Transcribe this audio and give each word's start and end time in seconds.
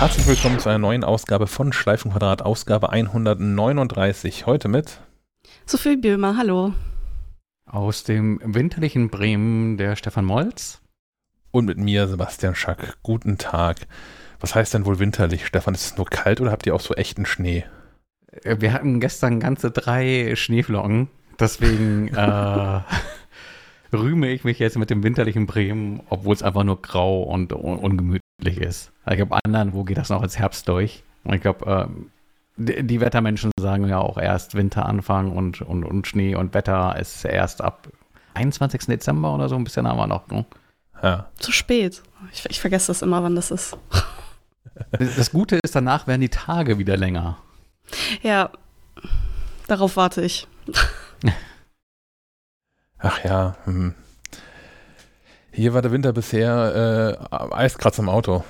Herzlich 0.00 0.26
willkommen 0.26 0.58
zu 0.58 0.70
einer 0.70 0.78
neuen 0.78 1.04
Ausgabe 1.04 1.46
von 1.46 1.74
Schleifenquadrat, 1.74 2.40
Ausgabe 2.40 2.88
139. 2.88 4.46
Heute 4.46 4.68
mit 4.68 4.98
Sophie 5.66 5.98
Böhmer, 5.98 6.38
hallo. 6.38 6.72
Aus 7.66 8.02
dem 8.02 8.40
winterlichen 8.42 9.10
Bremen 9.10 9.76
der 9.76 9.96
Stefan 9.96 10.24
Molz. 10.24 10.80
Und 11.50 11.66
mit 11.66 11.76
mir 11.76 12.08
Sebastian 12.08 12.54
Schack. 12.54 12.96
Guten 13.02 13.36
Tag. 13.36 13.86
Was 14.40 14.54
heißt 14.54 14.72
denn 14.72 14.86
wohl 14.86 15.00
winterlich, 15.00 15.44
Stefan? 15.44 15.74
Ist 15.74 15.84
es 15.84 15.96
nur 15.98 16.06
kalt 16.06 16.40
oder 16.40 16.50
habt 16.50 16.66
ihr 16.66 16.74
auch 16.74 16.80
so 16.80 16.94
echten 16.94 17.26
Schnee? 17.26 17.66
Äh, 18.42 18.56
wir 18.60 18.72
hatten 18.72 19.00
gestern 19.00 19.38
ganze 19.38 19.70
drei 19.70 20.34
Schneeflocken. 20.34 21.08
Deswegen 21.38 22.08
äh, 22.14 22.80
rühme 23.92 24.30
ich 24.30 24.44
mich 24.44 24.60
jetzt 24.60 24.78
mit 24.78 24.88
dem 24.88 25.02
winterlichen 25.02 25.44
Bremen, 25.44 26.00
obwohl 26.08 26.34
es 26.34 26.42
einfach 26.42 26.64
nur 26.64 26.80
grau 26.80 27.22
und 27.22 27.52
un 27.52 28.22
ungemütlich 28.40 28.58
ist. 28.58 28.92
Ich 29.08 29.16
glaube, 29.16 29.38
anderen, 29.44 29.72
wo 29.72 29.84
geht 29.84 29.98
das 29.98 30.08
noch 30.08 30.22
als 30.22 30.38
Herbst 30.38 30.68
durch? 30.68 31.02
Und 31.24 31.34
ich 31.34 31.40
glaube, 31.40 31.66
äh, 31.66 31.86
die, 32.56 32.86
die, 32.86 33.00
Wettermenschen 33.00 33.50
sagen 33.58 33.88
ja 33.88 33.98
auch 33.98 34.18
erst 34.18 34.54
Winteranfang 34.54 35.32
und, 35.32 35.62
und, 35.62 35.84
und 35.84 36.06
Schnee 36.06 36.34
und 36.34 36.54
Wetter 36.54 36.96
ist 36.98 37.24
erst 37.24 37.62
ab 37.62 37.88
21. 38.34 38.86
Dezember 38.86 39.34
oder 39.34 39.48
so, 39.48 39.56
ein 39.56 39.64
bisschen 39.64 39.86
haben 39.86 39.98
wir 39.98 40.06
noch. 40.06 40.28
Ne? 40.28 40.44
Ja. 41.02 41.28
Zu 41.38 41.52
spät. 41.52 42.02
Ich, 42.32 42.44
ich 42.48 42.60
vergesse 42.60 42.88
das 42.88 43.02
immer, 43.02 43.22
wann 43.22 43.36
das 43.36 43.50
ist. 43.50 43.76
Das 44.92 45.30
Gute 45.30 45.58
ist, 45.62 45.74
danach 45.74 46.06
werden 46.06 46.22
die 46.22 46.30
Tage 46.30 46.78
wieder 46.78 46.96
länger. 46.96 47.36
Ja, 48.22 48.50
darauf 49.66 49.96
warte 49.96 50.22
ich. 50.22 50.46
Ach 52.98 53.22
ja, 53.24 53.56
hm. 53.64 53.94
Hier 55.60 55.74
war 55.74 55.82
der 55.82 55.92
Winter 55.92 56.12
bisher 56.12 57.18
äh, 57.30 57.54
Eiskratz 57.54 57.98
im 57.98 58.08
Auto. 58.08 58.44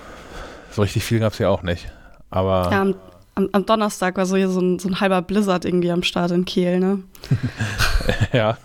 So 0.71 0.83
richtig 0.83 1.05
viel 1.05 1.19
gab 1.19 1.33
es 1.33 1.39
ja 1.39 1.49
auch 1.49 1.63
nicht. 1.63 1.91
Aber 2.31 2.69
ja, 2.71 2.83
am, 2.83 2.95
am, 3.35 3.49
am, 3.53 3.67
Donnerstag 3.67 4.17
war 4.17 4.27
so 4.27 4.37
hier 4.37 4.49
so 4.49 4.61
ein, 4.61 4.79
so 4.79 4.89
ein 4.89 5.01
halber 5.01 5.21
Blizzard 5.23 5.65
irgendwie 5.65 5.91
am 5.91 6.03
Start 6.03 6.31
in 6.31 6.45
Kiel, 6.45 6.79
ne? 6.79 7.03
ja. 8.33 8.57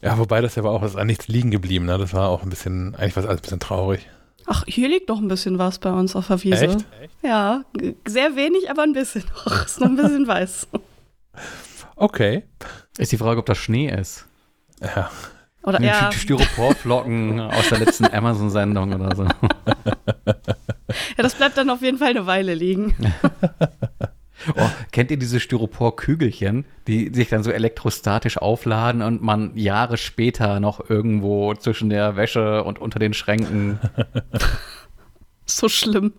ja, 0.00 0.18
wobei 0.18 0.40
das 0.40 0.54
ja 0.54 0.62
war 0.62 0.70
auch, 0.70 0.82
ist 0.82 0.96
an 0.96 1.08
nichts 1.08 1.28
liegen 1.28 1.50
geblieben, 1.50 1.86
ne? 1.86 1.98
Das 1.98 2.14
war 2.14 2.28
auch 2.28 2.42
ein 2.42 2.50
bisschen, 2.50 2.94
eigentlich 2.94 3.16
war 3.16 3.24
es 3.24 3.28
alles 3.28 3.40
ein 3.40 3.42
bisschen 3.42 3.60
traurig. 3.60 4.08
Ach, 4.46 4.64
hier 4.66 4.88
liegt 4.88 5.08
noch 5.08 5.18
ein 5.18 5.28
bisschen 5.28 5.58
was 5.58 5.78
bei 5.78 5.90
uns 5.90 6.14
auf 6.16 6.28
der 6.28 6.42
Wiese. 6.42 6.66
Echt? 6.66 6.84
Ja, 7.22 7.64
sehr 8.06 8.36
wenig, 8.36 8.70
aber 8.70 8.82
ein 8.82 8.92
bisschen 8.92 9.24
noch. 9.34 9.64
Ist 9.66 9.80
noch 9.80 9.88
ein 9.88 9.96
bisschen 9.96 10.26
weiß. 10.26 10.68
Okay. 11.96 12.44
Ist 12.98 13.12
die 13.12 13.18
Frage, 13.18 13.40
ob 13.40 13.46
das 13.46 13.58
Schnee 13.58 13.88
ist. 13.88 14.26
Ja. 14.80 15.10
Oder 15.62 15.80
ja. 15.80 16.10
Styroporflocken 16.12 17.40
aus 17.40 17.68
der 17.68 17.78
letzten 17.78 18.06
Amazon-Sendung 18.06 18.94
oder 18.94 19.14
so. 19.14 19.24
Ja, 19.24 21.22
das 21.22 21.34
bleibt 21.34 21.56
dann 21.56 21.70
auf 21.70 21.82
jeden 21.82 21.98
Fall 21.98 22.10
eine 22.10 22.26
Weile 22.26 22.54
liegen. 22.54 22.94
Oh, 24.56 24.68
kennt 24.90 25.12
ihr 25.12 25.18
diese 25.18 25.38
Styropor-Kügelchen, 25.38 26.64
die 26.88 27.14
sich 27.14 27.28
dann 27.28 27.44
so 27.44 27.52
elektrostatisch 27.52 28.38
aufladen 28.38 29.00
und 29.02 29.22
man 29.22 29.56
Jahre 29.56 29.96
später 29.96 30.58
noch 30.58 30.90
irgendwo 30.90 31.54
zwischen 31.54 31.90
der 31.90 32.16
Wäsche 32.16 32.64
und 32.64 32.80
unter 32.80 32.98
den 32.98 33.14
Schränken. 33.14 33.78
so 35.46 35.68
schlimm. 35.68 36.12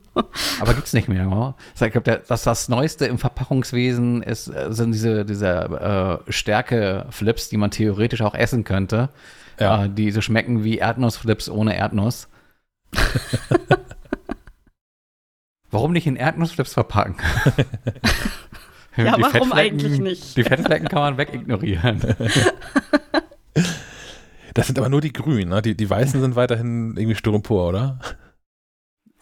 Aber 0.60 0.74
gibt's 0.74 0.94
nicht 0.94 1.08
mehr. 1.08 1.28
Oder? 1.28 1.56
Ich 1.74 1.92
glaube, 1.92 2.24
das, 2.28 2.44
das 2.44 2.70
Neueste 2.70 3.06
im 3.06 3.18
Verpackungswesen 3.18 4.22
ist, 4.22 4.48
äh, 4.48 4.72
sind 4.72 4.92
diese, 4.92 5.26
diese 5.26 6.22
äh, 6.28 6.32
Stärke-Flips, 6.32 7.50
die 7.50 7.58
man 7.58 7.72
theoretisch 7.72 8.22
auch 8.22 8.36
essen 8.36 8.64
könnte. 8.64 9.10
Ja. 9.60 9.86
Äh, 9.86 9.90
die 9.90 10.12
so 10.12 10.22
schmecken 10.22 10.64
wie 10.64 10.78
Erdnussflips 10.78 11.50
ohne 11.50 11.76
Erdnuss. 11.76 12.28
Warum 15.72 15.92
nicht 15.92 16.06
in 16.06 16.16
Erdnussflips 16.16 16.74
verpacken? 16.74 17.16
ja, 18.96 19.16
warum 19.20 19.52
eigentlich 19.54 20.00
nicht? 20.00 20.38
Die 20.38 20.44
Fettflecken 20.44 20.88
kann 20.88 21.00
man 21.00 21.18
wegignorieren. 21.18 22.00
Das 24.54 24.68
sind 24.68 24.78
aber 24.78 24.90
nur 24.90 25.02
die 25.02 25.12
grünen, 25.12 25.50
ne? 25.50 25.64
die, 25.64 25.76
die 25.76 25.90
weißen 25.90 26.22
sind 26.22 26.36
weiterhin 26.36 26.96
irgendwie 26.96 27.16
Styropor, 27.16 27.70
oder? 27.70 27.98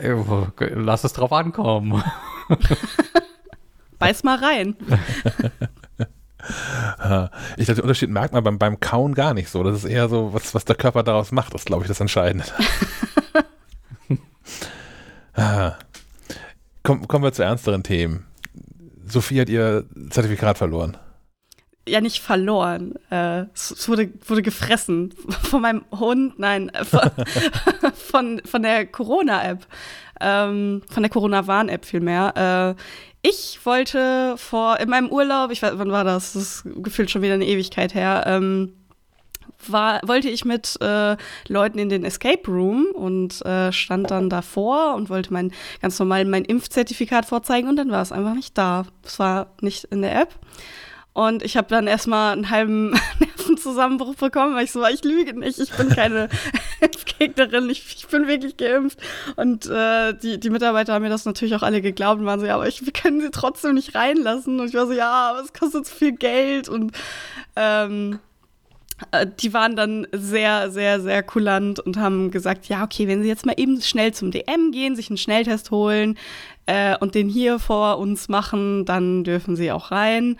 Lass 0.01 1.03
es 1.03 1.13
drauf 1.13 1.31
ankommen. 1.31 2.03
Beiß 3.99 4.23
mal 4.23 4.37
rein. 4.37 4.75
Ich 7.57 7.65
glaube, 7.65 7.75
den 7.75 7.83
Unterschied 7.83 8.09
merkt 8.09 8.33
man 8.33 8.43
beim, 8.43 8.57
beim 8.57 8.79
Kauen 8.79 9.13
gar 9.13 9.33
nicht 9.33 9.49
so. 9.49 9.63
Das 9.63 9.75
ist 9.75 9.85
eher 9.85 10.09
so, 10.09 10.33
was, 10.33 10.55
was 10.55 10.65
der 10.65 10.75
Körper 10.75 11.03
daraus 11.03 11.31
macht, 11.31 11.53
das 11.53 11.65
glaube 11.65 11.83
ich 11.83 11.87
das 11.87 11.99
Entscheidende. 11.99 12.45
Komm, 16.83 17.07
kommen 17.07 17.23
wir 17.23 17.31
zu 17.31 17.43
ernsteren 17.43 17.83
Themen. 17.83 18.25
Sophie 19.05 19.41
hat 19.41 19.49
ihr 19.49 19.85
Zertifikat 20.09 20.57
verloren. 20.57 20.97
Ja, 21.87 21.99
nicht 21.99 22.21
verloren. 22.21 22.93
Äh, 23.09 23.45
es 23.55 23.89
wurde, 23.89 24.11
wurde 24.27 24.43
gefressen 24.43 25.13
von 25.41 25.61
meinem 25.61 25.83
Hund, 25.91 26.37
nein, 26.37 26.69
äh, 26.69 26.85
von, 27.93 28.41
von, 28.45 28.61
der 28.61 28.85
Corona-App. 28.85 29.65
Ähm, 30.19 30.83
von 30.91 31.01
der 31.01 31.09
Corona-Warn-App 31.09 31.85
vielmehr. 31.85 32.75
Äh, 32.77 33.27
ich 33.27 33.59
wollte 33.65 34.35
vor, 34.37 34.79
in 34.79 34.89
meinem 34.89 35.09
Urlaub, 35.09 35.51
ich 35.51 35.61
weiß, 35.61 35.73
wann 35.75 35.91
war 35.91 36.03
das? 36.03 36.33
Das 36.33 36.41
ist 36.43 36.63
gefühlt 36.83 37.09
schon 37.09 37.21
wieder 37.23 37.35
eine 37.35 37.45
Ewigkeit 37.45 37.93
her, 37.93 38.23
ähm, 38.27 38.73
war, 39.67 40.01
wollte 40.03 40.29
ich 40.29 40.45
mit 40.45 40.79
äh, 40.81 41.15
Leuten 41.47 41.77
in 41.77 41.89
den 41.89 42.03
Escape 42.03 42.49
Room 42.49 42.87
und 42.93 43.45
äh, 43.45 43.71
stand 43.71 44.09
dann 44.11 44.29
davor 44.29 44.95
und 44.95 45.09
wollte 45.09 45.33
mein 45.33 45.51
ganz 45.81 45.99
normal 45.99 46.25
mein 46.25 46.45
Impfzertifikat 46.45 47.25
vorzeigen 47.25 47.69
und 47.69 47.75
dann 47.75 47.91
war 47.91 48.01
es 48.01 48.11
einfach 48.11 48.33
nicht 48.33 48.57
da. 48.57 48.85
Es 49.03 49.19
war 49.19 49.47
nicht 49.61 49.85
in 49.85 50.01
der 50.01 50.19
App. 50.19 50.33
Und 51.13 51.43
ich 51.43 51.57
habe 51.57 51.67
dann 51.67 51.87
erstmal 51.87 52.33
einen 52.33 52.49
halben 52.49 52.91
Nervenzusammenbruch 53.19 54.15
bekommen, 54.15 54.55
weil 54.55 54.63
ich 54.63 54.71
so 54.71 54.81
war, 54.81 54.91
ich 54.91 55.03
lüge 55.03 55.37
nicht, 55.37 55.59
ich 55.59 55.71
bin 55.71 55.89
keine 55.89 56.29
Impfgegnerin, 56.81 57.69
ich, 57.69 57.95
ich, 57.97 58.07
bin 58.07 58.27
wirklich 58.27 58.57
geimpft. 58.57 58.99
Und 59.35 59.67
äh, 59.67 60.13
die, 60.13 60.39
die 60.39 60.49
Mitarbeiter 60.49 60.93
haben 60.93 61.03
mir 61.03 61.09
das 61.09 61.25
natürlich 61.25 61.55
auch 61.55 61.63
alle 61.63 61.81
geglaubt 61.81 62.19
und 62.19 62.25
waren 62.25 62.39
so, 62.39 62.45
ja, 62.45 62.55
aber 62.55 62.67
ich, 62.67 62.85
wir 62.85 62.93
können 62.93 63.21
sie 63.21 63.31
trotzdem 63.31 63.75
nicht 63.75 63.95
reinlassen. 63.95 64.59
Und 64.59 64.67
ich 64.67 64.73
war 64.73 64.87
so, 64.87 64.93
ja, 64.93 65.31
aber 65.31 65.41
es 65.41 65.53
kostet 65.53 65.85
zu 65.85 65.95
viel 65.95 66.13
Geld 66.13 66.69
und 66.69 66.93
ähm, 67.55 68.19
äh, 69.11 69.27
die 69.39 69.53
waren 69.53 69.75
dann 69.75 70.07
sehr, 70.11 70.71
sehr, 70.71 71.01
sehr 71.01 71.23
kulant 71.23 71.79
und 71.79 71.97
haben 71.97 72.31
gesagt, 72.31 72.67
ja, 72.67 72.83
okay, 72.83 73.07
wenn 73.07 73.23
Sie 73.23 73.27
jetzt 73.27 73.45
mal 73.45 73.55
eben 73.57 73.81
schnell 73.81 74.13
zum 74.13 74.31
DM 74.31 74.71
gehen, 74.71 74.95
sich 74.95 75.09
einen 75.09 75.17
Schnelltest 75.17 75.71
holen 75.71 76.17
äh, 76.67 76.95
und 76.97 77.15
den 77.15 77.27
hier 77.27 77.59
vor 77.59 77.97
uns 77.97 78.29
machen, 78.29 78.85
dann 78.85 79.23
dürfen 79.23 79.55
Sie 79.55 79.71
auch 79.71 79.91
rein. 79.91 80.37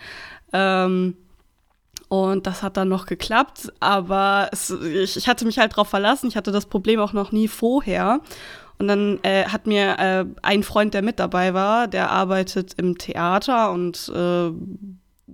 Ähm, 0.52 1.16
und 2.08 2.46
das 2.46 2.62
hat 2.62 2.76
dann 2.76 2.88
noch 2.88 3.06
geklappt, 3.06 3.72
aber 3.80 4.50
es, 4.52 4.68
ich, 4.68 5.16
ich, 5.16 5.28
hatte 5.28 5.46
mich 5.46 5.58
halt 5.58 5.76
drauf 5.76 5.88
verlassen. 5.88 6.28
Ich 6.28 6.36
hatte 6.36 6.52
das 6.52 6.66
Problem 6.66 7.00
auch 7.00 7.14
noch 7.14 7.32
nie 7.32 7.48
vorher. 7.48 8.20
Und 8.78 8.88
dann 8.88 9.18
äh, 9.22 9.44
hat 9.44 9.66
mir 9.66 9.98
äh, 9.98 10.24
ein 10.42 10.62
Freund, 10.62 10.92
der 10.92 11.02
mit 11.02 11.18
dabei 11.18 11.54
war, 11.54 11.88
der 11.88 12.10
arbeitet 12.10 12.74
im 12.76 12.98
Theater 12.98 13.72
und 13.72 14.12
äh, 14.14 14.50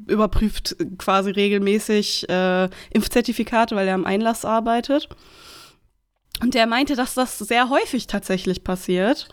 überprüft 0.06 0.76
quasi 0.98 1.30
regelmäßig 1.30 2.28
äh, 2.28 2.68
Impfzertifikate, 2.90 3.74
weil 3.74 3.88
er 3.88 3.94
am 3.94 4.04
Einlass 4.04 4.44
arbeitet. 4.44 5.08
Und 6.40 6.54
der 6.54 6.66
meinte, 6.66 6.94
dass 6.94 7.14
das 7.14 7.38
sehr 7.38 7.68
häufig 7.70 8.06
tatsächlich 8.06 8.62
passiert, 8.62 9.28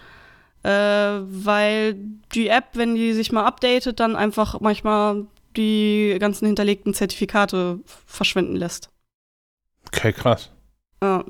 äh, 0.63 0.69
weil 0.69 1.95
die 2.33 2.47
App, 2.47 2.69
wenn 2.73 2.95
die 2.95 3.13
sich 3.13 3.31
mal 3.31 3.45
updatet, 3.45 3.99
dann 3.99 4.15
einfach 4.15 4.59
manchmal 4.61 5.27
die 5.57 6.17
ganzen 6.19 6.45
hinterlegten 6.45 6.93
Zertifikate 6.93 7.79
verschwinden 8.05 8.55
lässt. 8.55 8.89
Okay, 9.87 10.13
krass. 10.13 10.51
Ja, 11.01 11.23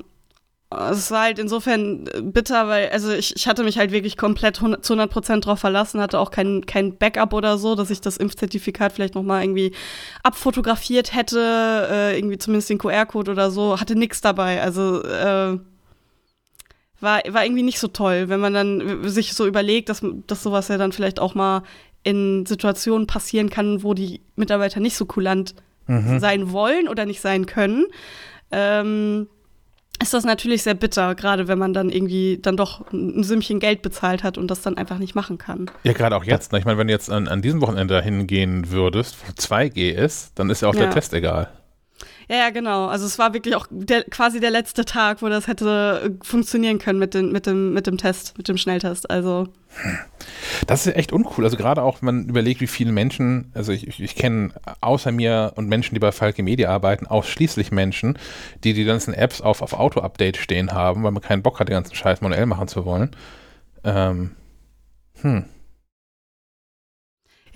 es 0.70 1.10
war 1.10 1.22
halt 1.22 1.38
insofern 1.38 2.04
bitter, 2.32 2.66
weil, 2.66 2.88
also 2.88 3.12
ich, 3.12 3.36
ich 3.36 3.46
hatte 3.46 3.62
mich 3.62 3.78
halt 3.78 3.92
wirklich 3.92 4.16
komplett 4.16 4.56
100, 4.56 4.84
zu 4.84 4.94
100 4.94 5.10
Prozent 5.10 5.46
drauf 5.46 5.60
verlassen, 5.60 6.00
hatte 6.00 6.18
auch 6.18 6.30
kein, 6.30 6.66
kein 6.66 6.96
Backup 6.96 7.32
oder 7.32 7.56
so, 7.56 7.74
dass 7.76 7.90
ich 7.90 8.00
das 8.00 8.16
Impfzertifikat 8.16 8.92
vielleicht 8.92 9.14
nochmal 9.14 9.42
irgendwie 9.42 9.72
abfotografiert 10.24 11.14
hätte, 11.14 11.88
äh, 11.90 12.18
irgendwie 12.18 12.38
zumindest 12.38 12.70
den 12.70 12.78
QR-Code 12.78 13.30
oder 13.30 13.50
so, 13.50 13.80
hatte 13.80 13.94
nichts 13.94 14.20
dabei. 14.20 14.60
Also, 14.60 15.02
äh, 15.04 15.58
war, 17.00 17.22
war 17.28 17.44
irgendwie 17.44 17.62
nicht 17.62 17.78
so 17.78 17.88
toll, 17.88 18.28
wenn 18.28 18.40
man 18.40 18.54
dann 18.54 19.08
sich 19.08 19.34
so 19.34 19.46
überlegt, 19.46 19.88
dass, 19.88 20.02
dass 20.26 20.42
sowas 20.42 20.68
ja 20.68 20.78
dann 20.78 20.92
vielleicht 20.92 21.20
auch 21.20 21.34
mal 21.34 21.62
in 22.06 22.46
Situationen 22.46 23.08
passieren 23.08 23.50
kann, 23.50 23.82
wo 23.82 23.92
die 23.92 24.20
Mitarbeiter 24.36 24.78
nicht 24.78 24.96
so 24.96 25.06
kulant 25.06 25.56
mhm. 25.88 26.20
sein 26.20 26.52
wollen 26.52 26.86
oder 26.86 27.04
nicht 27.04 27.20
sein 27.20 27.46
können. 27.46 27.86
Ähm, 28.52 29.26
ist 30.00 30.14
das 30.14 30.24
natürlich 30.24 30.62
sehr 30.62 30.74
bitter, 30.74 31.16
gerade 31.16 31.48
wenn 31.48 31.58
man 31.58 31.72
dann 31.72 31.90
irgendwie 31.90 32.38
dann 32.40 32.56
doch 32.56 32.92
ein 32.92 33.24
Sümmchen 33.24 33.58
Geld 33.58 33.82
bezahlt 33.82 34.22
hat 34.22 34.38
und 34.38 34.48
das 34.52 34.60
dann 34.62 34.76
einfach 34.76 34.98
nicht 34.98 35.16
machen 35.16 35.36
kann. 35.36 35.68
Ja, 35.82 35.94
gerade 35.94 36.14
auch 36.16 36.22
jetzt. 36.22 36.52
Ne? 36.52 36.60
Ich 36.60 36.64
meine, 36.64 36.78
wenn 36.78 36.86
du 36.86 36.92
jetzt 36.92 37.10
an, 37.10 37.26
an 37.26 37.42
diesem 37.42 37.60
Wochenende 37.60 37.94
dahin 37.94 38.28
gehen 38.28 38.70
würdest, 38.70 39.16
wo 39.26 39.32
2G 39.32 39.90
ist, 39.90 40.38
dann 40.38 40.48
ist 40.48 40.62
ja 40.62 40.68
auch 40.68 40.74
ja. 40.74 40.82
der 40.82 40.90
Test 40.90 41.12
egal. 41.12 41.48
Ja, 42.28 42.36
ja, 42.36 42.50
genau. 42.50 42.86
Also 42.86 43.06
es 43.06 43.18
war 43.18 43.34
wirklich 43.34 43.54
auch 43.54 43.68
der, 43.70 44.02
quasi 44.04 44.40
der 44.40 44.50
letzte 44.50 44.84
Tag, 44.84 45.22
wo 45.22 45.28
das 45.28 45.46
hätte 45.46 46.02
äh, 46.04 46.24
funktionieren 46.24 46.78
können 46.78 46.98
mit, 46.98 47.14
den, 47.14 47.30
mit, 47.30 47.46
dem, 47.46 47.72
mit 47.72 47.86
dem 47.86 47.98
Test, 47.98 48.36
mit 48.36 48.48
dem 48.48 48.56
Schnelltest. 48.56 49.08
Also. 49.10 49.48
Das 50.66 50.86
ist 50.86 50.96
echt 50.96 51.12
uncool. 51.12 51.44
Also 51.44 51.56
gerade 51.56 51.82
auch, 51.82 52.02
wenn 52.02 52.06
man 52.06 52.28
überlegt, 52.28 52.60
wie 52.60 52.66
viele 52.66 52.90
Menschen, 52.90 53.52
also 53.54 53.70
ich, 53.70 53.86
ich, 53.86 54.02
ich 54.02 54.16
kenne 54.16 54.50
außer 54.80 55.12
mir 55.12 55.52
und 55.54 55.68
Menschen, 55.68 55.94
die 55.94 56.00
bei 56.00 56.10
Falke 56.10 56.42
Media 56.42 56.70
arbeiten, 56.70 57.06
ausschließlich 57.06 57.70
Menschen, 57.70 58.18
die 58.64 58.74
die 58.74 58.84
ganzen 58.84 59.14
Apps 59.14 59.40
auf, 59.40 59.62
auf 59.62 59.74
Auto-Update 59.74 60.36
stehen 60.36 60.72
haben, 60.72 61.04
weil 61.04 61.12
man 61.12 61.22
keinen 61.22 61.42
Bock 61.42 61.60
hat, 61.60 61.68
den 61.68 61.74
ganzen 61.74 61.94
Scheiß 61.94 62.22
manuell 62.22 62.46
machen 62.46 62.66
zu 62.66 62.84
wollen. 62.84 63.10
Ähm, 63.84 64.32
hm. 65.20 65.44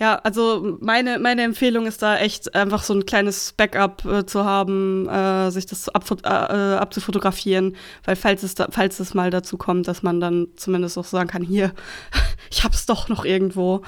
Ja, 0.01 0.15
also 0.15 0.79
meine, 0.81 1.19
meine 1.19 1.43
Empfehlung 1.43 1.85
ist 1.85 2.01
da 2.01 2.17
echt 2.17 2.55
einfach 2.55 2.81
so 2.81 2.95
ein 2.95 3.05
kleines 3.05 3.53
Backup 3.53 4.03
äh, 4.03 4.25
zu 4.25 4.43
haben, 4.43 5.07
äh, 5.07 5.51
sich 5.51 5.67
das 5.67 5.89
ab, 5.89 6.03
äh, 6.23 6.27
abzufotografieren, 6.27 7.75
weil 8.03 8.15
falls 8.15 8.41
es, 8.41 8.55
da, 8.55 8.69
falls 8.71 8.99
es 8.99 9.13
mal 9.13 9.29
dazu 9.29 9.59
kommt, 9.59 9.87
dass 9.87 10.01
man 10.01 10.19
dann 10.19 10.47
zumindest 10.55 10.97
auch 10.97 11.05
sagen 11.05 11.29
kann, 11.29 11.43
hier, 11.43 11.71
ich 12.49 12.63
hab's 12.63 12.87
doch 12.87 13.09
noch 13.09 13.25
irgendwo. 13.25 13.83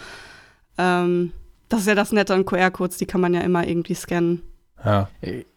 Ähm, 0.77 1.31
das 1.67 1.79
ist 1.79 1.87
ja 1.87 1.95
das 1.95 2.11
Nette 2.11 2.35
an 2.35 2.45
QR-Codes, 2.45 2.97
die 2.97 3.07
kann 3.07 3.19
man 3.19 3.33
ja 3.33 3.41
immer 3.41 3.67
irgendwie 3.67 3.95
scannen. 3.95 4.43
Ja. 4.85 5.09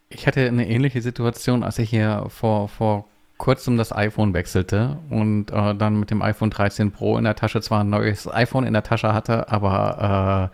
Ich 0.08 0.26
hatte 0.26 0.40
eine 0.46 0.66
ähnliche 0.66 1.02
Situation, 1.02 1.64
als 1.64 1.78
ich 1.78 1.90
hier 1.90 2.24
vor, 2.30 2.70
vor 2.70 3.06
kurzem 3.38 3.76
das 3.76 3.94
iPhone 3.94 4.32
wechselte 4.32 4.98
und 5.10 5.50
äh, 5.50 5.74
dann 5.74 6.00
mit 6.00 6.10
dem 6.10 6.22
iPhone 6.22 6.50
13 6.50 6.90
Pro 6.90 7.18
in 7.18 7.24
der 7.24 7.34
Tasche 7.34 7.60
zwar 7.60 7.80
ein 7.80 7.90
neues 7.90 8.32
iPhone 8.32 8.64
in 8.64 8.72
der 8.72 8.82
Tasche 8.82 9.12
hatte, 9.12 9.50
aber 9.50 10.50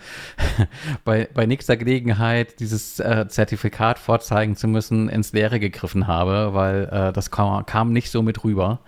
äh, 0.58 0.64
bei, 1.04 1.28
bei 1.32 1.46
nächster 1.46 1.76
Gelegenheit 1.76 2.58
dieses 2.60 2.98
äh, 2.98 3.26
Zertifikat 3.28 3.98
vorzeigen 3.98 4.56
zu 4.56 4.66
müssen, 4.66 5.08
ins 5.08 5.32
Leere 5.32 5.60
gegriffen 5.60 6.06
habe, 6.06 6.54
weil 6.54 6.88
äh, 6.90 7.12
das 7.12 7.30
kam, 7.30 7.64
kam, 7.66 7.92
nicht 7.92 8.10
so 8.10 8.22
mit 8.22 8.42
rüber. 8.42 8.80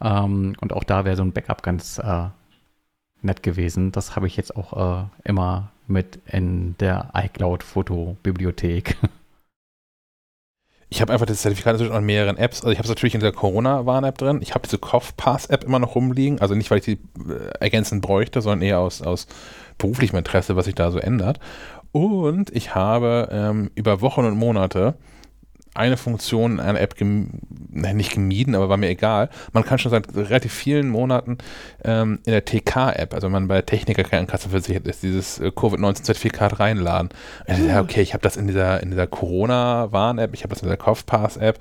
Ähm, 0.00 0.56
und 0.60 0.72
auch 0.72 0.84
da 0.84 1.04
wäre 1.04 1.16
so 1.16 1.22
ein 1.22 1.32
Backup 1.32 1.62
ganz 1.62 1.98
äh, 1.98 2.28
nett 3.20 3.42
gewesen. 3.42 3.92
Das 3.92 4.16
habe 4.16 4.26
ich 4.26 4.36
jetzt 4.36 4.56
auch 4.56 5.02
äh, 5.02 5.04
immer 5.24 5.70
mit 5.86 6.18
in 6.26 6.76
der 6.78 7.10
iCloud-Fotobibliothek. 7.14 8.96
ich 10.92 11.00
habe 11.00 11.10
einfach 11.10 11.24
das 11.24 11.40
Zertifikat 11.40 11.72
natürlich 11.72 11.94
an 11.94 12.04
mehreren 12.04 12.36
Apps. 12.36 12.60
Also 12.60 12.70
ich 12.70 12.76
habe 12.76 12.84
es 12.84 12.90
natürlich 12.90 13.14
in 13.14 13.22
der 13.22 13.32
Corona-Warn-App 13.32 14.18
drin. 14.18 14.40
Ich 14.42 14.52
habe 14.52 14.64
diese 14.64 14.76
CoughPass-App 14.76 15.64
immer 15.64 15.78
noch 15.78 15.94
rumliegen. 15.94 16.38
Also 16.42 16.54
nicht, 16.54 16.70
weil 16.70 16.80
ich 16.80 16.84
die 16.84 16.92
äh, 16.92 17.48
ergänzend 17.60 18.02
bräuchte, 18.02 18.42
sondern 18.42 18.60
eher 18.60 18.78
aus, 18.78 19.00
aus 19.00 19.26
beruflichem 19.78 20.18
Interesse, 20.18 20.54
was 20.54 20.66
sich 20.66 20.74
da 20.74 20.90
so 20.90 20.98
ändert. 20.98 21.40
Und 21.92 22.54
ich 22.54 22.74
habe 22.74 23.30
ähm, 23.32 23.70
über 23.74 24.02
Wochen 24.02 24.26
und 24.26 24.36
Monate 24.36 24.94
eine 25.74 25.96
Funktion 25.96 26.60
einer 26.60 26.80
App 26.80 26.96
gem 26.96 27.30
nicht 27.70 28.12
gemieden, 28.12 28.54
aber 28.54 28.68
war 28.68 28.76
mir 28.76 28.90
egal. 28.90 29.30
Man 29.52 29.64
kann 29.64 29.78
schon 29.78 29.90
seit 29.90 30.14
relativ 30.14 30.52
vielen 30.52 30.90
Monaten 30.90 31.38
ähm, 31.84 32.18
in 32.26 32.32
der 32.32 32.44
TK-App, 32.44 33.14
also 33.14 33.26
wenn 33.26 33.32
man 33.32 33.48
bei 33.48 33.54
der 33.54 33.66
Techniker-Krankenkasse 33.66 34.50
versichert 34.50 34.86
ist, 34.86 35.02
dieses 35.02 35.38
äh, 35.40 35.50
Covid-19-Zertifikat 35.50 36.60
reinladen. 36.60 37.08
Also, 37.46 37.64
ja, 37.64 37.80
okay, 37.80 38.02
ich 38.02 38.12
habe 38.12 38.22
das 38.22 38.36
in 38.36 38.46
dieser, 38.46 38.82
in 38.82 38.90
dieser 38.90 39.06
Corona-Warn-App, 39.06 40.34
ich 40.34 40.42
habe 40.42 40.52
das 40.52 40.62
in 40.62 40.68
der 40.68 40.76
Kopfpass-App, 40.76 41.58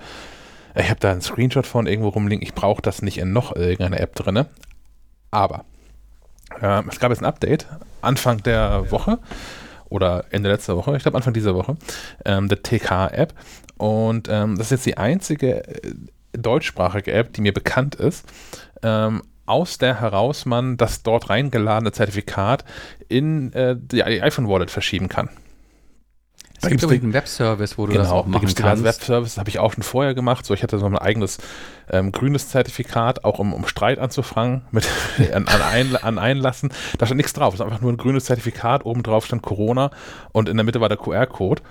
ich 0.75 0.89
habe 0.89 0.99
da 0.99 1.11
einen 1.11 1.21
Screenshot 1.21 1.65
von 1.65 1.87
irgendwo 1.87 2.09
rumliegen, 2.09 2.43
ich 2.43 2.53
brauche 2.53 2.81
das 2.81 3.01
nicht 3.01 3.17
in 3.17 3.31
noch 3.31 3.55
irgendeiner 3.55 3.99
App 3.99 4.15
drin. 4.15 4.45
Aber 5.31 5.63
äh, 6.61 6.83
es 6.89 6.99
gab 6.99 7.11
jetzt 7.11 7.21
ein 7.21 7.25
Update 7.25 7.67
Anfang 8.01 8.43
der 8.43 8.91
Woche 8.91 9.19
oder 9.89 10.25
Ende 10.31 10.49
letzter 10.49 10.77
Woche, 10.77 10.95
ich 10.95 11.03
glaube 11.03 11.17
Anfang 11.17 11.33
dieser 11.33 11.55
Woche, 11.55 11.77
ähm, 12.25 12.47
der 12.47 12.61
TK-App. 12.63 13.33
Und 13.81 14.27
ähm, 14.29 14.59
das 14.59 14.67
ist 14.67 14.71
jetzt 14.71 14.85
die 14.85 14.97
einzige 14.97 15.65
äh, 15.65 15.93
deutschsprachige 16.33 17.13
App, 17.13 17.33
die 17.33 17.41
mir 17.41 17.51
bekannt 17.51 17.95
ist, 17.95 18.27
ähm, 18.83 19.23
aus 19.47 19.79
der 19.79 19.99
heraus 19.99 20.45
man 20.45 20.77
das 20.77 21.01
dort 21.01 21.31
reingeladene 21.31 21.91
Zertifikat 21.91 22.63
in 23.09 23.51
äh, 23.53 23.75
die 23.75 24.03
iPhone 24.03 24.47
Wallet 24.47 24.69
verschieben 24.69 25.09
kann. 25.09 25.29
Es 26.61 26.69
gibt 26.69 26.83
übrigens 26.83 27.05
einen 27.05 27.13
Webservice, 27.13 27.79
wo 27.79 27.87
du 27.87 27.93
genau, 27.93 28.03
das 28.03 28.11
auch 28.11 28.27
machen 28.27 28.53
da 28.55 28.61
kannst. 28.61 28.83
Webservice 28.83 29.39
habe 29.39 29.49
ich 29.49 29.57
auch 29.57 29.73
schon 29.73 29.81
vorher 29.81 30.13
gemacht. 30.13 30.45
So, 30.45 30.53
ich 30.53 30.61
hatte 30.61 30.77
so 30.77 30.85
ein 30.85 30.95
eigenes 30.95 31.39
ähm, 31.89 32.11
grünes 32.11 32.49
Zertifikat, 32.49 33.25
auch 33.25 33.39
um, 33.39 33.51
um 33.51 33.65
Streit 33.65 33.97
anzufangen 33.97 34.61
mit 34.69 34.87
an, 35.33 35.47
an, 35.47 35.61
ein, 35.63 35.95
an 35.95 36.19
Einlassen. 36.19 36.71
Da 36.99 37.07
stand 37.07 37.17
nichts 37.17 37.33
drauf. 37.33 37.55
Es 37.55 37.61
ist 37.61 37.65
einfach 37.65 37.81
nur 37.81 37.91
ein 37.91 37.97
grünes 37.97 38.25
Zertifikat. 38.25 38.85
Oben 38.85 39.01
drauf 39.01 39.25
stand 39.25 39.41
Corona 39.41 39.89
und 40.33 40.49
in 40.49 40.55
der 40.55 40.63
Mitte 40.63 40.81
war 40.81 40.89
der 40.89 40.99
QR-Code. 40.99 41.63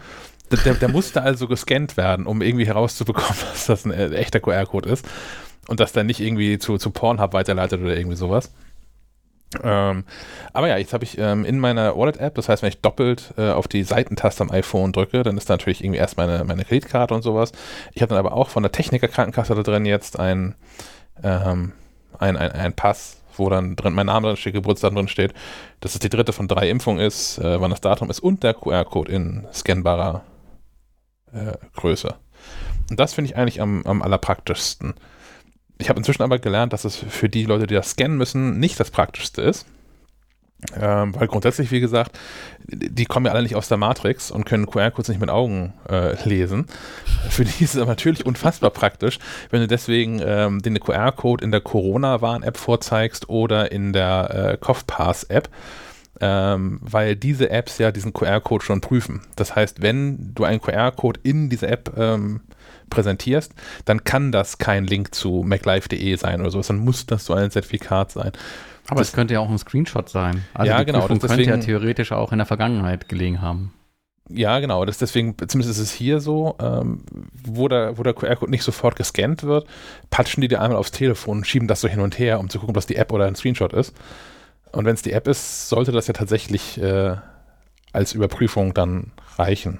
Der, 0.50 0.74
der, 0.74 0.88
musste 0.88 1.22
also 1.22 1.46
gescannt 1.46 1.96
werden, 1.96 2.26
um 2.26 2.42
irgendwie 2.42 2.66
herauszubekommen, 2.66 3.38
dass 3.52 3.66
das 3.66 3.84
ein 3.84 3.92
äh, 3.92 4.10
echter 4.10 4.40
QR-Code 4.40 4.88
ist 4.88 5.06
und 5.68 5.80
dass 5.80 5.92
der 5.92 6.04
nicht 6.04 6.20
irgendwie 6.20 6.58
zu, 6.58 6.78
zu 6.78 6.90
Pornhub 6.90 7.32
weiterleitet 7.32 7.80
oder 7.80 7.96
irgendwie 7.96 8.16
sowas. 8.16 8.52
Ähm, 9.62 10.04
aber 10.52 10.68
ja, 10.68 10.76
jetzt 10.76 10.92
habe 10.92 11.04
ich 11.04 11.18
ähm, 11.18 11.44
in 11.44 11.58
meiner 11.58 11.96
Wallet-App, 11.96 12.36
das 12.36 12.48
heißt, 12.48 12.62
wenn 12.62 12.68
ich 12.68 12.80
doppelt 12.80 13.34
äh, 13.36 13.50
auf 13.50 13.66
die 13.66 13.82
Seitentaste 13.82 14.44
am 14.44 14.50
iPhone 14.50 14.92
drücke, 14.92 15.24
dann 15.24 15.36
ist 15.36 15.50
da 15.50 15.54
natürlich 15.54 15.82
irgendwie 15.82 15.98
erst 15.98 16.16
meine, 16.16 16.44
meine 16.44 16.64
Kreditkarte 16.64 17.14
und 17.14 17.22
sowas. 17.22 17.52
Ich 17.92 18.02
habe 18.02 18.10
dann 18.10 18.18
aber 18.18 18.32
auch 18.32 18.48
von 18.48 18.62
der 18.62 18.70
Techniker-Krankenkasse 18.70 19.54
da 19.56 19.62
drin 19.62 19.86
jetzt 19.86 20.20
ein, 20.20 20.54
ähm, 21.24 21.72
ein, 22.18 22.36
ein, 22.36 22.52
ein 22.52 22.72
Pass, 22.74 23.22
wo 23.36 23.48
dann 23.48 23.74
drin 23.74 23.92
mein 23.92 24.06
Name 24.06 24.28
drin 24.28 24.36
steht, 24.36 24.54
Geburtstag 24.54 24.94
drin 24.94 25.08
steht, 25.08 25.34
dass 25.80 25.94
es 25.94 26.00
die 26.00 26.10
dritte 26.10 26.32
von 26.32 26.46
drei 26.46 26.70
Impfungen 26.70 27.04
ist, 27.04 27.38
äh, 27.38 27.60
wann 27.60 27.70
das 27.70 27.80
Datum 27.80 28.08
ist 28.08 28.20
und 28.20 28.44
der 28.44 28.54
QR-Code 28.54 29.10
in 29.10 29.46
scannbarer 29.52 30.22
äh, 31.32 31.52
Größe. 31.74 32.14
Und 32.90 32.98
das 32.98 33.14
finde 33.14 33.30
ich 33.30 33.36
eigentlich 33.36 33.60
am, 33.60 33.82
am 33.84 34.02
allerpraktischsten. 34.02 34.94
Ich 35.78 35.88
habe 35.88 35.98
inzwischen 35.98 36.22
aber 36.22 36.38
gelernt, 36.38 36.72
dass 36.72 36.84
es 36.84 36.96
für 36.96 37.28
die 37.28 37.44
Leute, 37.44 37.66
die 37.66 37.74
das 37.74 37.90
scannen 37.90 38.18
müssen, 38.18 38.58
nicht 38.58 38.78
das 38.78 38.90
Praktischste 38.90 39.42
ist. 39.42 39.66
Ähm, 40.78 41.14
weil 41.14 41.26
grundsätzlich, 41.26 41.70
wie 41.70 41.80
gesagt, 41.80 42.18
die 42.66 43.06
kommen 43.06 43.24
ja 43.24 43.32
alle 43.32 43.42
nicht 43.42 43.56
aus 43.56 43.68
der 43.68 43.78
Matrix 43.78 44.30
und 44.30 44.44
können 44.44 44.66
QR-Codes 44.66 45.08
nicht 45.08 45.20
mit 45.20 45.30
Augen 45.30 45.72
äh, 45.88 46.22
lesen. 46.28 46.66
Für 47.30 47.44
die 47.44 47.64
ist 47.64 47.74
es 47.74 47.80
aber 47.80 47.90
natürlich 47.90 48.26
unfassbar 48.26 48.70
praktisch, 48.70 49.18
wenn 49.48 49.60
du 49.60 49.68
deswegen 49.68 50.20
ähm, 50.22 50.60
den 50.60 50.78
QR-Code 50.78 51.42
in 51.42 51.50
der 51.50 51.62
Corona-Warn-App 51.62 52.58
vorzeigst 52.58 53.30
oder 53.30 53.72
in 53.72 53.94
der 53.94 54.52
äh, 54.52 54.56
CoughPass-App 54.58 55.48
ähm, 56.20 56.78
weil 56.82 57.16
diese 57.16 57.50
Apps 57.50 57.78
ja 57.78 57.92
diesen 57.92 58.12
QR-Code 58.12 58.64
schon 58.64 58.80
prüfen. 58.80 59.22
Das 59.36 59.56
heißt, 59.56 59.82
wenn 59.82 60.34
du 60.34 60.44
einen 60.44 60.60
QR-Code 60.60 61.20
in 61.22 61.48
dieser 61.48 61.68
App 61.68 61.92
ähm, 61.96 62.40
präsentierst, 62.90 63.54
dann 63.84 64.04
kann 64.04 64.32
das 64.32 64.58
kein 64.58 64.84
Link 64.84 65.14
zu 65.14 65.42
maclife.de 65.44 66.16
sein 66.16 66.40
oder 66.40 66.50
sowas, 66.50 66.66
dann 66.66 66.78
muss 66.78 67.06
das 67.06 67.24
so 67.24 67.34
ein 67.34 67.50
Zertifikat 67.50 68.12
sein. 68.12 68.32
Aber 68.88 69.00
es 69.00 69.12
könnte 69.12 69.34
ja 69.34 69.40
auch 69.40 69.48
ein 69.48 69.58
Screenshot 69.58 70.08
sein. 70.08 70.44
Also 70.52 70.72
ja, 70.72 70.78
die 70.80 70.86
genau. 70.86 71.00
Prüfung 71.00 71.20
das 71.20 71.30
könnte 71.30 71.48
ja 71.48 71.56
theoretisch 71.58 72.12
auch 72.12 72.32
in 72.32 72.38
der 72.38 72.46
Vergangenheit 72.46 73.08
gelegen 73.08 73.40
haben. 73.40 73.72
Ja, 74.32 74.58
genau. 74.60 74.84
Das 74.84 74.98
deswegen, 74.98 75.36
zumindest 75.48 75.78
ist 75.78 75.78
es 75.78 75.92
hier 75.92 76.20
so, 76.20 76.56
ähm, 76.60 77.02
wo 77.44 77.68
der, 77.68 77.98
wo 77.98 78.02
der 78.02 78.14
QR-Code 78.14 78.50
nicht 78.50 78.62
sofort 78.62 78.96
gescannt 78.96 79.42
wird, 79.42 79.66
patschen 80.10 80.40
die 80.40 80.48
dir 80.48 80.60
einmal 80.60 80.78
aufs 80.78 80.92
Telefon 80.92 81.38
und 81.38 81.46
schieben 81.46 81.68
das 81.68 81.80
so 81.80 81.88
hin 81.88 82.00
und 82.00 82.18
her, 82.18 82.38
um 82.38 82.48
zu 82.48 82.58
gucken, 82.58 82.72
ob 82.72 82.76
das 82.76 82.86
die 82.86 82.96
App 82.96 83.12
oder 83.12 83.26
ein 83.26 83.34
Screenshot 83.34 83.72
ist. 83.72 83.94
Und 84.72 84.84
wenn 84.84 84.94
es 84.94 85.02
die 85.02 85.12
App 85.12 85.26
ist, 85.26 85.68
sollte 85.68 85.92
das 85.92 86.06
ja 86.06 86.12
tatsächlich 86.12 86.80
äh, 86.80 87.16
als 87.92 88.12
Überprüfung 88.12 88.74
dann 88.74 89.12
reichen. 89.36 89.78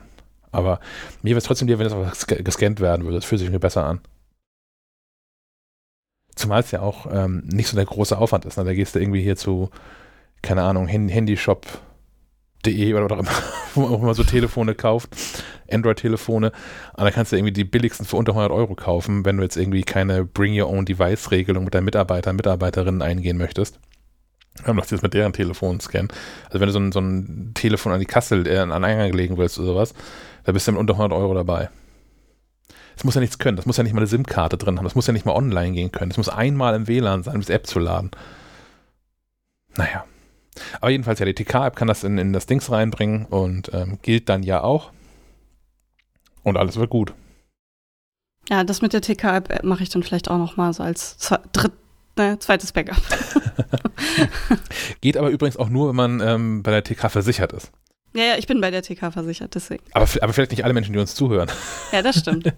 Aber 0.53 0.81
mir 1.23 1.31
wäre 1.31 1.39
es 1.39 1.45
trotzdem 1.45 1.69
lieber, 1.69 1.79
wenn 1.79 1.89
das 1.89 2.27
gescannt 2.27 2.81
werden 2.81 3.05
würde. 3.05 3.19
Das 3.19 3.25
fühlt 3.25 3.39
sich 3.39 3.47
irgendwie 3.47 3.61
besser 3.61 3.85
an. 3.85 4.01
Zumal 6.35 6.61
es 6.61 6.71
ja 6.71 6.81
auch 6.81 7.07
ähm, 7.13 7.43
nicht 7.47 7.69
so 7.69 7.77
der 7.77 7.85
große 7.85 8.17
Aufwand 8.17 8.47
ist. 8.47 8.57
Ne? 8.57 8.65
Da 8.65 8.75
gehst 8.75 8.95
du 8.95 8.99
irgendwie 8.99 9.23
hier 9.23 9.37
zu, 9.37 9.71
keine 10.43 10.63
Ahnung, 10.63 10.89
Handyshop.de 10.89 12.95
oder 12.95 13.05
was 13.05 13.13
auch 13.13 13.21
immer, 13.21 13.31
wo 13.75 13.81
man 13.83 13.93
auch 13.93 14.03
immer 14.03 14.15
so 14.15 14.25
Telefone 14.25 14.75
kauft, 14.75 15.11
Android-Telefone. 15.71 16.53
Und 16.97 17.05
da 17.05 17.11
kannst 17.11 17.33
du 17.33 17.37
irgendwie 17.37 17.53
die 17.53 17.65
billigsten 17.65 18.07
für 18.07 18.17
unter 18.17 18.33
100 18.33 18.51
Euro 18.51 18.75
kaufen, 18.75 19.25
wenn 19.25 19.37
du 19.37 19.43
jetzt 19.43 19.57
irgendwie 19.57 19.83
keine 19.83 20.25
Bring-Your-Own-Device-Regelung 20.25 21.65
mit 21.65 21.75
deinen 21.75 21.85
Mitarbeitern, 21.85 22.37
Mitarbeiterinnen 22.37 23.03
eingehen 23.03 23.37
möchtest. 23.37 23.79
Wir 24.63 24.69
haben 24.69 24.77
doch 24.77 24.87
das 24.87 25.03
mit 25.03 25.15
deren 25.15 25.33
Telefon 25.33 25.81
scannen. 25.81 26.09
Also 26.47 26.61
wenn 26.61 26.67
du 26.67 26.73
so 26.73 26.81
ein, 26.81 26.93
so 26.93 27.01
ein 27.01 27.53
Telefon 27.55 27.93
an 27.93 28.01
die 28.01 28.07
Kassel 28.07 28.47
äh, 28.47 28.59
an 28.59 28.73
Eingang 28.73 29.13
legen 29.13 29.37
willst 29.37 29.59
oder 29.59 29.69
sowas, 29.69 29.95
da 30.45 30.53
bist 30.53 30.67
du 30.67 30.73
mit 30.73 30.81
unter 30.81 30.95
100 30.95 31.13
Euro 31.13 31.35
dabei. 31.35 31.71
Das 32.97 33.05
muss 33.05 33.15
ja 33.15 33.21
nichts 33.21 33.39
können. 33.39 33.57
Das 33.57 33.67
muss 33.67 33.77
ja 33.77 33.83
nicht 33.83 33.95
mal 33.95 34.01
eine 34.01 34.07
SIM-Karte 34.07 34.59
drin 34.59 34.77
haben. 34.77 34.85
Das 34.85 34.95
muss 34.95 35.07
ja 35.07 35.13
nicht 35.13 35.25
mal 35.25 35.35
online 35.35 35.73
gehen 35.73 35.91
können. 35.91 36.11
Das 36.11 36.19
muss 36.19 36.29
einmal 36.29 36.75
im 36.75 36.87
WLAN 36.87 37.23
sein, 37.23 37.35
um 37.35 37.41
das 37.41 37.49
App 37.49 37.67
zu 37.67 37.79
laden. 37.79 38.11
Naja. 39.77 40.05
Aber 40.81 40.91
jedenfalls, 40.91 41.19
ja, 41.19 41.27
die 41.27 41.35
TK-App 41.35 41.77
kann 41.77 41.89
das 41.89 42.05
in, 42.05 42.19
in 42.19 42.33
das 42.33 42.47
Dings 42.47 42.71
reinbringen 42.71 43.25
und 43.27 43.73
ähm, 43.73 43.99
gilt 44.03 44.29
dann 44.29 44.43
ja 44.43 44.63
auch. 44.63 44.91
Und 46.43 46.57
alles 46.57 46.77
wird 46.77 46.91
gut. 46.91 47.15
Ja, 48.51 48.65
das 48.65 48.83
mit 48.83 48.93
der 48.93 49.01
TK-App 49.01 49.63
mache 49.63 49.83
ich 49.83 49.91
dann 49.91 50.03
vielleicht 50.03 50.29
auch 50.29 50.39
noch 50.39 50.57
mal 50.57 50.73
so 50.73 50.83
als 50.83 51.17
dritt, 51.53 51.73
ne, 52.21 52.39
zweites 52.39 52.73
Backup. 52.73 53.01
Geht 55.01 55.17
aber 55.17 55.31
übrigens 55.31 55.57
auch 55.57 55.69
nur, 55.69 55.89
wenn 55.89 55.97
man 55.97 56.21
ähm, 56.21 56.63
bei 56.63 56.71
der 56.71 56.85
TK 56.85 57.11
versichert 57.11 57.53
ist. 57.53 57.73
Ja, 58.13 58.25
ja, 58.25 58.35
ich 58.37 58.49
bin 58.49 58.61
bei 58.61 58.73
der 58.73 58.83
TK 58.83 59.13
versichert, 59.13 59.55
deswegen. 59.55 59.85
Aber, 59.93 60.09
aber 60.21 60.33
vielleicht 60.33 60.51
nicht 60.51 60.65
alle 60.65 60.75
Menschen, 60.75 60.93
die 60.93 60.99
uns 60.99 61.15
zuhören. 61.15 61.49
Ja, 61.93 62.03
das 62.03 62.19
stimmt. 62.19 62.53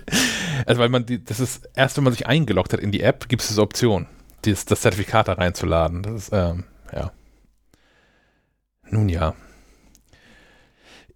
also, 0.66 0.80
weil 0.80 0.88
man 0.88 1.04
die, 1.04 1.22
das 1.22 1.38
ist, 1.38 1.68
erst 1.74 1.98
wenn 1.98 2.04
man 2.04 2.14
sich 2.14 2.26
eingeloggt 2.26 2.72
hat 2.72 2.80
in 2.80 2.92
die 2.92 3.02
App, 3.02 3.28
gibt 3.28 3.42
es 3.42 3.48
diese 3.48 3.60
Option, 3.60 4.06
dieses, 4.46 4.64
das 4.64 4.80
Zertifikat 4.80 5.28
da 5.28 5.34
reinzuladen. 5.34 6.02
Das 6.02 6.14
ist, 6.14 6.30
ähm, 6.32 6.64
ja. 6.94 7.12
Nun 8.88 9.08
ja. 9.08 9.34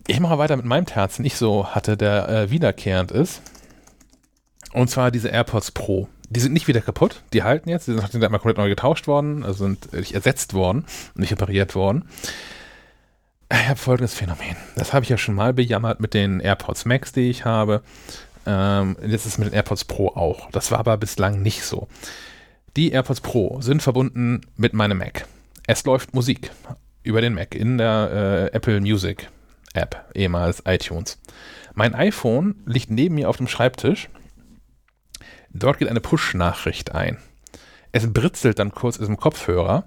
Ich 0.07 0.21
mache 0.21 0.39
weiter 0.39 0.57
mit 0.57 0.67
meinem 0.67 0.87
Terz, 0.87 1.17
den 1.17 1.25
ich 1.25 1.37
so 1.37 1.69
hatte, 1.69 1.97
der 1.97 2.29
äh, 2.29 2.51
wiederkehrend 2.51 3.13
ist. 3.13 3.41
Und 4.73 4.91
zwar 4.91 5.11
diese 5.11 5.29
AirPods 5.29 5.71
Pro. 5.71 6.09
Die 6.33 6.41
sind 6.41 6.53
nicht 6.53 6.69
wieder 6.69 6.81
kaputt, 6.81 7.23
die 7.33 7.43
halten 7.43 7.69
jetzt, 7.69 7.89
die 7.89 7.93
sind, 7.93 8.13
sind 8.13 8.25
einmal 8.25 8.39
komplett 8.39 8.57
neu 8.57 8.69
getauscht 8.69 9.09
worden, 9.09 9.45
also 9.45 9.65
sind 9.65 9.93
äh, 9.93 10.15
ersetzt 10.15 10.55
worden, 10.55 10.87
nicht 11.17 11.33
repariert 11.33 11.75
worden. 11.75 12.05
Ich 13.53 13.69
habe 13.69 13.77
folgendes 13.77 14.15
Phänomen. 14.15 14.57
Das 14.77 14.93
habe 14.93 15.03
ich 15.03 15.09
ja 15.09 15.19
schon 15.19 15.35
mal 15.35 15.53
bejammert 15.53 15.99
mit 15.99 16.15
den 16.15 16.39
AirPods 16.39 16.85
Max, 16.85 17.11
die 17.11 17.31
ich 17.31 17.45
habe. 17.45 17.83
Ähm, 18.47 18.97
jetzt 19.03 19.27
ist 19.27 19.33
es 19.33 19.39
mit 19.39 19.49
den 19.49 19.55
AirPods 19.55 19.85
Pro 19.87 20.09
auch. 20.09 20.49
Das 20.53 20.71
war 20.71 20.79
aber 20.79 20.97
bislang 20.97 21.43
nicht 21.43 21.65
so. 21.65 21.89
Die 22.77 22.93
AirPods 22.93 23.23
Pro 23.23 23.61
sind 23.61 23.83
verbunden 23.83 24.43
mit 24.57 24.73
meinem 24.73 24.99
Mac. 24.99 25.27
Es 25.67 25.85
läuft 25.85 26.15
Musik 26.15 26.53
über 27.03 27.21
den 27.21 27.35
Mac 27.35 27.57
in 27.57 27.77
der 27.77 28.51
äh, 28.53 28.57
Apple 28.57 28.81
Music 28.81 29.29
App, 29.75 30.05
ehemals 30.15 30.63
iTunes. 30.67 31.19
Mein 31.75 31.95
iPhone 31.95 32.55
liegt 32.67 32.91
neben 32.91 33.17
mir 33.17 33.29
auf 33.29 33.39
dem 33.39 33.49
Schreibtisch. 33.49 34.09
Dort 35.51 35.79
geht 35.79 35.89
eine 35.89 36.01
Push-Nachricht 36.01 36.93
ein. 36.95 37.19
Es 37.93 38.13
britzelt 38.13 38.59
dann 38.59 38.73
kurz 38.73 38.97
im 38.97 39.17
Kopfhörer 39.17 39.85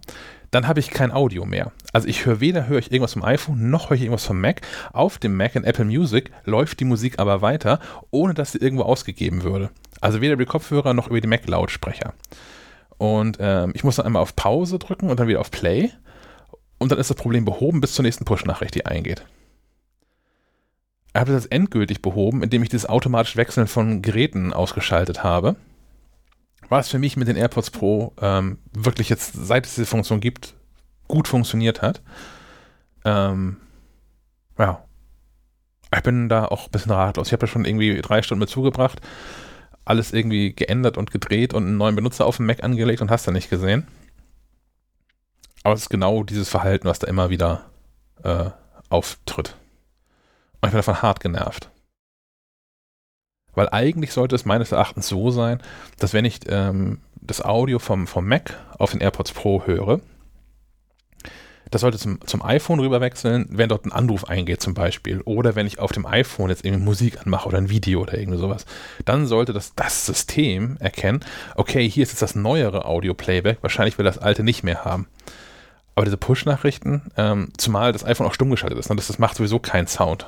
dann 0.53 0.67
habe 0.67 0.79
ich 0.79 0.91
kein 0.91 1.11
Audio 1.11 1.45
mehr. 1.45 1.71
Also 1.93 2.07
ich 2.07 2.25
höre 2.25 2.39
weder 2.39 2.67
höre 2.67 2.77
ich 2.77 2.91
irgendwas 2.91 3.13
vom 3.13 3.23
iPhone, 3.23 3.71
noch 3.71 3.89
höre 3.89 3.95
ich 3.95 4.03
irgendwas 4.03 4.25
vom 4.25 4.39
Mac. 4.39 4.61
Auf 4.91 5.17
dem 5.17 5.35
Mac 5.35 5.55
in 5.55 5.63
Apple 5.63 5.85
Music 5.85 6.31
läuft 6.45 6.79
die 6.79 6.85
Musik 6.85 7.17
aber 7.17 7.41
weiter, 7.41 7.79
ohne 8.11 8.35
dass 8.35 8.51
sie 8.51 8.59
irgendwo 8.59 8.83
ausgegeben 8.83 9.41
würde. 9.41 9.71
Also 9.99 10.21
weder 10.21 10.33
über 10.33 10.43
die 10.43 10.49
Kopfhörer 10.49 10.93
noch 10.93 11.07
über 11.07 11.19
die 11.19 11.27
Mac-Lautsprecher. 11.27 12.13
Und 12.99 13.37
ähm, 13.39 13.71
ich 13.73 13.83
muss 13.83 13.95
dann 13.95 14.05
einmal 14.05 14.21
auf 14.21 14.35
Pause 14.35 14.77
drücken 14.77 15.09
und 15.09 15.19
dann 15.19 15.27
wieder 15.27 15.39
auf 15.39 15.49
Play. 15.49 15.89
Und 16.77 16.91
dann 16.91 16.99
ist 16.99 17.09
das 17.09 17.17
Problem 17.17 17.45
behoben 17.45 17.81
bis 17.81 17.93
zur 17.93 18.03
nächsten 18.03 18.25
Push-Nachricht, 18.25 18.75
die 18.75 18.85
eingeht. 18.85 19.25
Ich 21.13 21.19
habe 21.19 21.31
das 21.31 21.45
endgültig 21.45 22.01
behoben, 22.01 22.41
indem 22.41 22.63
ich 22.63 22.69
das 22.69 22.87
automatische 22.87 23.37
Wechseln 23.37 23.67
von 23.67 24.01
Geräten 24.01 24.51
ausgeschaltet 24.53 25.23
habe 25.23 25.55
war 26.73 26.79
es 26.79 26.89
für 26.89 26.97
mich 26.97 27.17
mit 27.17 27.27
den 27.27 27.35
AirPods 27.35 27.69
Pro 27.69 28.13
ähm, 28.19 28.57
wirklich 28.73 29.07
jetzt, 29.09 29.33
seit 29.33 29.67
es 29.67 29.75
diese 29.75 29.85
Funktion 29.85 30.19
gibt, 30.19 30.55
gut 31.07 31.27
funktioniert 31.27 31.83
hat. 31.83 32.01
Ähm, 33.05 33.57
ja. 34.57 34.83
Ich 35.95 36.01
bin 36.01 36.29
da 36.29 36.45
auch 36.45 36.65
ein 36.65 36.71
bisschen 36.71 36.91
ratlos. 36.91 37.27
Ich 37.27 37.33
habe 37.33 37.45
ja 37.45 37.47
schon 37.47 37.65
irgendwie 37.65 38.01
drei 38.01 38.23
Stunden 38.23 38.39
mit 38.39 38.49
zugebracht, 38.49 39.01
alles 39.85 40.11
irgendwie 40.11 40.53
geändert 40.53 40.97
und 40.97 41.11
gedreht 41.11 41.53
und 41.53 41.67
einen 41.67 41.77
neuen 41.77 41.95
Benutzer 41.95 42.25
auf 42.25 42.37
dem 42.37 42.47
Mac 42.47 42.63
angelegt 42.63 43.03
und 43.03 43.11
hast 43.11 43.27
da 43.27 43.31
nicht 43.31 43.51
gesehen. 43.51 43.85
Aber 45.63 45.75
es 45.75 45.81
ist 45.81 45.89
genau 45.89 46.23
dieses 46.23 46.49
Verhalten, 46.49 46.87
was 46.87 46.97
da 46.97 47.05
immer 47.05 47.29
wieder 47.29 47.69
äh, 48.23 48.49
auftritt. 48.89 49.55
Und 50.63 50.69
ich 50.69 50.71
bin 50.71 50.79
davon 50.79 51.01
hart 51.01 51.19
genervt. 51.19 51.69
Weil 53.53 53.67
eigentlich 53.67 54.13
sollte 54.13 54.33
es 54.33 54.45
meines 54.45 54.71
Erachtens 54.71 55.09
so 55.09 55.29
sein, 55.29 55.61
dass 55.99 56.13
wenn 56.13 56.23
ich 56.23 56.39
ähm, 56.47 57.01
das 57.19 57.43
Audio 57.43 57.79
vom, 57.79 58.07
vom 58.07 58.25
Mac 58.25 58.57
auf 58.79 58.91
den 58.91 59.01
AirPods 59.01 59.33
Pro 59.33 59.65
höre, 59.65 59.99
das 61.69 61.81
sollte 61.81 61.97
zum, 61.97 62.25
zum 62.25 62.41
iPhone 62.41 62.79
rüberwechseln, 62.79 63.47
wenn 63.49 63.67
dort 63.67 63.85
ein 63.85 63.91
Anruf 63.91 64.23
eingeht 64.23 64.61
zum 64.61 64.73
Beispiel. 64.73 65.19
Oder 65.25 65.55
wenn 65.55 65.67
ich 65.67 65.79
auf 65.79 65.91
dem 65.91 66.05
iPhone 66.05 66.49
jetzt 66.49 66.63
irgendwie 66.63 66.85
Musik 66.85 67.19
anmache 67.19 67.49
oder 67.49 67.57
ein 67.57 67.69
Video 67.69 67.99
oder 67.99 68.17
irgendwie 68.17 68.39
sowas. 68.39 68.65
Dann 69.03 69.25
sollte 69.25 69.51
das, 69.51 69.75
das 69.75 70.05
System 70.05 70.77
erkennen, 70.79 71.25
okay, 71.55 71.89
hier 71.89 72.03
ist 72.03 72.11
jetzt 72.11 72.21
das 72.21 72.35
neuere 72.35 72.85
Audio-Playback, 72.85 73.57
wahrscheinlich 73.61 73.97
will 73.97 74.05
das 74.05 74.17
alte 74.17 74.43
nicht 74.43 74.63
mehr 74.63 74.85
haben. 74.85 75.07
Aber 75.93 76.05
diese 76.05 76.17
Push-Nachrichten, 76.17 77.11
ähm, 77.17 77.51
zumal 77.57 77.91
das 77.91 78.05
iPhone 78.05 78.27
auch 78.27 78.33
stumm 78.33 78.49
geschaltet 78.49 78.79
ist, 78.79 78.89
ne, 78.89 78.95
das, 78.95 79.07
das 79.07 79.19
macht 79.19 79.35
sowieso 79.35 79.59
keinen 79.59 79.87
Sound. 79.87 80.25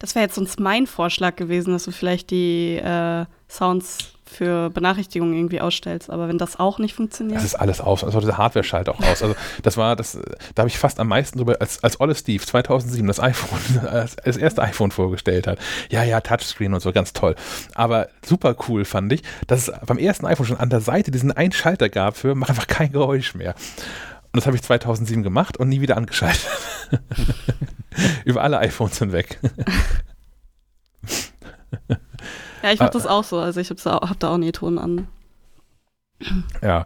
Das 0.00 0.14
wäre 0.14 0.24
jetzt 0.24 0.34
sonst 0.34 0.58
mein 0.58 0.86
Vorschlag 0.86 1.36
gewesen, 1.36 1.72
dass 1.72 1.84
du 1.84 1.92
vielleicht 1.92 2.30
die 2.30 2.76
äh, 2.76 3.26
Sounds 3.48 3.98
für 4.24 4.70
Benachrichtigungen 4.70 5.34
irgendwie 5.34 5.60
ausstellst. 5.60 6.08
Aber 6.08 6.28
wenn 6.28 6.38
das 6.38 6.58
auch 6.58 6.78
nicht 6.78 6.94
funktioniert. 6.94 7.36
Das 7.36 7.44
ist 7.44 7.54
alles 7.54 7.80
aus. 7.80 8.02
Also 8.02 8.20
dieser 8.20 8.38
Hardware-Schalt 8.38 8.88
auch 8.88 8.98
aus. 9.00 9.22
Also 9.22 9.34
das 9.62 9.76
war 9.76 9.96
das, 9.96 10.18
da 10.54 10.62
habe 10.62 10.68
ich 10.68 10.78
fast 10.78 11.00
am 11.00 11.08
meisten 11.08 11.38
drüber, 11.38 11.56
als, 11.60 11.84
als 11.84 12.00
Olle 12.00 12.14
Steve 12.14 12.42
2007 12.42 13.06
das 13.06 13.20
iPhone, 13.20 13.60
das 14.24 14.36
erste 14.36 14.62
iPhone 14.62 14.90
vorgestellt 14.90 15.46
hat. 15.46 15.58
Ja, 15.90 16.02
ja, 16.02 16.20
Touchscreen 16.20 16.72
und 16.72 16.80
so, 16.80 16.92
ganz 16.92 17.12
toll. 17.12 17.34
Aber 17.74 18.08
super 18.24 18.56
cool 18.68 18.84
fand 18.84 19.12
ich, 19.12 19.22
dass 19.48 19.68
es 19.68 19.86
beim 19.86 19.98
ersten 19.98 20.26
iPhone 20.26 20.46
schon 20.46 20.60
an 20.60 20.70
der 20.70 20.80
Seite 20.80 21.10
diesen 21.10 21.32
einen 21.32 21.52
Schalter 21.52 21.88
gab 21.88 22.16
für, 22.16 22.34
mach 22.34 22.48
einfach 22.50 22.68
kein 22.68 22.92
Geräusch 22.92 23.34
mehr. 23.34 23.54
Und 24.32 24.36
das 24.36 24.46
habe 24.46 24.56
ich 24.56 24.62
2007 24.62 25.22
gemacht 25.22 25.56
und 25.56 25.68
nie 25.68 25.80
wieder 25.80 25.96
angeschaltet. 25.96 26.46
Über 28.24 28.42
alle 28.42 28.58
iPhones 28.58 28.98
hinweg. 28.98 29.38
ja, 32.62 32.72
ich 32.72 32.80
mache 32.80 32.90
das 32.90 33.06
auch 33.06 33.24
so. 33.24 33.38
Also 33.38 33.60
ich 33.60 33.70
habe 33.70 33.80
hab 33.84 34.20
da 34.20 34.30
auch 34.30 34.38
nie 34.38 34.52
Ton 34.52 34.78
an. 34.78 35.08
Ja. 36.62 36.84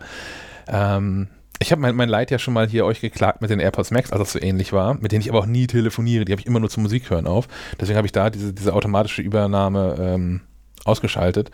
Ähm, 0.66 1.28
ich 1.58 1.73
habe 1.73 1.80
mein, 1.80 1.94
mein 1.96 2.08
Leid 2.08 2.30
ja 2.30 2.38
schon 2.38 2.54
mal 2.54 2.68
hier 2.68 2.84
euch 2.84 3.00
geklagt 3.00 3.40
mit 3.40 3.50
den 3.50 3.61
AirPods 3.61 3.90
Max, 3.90 4.12
als 4.12 4.20
das 4.20 4.32
so 4.32 4.40
ähnlich 4.40 4.73
war, 4.73 4.94
mit 4.94 5.12
denen 5.12 5.20
ich 5.20 5.30
aber 5.30 5.38
auch 5.38 5.46
nie 5.46 5.66
telefoniere. 5.66 6.25
Die 6.25 6.32
habe 6.32 6.40
ich 6.40 6.46
immer 6.46 6.61
nur 6.61 6.70
zum 6.70 6.82
Musik 6.82 7.11
hören 7.11 7.26
auf. 7.26 7.49
Deswegen 7.80 7.96
habe 7.96 8.06
ich 8.06 8.12
da 8.12 8.30
diese, 8.30 8.52
diese 8.52 8.75
automatische 8.75 9.23
Übernahme 9.23 9.96
ähm, 9.99 10.40
ausgeschaltet 10.84 11.50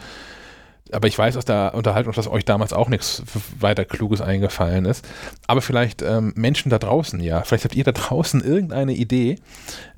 aber 0.93 1.09
ich 1.09 1.19
weiß 1.19 1.37
aus 1.37 1.45
der 1.45 1.75
Unterhaltung, 1.75 2.13
dass 2.13 2.29
euch 2.29 2.45
damals 2.45 2.73
auch 2.73 2.89
nichts 2.89 3.23
weiter 3.59 3.85
Kluges 3.85 4.21
eingefallen 4.21 4.85
ist. 4.85 5.07
Aber 5.47 5.63
vielleicht 5.63 6.03
ähm, 6.03 6.33
Menschen 6.37 6.71
da 6.71 6.79
draußen, 6.79 7.21
ja. 7.21 7.43
Vielleicht 7.43 7.65
habt 7.65 7.75
ihr 7.75 7.85
da 7.85 7.93
draußen 7.95 8.43
irgendeine 8.43 8.93
Idee, 8.93 9.37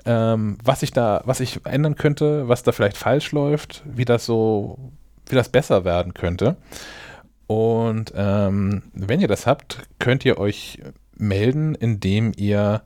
ähm, 0.05 0.57
was 0.63 0.83
ich 0.83 0.91
da, 0.91 1.21
was 1.25 1.39
ich 1.39 1.65
ändern 1.65 1.95
könnte, 1.95 2.47
was 2.47 2.63
da 2.63 2.71
vielleicht 2.71 2.97
falsch 2.97 3.31
läuft, 3.31 3.83
wie 3.85 4.05
das 4.05 4.25
so, 4.25 4.77
wie 5.27 5.35
das 5.35 5.49
besser 5.49 5.85
werden 5.85 6.13
könnte. 6.13 6.57
Und 7.47 8.13
ähm, 8.15 8.83
wenn 8.93 9.19
ihr 9.19 9.27
das 9.27 9.45
habt, 9.47 9.79
könnt 9.99 10.25
ihr 10.25 10.37
euch 10.37 10.79
melden, 11.15 11.75
indem 11.75 12.31
ihr 12.35 12.83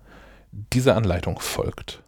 dieser 0.52 0.96
Anleitung 0.96 1.40
folgt. 1.40 2.04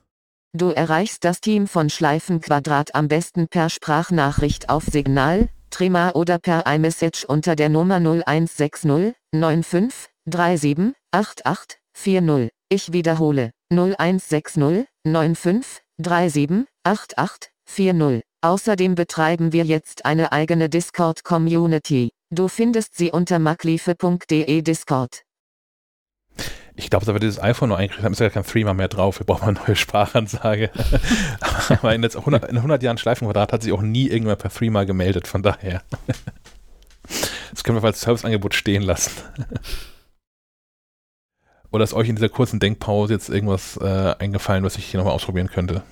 Du 0.53 0.71
erreichst 0.71 1.25
das 1.25 1.41
Team 1.41 1.67
von 1.67 1.91
Schleifenquadrat 1.91 2.95
am 2.95 3.07
besten 3.07 3.47
per 3.47 3.69
Sprachnachricht 3.69 4.69
auf 4.69 4.83
Signal 4.83 5.49
Trima 5.69 6.11
oder 6.11 6.39
per 6.39 6.65
iMessage 6.65 7.25
unter 7.25 7.55
der 7.55 7.69
Nummer 7.69 7.99
0160 7.99 9.15
95 9.33 10.09
37 10.25 10.93
88 11.11 11.79
40. 11.93 12.49
Ich 12.69 12.91
wiederhole 12.93 13.51
0160 13.71 14.87
95 15.05 15.81
37 15.97 16.65
88 16.83 17.51
40. 17.65 18.23
Außerdem 18.41 18.95
betreiben 18.95 19.51
wir 19.51 19.65
jetzt 19.65 20.05
eine 20.05 20.31
eigene 20.31 20.69
Discord-Community. 20.69 22.11
Du 22.31 22.47
findest 22.47 22.95
sie 22.95 23.11
unter 23.11 23.37
maklife.de 23.39 24.61
Discord. 24.61 25.23
Ich 26.79 26.89
glaube, 26.89 27.05
da 27.05 27.13
wir 27.13 27.19
dieses 27.19 27.41
iPhone 27.43 27.67
noch 27.69 27.77
eingekriegt 27.77 28.05
haben, 28.05 28.13
ist 28.13 28.19
ja 28.19 28.29
kein 28.29 28.45
Threema 28.45 28.73
mehr 28.73 28.87
drauf. 28.87 29.19
Wir 29.19 29.25
brauchen 29.25 29.49
eine 29.49 29.59
neue 29.59 29.75
Sprachansage. 29.75 30.71
Aber 31.69 31.93
in, 31.93 32.05
100, 32.05 32.49
in 32.49 32.55
100 32.55 32.81
Jahren 32.81 32.97
Schleifenquadrat 32.97 33.51
hat 33.51 33.63
sich 33.63 33.73
auch 33.73 33.81
nie 33.81 34.07
irgendwer 34.07 34.37
per 34.37 34.49
Threema 34.49 34.85
gemeldet. 34.85 35.27
Von 35.27 35.43
daher. 35.43 35.83
Das 37.51 37.65
können 37.65 37.77
wir 37.77 37.83
als 37.83 37.99
Serviceangebot 37.99 38.55
stehen 38.55 38.81
lassen. 38.81 39.11
Oder 41.69 41.83
ist 41.83 41.93
euch 41.93 42.07
in 42.07 42.15
dieser 42.15 42.29
kurzen 42.29 42.61
Denkpause 42.61 43.11
jetzt 43.11 43.27
irgendwas 43.27 43.75
äh, 43.75 44.15
eingefallen, 44.17 44.63
was 44.63 44.77
ich 44.77 44.85
hier 44.85 44.99
nochmal 44.99 45.15
ausprobieren 45.15 45.49
könnte? 45.49 45.83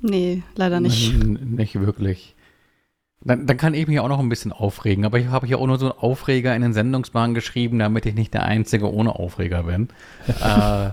Nee, 0.00 0.44
leider 0.54 0.78
nicht. 0.78 1.14
Nicht 1.20 1.80
wirklich. 1.80 2.35
Dann, 3.26 3.46
dann 3.46 3.56
kann 3.56 3.74
ich 3.74 3.86
mich 3.88 3.98
auch 4.00 4.08
noch 4.08 4.20
ein 4.20 4.28
bisschen 4.28 4.52
aufregen, 4.52 5.04
aber 5.04 5.18
ich 5.18 5.26
habe 5.26 5.46
hier 5.46 5.58
auch 5.58 5.66
nur 5.66 5.78
so 5.78 5.86
einen 5.86 5.98
Aufreger 5.98 6.54
in 6.54 6.62
den 6.62 6.72
Sendungsplan 6.72 7.34
geschrieben, 7.34 7.78
damit 7.78 8.06
ich 8.06 8.14
nicht 8.14 8.32
der 8.34 8.44
Einzige 8.44 8.92
ohne 8.92 9.16
Aufreger 9.16 9.64
bin. 9.64 9.88
äh, 10.42 10.90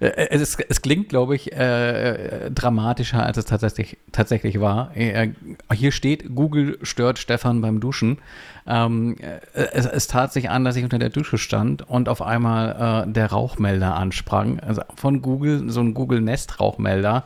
äh, 0.00 0.28
es, 0.30 0.58
es, 0.58 0.82
klingt, 0.82 1.08
glaube 1.08 1.36
ich, 1.36 1.52
äh, 1.52 2.50
dramatischer, 2.50 3.24
als 3.24 3.36
es 3.36 3.44
tatsächlich, 3.44 3.98
tatsächlich 4.12 4.60
war. 4.60 4.96
Äh, 4.96 5.30
hier 5.72 5.92
steht, 5.92 6.34
Google 6.34 6.78
stört 6.82 7.18
Stefan 7.18 7.60
beim 7.60 7.80
Duschen. 7.80 8.18
Ähm, 8.66 9.16
es, 9.52 9.86
es, 9.86 10.06
tat 10.08 10.32
sich 10.32 10.50
an, 10.50 10.64
dass 10.64 10.76
ich 10.76 10.84
unter 10.84 10.98
der 10.98 11.10
Dusche 11.10 11.38
stand 11.38 11.88
und 11.88 12.08
auf 12.08 12.20
einmal 12.20 13.04
äh, 13.06 13.12
der 13.12 13.30
Rauchmelder 13.30 13.94
ansprang. 13.94 14.60
Also 14.60 14.82
von 14.94 15.22
Google, 15.22 15.70
so 15.70 15.80
ein 15.80 15.94
Google 15.94 16.20
Nest 16.20 16.60
Rauchmelder, 16.60 17.24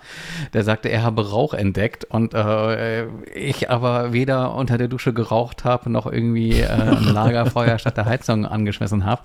der 0.52 0.64
sagte, 0.64 0.90
er 0.90 1.02
habe 1.02 1.30
Rauch 1.30 1.54
entdeckt 1.54 2.04
und 2.04 2.34
äh, 2.34 3.06
ich 3.34 3.70
aber 3.70 4.12
weder 4.12 4.54
unter 4.54 4.76
der 4.76 4.88
Dusche 4.88 5.12
geraucht 5.12 5.64
habe, 5.64 5.90
noch 5.90 6.06
irgendwie 6.06 6.60
äh, 6.60 6.68
ein 6.68 7.04
Lagerfeuer 7.14 7.78
statt 7.78 7.96
der 7.96 8.04
Heizung 8.04 8.44
angeschmissen 8.44 9.04
habe. 9.04 9.22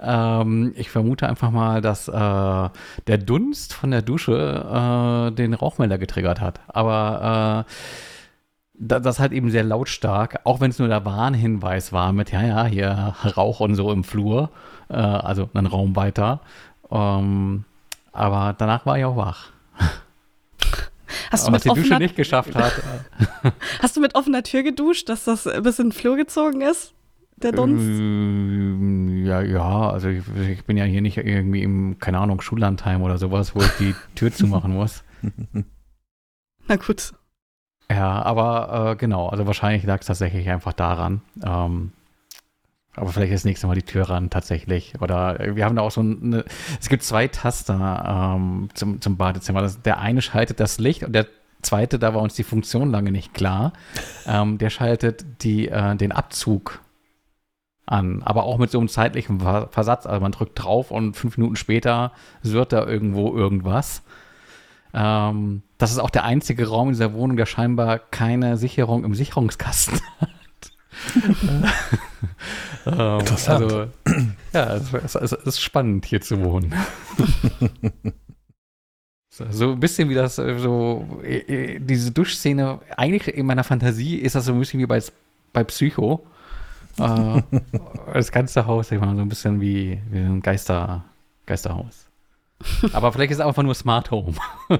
Ähm, 0.00 0.72
ich 0.76 0.90
vermute 0.90 1.28
einfach 1.28 1.50
mal, 1.50 1.80
dass 1.80 2.08
äh, 2.08 2.12
der 2.12 3.18
Dunst 3.18 3.74
von 3.74 3.90
der 3.90 4.02
Dusche 4.02 5.28
äh, 5.30 5.34
den 5.34 5.54
Rauchmelder 5.54 5.98
getriggert 5.98 6.40
hat. 6.40 6.60
Aber 6.68 7.66
äh, 7.66 7.72
das 8.78 9.18
halt 9.18 9.32
eben 9.32 9.50
sehr 9.50 9.64
lautstark, 9.64 10.40
auch 10.44 10.60
wenn 10.60 10.70
es 10.70 10.78
nur 10.78 10.88
der 10.88 11.04
Warnhinweis 11.04 11.92
war 11.92 12.12
mit, 12.12 12.30
ja, 12.30 12.42
ja, 12.42 12.64
hier 12.66 13.14
Rauch 13.36 13.60
und 13.60 13.74
so 13.74 13.92
im 13.92 14.04
Flur, 14.04 14.50
äh, 14.88 14.94
also 14.94 15.48
einen 15.54 15.66
Raum 15.66 15.96
weiter. 15.96 16.40
Ähm, 16.90 17.64
aber 18.12 18.54
danach 18.56 18.86
war 18.86 18.98
ich 18.98 19.04
auch 19.04 19.16
wach. 19.16 19.50
Hast 21.30 21.48
du 21.48 21.52
Was 21.52 21.62
die 21.62 21.68
Dusche 21.68 21.96
nicht 21.96 22.16
geschafft 22.16 22.54
hat. 22.54 22.72
Hast 23.82 23.96
du 23.96 24.00
mit 24.00 24.14
offener 24.14 24.42
Tür 24.42 24.62
geduscht, 24.62 25.08
dass 25.08 25.24
das 25.24 25.44
bis 25.62 25.78
in 25.78 25.86
den 25.86 25.92
Flur 25.92 26.16
gezogen 26.16 26.60
ist? 26.60 26.94
Der 27.36 27.52
Dunst? 27.52 27.84
Ähm, 27.84 29.24
ja, 29.24 29.42
ja, 29.42 29.90
also 29.90 30.08
ich, 30.08 30.24
ich, 30.48 30.64
bin 30.64 30.76
ja 30.76 30.84
hier 30.84 31.00
nicht 31.00 31.16
irgendwie 31.16 31.62
im, 31.62 31.98
keine 31.98 32.18
Ahnung, 32.18 32.40
Schullandheim 32.40 33.02
oder 33.02 33.18
sowas, 33.18 33.54
wo 33.54 33.60
ich 33.60 33.70
die 33.78 33.94
Tür 34.16 34.32
zumachen 34.32 34.74
muss. 34.74 35.04
Na 36.66 36.76
gut. 36.76 37.12
Ja, 37.90 38.22
aber 38.22 38.92
äh, 38.92 38.96
genau, 38.96 39.28
also 39.28 39.46
wahrscheinlich 39.46 39.84
lag 39.84 40.00
es 40.00 40.06
tatsächlich 40.06 40.48
einfach 40.50 40.72
daran. 40.74 41.22
Ähm, 41.42 41.92
aber 42.94 43.12
vielleicht 43.12 43.32
das 43.32 43.44
nächste 43.44 43.66
Mal 43.66 43.76
die 43.76 43.82
Tür 43.82 44.10
ran 44.10 44.30
tatsächlich. 44.30 44.94
Oder 45.00 45.40
äh, 45.40 45.56
wir 45.56 45.64
haben 45.64 45.76
da 45.76 45.82
auch 45.82 45.90
so 45.90 46.00
eine, 46.00 46.44
es 46.80 46.88
gibt 46.88 47.02
zwei 47.02 47.28
Taster 47.28 48.34
ähm, 48.36 48.68
zum, 48.74 49.00
zum 49.00 49.16
Badezimmer. 49.16 49.62
Das, 49.62 49.80
der 49.80 49.98
eine 49.98 50.20
schaltet 50.20 50.60
das 50.60 50.78
Licht 50.78 51.04
und 51.04 51.12
der 51.12 51.26
zweite, 51.62 51.98
da 51.98 52.14
war 52.14 52.22
uns 52.22 52.34
die 52.34 52.44
Funktion 52.44 52.90
lange 52.90 53.10
nicht 53.10 53.34
klar, 53.34 53.72
ähm, 54.26 54.58
der 54.58 54.70
schaltet 54.70 55.24
die, 55.42 55.68
äh, 55.68 55.96
den 55.96 56.12
Abzug 56.12 56.80
an. 57.86 58.22
Aber 58.22 58.44
auch 58.44 58.58
mit 58.58 58.70
so 58.70 58.78
einem 58.78 58.88
zeitlichen 58.88 59.40
Versatz. 59.40 60.06
Also 60.06 60.20
man 60.20 60.32
drückt 60.32 60.62
drauf 60.62 60.90
und 60.90 61.14
fünf 61.14 61.38
Minuten 61.38 61.56
später 61.56 62.12
wird 62.42 62.72
da 62.72 62.86
irgendwo 62.86 63.34
irgendwas. 63.34 64.02
Ähm, 64.94 65.62
das 65.78 65.92
ist 65.92 65.98
auch 65.98 66.10
der 66.10 66.24
einzige 66.24 66.68
Raum 66.68 66.88
in 66.88 66.94
dieser 66.94 67.12
Wohnung, 67.12 67.36
der 67.36 67.46
scheinbar 67.46 67.98
keine 67.98 68.56
Sicherung 68.56 69.04
im 69.04 69.14
Sicherungskasten 69.14 70.00
hat. 70.20 70.30
ähm, 72.86 73.20
Interessant. 73.20 73.64
Also, 73.64 73.86
ja, 74.52 74.74
es, 74.74 74.92
es, 74.92 75.14
es, 75.14 75.32
ist 75.32 75.60
spannend 75.60 76.06
hier 76.06 76.20
zu 76.20 76.42
wohnen. 76.42 76.74
so 79.30 79.72
ein 79.72 79.80
bisschen 79.80 80.08
wie 80.08 80.14
das, 80.14 80.38
äh, 80.38 80.58
so, 80.58 81.20
äh, 81.22 81.36
äh, 81.74 81.78
diese 81.78 82.10
Duschszene, 82.10 82.80
eigentlich 82.96 83.32
in 83.36 83.46
meiner 83.46 83.62
Fantasie 83.62 84.16
ist 84.16 84.34
das 84.34 84.46
so 84.46 84.52
ein 84.52 84.58
bisschen 84.58 84.80
wie 84.80 84.86
bei, 84.86 85.00
bei 85.52 85.62
Psycho. 85.64 86.26
das 86.96 88.32
ganze 88.32 88.66
Haus, 88.66 88.90
ich 88.90 88.98
meine, 88.98 89.14
so 89.14 89.22
ein 89.22 89.28
bisschen 89.28 89.60
wie, 89.60 90.00
wie 90.10 90.18
ein 90.18 90.42
Geister, 90.42 91.04
Geisterhaus. 91.46 92.07
Aber 92.92 93.12
vielleicht 93.12 93.30
ist 93.30 93.38
es 93.38 93.44
einfach 93.44 93.62
nur 93.62 93.74
Smart 93.74 94.10
Home. 94.10 94.34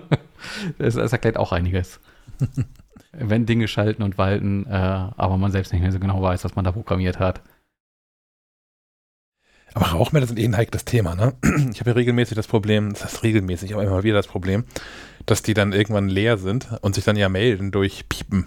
das, 0.78 0.94
das, 0.94 1.12
erklärt 1.12 1.37
auch 1.37 1.52
einiges. 1.52 2.00
Wenn 3.12 3.47
Dinge 3.47 3.68
schalten 3.68 4.02
und 4.02 4.18
walten, 4.18 4.66
äh, 4.66 4.70
aber 4.70 5.37
man 5.38 5.52
selbst 5.52 5.73
nicht 5.73 5.82
mehr 5.82 5.92
so 5.92 5.99
genau 5.99 6.20
weiß, 6.20 6.44
was 6.44 6.56
man 6.56 6.64
da 6.64 6.73
programmiert 6.73 7.18
hat. 7.18 7.42
Aber 9.75 9.87
Rauchmelder 9.87 10.26
sind 10.26 10.38
eh 10.38 10.44
ein 10.44 10.56
heikles 10.56 10.85
Thema, 10.85 11.14
ne? 11.14 11.35
Ich 11.73 11.80
habe 11.80 11.90
ja 11.90 11.97
regelmäßig 11.97 12.35
das 12.35 12.47
Problem, 12.47 12.92
das 12.92 13.04
heißt 13.04 13.23
regelmäßig, 13.23 13.75
aber 13.75 13.85
immer 13.85 14.02
wieder 14.02 14.16
das 14.16 14.26
Problem, 14.26 14.64
dass 15.26 15.42
die 15.42 15.54
dann 15.54 15.73
irgendwann 15.73 16.08
leer 16.08 16.37
sind 16.37 16.68
und 16.80 16.94
sich 16.94 17.04
dann 17.04 17.16
ja 17.16 17.28
melden 17.28 17.70
durch 17.70 18.08
Piepen. 18.08 18.47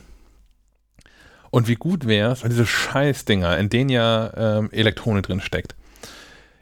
Und 1.49 1.67
wie 1.67 1.75
gut 1.75 2.07
wäre 2.07 2.31
es, 2.31 2.43
wenn 2.43 2.49
diese 2.49 2.65
Scheißdinger, 2.65 3.57
in 3.57 3.69
denen 3.69 3.89
ja 3.89 4.31
ähm, 4.35 4.69
Elektronik 4.71 5.23
drin 5.23 5.41
steckt, 5.41 5.75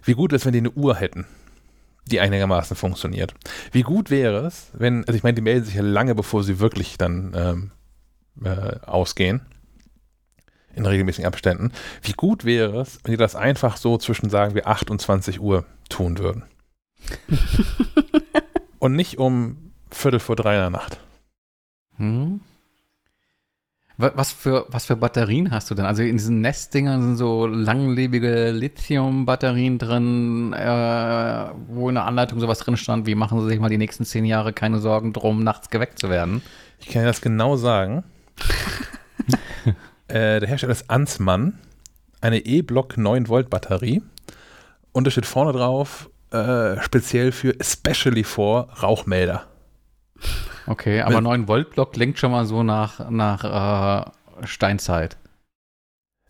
wie 0.03 0.13
gut 0.13 0.33
ist, 0.33 0.45
wenn 0.45 0.53
die 0.53 0.59
eine 0.59 0.71
Uhr 0.71 0.95
hätten 0.95 1.25
die 2.11 2.19
einigermaßen 2.19 2.75
funktioniert. 2.75 3.33
Wie 3.71 3.83
gut 3.83 4.09
wäre 4.09 4.45
es, 4.45 4.71
wenn, 4.73 5.05
also 5.05 5.15
ich 5.15 5.23
meine, 5.23 5.35
die 5.35 5.41
melden 5.41 5.65
sich 5.65 5.75
ja 5.75 5.81
lange, 5.81 6.15
bevor 6.15 6.43
sie 6.43 6.59
wirklich 6.59 6.97
dann 6.97 7.33
ähm, 7.35 7.71
äh, 8.43 8.79
ausgehen, 8.85 9.41
in 10.75 10.85
regelmäßigen 10.85 11.25
Abständen. 11.25 11.71
Wie 12.01 12.13
gut 12.13 12.45
wäre 12.45 12.81
es, 12.81 12.99
wenn 13.03 13.11
die 13.11 13.17
das 13.17 13.35
einfach 13.35 13.77
so 13.77 13.97
zwischen, 13.97 14.29
sagen 14.29 14.55
wir, 14.55 14.67
8 14.67 14.89
und 14.91 15.01
20 15.01 15.39
Uhr 15.39 15.65
tun 15.89 16.17
würden? 16.17 16.43
und 18.79 18.95
nicht 18.95 19.17
um 19.17 19.71
Viertel 19.91 20.19
vor 20.19 20.35
drei 20.35 20.55
in 20.55 20.61
der 20.61 20.69
Nacht. 20.69 20.99
Hm? 21.97 22.41
Was 24.01 24.31
für, 24.31 24.65
was 24.69 24.85
für 24.85 24.95
Batterien 24.95 25.51
hast 25.51 25.69
du 25.69 25.75
denn? 25.75 25.83
Also 25.83 26.03
in 26.03 26.15
diesen 26.15 26.39
Nestdingern 26.39 27.01
sind 27.01 27.17
so 27.17 27.45
langlebige 27.45 28.51
Lithium-Batterien 28.51 29.77
drin, 29.77 30.53
äh, 30.53 31.49
wo 31.67 31.89
in 31.89 31.95
der 31.95 32.05
Anleitung 32.05 32.39
sowas 32.39 32.59
drin 32.59 32.77
stand, 32.77 33.07
wie 33.07 33.15
machen 33.15 33.41
Sie 33.41 33.47
sich 33.49 33.59
mal 33.59 33.67
die 33.67 33.77
nächsten 33.77 34.05
zehn 34.05 34.23
Jahre 34.23 34.53
keine 34.53 34.79
Sorgen 34.79 35.11
drum, 35.11 35.43
nachts 35.43 35.69
geweckt 35.69 35.99
zu 35.99 36.09
werden. 36.09 36.41
Ich 36.79 36.87
kann 36.87 37.01
dir 37.01 37.09
das 37.09 37.19
genau 37.19 37.57
sagen. 37.57 38.05
äh, 40.07 40.39
der 40.39 40.47
Hersteller 40.47 40.71
ist 40.71 40.89
Ansmann, 40.89 41.59
eine 42.21 42.45
E-Block 42.45 42.93
9-Volt-Batterie. 42.93 44.01
Und 44.93 45.07
da 45.07 45.11
steht 45.11 45.25
vorne 45.25 45.51
drauf, 45.51 46.09
äh, 46.31 46.81
speziell 46.81 47.33
für 47.33 47.59
Especially 47.59 48.23
for 48.23 48.69
Rauchmelder. 48.81 49.45
Okay, 50.69 51.01
aber 51.01 51.17
9-Volt-Block 51.17 51.93
klingt 51.93 52.19
schon 52.19 52.29
mal 52.29 52.45
so 52.45 52.61
nach, 52.61 53.09
nach 53.09 54.05
äh, 54.05 54.45
Steinzeit. 54.45 55.17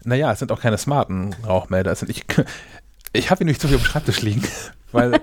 Naja, 0.06 0.32
es 0.32 0.40
sind 0.40 0.54
auch 0.54 0.62
keine 0.62 0.78
smarten 0.78 1.36
Rauchmelder. 1.46 1.92
Es 1.92 2.00
sind, 2.00 2.10
ich 2.10 2.24
ich 3.14 3.32
habe 3.32 3.44
ihn 3.44 3.48
nicht 3.48 3.60
zu 3.60 3.68
viel 3.68 3.76
auf 3.76 3.84
dem 3.84 3.88
Schreibtisch 3.88 4.22
liegen, 4.22 4.44
weil 4.94 5.20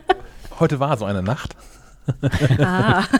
heute 0.60 0.80
war 0.80 0.98
so 0.98 1.06
eine 1.06 1.22
Nacht. 1.22 1.56
ah. 2.60 3.04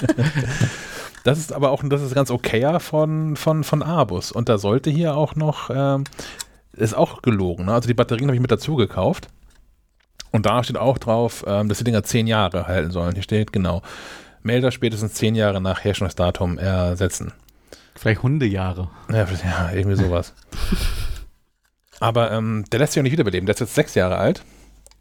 Das 1.25 1.39
ist 1.39 1.53
aber 1.53 1.73
auch 1.73 1.83
das 1.89 2.03
ist 2.03 2.15
ganz 2.15 2.31
okayer 2.31 2.79
von, 2.79 3.35
von, 3.35 3.65
von 3.65 3.83
Abus. 3.83 4.31
Und 4.31 4.49
da 4.49 4.59
sollte 4.59 4.91
hier 4.91 5.17
auch 5.17 5.35
noch, 5.35 5.71
ähm, 5.75 6.05
ist 6.73 6.95
auch 6.95 7.21
gelogen. 7.21 7.65
Ne? 7.65 7.73
Also 7.73 7.89
die 7.89 7.95
Batterien 7.95 8.29
habe 8.29 8.37
ich 8.37 8.41
mit 8.41 8.53
dazu 8.53 8.77
gekauft. 8.77 9.27
Und 10.31 10.47
da 10.47 10.63
steht 10.63 10.77
auch 10.77 10.99
drauf, 10.99 11.43
ähm, 11.45 11.69
dass 11.69 11.79
die 11.79 11.85
Dinger 11.85 12.05
zehn 12.05 12.29
Jahre 12.29 12.69
halten 12.69 12.93
sollen. 12.93 13.15
Hier 13.15 13.25
steht 13.25 13.53
genau, 13.53 13.83
Melder 14.47 14.71
spätestens 14.71 15.15
zehn 15.15 15.35
Jahre 15.35 15.61
nach 15.61 15.85
Herstellungsdatum 15.85 16.59
ersetzen. 16.59 17.33
Vielleicht 17.95 18.23
Hundejahre. 18.23 18.91
Ja, 19.11 19.27
ja 19.27 19.71
irgendwie 19.73 19.97
sowas. 19.97 20.35
Aber 22.01 22.31
ähm, 22.31 22.65
der 22.71 22.79
lässt 22.79 22.93
sich 22.93 23.01
auch 23.01 23.05
nicht 23.05 23.13
wiederbeleben. 23.13 23.47
Der 23.47 23.55
ist 23.55 23.61
jetzt 23.61 23.75
sechs 23.75 23.95
Jahre 23.95 24.17
alt. 24.17 24.43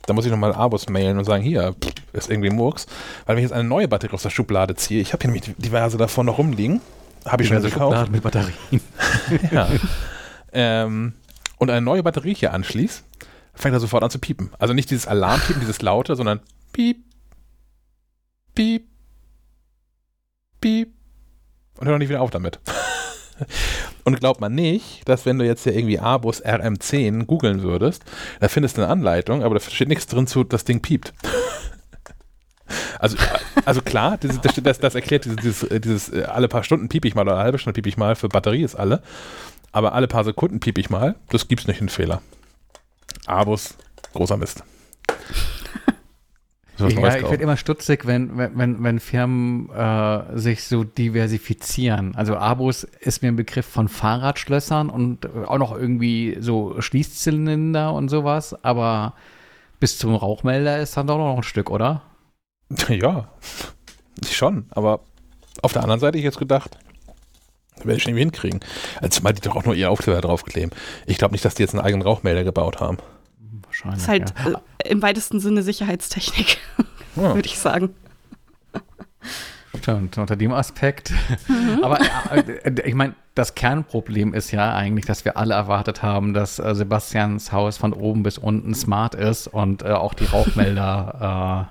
Da 0.05 0.13
muss 0.13 0.25
ich 0.25 0.31
nochmal 0.31 0.53
Abos 0.53 0.87
mailen 0.87 1.17
und 1.17 1.25
sagen, 1.25 1.43
hier, 1.43 1.73
pff, 1.73 1.93
ist 2.13 2.29
irgendwie 2.29 2.49
Murks. 2.49 2.85
Weil 3.25 3.35
wenn 3.35 3.43
ich 3.43 3.49
jetzt 3.49 3.57
eine 3.57 3.67
neue 3.67 3.87
Batterie 3.87 4.13
aus 4.13 4.23
der 4.23 4.29
Schublade 4.29 4.75
ziehe, 4.75 5.01
ich 5.01 5.13
habe 5.13 5.21
hier 5.21 5.31
nämlich 5.31 5.55
diverse 5.57 5.97
davon 5.97 6.27
noch 6.27 6.37
rumliegen. 6.37 6.81
Habe 7.25 7.43
ich 7.43 7.49
schon 7.49 7.61
gekauft. 7.61 7.73
Schubladen 7.73 8.11
mit 8.11 8.23
Batterien. 8.23 8.55
ja. 9.51 9.67
ähm, 10.53 11.13
und 11.57 11.69
eine 11.69 11.81
neue 11.81 12.03
Batterie 12.03 12.35
hier 12.35 12.53
anschließt, 12.53 13.03
fängt 13.55 13.73
er 13.73 13.79
sofort 13.79 14.03
an 14.03 14.11
zu 14.11 14.19
piepen. 14.19 14.51
Also 14.59 14.73
nicht 14.73 14.91
dieses 14.91 15.07
Alarmpiepen, 15.07 15.59
dieses 15.59 15.81
Laute, 15.81 16.15
sondern 16.15 16.39
piep, 16.71 17.03
piep, 18.53 18.87
piep 20.65 20.89
und 21.77 21.85
hör 21.85 21.93
doch 21.93 21.99
nicht 21.99 22.09
wieder 22.09 22.21
auf 22.21 22.31
damit. 22.31 22.59
und 24.03 24.19
glaubt 24.19 24.41
man 24.41 24.55
nicht, 24.55 25.07
dass 25.07 25.27
wenn 25.27 25.37
du 25.37 25.45
jetzt 25.45 25.63
hier 25.63 25.75
irgendwie 25.75 25.99
Abus 25.99 26.43
RM10 26.43 27.25
googeln 27.25 27.61
würdest, 27.61 28.03
da 28.39 28.47
findest 28.47 28.75
du 28.77 28.81
eine 28.81 28.91
Anleitung, 28.91 29.43
aber 29.43 29.53
da 29.53 29.61
steht 29.61 29.89
nichts 29.89 30.07
drin 30.07 30.25
zu, 30.25 30.43
das 30.43 30.65
Ding 30.65 30.81
piept. 30.81 31.13
Also, 32.97 33.15
also 33.65 33.83
klar, 33.83 34.17
das, 34.17 34.41
das, 34.41 34.79
das 34.79 34.95
erklärt 34.95 35.25
dieses, 35.25 35.37
dieses, 35.37 35.81
dieses, 35.81 36.09
äh, 36.09 36.23
alle 36.23 36.47
paar 36.47 36.63
Stunden 36.63 36.89
piep 36.89 37.05
ich 37.05 37.13
mal 37.13 37.21
oder 37.21 37.33
eine 37.33 37.43
halbe 37.43 37.59
Stunde 37.59 37.75
piep 37.75 37.85
ich 37.85 37.95
mal, 37.95 38.15
für 38.15 38.27
Batterie 38.27 38.63
ist 38.63 38.73
alle. 38.73 39.03
Aber 39.71 39.93
alle 39.93 40.07
paar 40.07 40.23
Sekunden 40.23 40.59
piep 40.59 40.79
ich 40.79 40.89
mal, 40.89 41.13
das 41.29 41.47
gibt's 41.47 41.67
nicht 41.67 41.79
einen 41.79 41.89
Fehler. 41.89 42.23
Abus, 43.27 43.75
großer 44.13 44.37
Mist. 44.37 44.63
Ja, 46.77 46.87
ich 46.87 46.97
werde 46.97 47.35
immer 47.35 47.57
stutzig, 47.57 48.05
wenn, 48.05 48.37
wenn, 48.37 48.83
wenn 48.83 48.99
Firmen 48.99 49.69
äh, 49.69 50.37
sich 50.37 50.63
so 50.63 50.83
diversifizieren. 50.83 52.15
Also 52.15 52.35
Abus 52.35 52.83
ist 52.83 53.21
mir 53.21 53.29
ein 53.29 53.35
Begriff 53.35 53.65
von 53.65 53.87
Fahrradschlössern 53.87 54.89
und 54.89 55.27
auch 55.47 55.57
noch 55.57 55.75
irgendwie 55.75 56.37
so 56.39 56.81
Schließzylinder 56.81 57.93
und 57.93 58.09
sowas, 58.09 58.55
aber 58.63 59.13
bis 59.79 59.97
zum 59.97 60.15
Rauchmelder 60.15 60.79
ist 60.79 60.97
dann 60.97 61.07
doch 61.07 61.17
noch 61.17 61.37
ein 61.37 61.43
Stück, 61.43 61.69
oder? 61.69 62.01
Ja, 62.89 63.27
schon, 64.29 64.65
aber 64.71 65.01
auf 65.61 65.73
der 65.73 65.83
anderen 65.83 65.99
Seite 65.99 66.17
ich 66.17 66.23
jetzt 66.23 66.39
gedacht, 66.39 66.77
Werde 67.83 67.97
ich 67.97 68.07
irgendwie 68.07 68.21
hinkriegen. 68.21 68.61
Also 69.01 69.21
mal 69.21 69.33
die 69.33 69.41
doch 69.41 69.55
auch 69.55 69.65
nur 69.65 69.75
ihr 69.75 69.91
Aufkleber 69.91 70.21
draufkleben. 70.21 70.71
Ich 71.05 71.17
glaube 71.17 71.33
nicht, 71.33 71.43
dass 71.43 71.55
die 71.55 71.63
jetzt 71.63 71.73
einen 71.73 71.83
eigenen 71.85 72.03
Rauchmelder 72.03 72.43
gebaut 72.43 72.79
haben. 72.79 72.97
Wahrscheinlich. 73.85 74.31
Das 74.31 74.31
ist 74.31 74.43
halt 74.45 74.53
ja. 74.53 74.61
äh, 74.79 74.89
im 74.89 75.01
weitesten 75.01 75.39
Sinne 75.39 75.63
Sicherheitstechnik, 75.63 76.57
ja. 77.15 77.35
würde 77.35 77.45
ich 77.45 77.59
sagen. 77.59 77.95
Stimmt, 79.77 80.17
unter 80.17 80.35
dem 80.35 80.53
Aspekt. 80.53 81.11
Mhm. 81.47 81.83
Aber 81.83 81.99
äh, 82.31 82.71
ich 82.85 82.95
meine, 82.95 83.13
das 83.35 83.55
Kernproblem 83.55 84.33
ist 84.33 84.51
ja 84.51 84.73
eigentlich, 84.73 85.05
dass 85.05 85.25
wir 85.25 85.37
alle 85.37 85.53
erwartet 85.53 86.01
haben, 86.01 86.33
dass 86.33 86.59
äh, 86.59 86.73
Sebastians 86.73 87.51
Haus 87.51 87.77
von 87.77 87.93
oben 87.93 88.23
bis 88.23 88.37
unten 88.37 88.73
smart 88.73 89.15
ist 89.15 89.47
und 89.47 89.83
äh, 89.83 89.89
auch 89.89 90.13
die 90.13 90.25
Rauchmelder 90.25 91.69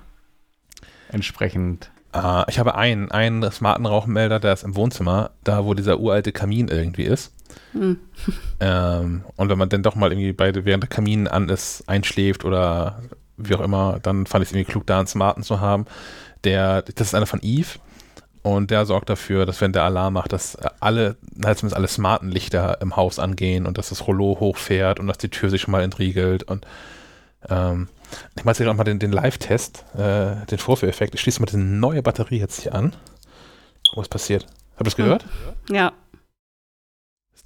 äh, 1.11 1.13
entsprechend. 1.13 1.91
Uh, 2.15 2.43
ich 2.47 2.59
habe 2.59 2.75
einen, 2.75 3.11
einen 3.11 3.51
smarten 3.51 3.85
Rauchmelder, 3.85 4.39
der 4.39 4.53
ist 4.53 4.63
im 4.63 4.77
Wohnzimmer, 4.77 5.31
da 5.43 5.65
wo 5.65 5.73
dieser 5.73 5.99
uralte 5.99 6.31
Kamin 6.31 6.69
irgendwie 6.69 7.03
ist. 7.03 7.33
Mhm. 7.73 7.99
Ähm, 8.61 9.25
und 9.35 9.49
wenn 9.49 9.57
man 9.57 9.67
dann 9.67 9.83
doch 9.83 9.95
mal 9.95 10.09
irgendwie 10.09 10.31
beide 10.31 10.63
während 10.63 10.83
der 10.83 10.89
Kamin 10.89 11.27
an 11.27 11.49
ist, 11.49 11.83
einschläft 11.87 12.45
oder 12.45 13.01
wie 13.35 13.53
auch 13.53 13.59
immer, 13.59 13.99
dann 14.01 14.25
fand 14.25 14.43
ich 14.43 14.49
es 14.49 14.55
irgendwie 14.55 14.71
klug, 14.71 14.87
da 14.87 14.99
einen 14.99 15.07
smarten 15.07 15.43
zu 15.43 15.59
haben. 15.59 15.85
Der, 16.45 16.83
das 16.83 17.07
ist 17.07 17.15
einer 17.15 17.25
von 17.25 17.41
Eve 17.43 17.79
und 18.45 18.69
der 18.69 18.85
sorgt 18.85 19.09
dafür, 19.09 19.45
dass 19.45 19.59
wenn 19.59 19.73
der 19.73 19.83
Alarm 19.83 20.13
macht, 20.13 20.31
dass 20.31 20.55
alle, 20.79 21.17
halt 21.43 21.57
zumindest 21.57 21.75
alle 21.75 21.87
smarten 21.87 22.29
Lichter 22.29 22.79
im 22.79 22.95
Haus 22.95 23.17
angehen 23.17 23.65
und 23.65 23.77
dass 23.77 23.89
das 23.89 24.07
Rollo 24.07 24.37
hochfährt 24.39 24.99
und 24.99 25.07
dass 25.07 25.17
die 25.17 25.29
Tür 25.29 25.49
sich 25.49 25.61
schon 25.61 25.71
mal 25.71 25.81
entriegelt. 25.81 26.43
Und 26.43 26.65
ähm, 27.49 27.87
ich 28.37 28.45
mache 28.45 28.59
jetzt 28.59 28.69
auch 28.69 28.75
mal 28.75 28.83
den, 28.83 28.99
den 28.99 29.11
Live-Test, 29.11 29.83
äh, 29.97 30.45
den 30.45 30.59
Vorführeffekt. 30.59 31.15
Ich 31.15 31.21
schließe 31.21 31.41
mal 31.41 31.47
diese 31.47 31.59
neue 31.59 32.03
Batterie 32.03 32.39
jetzt 32.39 32.61
hier 32.61 32.75
an. 32.75 32.93
Was 33.95 34.09
passiert? 34.09 34.45
Habt 34.73 34.81
ihr 34.81 34.83
das 34.85 34.95
gehört? 34.95 35.25
Ja. 35.69 35.93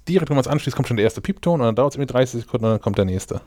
Direkt, 0.08 0.30
wenn 0.30 0.36
man 0.36 0.42
es 0.42 0.48
anschließt, 0.48 0.76
kommt 0.76 0.88
schon 0.88 0.96
der 0.96 1.04
erste 1.04 1.20
Piepton 1.20 1.60
und 1.60 1.66
dann 1.66 1.74
dauert 1.76 1.92
es 1.92 1.96
irgendwie 1.96 2.12
30 2.12 2.40
Sekunden 2.42 2.66
und 2.66 2.72
dann 2.72 2.80
kommt 2.80 2.98
der 2.98 3.04
nächste. 3.04 3.40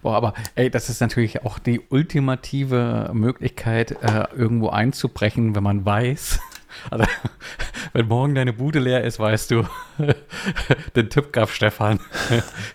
Boah, 0.00 0.16
aber 0.16 0.34
ey, 0.54 0.70
das 0.70 0.88
ist 0.88 1.00
natürlich 1.00 1.44
auch 1.44 1.58
die 1.58 1.80
ultimative 1.90 3.10
Möglichkeit, 3.12 3.92
äh, 4.02 4.24
irgendwo 4.34 4.70
einzubrechen, 4.70 5.54
wenn 5.54 5.62
man 5.62 5.84
weiß, 5.84 6.40
also, 6.90 7.04
wenn 7.92 8.08
morgen 8.08 8.34
deine 8.34 8.52
Bude 8.52 8.78
leer 8.78 9.04
ist, 9.04 9.18
weißt 9.18 9.50
du, 9.50 9.64
den 10.96 11.10
Tipp 11.10 11.32
gab 11.32 11.50
Stefan 11.50 12.00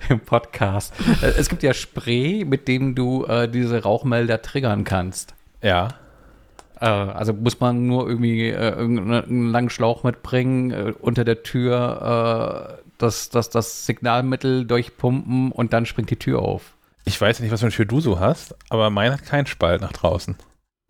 im 0.09 0.19
Podcast. 0.19 0.93
Äh, 1.21 1.33
es 1.37 1.49
gibt 1.49 1.63
ja 1.63 1.73
Spray, 1.73 2.45
mit 2.45 2.67
dem 2.67 2.93
du 2.95 3.25
äh, 3.25 3.49
diese 3.49 3.81
Rauchmelder 3.81 4.41
triggern 4.41 4.83
kannst. 4.83 5.33
Ja. 5.61 5.89
Äh, 6.79 6.85
also 6.85 7.33
muss 7.33 7.59
man 7.59 7.87
nur 7.87 8.07
irgendwie 8.07 8.49
äh, 8.49 8.77
einen 8.77 9.49
langen 9.49 9.69
Schlauch 9.69 10.03
mitbringen, 10.03 10.71
äh, 10.71 10.93
unter 10.99 11.25
der 11.25 11.43
Tür 11.43 12.77
äh, 12.79 12.83
das, 12.97 13.29
das, 13.29 13.49
das 13.49 13.85
Signalmittel 13.85 14.65
durchpumpen 14.65 15.51
und 15.51 15.73
dann 15.73 15.85
springt 15.85 16.09
die 16.09 16.17
Tür 16.17 16.39
auf. 16.39 16.73
Ich 17.05 17.19
weiß 17.19 17.39
nicht, 17.39 17.51
was 17.51 17.61
für 17.61 17.67
eine 17.67 17.73
Tür 17.73 17.85
du 17.85 18.01
so 18.01 18.19
hast, 18.19 18.55
aber 18.69 18.89
meine 18.89 19.13
hat 19.13 19.23
keinen 19.23 19.45
Spalt 19.45 19.81
nach 19.81 19.93
draußen. 19.93 20.35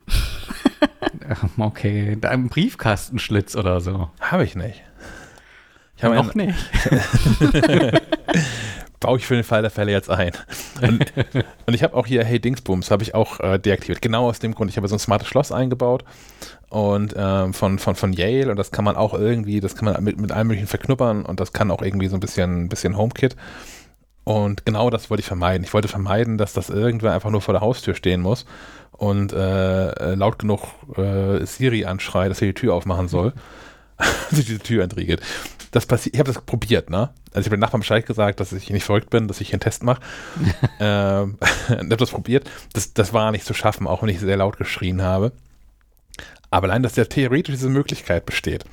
Okay, 1.58 2.18
da 2.20 2.30
ein 2.30 2.48
Briefkastenschlitz 2.48 3.58
oder 3.58 3.82
so. 3.82 4.10
Habe 4.22 4.46
ich 4.46 4.56
nicht. 4.56 4.82
Ich 5.98 6.04
habe 6.04 6.16
noch 6.16 6.34
nicht. 6.36 6.56
Baue 9.00 9.18
ich 9.18 9.28
für 9.28 9.36
den 9.36 9.44
Fall 9.44 9.62
der 9.62 9.72
Fälle 9.72 9.92
jetzt 9.92 10.10
ein. 10.10 10.32
Und, 10.82 11.14
und 11.66 11.74
ich 11.74 11.84
habe 11.84 11.96
auch 11.96 12.08
hier 12.08 12.24
Hey 12.24 12.40
Dingsbums, 12.40 12.90
habe 12.90 13.04
ich 13.04 13.14
auch 13.14 13.40
äh, 13.40 13.60
deaktiviert. 13.60 14.02
Genau 14.02 14.28
aus 14.28 14.40
dem 14.40 14.56
Grund. 14.56 14.72
Ich 14.72 14.78
habe 14.78 14.88
so 14.88 14.96
ein 14.96 15.00
smartes 15.00 15.28
Schloss 15.28 15.52
eingebaut 15.52 16.04
und 16.70 17.14
ähm, 17.18 17.54
von, 17.54 17.80
von, 17.80 17.96
von 17.96 18.14
Yale 18.14 18.50
und 18.52 18.58
das 18.58 18.72
kann 18.72 18.84
man 18.84 18.96
auch 18.96 19.14
irgendwie, 19.14 19.60
das 19.60 19.76
kann 19.76 19.86
man 19.86 20.04
mit, 20.04 20.20
mit 20.20 20.32
allem 20.32 20.48
möglichen 20.48 20.68
verknuppern 20.68 21.26
und 21.26 21.40
das 21.40 21.54
kann 21.54 21.72
auch 21.72 21.82
irgendwie 21.82 22.08
so 22.08 22.18
ein 22.18 22.20
bisschen, 22.20 22.70
bisschen 22.70 22.98
HomeKit. 22.98 23.36
Und 24.24 24.66
genau 24.66 24.90
das 24.90 25.10
wollte 25.10 25.22
ich 25.22 25.28
vermeiden. 25.28 25.64
Ich 25.64 25.74
wollte 25.74 25.88
vermeiden, 25.88 26.38
dass 26.38 26.52
das 26.52 26.70
irgendwer 26.70 27.14
einfach 27.14 27.30
nur 27.30 27.42
vor 27.42 27.54
der 27.54 27.62
Haustür 27.62 27.96
stehen 27.96 28.22
muss 28.22 28.46
und 28.92 29.32
äh, 29.32 30.16
laut 30.16 30.40
genug 30.40 30.62
äh, 30.98 31.46
Siri 31.46 31.86
anschreit, 31.86 32.30
dass 32.30 32.42
er 32.42 32.48
die 32.48 32.54
Tür 32.54 32.74
aufmachen 32.74 33.08
soll, 33.08 33.32
sich 34.32 34.46
diese 34.46 34.60
Tür 34.60 34.84
entriegelt. 34.84 35.22
Das 35.78 35.86
passiert, 35.86 36.16
ich 36.16 36.20
habe 36.20 36.34
das 36.34 36.42
probiert, 36.42 36.90
ne? 36.90 37.12
Also 37.34 37.42
ich 37.42 37.46
habe 37.46 37.58
dem 37.58 37.60
Nachbarn 37.60 37.82
Bescheid 37.82 38.04
gesagt, 38.04 38.40
dass 38.40 38.52
ich 38.52 38.72
nicht 38.72 38.84
verrückt 38.84 39.12
bin, 39.12 39.28
dass 39.28 39.42
ich 39.42 39.54
einen 39.54 39.60
Test 39.60 39.84
mache. 39.84 40.02
ähm, 40.80 41.38
habe 41.70 41.98
das 41.98 42.10
probiert. 42.10 42.50
Das, 42.74 42.96
das 42.96 43.14
war 43.14 43.32
nicht 43.32 43.46
zu 43.46 43.54
schaffen, 43.54 43.86
auch 43.86 44.02
wenn 44.02 44.10
ich 44.10 44.20
sehr 44.20 44.38
laut 44.38 44.58
geschrien 44.58 45.04
habe. 45.04 45.34
Aber 46.50 46.66
allein, 46.66 46.82
dass 46.82 46.96
ja 46.96 47.06
theoretisch 47.06 47.54
diese 47.54 47.70
Möglichkeit 47.70 48.26
besteht, 48.26 48.66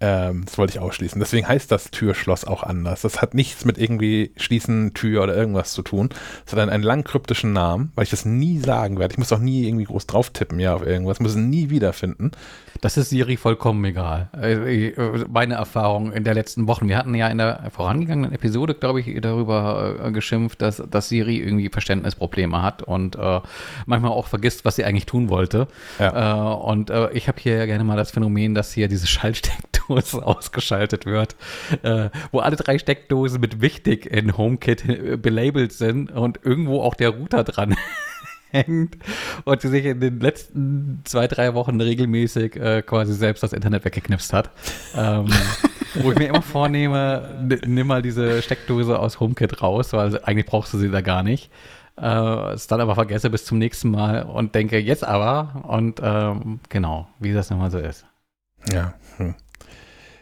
ähm, 0.00 0.44
das 0.44 0.58
wollte 0.58 0.72
ich 0.72 0.80
ausschließen. 0.80 1.20
Deswegen 1.20 1.46
heißt 1.46 1.70
das 1.70 1.92
Türschloss 1.92 2.44
auch 2.44 2.64
anders. 2.64 3.02
Das 3.02 3.22
hat 3.22 3.34
nichts 3.34 3.64
mit 3.64 3.78
irgendwie 3.78 4.32
Schließen, 4.38 4.94
Tür 4.94 5.22
oder 5.22 5.36
irgendwas 5.36 5.72
zu 5.72 5.82
tun. 5.82 6.08
Es 6.46 6.52
hat 6.52 6.58
einen, 6.58 6.72
einen 6.72 6.82
lang 6.82 7.04
kryptischen 7.04 7.52
Namen, 7.52 7.92
weil 7.94 8.02
ich 8.02 8.10
das 8.10 8.24
nie 8.24 8.58
sagen 8.58 8.98
werde. 8.98 9.12
Ich 9.12 9.18
muss 9.18 9.32
auch 9.32 9.38
nie 9.38 9.68
irgendwie 9.68 9.84
groß 9.84 10.08
drauf 10.08 10.30
tippen, 10.30 10.58
ja, 10.58 10.74
auf 10.74 10.84
irgendwas. 10.84 11.18
Ich 11.18 11.20
muss 11.20 11.32
es 11.32 11.36
nie 11.36 11.70
wiederfinden. 11.70 12.32
Das 12.80 12.96
ist 12.96 13.10
Siri 13.10 13.36
vollkommen 13.36 13.84
egal. 13.84 14.28
Äh, 14.40 14.88
äh, 14.88 15.24
meine 15.28 15.54
Erfahrung 15.54 16.12
in 16.12 16.24
der 16.24 16.34
letzten 16.34 16.68
Wochen. 16.68 16.88
Wir 16.88 16.96
hatten 16.96 17.14
ja 17.14 17.28
in 17.28 17.38
der 17.38 17.70
vorangegangenen 17.70 18.32
Episode, 18.32 18.74
glaube 18.74 19.00
ich, 19.00 19.20
darüber 19.20 19.96
äh, 20.04 20.12
geschimpft, 20.12 20.62
dass, 20.62 20.82
dass 20.88 21.08
Siri 21.08 21.38
irgendwie 21.38 21.68
Verständnisprobleme 21.68 22.62
hat 22.62 22.82
und 22.82 23.16
äh, 23.16 23.40
manchmal 23.86 24.12
auch 24.12 24.28
vergisst, 24.28 24.64
was 24.64 24.76
sie 24.76 24.84
eigentlich 24.84 25.06
tun 25.06 25.28
wollte. 25.28 25.66
Ja. 25.98 26.54
Äh, 26.54 26.56
und 26.64 26.90
äh, 26.90 27.10
ich 27.12 27.28
habe 27.28 27.40
hier 27.40 27.56
ja 27.56 27.66
gerne 27.66 27.84
mal 27.84 27.96
das 27.96 28.10
Phänomen, 28.10 28.54
dass 28.54 28.72
hier 28.72 28.88
diese 28.88 29.06
Schaltsteckdose 29.06 29.78
ausgeschaltet 30.24 31.06
wird, 31.06 31.36
wo 32.30 32.40
alle 32.40 32.56
drei 32.56 32.78
Steckdosen 32.78 33.40
mit 33.40 33.60
wichtig 33.60 34.06
in 34.06 34.36
HomeKit 34.36 35.22
belabelt 35.22 35.72
sind 35.72 36.10
und 36.10 36.40
irgendwo 36.44 36.82
auch 36.82 36.94
der 36.94 37.10
Router 37.10 37.44
dran 37.44 37.76
hängt 38.50 38.96
und 39.44 39.60
sich 39.60 39.84
in 39.84 40.00
den 40.00 40.20
letzten 40.20 41.02
zwei, 41.04 41.26
drei 41.26 41.54
Wochen 41.54 41.80
regelmäßig 41.80 42.56
äh, 42.56 42.82
quasi 42.82 43.14
selbst 43.14 43.42
das 43.42 43.52
Internet 43.52 43.84
weggeknipst 43.84 44.32
hat. 44.32 44.50
ähm, 44.96 45.26
wo 45.94 46.12
ich 46.12 46.18
mir 46.18 46.28
immer 46.28 46.42
vornehme, 46.42 47.48
nimm 47.66 47.86
mal 47.86 48.02
diese 48.02 48.42
Steckdose 48.42 48.98
aus 48.98 49.20
HomeKit 49.20 49.62
raus, 49.62 49.92
weil 49.92 50.20
eigentlich 50.24 50.46
brauchst 50.46 50.72
du 50.72 50.78
sie 50.78 50.90
da 50.90 51.00
gar 51.00 51.22
nicht. 51.22 51.50
Äh, 52.00 52.52
es 52.52 52.66
dann 52.66 52.80
aber 52.80 52.94
vergesse 52.94 53.30
bis 53.30 53.44
zum 53.44 53.58
nächsten 53.58 53.90
Mal 53.90 54.22
und 54.22 54.54
denke, 54.54 54.78
jetzt 54.78 55.04
aber. 55.04 55.64
Und 55.66 56.00
ähm, 56.02 56.60
genau, 56.68 57.08
wie 57.18 57.32
das 57.32 57.50
nochmal 57.50 57.70
so 57.70 57.78
ist. 57.78 58.06
Ja. 58.72 58.94
Hm. 59.16 59.34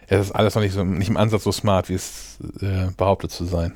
Es 0.09 0.21
ist 0.21 0.33
alles 0.33 0.55
noch 0.55 0.62
nicht, 0.62 0.73
so, 0.73 0.85
nicht 0.85 1.09
im 1.09 1.17
Ansatz 1.17 1.45
so 1.45 1.53
smart, 1.53 1.89
wie 1.89 1.95
es 1.95 2.39
äh, 2.61 2.89
behauptet 2.97 3.33
zu 3.33 3.45
sein. 3.45 3.73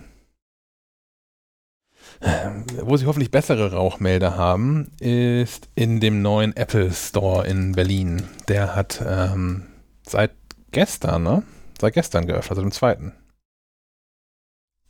Wo 2.83 2.97
sie 2.97 3.07
hoffentlich 3.07 3.31
bessere 3.31 3.73
Rauchmelder 3.73 4.37
haben, 4.37 4.91
ist 5.01 5.69
in 5.75 6.01
dem 6.01 6.21
neuen 6.21 6.55
Apple 6.55 6.93
Store 6.93 7.47
in 7.47 7.73
Berlin. 7.73 8.25
Der 8.49 8.77
hat 8.77 9.03
ähm, 9.07 9.67
seit 10.07 10.33
gestern, 10.71 11.23
ne? 11.23 11.43
Seit 11.81 11.95
gestern 11.95 12.27
geöffnet, 12.27 12.51
also 12.51 12.63
dem 12.63 12.73
zweiten. 12.73 13.13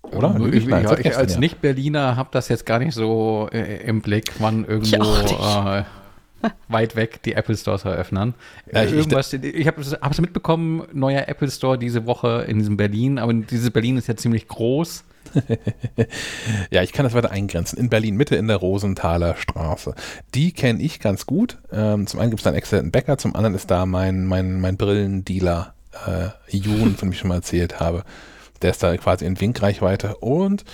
Oder? 0.02 0.34
Ich, 0.52 0.66
Nein, 0.66 0.84
ja, 0.84 0.98
ich 0.98 1.16
als 1.16 1.34
ja. 1.34 1.40
Nicht-Berliner 1.40 2.16
habe 2.16 2.30
das 2.32 2.48
jetzt 2.48 2.66
gar 2.66 2.80
nicht 2.80 2.94
so 2.94 3.48
äh, 3.52 3.86
im 3.86 4.00
Blick, 4.00 4.32
wann 4.40 4.64
irgendwo 4.64 4.96
äh, 4.96 5.84
weit 6.68 6.96
weg 6.96 7.22
die 7.22 7.34
Apple 7.34 7.56
Stores 7.56 7.84
eröffnen. 7.84 8.34
Ja, 8.72 8.82
ich, 8.82 8.92
Irgendwas, 8.92 9.32
ich 9.32 9.66
habe 9.68 9.80
es 9.80 10.20
mitbekommen, 10.20 10.84
neuer 10.92 11.28
Apple 11.28 11.50
Store 11.50 11.78
diese 11.78 12.06
Woche 12.06 12.44
in 12.48 12.58
diesem 12.58 12.76
Berlin, 12.76 13.18
aber 13.18 13.32
dieses 13.34 13.70
Berlin 13.70 13.98
ist 13.98 14.08
ja 14.08 14.16
ziemlich 14.16 14.48
groß. 14.48 15.04
ja, 16.70 16.82
ich 16.82 16.92
kann 16.92 17.04
das 17.04 17.14
weiter 17.14 17.30
eingrenzen. 17.30 17.78
In 17.78 17.88
Berlin 17.88 18.16
Mitte 18.16 18.36
in 18.36 18.48
der 18.48 18.56
Rosenthaler 18.56 19.36
Straße. 19.36 19.94
Die 20.34 20.52
kenne 20.52 20.82
ich 20.82 21.00
ganz 21.00 21.26
gut. 21.26 21.58
Ähm, 21.72 22.06
zum 22.06 22.20
einen 22.20 22.30
gibt 22.30 22.40
es 22.40 22.44
da 22.44 22.50
einen 22.50 22.58
exzellenten 22.58 22.92
Bäcker, 22.92 23.18
zum 23.18 23.34
anderen 23.34 23.54
ist 23.54 23.70
da 23.70 23.86
mein, 23.86 24.26
mein, 24.26 24.60
mein 24.60 24.76
Brillendealer 24.76 25.74
äh, 26.06 26.56
Jun, 26.56 26.96
von 26.96 27.08
dem 27.08 27.12
ich 27.12 27.18
schon 27.18 27.28
mal 27.28 27.36
erzählt 27.36 27.80
habe. 27.80 28.04
Der 28.62 28.70
ist 28.70 28.82
da 28.82 28.94
quasi 28.96 29.24
in 29.24 29.40
Winkreichweite. 29.40 30.16
Und 30.16 30.64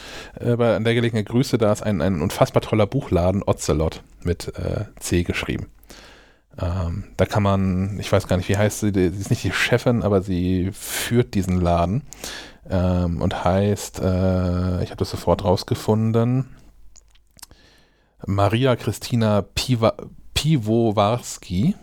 äh, 0.41 0.57
bei, 0.57 0.75
an 0.75 0.85
der 0.85 0.95
Gelegenheit 0.95 1.27
Grüße, 1.27 1.59
da 1.59 1.73
ist 1.73 1.83
ein, 1.83 2.01
ein 2.01 2.21
unfassbar 2.21 2.63
toller 2.63 2.87
Buchladen, 2.87 3.43
Ocelot, 3.45 4.03
mit 4.25 4.53
äh, 4.59 4.87
C 4.99 5.23
geschrieben. 5.23 5.69
Ähm, 6.61 7.05
da 7.17 7.27
kann 7.27 7.43
man, 7.43 7.99
ich 8.01 8.11
weiß 8.11 8.27
gar 8.29 8.39
nicht, 8.39 8.49
wie 8.49 8.57
heißt 8.57 8.81
sie, 8.81 8.93
sie 8.95 9.07
ist 9.07 9.31
nicht 9.31 9.45
die 9.45 9.53
Chefin, 9.53 10.03
aber 10.03 10.23
sie 10.23 10.71
führt 10.73 11.35
diesen 11.35 11.61
Laden 11.61 12.03
ähm, 12.71 13.23
und 13.23 13.45
heißt, 13.45 14.01
äh, 14.01 14.83
ich 14.83 14.91
habe 14.91 14.97
das 14.97 15.11
sofort 15.11 15.45
rausgefunden, 15.45 16.57
Maria 18.27 18.77
Christina 18.77 19.43
Piva 19.43 19.95
Piwowarski. 20.35 21.75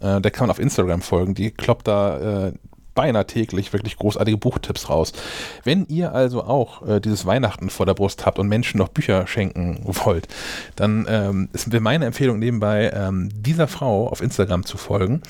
Äh, 0.00 0.20
der 0.20 0.30
kann 0.30 0.46
man 0.46 0.50
auf 0.50 0.58
Instagram 0.58 1.02
folgen. 1.02 1.34
Die 1.34 1.50
kloppt 1.50 1.88
da 1.88 2.48
äh, 2.48 2.52
beinahe 2.96 3.26
täglich 3.26 3.72
wirklich 3.72 3.96
großartige 3.96 4.36
Buchtipps 4.36 4.88
raus. 4.88 5.12
Wenn 5.62 5.86
ihr 5.86 6.12
also 6.12 6.42
auch 6.42 6.84
äh, 6.84 7.00
dieses 7.00 7.24
Weihnachten 7.26 7.70
vor 7.70 7.86
der 7.86 7.94
Brust 7.94 8.26
habt 8.26 8.40
und 8.40 8.48
Menschen 8.48 8.78
noch 8.78 8.88
Bücher 8.88 9.28
schenken 9.28 9.78
wollt, 9.84 10.26
dann 10.74 11.06
ähm, 11.08 11.48
ist 11.52 11.72
meine 11.80 12.06
Empfehlung 12.06 12.40
nebenbei, 12.40 12.90
ähm, 12.92 13.28
dieser 13.32 13.68
Frau 13.68 14.08
auf 14.08 14.20
Instagram 14.20 14.64
zu 14.64 14.78
folgen. 14.78 15.22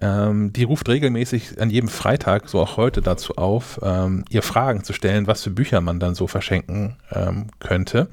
Ähm, 0.00 0.52
die 0.52 0.64
ruft 0.64 0.88
regelmäßig 0.88 1.60
an 1.60 1.70
jedem 1.70 1.88
Freitag, 1.88 2.48
so 2.48 2.60
auch 2.60 2.76
heute, 2.76 3.02
dazu 3.02 3.36
auf, 3.36 3.78
ähm, 3.82 4.24
ihr 4.30 4.42
Fragen 4.42 4.82
zu 4.82 4.92
stellen, 4.92 5.28
was 5.28 5.44
für 5.44 5.50
Bücher 5.50 5.80
man 5.80 6.00
dann 6.00 6.14
so 6.14 6.26
verschenken 6.26 6.96
ähm, 7.12 7.48
könnte. 7.60 8.08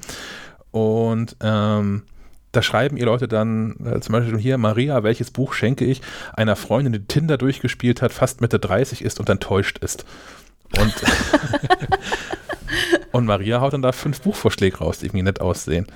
Und 0.70 1.36
ähm, 1.42 2.02
da 2.52 2.62
schreiben 2.62 2.96
ihr 2.96 3.06
Leute 3.06 3.28
dann 3.28 3.76
äh, 3.84 4.00
zum 4.00 4.12
Beispiel 4.12 4.38
hier, 4.38 4.58
Maria, 4.58 5.02
welches 5.02 5.30
Buch 5.30 5.52
schenke 5.52 5.84
ich 5.84 6.00
einer 6.32 6.56
Freundin, 6.56 6.92
die 6.92 7.06
Tinder 7.06 7.38
durchgespielt 7.38 8.02
hat, 8.02 8.12
fast 8.12 8.40
Mitte 8.40 8.58
30 8.58 9.02
ist 9.02 9.20
und 9.20 9.28
enttäuscht 9.28 9.78
ist. 9.78 10.04
Und, 10.78 10.92
und 13.12 13.26
Maria 13.26 13.60
haut 13.60 13.72
dann 13.72 13.82
da 13.82 13.92
fünf 13.92 14.20
Buchvorschläge 14.20 14.78
raus, 14.78 14.98
die 14.98 15.06
irgendwie 15.06 15.22
nett 15.22 15.40
aussehen. 15.40 15.86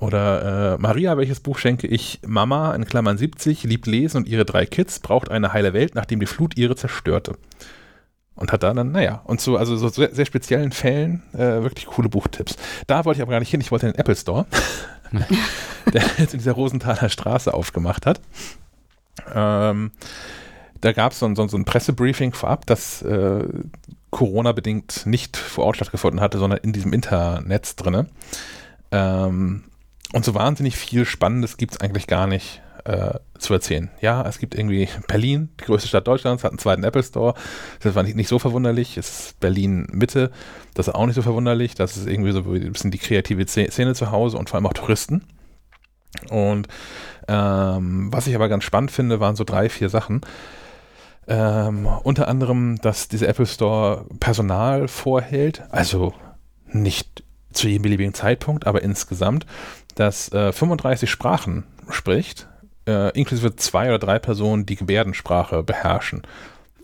Oder 0.00 0.74
äh, 0.74 0.78
Maria, 0.78 1.16
welches 1.16 1.40
Buch 1.40 1.58
schenke 1.58 1.86
ich? 1.86 2.20
Mama, 2.26 2.74
in 2.74 2.84
Klammern 2.84 3.16
70, 3.16 3.62
liebt 3.64 3.86
lesen 3.86 4.18
und 4.18 4.28
ihre 4.28 4.44
drei 4.44 4.66
Kids, 4.66 4.98
braucht 4.98 5.30
eine 5.30 5.52
heile 5.52 5.72
Welt, 5.72 5.94
nachdem 5.94 6.20
die 6.20 6.26
Flut 6.26 6.58
ihre 6.58 6.76
zerstörte. 6.76 7.36
Und 8.34 8.50
hat 8.50 8.64
da 8.64 8.74
dann, 8.74 8.90
naja, 8.90 9.22
und 9.24 9.40
so, 9.40 9.56
also 9.56 9.76
so 9.76 9.88
sehr, 9.88 10.12
sehr 10.12 10.26
speziellen 10.26 10.72
Fällen 10.72 11.22
äh, 11.32 11.62
wirklich 11.62 11.86
coole 11.86 12.08
Buchtipps. 12.08 12.56
Da 12.88 13.04
wollte 13.04 13.18
ich 13.18 13.22
aber 13.22 13.30
gar 13.30 13.38
nicht 13.38 13.50
hin, 13.50 13.60
ich 13.60 13.70
wollte 13.70 13.86
in 13.86 13.92
den 13.92 14.00
Apple 14.00 14.16
Store, 14.16 14.46
der 15.92 16.02
jetzt 16.18 16.34
in 16.34 16.38
dieser 16.38 16.52
Rosenthaler 16.52 17.08
Straße 17.08 17.52
aufgemacht 17.52 18.06
hat. 18.06 18.20
Ähm, 19.32 19.92
da 20.80 20.92
gab 20.92 21.12
es 21.12 21.18
so, 21.18 21.34
so, 21.34 21.48
so, 21.48 21.56
ein 21.56 21.64
Pressebriefing 21.64 22.32
vorab, 22.32 22.66
das 22.66 23.02
äh, 23.02 23.44
Corona-bedingt 24.10 25.06
nicht 25.06 25.36
vor 25.36 25.64
Ort 25.64 25.76
stattgefunden 25.76 26.20
hatte, 26.20 26.38
sondern 26.38 26.60
in 26.62 26.72
diesem 26.72 26.92
Internet 26.92 27.74
drinne. 27.76 28.06
Ähm, 28.90 29.64
und 30.12 30.24
so 30.24 30.34
wahnsinnig 30.34 30.76
viel 30.76 31.04
Spannendes 31.06 31.56
gibt 31.56 31.74
es 31.74 31.80
eigentlich 31.80 32.06
gar 32.06 32.26
nicht 32.26 32.60
äh, 32.84 33.18
zu 33.38 33.52
erzählen. 33.54 33.90
Ja, 34.00 34.26
es 34.26 34.38
gibt 34.38 34.54
irgendwie 34.54 34.88
Berlin, 35.08 35.50
die 35.60 35.64
größte 35.64 35.88
Stadt 35.88 36.06
Deutschlands, 36.06 36.44
hat 36.44 36.52
einen 36.52 36.58
zweiten 36.58 36.84
Apple 36.84 37.02
Store. 37.02 37.34
Das 37.80 37.94
war 37.94 38.02
nicht, 38.02 38.16
nicht 38.16 38.28
so 38.28 38.38
verwunderlich. 38.38 38.96
Es 38.96 39.26
ist 39.26 39.40
Berlin 39.40 39.86
Mitte, 39.90 40.30
das 40.74 40.88
ist 40.88 40.94
auch 40.94 41.06
nicht 41.06 41.16
so 41.16 41.22
verwunderlich. 41.22 41.74
Das 41.74 41.96
ist 41.96 42.06
irgendwie 42.06 42.32
so 42.32 42.40
ein 42.40 42.72
bisschen 42.72 42.90
die 42.90 42.98
kreative 42.98 43.46
Szene 43.46 43.94
zu 43.94 44.10
Hause 44.10 44.36
und 44.38 44.48
vor 44.48 44.56
allem 44.56 44.66
auch 44.66 44.74
Touristen. 44.74 45.24
Und 46.30 46.68
ähm, 47.26 48.12
was 48.12 48.26
ich 48.26 48.34
aber 48.34 48.48
ganz 48.48 48.64
spannend 48.64 48.90
finde, 48.90 49.20
waren 49.20 49.36
so 49.36 49.44
drei, 49.44 49.68
vier 49.68 49.88
Sachen. 49.88 50.20
Ähm, 51.26 51.86
unter 52.02 52.28
anderem, 52.28 52.76
dass 52.82 53.08
dieser 53.08 53.28
Apple 53.28 53.46
Store 53.46 54.04
Personal 54.20 54.88
vorhält, 54.88 55.62
also 55.70 56.12
nicht 56.66 57.24
zu 57.52 57.68
jedem 57.68 57.82
beliebigen 57.82 58.14
Zeitpunkt, 58.14 58.66
aber 58.66 58.82
insgesamt, 58.82 59.46
dass 59.94 60.30
äh, 60.32 60.52
35 60.52 61.08
Sprachen 61.08 61.64
spricht, 61.88 62.48
äh, 62.86 63.10
inklusive 63.18 63.56
zwei 63.56 63.88
oder 63.88 63.98
drei 63.98 64.18
Personen, 64.18 64.66
die 64.66 64.76
Gebärdensprache 64.76 65.62
beherrschen. 65.62 66.22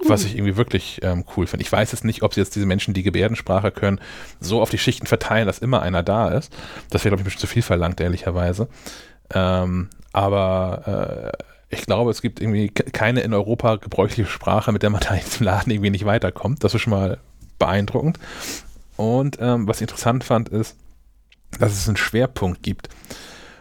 Was 0.02 0.24
ich 0.24 0.34
irgendwie 0.34 0.56
wirklich 0.56 1.00
ähm, 1.02 1.24
cool 1.36 1.46
finde. 1.46 1.62
Ich 1.62 1.70
weiß 1.70 1.92
jetzt 1.92 2.06
nicht, 2.06 2.22
ob 2.22 2.32
sie 2.32 2.40
jetzt 2.40 2.56
diese 2.56 2.64
Menschen, 2.64 2.94
die 2.94 3.02
Gebärdensprache 3.02 3.70
können, 3.70 4.00
so 4.40 4.62
auf 4.62 4.70
die 4.70 4.78
Schichten 4.78 5.06
verteilen, 5.06 5.46
dass 5.46 5.58
immer 5.58 5.82
einer 5.82 6.02
da 6.02 6.30
ist. 6.30 6.50
Das 6.88 7.04
wäre, 7.04 7.10
glaube 7.10 7.20
ich, 7.20 7.24
ein 7.24 7.24
bisschen 7.24 7.40
zu 7.40 7.46
viel 7.46 7.60
verlangt, 7.60 8.00
ehrlicherweise. 8.00 8.68
Ähm, 9.34 9.90
aber 10.12 11.34
äh, 11.36 11.44
ich 11.68 11.86
glaube, 11.86 12.10
es 12.10 12.22
gibt 12.22 12.40
irgendwie 12.40 12.68
keine 12.68 13.20
in 13.20 13.34
Europa 13.34 13.76
gebräuchliche 13.76 14.28
Sprache, 14.28 14.72
mit 14.72 14.82
der 14.82 14.90
man 14.90 15.00
da 15.06 15.14
in 15.14 15.20
diesem 15.20 15.44
Laden 15.44 15.70
irgendwie 15.70 15.90
nicht 15.90 16.06
weiterkommt. 16.06 16.64
Das 16.64 16.74
ist 16.74 16.80
schon 16.80 16.92
mal 16.92 17.18
beeindruckend. 17.58 18.18
Und 18.96 19.38
ähm, 19.40 19.68
was 19.68 19.78
ich 19.78 19.82
interessant 19.82 20.24
fand, 20.24 20.48
ist, 20.48 20.76
dass 21.58 21.72
es 21.72 21.88
einen 21.88 21.96
Schwerpunkt 21.96 22.62
gibt. 22.62 22.88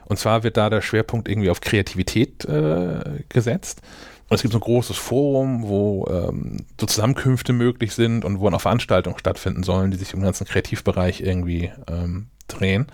Und 0.10 0.18
zwar 0.18 0.44
wird 0.44 0.58
da 0.58 0.70
der 0.70 0.82
Schwerpunkt 0.82 1.30
irgendwie 1.30 1.52
auf 1.52 1.62
Kreativität 1.62 2.44
äh, 2.46 3.24
gesetzt. 3.30 3.82
Und 4.28 4.36
es 4.36 4.42
gibt 4.42 4.52
so 4.52 4.58
ein 4.58 4.64
großes 4.64 4.98
Forum, 4.98 5.68
wo 5.68 6.08
ähm, 6.10 6.66
so 6.80 6.88
Zusammenkünfte 6.88 7.54
möglich 7.54 7.94
sind 7.94 8.26
und 8.26 8.40
wo 8.40 8.50
auch 8.50 8.62
Veranstaltungen 8.62 9.18
stattfinden 9.18 9.64
sollen, 9.64 9.92
die 9.92 9.98
sich 9.98 10.14
im 10.14 10.22
ganzen 10.22 10.46
Kreativbereich 10.46 11.22
irgendwie 11.22 11.72
ähm, 11.88 12.28
drehen. 12.48 12.88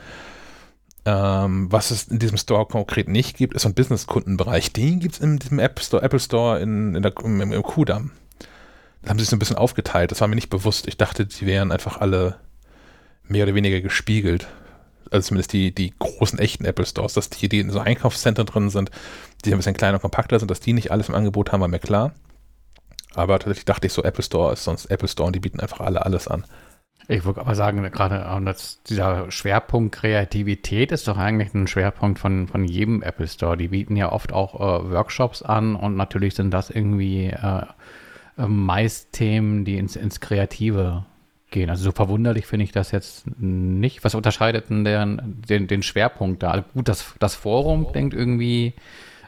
Ähm, 1.06 1.72
was 1.72 1.92
es 1.92 2.04
in 2.04 2.20
diesem 2.20 2.38
Store 2.38 2.66
konkret 2.66 3.08
nicht 3.08 3.38
gibt, 3.38 3.54
ist 3.54 3.62
so 3.62 3.70
ein 3.70 3.76
Business-Kundenbereich. 3.76 4.74
Den 4.74 5.00
gibt 5.00 5.16
es 5.16 5.22
in 5.22 5.40
diesem 5.40 5.60
App 5.60 5.80
Store, 5.80 6.04
Apple 6.04 6.20
Store 6.20 6.60
in, 6.60 6.96
in 6.96 7.02
der, 7.02 7.14
im, 7.24 7.42
im 7.42 7.64
Kudamm. 7.64 8.12
Da 9.04 9.10
haben 9.10 9.20
sie 9.20 9.24
sich 9.24 9.30
so 9.30 9.38
ein 9.38 9.40
bisschen 9.40 9.58
aufgeteilt. 9.58 10.12
Das 10.12 10.20
war 10.20 10.28
mir 10.28 10.36
nicht 10.36 10.50
bewusst. 10.50 10.88
Ich 10.88 10.98
dachte, 10.98 11.26
die 11.26 11.46
wären 11.46 11.72
einfach 11.72 12.02
alle 12.02 12.40
mehr 13.28 13.46
oder 13.46 13.56
weniger 13.56 13.80
gespiegelt 13.80 14.48
also 15.12 15.28
zumindest 15.28 15.54
die, 15.54 15.74
die 15.74 15.94
großen 15.98 16.40
echten 16.40 16.66
Apple 16.66 16.86
Stores, 16.86 17.14
dass 17.14 17.30
die, 17.30 17.50
die 17.50 17.60
in 17.60 17.70
so 17.70 17.80
Einkaufszentren 17.80 18.46
drin 18.46 18.70
sind, 18.70 18.92
die 19.44 19.52
ein 19.52 19.58
bisschen 19.58 19.76
kleiner 19.76 19.96
und 19.96 20.02
kompakter 20.02 20.40
sind, 20.40 20.50
dass 20.50 20.60
die 20.60 20.74
nicht 20.74 20.92
alles 20.92 21.10
im 21.10 21.16
Angebot 21.16 21.52
haben, 21.52 21.62
war 21.62 21.68
mir 21.68 21.80
klar. 21.80 22.14
Aber 23.14 23.40
tatsächlich 23.40 23.66
dachte 23.66 23.88
ich 23.88 23.94
so, 23.94 24.04
Apple 24.04 24.24
Store 24.24 24.54
ist 24.54 24.64
sonst 24.64 24.86
Apple 24.88 25.08
Store 25.08 25.28
und 25.28 25.36
die 25.36 25.40
bieten 25.40 25.60
einfach 25.60 25.80
alle 25.80 26.06
alles 26.06 26.28
an. 26.28 26.46
Ich 27.08 27.24
würde 27.24 27.42
aber 27.42 27.54
sagen, 27.54 27.84
gerade 27.92 28.56
dieser 28.90 29.32
Schwerpunkt 29.32 29.96
Kreativität 29.96 30.92
ist 30.92 31.08
doch 31.08 31.18
eigentlich 31.18 31.54
ein 31.54 31.68
Schwerpunkt 31.68 32.18
von, 32.18 32.48
von 32.48 32.66
jedem 32.66 33.04
Apple 33.04 33.28
Store. 33.28 33.58
Die 33.58 33.68
bieten 33.68 33.96
ja 33.96 34.12
oft 34.12 34.34
auch 34.34 34.56
äh, 34.56 34.92
Workshops 34.92 35.44
an 35.44 35.76
und 35.76 35.96
natürlich 35.96 36.34
sind 36.34 36.52
das 36.52 36.72
irgendwie 36.72 37.28
äh, 37.28 37.62
äh 38.38 38.48
meist 38.48 39.14
Themen, 39.14 39.66
die 39.66 39.78
ins, 39.78 39.96
ins 39.96 40.20
Kreative 40.20 41.06
gehen. 41.56 41.70
Also 41.70 41.86
so 41.86 41.92
verwunderlich 41.92 42.46
finde 42.46 42.66
ich 42.66 42.72
das 42.72 42.92
jetzt 42.92 43.26
nicht. 43.40 44.04
Was 44.04 44.14
unterscheidet 44.14 44.70
denn 44.70 44.84
den, 44.84 45.42
den, 45.50 45.68
den 45.68 45.82
Schwerpunkt 45.82 46.44
da? 46.44 46.52
Also 46.52 46.66
gut, 46.74 46.88
das, 46.88 47.16
das 47.20 47.34
Forum 47.34 47.92
klingt 47.92 48.14
irgendwie 48.14 48.74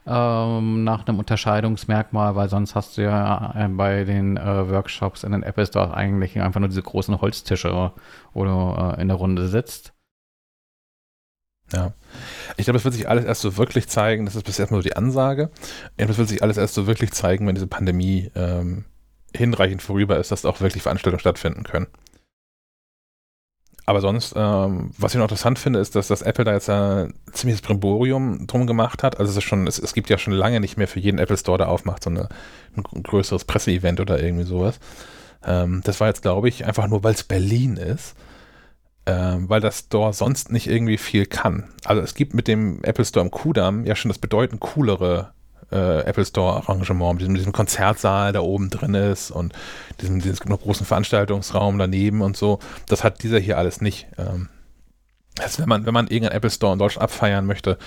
ähm, 0.05 0.83
nach 0.83 1.07
einem 1.07 1.19
Unterscheidungsmerkmal, 1.19 2.35
weil 2.35 2.49
sonst 2.49 2.75
hast 2.75 2.97
du 2.97 3.03
ja 3.03 3.53
äh, 3.57 3.67
bei 3.69 4.03
den 4.03 4.35
äh, 4.35 4.69
Workshops 4.69 5.23
in 5.23 5.31
den 5.31 5.41
Apple 5.41 5.65
Store 5.65 5.93
eigentlich 5.93 6.39
einfach 6.39 6.59
nur 6.59 6.69
diese 6.69 6.83
großen 6.83 7.19
Holztische, 7.21 7.93
wo 8.33 8.43
du 8.43 8.75
äh, 8.77 9.01
in 9.01 9.07
der 9.07 9.17
Runde 9.17 9.47
sitzt. 9.47 9.93
Ja. 11.71 11.93
Ich 12.57 12.65
glaube, 12.65 12.77
das 12.77 12.85
wird 12.85 12.93
sich 12.93 13.09
alles 13.09 13.23
erst 13.23 13.41
so 13.41 13.57
wirklich 13.57 13.87
zeigen, 13.87 14.25
das 14.25 14.35
ist 14.35 14.43
bis 14.43 14.59
erstmal 14.59 14.81
so 14.81 14.87
die 14.87 14.95
Ansage. 14.95 15.49
Das 15.95 16.17
wird 16.17 16.27
sich 16.27 16.43
alles 16.43 16.57
erst 16.57 16.73
so 16.73 16.87
wirklich 16.87 17.11
zeigen, 17.11 17.47
wenn 17.47 17.55
diese 17.55 17.67
Pandemie 17.67 18.31
ähm, 18.35 18.85
hinreichend 19.33 19.81
vorüber 19.81 20.17
ist, 20.17 20.31
dass 20.31 20.45
auch 20.45 20.59
wirklich 20.59 20.83
Veranstaltungen 20.83 21.19
stattfinden 21.19 21.63
können. 21.63 21.87
Aber 23.88 24.02
sonst, 24.02 24.34
ähm, 24.36 24.91
was 24.97 25.13
ich 25.13 25.17
noch 25.17 25.23
interessant 25.23 25.58
finde, 25.58 25.80
ist, 25.80 25.95
dass 25.95 26.10
das 26.10 26.21
Apple 26.21 26.43
da 26.43 26.52
jetzt 26.52 26.69
ein 26.69 27.13
ziemliches 27.32 27.62
Brimborium 27.62 28.45
drum 28.45 28.67
gemacht 28.67 29.02
hat. 29.02 29.17
Also 29.17 29.32
es 29.32 29.38
ist 29.38 29.45
schon, 29.45 29.65
es, 29.65 29.80
es 29.80 29.93
gibt 29.93 30.10
ja 30.10 30.17
schon 30.17 30.34
lange 30.34 30.60
nicht 30.60 30.76
mehr 30.76 30.89
für 30.89 31.00
jeden 31.00 31.19
Apple 31.19 31.38
Store, 31.38 31.58
der 31.58 31.69
aufmacht, 31.69 32.04
so 32.04 32.10
eine, 32.10 32.28
ein 32.76 32.84
größeres 33.04 33.45
Presseevent 33.45 34.02
oder 34.02 34.21
irgendwie 34.21 34.43
sowas. 34.43 34.80
Ähm, 35.41 35.80
das 35.86 36.02
war 36.02 36.10
jetzt, 36.10 36.21
glaube 36.21 36.50
ich, 36.50 36.65
einfach 36.65 36.89
nur, 36.89 37.06
weil 37.06 37.13
es 37.13 37.23
Berlin 37.23 37.78
ist. 37.78 38.15
Ähm, 39.06 39.47
weil 39.47 39.62
das 39.62 39.80
Store 39.80 40.12
sonst 40.12 40.52
nicht 40.52 40.67
irgendwie 40.67 40.97
viel 40.97 41.26
kann. 41.26 41.69
Also 41.86 42.02
es 42.02 42.13
gibt 42.13 42.34
mit 42.34 42.50
dem 42.50 42.84
Apple 42.84 43.06
Store 43.06 43.26
im 43.26 43.32
Kudamm 43.32 43.86
ja 43.86 43.95
schon 43.95 44.10
das 44.10 44.19
bedeutend 44.19 44.60
coolere 44.60 45.32
äh, 45.71 45.99
Apple 46.01 46.25
Store 46.25 46.58
Arrangement, 46.58 47.13
mit 47.13 47.21
diesem, 47.21 47.36
diesem, 47.36 47.51
Konzertsaal 47.51 48.32
da 48.32 48.39
oben 48.39 48.69
drin 48.69 48.93
ist 48.93 49.32
und 49.32 49.53
diesem, 50.01 50.21
diesem 50.21 50.49
noch 50.49 50.62
großen 50.62 50.86
Veranstaltungsraum 50.86 51.77
daneben 51.77 52.21
und 52.21 52.38
so. 52.38 52.60
Das 52.88 53.03
hat 53.03 53.23
dieser 53.23 53.39
hier 53.39 53.58
alles 53.58 53.82
nicht. 53.82 54.08
Ähm, 54.17 54.49
also 55.39 55.62
wenn 55.62 55.69
man, 55.69 55.86
wenn 55.86 55.93
man 55.93 56.08
irgendeinen 56.08 56.38
Apple 56.38 56.49
Store 56.49 56.73
in 56.73 56.80
Deutschland 56.80 57.03
abfeiern 57.03 57.45
möchte, 57.45 57.77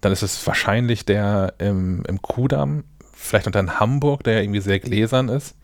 dann 0.00 0.12
ist 0.12 0.22
es 0.22 0.46
wahrscheinlich 0.46 1.04
der 1.04 1.54
im, 1.58 2.04
im 2.06 2.22
Kudamm, 2.22 2.84
vielleicht 3.12 3.46
unter 3.46 3.60
in 3.60 3.80
Hamburg, 3.80 4.22
der 4.24 4.34
ja 4.34 4.40
irgendwie 4.40 4.60
sehr 4.60 4.78
gläsern 4.78 5.28
ist. 5.28 5.56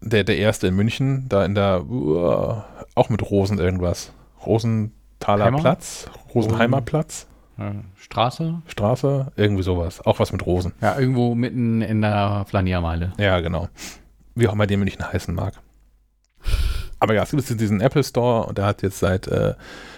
Der, 0.00 0.24
der 0.24 0.36
erste 0.36 0.66
in 0.66 0.76
München, 0.76 1.26
da 1.28 1.44
in 1.44 1.54
der, 1.54 1.84
uh, 1.88 2.60
auch 2.94 3.08
mit 3.08 3.22
Rosen 3.30 3.58
irgendwas. 3.58 4.12
Rosenthaler 4.44 5.46
Heimer? 5.46 5.60
Platz, 5.60 6.06
Rosenheimer 6.34 6.82
Platz. 6.82 7.26
Straße? 7.96 8.62
Straße, 8.66 9.32
irgendwie 9.36 9.62
sowas. 9.62 10.04
Auch 10.04 10.18
was 10.18 10.32
mit 10.32 10.44
Rosen. 10.44 10.72
Ja, 10.80 10.98
irgendwo 10.98 11.34
mitten 11.34 11.82
in 11.82 12.02
der 12.02 12.44
Flaniermeile. 12.48 13.12
Ja, 13.18 13.40
genau. 13.40 13.68
Wie 14.34 14.48
auch 14.48 14.52
immer 14.52 14.66
den 14.66 14.80
München 14.80 15.04
heißen 15.12 15.34
mag. 15.34 15.54
Aber 16.98 17.14
ja, 17.14 17.22
es 17.22 17.30
gibt 17.30 17.60
diesen 17.60 17.80
Apple 17.80 18.02
Store 18.02 18.46
und 18.46 18.58
der 18.58 18.66
hat 18.66 18.82
jetzt 18.82 18.98
seit, 18.98 19.28
äh, 19.28 19.54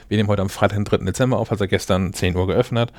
wir 0.09 0.16
nehmen 0.16 0.29
heute 0.29 0.42
am 0.42 0.51
Freitag, 0.51 0.77
den 0.77 0.85
3. 0.85 0.99
Dezember 0.99 1.38
auf, 1.38 1.51
hat 1.51 1.61
er 1.61 1.69
gestern 1.69 2.12
10 2.12 2.37
Uhr 2.37 2.47
geöffnet. 2.47 2.92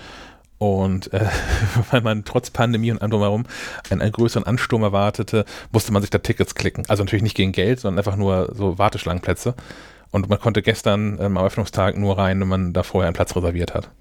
Und 0.58 1.14
äh, 1.14 1.26
weil 1.92 2.02
man 2.02 2.26
trotz 2.26 2.50
Pandemie 2.50 2.92
und 2.92 3.02
allem 3.02 3.12
drumherum 3.12 3.46
einen, 3.90 4.02
einen 4.02 4.12
größeren 4.12 4.46
Ansturm 4.46 4.82
erwartete, 4.84 5.46
musste 5.72 5.92
man 5.92 6.02
sich 6.02 6.10
da 6.10 6.18
Tickets 6.18 6.56
klicken. 6.56 6.86
Also 6.88 7.04
natürlich 7.04 7.24
nicht 7.24 7.36
gegen 7.36 7.52
Geld, 7.52 7.80
sondern 7.80 8.00
einfach 8.00 8.16
nur 8.16 8.54
so 8.56 8.78
Warteschlangenplätze. 8.78 9.56
Und 10.12 10.30
man 10.30 10.40
konnte 10.40 10.62
gestern 10.62 11.18
ähm, 11.20 11.26
am 11.26 11.38
Eröffnungstag 11.38 11.98
nur 11.98 12.18
rein, 12.18 12.40
wenn 12.40 12.48
man 12.48 12.74
da 12.74 12.84
vorher 12.84 13.08
einen 13.08 13.16
Platz 13.16 13.36
reserviert 13.36 13.74
hat. 13.74 13.92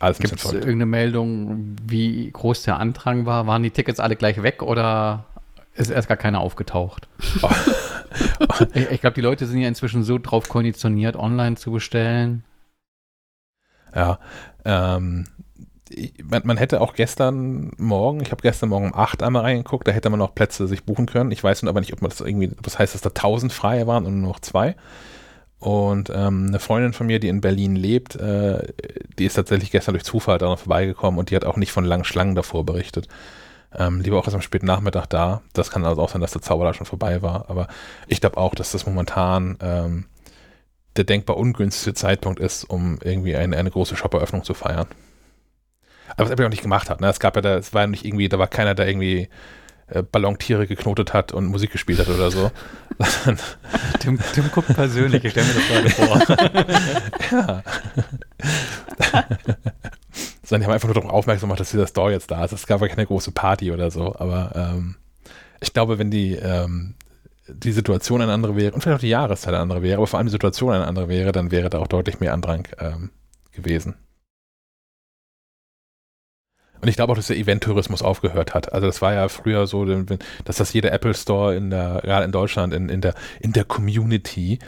Alles 0.00 0.18
Gibt 0.18 0.34
es 0.34 0.52
irgendeine 0.52 0.86
Meldung, 0.86 1.76
wie 1.86 2.30
groß 2.30 2.62
der 2.64 2.78
Andrang 2.78 3.26
war? 3.26 3.46
Waren 3.46 3.62
die 3.62 3.70
Tickets 3.70 4.00
alle 4.00 4.16
gleich 4.16 4.42
weg 4.42 4.62
oder 4.62 5.24
ist 5.74 5.90
erst 5.90 6.08
gar 6.08 6.16
keiner 6.16 6.40
aufgetaucht. 6.40 7.08
ich 8.74 8.90
ich 8.90 9.00
glaube, 9.00 9.14
die 9.14 9.20
Leute 9.20 9.46
sind 9.46 9.60
ja 9.60 9.68
inzwischen 9.68 10.04
so 10.04 10.18
drauf 10.18 10.48
konditioniert, 10.48 11.16
online 11.16 11.56
zu 11.56 11.72
bestellen. 11.72 12.44
Ja, 13.94 14.18
ähm, 14.64 15.26
man, 16.22 16.42
man, 16.44 16.56
hätte 16.56 16.80
auch 16.80 16.94
gestern 16.94 17.72
Morgen, 17.76 18.20
ich 18.20 18.30
habe 18.30 18.42
gestern 18.42 18.68
Morgen 18.68 18.86
um 18.86 18.94
8 18.94 19.22
einmal 19.22 19.42
reingeguckt, 19.42 19.86
da 19.86 19.92
hätte 19.92 20.10
man 20.10 20.18
noch 20.18 20.34
Plätze 20.34 20.66
sich 20.66 20.84
buchen 20.84 21.06
können. 21.06 21.30
Ich 21.30 21.42
weiß 21.42 21.62
nun 21.62 21.68
aber 21.68 21.80
nicht, 21.80 21.92
ob 21.92 22.02
man 22.02 22.10
das 22.10 22.20
irgendwie, 22.20 22.50
das 22.62 22.78
heißt, 22.78 22.94
dass 22.94 23.02
da 23.02 23.10
1000 23.10 23.52
freie 23.52 23.86
waren 23.86 24.06
und 24.06 24.20
nur 24.20 24.30
noch 24.30 24.40
zwei. 24.40 24.76
Und 25.64 26.10
ähm, 26.14 26.48
eine 26.48 26.58
Freundin 26.58 26.92
von 26.92 27.06
mir, 27.06 27.20
die 27.20 27.28
in 27.28 27.40
Berlin 27.40 27.74
lebt, 27.74 28.16
äh, 28.16 28.68
die 29.18 29.24
ist 29.24 29.32
tatsächlich 29.32 29.70
gestern 29.70 29.94
durch 29.94 30.04
Zufall 30.04 30.36
daran 30.36 30.58
vorbeigekommen 30.58 31.18
und 31.18 31.30
die 31.30 31.36
hat 31.36 31.46
auch 31.46 31.56
nicht 31.56 31.72
von 31.72 31.86
langen 31.86 32.04
Schlangen 32.04 32.34
davor 32.34 32.66
berichtet. 32.66 33.08
Ähm, 33.74 34.02
lieber 34.02 34.18
auch 34.18 34.26
erst 34.26 34.34
am 34.34 34.42
späten 34.42 34.66
Nachmittag 34.66 35.06
da. 35.06 35.40
Das 35.54 35.70
kann 35.70 35.86
also 35.86 36.02
auch 36.02 36.10
sein, 36.10 36.20
dass 36.20 36.32
der 36.32 36.42
Zauber 36.42 36.66
da 36.66 36.74
schon 36.74 36.84
vorbei 36.84 37.22
war. 37.22 37.48
Aber 37.48 37.68
ich 38.08 38.20
glaube 38.20 38.36
auch, 38.36 38.54
dass 38.54 38.72
das 38.72 38.84
momentan 38.84 39.56
ähm, 39.62 40.04
der 40.96 41.04
denkbar 41.04 41.38
ungünstigste 41.38 41.94
Zeitpunkt 41.94 42.40
ist, 42.40 42.64
um 42.64 42.98
irgendwie 43.02 43.34
eine, 43.34 43.56
eine 43.56 43.70
große 43.70 43.96
Shop-Eröffnung 43.96 44.44
zu 44.44 44.52
feiern. 44.52 44.88
Aber 46.10 46.26
was 46.26 46.30
Apple 46.30 46.44
auch 46.44 46.50
nicht 46.50 46.60
gemacht 46.60 46.90
hat. 46.90 47.00
Ne? 47.00 47.08
Es 47.08 47.20
gab 47.20 47.36
ja 47.36 47.40
da, 47.40 47.56
es 47.56 47.72
war 47.72 47.86
nicht 47.86 48.04
irgendwie, 48.04 48.28
da 48.28 48.38
war 48.38 48.48
keiner, 48.48 48.74
der 48.74 48.86
irgendwie 48.86 49.30
Ballontiere 50.02 50.66
geknotet 50.66 51.12
hat 51.12 51.32
und 51.32 51.46
Musik 51.46 51.72
gespielt 51.72 51.98
hat 52.00 52.08
oder 52.08 52.30
so. 52.30 52.50
Tim, 54.00 54.18
Tim 54.32 54.50
guckt 54.52 54.74
persönlich, 54.74 55.24
ich 55.24 55.32
stelle 55.32 55.46
mir 55.46 55.54
das 55.54 55.68
gerade 55.68 55.90
vor. 55.90 56.22
ja. 57.38 57.62
Sondern 60.42 60.60
die 60.60 60.66
haben 60.66 60.74
einfach 60.74 60.88
nur 60.88 60.94
darauf 60.94 61.10
aufmerksam 61.10 61.48
gemacht, 61.48 61.60
dass 61.60 61.70
dieser 61.70 61.86
Store 61.86 62.12
jetzt 62.12 62.30
da 62.30 62.44
ist. 62.44 62.52
Es 62.52 62.66
gab 62.66 62.80
ja 62.80 62.88
keine 62.88 63.06
große 63.06 63.32
Party 63.32 63.72
oder 63.72 63.90
so, 63.90 64.14
aber 64.16 64.52
ähm, 64.54 64.96
ich 65.60 65.72
glaube, 65.72 65.98
wenn 65.98 66.10
die, 66.10 66.34
ähm, 66.34 66.94
die 67.48 67.72
Situation 67.72 68.20
eine 68.20 68.32
andere 68.32 68.56
wäre 68.56 68.72
und 68.72 68.82
vielleicht 68.82 68.96
auch 68.96 69.00
die 69.00 69.08
Jahreszeit 69.08 69.54
eine 69.54 69.62
andere 69.62 69.82
wäre, 69.82 69.96
aber 69.96 70.06
vor 70.06 70.18
allem 70.18 70.26
die 70.26 70.32
Situation 70.32 70.72
eine 70.72 70.86
andere 70.86 71.08
wäre, 71.08 71.32
dann 71.32 71.50
wäre 71.50 71.70
da 71.70 71.78
auch 71.78 71.88
deutlich 71.88 72.20
mehr 72.20 72.34
Andrang 72.34 72.68
ähm, 72.78 73.10
gewesen. 73.52 73.94
Und 76.84 76.90
ich 76.90 76.96
glaube 76.96 77.12
auch, 77.12 77.16
dass 77.16 77.28
der 77.28 77.38
Event-Tourismus 77.38 78.02
aufgehört 78.02 78.52
hat. 78.52 78.74
Also 78.74 78.86
das 78.86 79.00
war 79.00 79.14
ja 79.14 79.30
früher 79.30 79.66
so, 79.66 79.86
dass 79.86 80.56
das 80.56 80.74
jeder 80.74 80.92
Apple 80.92 81.14
Store 81.14 81.56
in 81.56 81.70
der, 81.70 82.02
gerade 82.04 82.26
in 82.26 82.30
Deutschland, 82.30 82.74
in, 82.74 82.90
in, 82.90 83.00
der, 83.00 83.14
in 83.40 83.54
der 83.54 83.64
Community 83.64 84.58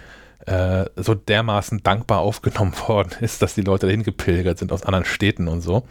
äh, 0.47 0.87
so 0.97 1.15
dermaßen 1.15 1.83
dankbar 1.83 2.21
aufgenommen 2.21 2.73
worden 2.87 3.11
ist, 3.21 3.43
dass 3.43 3.55
die 3.55 3.61
Leute 3.61 3.85
dahin 3.85 4.03
gepilgert 4.03 4.57
sind 4.59 4.73
aus 4.73 4.83
anderen 4.83 5.05
Städten 5.05 5.47
und 5.47 5.61
so. 5.61 5.87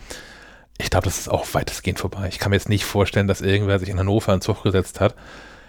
Ich 0.80 0.90
glaube, 0.90 1.06
das 1.06 1.20
ist 1.20 1.30
auch 1.30 1.46
weitestgehend 1.54 2.00
vorbei. 2.00 2.28
Ich 2.28 2.40
kann 2.40 2.50
mir 2.50 2.56
jetzt 2.56 2.70
nicht 2.70 2.86
vorstellen, 2.86 3.28
dass 3.28 3.42
irgendwer 3.42 3.78
sich 3.78 3.90
in 3.90 4.00
Hannover 4.00 4.32
einen 4.32 4.42
Zug 4.42 4.64
gesetzt 4.64 5.00
hat 5.00 5.14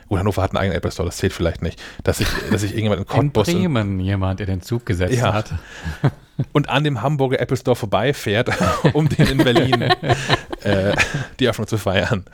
Gut, 0.08 0.20
Hannover 0.20 0.42
hat 0.42 0.52
einen 0.52 0.58
eigenen 0.58 0.76
Apple 0.76 0.92
Store, 0.92 1.08
das 1.08 1.16
zählt 1.16 1.32
vielleicht 1.32 1.62
nicht. 1.62 1.82
Dass 2.04 2.20
ich, 2.20 2.28
dass 2.50 2.62
ich 2.62 2.72
irgendjemand 2.72 3.00
in 3.00 3.06
Cottbus... 3.06 3.48
In 3.48 3.58
Bremen 3.58 4.00
jemand, 4.00 4.38
der 4.38 4.46
den 4.46 4.62
Zug 4.62 4.86
gesetzt 4.86 5.16
ja. 5.18 5.32
hat. 5.32 5.52
Und 6.52 6.68
an 6.68 6.84
dem 6.84 7.00
Hamburger 7.02 7.40
Apple 7.40 7.56
Store 7.56 7.76
vorbeifährt, 7.76 8.50
um 8.92 9.08
den 9.08 9.26
in 9.26 9.38
Berlin 9.38 9.82
äh, 10.62 10.94
die 11.40 11.48
Öffnung 11.48 11.66
zu 11.66 11.78
feiern. 11.78 12.26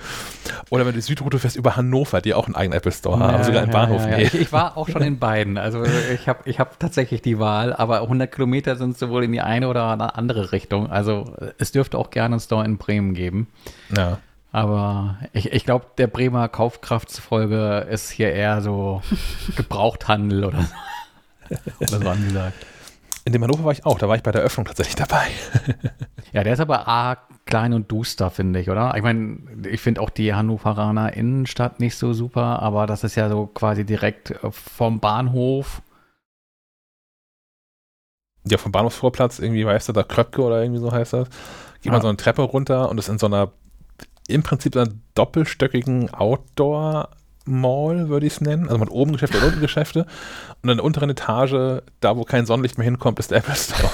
Oder 0.70 0.84
wenn 0.84 0.92
du 0.92 0.98
die 0.98 1.02
Südroute 1.02 1.38
fährst 1.38 1.56
über 1.56 1.76
Hannover, 1.76 2.20
die 2.20 2.34
auch 2.34 2.46
einen 2.46 2.56
eigenen 2.56 2.78
Apple 2.78 2.90
Store 2.90 3.20
haben, 3.20 3.38
ja, 3.38 3.44
sogar 3.44 3.62
einen 3.62 3.70
ja, 3.70 3.78
Bahnhof. 3.78 4.04
Ja, 4.04 4.18
ich, 4.18 4.34
ich, 4.34 4.52
war 4.52 4.76
auch 4.76 4.88
schon 4.88 5.02
in 5.02 5.18
beiden. 5.20 5.56
Also 5.56 5.84
ich 5.84 6.28
habe 6.28 6.40
ich 6.46 6.58
hab 6.58 6.80
tatsächlich 6.80 7.22
die 7.22 7.38
Wahl, 7.38 7.72
aber 7.72 8.02
100 8.02 8.32
Kilometer 8.32 8.74
sind 8.74 8.98
sowohl 8.98 9.22
in 9.22 9.32
die 9.32 9.40
eine 9.40 9.68
oder 9.68 10.16
andere 10.16 10.50
Richtung. 10.50 10.90
Also 10.90 11.36
es 11.58 11.70
dürfte 11.70 11.96
auch 11.96 12.10
gerne 12.10 12.34
einen 12.34 12.40
Store 12.40 12.64
in 12.64 12.78
Bremen 12.78 13.14
geben. 13.14 13.46
Ja. 13.96 14.18
Aber 14.52 15.16
ich, 15.32 15.50
ich 15.50 15.64
glaube, 15.64 15.86
der 15.96 16.06
Bremer 16.06 16.48
Kaufkraftsfolge 16.48 17.86
ist 17.90 18.10
hier 18.10 18.32
eher 18.32 18.60
so 18.60 19.02
Gebrauchthandel 19.56 20.44
oder 20.44 20.62
so. 20.62 21.56
oder 21.80 22.00
so 22.00 22.08
angesagt. 22.08 22.66
In 23.24 23.32
dem 23.32 23.42
Hannover 23.42 23.64
war 23.64 23.72
ich 23.72 23.86
auch, 23.86 23.98
da 23.98 24.08
war 24.08 24.16
ich 24.16 24.22
bei 24.22 24.32
der 24.32 24.42
Öffnung 24.42 24.66
tatsächlich 24.66 24.96
dabei. 24.96 25.28
ja, 26.32 26.44
der 26.44 26.52
ist 26.52 26.60
aber 26.60 26.86
arg 26.86 27.20
klein 27.46 27.72
und 27.72 27.90
duster, 27.90 28.30
finde 28.30 28.60
ich, 28.60 28.68
oder? 28.68 28.94
Ich 28.96 29.02
meine, 29.02 29.38
ich 29.68 29.80
finde 29.80 30.00
auch 30.00 30.10
die 30.10 30.34
Hannoveraner 30.34 31.14
Innenstadt 31.14 31.80
nicht 31.80 31.96
so 31.96 32.12
super, 32.12 32.60
aber 32.60 32.86
das 32.86 33.04
ist 33.04 33.14
ja 33.14 33.28
so 33.28 33.46
quasi 33.46 33.84
direkt 33.84 34.34
vom 34.50 35.00
Bahnhof. 35.00 35.82
Ja, 38.44 38.58
vom 38.58 38.72
Bahnhofsvorplatz, 38.72 39.38
irgendwie, 39.38 39.64
weißt 39.64 39.88
du, 39.88 39.92
da 39.92 40.02
Kröpke 40.02 40.42
oder 40.42 40.60
irgendwie 40.60 40.80
so 40.80 40.90
heißt 40.90 41.12
das. 41.12 41.28
Geht 41.28 41.86
ja. 41.86 41.92
man 41.92 42.02
so 42.02 42.08
eine 42.08 42.16
Treppe 42.16 42.42
runter 42.42 42.90
und 42.90 42.98
ist 42.98 43.08
in 43.08 43.18
so 43.18 43.26
einer 43.26 43.52
im 44.28 44.42
Prinzip 44.42 44.76
einer 44.76 44.88
doppelstöckigen 45.14 46.12
Outdoor- 46.12 47.08
Mall, 47.44 48.08
würde 48.08 48.26
ich 48.26 48.34
es 48.34 48.40
nennen. 48.40 48.64
Also 48.64 48.78
man 48.78 48.88
hat 48.88 48.94
oben 48.94 49.12
Geschäfte 49.12 49.38
und 49.38 49.44
unten 49.44 49.60
Geschäfte. 49.60 50.06
Und 50.62 50.70
in 50.70 50.76
der 50.76 50.84
unteren 50.84 51.10
Etage, 51.10 51.82
da 52.00 52.16
wo 52.16 52.24
kein 52.24 52.46
Sonnenlicht 52.46 52.78
mehr 52.78 52.84
hinkommt, 52.84 53.18
ist 53.18 53.30
der 53.30 53.38
Apple 53.38 53.54
Store. 53.54 53.90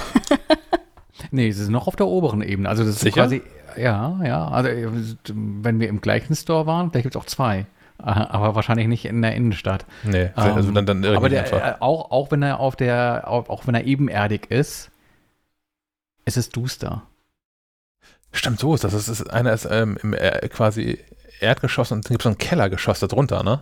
nee, 1.31 1.49
es 1.49 1.59
ist 1.59 1.71
noch 1.71 1.87
auf 1.87 1.97
der 1.97 2.07
oberen 2.07 2.43
Ebene. 2.43 2.69
Also 2.69 2.85
das 2.85 2.97
ist 2.97 3.01
Sicher? 3.01 3.23
quasi, 3.23 3.43
ja, 3.77 4.21
ja. 4.23 4.49
Also 4.49 4.69
wenn 5.33 5.81
wir 5.81 5.89
im 5.89 6.01
gleichen 6.01 6.35
Store 6.37 6.67
waren, 6.67 6.93
da 6.93 7.01
gibt 7.01 7.15
es 7.15 7.21
auch 7.21 7.27
zwei. 7.27 7.67
Aber 7.99 8.55
wahrscheinlich 8.55 8.87
nicht 8.87 9.07
in 9.07 9.23
der 9.23 9.35
Innenstadt. 9.35 9.85
Nee, 10.05 10.31
also 10.37 10.71
dann, 10.71 10.87
dann 10.87 11.05
Aber 11.05 11.29
der, 11.29 11.53
äh, 11.53 11.75
auch, 11.81 12.13
auch 12.13 12.31
wenn 12.31 12.43
er 12.43 12.61
auf 12.61 12.77
der, 12.77 13.25
auch, 13.27 13.49
auch 13.49 13.67
wenn 13.67 13.75
er 13.75 13.85
ebenerdig 13.87 14.53
ist, 14.53 14.93
ist 16.25 16.37
es 16.37 16.49
duster. 16.51 17.03
Stimmt, 18.33 18.61
so 18.61 18.75
ist 18.75 18.85
das. 18.85 18.93
das 18.93 19.09
ist, 19.09 19.31
einer 19.31 19.53
ist 19.53 19.67
ähm, 19.71 19.99
im 20.03 20.15
äh, 20.15 20.49
quasi 20.49 20.99
Erdgeschoss 21.41 21.93
und 21.93 22.05
dann 22.05 22.11
gibt 22.11 22.23
es 22.23 22.25
so 22.25 22.31
ein 22.31 22.39
Kellergeschoss 22.39 23.01
darunter, 23.01 23.43
ne? 23.43 23.61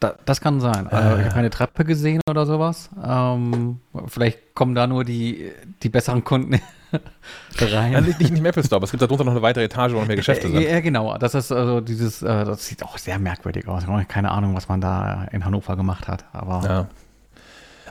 Da, 0.00 0.14
das 0.24 0.40
kann 0.40 0.60
sein. 0.60 0.86
Äh, 0.86 0.94
also, 0.94 1.16
ich 1.18 1.24
habe 1.24 1.34
keine 1.34 1.50
Treppe 1.50 1.84
gesehen 1.84 2.20
oder 2.28 2.46
sowas. 2.46 2.90
Ähm, 3.02 3.80
vielleicht 4.06 4.54
kommen 4.54 4.74
da 4.74 4.86
nur 4.86 5.04
die, 5.04 5.50
die 5.82 5.88
besseren 5.88 6.24
Kunden 6.24 6.60
rein. 7.58 7.92
Ja, 7.92 8.00
nicht, 8.00 8.20
nicht 8.20 8.36
im 8.36 8.44
Apple 8.44 8.64
Store, 8.64 8.76
aber 8.76 8.84
es 8.84 8.90
gibt 8.90 9.02
darunter 9.02 9.24
noch 9.24 9.32
eine 9.32 9.42
weitere 9.42 9.64
Etage, 9.64 9.92
wo 9.92 10.00
noch 10.00 10.06
mehr 10.06 10.16
Geschäfte 10.16 10.48
sind. 10.48 10.60
Ja, 10.60 10.80
genau. 10.80 11.16
Das 11.18 11.34
ist 11.34 11.52
also 11.52 11.80
dieses, 11.80 12.22
äh, 12.22 12.44
das 12.44 12.66
sieht 12.66 12.82
auch 12.82 12.98
sehr 12.98 13.18
merkwürdig 13.18 13.68
aus. 13.68 13.84
Keine 14.08 14.30
Ahnung, 14.30 14.54
was 14.54 14.68
man 14.68 14.80
da 14.80 15.26
in 15.32 15.44
Hannover 15.44 15.76
gemacht 15.76 16.08
hat. 16.08 16.24
Aber 16.32 16.62
ja. 16.64 16.86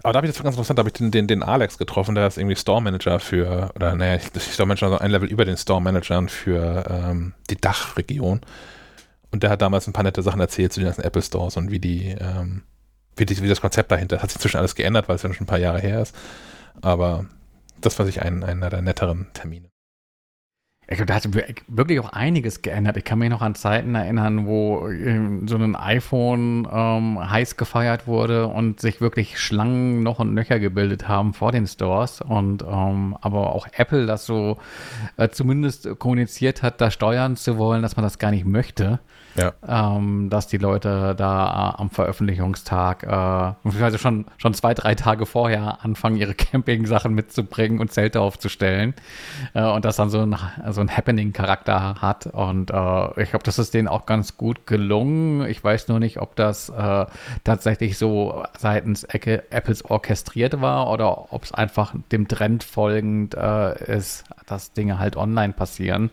Aber 0.04 0.12
da 0.12 0.18
habe 0.18 0.28
ich 0.28 0.34
das 0.34 0.44
ganz 0.44 0.56
interessant, 0.56 0.78
da 0.78 0.82
habe 0.82 0.90
ich 0.90 0.94
den, 0.94 1.12
den, 1.12 1.28
den, 1.28 1.44
Alex 1.44 1.78
getroffen, 1.78 2.14
der 2.14 2.28
ist 2.28 2.38
irgendwie 2.38 2.58
Store 2.58 2.82
Manager 2.82 3.20
für, 3.20 3.72
oder 3.76 3.96
naja, 3.96 4.20
Store 4.20 4.68
Manager, 4.68 4.88
also 4.88 4.98
ein 5.00 5.12
Level 5.12 5.30
über 5.30 5.46
den 5.46 5.56
Store 5.56 5.82
Managern 5.82 6.28
für 6.28 6.84
ähm, 6.90 7.34
die 7.50 7.56
Dachregion. 7.56 8.42
Und 9.32 9.44
der 9.44 9.50
hat 9.50 9.62
damals 9.62 9.88
ein 9.88 9.94
paar 9.94 10.04
nette 10.04 10.22
Sachen 10.22 10.42
erzählt 10.42 10.74
zu 10.74 10.82
den 10.82 10.88
ganzen 10.88 11.04
Apple 11.04 11.22
Stores 11.22 11.56
und 11.56 11.72
wie 11.72 11.80
die, 11.80 12.10
ähm, 12.20 12.64
wie, 13.16 13.26
die, 13.26 13.42
wie 13.42 13.48
das 13.48 13.62
Konzept 13.62 13.92
dahinter 13.92 14.18
ist. 14.18 14.24
Hat 14.24 14.30
sich 14.30 14.38
inzwischen 14.38 14.58
alles 14.58 14.76
geändert, 14.76 15.08
weil 15.08 15.16
es 15.16 15.24
ja 15.24 15.34
schon 15.34 15.46
ein 15.46 15.48
paar 15.48 15.58
Jahre 15.58 15.80
her 15.80 16.02
ist. 16.02 16.14
Aber 16.82 17.26
das 17.80 17.98
war 17.98 18.06
sich 18.06 18.22
ein, 18.22 18.44
einer 18.44 18.70
der 18.70 18.82
netteren 18.82 19.28
Termine. 19.34 19.73
Ich 20.88 20.98
glaube, 20.98 21.06
da 21.06 21.16
hat 21.16 21.30
wirklich 21.68 22.00
auch 22.02 22.12
einiges 22.12 22.62
geändert. 22.62 22.98
Ich 22.98 23.06
kann 23.06 23.20
mich 23.20 23.30
noch 23.30 23.42
an 23.42 23.56
Zeiten 23.56 23.96
erinnern, 23.96 24.46
wo 24.46 24.90
ähm, 24.90 25.48
so 25.48 25.56
ein 25.56 25.76
iPhone 25.76 26.68
ähm, 26.70 27.30
heiß 27.30 27.56
gefeiert 27.56 28.06
wurde 28.06 28.48
und 28.48 28.82
sich 28.82 29.00
wirklich 29.00 29.40
Schlangen 29.40 30.04
noch 30.04 30.20
und 30.20 30.34
nöcher 30.34 30.60
gebildet 30.60 31.08
haben 31.08 31.34
vor 31.34 31.54
den 31.54 31.68
Stores. 31.68 32.20
Und 32.20 32.64
ähm, 32.64 33.18
aber 33.22 33.56
auch 33.56 33.68
Apple 33.78 34.06
das 34.06 34.26
so 34.26 34.58
äh, 35.16 35.30
zumindest 35.30 35.88
kommuniziert 36.00 36.64
hat, 36.64 36.82
da 36.82 36.92
steuern 36.92 37.38
zu 37.38 37.58
wollen, 37.58 37.82
dass 37.82 37.96
man 37.96 38.04
das 38.04 38.20
gar 38.20 38.32
nicht 38.32 38.46
möchte. 38.46 39.00
Ja. 39.36 39.54
Ähm, 39.68 40.30
dass 40.30 40.48
die 40.48 40.58
Leute 40.58 41.16
da 41.18 41.74
äh, 41.76 41.82
am 41.82 41.90
Veröffentlichungstag, 41.90 43.04
äh, 43.04 43.82
also 43.84 43.98
schon, 43.98 44.26
schon 44.38 44.54
zwei, 44.54 44.74
drei 44.74 44.96
Tage 44.96 45.26
vorher 45.26 45.84
anfangen, 45.84 46.18
ihre 46.18 46.34
Camping-Sachen 46.36 47.14
mitzubringen 47.14 47.80
und 47.80 47.92
Zelte 47.92 48.22
aufzustellen. 48.22 48.94
Äh, 49.54 49.64
und 49.64 49.86
das 49.86 49.96
dann 49.96 50.10
so 50.10 50.22
ein, 50.22 50.36
so 50.70 50.82
ein 50.82 50.96
Happening-Charakter 50.96 51.96
hat. 52.02 52.28
Und 52.28 52.72
äh, 52.72 53.22
ich 53.22 53.32
glaube, 53.32 53.44
das 53.44 53.60
ist 53.60 53.74
denen 53.74 53.88
auch 53.88 54.06
ganz 54.06 54.38
gut 54.38 54.68
gelungen. 54.68 55.48
Ich 55.48 55.64
weiß 55.64 55.88
nur 55.88 56.00
nicht, 56.00 56.20
ob 56.20 56.36
das 56.36 56.70
äh, 56.70 57.06
tatsächlich 57.44 57.98
so 57.98 58.44
seitens 58.58 59.04
Ecke 59.04 59.52
Apples 59.52 59.86
orchestriert 59.86 60.62
war 60.62 60.90
oder 60.90 61.34
ob 61.34 61.44
es 61.44 61.52
einfach 61.54 61.94
dem 62.12 62.28
Trend 62.28 62.64
folgend 62.64 63.36
äh, 63.36 63.96
ist, 63.98 64.26
dass 64.46 64.74
Dinge 64.74 65.00
halt 65.00 65.16
online 65.16 65.54
passieren. 65.54 66.12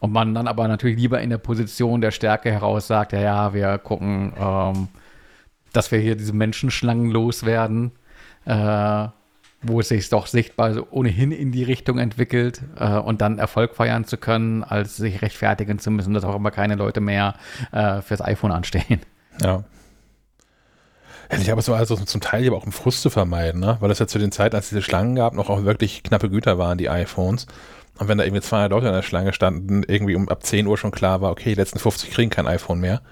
Und 0.00 0.12
man 0.12 0.34
dann 0.34 0.46
aber 0.46 0.68
natürlich 0.68 0.98
lieber 0.98 1.20
in 1.20 1.30
der 1.30 1.38
Position 1.38 2.00
der 2.00 2.10
Stärke 2.10 2.50
heraus 2.50 2.86
sagt, 2.86 3.12
ja, 3.12 3.20
ja, 3.20 3.54
wir 3.54 3.78
gucken, 3.78 4.32
ähm, 4.38 4.88
dass 5.72 5.90
wir 5.92 5.98
hier 5.98 6.16
diese 6.16 6.32
Menschenschlangen 6.32 7.10
loswerden, 7.10 7.92
äh, 8.44 9.08
wo 9.62 9.80
es 9.80 9.88
sich 9.88 10.08
doch 10.08 10.26
sichtbar 10.26 10.72
so 10.72 10.86
ohnehin 10.90 11.32
in 11.32 11.52
die 11.52 11.64
Richtung 11.64 11.98
entwickelt 11.98 12.62
äh, 12.78 12.96
und 12.96 13.20
dann 13.20 13.38
Erfolg 13.38 13.74
feiern 13.74 14.04
zu 14.04 14.16
können, 14.16 14.64
als 14.64 14.96
sich 14.96 15.22
rechtfertigen 15.22 15.78
zu 15.78 15.90
müssen, 15.90 16.14
dass 16.14 16.24
auch 16.24 16.36
immer 16.36 16.50
keine 16.50 16.76
Leute 16.76 17.00
mehr 17.00 17.34
äh, 17.72 18.00
fürs 18.00 18.22
iPhone 18.22 18.52
anstehen. 18.52 19.00
Ja. 19.42 19.64
Ich 21.32 21.44
glaube, 21.44 21.60
es 21.60 21.68
war 21.68 21.78
also 21.78 21.96
zum 21.96 22.20
Teil 22.20 22.46
aber 22.48 22.56
auch 22.56 22.66
um 22.66 22.72
Frust 22.72 23.02
zu 23.02 23.10
vermeiden, 23.10 23.60
ne? 23.60 23.76
weil 23.80 23.90
es 23.90 23.98
ja 23.98 24.06
zu 24.06 24.18
den 24.18 24.32
Zeiten, 24.32 24.56
als 24.56 24.66
es 24.66 24.70
diese 24.70 24.82
Schlangen 24.82 25.14
gab, 25.14 25.34
noch 25.34 25.48
auch 25.48 25.64
wirklich 25.64 26.02
knappe 26.02 26.28
Güter 26.28 26.58
waren, 26.58 26.76
die 26.78 26.88
iPhones. 26.90 27.46
Und 27.98 28.08
wenn 28.08 28.18
da 28.18 28.24
irgendwie 28.24 28.40
200 28.42 28.70
Leute 28.70 28.86
in 28.88 28.92
der 28.94 29.02
Schlange 29.02 29.32
standen, 29.32 29.82
irgendwie 29.86 30.14
um 30.16 30.28
ab 30.28 30.42
10 30.42 30.66
Uhr 30.66 30.76
schon 30.78 30.90
klar 30.90 31.20
war, 31.20 31.30
okay, 31.30 31.50
die 31.50 31.54
letzten 31.54 31.78
50 31.78 32.10
kriegen 32.10 32.30
kein 32.30 32.46
iPhone 32.46 32.80
mehr, 32.80 33.02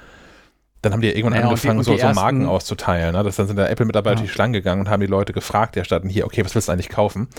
dann 0.82 0.92
haben 0.92 1.00
die 1.00 1.08
ja 1.08 1.14
irgendwann 1.14 1.32
Naja, 1.40 1.48
und 1.48 1.62
die- 1.62 1.68
angefangen, 1.68 1.78
und 1.78 1.84
so, 1.84 1.92
die 1.94 2.00
so 2.00 2.20
Marken 2.20 2.46
auszuteilen. 2.46 3.14
Ne? 3.14 3.22
Das 3.24 3.36
dann 3.36 3.46
sind 3.48 3.56
da 3.56 3.66
Apple-Mitarbeiter 3.66 4.14
Ja. 4.14 4.20
durch 4.20 4.30
die 4.30 4.34
Schlange 4.34 4.58
gegangen 4.58 4.80
und 4.82 4.88
haben 4.88 5.00
die 5.00 5.06
Leute 5.06 5.32
gefragt, 5.32 5.76
der 5.76 5.84
standen 5.84 6.08
hier, 6.08 6.24
okay, 6.24 6.44
was 6.44 6.54
willst 6.54 6.68
du 6.68 6.72
eigentlich 6.72 6.88
kaufen? 6.88 7.22
Und 7.22 7.30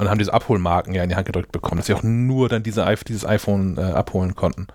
dann 0.00 0.10
haben 0.10 0.18
diese 0.18 0.34
Abholmarken 0.34 0.94
ja 0.94 1.02
in 1.02 1.08
die 1.08 1.14
Hand 1.16 1.26
gedrückt 1.26 1.52
bekommen, 1.52 1.78
dass 1.78 1.86
sie 1.86 1.94
auch 1.94 2.02
nur 2.02 2.48
dann 2.48 2.62
diese, 2.62 2.84
dieses 3.06 3.24
iPhone 3.24 3.78
äh, 3.78 3.82
abholen 3.82 4.34
konnten. 4.34 4.66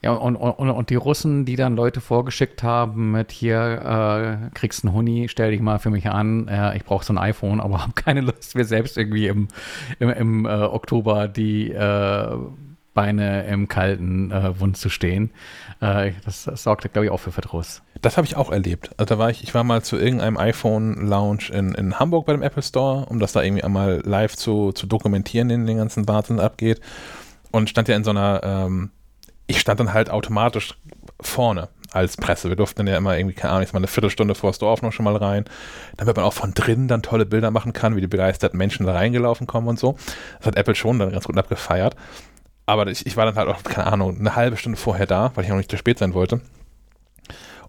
Ja, 0.00 0.12
und, 0.12 0.36
und, 0.36 0.70
und 0.70 0.90
die 0.90 0.94
Russen, 0.94 1.44
die 1.44 1.56
dann 1.56 1.74
Leute 1.74 2.00
vorgeschickt 2.00 2.62
haben 2.62 3.10
mit 3.10 3.32
hier, 3.32 4.48
äh, 4.50 4.50
kriegst 4.54 4.84
einen 4.84 4.94
Huni, 4.94 5.28
stell 5.28 5.50
dich 5.50 5.60
mal 5.60 5.80
für 5.80 5.90
mich 5.90 6.08
an, 6.08 6.46
äh, 6.46 6.76
ich 6.76 6.84
brauche 6.84 7.04
so 7.04 7.12
ein 7.12 7.18
iPhone, 7.18 7.60
aber 7.60 7.82
habe 7.82 7.94
keine 7.94 8.20
Lust, 8.20 8.54
mir 8.54 8.64
selbst 8.64 8.96
irgendwie 8.96 9.26
im, 9.26 9.48
im, 9.98 10.10
im 10.10 10.46
äh, 10.46 10.50
Oktober 10.50 11.26
die 11.26 11.72
äh, 11.72 12.36
Beine 12.94 13.46
im 13.46 13.68
kalten 13.68 14.32
äh, 14.32 14.58
Wund 14.58 14.76
zu 14.76 14.88
stehen. 14.88 15.30
Äh, 15.80 16.12
das, 16.24 16.44
das 16.44 16.62
sorgte, 16.62 16.88
glaube 16.88 17.06
ich, 17.06 17.10
auch 17.12 17.20
für 17.20 17.30
Verdruss. 17.30 17.82
Das 18.00 18.16
habe 18.16 18.26
ich 18.26 18.36
auch 18.36 18.50
erlebt. 18.50 18.90
Also 18.96 19.14
da 19.14 19.18
war 19.18 19.30
ich, 19.30 19.42
ich 19.42 19.54
war 19.54 19.62
mal 19.62 19.82
zu 19.82 19.96
irgendeinem 19.96 20.36
iPhone-Lounge 20.36 21.50
in, 21.52 21.74
in 21.74 21.98
Hamburg 21.98 22.26
bei 22.26 22.32
dem 22.32 22.42
Apple 22.42 22.62
Store, 22.62 23.06
um 23.06 23.20
das 23.20 23.32
da 23.32 23.42
irgendwie 23.42 23.62
einmal 23.62 24.00
live 24.04 24.36
zu, 24.36 24.72
zu 24.72 24.86
dokumentieren, 24.86 25.48
den, 25.48 25.66
den 25.66 25.76
ganzen 25.76 26.08
Wahnsinn 26.08 26.40
abgeht. 26.40 26.80
Und 27.50 27.70
stand 27.70 27.88
ja 27.88 27.96
in 27.96 28.04
so 28.04 28.10
einer, 28.10 28.40
ähm, 28.42 28.90
ich 29.48 29.58
stand 29.58 29.80
dann 29.80 29.92
halt 29.92 30.10
automatisch 30.10 30.78
vorne 31.20 31.68
als 31.90 32.16
Presse. 32.16 32.48
Wir 32.48 32.56
durften 32.56 32.78
dann 32.78 32.86
ja 32.86 32.96
immer 32.96 33.16
irgendwie, 33.16 33.34
keine 33.34 33.52
Ahnung, 33.52 33.62
jetzt 33.62 33.72
mal 33.72 33.78
eine 33.78 33.86
Viertelstunde 33.88 34.34
vor 34.34 34.52
Store-Öffnung 34.52 34.92
schon 34.92 35.04
mal 35.04 35.16
rein, 35.16 35.46
damit 35.96 36.16
man 36.16 36.24
auch 36.24 36.34
von 36.34 36.52
drinnen 36.54 36.86
dann 36.86 37.02
tolle 37.02 37.26
Bilder 37.26 37.50
machen 37.50 37.72
kann, 37.72 37.96
wie 37.96 38.00
die 38.00 38.06
begeisterten 38.06 38.58
Menschen 38.58 38.86
da 38.86 38.92
reingelaufen 38.92 39.46
kommen 39.46 39.66
und 39.66 39.78
so. 39.78 39.96
Das 40.38 40.48
hat 40.48 40.56
Apple 40.56 40.74
schon 40.74 40.98
dann 40.98 41.10
ganz 41.10 41.24
gut 41.24 41.36
abgefeiert. 41.36 41.96
Aber 42.66 42.86
ich, 42.86 43.06
ich 43.06 43.16
war 43.16 43.24
dann 43.24 43.36
halt 43.36 43.48
auch, 43.48 43.62
keine 43.64 43.90
Ahnung, 43.90 44.18
eine 44.20 44.36
halbe 44.36 44.58
Stunde 44.58 44.78
vorher 44.78 45.06
da, 45.06 45.32
weil 45.34 45.44
ich 45.44 45.50
noch 45.50 45.56
nicht 45.56 45.70
zu 45.70 45.78
spät 45.78 45.98
sein 45.98 46.12
wollte. 46.12 46.42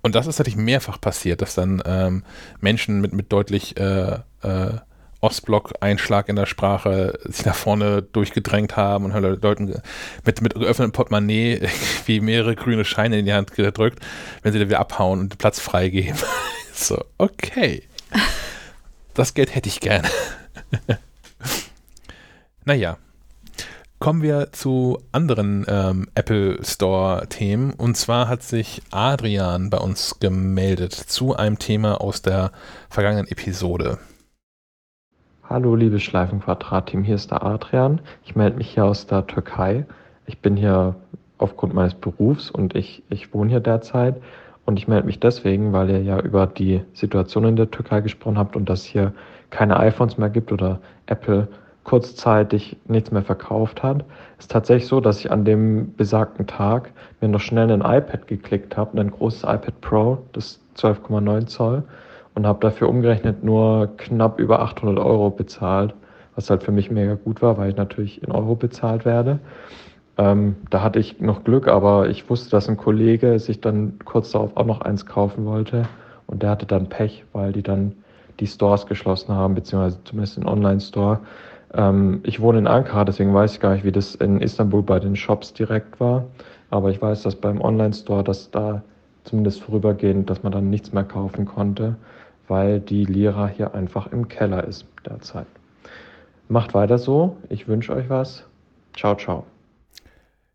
Und 0.02 0.16
das 0.16 0.28
ist 0.28 0.36
tatsächlich 0.36 0.64
mehrfach 0.64 1.00
passiert, 1.00 1.42
dass 1.42 1.56
dann 1.56 1.82
ähm, 1.86 2.24
Menschen 2.60 3.00
mit, 3.02 3.14
mit 3.14 3.32
deutlich 3.32 3.78
äh, 3.78 4.20
äh, 4.42 4.80
Ostblock-Einschlag 5.22 6.30
in 6.30 6.36
der 6.36 6.46
Sprache 6.46 7.20
sich 7.26 7.46
nach 7.46 7.56
vorne 7.56 8.02
durchgedrängt 8.02 8.78
haben 8.78 9.06
und 9.06 9.14
haben 9.14 9.40
Leuten 9.42 9.82
mit, 10.26 10.42
mit 10.42 10.54
geöffnetem 10.54 10.92
Portemonnaie 10.92 11.54
irgendwie 11.62 12.22
mehrere 12.22 12.56
grüne 12.56 12.86
Scheine 12.86 13.20
in 13.20 13.26
die 13.26 13.34
Hand 13.34 13.54
gedrückt, 13.54 14.00
wenn 14.42 14.54
sie 14.54 14.60
dann 14.60 14.70
wieder 14.70 14.80
abhauen 14.80 15.20
und 15.20 15.34
den 15.34 15.38
Platz 15.38 15.60
freigeben. 15.60 16.18
so, 16.74 17.04
okay. 17.18 17.84
Das 19.14 19.34
Geld 19.34 19.54
hätte 19.54 19.70
ich 19.70 19.80
gerne. 19.80 20.08
naja. 22.66 22.98
Kommen 24.00 24.22
wir 24.22 24.54
zu 24.54 25.04
anderen 25.12 25.66
ähm, 25.68 26.08
Apple 26.16 26.64
Store-Themen. 26.64 27.74
Und 27.74 27.98
zwar 27.98 28.30
hat 28.30 28.44
sich 28.44 28.82
Adrian 28.92 29.70
bei 29.70 29.78
uns 29.78 30.20
gemeldet 30.22 30.94
zu 30.94 31.36
einem 31.36 31.60
Thema 31.60 32.00
aus 32.00 32.22
der 32.22 32.54
vergangenen 32.90 33.28
Episode. 33.28 34.00
Hallo, 35.50 35.74
liebes 35.74 36.04
Schleifenquadrat-Team, 36.04 37.04
hier 37.04 37.16
ist 37.16 37.32
der 37.32 37.42
Adrian. 37.42 38.02
Ich 38.24 38.36
melde 38.36 38.58
mich 38.58 38.70
hier 38.70 38.86
aus 38.86 39.08
der 39.08 39.26
Türkei. 39.26 39.84
Ich 40.28 40.38
bin 40.38 40.56
hier 40.56 40.94
aufgrund 41.40 41.74
meines 41.74 41.96
Berufs 41.96 42.52
und 42.52 42.76
ich, 42.76 43.02
ich 43.10 43.34
wohne 43.34 43.50
hier 43.50 43.60
derzeit. 43.60 44.22
Und 44.68 44.78
ich 44.78 44.88
melde 44.88 45.08
mich 45.08 45.20
deswegen, 45.20 45.74
weil 45.74 45.90
ihr 45.90 46.04
ja 46.04 46.20
über 46.20 46.46
die 46.46 46.82
Situation 46.94 47.46
in 47.46 47.56
der 47.56 47.72
Türkei 47.72 48.02
gesprochen 48.02 48.38
habt 48.38 48.56
und 48.56 48.70
dass 48.70 48.84
hier 48.84 49.12
keine 49.50 49.80
iPhones 49.80 50.20
mehr 50.20 50.30
gibt 50.30 50.52
oder 50.52 50.80
Apple 51.08 51.48
kurzzeitig 51.84 52.78
nichts 52.86 53.10
mehr 53.10 53.24
verkauft 53.24 53.82
hat. 53.82 54.06
Es 54.38 54.46
ist 54.46 54.52
tatsächlich 54.52 54.88
so, 54.88 55.02
dass 55.02 55.20
ich 55.20 55.32
an 55.32 55.46
dem 55.46 55.96
besagten 55.96 56.46
Tag 56.46 56.92
mir 57.22 57.28
noch 57.28 57.42
schnell 57.42 57.72
ein 57.72 57.82
iPad 57.82 58.28
geklickt 58.28 58.78
habe, 58.78 59.02
ein 59.02 59.10
großes 59.10 59.42
iPad 59.42 59.82
Pro, 59.82 60.20
das 60.32 60.60
12,9 60.76 61.48
Zoll 61.48 61.84
und 62.40 62.48
habe 62.48 62.62
dafür 62.62 62.88
umgerechnet 62.88 63.44
nur 63.44 63.90
knapp 63.98 64.40
über 64.40 64.62
800 64.62 64.98
Euro 64.98 65.30
bezahlt, 65.30 65.94
was 66.36 66.50
halt 66.50 66.64
für 66.64 66.72
mich 66.72 66.90
mega 66.90 67.16
gut 67.16 67.42
war, 67.42 67.58
weil 67.58 67.72
ich 67.72 67.76
natürlich 67.76 68.24
in 68.24 68.32
Euro 68.32 68.56
bezahlt 68.56 69.04
werde. 69.04 69.40
Ähm, 70.18 70.56
da 70.70 70.82
hatte 70.82 71.00
ich 71.00 71.20
noch 71.20 71.44
Glück, 71.44 71.68
aber 71.68 72.08
ich 72.08 72.30
wusste, 72.30 72.50
dass 72.50 72.70
ein 72.70 72.78
Kollege 72.78 73.40
sich 73.40 73.60
dann 73.60 74.00
kurz 74.06 74.32
darauf 74.32 74.56
auch 74.56 74.66
noch 74.66 74.80
eins 74.80 75.06
kaufen 75.06 75.46
wollte 75.46 75.84
und 76.28 76.42
der 76.42 76.52
hatte 76.52 76.66
dann 76.66 76.88
Pech, 76.88 77.26
weil 77.34 77.52
die 77.52 77.62
dann 77.62 77.92
die 78.40 78.48
Stores 78.48 78.86
geschlossen 78.86 79.36
haben, 79.36 79.54
beziehungsweise 79.54 80.02
zumindest 80.06 80.38
den 80.38 80.48
Online-Store. 80.48 81.20
Ähm, 81.74 82.22
ich 82.24 82.40
wohne 82.40 82.60
in 82.60 82.68
Ankara, 82.68 83.04
deswegen 83.04 83.34
weiß 83.34 83.56
ich 83.56 83.60
gar 83.60 83.74
nicht, 83.74 83.84
wie 83.84 83.92
das 83.92 84.16
in 84.16 84.40
Istanbul 84.40 84.82
bei 84.82 85.02
den 85.02 85.18
Shops 85.18 85.54
direkt 85.54 86.00
war, 86.00 86.24
aber 86.70 86.90
ich 86.90 87.02
weiß, 87.02 87.24
dass 87.24 87.36
beim 87.36 87.60
Online-Store, 87.60 88.24
dass 88.24 88.50
da 88.50 88.82
zumindest 89.26 89.62
vorübergehend, 89.62 90.30
dass 90.30 90.42
man 90.42 90.54
dann 90.54 90.70
nichts 90.70 90.94
mehr 90.94 91.04
kaufen 91.04 91.44
konnte, 91.44 91.98
weil 92.50 92.80
die 92.80 93.06
Lira 93.06 93.48
hier 93.48 93.74
einfach 93.74 94.08
im 94.08 94.28
Keller 94.28 94.64
ist 94.66 94.86
derzeit. 95.06 95.48
Macht 96.48 96.74
weiter 96.74 96.98
so. 96.98 97.38
Ich 97.50 97.68
wünsche 97.68 97.94
euch 97.94 98.10
was. 98.10 98.44
Ciao, 98.96 99.16
ciao. 99.16 99.46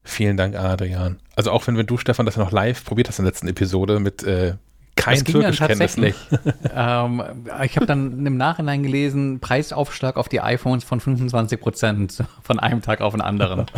Vielen 0.02 0.36
Dank, 0.36 0.56
Adrian. 0.56 1.18
Also 1.34 1.50
auch 1.50 1.66
wenn, 1.66 1.78
wenn 1.78 1.86
du, 1.86 1.96
Stefan, 1.96 2.26
das 2.26 2.36
ja 2.36 2.44
noch 2.44 2.52
live 2.52 2.84
probiert 2.84 3.08
hast 3.08 3.18
in 3.18 3.24
der 3.24 3.32
letzten 3.32 3.48
Episode 3.48 4.00
mit 4.00 4.22
äh, 4.22 4.54
kein 4.96 5.24
Türkischkenntnissen. 5.24 6.02
tatsächlich. 6.02 6.16
ähm, 6.74 7.22
ich 7.64 7.76
habe 7.76 7.86
dann 7.86 8.26
im 8.26 8.36
Nachhinein 8.36 8.82
gelesen, 8.82 9.40
Preisaufschlag 9.40 10.16
auf 10.16 10.28
die 10.28 10.40
iPhones 10.40 10.84
von 10.84 11.00
25 11.00 11.60
Prozent 11.60 12.24
von 12.42 12.58
einem 12.58 12.82
Tag 12.82 13.00
auf 13.00 13.14
den 13.14 13.22
anderen. 13.22 13.66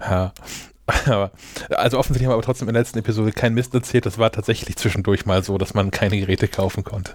Ja. 0.00 0.32
Also 1.70 1.98
offensichtlich 1.98 2.26
haben 2.26 2.30
wir 2.32 2.34
aber 2.34 2.42
trotzdem 2.42 2.68
in 2.68 2.74
der 2.74 2.82
letzten 2.82 2.98
Episode 2.98 3.32
keinen 3.32 3.54
Mist 3.54 3.74
erzählt. 3.74 4.06
Das 4.06 4.18
war 4.18 4.32
tatsächlich 4.32 4.76
zwischendurch 4.76 5.26
mal 5.26 5.42
so, 5.42 5.58
dass 5.58 5.74
man 5.74 5.90
keine 5.90 6.18
Geräte 6.18 6.48
kaufen 6.48 6.84
konnte. 6.84 7.12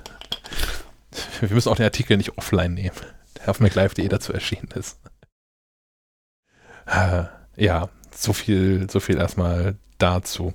Wir 1.40 1.50
müssen 1.50 1.70
auch 1.70 1.76
den 1.76 1.86
Artikel 1.86 2.18
nicht 2.18 2.38
offline 2.38 2.74
nehmen, 2.74 2.96
der 3.38 3.50
auf 3.50 3.60
MacLive.de 3.60 4.08
dazu 4.08 4.34
erschienen 4.34 4.70
ist. 4.76 5.00
Äh, 6.86 7.24
Ja, 7.56 7.90
so 8.16 8.34
viel, 8.34 8.90
so 8.90 9.00
viel 9.00 9.18
erstmal 9.18 9.76
dazu. 9.98 10.54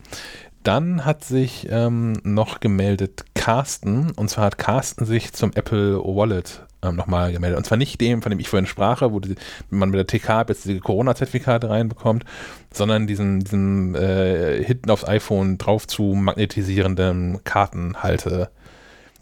Dann 0.65 1.05
hat 1.05 1.25
sich 1.25 1.69
ähm, 1.71 2.15
noch 2.25 2.61
gemeldet 2.61 3.25
Carsten, 3.35 4.11
und 4.11 4.29
zwar 4.29 4.47
hat 4.47 4.59
Carsten 4.59 5.05
sich 5.07 5.33
zum 5.33 5.53
Apple 5.55 5.99
Wallet 5.99 6.67
ähm, 6.83 6.97
nochmal 6.97 7.33
gemeldet. 7.33 7.59
Und 7.59 7.65
zwar 7.65 7.79
nicht 7.79 8.01
dem, 8.01 8.23
von 8.23 8.31
dem 8.31 8.41
ich 8.41 8.49
vorhin 8.49 8.67
sprach, 8.67 9.03
wo 9.03 9.21
die, 9.21 9.35
man 9.71 9.91
mit 9.91 9.99
der 9.99 10.07
TK 10.07 10.49
jetzt 10.49 10.65
diese 10.65 10.81
Corona-Zertifikate 10.81 11.71
reinbekommt, 11.71 12.25
sondern 12.73 13.07
diesen, 13.07 13.41
diesen 13.41 13.95
äh, 13.95 14.63
hinten 14.63 14.91
aufs 14.91 15.07
iPhone 15.07 15.59
drauf 15.59 15.87
zu 15.87 16.03
magnetisierenden 16.15 17.43
Kartenhalte. 17.45 18.51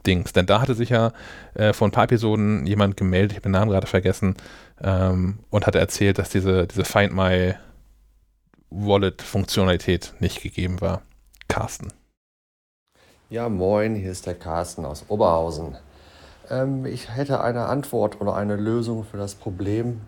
Dings. 0.06 0.32
Denn 0.32 0.46
da 0.46 0.60
hatte 0.60 0.74
sich 0.74 0.90
ja 0.90 1.12
äh, 1.54 1.72
vor 1.72 1.88
ein 1.88 1.90
paar 1.90 2.04
Episoden 2.04 2.64
jemand 2.64 2.96
gemeldet, 2.96 3.32
ich 3.32 3.36
habe 3.38 3.48
den 3.48 3.52
Namen 3.52 3.70
gerade 3.70 3.88
vergessen, 3.88 4.36
ähm, 4.82 5.40
und 5.50 5.66
hatte 5.66 5.80
erzählt, 5.80 6.18
dass 6.18 6.30
diese, 6.30 6.66
diese 6.66 6.84
Find 6.84 7.12
My 7.12 7.54
Wallet-Funktionalität 8.70 10.14
nicht 10.20 10.42
gegeben 10.42 10.80
war. 10.80 11.02
Carsten. 11.48 11.92
Ja, 13.30 13.48
moin, 13.48 13.96
hier 13.96 14.12
ist 14.12 14.26
der 14.26 14.34
Carsten 14.34 14.84
aus 14.84 15.04
Oberhausen. 15.08 15.76
Ähm, 16.50 16.86
ich 16.86 17.14
hätte 17.14 17.40
eine 17.40 17.66
Antwort 17.66 18.20
oder 18.20 18.34
eine 18.34 18.56
Lösung 18.56 19.04
für 19.04 19.16
das 19.16 19.34
Problem 19.34 20.00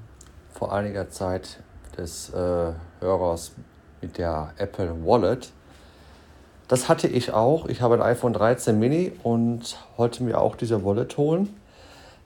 vor 0.52 0.72
einiger 0.72 1.10
Zeit 1.10 1.60
des 1.96 2.30
äh, 2.30 2.72
Hörers 3.00 3.52
mit 4.00 4.18
der 4.18 4.52
Apple 4.56 5.04
Wallet. 5.04 5.52
Das 6.68 6.88
hatte 6.88 7.08
ich 7.08 7.32
auch. 7.32 7.66
Ich 7.66 7.80
habe 7.80 7.94
ein 7.94 8.02
iPhone 8.02 8.32
13 8.32 8.78
Mini 8.78 9.12
und 9.22 9.76
wollte 9.96 10.22
mir 10.22 10.40
auch 10.40 10.54
diese 10.54 10.84
Wallet 10.84 11.16
holen. 11.16 11.56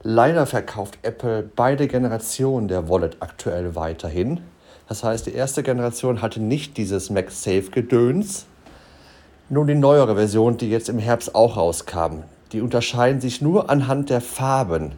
Leider 0.03 0.45
verkauft 0.45 0.99
Apple 1.01 1.49
beide 1.55 1.87
Generationen 1.87 2.67
der 2.67 2.89
Wallet 2.89 3.17
aktuell 3.21 3.75
weiterhin. 3.75 4.41
Das 4.89 5.03
heißt, 5.03 5.25
die 5.25 5.33
erste 5.33 5.63
Generation 5.63 6.21
hatte 6.21 6.41
nicht 6.41 6.75
dieses 6.75 7.09
MagSafe-Gedöns, 7.09 8.45
nun 9.49 9.67
die 9.67 9.75
neuere 9.75 10.15
Version, 10.15 10.57
die 10.57 10.69
jetzt 10.69 10.89
im 10.89 10.99
Herbst 10.99 11.35
auch 11.35 11.55
rauskam. 11.55 12.23
Die 12.53 12.61
unterscheiden 12.61 13.19
sich 13.19 13.41
nur 13.41 13.71
anhand 13.71 14.11
der 14.11 14.21
Farben. 14.21 14.93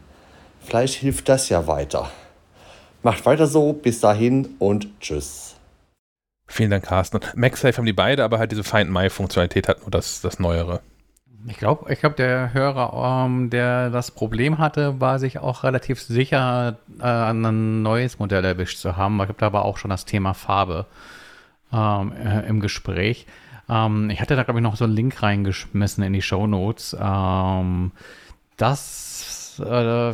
Vielleicht 0.60 0.96
hilft 0.96 1.30
das 1.30 1.48
ja 1.48 1.68
weiter. 1.68 2.12
Macht 3.02 3.26
weiter 3.26 3.48
so, 3.48 3.72
bis 3.72 4.02
dahin 4.02 4.50
und 4.60 4.88
tschüss. 5.00 5.56
Vielen 6.48 6.72
Dank, 6.72 6.84
Carsten. 6.84 7.20
MagSafe 7.36 7.78
haben 7.78 7.86
die 7.86 7.94
beide, 7.94 8.24
aber 8.24 8.40
halt 8.40 8.52
diese 8.52 8.64
Find 8.64 8.92
My-Funktionalität 8.92 9.70
hat 9.70 9.82
nur 9.82 9.92
das, 9.92 10.22
das 10.22 10.38
Neuere. 10.38 10.82
Ich 11.48 11.58
glaube, 11.58 11.92
ich 11.94 12.00
glaub, 12.00 12.16
der 12.18 12.54
Hörer, 12.54 13.26
ähm, 13.26 13.50
der 13.50 13.90
das 13.90 14.12
Problem 14.12 14.58
hatte, 14.58 15.00
war 15.00 15.20
sich 15.20 15.40
auch 15.40 15.64
relativ 15.64 16.02
sicher, 16.02 16.78
äh, 17.00 17.04
ein 17.04 17.84
neues 17.84 18.20
Modell 18.20 18.44
erwischt 18.44 18.80
zu 18.80 18.98
haben. 18.98 19.20
Es 19.22 19.28
gibt 19.28 19.44
aber 19.44 19.64
auch 19.64 19.78
schon 19.78 19.92
das 19.92 20.06
Thema 20.06 20.34
Farbe 20.34 20.88
ähm, 21.72 22.12
äh, 22.14 22.48
im 22.48 22.60
Gespräch. 22.60 23.28
Ähm, 23.70 24.10
ich 24.10 24.22
hatte 24.22 24.36
da, 24.36 24.44
glaube 24.44 24.60
ich, 24.60 24.64
noch 24.64 24.76
so 24.76 24.86
einen 24.86 24.96
Link 24.96 25.22
reingeschmissen 25.22 26.04
in 26.04 26.14
die 26.14 26.22
Show 26.22 26.48
Notes. 26.48 26.96
Ähm, 27.00 27.92
das, 28.58 29.60
äh, 29.60 30.14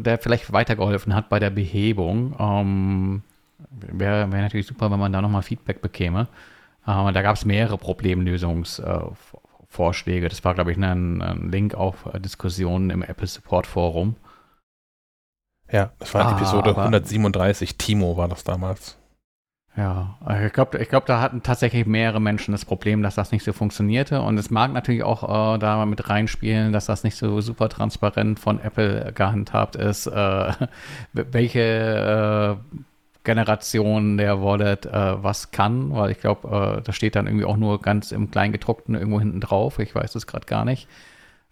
der 0.00 0.18
vielleicht 0.18 0.52
weitergeholfen 0.52 1.14
hat 1.14 1.28
bei 1.28 1.38
der 1.38 1.50
Behebung. 1.50 2.34
Ähm, 2.38 3.22
Wäre 3.70 4.32
wär 4.32 4.42
natürlich 4.42 4.66
super, 4.66 4.90
wenn 4.90 4.98
man 4.98 5.12
da 5.12 5.22
nochmal 5.22 5.42
Feedback 5.42 5.80
bekäme. 5.80 6.26
Äh, 6.86 7.12
da 7.12 7.22
gab 7.22 7.36
es 7.36 7.44
mehrere 7.44 7.78
Problemlösungsvorschläge. 7.78 10.26
Äh, 10.26 10.28
das 10.28 10.44
war, 10.44 10.54
glaube 10.54 10.72
ich, 10.72 10.78
ein, 10.78 11.22
ein 11.22 11.50
Link 11.50 11.74
auf 11.74 12.06
äh, 12.12 12.20
Diskussionen 12.20 12.90
im 12.90 13.02
Apple 13.02 13.26
Support 13.26 13.66
Forum. 13.66 14.14
Ja, 15.70 15.92
das 15.98 16.14
war 16.14 16.26
ah, 16.26 16.36
Episode 16.36 16.76
137. 16.76 17.78
Timo 17.78 18.16
war 18.16 18.28
das 18.28 18.44
damals. 18.44 18.98
Ja, 19.74 20.18
ich 20.44 20.52
glaube, 20.52 20.76
ich 20.78 20.88
glaub, 20.90 21.06
da 21.06 21.22
hatten 21.22 21.42
tatsächlich 21.42 21.86
mehrere 21.86 22.20
Menschen 22.20 22.52
das 22.52 22.66
Problem, 22.66 23.02
dass 23.02 23.14
das 23.14 23.32
nicht 23.32 23.42
so 23.42 23.54
funktionierte. 23.54 24.20
Und 24.20 24.36
es 24.36 24.50
mag 24.50 24.70
natürlich 24.72 25.02
auch 25.02 25.54
äh, 25.54 25.58
da 25.58 25.86
mit 25.86 26.10
reinspielen, 26.10 26.74
dass 26.74 26.86
das 26.86 27.04
nicht 27.04 27.16
so 27.16 27.40
super 27.40 27.70
transparent 27.70 28.38
von 28.38 28.60
Apple 28.60 29.12
gehandhabt 29.14 29.76
ist, 29.76 30.06
äh, 30.08 30.52
welche 31.14 32.58
äh, 32.60 32.76
Generation 33.24 34.18
der 34.18 34.42
Wallet 34.42 34.84
äh, 34.84 35.22
was 35.22 35.52
kann, 35.52 35.94
weil 35.94 36.10
ich 36.10 36.18
glaube, 36.18 36.48
äh, 36.78 36.82
da 36.82 36.92
steht 36.92 37.16
dann 37.16 37.26
irgendwie 37.26 37.46
auch 37.46 37.56
nur 37.56 37.80
ganz 37.80 38.12
im 38.12 38.30
Kleingedruckten 38.30 38.94
irgendwo 38.94 39.20
hinten 39.20 39.40
drauf. 39.40 39.78
Ich 39.78 39.94
weiß 39.94 40.14
es 40.16 40.26
gerade 40.26 40.44
gar 40.44 40.66
nicht. 40.66 40.86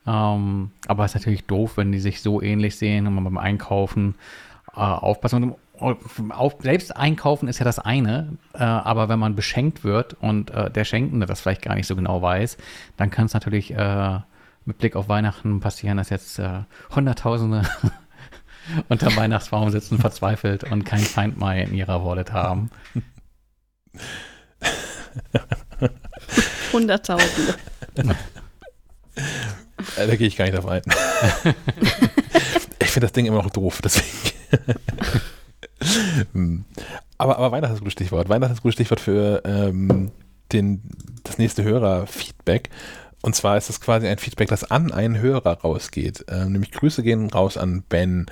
Ähm, 0.07 0.73
aber 0.89 1.05
es 1.05 1.15
ist 1.15 1.21
natürlich 1.21 1.47
doof, 1.47 1.77
wenn 1.77 1.93
die 1.93 2.01
sich 2.01 2.21
so 2.21 2.43
ähnlich 2.43 2.77
sehen 2.77 3.07
und 3.07 3.15
man 3.15 3.25
beim 3.25 3.39
Einkaufen 3.39 4.15
äh, 4.75 4.81
aufpassen. 4.81 5.45
Und 5.45 5.57
auf, 5.81 6.57
selbst 6.61 6.97
einkaufen 6.97 7.49
ist 7.49 7.59
ja 7.59 7.65
das 7.65 7.79
eine, 7.79 8.37
äh, 8.55 8.63
aber 8.63 9.09
wenn 9.09 9.19
man 9.19 9.35
beschenkt 9.35 9.85
wird 9.85 10.15
und 10.21 10.51
äh, 10.51 10.71
der 10.71 10.85
Schenkende 10.85 11.27
das 11.27 11.41
vielleicht 11.41 11.63
gar 11.63 11.75
nicht 11.75 11.87
so 11.87 11.97
genau 11.97 12.23
weiß, 12.23 12.57
dann 12.97 13.11
kann 13.11 13.27
es 13.27 13.35
natürlich 13.35 13.75
äh, 13.75 14.19
mit 14.65 14.79
Blick 14.79 14.97
auf 14.97 15.09
Weihnachten 15.09 15.61
passieren, 15.61 15.97
dass 15.97 16.11
jetzt 16.11 16.39
äh, 16.39 16.61
Hunderttausende 16.95 17.63
unterm 18.89 19.17
Weihnachtsbaum 19.17 19.71
sitzen, 19.71 19.99
verzweifelt 19.99 20.65
und 20.65 20.85
kein 20.85 21.01
Find 21.01 21.39
My 21.39 21.63
in 21.63 21.75
ihrer 21.75 22.05
Wallet 22.05 22.33
haben. 22.33 22.71
Hunderttausende. 26.73 27.55
Äh, 29.97 30.07
da 30.07 30.17
gehe 30.17 30.29
ich 30.29 30.37
gar 30.37 30.45
nicht 30.45 30.57
drauf 30.57 30.67
ein. 30.67 30.83
ich 32.79 32.89
finde 32.91 33.07
das 33.07 33.13
Ding 33.13 33.27
immer 33.27 33.43
noch 33.43 33.51
doof, 33.51 33.81
deswegen. 33.83 34.35
Hm. 36.33 36.65
aber, 37.19 37.39
aber 37.39 37.53
Weihnachten 37.53 37.75
ist 37.75 37.81
ein 37.81 37.85
gutes 37.85 37.95
Stichwort. 37.95 38.29
Weihnachten 38.29 38.53
ist 38.53 38.61
ein 38.61 38.63
gutes 38.63 38.75
Stichwort 38.75 39.01
für 39.01 39.43
ähm, 39.45 40.11
den, 40.53 40.83
das 41.25 41.39
nächste 41.39 41.63
Hörer-Feedback. 41.65 42.71
Und 43.23 43.35
zwar 43.35 43.57
ist 43.57 43.69
es 43.69 43.81
quasi 43.81 44.07
ein 44.07 44.19
Feedback, 44.19 44.49
das 44.49 44.71
an 44.71 44.93
einen 44.93 45.19
Hörer 45.19 45.61
rausgeht. 45.61 46.25
Ähm, 46.29 46.53
nämlich 46.53 46.73
Grüße 46.73 47.03
gehen 47.03 47.31
raus 47.31 47.57
an 47.57 47.83
Ben. 47.89 48.27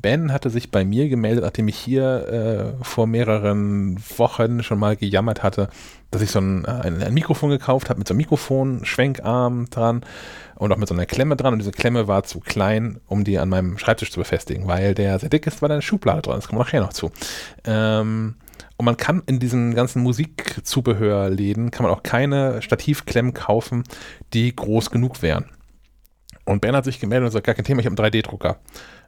Ben 0.00 0.32
hatte 0.32 0.50
sich 0.50 0.72
bei 0.72 0.84
mir 0.84 1.08
gemeldet, 1.08 1.44
nachdem 1.44 1.68
ich 1.68 1.78
hier 1.78 2.74
äh, 2.80 2.84
vor 2.84 3.06
mehreren 3.06 4.02
Wochen 4.16 4.64
schon 4.64 4.80
mal 4.80 4.96
gejammert 4.96 5.44
hatte, 5.44 5.68
dass 6.10 6.22
ich 6.22 6.30
so 6.30 6.40
ein, 6.40 6.66
ein, 6.66 7.00
ein 7.02 7.14
Mikrofon 7.14 7.50
gekauft 7.50 7.88
habe 7.88 7.98
mit 7.98 8.08
so 8.08 8.12
einem 8.12 8.18
Mikrofon, 8.18 8.84
Schwenkarm 8.84 9.70
dran 9.70 10.04
und 10.56 10.72
auch 10.72 10.76
mit 10.76 10.88
so 10.88 10.94
einer 10.94 11.06
Klemme 11.06 11.36
dran. 11.36 11.52
Und 11.52 11.58
diese 11.58 11.72
Klemme 11.72 12.08
war 12.08 12.24
zu 12.24 12.40
klein, 12.40 13.00
um 13.06 13.24
die 13.24 13.38
an 13.38 13.48
meinem 13.48 13.78
Schreibtisch 13.78 14.10
zu 14.10 14.20
befestigen, 14.20 14.66
weil 14.66 14.94
der 14.94 15.18
sehr 15.18 15.28
dick 15.28 15.46
ist, 15.46 15.62
weil 15.62 15.68
da 15.68 15.74
eine 15.76 15.82
Schublade 15.82 16.22
dran 16.22 16.38
ist. 16.38 16.44
Das 16.44 16.48
kommen 16.48 16.60
wir 16.60 16.64
nachher 16.64 16.80
noch 16.80 16.92
zu. 16.92 17.10
Ähm, 17.64 18.36
und 18.76 18.84
man 18.84 18.96
kann 18.96 19.22
in 19.26 19.38
diesen 19.38 19.74
ganzen 19.74 20.02
Musikzubehörläden 20.02 21.70
kann 21.70 21.84
man 21.84 21.92
auch 21.92 22.02
keine 22.02 22.62
Stativklemmen 22.62 23.34
kaufen, 23.34 23.84
die 24.32 24.54
groß 24.54 24.90
genug 24.90 25.22
wären. 25.22 25.50
Und 26.44 26.60
Ben 26.60 26.74
hat 26.74 26.84
sich 26.84 26.98
gemeldet 26.98 27.26
und 27.26 27.28
gesagt, 27.28 27.46
gar 27.46 27.54
kein 27.54 27.64
Thema, 27.64 27.80
ich 27.80 27.86
habe 27.86 28.02
einen 28.02 28.12
3D-Drucker 28.12 28.58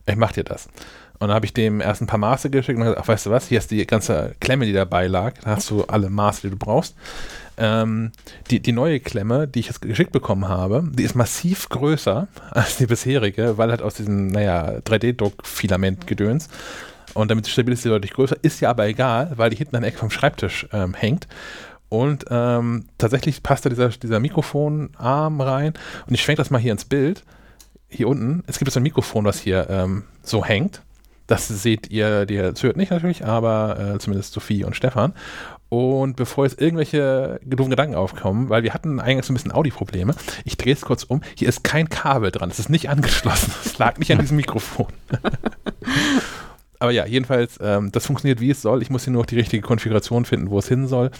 ich 0.06 0.16
mach 0.16 0.32
dir 0.32 0.44
das. 0.44 0.66
Und 1.14 1.28
dann 1.28 1.32
habe 1.32 1.46
ich 1.46 1.54
dem 1.54 1.80
erst 1.80 2.02
ein 2.02 2.06
paar 2.06 2.18
Maße 2.18 2.50
geschickt 2.50 2.76
und 2.76 2.84
gesagt, 2.84 3.00
ach, 3.00 3.08
weißt 3.08 3.26
du 3.26 3.30
was, 3.30 3.48
hier 3.48 3.58
ist 3.58 3.70
die 3.70 3.86
ganze 3.86 4.34
Klemme, 4.40 4.66
die 4.66 4.72
dabei 4.72 5.06
lag. 5.06 5.34
Da 5.42 5.50
hast 5.50 5.70
du 5.70 5.84
alle 5.84 6.10
Maße, 6.10 6.42
die 6.42 6.50
du 6.50 6.56
brauchst. 6.56 6.96
Ähm, 7.56 8.12
die, 8.50 8.60
die 8.60 8.72
neue 8.72 9.00
Klemme, 9.00 9.46
die 9.46 9.60
ich 9.60 9.66
jetzt 9.66 9.80
geschickt 9.80 10.12
bekommen 10.12 10.48
habe, 10.48 10.84
die 10.92 11.04
ist 11.04 11.14
massiv 11.14 11.68
größer 11.68 12.28
als 12.50 12.76
die 12.78 12.86
bisherige, 12.86 13.58
weil 13.58 13.70
halt 13.70 13.82
aus 13.82 13.94
diesem, 13.94 14.28
naja, 14.28 14.78
3D-Druck-Filament-Gedöns. 14.84 16.48
Und 17.14 17.30
damit 17.30 17.46
stabil 17.46 17.74
ist 17.74 17.82
sie 17.82 17.88
deutlich 17.88 18.12
größer, 18.12 18.36
ist 18.42 18.60
ja 18.60 18.70
aber 18.70 18.86
egal, 18.86 19.32
weil 19.36 19.50
die 19.50 19.56
hinten 19.56 19.76
an 19.76 19.82
der 19.82 19.90
Ecke 19.90 19.98
vom 19.98 20.10
Schreibtisch 20.10 20.66
ähm, 20.72 20.94
hängt. 20.94 21.28
Und 21.88 22.24
ähm, 22.30 22.86
tatsächlich 22.98 23.44
passt 23.44 23.66
da 23.66 23.70
dieser, 23.70 23.90
dieser 23.90 24.18
Mikrofonarm 24.18 25.40
rein. 25.40 25.74
Und 26.06 26.14
ich 26.14 26.22
schwenke 26.22 26.40
das 26.42 26.50
mal 26.50 26.58
hier 26.58 26.72
ins 26.72 26.84
Bild 26.86 27.22
hier 27.94 28.08
unten, 28.08 28.42
es 28.46 28.58
gibt 28.58 28.70
so 28.70 28.80
ein 28.80 28.82
Mikrofon, 28.82 29.24
was 29.24 29.40
hier 29.40 29.68
ähm, 29.70 30.04
so 30.22 30.44
hängt. 30.44 30.82
Das 31.26 31.48
seht 31.48 31.90
ihr, 31.90 32.26
die 32.26 32.38
hört 32.38 32.76
nicht 32.76 32.90
natürlich, 32.90 33.24
aber 33.24 33.94
äh, 33.94 33.98
zumindest 33.98 34.34
Sophie 34.34 34.64
und 34.64 34.76
Stefan. 34.76 35.14
Und 35.74 36.14
bevor 36.14 36.44
jetzt 36.44 36.60
irgendwelche 36.60 37.40
doofen 37.44 37.70
Gedanken 37.70 37.96
aufkommen, 37.96 38.48
weil 38.48 38.62
wir 38.62 38.74
hatten 38.74 39.00
eigentlich 39.00 39.26
so 39.26 39.32
ein 39.32 39.34
bisschen 39.34 39.50
Audi-Probleme, 39.50 40.14
ich 40.44 40.56
drehe 40.56 40.72
es 40.72 40.82
kurz 40.82 41.02
um, 41.02 41.20
hier 41.36 41.48
ist 41.48 41.64
kein 41.64 41.88
Kabel 41.88 42.30
dran, 42.30 42.48
es 42.48 42.60
ist 42.60 42.70
nicht 42.70 42.88
angeschlossen, 42.88 43.52
es 43.64 43.76
lag 43.78 43.98
nicht 43.98 44.12
an 44.12 44.20
diesem 44.20 44.36
Mikrofon. 44.36 44.86
aber 46.78 46.92
ja, 46.92 47.06
jedenfalls, 47.06 47.58
ähm, 47.60 47.90
das 47.90 48.06
funktioniert 48.06 48.38
wie 48.38 48.50
es 48.50 48.62
soll. 48.62 48.82
Ich 48.82 48.90
muss 48.90 49.02
hier 49.02 49.12
nur 49.12 49.22
noch 49.22 49.26
die 49.26 49.34
richtige 49.34 49.62
Konfiguration 49.62 50.24
finden, 50.24 50.48
wo 50.50 50.60
es 50.60 50.68
hin 50.68 50.86
soll. 50.86 51.10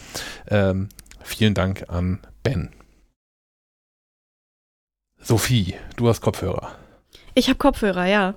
Ähm, 0.47 0.89
vielen 1.21 1.55
Dank 1.55 1.87
an 1.89 2.21
Ben. 2.45 2.71
Sophie, 5.19 5.75
du 5.97 6.09
hast 6.09 6.21
Kopfhörer. 6.21 6.77
Ich 7.35 7.49
habe 7.49 7.59
Kopfhörer, 7.59 8.07
ja. 8.07 8.35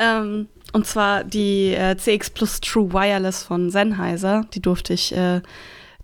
Ähm, 0.00 0.48
und 0.74 0.88
zwar 0.88 1.22
die 1.22 1.72
äh, 1.72 1.96
CX 1.96 2.30
Plus 2.30 2.60
True 2.60 2.92
Wireless 2.92 3.44
von 3.44 3.70
Sennheiser. 3.70 4.44
Die 4.54 4.60
durfte 4.60 4.92
ich 4.92 5.14
äh, 5.16 5.40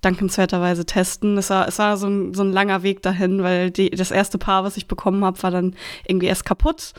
dankenswerterweise 0.00 0.86
testen. 0.86 1.36
Es 1.38 1.50
war, 1.50 1.66
es 1.66 1.80
war 1.80 1.96
so, 1.96 2.06
ein, 2.06 2.34
so 2.34 2.44
ein 2.44 2.52
langer 2.52 2.84
Weg 2.84 3.02
dahin, 3.02 3.42
weil 3.42 3.72
die, 3.72 3.90
das 3.90 4.12
erste 4.12 4.38
Paar, 4.38 4.62
was 4.62 4.76
ich 4.76 4.86
bekommen 4.86 5.24
habe, 5.24 5.42
war 5.42 5.50
dann 5.50 5.74
irgendwie 6.06 6.28
erst 6.28 6.44
kaputt. 6.44 6.92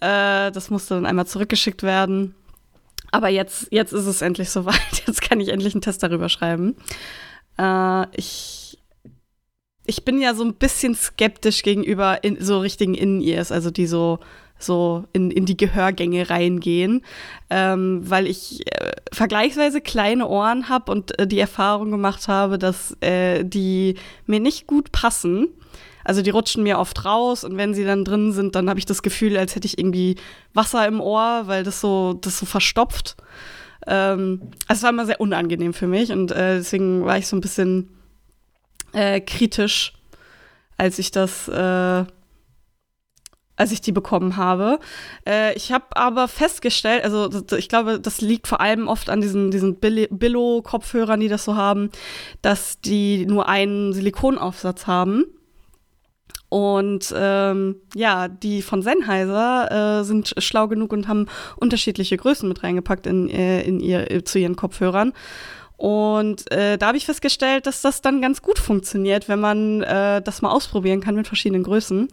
Äh, 0.00 0.50
das 0.50 0.70
musste 0.70 0.94
dann 0.94 1.06
einmal 1.06 1.28
zurückgeschickt 1.28 1.84
werden. 1.84 2.34
Aber 3.12 3.28
jetzt, 3.28 3.68
jetzt 3.70 3.92
ist 3.92 4.06
es 4.06 4.20
endlich 4.20 4.50
soweit. 4.50 4.74
Jetzt 5.06 5.22
kann 5.22 5.38
ich 5.38 5.50
endlich 5.50 5.72
einen 5.72 5.82
Test 5.82 6.02
darüber 6.02 6.28
schreiben. 6.28 6.74
Äh, 7.58 8.06
ich 8.16 8.76
ich 9.86 10.04
bin 10.04 10.20
ja 10.20 10.34
so 10.34 10.42
ein 10.42 10.54
bisschen 10.54 10.96
skeptisch 10.96 11.62
gegenüber 11.62 12.24
in, 12.24 12.42
so 12.42 12.58
richtigen 12.58 12.94
In-Ears, 12.94 13.52
also 13.52 13.70
die 13.70 13.86
so 13.86 14.18
so 14.58 15.04
in, 15.12 15.30
in 15.30 15.44
die 15.46 15.56
Gehörgänge 15.56 16.30
reingehen, 16.30 17.02
ähm, 17.50 18.00
weil 18.08 18.26
ich 18.26 18.66
äh, 18.66 18.92
vergleichsweise 19.12 19.80
kleine 19.80 20.28
Ohren 20.28 20.68
habe 20.68 20.90
und 20.92 21.18
äh, 21.18 21.26
die 21.26 21.38
Erfahrung 21.38 21.90
gemacht 21.90 22.28
habe, 22.28 22.58
dass 22.58 22.96
äh, 23.00 23.44
die 23.44 23.96
mir 24.26 24.40
nicht 24.40 24.66
gut 24.66 24.92
passen. 24.92 25.48
Also 26.04 26.20
die 26.20 26.30
rutschen 26.30 26.62
mir 26.62 26.78
oft 26.78 27.04
raus 27.06 27.44
und 27.44 27.56
wenn 27.56 27.72
sie 27.72 27.84
dann 27.84 28.04
drin 28.04 28.32
sind, 28.32 28.54
dann 28.54 28.68
habe 28.68 28.78
ich 28.78 28.84
das 28.84 29.02
Gefühl, 29.02 29.38
als 29.38 29.56
hätte 29.56 29.66
ich 29.66 29.78
irgendwie 29.78 30.16
Wasser 30.52 30.86
im 30.86 31.00
Ohr, 31.00 31.42
weil 31.46 31.64
das 31.64 31.80
so, 31.80 32.12
das 32.20 32.38
so 32.38 32.44
verstopft. 32.44 33.16
Ähm, 33.86 34.50
also 34.68 34.80
es 34.80 34.82
war 34.82 34.90
immer 34.90 35.06
sehr 35.06 35.20
unangenehm 35.20 35.72
für 35.72 35.86
mich 35.86 36.12
und 36.12 36.30
äh, 36.30 36.56
deswegen 36.56 37.04
war 37.04 37.16
ich 37.16 37.26
so 37.26 37.36
ein 37.36 37.40
bisschen 37.40 37.88
äh, 38.92 39.20
kritisch, 39.20 39.94
als 40.76 40.98
ich 40.98 41.10
das, 41.10 41.48
äh, 41.48 42.04
als 43.56 43.72
ich 43.72 43.80
die 43.80 43.92
bekommen 43.92 44.36
habe. 44.36 44.78
Äh, 45.26 45.54
ich 45.54 45.72
habe 45.72 45.84
aber 45.94 46.28
festgestellt, 46.28 47.04
also 47.04 47.30
ich 47.56 47.68
glaube, 47.68 48.00
das 48.00 48.20
liegt 48.20 48.46
vor 48.46 48.60
allem 48.60 48.88
oft 48.88 49.10
an 49.10 49.20
diesen, 49.20 49.50
diesen 49.50 49.76
Billo-Kopfhörern, 49.76 51.20
die 51.20 51.28
das 51.28 51.44
so 51.44 51.56
haben, 51.56 51.90
dass 52.42 52.80
die 52.80 53.26
nur 53.26 53.48
einen 53.48 53.92
Silikonaufsatz 53.92 54.86
haben. 54.86 55.24
Und 56.48 57.12
ähm, 57.16 57.76
ja, 57.96 58.28
die 58.28 58.62
von 58.62 58.80
Sennheiser 58.80 60.00
äh, 60.00 60.04
sind 60.04 60.34
schlau 60.38 60.68
genug 60.68 60.92
und 60.92 61.08
haben 61.08 61.26
unterschiedliche 61.56 62.16
Größen 62.16 62.48
mit 62.48 62.62
reingepackt 62.62 63.06
in, 63.08 63.28
äh, 63.28 63.62
in 63.62 63.80
ihr, 63.80 64.24
zu 64.24 64.38
ihren 64.38 64.54
Kopfhörern. 64.54 65.12
Und 65.76 66.50
äh, 66.52 66.78
da 66.78 66.86
habe 66.86 66.96
ich 66.96 67.06
festgestellt, 67.06 67.66
dass 67.66 67.82
das 67.82 68.00
dann 68.00 68.22
ganz 68.22 68.40
gut 68.40 68.58
funktioniert, 68.58 69.28
wenn 69.28 69.40
man 69.40 69.82
äh, 69.82 70.22
das 70.22 70.40
mal 70.40 70.50
ausprobieren 70.50 71.00
kann 71.00 71.16
mit 71.16 71.26
verschiedenen 71.26 71.64
Größen. 71.64 72.08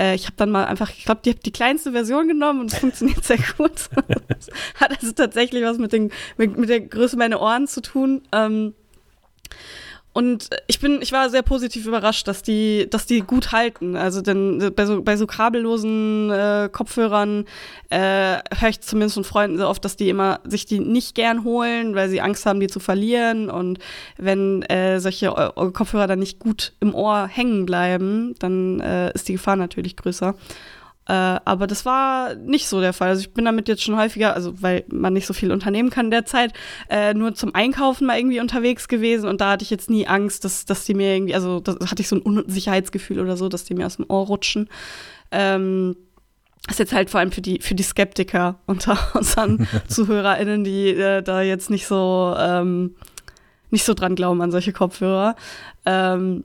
Äh, 0.00 0.14
ich 0.14 0.24
habe 0.24 0.34
dann 0.36 0.50
mal 0.50 0.64
einfach, 0.64 0.90
ich 0.90 1.04
glaube, 1.04 1.20
die 1.24 1.30
habe 1.30 1.40
die 1.40 1.52
kleinste 1.52 1.92
Version 1.92 2.26
genommen 2.26 2.60
und 2.60 2.72
es 2.72 2.78
funktioniert 2.78 3.22
sehr 3.22 3.38
gut. 3.58 3.90
hat 4.76 4.98
also 4.98 5.12
tatsächlich 5.12 5.62
was 5.62 5.78
mit, 5.78 5.92
den, 5.92 6.10
mit, 6.38 6.56
mit 6.56 6.70
der 6.70 6.80
Größe 6.80 7.16
meiner 7.16 7.40
Ohren 7.40 7.68
zu 7.68 7.82
tun. 7.82 8.22
Ähm, 8.32 8.74
und 10.12 10.50
ich 10.66 10.80
bin, 10.80 11.00
ich 11.02 11.12
war 11.12 11.30
sehr 11.30 11.42
positiv 11.42 11.86
überrascht, 11.86 12.26
dass 12.26 12.42
die, 12.42 12.88
dass 12.90 13.06
die 13.06 13.20
gut 13.20 13.52
halten. 13.52 13.94
Also 13.94 14.20
denn 14.22 14.72
bei 14.74 14.84
so, 14.84 15.02
bei 15.02 15.16
so 15.16 15.26
kabellosen 15.26 16.30
äh, 16.30 16.68
Kopfhörern 16.70 17.44
äh, 17.90 18.38
höre 18.58 18.68
ich 18.68 18.80
zumindest 18.80 19.14
von 19.14 19.24
Freunden 19.24 19.58
so 19.58 19.68
oft, 19.68 19.84
dass 19.84 19.94
die 19.94 20.08
immer 20.08 20.40
sich 20.44 20.66
die 20.66 20.80
nicht 20.80 21.14
gern 21.14 21.44
holen, 21.44 21.94
weil 21.94 22.08
sie 22.08 22.20
Angst 22.20 22.44
haben, 22.44 22.58
die 22.58 22.66
zu 22.66 22.80
verlieren. 22.80 23.50
Und 23.50 23.78
wenn 24.16 24.62
äh, 24.62 24.98
solche 24.98 25.26
äh, 25.28 25.70
Kopfhörer 25.70 26.08
dann 26.08 26.18
nicht 26.18 26.40
gut 26.40 26.72
im 26.80 26.92
Ohr 26.92 27.28
hängen 27.28 27.64
bleiben, 27.64 28.34
dann 28.40 28.80
äh, 28.80 29.12
ist 29.12 29.28
die 29.28 29.34
Gefahr 29.34 29.54
natürlich 29.54 29.96
größer. 29.96 30.34
Äh, 31.10 31.40
aber 31.44 31.66
das 31.66 31.84
war 31.84 32.36
nicht 32.36 32.68
so 32.68 32.80
der 32.80 32.92
Fall. 32.92 33.08
Also 33.08 33.22
ich 33.22 33.32
bin 33.32 33.44
damit 33.44 33.66
jetzt 33.66 33.82
schon 33.82 33.96
häufiger, 33.96 34.32
also 34.32 34.62
weil 34.62 34.84
man 34.92 35.12
nicht 35.12 35.26
so 35.26 35.34
viel 35.34 35.50
unternehmen 35.50 35.90
kann 35.90 36.12
derzeit, 36.12 36.52
äh, 36.88 37.14
nur 37.14 37.34
zum 37.34 37.52
Einkaufen 37.52 38.06
mal 38.06 38.16
irgendwie 38.16 38.38
unterwegs 38.38 38.86
gewesen 38.86 39.28
und 39.28 39.40
da 39.40 39.50
hatte 39.50 39.64
ich 39.64 39.70
jetzt 39.70 39.90
nie 39.90 40.06
Angst, 40.06 40.44
dass, 40.44 40.66
dass 40.66 40.84
die 40.84 40.94
mir 40.94 41.12
irgendwie, 41.12 41.34
also 41.34 41.58
da 41.58 41.74
hatte 41.84 42.00
ich 42.00 42.06
so 42.06 42.14
ein 42.14 42.22
Unsicherheitsgefühl 42.22 43.18
oder 43.18 43.36
so, 43.36 43.48
dass 43.48 43.64
die 43.64 43.74
mir 43.74 43.86
aus 43.86 43.96
dem 43.96 44.06
Ohr 44.08 44.24
rutschen. 44.24 44.68
Ähm, 45.32 45.96
das 46.68 46.76
ist 46.76 46.78
jetzt 46.78 46.92
halt 46.92 47.10
vor 47.10 47.18
allem 47.18 47.32
für 47.32 47.40
die, 47.40 47.58
für 47.60 47.74
die 47.74 47.82
Skeptiker 47.82 48.60
unter 48.66 48.96
unseren 49.14 49.66
ZuhörerInnen, 49.88 50.62
die 50.62 50.90
äh, 50.90 51.22
da 51.24 51.42
jetzt 51.42 51.70
nicht 51.70 51.88
so, 51.88 52.36
ähm, 52.38 52.94
nicht 53.70 53.84
so 53.84 53.94
dran 53.94 54.14
glauben 54.14 54.42
an 54.42 54.52
solche 54.52 54.72
Kopfhörer. 54.72 55.34
Ähm, 55.84 56.44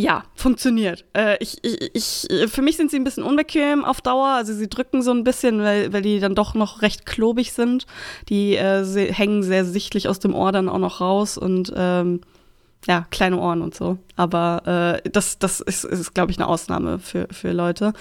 ja, 0.00 0.24
funktioniert. 0.34 1.04
Äh, 1.12 1.36
ich, 1.40 1.58
ich, 1.62 2.26
ich, 2.30 2.50
für 2.50 2.62
mich 2.62 2.76
sind 2.76 2.90
sie 2.90 2.96
ein 2.96 3.04
bisschen 3.04 3.22
unbequem 3.22 3.84
auf 3.84 4.00
Dauer. 4.00 4.28
Also 4.28 4.54
sie 4.54 4.68
drücken 4.68 5.02
so 5.02 5.10
ein 5.10 5.24
bisschen, 5.24 5.60
weil, 5.60 5.92
weil 5.92 6.02
die 6.02 6.20
dann 6.20 6.34
doch 6.34 6.54
noch 6.54 6.82
recht 6.82 7.04
klobig 7.04 7.52
sind. 7.52 7.86
Die 8.28 8.54
äh, 8.54 8.84
hängen 9.12 9.42
sehr 9.42 9.64
sichtlich 9.64 10.08
aus 10.08 10.18
dem 10.18 10.34
Ohr 10.34 10.52
dann 10.52 10.68
auch 10.68 10.78
noch 10.78 11.00
raus 11.00 11.36
und 11.36 11.72
ähm, 11.76 12.20
ja, 12.86 13.06
kleine 13.10 13.38
Ohren 13.38 13.60
und 13.60 13.74
so. 13.74 13.98
Aber 14.16 15.00
äh, 15.04 15.10
das, 15.10 15.38
das 15.38 15.60
ist, 15.60 15.84
ist 15.84 16.14
glaube 16.14 16.32
ich, 16.32 16.38
eine 16.38 16.48
Ausnahme 16.48 16.98
für, 16.98 17.28
für 17.30 17.52
Leute. 17.52 17.92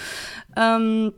Ähm, 0.55 1.11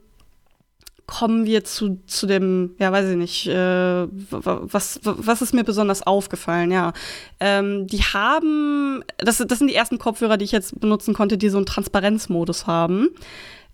kommen 1.08 1.46
wir 1.46 1.64
zu, 1.64 2.00
zu 2.06 2.26
dem, 2.26 2.76
ja, 2.80 2.92
weiß 2.92 3.10
ich 3.10 3.18
nicht, 3.18 3.48
äh, 3.48 4.08
was, 4.30 5.00
was 5.04 5.42
ist 5.42 5.54
mir 5.54 5.64
besonders 5.64 6.04
aufgefallen, 6.04 6.72
ja. 6.72 6.94
Ähm, 7.40 7.88
die 7.88 8.02
haben, 8.02 9.04
das, 9.18 9.38
das 9.38 9.60
sind 9.60 9.70
die 9.70 9.76
ersten 9.76 9.98
Kopfhörer, 9.98 10.38
die 10.38 10.46
ich 10.46 10.52
jetzt 10.52 10.80
benutzen 10.80 11.14
konnte, 11.14 11.38
die 11.38 11.50
so 11.50 11.58
einen 11.58 11.66
Transparenzmodus 11.66 12.66
haben. 12.66 13.10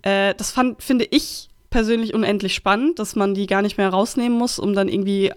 Äh, 0.01 0.33
das 0.35 0.51
fand, 0.51 0.81
finde 0.81 1.05
ich 1.09 1.49
persönlich 1.69 2.13
unendlich 2.13 2.55
spannend, 2.55 2.99
dass 2.99 3.15
man 3.15 3.33
die 3.33 3.45
gar 3.45 3.61
nicht 3.61 3.77
mehr 3.77 3.89
rausnehmen 3.89 4.37
muss, 4.37 4.57
um 4.57 4.73
dann 4.73 4.89
irgendwie 4.89 5.27
äh, 5.27 5.33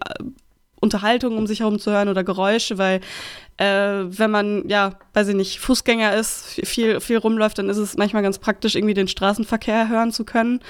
Unterhaltung 0.80 1.36
um 1.36 1.46
sich 1.46 1.60
herum 1.60 1.78
zu 1.78 1.90
hören 1.90 2.08
oder 2.08 2.24
Geräusche, 2.24 2.78
weil 2.78 3.00
äh, 3.58 4.04
wenn 4.06 4.30
man, 4.30 4.68
ja, 4.68 4.94
weiß 5.12 5.28
ich 5.28 5.34
nicht, 5.34 5.60
Fußgänger 5.60 6.14
ist, 6.14 6.60
viel, 6.64 7.00
viel 7.00 7.18
rumläuft, 7.18 7.58
dann 7.58 7.68
ist 7.68 7.76
es 7.76 7.98
manchmal 7.98 8.22
ganz 8.22 8.38
praktisch, 8.38 8.74
irgendwie 8.74 8.94
den 8.94 9.08
Straßenverkehr 9.08 9.88
hören 9.88 10.12
zu 10.12 10.24
können. 10.24 10.60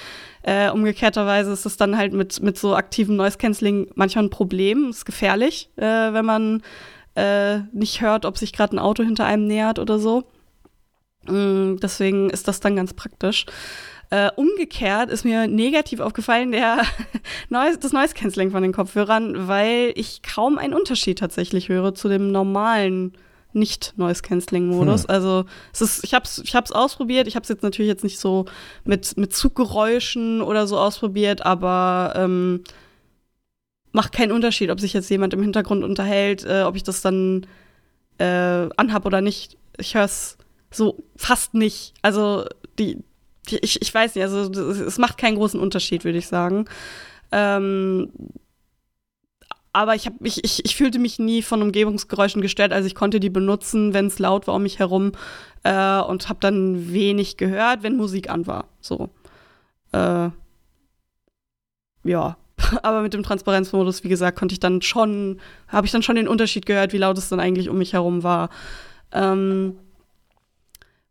Äh, 0.43 0.71
umgekehrterweise 0.71 1.53
ist 1.53 1.67
es 1.67 1.77
dann 1.77 1.97
halt 1.97 2.13
mit, 2.13 2.43
mit 2.43 2.59
so 2.59 2.75
aktivem 2.75 3.17
Noise 3.17 3.39
Cancelling 3.39 3.91
manchmal 3.95 4.25
ein 4.25 4.31
Problem. 4.31 4.91
Ist 4.91 5.05
gefährlich, 5.05 5.71
äh, 5.77 5.83
wenn 5.85 6.25
man 6.25 6.63
äh, 7.15 7.61
nicht 7.73 8.01
hört, 8.01 8.25
ob 8.25 8.39
sich 8.39 8.53
gerade 8.53 8.77
ein 8.77 8.79
Auto 8.79 9.03
hinter 9.03 9.27
einem 9.27 9.47
nähert 9.47 9.79
oder 9.79 9.99
so. 9.99 10.25
Mm, 11.27 11.77
deswegen 11.77 12.31
ist 12.31 12.49
das 12.49 12.61
dann 12.61 12.77
ganz 12.77 12.95
praktisch. 12.95 13.47
Äh, 14.11 14.31
umgekehrt 14.35 15.09
ist 15.11 15.25
mir 15.25 15.47
negativ 15.47 16.01
aufgefallen 16.01 16.51
der 16.51 16.83
das 17.51 17.93
Noise 17.93 18.15
Cancelling 18.15 18.51
von 18.51 18.63
den 18.63 18.73
Kopfhörern, 18.73 19.47
weil 19.47 19.93
ich 19.95 20.23
kaum 20.23 20.59
einen 20.59 20.75
Unterschied 20.75 21.19
tatsächlich 21.19 21.69
höre 21.69 21.95
zu 21.95 22.09
dem 22.09 22.33
normalen 22.33 23.13
nicht 23.55 23.95
Noise 23.97 24.23
Cancelling 24.23 24.69
Modus. 24.69 25.03
Hm. 25.03 25.11
Also 25.11 25.45
es 25.73 25.81
ist, 25.81 26.05
ich 26.05 26.15
habe 26.15 26.25
es 26.25 26.39
ich 26.39 26.55
hab's 26.55 26.73
ausprobiert. 26.73 27.27
Ich 27.27 27.37
habe 27.37 27.43
es 27.43 27.49
jetzt 27.49 27.63
natürlich 27.63 27.89
jetzt 27.89 28.05
nicht 28.05 28.19
so 28.19 28.47
mit 28.85 29.17
mit 29.17 29.35
Zuggeräuschen 29.35 30.43
oder 30.43 30.67
so 30.67 30.79
ausprobiert, 30.79 31.45
aber 31.45 32.13
ähm, 32.17 32.65
macht 33.93 34.13
keinen 34.13 34.33
Unterschied, 34.33 34.71
ob 34.71 34.81
sich 34.81 34.93
jetzt 34.93 35.11
jemand 35.11 35.35
im 35.35 35.43
Hintergrund 35.43 35.85
unterhält, 35.85 36.45
äh, 36.45 36.63
ob 36.63 36.77
ich 36.77 36.83
das 36.83 37.03
dann 37.03 37.47
äh, 38.19 38.69
anhab 38.77 39.07
oder 39.07 39.21
nicht. 39.21 39.57
Ich 39.79 39.95
höre 39.95 40.05
es 40.05 40.37
so 40.71 41.03
fast 41.17 41.55
nicht. 41.55 41.95
Also 42.03 42.45
die, 42.79 42.99
die, 43.49 43.59
ich, 43.59 43.83
ich 43.83 43.93
weiß 43.93 44.15
nicht, 44.15 44.25
also 44.25 44.51
es 44.51 44.99
macht 44.99 45.19
keinen 45.19 45.37
großen 45.37 45.59
Unterschied, 45.59 46.05
würde 46.05 46.19
ich 46.19 46.29
sagen. 46.29 46.67
Ähm, 47.33 48.13
aber 49.73 49.95
ich, 49.95 50.07
hab, 50.07 50.15
ich, 50.21 50.45
ich, 50.45 50.65
ich 50.65 50.77
fühlte 50.77 50.99
mich 50.99 51.19
nie 51.19 51.43
von 51.43 51.63
Umgebungsgeräuschen 51.63 52.43
gestört. 52.43 52.73
Also 52.73 52.87
ich 52.87 52.95
konnte 52.95 53.21
die 53.21 53.31
benutzen, 53.31 53.95
wenn 53.95 54.07
es 54.07 54.19
laut 54.19 54.47
war 54.47 54.55
um 54.55 54.63
mich 54.63 54.79
herum 54.79 55.13
äh, 55.63 56.01
und 56.01 56.29
habe 56.29 56.41
dann 56.41 56.93
wenig 56.93 57.37
gehört, 57.37 57.83
wenn 57.83 57.97
Musik 57.97 58.31
an 58.31 58.47
war. 58.47 58.67
So. 58.81 59.11
Äh, 59.93 60.31
ja. 62.05 62.37
Aber 62.83 63.03
mit 63.03 63.15
dem 63.15 63.23
Transparenzmodus, 63.23 64.03
wie 64.03 64.09
gesagt, 64.09 64.39
konnte 64.39 64.55
ich 64.55 64.61
dann 64.61 64.83
schon, 64.83 65.41
habe 65.69 65.87
ich 65.87 65.93
dann 65.93 66.03
schon 66.03 66.17
den 66.17 66.29
Unterschied 66.29 66.67
gehört, 66.67 66.93
wie 66.93 66.99
laut 66.99 67.17
es 67.17 67.29
dann 67.29 67.41
eigentlich 67.41 67.69
um 67.69 67.79
mich 67.79 67.93
herum 67.93 68.23
war. 68.23 68.51
Ähm, 69.13 69.77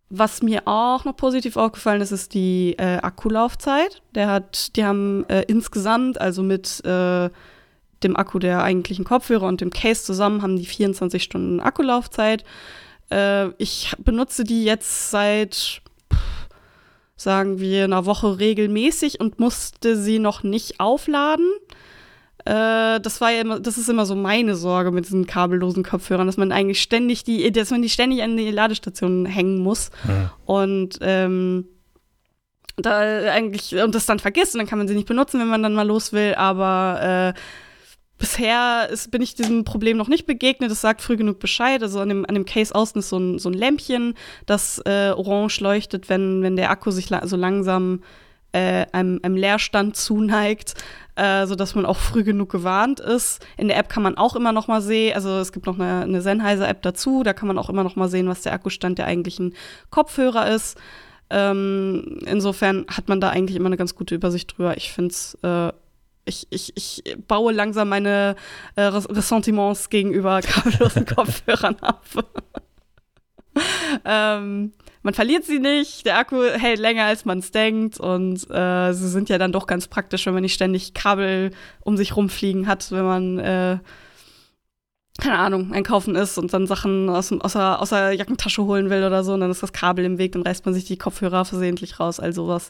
was 0.10 0.42
mir 0.42 0.68
auch 0.68 1.06
noch 1.06 1.16
positiv 1.16 1.56
aufgefallen 1.56 2.02
ist, 2.02 2.12
ist 2.12 2.34
die 2.34 2.76
äh, 2.78 2.98
Akkulaufzeit. 2.98 4.02
Der 4.16 4.28
hat, 4.28 4.76
die 4.76 4.84
haben 4.84 5.24
äh, 5.30 5.44
insgesamt, 5.48 6.20
also 6.20 6.42
mit 6.42 6.84
äh, 6.84 7.30
dem 8.04 8.16
Akku 8.16 8.40
der 8.40 8.64
eigentlichen 8.64 9.06
Kopfhörer 9.06 9.48
und 9.48 9.62
dem 9.62 9.70
Case 9.70 10.04
zusammen 10.04 10.42
haben 10.42 10.58
die 10.58 10.66
24 10.66 11.22
Stunden 11.22 11.60
Akkulaufzeit. 11.60 12.44
Äh, 13.12 13.50
ich 13.58 13.94
benutze 13.98 14.44
die 14.44 14.64
jetzt 14.64 15.12
seit, 15.12 15.82
sagen 17.16 17.60
wir, 17.60 17.84
einer 17.84 18.06
Woche 18.06 18.40
regelmäßig 18.40 19.20
und 19.20 19.40
musste 19.40 19.96
sie 19.96 20.20
noch 20.20 20.44
nicht 20.44 20.80
aufladen. 20.80 21.48
Äh, 22.46 23.00
das 23.02 23.20
war 23.22 23.32
ja 23.32 23.42
immer, 23.42 23.60
das 23.60 23.78
ist 23.78 23.90
immer 23.90 24.06
so 24.06 24.16
meine 24.16 24.56
Sorge 24.56 24.92
mit 24.92 25.06
diesen 25.06 25.28
kabellosen 25.28 25.84
Kopfhörern, 25.84 26.28
dass 26.28 26.38
man 26.38 26.52
eigentlich 26.52 26.82
ständig 26.82 27.24
die, 27.24 27.52
dass 27.52 27.72
man 27.72 27.82
die 27.82 27.90
ständig 27.90 28.24
an 28.24 28.38
die 28.38 28.52
Ladestation 28.52 29.26
hängen 29.26 29.60
muss. 29.60 29.92
Mhm. 30.06 30.30
Und 30.46 31.00
ähm, 31.02 31.66
da 32.78 33.00
eigentlich 33.32 33.76
und 33.76 33.94
das 33.94 34.06
dann 34.06 34.20
vergisst 34.20 34.56
und 34.56 34.60
dann 34.60 34.68
kann 34.68 34.78
man 34.78 34.88
sie 34.88 34.96
nicht 34.96 35.08
benutzen, 35.08 35.40
wenn 35.40 35.48
man 35.48 35.64
dann 35.64 35.74
mal 35.74 35.88
los 35.88 36.14
will, 36.14 36.34
aber 36.36 37.34
äh, 37.36 37.40
bisher 38.20 38.88
ist, 38.92 39.10
bin 39.10 39.24
ich 39.24 39.34
diesem 39.34 39.64
Problem 39.64 39.98
noch 39.98 40.08
nicht 40.08 40.28
begegnet. 40.28 40.72
Es 40.72 40.82
sagt 40.82 41.02
früh 41.02 41.18
genug 41.18 41.40
Bescheid. 41.40 41.82
Also 41.82 42.00
an 42.00 42.10
dem, 42.10 42.26
an 42.28 42.36
dem 42.36 42.46
Case 42.46 42.76
außen 42.76 43.00
ist 43.00 43.10
so 43.10 43.18
ein, 43.18 43.40
so 43.40 43.50
ein 43.50 43.54
Lämpchen, 43.54 44.14
das 44.46 44.80
äh, 44.86 45.12
orange 45.16 45.62
leuchtet, 45.62 46.10
wenn, 46.10 46.44
wenn 46.44 46.56
der 46.56 46.70
Akku 46.70 46.92
sich 46.92 47.10
la 47.10 47.26
so 47.26 47.36
langsam 47.36 48.04
äh, 48.52 48.86
einem, 48.92 49.20
einem 49.24 49.36
Leerstand 49.36 49.96
zuneigt, 49.96 50.74
äh, 51.16 51.46
sodass 51.48 51.76
man 51.76 51.86
auch 51.86 51.98
früh 51.98 52.24
genug 52.24 52.52
gewarnt 52.52 53.00
ist. 53.00 53.46
In 53.58 53.68
der 53.68 53.78
App 53.78 53.90
kann 53.90 54.04
man 54.04 54.18
auch 54.18 54.36
immer 54.36 54.52
noch 54.52 54.68
mal 54.68 54.82
sehen, 54.82 55.16
also 55.16 55.38
es 55.40 55.52
gibt 55.52 55.66
noch 55.66 55.80
eine, 55.80 56.04
eine 56.04 56.22
Sennheiser-App 56.22 56.82
dazu, 56.82 57.24
da 57.24 57.34
kann 57.34 57.48
man 57.48 57.58
auch 57.58 57.70
immer 57.70 57.84
noch 57.84 57.96
mal 57.96 58.10
sehen, 58.10 58.28
was 58.28 58.42
der 58.42 58.54
Akkustand 58.54 58.98
der 58.98 59.06
eigentlichen 59.06 59.56
Kopfhörer 59.92 60.50
ist. 60.52 60.78
Ähm, 61.30 62.20
insofern 62.26 62.86
hat 62.90 63.08
man 63.08 63.22
da 63.22 63.30
eigentlich 63.30 63.56
immer 63.56 63.68
eine 63.68 63.78
ganz 63.78 63.96
gute 63.96 64.16
Übersicht 64.16 64.58
drüber. 64.58 64.76
Ich 64.78 64.92
finde 64.92 65.12
es 65.12 65.38
äh, 65.44 65.72
ich, 66.30 66.48
ich, 66.50 66.72
ich 66.76 67.18
baue 67.28 67.52
langsam 67.52 67.90
meine 67.90 68.36
äh, 68.76 68.84
Ressentiments 68.84 69.90
gegenüber 69.90 70.42
kabellosen 70.44 71.06
Kopfhörern 71.06 71.76
ab. 71.82 72.06
ähm, 74.06 74.72
man 75.02 75.14
verliert 75.14 75.46
sie 75.46 75.60
nicht, 75.60 76.06
der 76.06 76.18
Akku 76.18 76.44
hält 76.44 76.80
länger, 76.80 77.06
als 77.06 77.26
man 77.26 77.40
es 77.40 77.52
denkt 77.52 78.00
und 78.00 78.50
äh, 78.52 78.94
sie 78.94 79.08
sind 79.08 79.30
ja 79.30 79.38
dann 79.38 79.52
doch 79.52 79.66
ganz 79.66 79.88
praktisch, 79.88 80.26
wenn 80.26 80.34
man 80.34 80.44
nicht 80.44 80.54
ständig 80.54 80.94
Kabel 80.94 81.52
um 81.82 81.96
sich 81.96 82.16
rumfliegen 82.16 82.68
hat, 82.68 82.92
wenn 82.92 83.06
man, 83.06 83.40
äh, 83.40 83.80
keine 85.22 85.38
Ahnung, 85.38 85.74
einkaufen 85.74 86.16
ist 86.16 86.38
und 86.38 86.54
dann 86.54 86.68
Sachen 86.68 87.10
aus, 87.10 87.32
aus, 87.32 87.54
der, 87.54 87.82
aus 87.82 87.90
der 87.90 88.14
Jackentasche 88.14 88.64
holen 88.64 88.90
will 88.90 89.04
oder 89.04 89.24
so 89.24 89.34
und 89.34 89.40
dann 89.40 89.52
ist 89.52 89.64
das 89.64 89.74
Kabel 89.74 90.04
im 90.04 90.18
Weg, 90.18 90.34
dann 90.34 90.44
reißt 90.44 90.66
man 90.66 90.74
sich 90.74 90.86
die 90.86 90.98
Kopfhörer 90.98 91.46
versehentlich 91.46 92.00
raus, 92.00 92.20
also 92.20 92.44
sowas 92.46 92.70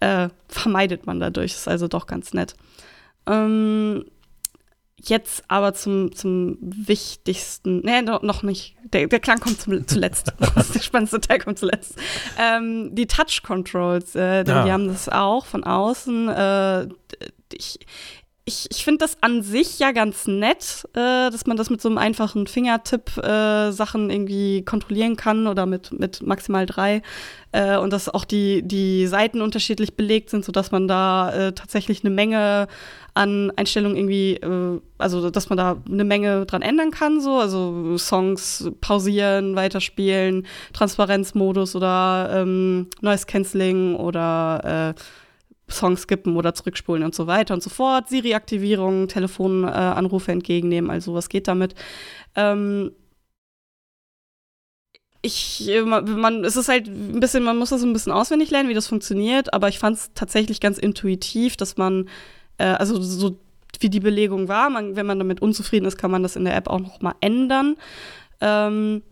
äh, 0.00 0.28
vermeidet 0.48 1.06
man 1.06 1.20
dadurch, 1.20 1.52
ist 1.52 1.68
also 1.68 1.88
doch 1.88 2.06
ganz 2.06 2.34
nett. 2.34 2.54
Ähm, 3.26 4.04
jetzt 5.04 5.44
aber 5.48 5.74
zum, 5.74 6.14
zum 6.14 6.58
wichtigsten, 6.60 7.80
nee, 7.80 8.02
noch 8.02 8.42
nicht. 8.42 8.76
Der, 8.92 9.06
der 9.06 9.20
Klang 9.20 9.40
kommt 9.40 9.60
zum, 9.60 9.86
zuletzt. 9.86 10.32
der 10.74 10.80
spannendste 10.80 11.20
Teil 11.20 11.38
kommt 11.38 11.58
zuletzt. 11.58 11.96
Ähm, 12.38 12.94
die 12.94 13.06
Touch 13.06 13.42
Controls, 13.42 14.14
äh, 14.14 14.44
ja. 14.44 14.64
die 14.64 14.72
haben 14.72 14.88
das 14.88 15.08
auch 15.08 15.46
von 15.46 15.64
außen. 15.64 16.28
Äh, 16.28 16.88
ich, 17.52 17.80
ich, 18.44 18.66
ich 18.70 18.84
finde 18.84 18.98
das 18.98 19.18
an 19.20 19.42
sich 19.42 19.78
ja 19.78 19.92
ganz 19.92 20.26
nett, 20.26 20.88
äh, 20.94 21.30
dass 21.30 21.46
man 21.46 21.56
das 21.56 21.70
mit 21.70 21.80
so 21.80 21.88
einem 21.88 21.98
einfachen 21.98 22.48
Fingertipp 22.48 23.16
äh, 23.18 23.70
Sachen 23.70 24.10
irgendwie 24.10 24.64
kontrollieren 24.64 25.16
kann 25.16 25.46
oder 25.46 25.64
mit, 25.64 25.92
mit 25.92 26.22
maximal 26.26 26.66
drei 26.66 27.02
äh, 27.52 27.76
und 27.76 27.92
dass 27.92 28.08
auch 28.08 28.24
die, 28.24 28.62
die 28.64 29.06
Seiten 29.06 29.42
unterschiedlich 29.42 29.94
belegt 29.94 30.30
sind, 30.30 30.44
sodass 30.44 30.72
man 30.72 30.88
da 30.88 31.32
äh, 31.32 31.52
tatsächlich 31.52 32.04
eine 32.04 32.12
Menge 32.12 32.66
an 33.14 33.52
Einstellungen 33.56 33.96
irgendwie, 33.96 34.34
äh, 34.36 34.80
also 34.98 35.30
dass 35.30 35.48
man 35.50 35.58
da 35.58 35.82
eine 35.86 36.04
Menge 36.04 36.46
dran 36.46 36.62
ändern 36.62 36.90
kann, 36.90 37.20
so, 37.20 37.38
also 37.38 37.98
Songs 37.98 38.70
pausieren, 38.80 39.54
weiterspielen, 39.54 40.46
Transparenzmodus 40.72 41.76
oder 41.76 42.30
ähm, 42.32 42.88
Noise 43.00 43.26
Cancelling 43.26 43.96
oder 43.96 44.94
äh, 44.96 45.00
Songs 45.70 46.02
skippen 46.02 46.36
oder 46.36 46.54
zurückspulen 46.54 47.02
und 47.02 47.14
so 47.14 47.26
weiter 47.26 47.54
und 47.54 47.62
so 47.62 47.70
fort. 47.70 48.08
Siri-Aktivierung, 48.08 49.08
Telefonanrufe 49.08 50.30
äh, 50.30 50.34
entgegennehmen, 50.34 50.90
also 50.90 51.14
was 51.14 51.28
geht 51.28 51.48
damit. 51.48 51.74
Ähm, 52.34 52.92
ich, 55.22 55.68
äh, 55.68 55.82
man, 55.82 56.44
es 56.44 56.56
ist 56.56 56.68
halt 56.68 56.88
ein 56.88 57.20
bisschen, 57.20 57.44
man 57.44 57.56
muss 57.56 57.70
das 57.70 57.82
ein 57.82 57.92
bisschen 57.92 58.12
auswendig 58.12 58.50
lernen, 58.50 58.68
wie 58.68 58.74
das 58.74 58.88
funktioniert, 58.88 59.54
aber 59.54 59.68
ich 59.68 59.78
fand 59.78 59.96
es 59.96 60.10
tatsächlich 60.14 60.60
ganz 60.60 60.78
intuitiv, 60.78 61.56
dass 61.56 61.76
man, 61.76 62.08
äh, 62.62 62.76
also 62.78 63.00
so 63.02 63.36
wie 63.80 63.90
die 63.90 64.00
Belegung 64.00 64.48
war, 64.48 64.70
man, 64.70 64.94
wenn 64.94 65.06
man 65.06 65.18
damit 65.18 65.42
unzufrieden 65.42 65.86
ist, 65.86 65.98
kann 65.98 66.10
man 66.10 66.22
das 66.22 66.36
in 66.36 66.44
der 66.44 66.56
App 66.56 66.68
auch 66.68 66.78
noch 66.78 67.00
mal 67.00 67.14
ändern. 67.20 67.76
Ähm, 68.40 69.02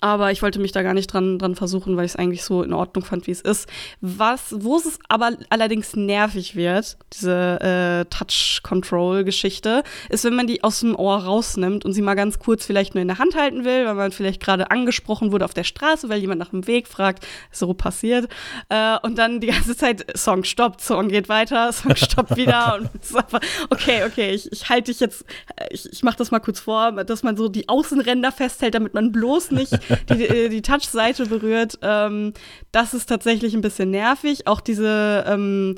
aber 0.00 0.32
ich 0.32 0.42
wollte 0.42 0.58
mich 0.58 0.72
da 0.72 0.82
gar 0.82 0.94
nicht 0.94 1.12
dran, 1.12 1.38
dran 1.38 1.54
versuchen, 1.54 1.96
weil 1.96 2.04
ich 2.04 2.12
es 2.12 2.16
eigentlich 2.16 2.42
so 2.42 2.62
in 2.62 2.72
Ordnung 2.72 3.04
fand, 3.04 3.26
wie 3.26 3.32
es 3.32 3.40
ist. 3.40 3.68
Was, 4.00 4.54
wo 4.56 4.76
es 4.76 4.98
aber 5.08 5.32
allerdings 5.50 5.94
nervig 5.94 6.56
wird, 6.56 6.96
diese 7.12 7.60
äh, 7.60 8.04
Touch-Control-Geschichte, 8.06 9.82
ist, 10.08 10.24
wenn 10.24 10.34
man 10.34 10.46
die 10.46 10.64
aus 10.64 10.80
dem 10.80 10.96
Ohr 10.96 11.18
rausnimmt 11.18 11.84
und 11.84 11.92
sie 11.92 12.02
mal 12.02 12.14
ganz 12.14 12.38
kurz 12.38 12.64
vielleicht 12.64 12.94
nur 12.94 13.02
in 13.02 13.08
der 13.08 13.18
Hand 13.18 13.34
halten 13.34 13.64
will, 13.64 13.86
weil 13.86 13.94
man 13.94 14.12
vielleicht 14.12 14.40
gerade 14.40 14.70
angesprochen 14.70 15.32
wurde 15.32 15.44
auf 15.44 15.54
der 15.54 15.64
Straße, 15.64 16.08
weil 16.08 16.20
jemand 16.20 16.40
nach 16.40 16.50
dem 16.50 16.66
Weg 16.66 16.88
fragt, 16.88 17.26
so 17.50 17.74
passiert. 17.74 18.28
Äh, 18.68 18.98
und 19.02 19.18
dann 19.18 19.40
die 19.40 19.48
ganze 19.48 19.76
Zeit, 19.76 20.06
Song 20.16 20.44
stoppt, 20.44 20.80
Song 20.80 21.08
geht 21.08 21.28
weiter, 21.28 21.72
Song 21.72 21.96
stoppt 21.96 22.36
wieder. 22.36 22.78
und 22.78 22.90
okay, 23.70 24.04
okay, 24.06 24.30
ich, 24.30 24.50
ich 24.50 24.68
halte 24.68 24.90
dich 24.90 25.00
jetzt, 25.00 25.24
ich, 25.70 25.90
ich 25.92 26.02
mache 26.02 26.16
das 26.16 26.30
mal 26.30 26.40
kurz 26.40 26.60
vor, 26.60 26.92
dass 27.04 27.22
man 27.22 27.36
so 27.36 27.48
die 27.48 27.68
Außenränder 27.68 28.32
festhält, 28.32 28.74
damit 28.74 28.94
man 28.94 29.12
bloß 29.12 29.50
nicht 29.50 29.79
die, 30.10 30.26
äh, 30.26 30.48
die 30.48 30.62
Touch-Seite 30.62 31.26
berührt. 31.26 31.78
Ähm, 31.82 32.32
das 32.72 32.94
ist 32.94 33.06
tatsächlich 33.06 33.54
ein 33.54 33.60
bisschen 33.60 33.90
nervig. 33.90 34.46
Auch 34.46 34.60
diese 34.60 35.24
ähm, 35.26 35.76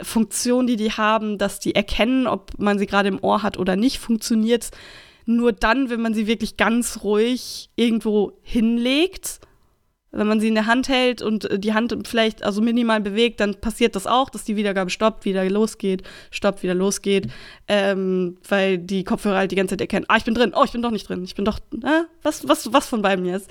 Funktion, 0.00 0.66
die 0.66 0.76
die 0.76 0.92
haben, 0.92 1.38
dass 1.38 1.60
die 1.60 1.74
erkennen, 1.74 2.26
ob 2.26 2.58
man 2.58 2.78
sie 2.78 2.86
gerade 2.86 3.08
im 3.08 3.22
Ohr 3.22 3.42
hat 3.42 3.58
oder 3.58 3.76
nicht, 3.76 3.98
funktioniert 3.98 4.70
nur 5.26 5.52
dann, 5.52 5.88
wenn 5.88 6.02
man 6.02 6.14
sie 6.14 6.26
wirklich 6.26 6.56
ganz 6.56 7.00
ruhig 7.02 7.70
irgendwo 7.76 8.32
hinlegt 8.42 9.40
wenn 10.14 10.26
man 10.26 10.40
sie 10.40 10.48
in 10.48 10.54
der 10.54 10.66
Hand 10.66 10.88
hält 10.88 11.22
und 11.22 11.50
äh, 11.50 11.58
die 11.58 11.74
Hand 11.74 11.94
vielleicht 12.06 12.42
also 12.42 12.62
minimal 12.62 13.00
bewegt, 13.00 13.40
dann 13.40 13.54
passiert 13.54 13.96
das 13.96 14.06
auch, 14.06 14.30
dass 14.30 14.44
die 14.44 14.56
Wiedergabe 14.56 14.90
stoppt, 14.90 15.24
wieder 15.24 15.48
losgeht, 15.48 16.02
stoppt, 16.30 16.62
wieder 16.62 16.74
losgeht, 16.74 17.28
ähm, 17.68 18.36
weil 18.48 18.78
die 18.78 19.04
Kopfhörer 19.04 19.38
halt 19.38 19.50
die 19.50 19.56
ganze 19.56 19.72
Zeit 19.72 19.80
erkennen, 19.80 20.06
ah, 20.08 20.16
ich 20.16 20.24
bin 20.24 20.34
drin, 20.34 20.52
oh, 20.54 20.64
ich 20.64 20.72
bin 20.72 20.82
doch 20.82 20.90
nicht 20.90 21.08
drin, 21.08 21.24
ich 21.24 21.34
bin 21.34 21.44
doch, 21.44 21.58
äh, 21.82 22.04
was, 22.22 22.48
was, 22.48 22.72
was 22.72 22.86
von 22.86 23.02
beiden 23.02 23.24
jetzt? 23.26 23.50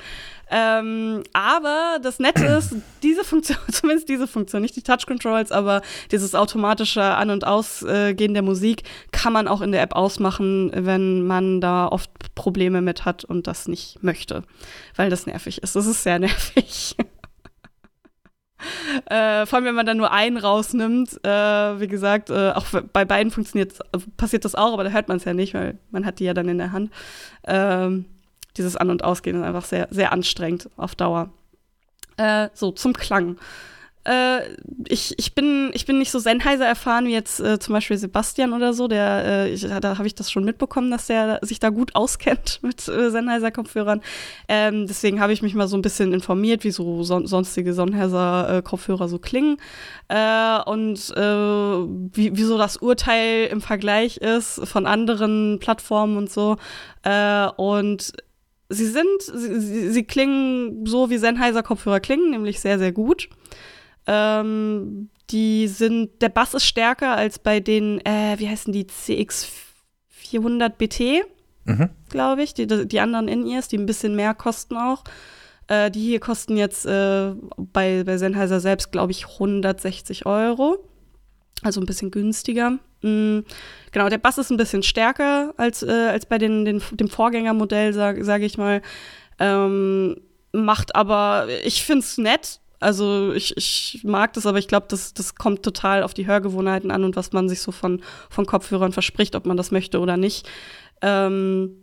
Ähm, 0.55 1.23
aber 1.33 1.97
das 2.03 2.19
Nette 2.19 2.45
ist, 2.45 2.75
diese 3.01 3.23
Funktion, 3.23 3.57
zumindest 3.71 4.07
diese 4.07 4.27
Funktion, 4.27 4.61
nicht 4.61 4.75
die 4.75 4.83
Touch 4.83 5.07
Controls, 5.07 5.51
aber 5.51 5.81
dieses 6.11 6.35
automatische 6.35 7.01
An- 7.01 7.31
und 7.31 7.47
Ausgehen 7.47 8.35
der 8.35 8.43
Musik 8.43 8.83
kann 9.11 9.33
man 9.33 9.47
auch 9.47 9.61
in 9.61 9.71
der 9.71 9.81
App 9.81 9.95
ausmachen, 9.95 10.71
wenn 10.75 11.25
man 11.25 11.59
da 11.59 11.87
oft 11.87 12.11
Probleme 12.35 12.81
mit 12.81 13.03
hat 13.03 13.25
und 13.25 13.47
das 13.47 13.67
nicht 13.67 14.03
möchte, 14.03 14.43
weil 14.95 15.09
das 15.09 15.25
nervig 15.25 15.63
ist. 15.63 15.75
Das 15.75 15.87
ist 15.87 16.03
sehr 16.03 16.19
nervig. 16.19 16.95
Äh, 19.07 19.47
vor 19.47 19.57
allem, 19.57 19.65
wenn 19.65 19.75
man 19.75 19.87
dann 19.87 19.97
nur 19.97 20.11
einen 20.11 20.37
rausnimmt, 20.37 21.19
äh, 21.25 21.29
wie 21.79 21.87
gesagt, 21.87 22.29
äh, 22.29 22.51
auch 22.51 22.67
bei 22.93 23.05
beiden 23.05 23.31
funktioniert, 23.31 23.73
passiert 24.17 24.45
das 24.45 24.53
auch, 24.53 24.73
aber 24.73 24.83
da 24.83 24.91
hört 24.91 25.07
man 25.07 25.17
es 25.17 25.25
ja 25.25 25.33
nicht, 25.33 25.55
weil 25.55 25.79
man 25.89 26.05
hat 26.05 26.19
die 26.19 26.25
ja 26.25 26.35
dann 26.35 26.47
in 26.47 26.59
der 26.59 26.71
Hand. 26.71 26.91
Ähm, 27.45 28.05
dieses 28.57 28.75
An- 28.75 28.89
und 28.89 29.03
Ausgehen 29.03 29.37
ist 29.37 29.43
einfach 29.43 29.65
sehr, 29.65 29.87
sehr 29.91 30.11
anstrengend 30.11 30.69
auf 30.77 30.95
Dauer. 30.95 31.29
Äh, 32.17 32.49
so, 32.53 32.71
zum 32.71 32.93
Klang. 32.93 33.37
Äh, 34.05 34.41
ich, 34.89 35.17
ich, 35.17 35.33
bin, 35.33 35.71
ich 35.73 35.85
bin 35.85 35.97
nicht 35.97 36.11
so 36.11 36.19
Sennheiser 36.19 36.65
erfahren 36.65 37.05
wie 37.05 37.13
jetzt 37.13 37.39
äh, 37.39 37.57
zum 37.57 37.73
Beispiel 37.73 37.97
Sebastian 37.97 38.51
oder 38.51 38.73
so. 38.73 38.89
Der, 38.89 39.23
äh, 39.25 39.53
ich, 39.53 39.61
da 39.61 39.97
habe 39.97 40.07
ich 40.07 40.15
das 40.15 40.29
schon 40.29 40.43
mitbekommen, 40.43 40.91
dass 40.91 41.07
der 41.07 41.39
sich 41.41 41.59
da 41.59 41.69
gut 41.69 41.95
auskennt 41.95 42.59
mit 42.63 42.85
äh, 42.89 43.09
Sennheiser-Kopfhörern. 43.09 44.01
Ähm, 44.49 44.87
deswegen 44.87 45.21
habe 45.21 45.31
ich 45.31 45.41
mich 45.41 45.55
mal 45.55 45.69
so 45.69 45.77
ein 45.77 45.81
bisschen 45.81 46.11
informiert, 46.11 46.65
wie 46.65 46.71
so 46.71 47.03
son 47.03 47.27
sonstige 47.27 47.73
Sennheiser-Kopfhörer 47.73 49.07
so 49.07 49.19
klingen. 49.19 49.57
Äh, 50.09 50.59
und 50.65 50.99
äh, 51.15 51.23
wie, 51.23 52.35
wie 52.35 52.43
so 52.43 52.57
das 52.57 52.77
Urteil 52.77 53.47
im 53.49 53.61
Vergleich 53.61 54.17
ist 54.17 54.67
von 54.67 54.85
anderen 54.85 55.59
Plattformen 55.59 56.17
und 56.17 56.29
so. 56.29 56.57
und 57.57 58.13
sie 58.73 58.87
sind, 58.87 59.21
sie, 59.21 59.91
sie 59.91 60.03
klingen 60.03 60.85
so, 60.85 61.09
wie 61.09 61.17
Sennheiser-Kopfhörer 61.17 61.99
klingen, 61.99 62.31
nämlich 62.31 62.59
sehr, 62.59 62.79
sehr 62.79 62.91
gut. 62.91 63.29
Ähm, 64.05 65.09
die 65.29 65.67
sind, 65.67 66.21
der 66.21 66.29
Bass 66.29 66.53
ist 66.53 66.65
stärker 66.65 67.15
als 67.15 67.39
bei 67.39 67.59
den, 67.59 67.99
äh, 68.05 68.35
wie 68.37 68.49
heißen 68.49 68.73
die, 68.73 68.85
CX400 68.85 70.69
BT, 70.69 71.25
mhm. 71.65 71.89
glaube 72.09 72.43
ich. 72.43 72.53
Die, 72.53 72.67
die 72.67 72.99
anderen 72.99 73.27
In-Ears, 73.27 73.67
die 73.67 73.77
ein 73.77 73.85
bisschen 73.85 74.15
mehr 74.15 74.33
kosten 74.33 74.77
auch. 74.77 75.03
Äh, 75.67 75.91
die 75.91 76.01
hier 76.01 76.19
kosten 76.19 76.57
jetzt 76.57 76.85
äh, 76.85 77.33
bei, 77.57 78.03
bei 78.03 78.17
Sennheiser 78.17 78.59
selbst, 78.59 78.91
glaube 78.91 79.11
ich, 79.11 79.27
160 79.27 80.25
Euro. 80.25 80.77
Also 81.61 81.79
ein 81.79 81.85
bisschen 81.85 82.11
günstiger. 82.11 82.79
Mhm. 83.03 83.45
Genau, 83.91 84.09
der 84.09 84.17
Bass 84.17 84.37
ist 84.37 84.49
ein 84.49 84.57
bisschen 84.57 84.81
stärker 84.81 85.53
als, 85.57 85.83
äh, 85.83 86.09
als 86.09 86.25
bei 86.25 86.37
den, 86.37 86.65
den, 86.65 86.81
dem 86.91 87.07
Vorgängermodell, 87.09 87.93
sage 87.93 88.25
sag 88.25 88.41
ich 88.41 88.57
mal. 88.57 88.81
Ähm, 89.39 90.17
macht 90.51 90.95
aber, 90.95 91.47
ich 91.63 91.83
finde 91.83 91.99
es 91.99 92.17
nett. 92.17 92.59
Also 92.79 93.31
ich, 93.33 93.55
ich 93.55 94.01
mag 94.03 94.33
das, 94.33 94.45
aber 94.45 94.57
ich 94.57 94.67
glaube, 94.67 94.87
das, 94.89 95.13
das 95.13 95.35
kommt 95.35 95.63
total 95.63 96.03
auf 96.03 96.13
die 96.13 96.27
Hörgewohnheiten 96.27 96.91
an 96.91 97.03
und 97.03 97.15
was 97.15 97.31
man 97.31 97.47
sich 97.47 97.61
so 97.61 97.71
von, 97.71 98.01
von 98.29 98.45
Kopfhörern 98.45 98.91
verspricht, 98.91 99.35
ob 99.35 99.45
man 99.45 99.57
das 99.57 99.71
möchte 99.71 99.99
oder 99.99 100.17
nicht. 100.17 100.49
Ähm, 101.01 101.82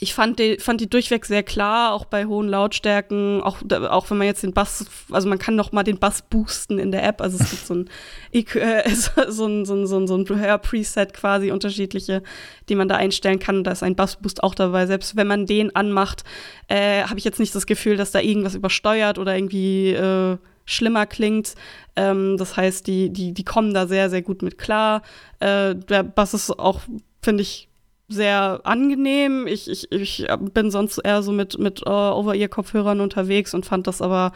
ich 0.00 0.14
fand 0.14 0.38
die, 0.38 0.58
fand 0.58 0.80
die 0.80 0.88
durchweg 0.88 1.24
sehr 1.24 1.42
klar, 1.42 1.92
auch 1.92 2.04
bei 2.04 2.26
hohen 2.26 2.48
Lautstärken, 2.48 3.42
auch, 3.42 3.58
auch 3.90 4.10
wenn 4.10 4.18
man 4.18 4.26
jetzt 4.26 4.42
den 4.42 4.52
Bass, 4.52 4.86
also 5.10 5.28
man 5.28 5.38
kann 5.38 5.56
noch 5.56 5.72
mal 5.72 5.82
den 5.82 5.98
Bass 5.98 6.22
boosten 6.22 6.78
in 6.78 6.92
der 6.92 7.04
App, 7.04 7.20
also 7.20 7.36
es 7.40 7.50
gibt 7.50 7.66
so 7.66 7.74
ein, 7.74 7.90
äh, 8.32 8.90
so 9.28 9.46
ein, 9.46 9.64
so 9.64 9.74
ein, 9.74 9.86
so 9.86 9.98
ein, 9.98 10.06
so 10.06 10.16
ein 10.16 10.26
Hör-Preset 10.28 11.12
quasi, 11.12 11.50
unterschiedliche, 11.50 12.22
die 12.68 12.74
man 12.76 12.88
da 12.88 12.96
einstellen 12.96 13.38
kann, 13.38 13.64
da 13.64 13.72
ist 13.72 13.82
ein 13.82 13.96
Bassboost 13.96 14.42
auch 14.42 14.54
dabei, 14.54 14.86
selbst 14.86 15.16
wenn 15.16 15.26
man 15.26 15.46
den 15.46 15.74
anmacht, 15.74 16.24
äh, 16.68 17.02
habe 17.02 17.18
ich 17.18 17.24
jetzt 17.24 17.40
nicht 17.40 17.54
das 17.54 17.66
Gefühl, 17.66 17.96
dass 17.96 18.12
da 18.12 18.20
irgendwas 18.20 18.54
übersteuert 18.54 19.18
oder 19.18 19.36
irgendwie 19.36 19.90
äh, 19.90 20.36
schlimmer 20.64 21.06
klingt. 21.06 21.54
Ähm, 21.96 22.36
das 22.36 22.56
heißt, 22.56 22.86
die, 22.86 23.10
die, 23.10 23.32
die 23.32 23.44
kommen 23.44 23.74
da 23.74 23.86
sehr, 23.86 24.10
sehr 24.10 24.22
gut 24.22 24.42
mit 24.42 24.58
klar. 24.58 25.02
Äh, 25.40 25.74
der 25.74 26.02
Bass 26.02 26.34
ist 26.34 26.50
auch, 26.58 26.82
finde 27.22 27.42
ich, 27.42 27.67
sehr 28.08 28.60
angenehm. 28.64 29.46
Ich, 29.46 29.68
ich, 29.70 29.92
ich 29.92 30.26
bin 30.52 30.70
sonst 30.70 30.98
eher 30.98 31.22
so 31.22 31.32
mit, 31.32 31.58
mit 31.58 31.86
uh, 31.86 31.90
Over-Ear-Kopfhörern 31.90 33.00
unterwegs 33.00 33.54
und 33.54 33.66
fand 33.66 33.86
das 33.86 34.00
aber 34.00 34.32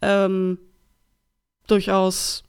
ähm, 0.00 0.58
durchaus 1.66 2.44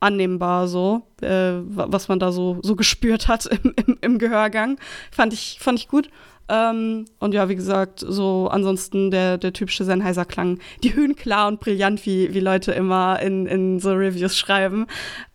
annehmbar 0.00 0.68
so, 0.68 1.02
äh, 1.22 1.52
was 1.60 2.08
man 2.08 2.18
da 2.18 2.32
so, 2.32 2.58
so 2.62 2.76
gespürt 2.76 3.28
hat 3.28 3.46
im, 3.46 3.74
im, 3.86 3.98
im 4.00 4.18
Gehörgang. 4.18 4.78
Fand 5.10 5.32
ich, 5.32 5.58
fand 5.60 5.78
ich 5.78 5.88
gut. 5.88 6.10
Ähm, 6.48 7.06
und 7.18 7.34
ja, 7.34 7.48
wie 7.48 7.56
gesagt, 7.56 8.04
so 8.06 8.48
ansonsten 8.48 9.10
der, 9.10 9.36
der 9.38 9.52
typische 9.52 9.84
Sennheiser-Klang. 9.84 10.58
Die 10.82 10.94
Höhen 10.94 11.16
klar 11.16 11.48
und 11.48 11.60
brillant, 11.60 12.06
wie, 12.06 12.32
wie 12.34 12.40
Leute 12.40 12.72
immer 12.72 13.20
in, 13.20 13.46
in 13.46 13.80
so 13.80 13.92
Reviews 13.92 14.36
schreiben. 14.36 14.86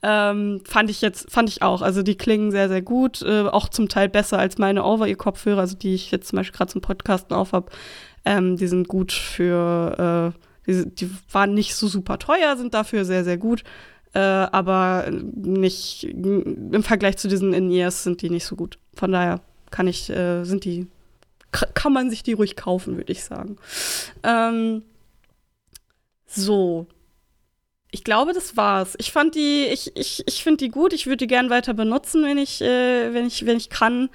Ähm, 0.03 0.61
fand 0.65 0.89
ich 0.89 1.01
jetzt, 1.01 1.29
fand 1.29 1.49
ich 1.49 1.61
auch. 1.61 1.81
Also 1.81 2.01
die 2.01 2.15
klingen 2.15 2.51
sehr, 2.51 2.69
sehr 2.69 2.81
gut. 2.81 3.21
Äh, 3.21 3.43
auch 3.43 3.67
zum 3.69 3.89
Teil 3.89 4.09
besser 4.09 4.39
als 4.39 4.57
meine 4.57 4.85
Over-Ear-Kopfhörer, 4.85 5.59
also 5.59 5.75
die 5.75 5.95
ich 5.95 6.11
jetzt 6.11 6.29
zum 6.29 6.37
Beispiel 6.37 6.57
gerade 6.57 6.71
zum 6.71 6.81
Podcasten 6.81 7.35
auf 7.35 7.51
habe. 7.51 7.71
Ähm, 8.23 8.55
die 8.55 8.67
sind 8.67 8.87
gut 8.87 9.11
für, 9.11 10.33
äh, 10.67 10.71
die, 10.71 10.89
die 10.95 11.11
waren 11.31 11.53
nicht 11.53 11.75
so 11.75 11.87
super 11.87 12.19
teuer, 12.19 12.55
sind 12.55 12.73
dafür 12.73 13.03
sehr, 13.03 13.23
sehr 13.23 13.37
gut. 13.37 13.63
Äh, 14.13 14.19
aber 14.19 15.09
nicht 15.09 16.03
im 16.03 16.83
Vergleich 16.83 17.17
zu 17.17 17.27
diesen 17.27 17.53
In-Ears 17.53 18.03
sind 18.03 18.21
die 18.21 18.29
nicht 18.29 18.45
so 18.45 18.55
gut. 18.55 18.77
Von 18.93 19.11
daher 19.11 19.41
kann 19.71 19.87
ich, 19.87 20.09
äh, 20.09 20.43
sind 20.43 20.65
die 20.65 20.87
kann 21.51 21.93
man 21.93 22.09
sich 22.09 22.23
die 22.23 22.33
ruhig 22.33 22.55
kaufen, 22.55 22.97
würde 22.97 23.11
ich 23.11 23.23
sagen. 23.23 23.57
Ähm, 24.23 24.83
so. 26.25 26.87
Ich 27.91 28.05
glaube, 28.05 28.31
das 28.31 28.55
war's. 28.55 28.95
Ich 28.99 29.11
fand 29.11 29.35
die, 29.35 29.65
ich, 29.65 29.95
ich, 29.97 30.23
ich 30.25 30.43
finde 30.43 30.63
die 30.63 30.69
gut. 30.69 30.93
Ich 30.93 31.07
würde 31.07 31.17
die 31.17 31.27
gern 31.27 31.49
weiter 31.49 31.73
benutzen, 31.73 32.23
wenn 32.23 32.37
ich, 32.37 32.61
äh, 32.61 33.13
wenn 33.13 33.25
ich, 33.25 33.45
wenn 33.45 33.57
ich 33.57 33.69
kann. 33.69 34.09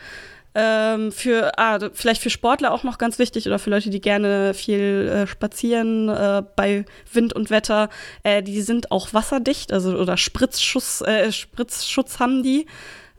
Ähm, 0.59 1.13
für, 1.13 1.59
ah, 1.59 1.91
vielleicht 1.93 2.23
für 2.23 2.31
Sportler 2.31 2.73
auch 2.73 2.83
noch 2.83 2.97
ganz 2.97 3.19
wichtig 3.19 3.47
oder 3.47 3.59
für 3.59 3.69
Leute, 3.69 3.91
die 3.91 4.01
gerne 4.01 4.55
viel 4.55 5.07
äh, 5.07 5.27
spazieren 5.27 6.09
äh, 6.09 6.43
bei 6.57 6.87
Wind 7.13 7.35
und 7.35 7.51
Wetter. 7.51 7.91
Äh, 8.23 8.43
die 8.43 8.63
sind 8.63 8.91
auch 8.91 9.13
wasserdicht, 9.13 9.71
also 9.71 9.95
oder 9.99 10.17
Spritzschutz, 10.17 11.03
äh, 11.03 11.31
Spritzschutz 11.31 12.19
haben 12.19 12.43
die. 12.43 12.65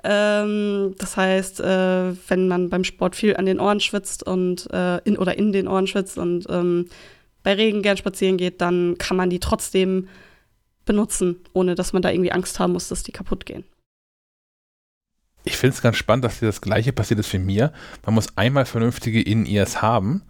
Ähm, 0.04 0.96
das 0.98 1.18
heißt, 1.18 1.60
äh, 1.60 2.14
wenn 2.28 2.48
man 2.48 2.70
beim 2.70 2.84
Sport 2.84 3.16
viel 3.16 3.36
an 3.36 3.46
den 3.46 3.60
Ohren 3.60 3.80
schwitzt 3.80 4.24
und 4.24 4.72
äh, 4.72 4.98
in 5.00 5.18
oder 5.18 5.38
in 5.38 5.52
den 5.52 5.68
Ohren 5.68 5.88
schwitzt 5.88 6.18
und 6.18 6.46
ähm, 6.50 6.88
bei 7.44 7.54
Regen 7.54 7.82
gern 7.82 7.98
spazieren 7.98 8.38
geht, 8.38 8.62
dann 8.62 8.98
kann 8.98 9.18
man 9.18 9.30
die 9.30 9.40
trotzdem 9.40 10.08
benutzen, 10.86 11.38
ohne 11.54 11.76
dass 11.76 11.94
man 11.94 12.02
da 12.02 12.10
irgendwie 12.10 12.32
Angst 12.32 12.60
haben 12.60 12.74
muss, 12.74 12.90
dass 12.90 13.04
die 13.04 13.12
kaputt 13.12 13.46
gehen. 13.46 13.64
Ich 15.44 15.56
finde 15.56 15.76
es 15.76 15.82
ganz 15.82 15.96
spannend, 15.96 16.26
dass 16.26 16.40
dir 16.40 16.48
das 16.48 16.62
gleiche 16.62 16.92
passiert 16.92 17.22
ist 17.22 17.32
wie 17.32 17.40
mir. 17.40 17.72
Man 18.06 18.16
muss 18.16 18.38
einmal 18.38 18.66
vernünftige 18.66 19.22
In-Ears 19.22 19.82
haben. 19.82 20.24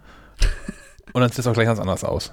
Und 1.13 1.22
dann 1.22 1.32
sieht 1.32 1.39
es 1.39 1.47
auch 1.47 1.53
gleich 1.53 1.65
ganz 1.65 1.80
anders 1.80 2.03
aus. 2.03 2.32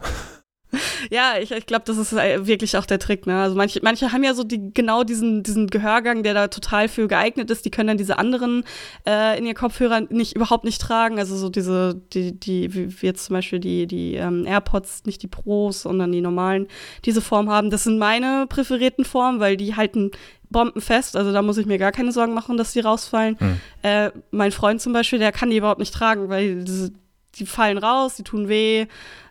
Ja, 1.11 1.34
ich, 1.40 1.50
ich 1.50 1.66
glaube, 1.66 1.84
das 1.86 1.96
ist 1.96 2.12
äh, 2.12 2.46
wirklich 2.46 2.76
auch 2.76 2.86
der 2.86 2.98
Trick. 2.98 3.26
Ne? 3.26 3.40
Also 3.40 3.57
manche, 3.57 3.80
manche 3.82 4.12
haben 4.12 4.24
ja 4.24 4.34
so 4.34 4.44
die, 4.44 4.72
genau 4.72 5.05
diesen, 5.05 5.42
diesen 5.42 5.68
Gehörgang, 5.68 6.22
der 6.22 6.34
da 6.34 6.48
total 6.48 6.88
für 6.88 7.09
geeignet 7.09 7.50
ist. 7.50 7.64
Die 7.64 7.70
können 7.70 7.88
dann 7.88 7.98
diese 7.98 8.18
anderen 8.18 8.64
äh, 9.07 9.38
in 9.38 9.46
ihr 9.46 9.55
Kopfhörer 9.55 10.00
nicht 10.11 10.36
überhaupt 10.36 10.64
nicht 10.64 10.80
tragen. 10.80 11.18
Also 11.18 11.36
so 11.36 11.48
diese, 11.48 11.94
die, 12.12 12.38
die, 12.38 12.74
wie 12.74 13.07
jetzt 13.07 13.26
zum 13.26 13.34
Beispiel 13.34 13.61
die, 13.61 13.86
die 13.86 14.14
ähm, 14.14 14.46
AirPods, 14.46 15.05
nicht 15.07 15.22
die 15.22 15.28
Pros, 15.28 15.82
sondern 15.82 16.12
die 16.12 16.20
normalen, 16.20 16.68
diese 17.05 17.20
Form 17.20 17.50
haben. 17.50 17.70
Das 17.70 17.84
sind 17.84 17.98
meine 17.98 18.46
präferierten 18.48 19.05
Formen, 19.05 19.40
weil 19.40 19.57
die 19.57 19.76
halten 19.76 20.11
bombenfest. 20.50 21.16
Also 21.16 21.32
da 21.32 21.42
muss 21.42 21.59
ich 21.59 21.66
mir 21.66 21.78
gar 21.78 21.92
keine 21.92 22.12
Sorgen 22.12 22.32
machen, 22.32 22.57
dass 22.57 22.72
die 22.72 22.80
rausfallen. 22.80 23.38
Hm. 23.38 23.61
Äh, 23.82 24.11
mein 24.30 24.52
Freund 24.52 24.80
zum 24.80 24.94
Beispiel, 24.94 25.18
der 25.18 25.32
kann 25.32 25.50
die 25.50 25.59
überhaupt 25.59 25.80
nicht 25.80 25.92
tragen, 25.92 26.28
weil 26.30 26.64
diese, 26.64 26.92
die 27.34 27.44
fallen 27.44 27.76
raus, 27.76 28.16
die 28.16 28.22
tun 28.22 28.48
weh 28.48 28.86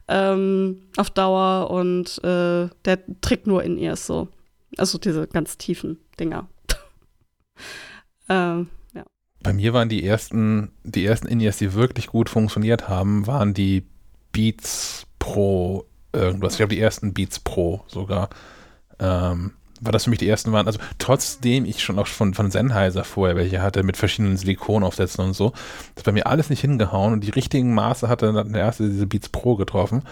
ähm, 0.08 0.82
auf 0.98 1.10
Dauer 1.10 1.70
und 1.72 2.24
äh, 2.24 2.70
der 2.86 3.00
Trick 3.22 3.48
nur 3.48 3.64
in 3.64 3.78
ihr 3.78 3.96
so. 3.96 4.28
Also 4.78 4.98
diese 4.98 5.28
ganz 5.28 5.58
tiefen 5.58 6.00
Dinger. 6.20 6.48
ähm. 8.30 8.70
Bei 9.44 9.52
mir 9.52 9.74
waren 9.74 9.90
die 9.90 10.06
ersten, 10.06 10.72
die 10.86 11.06
ersten 11.06 11.28
In-Ears, 11.28 11.58
die 11.58 11.74
wirklich 11.74 12.08
gut 12.08 12.30
funktioniert 12.30 12.88
haben, 12.88 13.28
waren 13.28 13.54
die 13.54 13.86
Beats 14.32 15.06
Pro 15.20 15.86
irgendwas. 16.14 16.54
Ich 16.54 16.58
glaube, 16.58 16.76
die 16.76 16.80
ersten 16.80 17.14
Beats 17.14 17.42
Pro 17.42 17.84
sogar. 17.88 18.30
Ähm, 19.00 19.52
weil 19.84 19.92
das 19.92 20.06
für 20.06 20.10
mich 20.10 20.20
die 20.20 20.30
ersten 20.30 20.52
waren. 20.52 20.68
Also 20.68 20.80
trotzdem 20.98 21.66
ich 21.66 21.84
schon 21.84 22.00
auch 22.00 22.08
von, 22.08 22.34
von 22.34 22.52
Sennheiser 22.52 23.04
vorher 23.04 23.36
welche 23.36 23.62
hatte 23.62 23.84
mit 23.84 23.98
verschiedenen 23.98 24.38
Silikonaufsätzen 24.38 25.24
und 25.24 25.34
so, 25.34 25.54
das 25.96 26.04
bei 26.04 26.12
mir 26.12 26.28
alles 26.28 26.50
nicht 26.50 26.62
hingehauen 26.62 27.14
und 27.14 27.24
die 27.24 27.32
richtigen 27.32 27.74
Maße 27.74 28.08
hatte 28.08 28.32
dann 28.32 28.54
der 28.54 28.62
erste 28.62 28.90
diese 28.90 29.08
Beats 29.08 29.30
Pro 29.30 29.56
getroffen. 29.56 30.04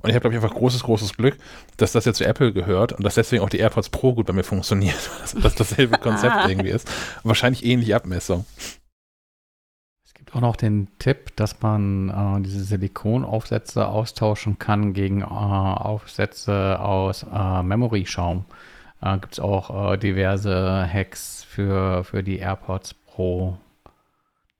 Und 0.00 0.10
ich 0.10 0.14
habe, 0.14 0.20
glaube 0.20 0.36
ich, 0.36 0.42
einfach 0.42 0.56
großes, 0.56 0.84
großes 0.84 1.16
Glück, 1.16 1.38
dass 1.76 1.92
das 1.92 2.04
jetzt 2.04 2.18
zu 2.18 2.24
Apple 2.24 2.52
gehört 2.52 2.92
und 2.92 3.04
dass 3.04 3.16
deswegen 3.16 3.42
auch 3.42 3.48
die 3.48 3.58
AirPods 3.58 3.88
Pro 3.88 4.14
gut 4.14 4.26
bei 4.26 4.32
mir 4.32 4.44
funktioniert, 4.44 5.10
dass 5.20 5.34
das 5.34 5.54
dasselbe 5.54 5.98
Konzept 6.00 6.48
irgendwie 6.48 6.70
ist. 6.70 6.88
Und 7.22 7.28
wahrscheinlich 7.28 7.64
ähnliche 7.64 7.96
Abmessung. 7.96 8.44
Es 10.04 10.14
gibt 10.14 10.34
auch 10.34 10.40
noch 10.40 10.56
den 10.56 10.88
Tipp, 10.98 11.34
dass 11.36 11.60
man 11.62 12.10
äh, 12.10 12.42
diese 12.42 12.62
Silikonaufsätze 12.62 13.88
austauschen 13.88 14.58
kann 14.58 14.92
gegen 14.92 15.22
äh, 15.22 15.24
Aufsätze 15.24 16.78
aus 16.80 17.24
äh, 17.24 17.62
Memory-Schaum. 17.62 18.44
Äh, 19.00 19.18
gibt 19.18 19.34
es 19.34 19.40
auch 19.40 19.92
äh, 19.92 19.96
diverse 19.96 20.88
Hacks 20.92 21.44
für, 21.44 22.04
für 22.04 22.22
die 22.22 22.38
AirPods 22.38 22.94
Pro, 22.94 23.58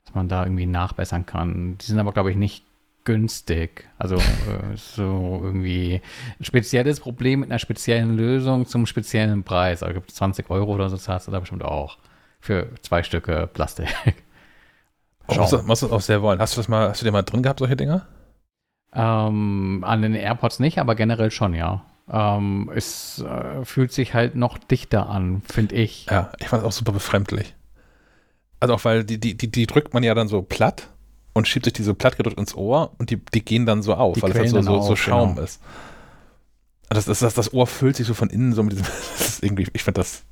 dass 0.05 0.15
man 0.15 0.29
da 0.29 0.45
irgendwie 0.45 0.67
nachbessern 0.67 1.27
kann. 1.27 1.79
Die 1.79 1.87
sind 1.87 1.99
aber, 1.99 2.13
glaube 2.13 2.31
ich, 2.31 2.37
nicht 2.37 2.65
günstig. 3.05 3.89
Also 3.99 4.17
äh, 4.17 4.77
so 4.77 5.41
irgendwie 5.43 6.03
ein 6.39 6.45
spezielles 6.45 7.01
Problem 7.01 7.41
mit 7.41 7.51
einer 7.51 7.59
speziellen 7.59 8.17
Lösung 8.17 8.67
zum 8.67 8.87
speziellen 8.87 9.45
Preis. 9.45 9.83
Also 9.83 9.95
gibt 9.95 10.11
es 10.11 10.17
20 10.17 10.51
Euro 10.51 10.75
oder 10.75 10.89
so, 10.91 10.97
zahlst 10.97 11.27
du 11.27 11.33
da 11.33 11.41
bestimmt 11.41 11.65
auch 11.65 11.99
für 12.41 12.69
zwei 12.83 13.03
Stücke 13.03 13.49
Plastik. 13.53 13.89
Oh, 15.27 15.35
musst, 15.35 15.53
du, 15.53 15.63
musst 15.63 15.83
du 15.83 15.93
auch 15.93 16.01
sehr 16.01 16.23
wollen. 16.23 16.41
Hast 16.41 16.57
du 16.57 16.61
das 16.61 16.69
mal, 16.69 16.89
hast 16.89 17.03
du 17.03 17.05
dir 17.05 17.13
mal 17.13 17.23
drin 17.23 17.43
gehabt, 17.43 17.59
solche 17.59 17.77
Dinger? 17.77 18.07
Ähm, 18.95 19.85
an 19.87 20.03
den 20.03 20.15
AirPods 20.15 20.59
nicht, 20.59 20.79
aber 20.79 20.95
generell 20.95 21.31
schon, 21.31 21.55
ja. 21.55 21.85
Ähm, 22.11 22.71
es 22.75 23.21
äh, 23.21 23.65
fühlt 23.65 23.93
sich 23.93 24.15
halt 24.15 24.35
noch 24.35 24.59
dichter 24.59 25.09
an, 25.09 25.43
finde 25.51 25.75
ich. 25.77 26.07
Ja, 26.11 26.33
ich 26.39 26.49
fand 26.49 26.63
es 26.63 26.69
auch 26.69 26.73
super 26.73 26.93
befremdlich. 26.93 27.55
Also 28.61 28.75
auch 28.75 28.85
weil 28.85 29.05
die, 29.05 29.19
die, 29.19 29.37
die, 29.37 29.51
die 29.51 29.67
drückt 29.67 29.95
man 29.95 30.03
ja 30.03 30.15
dann 30.15 30.29
so 30.29 30.43
platt 30.43 30.89
und 31.33 31.47
schiebt 31.47 31.67
sich 31.67 31.75
die 31.75 31.83
so 31.83 31.95
platt 31.95 32.17
gedrückt 32.17 32.39
ins 32.39 32.55
Ohr 32.55 32.93
und 32.99 33.11
die, 33.11 33.17
die 33.17 33.45
gehen 33.45 33.67
dann 33.67 33.83
so 33.83 33.95
auf, 33.95 34.15
Die 34.15 34.23
weil 34.23 34.31
es 34.31 34.39
halt 34.39 34.49
so, 34.51 34.63
so, 34.63 34.81
so 34.81 34.93
auf, 34.93 34.99
Schaum 34.99 35.35
genau. 35.35 35.45
ist. 35.45 35.61
Das, 36.89 37.05
das, 37.05 37.19
das, 37.19 37.35
das 37.35 37.53
Ohr 37.53 37.67
füllt 37.67 37.97
sich 37.97 38.07
so 38.07 38.15
von 38.15 38.31
innen 38.31 38.55
so 38.55 38.63
mit 38.63 38.73
diesem, 38.73 38.87
das 39.19 39.29
ist 39.29 39.43
irgendwie, 39.45 39.67
ich 39.73 39.85
finde 39.85 40.01
das, 40.01 40.25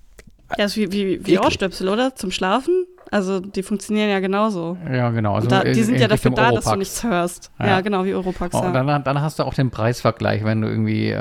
Ja, 0.59 0.65
ist 0.67 0.77
wie, 0.77 0.91
wie, 0.93 1.27
wie. 1.27 1.39
Ohrstöpsel, 1.39 1.89
oder? 1.89 2.15
Zum 2.15 2.31
Schlafen? 2.31 2.87
Also 3.09 3.39
die 3.39 3.63
funktionieren 3.63 4.11
ja 4.11 4.19
genauso. 4.19 4.77
Ja, 4.93 5.11
genau. 5.11 5.37
Also 5.37 5.47
da, 5.49 5.63
die 5.63 5.71
in- 5.79 5.85
sind 5.85 5.95
in 5.95 6.01
ja 6.03 6.09
dafür 6.09 6.33
da, 6.33 6.51
dass 6.51 6.65
du 6.65 6.75
nichts 6.75 7.05
hörst. 7.05 7.53
Ja. 7.61 7.67
Ja, 7.67 7.81
genau, 7.81 8.05
wie 8.05 8.15
Oropax. 8.15 8.53
Oh, 8.55 8.59
ja. 8.63 8.67
und 8.67 8.75
dann, 8.75 9.05
dann 9.05 9.21
hast 9.23 9.39
du 9.39 9.45
auch 9.45 9.55
den 9.55 9.71
Preisvergleich, 9.71 10.43
wenn 10.45 10.61
du 10.61 10.69
irgendwie 10.69 11.11
äh, 11.11 11.17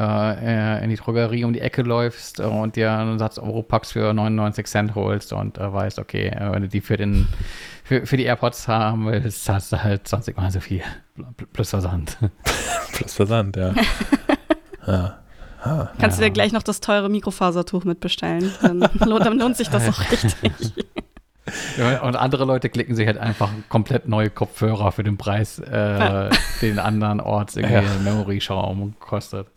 äh, 0.80 0.84
in 0.84 0.90
die 0.90 0.96
Drogerie 0.96 1.44
um 1.44 1.54
die 1.54 1.62
Ecke 1.62 1.84
läufst 1.84 2.40
und 2.40 2.76
dir 2.76 2.92
einen 2.92 3.20
Satz 3.20 3.38
Europax 3.38 3.92
für 3.92 4.12
99 4.14 4.66
Cent 4.66 4.96
holst 4.96 5.32
und 5.32 5.60
äh, 5.60 5.72
weißt, 5.72 6.00
okay, 6.00 6.30
äh, 6.30 6.52
wenn 6.52 6.64
du 6.64 6.68
die 6.70 6.82
für, 6.82 6.98
den, 6.98 7.28
für, 7.84 8.04
für 8.08 8.18
die 8.18 8.24
AirPods 8.24 8.68
haben 8.68 9.06
willst, 9.06 9.46
zahlst 9.46 9.72
du 9.72 9.84
halt 9.84 10.08
20 10.08 10.38
Mal 10.38 10.50
so 10.50 10.60
viel. 10.62 10.82
Pl- 11.20 11.46
Plus 11.54 11.70
Versand. 11.70 12.18
plus 12.94 13.14
Versand, 13.14 13.58
ja. 13.58 13.74
ja. 14.88 15.18
Ah. 15.66 15.89
Kannst 15.99 16.20
du 16.20 16.22
Ja. 16.24 16.30
dir 16.30 16.34
gleich 16.34 16.51
noch 16.51 16.63
das 16.63 16.80
teure 16.80 17.09
Mikrofasertuch 17.09 17.84
mitbestellen. 17.86 18.51
Dann 18.61 18.80
lohnt, 19.05 19.26
dann 19.26 19.39
lohnt 19.39 19.57
sich 19.57 19.70
das 19.70 19.89
auch 19.89 19.99
richtig. 20.11 20.36
Ja, 21.78 22.01
Und 22.01 22.16
andere 22.16 22.45
Leute 22.45 22.70
klicken 22.70 22.95
sich 22.95 23.05
halt 23.05 23.18
einfach 23.20 23.49
komplett 23.70 24.07
neue 24.07 24.30
Kopfhörer 24.32 24.91
für 24.91 25.03
den 25.03 25.18
Preis, 25.18 25.59
äh, 25.59 25.72
Ja. 25.99 26.30
den 26.61 26.80
anderen 26.80 27.20
Orts 27.20 27.55
irgendwie 27.55 27.76
Ja. 27.76 27.84
Memory-Schaum 28.03 28.95
kostet. 28.99 29.47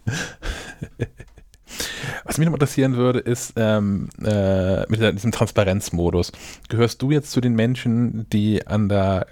Was 2.24 2.38
mich 2.38 2.46
noch 2.46 2.54
interessieren 2.54 2.96
würde, 2.96 3.18
ist 3.18 3.52
ähm, 3.56 4.09
äh, 4.24 4.80
mit 4.90 5.00
diesem 5.14 5.32
Transparenzmodus. 5.32 6.32
Gehörst 6.68 7.00
du 7.02 7.11
jetzt 7.11 7.30
zu 7.30 7.40
den 7.40 7.54
Menschen, 7.54 8.26
die 8.30 8.66
an 8.66 8.88
der 8.88 9.26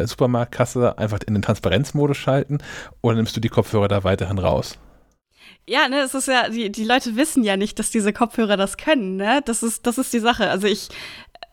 äh, 0.00 0.06
Supermarktkasse 0.06 0.98
einfach 0.98 1.18
in 1.26 1.34
den 1.34 1.42
Transparenzmodus 1.42 2.16
schalten 2.16 2.58
oder 3.00 3.16
nimmst 3.16 3.36
du 3.36 3.40
die 3.40 3.48
Kopfhörer 3.48 3.88
da 3.88 4.04
weiterhin 4.04 4.38
raus? 4.38 4.78
Ja, 5.68 5.88
ne, 5.88 6.00
es 6.00 6.14
ist 6.14 6.28
ja, 6.28 6.48
die, 6.48 6.70
die 6.70 6.84
Leute 6.84 7.16
wissen 7.16 7.42
ja 7.42 7.56
nicht, 7.56 7.78
dass 7.80 7.90
diese 7.90 8.12
Kopfhörer 8.12 8.56
das 8.56 8.76
können, 8.76 9.16
ne? 9.16 9.40
Das 9.44 9.64
ist, 9.64 9.84
das 9.86 9.98
ist 9.98 10.12
die 10.12 10.20
Sache. 10.20 10.48
Also 10.48 10.68
ich 10.68 10.90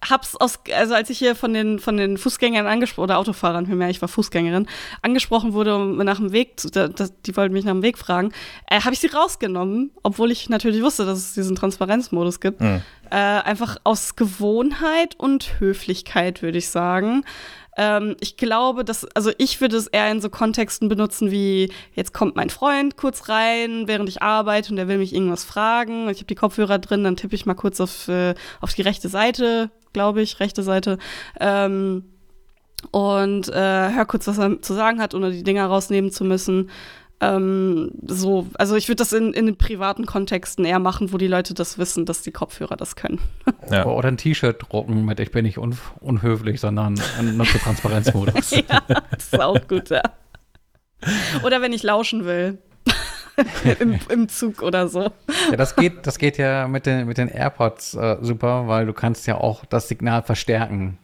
hab's 0.10 0.36
aus, 0.36 0.60
also 0.76 0.94
als 0.94 1.10
ich 1.10 1.18
hier 1.18 1.36
von 1.36 1.54
den, 1.54 1.80
von 1.80 1.98
den 1.98 2.18
Fußgängern 2.18 2.68
angesprochen, 2.68 3.06
oder 3.06 3.18
Autofahrern 3.18 3.66
vielmehr, 3.66 3.90
ich 3.90 4.02
war 4.02 4.10
Fußgängerin, 4.10 4.68
angesprochen 5.02 5.54
wurde, 5.54 5.76
um 5.76 5.98
nach 5.98 6.18
dem 6.18 6.32
Weg, 6.32 6.60
zu, 6.60 6.70
da, 6.70 6.88
die 6.88 7.36
wollten 7.36 7.54
mich 7.54 7.66
nach 7.66 7.74
dem 7.74 7.82
Weg 7.82 7.98
fragen, 7.98 8.32
äh, 8.68 8.82
habe 8.82 8.94
ich 8.94 9.00
sie 9.00 9.08
rausgenommen, 9.08 9.92
obwohl 10.04 10.32
ich 10.32 10.50
natürlich 10.50 10.84
wusste, 10.84 11.06
dass 11.06 11.18
es 11.18 11.34
diesen 11.34 11.56
Transparenzmodus 11.56 12.40
gibt. 12.40 12.60
Hm. 12.60 12.82
Äh, 13.10 13.16
einfach 13.16 13.78
aus 13.84 14.16
Gewohnheit 14.16 15.16
und 15.18 15.60
Höflichkeit, 15.60 16.42
würde 16.42 16.58
ich 16.58 16.70
sagen. 16.70 17.24
Ähm, 17.78 18.16
ich 18.20 18.38
glaube, 18.38 18.86
dass, 18.86 19.06
also 19.16 19.32
ich 19.38 19.62
würde 19.62 19.78
es 19.78 19.88
eher 19.88 20.12
in 20.12 20.22
so 20.22 20.30
Kontexten 20.30 20.90
benutzen 20.90 21.32
wie, 21.32 21.72
jetzt 21.94 22.14
kommt 22.14 22.36
mein 22.36 22.50
Freund 22.50 22.98
kurz 22.98 23.30
rein, 23.30 23.88
während 23.88 24.10
ich 24.10 24.22
arbeite 24.22 24.70
und 24.72 24.76
der 24.78 24.88
will 24.88 24.98
mich 24.98 25.14
irgendwas 25.14 25.44
fragen. 25.44 26.10
Ich 26.10 26.18
habe 26.18 26.28
die 26.28 26.36
Kopfhörer 26.36 26.80
drin, 26.80 27.04
dann 27.04 27.16
tippe 27.16 27.36
ich 27.36 27.46
mal 27.46 27.56
kurz 27.56 27.80
auf, 27.80 28.08
äh, 28.08 28.36
auf 28.62 28.74
die 28.74 28.84
rechte 28.84 29.10
Seite, 29.10 29.72
glaube 29.92 30.22
ich, 30.22 30.40
rechte 30.40 30.64
Seite. 30.64 30.98
Ähm, 31.40 32.06
und 32.92 33.50
äh, 33.50 33.54
hör 33.94 34.06
kurz, 34.06 34.28
was 34.28 34.38
er 34.38 34.62
zu 34.62 34.74
sagen 34.74 35.02
hat, 35.02 35.16
ohne 35.16 35.32
die 35.32 35.44
Dinger 35.44 35.66
rausnehmen 35.66 36.12
zu 36.12 36.26
müssen. 36.26 36.70
Ähm, 37.24 37.92
so, 38.06 38.48
also 38.56 38.76
ich 38.76 38.90
würde 38.90 38.98
das 38.98 39.14
in, 39.14 39.34
in 39.34 39.46
den 39.46 39.58
privaten 39.58 40.06
Kontexten 40.06 40.66
eher 40.66 40.80
machen, 40.80 41.14
wo 41.14 41.18
die 41.18 41.28
Leute 41.28 41.54
das 41.54 41.78
wissen, 41.78 42.06
dass 42.06 42.22
die 42.22 42.32
Kopfhörer 42.32 42.76
das 42.76 42.96
können. 42.96 43.20
Ja. 43.72 43.86
Oder 43.86 44.10
ein 44.10 44.18
T-Shirt 44.18 44.62
drucken 44.62 45.06
mit 45.06 45.22
Ich 45.22 45.32
bin 45.32 45.46
nicht 45.46 45.58
un 45.58 45.78
unhöflich, 46.02 46.60
sondern 46.60 47.00
nutze 47.22 47.60
Transparenzmodus. 47.60 48.52
ja, 48.52 48.82
das 49.10 49.26
ist 49.32 49.40
auch 49.40 49.68
gut, 49.68 49.90
ja. 49.90 50.02
Oder 51.44 51.62
wenn 51.62 51.72
ich 51.72 51.82
lauschen 51.82 52.26
will. 52.26 52.58
Im, 53.80 53.98
Im 54.10 54.28
Zug 54.28 54.62
oder 54.62 54.90
so. 54.90 55.12
Ja, 55.50 55.56
das 55.56 55.78
geht, 55.78 56.06
das 56.06 56.20
geht 56.20 56.38
ja 56.38 56.68
mit 56.68 56.86
den, 56.86 57.08
mit 57.08 57.18
den 57.18 57.30
AirPods 57.30 57.94
äh, 57.96 58.18
super, 58.22 58.68
weil 58.68 58.86
du 58.86 58.92
kannst 58.92 59.26
ja 59.28 59.38
auch 59.38 59.64
das 59.66 59.88
Signal 59.88 60.24
verstärken. 60.24 61.00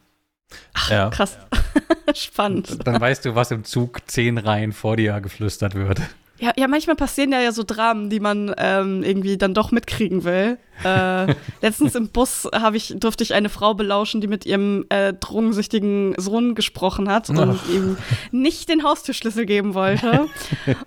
Ja. 0.89 1.09
Krass. 1.09 1.37
Spannend. 2.15 2.85
Dann 2.87 2.99
weißt 2.99 3.25
du, 3.25 3.35
was 3.35 3.51
im 3.51 3.63
Zug 3.63 3.99
zehn 4.07 4.37
Reihen 4.37 4.73
vor 4.73 4.97
dir 4.97 5.19
geflüstert 5.21 5.75
wird. 5.75 6.01
Ja, 6.39 6.53
ja, 6.55 6.67
manchmal 6.67 6.95
passieren 6.95 7.31
ja, 7.31 7.41
ja 7.41 7.51
so 7.51 7.63
Dramen, 7.63 8.09
die 8.09 8.19
man 8.19 8.53
ähm, 8.57 9.03
irgendwie 9.03 9.37
dann 9.37 9.53
doch 9.53 9.71
mitkriegen 9.71 10.23
will. 10.23 10.57
Äh, 10.83 11.35
letztens 11.61 11.95
im 11.95 12.07
Bus 12.07 12.47
habe 12.53 12.77
ich, 12.77 12.95
durfte 12.97 13.23
ich 13.23 13.33
eine 13.33 13.49
Frau 13.49 13.73
belauschen, 13.73 14.21
die 14.21 14.27
mit 14.27 14.45
ihrem 14.45 14.85
äh, 14.89 15.13
drogensüchtigen 15.13 16.15
Sohn 16.17 16.55
gesprochen 16.55 17.09
hat 17.09 17.29
und 17.29 17.59
ihm 17.69 17.97
nicht 18.31 18.69
den 18.69 18.83
Haustürschlüssel 18.83 19.45
geben 19.45 19.73
wollte. 19.73 20.27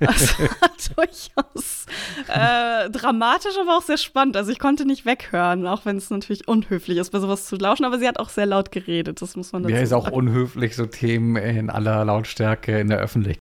Das 0.01 0.39
war 0.39 0.71
durchaus 0.97 1.87
äh, 2.29 2.91
dramatisch, 2.91 3.55
aber 3.61 3.77
auch 3.77 3.83
sehr 3.83 3.99
spannend. 3.99 4.37
Also 4.37 4.51
ich 4.51 4.59
konnte 4.59 4.85
nicht 4.85 5.05
weghören, 5.05 5.67
auch 5.67 5.85
wenn 5.85 5.97
es 5.97 6.11
natürlich 6.11 6.49
unhöflich 6.49 6.99
ist, 6.99 7.11
bei 7.11 7.21
sowas 7.21 7.47
zu 7.47 7.57
lauschen. 7.57 7.85
Aber 7.85 7.99
sie 7.99 8.09
hat 8.09 8.19
auch 8.19 8.29
sehr 8.29 8.47
laut 8.47 8.73
geredet, 8.73 9.23
das 9.23 9.37
muss 9.37 9.53
man 9.53 9.63
dazu 9.63 9.75
Ja, 9.75 9.81
ist 9.81 9.93
auch 9.93 10.05
sagen. 10.05 10.17
unhöflich, 10.17 10.77
so 10.77 10.87
Themen 10.87 11.37
in 11.37 11.71
aller 11.71 12.05
Lautstärke 12.05 12.79
in 12.79 12.89
der 12.89 12.99
Öffentlichkeit. 12.99 13.43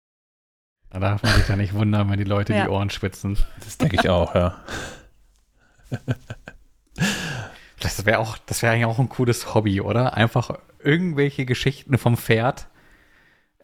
Da 0.90 0.98
darf 1.00 1.22
man 1.22 1.32
sich 1.34 1.48
ja 1.48 1.56
nicht 1.56 1.74
wundern, 1.74 2.10
wenn 2.10 2.18
die 2.18 2.24
Leute 2.24 2.54
Ja. 2.54 2.64
die 2.64 2.70
Ohren 2.70 2.90
spitzen. 2.90 3.36
Das 3.62 3.76
denke 3.78 3.96
ich 3.96 4.08
auch, 4.08 4.34
ja. 4.34 4.56
Das 7.80 8.04
wäre 8.06 8.18
auch, 8.18 8.38
das 8.46 8.62
wäre 8.62 8.72
eigentlich 8.72 8.86
auch 8.86 8.98
ein 8.98 9.08
cooles 9.08 9.54
Hobby, 9.54 9.80
oder? 9.80 10.14
Einfach 10.14 10.58
irgendwelche 10.82 11.44
Geschichten 11.44 11.96
vom 11.98 12.16
Pferd 12.16 12.66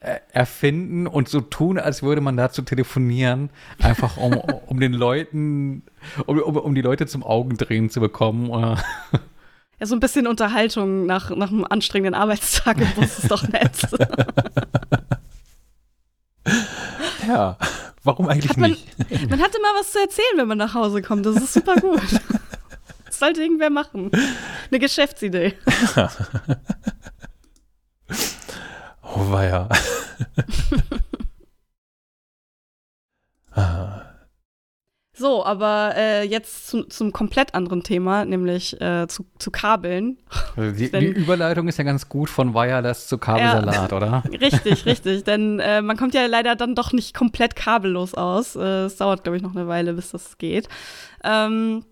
äh, 0.01 0.18
erfinden 0.33 1.07
und 1.07 1.29
so 1.29 1.41
tun, 1.41 1.79
als 1.79 2.03
würde 2.03 2.20
man 2.20 2.37
dazu 2.37 2.62
telefonieren, 2.62 3.51
einfach 3.83 4.16
um, 4.16 4.35
um 4.66 4.79
den 4.79 4.93
Leuten, 4.93 5.83
um, 6.27 6.39
um, 6.39 6.57
um 6.57 6.75
die 6.75 6.83
Leute 6.83 7.07
zum 7.07 7.22
Augendrehen 7.22 7.91
zu 7.91 8.01
bekommen. 8.01 8.51
Oder 8.51 8.79
Ja, 9.81 9.87
so 9.87 9.97
ein 9.97 10.01
bisschen 10.01 10.27
Unterhaltung 10.29 11.07
nach, 11.07 11.31
nach 11.35 11.51
einem 11.51 11.64
anstrengenden 11.68 12.14
Arbeitstag 12.14 12.79
im 12.81 12.91
Bus 12.93 13.18
ist 13.18 13.31
doch 13.31 13.49
nett. 13.49 13.72
Ja, 17.27 17.57
warum 18.03 18.29
eigentlich 18.29 18.57
man, 18.57 18.70
nicht? 18.70 18.87
man 19.31 19.41
hat 19.41 19.55
immer 19.55 19.68
was 19.79 19.93
zu 19.93 20.01
erzählen, 20.01 20.37
wenn 20.37 20.49
man 20.49 20.59
nach 20.59 20.75
Hause 20.75 21.03
kommt. 21.03 21.27
Das 21.27 21.37
ist 21.37 21.53
super 21.55 21.77
gut. 21.77 22.01
Das 23.07 23.20
sollte 23.20 23.43
irgendwer 23.43 23.70
machen. 23.70 24.11
Eine 24.70 24.81
Geschäftsidee. 24.81 25.55
Oh, 29.16 29.31
weia. 29.31 29.68
ah, 33.53 34.03
So, 35.17 35.47
aber 35.47 35.93
äh, 35.97 36.25
jetzt 36.27 36.67
zu, 36.67 36.83
zum 36.85 37.12
komplett 37.12 37.55
anderen 37.55 37.85
Thema, 37.85 38.25
nämlich 38.25 38.81
äh, 38.81 39.07
zu, 39.07 39.25
zu 39.39 39.53
Kabeln. 39.53 40.19
Also 40.57 40.77
die, 40.77 40.93
Wenn- 40.93 41.01
die 41.03 41.07
Überleitung 41.07 41.69
ist 41.69 41.79
ja 41.79 41.85
ganz 41.85 42.09
gut 42.09 42.29
von 42.29 42.53
Wireless 42.53 43.07
zu 43.07 43.19
Kabelsalat, 43.19 43.93
oder? 43.93 44.25
Richtig, 44.41 44.85
richtig. 44.87 45.23
Denn 45.23 45.61
äh, 45.61 45.83
man 45.83 45.97
kommt 45.97 46.15
ja 46.15 46.27
leider 46.27 46.57
dann 46.57 46.75
doch 46.75 46.93
nicht 46.93 47.15
komplett 47.15 47.55
kabellos 47.55 48.15
aus. 48.15 48.57
Äh, 48.57 48.85
Es 48.87 48.97
dauert, 48.97 49.23
glaube 49.23 49.37
ich, 49.37 49.43
noch 49.45 49.55
eine 49.55 49.69
Weile, 49.69 49.93
bis 49.95 50.11
das 50.11 50.37
geht. 50.39 50.69
Ähm, 51.23 51.85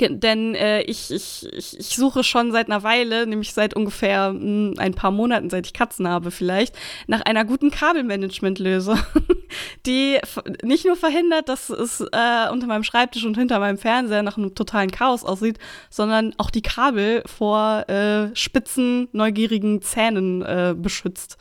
denn 0.00 0.54
äh, 0.54 0.82
ich, 0.82 1.10
ich, 1.10 1.46
ich, 1.52 1.96
suche 1.96 2.24
schon 2.24 2.52
seit 2.52 2.68
einer 2.68 2.82
Weile, 2.82 3.26
nämlich 3.26 3.52
seit 3.52 3.74
ungefähr 3.74 4.32
mh, 4.32 4.74
ein 4.78 4.94
paar 4.94 5.10
Monaten, 5.10 5.50
seit 5.50 5.66
ich 5.66 5.72
Katzen 5.72 6.08
habe 6.08 6.30
vielleicht, 6.30 6.74
nach 7.06 7.20
einer 7.22 7.44
guten 7.44 7.70
Kabelmanagement-Lösung, 7.70 8.98
die 9.86 10.18
nicht 10.62 10.84
nur 10.84 10.96
verhindert, 10.96 11.48
dass 11.48 11.70
es 11.70 12.00
äh, 12.00 12.50
unter 12.50 12.66
meinem 12.66 12.84
Schreibtisch 12.84 13.24
und 13.24 13.36
hinter 13.36 13.58
meinem 13.58 13.78
Fernseher 13.78 14.22
nach 14.22 14.36
einem 14.36 14.54
totalen 14.54 14.90
Chaos 14.90 15.24
aussieht, 15.24 15.58
sondern 15.90 16.34
auch 16.38 16.50
die 16.50 16.62
Kabel 16.62 17.22
vor 17.26 17.88
äh, 17.88 18.34
spitzen, 18.34 19.08
neugierigen 19.12 19.82
Zähnen 19.82 20.42
äh, 20.42 20.74
beschützt. 20.76 21.38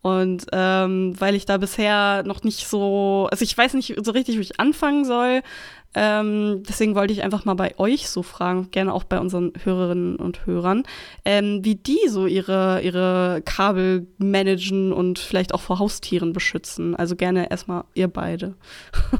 Und 0.00 0.46
ähm, 0.52 1.14
weil 1.18 1.34
ich 1.34 1.44
da 1.44 1.58
bisher 1.58 2.22
noch 2.22 2.44
nicht 2.44 2.68
so, 2.68 3.28
also 3.32 3.42
ich 3.42 3.58
weiß 3.58 3.74
nicht 3.74 3.94
so 4.00 4.12
richtig, 4.12 4.36
wie 4.36 4.42
ich 4.42 4.60
anfangen 4.60 5.04
soll, 5.04 5.42
ähm, 5.94 6.62
deswegen 6.68 6.94
wollte 6.94 7.12
ich 7.12 7.22
einfach 7.22 7.44
mal 7.44 7.54
bei 7.54 7.78
euch 7.78 8.08
so 8.08 8.22
fragen, 8.22 8.70
gerne 8.70 8.92
auch 8.92 9.04
bei 9.04 9.18
unseren 9.18 9.52
Hörerinnen 9.62 10.16
und 10.16 10.46
Hörern, 10.46 10.84
ähm, 11.24 11.60
wie 11.62 11.76
die 11.76 12.08
so 12.08 12.26
ihre, 12.26 12.80
ihre 12.82 13.42
Kabel 13.44 14.06
managen 14.18 14.92
und 14.92 15.18
vielleicht 15.18 15.54
auch 15.54 15.60
vor 15.60 15.78
Haustieren 15.78 16.32
beschützen. 16.32 16.94
Also 16.94 17.16
gerne 17.16 17.50
erstmal 17.50 17.84
ihr 17.94 18.08
beide. 18.08 18.54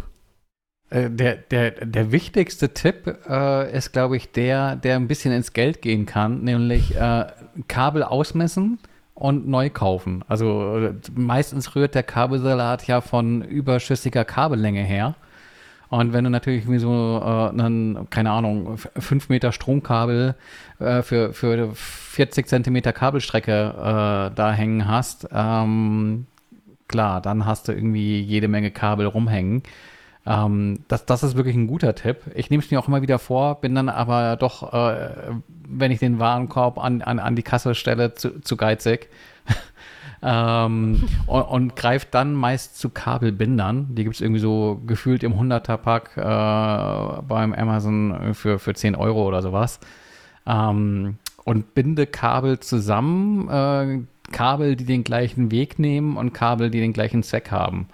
Äh, 0.90 1.10
Der, 1.10 1.36
der, 1.36 1.70
der 1.70 2.12
wichtigste 2.12 2.72
Tipp 2.72 3.18
äh, 3.28 3.76
ist, 3.76 3.92
glaube 3.92 4.16
ich, 4.16 4.32
der, 4.32 4.74
der 4.76 4.96
ein 4.96 5.06
bisschen 5.06 5.32
ins 5.32 5.52
Geld 5.52 5.82
gehen 5.82 6.06
kann, 6.06 6.44
nämlich 6.44 6.96
äh, 6.96 7.26
Kabel 7.68 8.02
ausmessen 8.02 8.78
und 9.12 9.46
neu 9.48 9.68
kaufen. 9.68 10.24
Also 10.28 10.78
äh, 10.78 10.94
meistens 11.14 11.74
rührt 11.74 11.94
der 11.94 12.04
Kabelsalat 12.04 12.86
ja 12.86 13.02
von 13.02 13.42
überschüssiger 13.42 14.24
Kabellänge 14.24 14.82
her. 14.82 15.14
Und 15.91 16.12
wenn 16.12 16.24
du 16.24 16.30
natürlich 16.30 16.64
irgendwie 16.64 16.80
so 16.80 17.22
äh, 17.22 17.49
einen, 17.49 18.11
keine 18.11 18.30
Ahnung, 18.30 18.76
5 18.76 19.28
Meter 19.30 19.53
Stromkabel 19.53 20.34
äh, 20.78 21.03
für, 21.03 21.32
für 21.32 21.70
40 21.74 22.47
Zentimeter 22.47 22.93
Kabelstrecke 22.93 23.74
äh, 23.74 24.34
da 24.34 24.53
hängen 24.53 24.86
hast, 24.86 25.28
ähm, 25.32 26.26
klar, 26.89 27.22
dann 27.22 27.47
hast 27.47 27.68
du 27.68 27.72
irgendwie 27.72 28.20
jede 28.20 28.49
Menge 28.49 28.70
Kabel 28.70 29.07
rumhängen. 29.07 29.62
Ähm, 30.26 30.80
das, 30.89 31.07
das 31.07 31.22
ist 31.22 31.36
wirklich 31.36 31.57
ein 31.57 31.66
guter 31.66 31.95
Tipp. 31.95 32.18
Ich 32.34 32.51
nehme 32.51 32.62
es 32.62 32.70
mir 32.70 32.78
auch 32.78 32.89
immer 32.89 33.01
wieder 33.01 33.18
vor, 33.18 33.61
bin 33.61 33.74
dann 33.74 33.89
aber 33.89 34.36
doch, 34.36 34.74
äh, 34.74 35.11
wenn 35.66 35.91
ich 35.91 36.01
den 36.01 36.18
Warenkorb 36.18 36.78
an, 36.78 37.01
an, 37.01 37.18
an 37.18 37.34
die 37.34 37.43
Kasse 37.43 37.74
stelle, 37.74 38.14
zu, 38.14 38.41
zu 38.41 38.57
geizig. 38.59 39.09
Ähm, 40.22 41.02
und, 41.26 41.42
und 41.42 41.76
greift 41.76 42.14
dann 42.14 42.34
meist 42.34 42.78
zu 42.78 42.90
Kabelbindern. 42.90 43.94
Die 43.94 44.04
gibt 44.04 44.16
es 44.16 44.20
irgendwie 44.20 44.40
so 44.40 44.80
gefühlt 44.86 45.22
im 45.22 45.34
100er-Pack 45.34 46.16
äh, 46.16 47.22
beim 47.26 47.52
Amazon 47.52 48.34
für, 48.34 48.58
für 48.58 48.74
10 48.74 48.94
Euro 48.94 49.26
oder 49.26 49.42
sowas. 49.42 49.80
Ähm, 50.46 51.18
und 51.44 51.74
binde 51.74 52.06
Kabel 52.06 52.60
zusammen, 52.60 53.48
äh, 53.48 54.00
Kabel, 54.32 54.76
die 54.76 54.84
den 54.84 55.04
gleichen 55.04 55.50
Weg 55.50 55.78
nehmen 55.78 56.16
und 56.16 56.34
Kabel, 56.34 56.70
die 56.70 56.80
den 56.80 56.92
gleichen 56.92 57.22
Zweck 57.22 57.50
haben. 57.50 57.88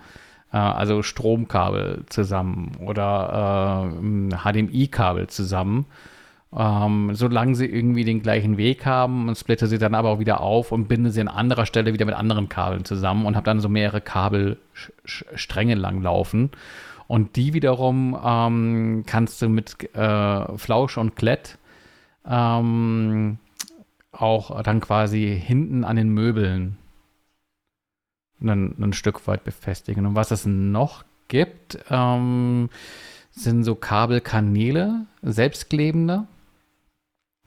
Äh, 0.53 0.57
also 0.57 1.03
Stromkabel 1.03 2.05
zusammen 2.09 2.73
oder 2.81 3.93
äh, 3.93 4.37
HDMI-Kabel 4.37 5.29
zusammen. 5.29 5.87
Ähm, 6.57 7.11
solange 7.15 7.57
sie 7.57 7.67
irgendwie 7.67 8.05
den 8.05 8.23
gleichen 8.23 8.57
Weg 8.57 8.87
haben 8.87 9.29
und 9.29 9.37
splitte 9.37 9.67
sie 9.67 9.79
dann 9.79 9.95
aber 9.95 10.11
auch 10.11 10.19
wieder 10.21 10.41
auf 10.41 10.71
und 10.71 10.87
binde 10.87 11.11
sie 11.11 11.21
an 11.21 11.29
anderer 11.29 11.67
Stelle 11.67 11.93
wieder 11.93 12.07
mit 12.07 12.15
anderen 12.15 12.49
Kabeln 12.49 12.85
zusammen 12.85 13.27
und 13.27 13.35
habe 13.35 13.45
dann 13.45 13.61
so 13.61 13.69
mehrere 13.69 14.01
Kabelstränge 14.01 15.75
lang 15.75 16.01
laufen. 16.01 16.51
Und 17.09 17.37
die 17.37 17.55
wiederum 17.55 18.19
ähm, 18.25 19.03
kannst 19.07 19.43
du 19.43 19.49
mit 19.49 19.95
äh, 19.95 20.57
Flausch 20.57 20.97
und 20.97 21.17
Klett 21.17 21.59
ähm, 22.27 23.39
auch 24.13 24.63
dann 24.63 24.81
quasi 24.81 25.41
hinten 25.45 25.85
an 25.85 25.97
den 25.97 26.09
Möbeln 26.11 26.79
ein, 28.41 28.75
ein 28.81 28.93
Stück 28.93 29.27
weit 29.27 29.45
befestigen. 29.45 30.07
Und 30.07 30.15
was 30.15 30.31
es 30.31 30.47
noch 30.47 31.05
gibt, 31.29 31.79
ähm, 31.91 32.69
sind 33.31 33.65
so 33.65 33.75
Kabelkanäle, 33.75 35.07
selbstklebende. 35.23 36.27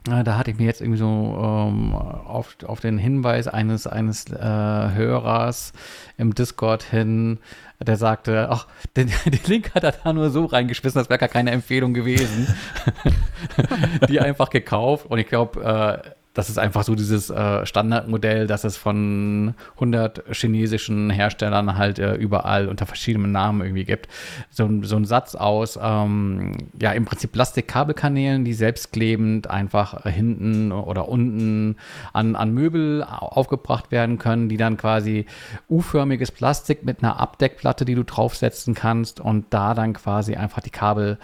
Da 0.04 0.38
hatte 0.38 0.50
ich 0.50 0.58
mir 0.58 0.64
jetzt 0.64 0.80
irgendwie 0.80 0.98
so 0.98 1.06
ähm, 1.06 1.92
auf, 1.94 2.56
auf 2.64 2.80
den 2.80 2.96
Hinweis 2.98 3.46
eines, 3.46 3.86
eines 3.86 4.30
äh, 4.30 4.38
Hörers 4.38 5.72
im 6.16 6.34
Discord 6.34 6.82
hin, 6.82 7.40
der 7.80 7.96
sagte, 7.96 8.48
ach, 8.50 8.68
den, 8.96 9.08
den 9.26 9.40
Link 9.46 9.74
hat 9.74 9.84
er 9.84 9.92
da 9.92 10.12
nur 10.12 10.30
so 10.30 10.46
reingeschmissen, 10.46 10.98
das 10.98 11.10
wäre 11.10 11.18
gar 11.18 11.28
keine 11.28 11.50
Empfehlung 11.50 11.94
gewesen. 11.94 12.54
Die 14.08 14.20
einfach 14.20 14.50
gekauft 14.50 15.06
und 15.06 15.18
ich 15.18 15.26
glaube, 15.26 15.62
äh, 16.04 16.10
das 16.38 16.48
ist 16.48 16.56
einfach 16.56 16.84
so 16.84 16.94
dieses 16.94 17.30
äh, 17.30 17.66
Standardmodell, 17.66 18.46
das 18.46 18.62
es 18.62 18.76
von 18.76 19.54
100 19.74 20.22
chinesischen 20.30 21.10
Herstellern 21.10 21.76
halt 21.76 21.98
äh, 21.98 22.14
überall 22.14 22.68
unter 22.68 22.86
verschiedenen 22.86 23.32
Namen 23.32 23.60
irgendwie 23.62 23.84
gibt. 23.84 24.06
So, 24.48 24.70
so 24.82 24.94
ein 24.94 25.04
Satz 25.04 25.34
aus, 25.34 25.76
ähm, 25.82 26.52
ja, 26.80 26.92
im 26.92 27.06
Prinzip 27.06 27.32
Plastikkabelkanälen, 27.32 28.44
die 28.44 28.54
selbstklebend 28.54 29.50
einfach 29.50 30.06
äh, 30.06 30.12
hinten 30.12 30.70
oder 30.70 31.08
unten 31.08 31.74
an, 32.12 32.36
an 32.36 32.52
Möbel 32.54 33.02
au- 33.02 33.26
aufgebracht 33.26 33.90
werden 33.90 34.18
können, 34.18 34.48
die 34.48 34.56
dann 34.56 34.76
quasi 34.76 35.26
U-förmiges 35.68 36.30
Plastik 36.30 36.84
mit 36.84 37.02
einer 37.02 37.18
Abdeckplatte, 37.18 37.84
die 37.84 37.96
du 37.96 38.04
draufsetzen 38.04 38.74
kannst 38.74 39.18
und 39.18 39.46
da 39.50 39.74
dann 39.74 39.92
quasi 39.92 40.36
einfach 40.36 40.60
die 40.60 40.70
Kabel 40.70 41.18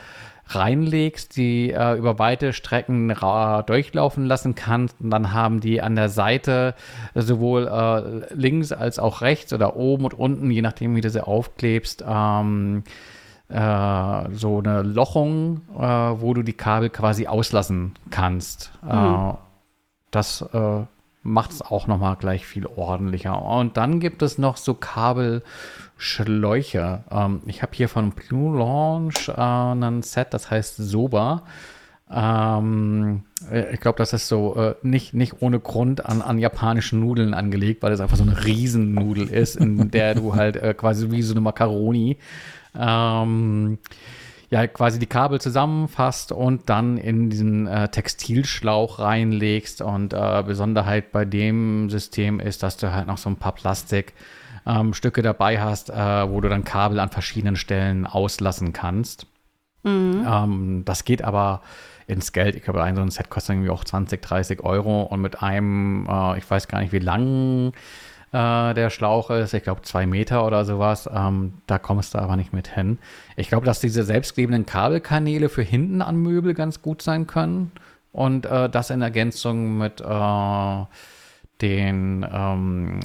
reinlegst, 0.47 1.37
die 1.37 1.71
äh, 1.71 1.97
über 1.97 2.19
weite 2.19 2.53
Strecken 2.53 3.09
durchlaufen 3.09 4.27
lassen 4.27 4.55
kannst. 4.55 5.01
Und 5.01 5.11
dann 5.11 5.33
haben 5.33 5.61
die 5.61 5.81
an 5.81 5.97
der 5.97 6.09
Seite 6.09 6.75
sowohl 7.15 7.67
äh, 7.67 8.35
links 8.35 8.73
als 8.73 8.99
auch 8.99 9.21
rechts 9.21 9.53
oder 9.53 9.77
oben 9.77 10.05
und 10.05 10.15
unten, 10.15 10.51
je 10.51 10.63
nachdem, 10.63 10.97
wie 10.97 11.01
du 11.01 11.11
sie 11.11 11.27
aufklebst, 11.27 12.05
ähm, 12.07 12.85
äh, 13.49 14.31
so 14.33 14.59
eine 14.59 14.83
Lochung, 14.83 15.63
äh, 15.77 15.83
wo 15.83 16.35
du 16.35 16.43
die 16.43 16.55
Kabel 16.55 16.91
quasi 16.91 17.27
auslassen 17.27 17.95
kannst. 18.11 18.73
Äh, 18.89 19.33
das 20.11 20.43
äh, 20.53 20.83
macht 21.23 21.53
es 21.53 21.63
auch 21.63 21.87
noch 21.87 21.99
mal 21.99 22.15
gleich 22.15 22.47
viel 22.47 22.67
ordentlicher. 22.67 23.43
Und 23.43 23.77
dann 23.77 23.99
gibt 23.99 24.23
es 24.23 24.39
noch 24.39 24.57
so 24.57 24.75
Kabelschläuche. 25.99 27.05
Ähm, 27.11 27.43
ich 27.47 27.63
habe 27.63 27.73
hier 27.75 27.89
von 27.89 28.11
Blue 28.11 28.59
Launch 28.59 29.29
äh, 29.29 29.41
ein 29.41 30.03
Set, 30.03 30.29
das 30.33 30.51
heißt 30.51 30.77
Soba. 30.77 31.45
Ähm, 32.11 33.23
äh, 33.51 33.75
ich 33.75 33.81
glaube, 33.81 33.99
das 33.99 34.13
ist 34.13 34.29
so 34.29 34.55
äh, 34.57 34.75
nicht, 34.83 35.15
nicht 35.15 35.41
ohne 35.41 35.61
Grund 35.61 36.05
an, 36.05 36.23
an 36.23 36.39
japanischen 36.39 37.01
Nudeln 37.01 37.35
angelegt, 37.35 37.83
weil 37.83 37.93
es 37.93 38.01
einfach 38.01 38.17
so 38.17 38.25
eine 38.25 38.45
Riesennudel 38.45 39.29
ist, 39.29 39.57
in 39.57 39.91
der 39.93 40.15
du 40.15 40.35
halt 40.35 40.57
äh, 40.57 40.75
quasi 40.75 41.11
wie 41.11 41.23
so 41.23 41.35
eine 41.35 41.41
Macaroni 41.41 42.19
ähm, 42.79 43.79
ja 44.51 44.67
quasi 44.67 44.99
die 44.99 45.07
Kabel 45.07 45.41
zusammenfasst 45.41 46.31
und 46.31 46.69
dann 46.69 46.99
in 46.99 47.31
diesen 47.31 47.67
äh, 47.67 47.89
Textilschlauch 47.89 48.99
reinlegst. 48.99 49.81
Und 49.81 50.13
äh, 50.13 50.43
Besonderheit 50.47 51.11
bei 51.13 51.25
dem 51.25 51.89
System 51.89 52.39
ist, 52.41 52.63
dass 52.63 52.77
du 52.77 52.93
halt 52.93 53.07
noch 53.07 53.19
so 53.19 53.31
ein 53.31 53.37
paar 53.37 53.55
Plastikstücke 53.55 54.15
ähm, 54.67 54.95
Stücke 54.95 55.23
dabei 55.23 55.61
hast, 55.61 55.91
äh, 55.91 55.95
wo 56.31 56.41
du 56.41 56.49
dann 56.49 56.65
Kabel 56.65 57.01
an 57.01 57.11
verschiedenen 57.11 57.57
Stellen 57.57 58.07
auslassen 58.07 58.73
kannst. 58.73 59.27
Ähm, 60.27 60.83
das 60.85 61.05
geht 61.05 61.23
aber 61.23 61.63
ins 62.07 62.33
Geld. 62.33 62.55
Ich 62.55 62.63
glaube, 62.63 62.83
ein 62.83 62.97
so 62.97 63.03
ein 63.03 63.11
Set 63.11 63.31
kostet 63.31 63.55
irgendwie 63.55 63.71
auch 63.71 63.85
20, 63.85 64.21
30 64.21 64.63
Euro 64.63 65.03
und 65.03 65.21
mit 65.21 65.43
einem, 65.43 66.07
äh, 66.09 66.39
ich 66.39 66.51
weiß 66.51 66.69
gar 66.69 66.81
nicht 66.81 66.93
wie 66.93 66.99
lang, 66.99 67.73
äh, 68.33 68.75
der 68.75 68.91
Schlauch 68.91 69.31
ist, 69.31 69.55
ich 69.55 69.63
glaube, 69.63 69.83
zwei 69.83 70.07
Meter 70.07 70.47
oder 70.47 70.65
sowas. 70.65 71.09
Ähm, 71.13 71.55
da 71.67 71.79
kommst 71.79 72.15
du 72.15 72.19
aber 72.19 72.37
nicht 72.37 72.53
mit 72.53 72.69
hin. 72.69 72.99
Ich 73.37 73.49
glaube, 73.49 73.67
dass 73.67 73.81
diese 73.81 74.03
selbstklebenden 74.03 74.67
Kabelkanäle 74.67 75.49
für 75.49 75.63
hinten 75.63 76.03
an 76.03 76.17
Möbel 76.17 76.55
ganz 76.55 76.83
gut 76.83 77.01
sein 77.01 77.27
können. 77.27 77.73
Und 78.13 78.47
äh, 78.47 78.69
das 78.69 78.91
in 78.91 79.03
Ergänzung 79.03 79.79
mit 79.79 80.01
äh, 80.01 80.85
den 81.61 82.27
ähm, 82.31 83.01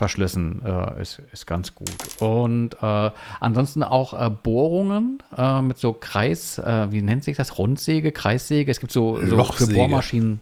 Klettverschlüssen 0.00 0.62
äh, 0.64 1.02
ist, 1.02 1.20
ist 1.32 1.46
ganz 1.46 1.74
gut. 1.74 1.90
Und 2.20 2.74
äh, 2.82 3.10
ansonsten 3.38 3.82
auch 3.82 4.14
äh, 4.14 4.30
Bohrungen 4.30 5.22
äh, 5.36 5.60
mit 5.60 5.78
so 5.78 5.92
Kreis, 5.92 6.58
äh, 6.58 6.90
wie 6.90 7.02
nennt 7.02 7.24
sich 7.24 7.36
das? 7.36 7.58
Rundsäge, 7.58 8.12
Kreissäge. 8.12 8.70
Es 8.70 8.80
gibt 8.80 8.92
so, 8.92 9.16
so 9.16 9.22
für 9.22 9.36
Lochsäge. 9.36 9.74
Bohrmaschinen. 9.74 10.40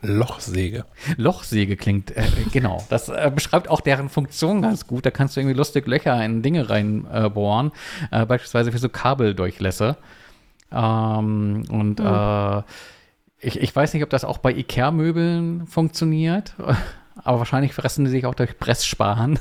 Lochsäge. 0.00 0.86
Lochsäge 1.18 1.76
klingt, 1.76 2.16
äh, 2.16 2.24
genau. 2.52 2.82
Das 2.88 3.10
äh, 3.10 3.30
beschreibt 3.34 3.68
auch 3.68 3.82
deren 3.82 4.08
Funktion 4.08 4.62
ganz 4.62 4.86
gut. 4.86 5.04
Da 5.04 5.10
kannst 5.10 5.36
du 5.36 5.40
irgendwie 5.40 5.56
lustig 5.56 5.86
Löcher 5.86 6.24
in 6.24 6.40
Dinge 6.40 6.70
reinbohren, 6.70 7.72
äh, 8.10 8.24
beispielsweise 8.24 8.72
für 8.72 8.78
so 8.78 8.88
Kabeldurchlässe. 8.88 9.98
Ähm, 10.72 11.64
und 11.70 12.00
äh, 12.00 12.62
ich, 13.40 13.60
ich 13.60 13.76
weiß 13.76 13.92
nicht, 13.92 14.02
ob 14.02 14.10
das 14.10 14.24
auch 14.24 14.38
bei 14.38 14.52
Ikea-Möbeln 14.52 15.66
funktioniert, 15.66 16.54
aber 17.24 17.38
wahrscheinlich 17.38 17.74
fressen 17.74 18.04
die 18.04 18.10
sich 18.10 18.26
auch 18.26 18.34
durch 18.34 18.58
Presssparen. 18.58 19.38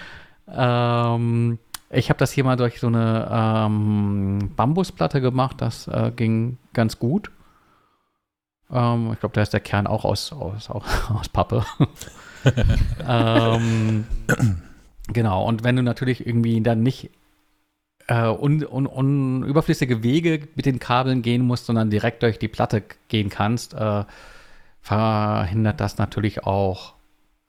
ähm, 0.48 1.58
ich 1.90 2.08
habe 2.08 2.18
das 2.18 2.30
hier 2.30 2.44
mal 2.44 2.56
durch 2.56 2.80
so 2.80 2.86
eine 2.86 3.28
ähm, 3.32 4.52
Bambusplatte 4.54 5.20
gemacht, 5.20 5.56
das 5.60 5.88
äh, 5.88 6.12
ging 6.14 6.58
ganz 6.72 6.98
gut. 6.98 7.30
Ähm, 8.72 9.10
ich 9.12 9.20
glaube, 9.20 9.34
da 9.34 9.42
ist 9.42 9.52
der 9.52 9.60
Kern 9.60 9.86
auch 9.86 10.04
aus, 10.04 10.32
aus, 10.32 10.70
aus, 10.70 10.84
aus 11.10 11.28
Pappe. 11.28 11.64
ähm, 13.08 14.06
genau, 15.08 15.44
und 15.46 15.64
wenn 15.64 15.76
du 15.76 15.82
natürlich 15.82 16.26
irgendwie 16.26 16.60
dann 16.60 16.82
nicht 16.82 17.10
äh, 18.06 18.28
un, 18.28 18.64
un, 18.64 18.86
un, 18.86 19.42
überflüssige 19.44 20.02
Wege 20.02 20.48
mit 20.54 20.66
den 20.66 20.78
Kabeln 20.78 21.22
gehen 21.22 21.42
musst, 21.42 21.66
sondern 21.66 21.90
direkt 21.90 22.22
durch 22.22 22.38
die 22.38 22.48
Platte 22.48 22.82
gehen 23.08 23.30
kannst, 23.30 23.74
äh, 23.74 24.04
verhindert 24.80 25.80
das 25.80 25.98
natürlich 25.98 26.44
auch 26.44 26.94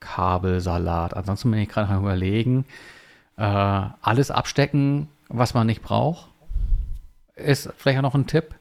Kabelsalat. 0.01 1.15
Ansonsten 1.15 1.51
bin 1.51 1.61
ich 1.61 1.69
gerade 1.69 1.87
am 1.87 2.01
überlegen, 2.01 2.65
äh, 3.37 3.43
alles 3.43 4.29
abstecken, 4.29 5.07
was 5.29 5.53
man 5.53 5.67
nicht 5.67 5.81
braucht, 5.81 6.27
ist 7.35 7.71
vielleicht 7.77 7.99
auch 7.99 8.03
noch 8.03 8.15
ein 8.15 8.27
Tipp. 8.27 8.55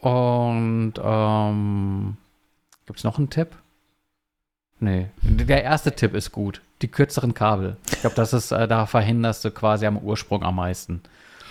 Und 0.00 0.94
ähm, 1.00 2.16
gibt 2.86 2.98
es 2.98 3.04
noch 3.04 3.18
einen 3.18 3.30
Tipp? 3.30 3.54
Nee. 4.80 5.10
Der 5.22 5.62
erste 5.62 5.92
Tipp 5.92 6.12
ist 6.14 6.32
gut. 6.32 6.60
Die 6.82 6.88
kürzeren 6.88 7.34
Kabel. 7.34 7.76
Ich 7.92 8.00
glaube, 8.00 8.16
das 8.16 8.32
ist, 8.32 8.50
äh, 8.50 8.66
da 8.66 8.86
verhinderst 8.86 9.44
du 9.44 9.52
quasi 9.52 9.86
am 9.86 9.96
Ursprung 9.96 10.42
am 10.42 10.56
meisten. 10.56 11.02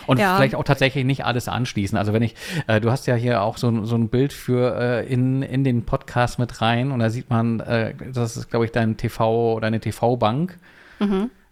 Und 0.07 0.19
Ja. 0.19 0.35
vielleicht 0.35 0.55
auch 0.55 0.63
tatsächlich 0.63 1.05
nicht 1.05 1.25
alles 1.25 1.47
anschließen. 1.47 1.97
Also 1.97 2.13
wenn 2.13 2.21
ich, 2.23 2.35
äh, 2.67 2.79
du 2.81 2.91
hast 2.91 3.07
ja 3.07 3.15
hier 3.15 3.41
auch 3.41 3.57
so, 3.57 3.67
ein- 3.69 3.85
so 3.85 3.95
ein 3.95 4.09
Bild 4.09 4.33
für 4.33 4.75
äh, 4.79 5.05
in, 5.11 5.41
in 5.43 5.63
den 5.63 5.85
Podcast 5.85 6.39
mit 6.39 6.61
rein 6.61 6.91
und 6.91 6.99
da 6.99 7.09
sieht 7.09 7.29
man, 7.29 7.59
äh, 7.59 7.93
das 8.13 8.37
ist, 8.37 8.49
glaube 8.49 8.65
ich, 8.65 8.71
dein 8.71 8.97
TV, 8.97 9.59
deine 9.59 9.79
TV-Bank. 9.79 10.57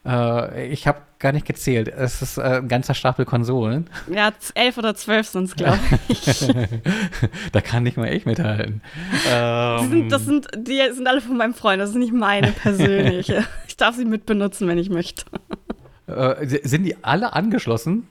Äh, 0.05 0.67
ich 0.67 0.87
habe 0.87 0.99
gar 1.19 1.33
nicht 1.33 1.45
gezählt. 1.45 1.89
Es 1.89 2.21
ist 2.21 2.37
äh, 2.37 2.41
ein 2.41 2.67
ganzer 2.69 2.93
Stapel 2.93 3.25
Konsolen. 3.25 3.89
Ja, 4.09 4.31
elf 4.55 4.77
oder 4.77 4.95
zwölf 4.95 5.27
sind 5.27 5.45
es, 5.45 5.55
glaube 5.55 5.77
ich. 6.07 6.47
da 7.51 7.59
kann 7.61 7.83
nicht 7.83 7.97
mal 7.97 8.13
ich 8.13 8.25
mithalten. 8.25 8.81
Die 9.25 9.29
Ähm, 9.29 9.89
sind, 9.89 10.11
das 10.11 10.25
sind, 10.25 10.47
die 10.57 10.79
sind 10.93 11.07
alle 11.07 11.19
von 11.19 11.35
meinem 11.35 11.53
Freund, 11.53 11.81
das 11.81 11.91
sind 11.91 11.99
nicht 11.99 12.13
meine 12.13 12.51
persönliche. 12.51 13.43
Ich 13.67 13.75
darf 13.77 13.95
sie 13.95 14.03
mitbenutzen, 14.05 14.67
wenn 14.67 14.77
ich 14.77 14.89
möchte. 14.89 15.23
äh, 16.07 16.45
sind 16.63 16.83
die 16.83 17.01
alle 17.01 17.31
angeschlossen? 17.33 18.07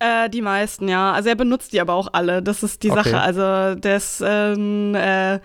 Äh, 0.00 0.30
die 0.30 0.42
meisten, 0.42 0.88
ja. 0.88 1.12
Also 1.12 1.28
er 1.28 1.34
benutzt 1.34 1.72
die 1.72 1.80
aber 1.80 1.94
auch 1.94 2.08
alle. 2.12 2.42
Das 2.42 2.62
ist 2.62 2.82
die 2.82 2.90
Okay. 2.90 3.02
Sache. 3.02 3.20
Also 3.20 3.74
der 3.74 3.96
ist 3.96 4.22
ein 4.22 4.94
äh, 4.94 5.40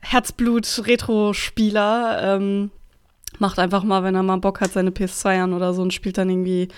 Herzblut-Retro-Spieler. 0.00 2.20
Ähm, 2.36 2.70
macht 3.38 3.58
einfach 3.58 3.82
mal, 3.84 4.02
wenn 4.02 4.14
er 4.14 4.22
mal 4.22 4.36
Bock 4.38 4.60
hat, 4.60 4.72
seine 4.72 4.90
PS2 4.90 5.42
an 5.44 5.52
oder 5.52 5.74
so 5.74 5.82
und 5.82 5.92
spielt 5.92 6.18
dann 6.18 6.30
irgendwie 6.30 6.68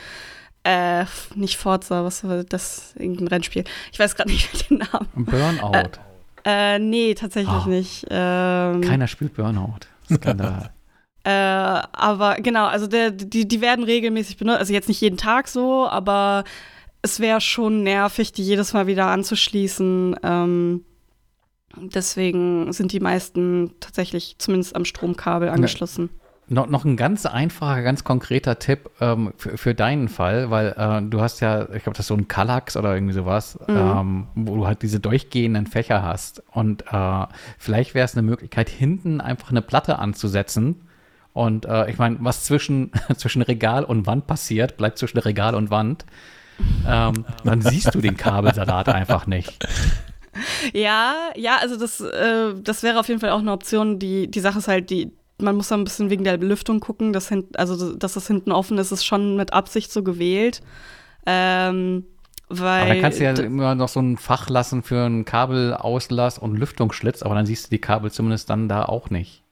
äh, 0.65 1.05
nicht 1.35 1.57
Forza, 1.57 2.05
was 2.05 2.25
war 2.25 2.45
das? 2.45 2.95
Irgendein 2.99 3.29
Rennspiel. 3.29 3.65
Ich 3.93 3.99
weiß 3.99 4.15
gerade 4.17 4.31
nicht 4.31 4.69
den 4.71 4.79
Namen. 4.79 5.09
Burnout. 5.15 5.91
Äh, 6.45 6.79
nee, 6.79 7.15
tatsächlich 7.15 7.67
Oh. 7.67 7.69
nicht. 7.69 8.07
Ähm, 8.11 8.81
Keiner 8.83 9.07
spielt 9.07 9.35
Burnout. 9.35 9.81
Skandal. 10.13 10.71
Äh, 11.23 11.33
aber 11.33 12.37
genau, 12.37 12.65
also 12.65 12.87
der, 12.87 13.11
die, 13.11 13.47
die 13.47 13.61
werden 13.61 13.85
regelmäßig 13.85 14.39
benutzt. 14.39 14.59
Also 14.59 14.73
jetzt 14.73 14.89
nicht 14.89 15.03
jeden 15.03 15.19
Tag 15.19 15.49
so, 15.49 15.87
aber 15.87 16.45
es 17.03 17.21
wäre 17.21 17.41
schon 17.41 17.83
nervig, 17.83 18.33
die 18.33 18.43
jedes 18.43 18.73
Mal 18.73 18.87
wieder 18.87 19.07
anzuschließen. 19.07 20.17
Ähm, 20.23 20.85
deswegen 21.77 22.73
sind 22.73 22.93
die 22.93 23.01
meisten 23.01 23.73
tatsächlich 23.81 24.37
zumindest 24.39 24.77
am 24.77 24.85
Stromkabel 24.85 25.49
angeschlossen. 25.49 26.11
noch, 26.49 26.67
noch 26.69 26.85
ein 26.85 26.97
ganz 26.97 27.27
einfacher, 27.27 27.83
ganz 27.83 28.05
konkreter 28.05 28.59
Tipp 28.59 28.91
ähm, 29.01 29.33
für, 29.37 29.57
für 29.57 29.75
deinen 29.75 30.09
Fall, 30.09 30.51
weil 30.51 30.75
äh, 30.77 31.01
du 31.09 31.21
hast 31.21 31.41
ja, 31.41 31.63
ich 31.73 31.85
glaube, 31.85 31.97
das 31.97 32.01
ist 32.01 32.09
so 32.09 32.15
ein 32.15 32.29
Kallax 32.29 32.77
oder 32.77 32.95
irgendwie 32.95 33.15
sowas, 33.15 33.59
ähm, 33.69 34.27
wo 34.35 34.57
du 34.57 34.67
halt 34.67 34.83
diese 34.83 35.01
durchgehenden 35.01 35.67
Fächer 35.67 36.03
hast. 36.03 36.43
Und 36.53 36.85
äh, 36.93 37.27
vielleicht 37.57 37.95
wäre 37.95 38.05
es 38.05 38.15
eine 38.15 38.23
Möglichkeit, 38.23 38.69
hinten 38.69 39.21
einfach 39.21 39.51
eine 39.51 39.63
Platte 39.63 39.99
anzusetzen. 39.99 40.83
Und 41.33 41.67
äh, 41.67 41.89
ich 41.89 41.99
meine, 41.99 42.17
was 42.21 42.45
zwischen, 42.45 42.91
zwischen 43.17 43.43
Regal 43.43 43.85
und 43.85 44.07
Wand 44.07 44.27
passiert, 44.27 44.77
bleibt 44.77 44.99
zwischen 44.99 45.19
Regal 45.19 45.55
und 45.55 45.71
Wand. 45.71 46.05
Ähm, 46.87 47.25
dann 47.45 47.63
siehst 47.63 47.95
du 47.95 48.01
den 48.01 48.17
Kabelsalat 48.17 48.89
einfach 48.89 49.27
nicht. 49.27 49.59
Ja, 50.73 51.15
ja, 51.37 51.57
also 51.61 51.77
das, 51.77 52.01
äh, 52.01 52.55
das 52.63 52.83
wäre 52.83 53.01
auf 53.01 53.09
jeden 53.09 53.21
Fall 53.21 53.31
auch 53.31 53.41
eine 53.41 53.53
Option. 53.53 53.99
Die, 53.99 54.31
die 54.31 54.41
Sache 54.41 54.59
ist 54.59 54.69
halt, 54.69 54.91
die, 54.91 55.13
man 55.39 55.57
muss 55.57 55.69
da 55.69 55.77
ein 55.77 55.85
bisschen 55.85 56.11
wegen 56.11 56.25
der 56.25 56.37
Belüftung 56.39 56.81
gucken, 56.81 57.13
dass, 57.13 57.29
hin, 57.29 57.49
also, 57.55 57.95
dass 57.95 58.15
das 58.15 58.27
hinten 58.27 58.53
offen 58.53 58.79
ist, 58.79 58.93
ist 58.93 59.05
schon 59.05 59.37
mit 59.37 59.53
Absicht 59.53 59.93
so 59.93 60.03
gewählt. 60.03 60.63
Ähm, 61.27 62.05
weil 62.49 62.83
Aber 62.83 62.89
dann 62.91 63.01
kannst 63.01 63.21
du 63.21 63.25
ja 63.25 63.33
immer 63.33 63.75
noch 63.75 63.89
so 63.89 64.01
ein 64.01 64.17
Fach 64.17 64.49
lassen 64.49 64.83
für 64.83 65.05
einen 65.05 65.25
Kabelauslass 65.25 66.39
und 66.39 66.57
Lüftungsschlitz, 66.57 67.23
aber 67.23 67.35
dann 67.35 67.47
siehst 67.47 67.67
du 67.67 67.71
die 67.71 67.81
Kabel 67.81 68.11
zumindest 68.11 68.51
dann 68.51 68.69
da 68.69 68.85
auch 68.85 69.11
nicht. 69.11 69.45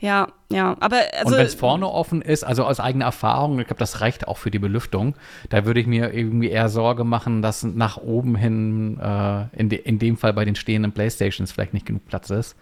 Ja, 0.00 0.28
ja, 0.50 0.76
aber 0.80 0.96
also 1.18 1.32
und 1.32 1.38
wenn 1.38 1.46
es 1.46 1.54
vorne 1.54 1.88
offen 1.88 2.22
ist, 2.22 2.44
also 2.44 2.64
aus 2.64 2.80
eigener 2.80 3.06
Erfahrung, 3.06 3.58
ich 3.58 3.66
glaube, 3.66 3.78
das 3.78 4.00
reicht 4.00 4.28
auch 4.28 4.38
für 4.38 4.50
die 4.50 4.58
Belüftung, 4.58 5.14
da 5.48 5.64
würde 5.64 5.80
ich 5.80 5.86
mir 5.86 6.12
irgendwie 6.12 6.50
eher 6.50 6.68
Sorge 6.68 7.04
machen, 7.04 7.42
dass 7.42 7.62
nach 7.62 7.96
oben 7.96 8.36
hin, 8.36 8.98
äh, 9.00 9.46
in, 9.56 9.68
de 9.68 9.80
in 9.80 9.98
dem 9.98 10.16
Fall 10.16 10.32
bei 10.32 10.44
den 10.44 10.54
stehenden 10.54 10.92
Playstations 10.92 11.52
vielleicht 11.52 11.74
nicht 11.74 11.86
genug 11.86 12.06
Platz 12.06 12.30
ist. 12.30 12.56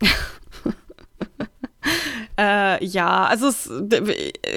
Äh, 2.38 2.84
ja, 2.84 3.24
also 3.24 3.48
es, 3.48 3.70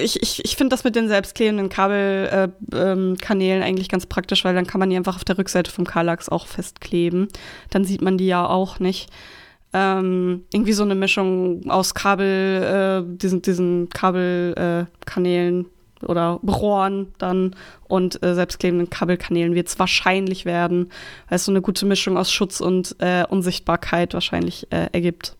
ich, 0.02 0.22
ich, 0.22 0.44
ich 0.44 0.56
finde 0.56 0.74
das 0.74 0.84
mit 0.84 0.96
den 0.96 1.08
selbstklebenden 1.08 1.70
Kabelkanälen 1.70 2.52
äh, 2.72 3.56
ähm, 3.56 3.62
eigentlich 3.62 3.88
ganz 3.88 4.04
praktisch, 4.04 4.44
weil 4.44 4.54
dann 4.54 4.66
kann 4.66 4.80
man 4.80 4.90
die 4.90 4.96
einfach 4.96 5.16
auf 5.16 5.24
der 5.24 5.38
Rückseite 5.38 5.70
vom 5.70 5.86
Kallax 5.86 6.28
auch 6.28 6.46
festkleben. 6.46 7.28
Dann 7.70 7.86
sieht 7.86 8.02
man 8.02 8.18
die 8.18 8.26
ja 8.26 8.46
auch 8.46 8.80
nicht. 8.80 9.08
Ähm, 9.72 10.44
irgendwie 10.52 10.72
so 10.72 10.82
eine 10.82 10.96
Mischung 10.96 11.70
aus 11.70 11.94
Kabel, 11.94 13.04
äh, 13.06 13.16
diesen, 13.16 13.42
diesen 13.42 13.88
Kabelkanälen 13.88 15.64
äh, 15.64 16.06
oder 16.06 16.40
Rohren 16.46 17.08
dann 17.18 17.54
und 17.86 18.22
äh, 18.22 18.34
selbstklebenden 18.34 18.90
Kabelkanälen 18.90 19.54
wird 19.54 19.68
es 19.68 19.78
wahrscheinlich 19.78 20.44
werden, 20.44 20.90
weil 21.28 21.36
es 21.36 21.44
so 21.44 21.52
eine 21.52 21.62
gute 21.62 21.86
Mischung 21.86 22.16
aus 22.16 22.32
Schutz 22.32 22.60
und 22.60 22.96
äh, 22.98 23.24
Unsichtbarkeit 23.28 24.14
wahrscheinlich 24.14 24.66
äh, 24.70 24.88
ergibt. 24.92 25.36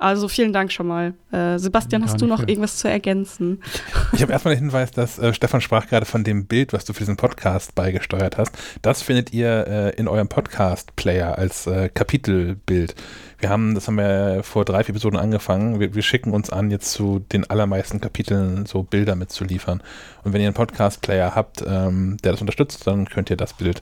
Also 0.00 0.28
vielen 0.28 0.52
Dank 0.54 0.72
schon 0.72 0.86
mal. 0.86 1.12
Äh, 1.30 1.58
Sebastian, 1.58 2.02
hast 2.04 2.20
du 2.20 2.26
noch 2.26 2.40
für- 2.40 2.48
irgendwas 2.48 2.78
zu 2.78 2.88
ergänzen? 2.88 3.62
Ich 4.12 4.22
habe 4.22 4.32
erstmal 4.32 4.54
den 4.54 4.64
Hinweis, 4.64 4.90
dass 4.90 5.18
äh, 5.18 5.32
Stefan 5.34 5.60
sprach 5.60 5.86
gerade 5.86 6.04
von 6.06 6.24
dem 6.24 6.46
Bild, 6.46 6.72
was 6.72 6.84
du 6.84 6.92
für 6.92 7.00
diesen 7.00 7.16
Podcast 7.16 7.74
beigesteuert 7.74 8.38
hast. 8.38 8.52
Das 8.82 9.02
findet 9.02 9.32
ihr 9.32 9.66
äh, 9.66 9.90
in 9.96 10.08
eurem 10.08 10.28
Podcast-Player 10.28 11.38
als 11.38 11.66
äh, 11.66 11.88
Kapitelbild. 11.90 12.94
Wir 13.38 13.50
haben, 13.50 13.74
das 13.74 13.86
haben 13.86 13.96
wir 13.96 14.40
vor 14.42 14.64
drei, 14.64 14.82
vier 14.84 14.94
Episoden 14.94 15.18
angefangen. 15.18 15.80
Wir, 15.80 15.94
wir 15.94 16.02
schicken 16.02 16.32
uns 16.32 16.50
an, 16.50 16.70
jetzt 16.70 16.92
zu 16.92 17.20
den 17.20 17.48
allermeisten 17.48 18.00
Kapiteln 18.00 18.66
so 18.66 18.82
Bilder 18.82 19.14
mitzuliefern. 19.16 19.82
Und 20.24 20.32
wenn 20.32 20.40
ihr 20.40 20.48
einen 20.48 20.54
Podcast-Player 20.54 21.34
habt, 21.34 21.62
ähm, 21.66 22.16
der 22.24 22.32
das 22.32 22.40
unterstützt, 22.40 22.86
dann 22.86 23.06
könnt 23.08 23.30
ihr 23.30 23.36
das 23.36 23.52
Bild 23.54 23.80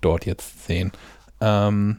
dort 0.00 0.26
jetzt 0.26 0.66
sehen. 0.66 0.92
Ähm, 1.40 1.98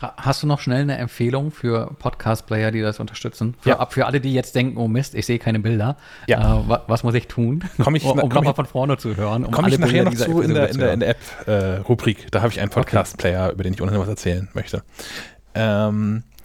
Hast 0.00 0.42
du 0.42 0.46
noch 0.46 0.60
schnell 0.60 0.82
eine 0.82 0.96
Empfehlung 0.98 1.50
für 1.50 1.92
Podcast-Player, 1.98 2.70
die 2.70 2.80
das 2.80 3.00
unterstützen? 3.00 3.54
Für, 3.60 3.70
Ja. 3.70 3.86
für 3.86 4.06
alle, 4.06 4.20
die 4.20 4.32
jetzt 4.32 4.54
denken, 4.54 4.76
oh 4.76 4.86
Mist, 4.86 5.14
ich 5.14 5.26
sehe 5.26 5.38
keine 5.40 5.58
Bilder. 5.58 5.96
Ja. 6.28 6.60
Äh, 6.60 6.68
wa 6.68 6.84
was 6.86 7.02
muss 7.02 7.14
ich 7.14 7.26
tun, 7.26 7.64
Komm 7.82 7.96
ich- 7.96 8.04
um, 8.04 8.18
um 8.20 8.28
nochmal 8.28 8.54
von 8.54 8.66
vorne 8.66 8.96
zu 8.96 9.16
hören? 9.16 9.44
Um 9.44 9.50
Komme 9.50 9.68
ich 9.70 9.78
nachher 9.78 10.04
Bilder 10.04 10.10
noch 10.28 10.34
zu 10.34 10.40
in 10.40 10.54
der, 10.54 10.68
in 10.70 10.78
der, 10.78 10.92
in 10.92 11.00
der 11.00 11.08
App-Rubrik. 11.10 12.30
da 12.30 12.42
habe 12.42 12.52
ich 12.52 12.60
einen 12.60 12.70
Podcast-Player, 12.70 13.50
über 13.52 13.64
den 13.64 13.72
ich 13.74 13.82
ohnehin 13.82 13.98
was 14.00 14.08
erzählen 14.08 14.48
möchte. 14.54 14.82
Ähm, 15.54 16.22
äh, 16.22 16.37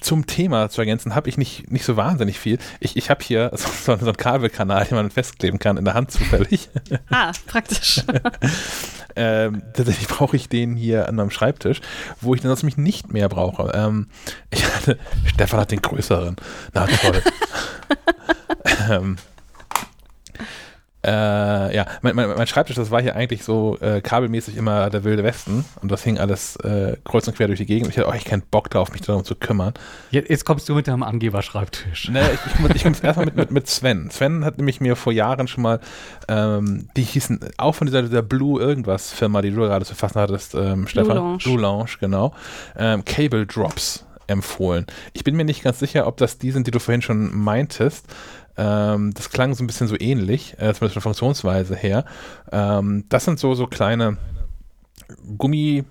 zum 0.00 0.26
Thema 0.26 0.68
zu 0.68 0.82
ergänzen, 0.82 1.14
habe 1.14 1.28
ich 1.28 1.38
nicht, 1.38 1.70
nicht 1.70 1.84
so 1.84 1.96
wahnsinnig 1.96 2.38
viel. 2.38 2.58
Ich, 2.80 2.96
ich 2.96 3.08
habe 3.08 3.24
hier 3.24 3.50
so, 3.54 3.96
so, 3.96 4.06
einen 4.06 4.16
Kabelkanal, 4.16 4.84
den 4.84 4.96
man 4.96 5.10
festkleben 5.10 5.58
kann, 5.58 5.76
in 5.76 5.84
der 5.84 5.94
Hand 5.94 6.10
zufällig. 6.10 6.68
Ah, 7.10 7.32
praktisch. 7.46 8.02
ähm, 9.16 9.62
tatsächlich 9.74 10.08
brauche 10.08 10.36
ich 10.36 10.48
den 10.48 10.76
hier 10.76 11.08
an 11.08 11.16
meinem 11.16 11.30
Schreibtisch, 11.30 11.80
wo 12.20 12.34
ich 12.34 12.40
den 12.40 12.48
sonst 12.48 12.62
mich 12.62 12.76
nicht 12.76 13.12
mehr 13.12 13.28
brauche. 13.28 13.70
Ähm, 13.74 14.08
ich 14.50 14.64
hatte, 14.64 14.98
Stefan 15.26 15.60
hat 15.60 15.70
den 15.70 15.82
größeren. 15.82 16.36
Na 16.72 16.86
toll. 16.86 17.22
ähm, 18.90 19.16
äh, 21.04 21.74
ja, 21.74 21.86
mein, 22.02 22.14
mein, 22.14 22.28
mein, 22.28 22.46
Schreibtisch, 22.46 22.76
das 22.76 22.90
war 22.90 23.02
hier 23.02 23.16
eigentlich 23.16 23.42
so 23.42 23.76
äh, 23.80 24.00
kabelmäßig 24.00 24.56
immer 24.56 24.88
der 24.88 25.02
wilde 25.02 25.24
Westen 25.24 25.64
und 25.80 25.90
das 25.90 26.04
hing 26.04 26.18
alles 26.18 26.56
äh, 26.56 26.96
kreuz 27.04 27.26
und 27.26 27.36
quer 27.36 27.48
durch 27.48 27.58
die 27.58 27.66
Gegend. 27.66 27.90
Ich 27.90 27.98
hatte 27.98 28.06
auch 28.06 28.14
echt 28.14 28.26
keinen 28.26 28.42
Bock 28.42 28.70
drauf, 28.70 28.92
mich 28.92 29.02
darum 29.02 29.24
zu 29.24 29.34
kümmern. 29.34 29.74
Jetzt, 30.10 30.30
jetzt 30.30 30.44
kommst 30.44 30.68
du 30.68 30.74
mit 30.74 30.86
deinem 30.86 31.02
Angeberschreibtisch. 31.02 32.08
Ne, 32.10 32.22
ich, 32.32 32.40
ich, 32.46 32.74
ich 32.76 32.82
komme 32.82 32.96
erstmal 33.02 33.26
mit, 33.26 33.36
mit, 33.36 33.50
mit 33.50 33.66
Sven. 33.66 34.10
Sven 34.10 34.44
hat 34.44 34.58
nämlich 34.58 34.80
mir 34.80 34.94
vor 34.94 35.12
Jahren 35.12 35.48
schon 35.48 35.62
mal, 35.62 35.80
ähm, 36.28 36.88
die 36.96 37.02
hießen 37.02 37.40
auch 37.56 37.74
von 37.74 37.86
dieser, 37.86 38.02
dieser 38.02 38.22
Blue 38.22 38.60
irgendwas 38.60 39.10
Firma, 39.10 39.42
die 39.42 39.50
du 39.50 39.56
gerade 39.56 39.84
zu 39.84 39.96
fassen 39.96 40.20
hattest, 40.20 40.54
ähm, 40.54 40.86
Stefan. 40.86 41.16
Blue 41.16 41.16
Lounge. 41.16 41.38
Blue 41.42 41.60
Lounge, 41.60 41.90
genau. 41.98 42.34
Ähm, 42.76 43.04
Cable 43.04 43.46
Drops 43.46 44.04
empfohlen. 44.26 44.86
Ich 45.12 45.24
bin 45.24 45.36
mir 45.36 45.44
nicht 45.44 45.62
ganz 45.62 45.78
sicher, 45.78 46.06
ob 46.06 46.16
das 46.16 46.38
die 46.38 46.50
sind, 46.50 46.66
die 46.66 46.70
du 46.70 46.78
vorhin 46.78 47.02
schon 47.02 47.36
meintest. 47.36 48.06
Ähm, 48.56 49.12
das 49.14 49.30
klang 49.30 49.54
so 49.54 49.64
ein 49.64 49.66
bisschen 49.66 49.88
so 49.88 49.96
ähnlich, 49.98 50.54
äh, 50.54 50.74
zumindest 50.74 50.94
von 50.94 51.02
Funktionsweise 51.02 51.74
her. 51.74 52.04
Ähm, 52.50 53.04
das 53.08 53.24
sind 53.24 53.38
so, 53.38 53.54
so 53.54 53.66
kleine 53.66 54.18
Gummi, 55.38 55.84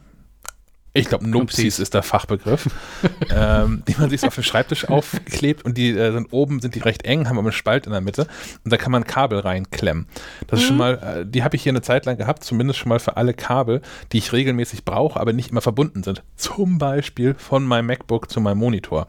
ich 0.93 1.07
glaube, 1.07 1.27
Nupsis 1.27 1.79
ist 1.79 1.93
der 1.93 2.03
Fachbegriff, 2.03 2.67
ähm, 3.33 3.83
die 3.87 3.95
man 3.97 4.09
sich 4.09 4.21
so 4.21 4.27
auf 4.27 4.35
den 4.35 4.43
Schreibtisch 4.43 4.89
aufklebt 4.89 5.63
und 5.63 5.77
die 5.77 5.91
äh, 5.91 6.11
sind 6.11 6.33
oben 6.33 6.59
sind 6.59 6.75
die 6.75 6.79
recht 6.79 7.05
eng, 7.05 7.29
haben 7.29 7.37
aber 7.37 7.47
einen 7.47 7.53
Spalt 7.53 7.85
in 7.85 7.93
der 7.93 8.01
Mitte 8.01 8.27
und 8.65 8.73
da 8.73 8.77
kann 8.77 8.91
man 8.91 9.05
Kabel 9.05 9.39
reinklemmen. 9.39 10.07
Das 10.47 10.59
mhm. 10.59 10.61
ist 10.61 10.67
schon 10.67 10.75
mhm. 10.75 10.79
mal, 10.79 11.21
äh, 11.21 11.25
die 11.25 11.43
habe 11.45 11.55
ich 11.55 11.63
hier 11.63 11.71
eine 11.71 11.81
Zeit 11.81 12.05
lang 12.05 12.17
gehabt, 12.17 12.43
zumindest 12.43 12.79
schon 12.79 12.89
mal 12.89 12.99
für 12.99 13.15
alle 13.15 13.33
Kabel, 13.33 13.81
die 14.11 14.17
ich 14.17 14.33
regelmäßig 14.33 14.83
brauche, 14.83 15.17
aber 15.17 15.31
nicht 15.31 15.51
immer 15.51 15.61
verbunden 15.61 16.03
sind. 16.03 16.23
Zum 16.35 16.77
Beispiel 16.77 17.35
von 17.35 17.63
meinem 17.65 17.85
MacBook 17.85 18.29
zu 18.29 18.41
meinem 18.41 18.57
Monitor 18.57 19.07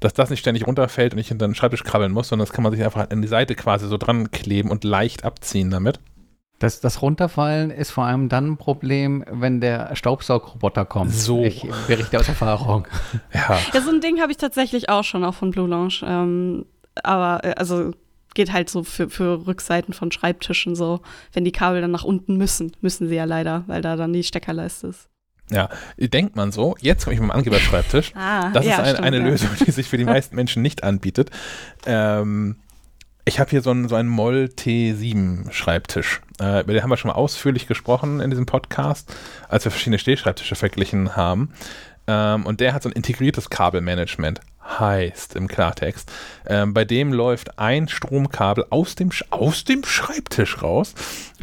dass 0.00 0.14
das 0.14 0.30
nicht 0.30 0.40
ständig 0.40 0.66
runterfällt 0.66 1.14
und 1.14 1.18
ich 1.18 1.28
hinter 1.28 1.46
den 1.46 1.54
Schreibtisch 1.54 1.84
krabbeln 1.84 2.12
muss, 2.12 2.28
sondern 2.28 2.46
das 2.46 2.52
kann 2.52 2.62
man 2.62 2.72
sich 2.72 2.84
einfach 2.84 3.10
an 3.10 3.22
die 3.22 3.28
Seite 3.28 3.54
quasi 3.54 3.88
so 3.88 3.96
dran 3.96 4.30
kleben 4.30 4.70
und 4.70 4.84
leicht 4.84 5.24
abziehen 5.24 5.70
damit. 5.70 6.00
Das, 6.58 6.80
das 6.80 7.02
Runterfallen 7.02 7.70
ist 7.70 7.90
vor 7.90 8.04
allem 8.04 8.30
dann 8.30 8.52
ein 8.52 8.56
Problem, 8.56 9.24
wenn 9.30 9.60
der 9.60 9.94
Staubsaugroboter 9.94 10.86
kommt. 10.86 11.12
So. 11.12 11.42
Ich 11.44 11.66
berichte 11.86 12.18
aus 12.18 12.28
Erfahrung. 12.28 12.88
ja. 13.34 13.58
ja, 13.74 13.80
so 13.82 13.90
ein 13.90 14.00
Ding 14.00 14.20
habe 14.20 14.32
ich 14.32 14.38
tatsächlich 14.38 14.88
auch 14.88 15.04
schon, 15.04 15.22
auch 15.22 15.34
von 15.34 15.50
Blue 15.50 15.68
Lounge. 15.68 16.00
Ähm, 16.02 16.64
aber, 17.02 17.44
äh, 17.44 17.54
also 17.56 17.92
geht 18.32 18.52
halt 18.52 18.70
so 18.70 18.84
für, 18.84 19.10
für 19.10 19.46
Rückseiten 19.46 19.92
von 19.92 20.12
Schreibtischen 20.12 20.76
so, 20.76 21.00
wenn 21.32 21.44
die 21.44 21.52
Kabel 21.52 21.80
dann 21.80 21.90
nach 21.90 22.04
unten 22.04 22.36
müssen, 22.36 22.72
müssen 22.80 23.08
sie 23.08 23.16
ja 23.16 23.24
leider, 23.24 23.64
weil 23.66 23.82
da 23.82 23.96
dann 23.96 24.12
die 24.12 24.24
Steckerleiste 24.24 24.88
ist. 24.88 25.08
Ja, 25.50 25.68
denkt 25.96 26.34
man 26.34 26.50
so. 26.50 26.76
Jetzt 26.80 27.04
komme 27.04 27.14
ich 27.14 27.20
mit 27.20 27.30
dem 27.30 27.36
Angeberschreibtisch. 27.36 28.12
ah, 28.14 28.50
das 28.50 28.66
ja, 28.66 28.82
ist 28.82 28.96
ein, 28.96 29.04
eine 29.04 29.18
ja. 29.18 29.24
Lösung, 29.24 29.50
die 29.64 29.70
sich 29.70 29.88
für 29.88 29.96
die 29.96 30.04
meisten 30.04 30.34
Menschen 30.34 30.62
nicht 30.62 30.82
anbietet. 30.82 31.30
Ähm, 31.86 32.56
ich 33.24 33.40
habe 33.40 33.50
hier 33.50 33.60
so 33.60 33.70
einen, 33.70 33.88
so 33.88 33.96
einen 33.96 34.08
Moll 34.08 34.50
T7 34.56 35.50
Schreibtisch. 35.50 36.20
Äh, 36.40 36.62
über 36.62 36.72
den 36.72 36.82
haben 36.82 36.90
wir 36.90 36.96
schon 36.96 37.10
mal 37.10 37.16
ausführlich 37.16 37.66
gesprochen 37.66 38.20
in 38.20 38.30
diesem 38.30 38.46
Podcast, 38.46 39.14
als 39.48 39.64
wir 39.64 39.70
verschiedene 39.70 39.98
Stehschreibtische 39.98 40.54
verglichen 40.54 41.16
haben. 41.16 41.52
Ähm, 42.06 42.46
und 42.46 42.60
der 42.60 42.72
hat 42.72 42.82
so 42.82 42.88
ein 42.88 42.92
integriertes 42.92 43.50
Kabelmanagement. 43.50 44.40
Heißt 44.78 45.36
im 45.36 45.46
Klartext, 45.46 46.10
ähm, 46.46 46.74
bei 46.74 46.84
dem 46.84 47.12
läuft 47.12 47.56
ein 47.58 47.86
Stromkabel 47.86 48.66
aus 48.70 48.96
dem, 48.96 49.10
aus 49.30 49.62
dem 49.62 49.84
Schreibtisch 49.84 50.60
raus 50.60 50.94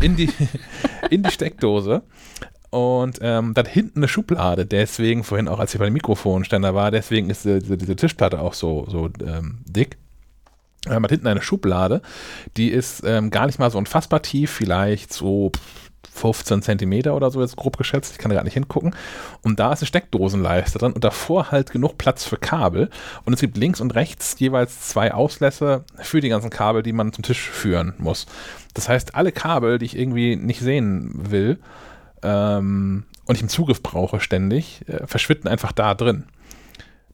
in 0.02 0.18
die, 0.18 0.30
in 1.10 1.24
die 1.24 1.32
Steckdose 1.32 2.04
und 2.74 3.20
ähm, 3.22 3.54
dann 3.54 3.68
hinten 3.68 4.00
eine 4.00 4.08
Schublade, 4.08 4.66
deswegen 4.66 5.24
vorhin 5.24 5.48
auch, 5.48 5.60
als 5.60 5.76
ich 5.76 5.80
bei 5.80 5.86
dem 5.86 5.94
Mikrofonständer 5.94 6.74
war, 6.74 6.90
deswegen 6.90 7.30
ist 7.30 7.46
diese, 7.46 7.78
diese 7.78 7.96
Tischplatte 7.96 8.40
auch 8.40 8.56
so, 8.56 8.88
so 8.90 9.12
ähm, 9.24 9.60
dick. 9.66 9.98
Man 10.88 10.98
ähm, 10.98 11.04
hat 11.04 11.12
hinten 11.12 11.28
eine 11.28 11.44
Schublade, 11.44 12.02
die 12.58 12.70
ist 12.70 13.04
ähm, 13.06 13.30
gar 13.30 13.46
nicht 13.46 13.60
mal 13.60 13.70
so 13.70 13.78
unfassbar 13.78 14.24
tief, 14.24 14.50
vielleicht 14.50 15.14
so 15.14 15.52
15 16.14 16.64
Zentimeter 16.64 17.16
oder 17.16 17.30
so 17.30 17.42
jetzt 17.42 17.58
grob 17.58 17.78
geschätzt, 17.78 18.14
ich 18.14 18.18
kann 18.18 18.30
da 18.30 18.36
gar 18.36 18.44
nicht 18.44 18.56
hingucken. 18.56 18.96
Und 19.44 19.60
da 19.60 19.72
ist 19.72 19.82
eine 19.82 19.88
Steckdosenleiste 19.88 20.80
drin 20.80 20.94
und 20.94 21.04
davor 21.04 21.52
halt 21.52 21.72
genug 21.72 22.00
Platz 22.00 22.26
für 22.26 22.38
Kabel. 22.38 22.90
Und 23.24 23.34
es 23.34 23.40
gibt 23.40 23.56
links 23.56 23.82
und 23.82 23.94
rechts 23.94 24.36
jeweils 24.40 24.82
zwei 24.90 25.14
Auslässe 25.14 25.84
für 25.98 26.22
die 26.22 26.30
ganzen 26.30 26.50
Kabel, 26.50 26.82
die 26.82 26.94
man 26.94 27.14
zum 27.14 27.24
Tisch 27.24 27.52
führen 27.52 27.94
muss. 28.00 28.26
Das 28.74 28.90
heißt, 28.90 29.14
alle 29.14 29.32
Kabel, 29.32 29.78
die 29.78 29.86
ich 29.86 29.96
irgendwie 29.96 30.36
nicht 30.36 30.60
sehen 30.60 31.12
will, 31.14 31.60
ähm, 32.24 33.04
und 33.26 33.36
ich 33.36 33.42
einen 33.42 33.50
Zugriff 33.50 33.82
brauche 33.82 34.20
ständig, 34.20 34.82
äh, 34.88 35.06
verschwinden 35.08 35.48
einfach 35.48 35.72
da 35.72 35.94
drin. 35.94 36.26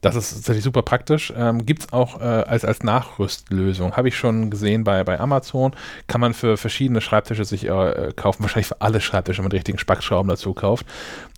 Das 0.00 0.14
ist 0.16 0.32
tatsächlich 0.32 0.64
super 0.64 0.82
praktisch. 0.82 1.32
Ähm, 1.36 1.66
Gibt 1.66 1.82
es 1.82 1.92
auch 1.92 2.20
äh, 2.20 2.24
als, 2.24 2.64
als 2.64 2.82
Nachrüstlösung. 2.82 3.96
Habe 3.96 4.08
ich 4.08 4.16
schon 4.16 4.50
gesehen 4.50 4.82
bei, 4.82 5.04
bei 5.04 5.20
Amazon. 5.20 5.72
Kann 6.06 6.22
man 6.22 6.32
für 6.32 6.56
verschiedene 6.56 7.02
Schreibtische 7.02 7.44
sich 7.44 7.66
äh, 7.66 8.12
kaufen. 8.16 8.42
Wahrscheinlich 8.42 8.68
für 8.68 8.80
alle 8.80 9.02
Schreibtische, 9.02 9.38
wenn 9.38 9.44
man 9.44 9.50
die 9.50 9.58
richtigen 9.58 9.78
Spackschrauben 9.78 10.28
dazu 10.28 10.54
kauft. 10.54 10.86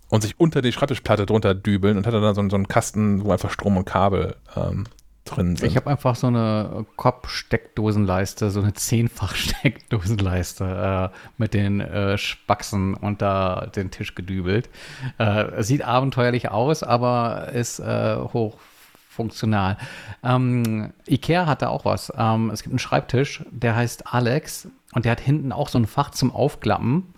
Und 0.07 0.21
sich 0.21 0.39
unter 0.39 0.61
die 0.61 0.71
Schreibtischplatte 0.71 1.25
drunter 1.25 1.55
dübeln 1.55 1.97
und 1.97 2.07
hat 2.07 2.13
dann 2.13 2.35
so, 2.35 2.49
so 2.49 2.55
einen 2.55 2.67
Kasten, 2.67 3.25
wo 3.25 3.31
einfach 3.31 3.49
Strom 3.49 3.75
und 3.75 3.85
Kabel 3.85 4.35
ähm, 4.55 4.85
drin 5.25 5.55
sind. 5.55 5.67
Ich 5.67 5.75
habe 5.75 5.89
einfach 5.89 6.15
so 6.15 6.27
eine 6.27 6.85
Kopf-Steckdosenleiste, 6.95 8.51
so 8.51 8.61
eine 8.61 8.73
Zehnfach-Steckdosenleiste 8.73 11.11
äh, 11.13 11.17
mit 11.37 11.53
den 11.53 11.79
äh, 11.79 12.17
Spaxen 12.17 12.93
unter 12.93 13.71
den 13.75 13.91
Tisch 13.91 14.15
gedübelt. 14.15 14.69
Äh, 15.17 15.63
sieht 15.63 15.83
abenteuerlich 15.83 16.49
aus, 16.49 16.83
aber 16.83 17.49
ist 17.53 17.79
äh, 17.79 18.17
hochfunktional. 18.17 19.77
Ähm, 20.23 20.93
Ikea 21.07 21.45
hatte 21.45 21.69
auch 21.69 21.85
was. 21.85 22.11
Ähm, 22.17 22.49
es 22.49 22.63
gibt 22.63 22.73
einen 22.73 22.79
Schreibtisch, 22.79 23.43
der 23.51 23.75
heißt 23.75 24.13
Alex 24.13 24.67
und 24.93 25.05
der 25.05 25.13
hat 25.13 25.21
hinten 25.21 25.51
auch 25.51 25.69
so 25.69 25.79
ein 25.79 25.87
Fach 25.87 26.11
zum 26.11 26.31
Aufklappen 26.31 27.13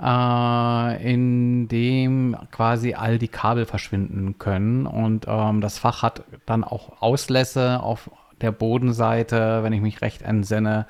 äh, 0.00 1.12
in 1.12 1.68
dem 1.68 2.36
quasi 2.50 2.94
all 2.94 3.18
die 3.18 3.28
Kabel 3.28 3.66
verschwinden 3.66 4.38
können. 4.38 4.86
Und 4.86 5.26
ähm, 5.28 5.60
das 5.60 5.78
Fach 5.78 6.02
hat 6.02 6.24
dann 6.46 6.64
auch 6.64 7.02
Auslässe 7.02 7.82
auf 7.82 8.10
der 8.40 8.52
Bodenseite, 8.52 9.62
wenn 9.62 9.72
ich 9.72 9.82
mich 9.82 10.00
recht 10.00 10.22
entsinne, 10.22 10.86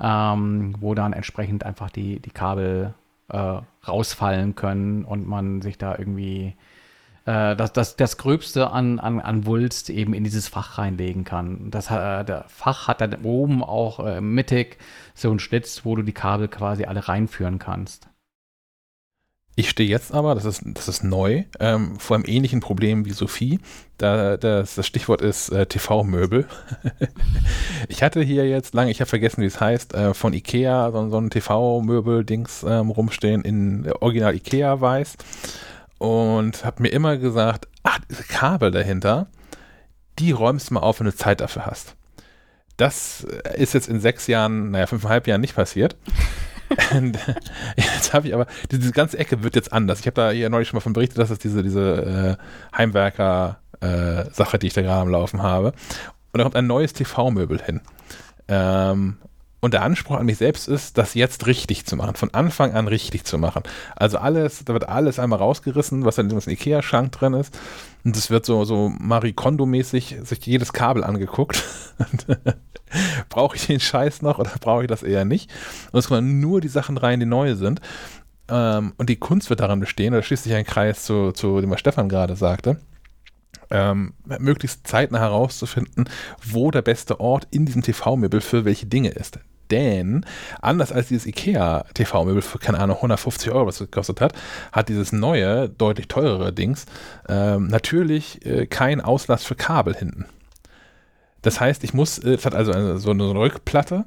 ähm, 0.00 0.76
wo 0.80 0.94
dann 0.94 1.12
entsprechend 1.12 1.64
einfach 1.64 1.90
die, 1.90 2.20
die 2.20 2.30
Kabel 2.30 2.94
äh, 3.28 3.60
rausfallen 3.86 4.54
können 4.54 5.04
und 5.04 5.26
man 5.26 5.62
sich 5.62 5.78
da 5.78 5.96
irgendwie 5.98 6.54
äh, 7.24 7.56
das, 7.56 7.72
das, 7.72 7.96
das 7.96 8.16
Gröbste 8.18 8.70
an, 8.70 8.98
an, 9.00 9.20
an 9.20 9.46
Wulst 9.46 9.90
eben 9.90 10.14
in 10.14 10.24
dieses 10.24 10.48
Fach 10.48 10.78
reinlegen 10.78 11.24
kann. 11.24 11.70
Das, 11.70 11.90
äh, 11.90 12.24
der 12.24 12.44
Fach 12.48 12.88
hat 12.88 13.00
dann 13.00 13.14
oben 13.22 13.64
auch 13.64 14.00
äh, 14.00 14.20
mittig 14.20 14.78
so 15.14 15.30
einen 15.30 15.38
Schlitz, 15.38 15.84
wo 15.84 15.96
du 15.96 16.02
die 16.02 16.12
Kabel 16.12 16.48
quasi 16.48 16.84
alle 16.84 17.08
reinführen 17.08 17.58
kannst. 17.58 18.08
Ich 19.54 19.68
stehe 19.68 19.88
jetzt 19.88 20.14
aber, 20.14 20.34
das 20.34 20.46
ist, 20.46 20.62
das 20.64 20.88
ist 20.88 21.04
neu, 21.04 21.44
ähm, 21.60 21.98
vor 21.98 22.16
einem 22.16 22.24
ähnlichen 22.26 22.60
Problem 22.60 23.04
wie 23.04 23.10
Sophie. 23.10 23.60
Da, 23.98 24.38
das, 24.38 24.76
das 24.76 24.86
Stichwort 24.86 25.20
ist 25.20 25.50
äh, 25.50 25.66
TV-Möbel. 25.66 26.46
ich 27.88 28.02
hatte 28.02 28.22
hier 28.22 28.48
jetzt 28.48 28.74
lange, 28.74 28.90
ich 28.90 29.00
habe 29.00 29.10
vergessen, 29.10 29.42
wie 29.42 29.46
es 29.46 29.60
heißt, 29.60 29.92
äh, 29.92 30.14
von 30.14 30.32
Ikea 30.32 30.90
so, 30.90 31.10
so 31.10 31.18
ein 31.18 31.28
TV-Möbel-Dings 31.28 32.64
ähm, 32.66 32.88
rumstehen 32.90 33.42
in 33.42 33.92
Original 34.00 34.34
Ikea-Weiß 34.34 35.16
und 35.98 36.64
habe 36.64 36.82
mir 36.82 36.88
immer 36.88 37.18
gesagt, 37.18 37.68
ach, 37.82 37.98
diese 38.10 38.24
Kabel 38.24 38.70
dahinter, 38.70 39.26
die 40.18 40.32
räumst 40.32 40.70
du 40.70 40.74
mal 40.74 40.80
auf, 40.80 41.00
wenn 41.00 41.06
du 41.06 41.14
Zeit 41.14 41.42
dafür 41.42 41.66
hast. 41.66 41.94
Das 42.78 43.26
ist 43.54 43.74
jetzt 43.74 43.88
in 43.88 44.00
sechs 44.00 44.26
Jahren, 44.28 44.70
naja, 44.70 44.86
fünfeinhalb 44.86 45.26
Jahren 45.26 45.42
nicht 45.42 45.54
passiert. 45.54 45.96
Und, 46.94 47.18
jetzt 47.76 48.12
habe 48.12 48.28
ich 48.28 48.34
aber, 48.34 48.46
diese 48.70 48.92
ganze 48.92 49.18
Ecke 49.18 49.42
wird 49.42 49.56
jetzt 49.56 49.72
anders. 49.72 50.00
Ich 50.00 50.06
habe 50.06 50.14
da 50.14 50.30
hier 50.30 50.50
neulich 50.50 50.68
schon 50.68 50.76
mal 50.76 50.82
von 50.82 50.92
berichtet, 50.92 51.18
dass 51.18 51.30
es 51.30 51.38
diese, 51.38 51.62
diese 51.62 52.38
äh, 52.38 52.76
Heimwerker-Sache, 52.76 54.56
äh, 54.56 54.58
die 54.58 54.66
ich 54.66 54.72
da 54.72 54.82
gerade 54.82 55.02
am 55.02 55.08
Laufen 55.08 55.42
habe. 55.42 55.72
Und 56.32 56.38
da 56.38 56.44
kommt 56.44 56.56
ein 56.56 56.66
neues 56.66 56.92
TV-Möbel 56.92 57.60
hin. 57.62 57.80
Ähm, 58.48 59.18
und 59.64 59.74
der 59.74 59.82
Anspruch 59.82 60.16
an 60.16 60.26
mich 60.26 60.38
selbst 60.38 60.66
ist, 60.66 60.98
das 60.98 61.14
jetzt 61.14 61.46
richtig 61.46 61.86
zu 61.86 61.94
machen, 61.94 62.16
von 62.16 62.34
Anfang 62.34 62.72
an 62.72 62.88
richtig 62.88 63.24
zu 63.24 63.38
machen. 63.38 63.62
Also 63.94 64.18
alles, 64.18 64.64
da 64.64 64.72
wird 64.72 64.88
alles 64.88 65.20
einmal 65.20 65.38
rausgerissen, 65.38 66.04
was 66.04 66.18
in 66.18 66.28
dem 66.28 66.40
Ikea-Schrank 66.44 67.12
drin 67.12 67.34
ist. 67.34 67.56
Und 68.02 68.16
es 68.16 68.28
wird 68.28 68.44
so, 68.44 68.64
so 68.64 68.92
Marie 68.98 69.32
Kondo-mäßig 69.32 70.16
sich 70.24 70.44
jedes 70.46 70.72
Kabel 70.72 71.04
angeguckt. 71.04 71.62
brauche 73.28 73.56
ich 73.56 73.66
den 73.66 73.80
Scheiß 73.80 74.22
noch 74.22 74.38
oder 74.38 74.50
brauche 74.60 74.82
ich 74.82 74.88
das 74.88 75.02
eher 75.02 75.24
nicht? 75.24 75.50
Und 75.92 75.98
es 76.00 76.08
kommen 76.08 76.40
nur 76.40 76.60
die 76.60 76.68
Sachen 76.68 76.96
rein, 76.98 77.20
die 77.20 77.26
neu 77.26 77.54
sind. 77.54 77.80
Ähm, 78.48 78.92
und 78.98 79.08
die 79.08 79.16
Kunst 79.16 79.50
wird 79.50 79.60
daran 79.60 79.80
bestehen, 79.80 80.12
da 80.12 80.22
schließt 80.22 80.44
sich 80.44 80.54
ein 80.54 80.64
Kreis 80.66 81.04
zu, 81.04 81.32
zu 81.32 81.60
dem, 81.60 81.70
was 81.70 81.80
Stefan 81.80 82.08
gerade 82.08 82.36
sagte. 82.36 82.78
ähm, 83.70 84.14
möglichst 84.38 84.86
zeitnah 84.86 85.18
herauszufinden, 85.20 86.08
wo 86.44 86.70
der 86.70 86.82
beste 86.82 87.20
Ort 87.20 87.48
in 87.50 87.66
diesem 87.66 87.82
TV-Möbel 87.82 88.40
für 88.40 88.64
welche 88.64 88.86
Dinge 88.86 89.10
ist. 89.10 89.38
Denn 89.70 90.26
anders 90.60 90.92
als 90.92 91.08
dieses 91.08 91.26
IKEA 91.26 91.86
TV-Möbel 91.94 92.42
für, 92.42 92.58
keine 92.58 92.78
Ahnung, 92.78 92.96
150 92.96 93.50
Euro, 93.52 93.66
was 93.66 93.80
es 93.80 93.90
gekostet 93.90 94.20
hat, 94.20 94.34
hat 94.70 94.90
dieses 94.90 95.12
neue, 95.12 95.70
deutlich 95.70 96.08
teurere 96.08 96.52
Dings 96.52 96.84
ähm, 97.28 97.68
natürlich 97.68 98.44
äh, 98.44 98.66
keinen 98.66 99.00
Auslass 99.00 99.44
für 99.44 99.54
Kabel 99.54 99.94
hinten. 99.94 100.26
Das 101.42 101.60
heißt, 101.60 101.84
ich 101.84 101.92
muss, 101.92 102.18
äh, 102.18 102.34
es 102.34 102.46
hat 102.46 102.54
also 102.54 102.72
eine, 102.72 102.98
so 102.98 103.10
eine 103.10 103.34
Rückplatte 103.34 104.04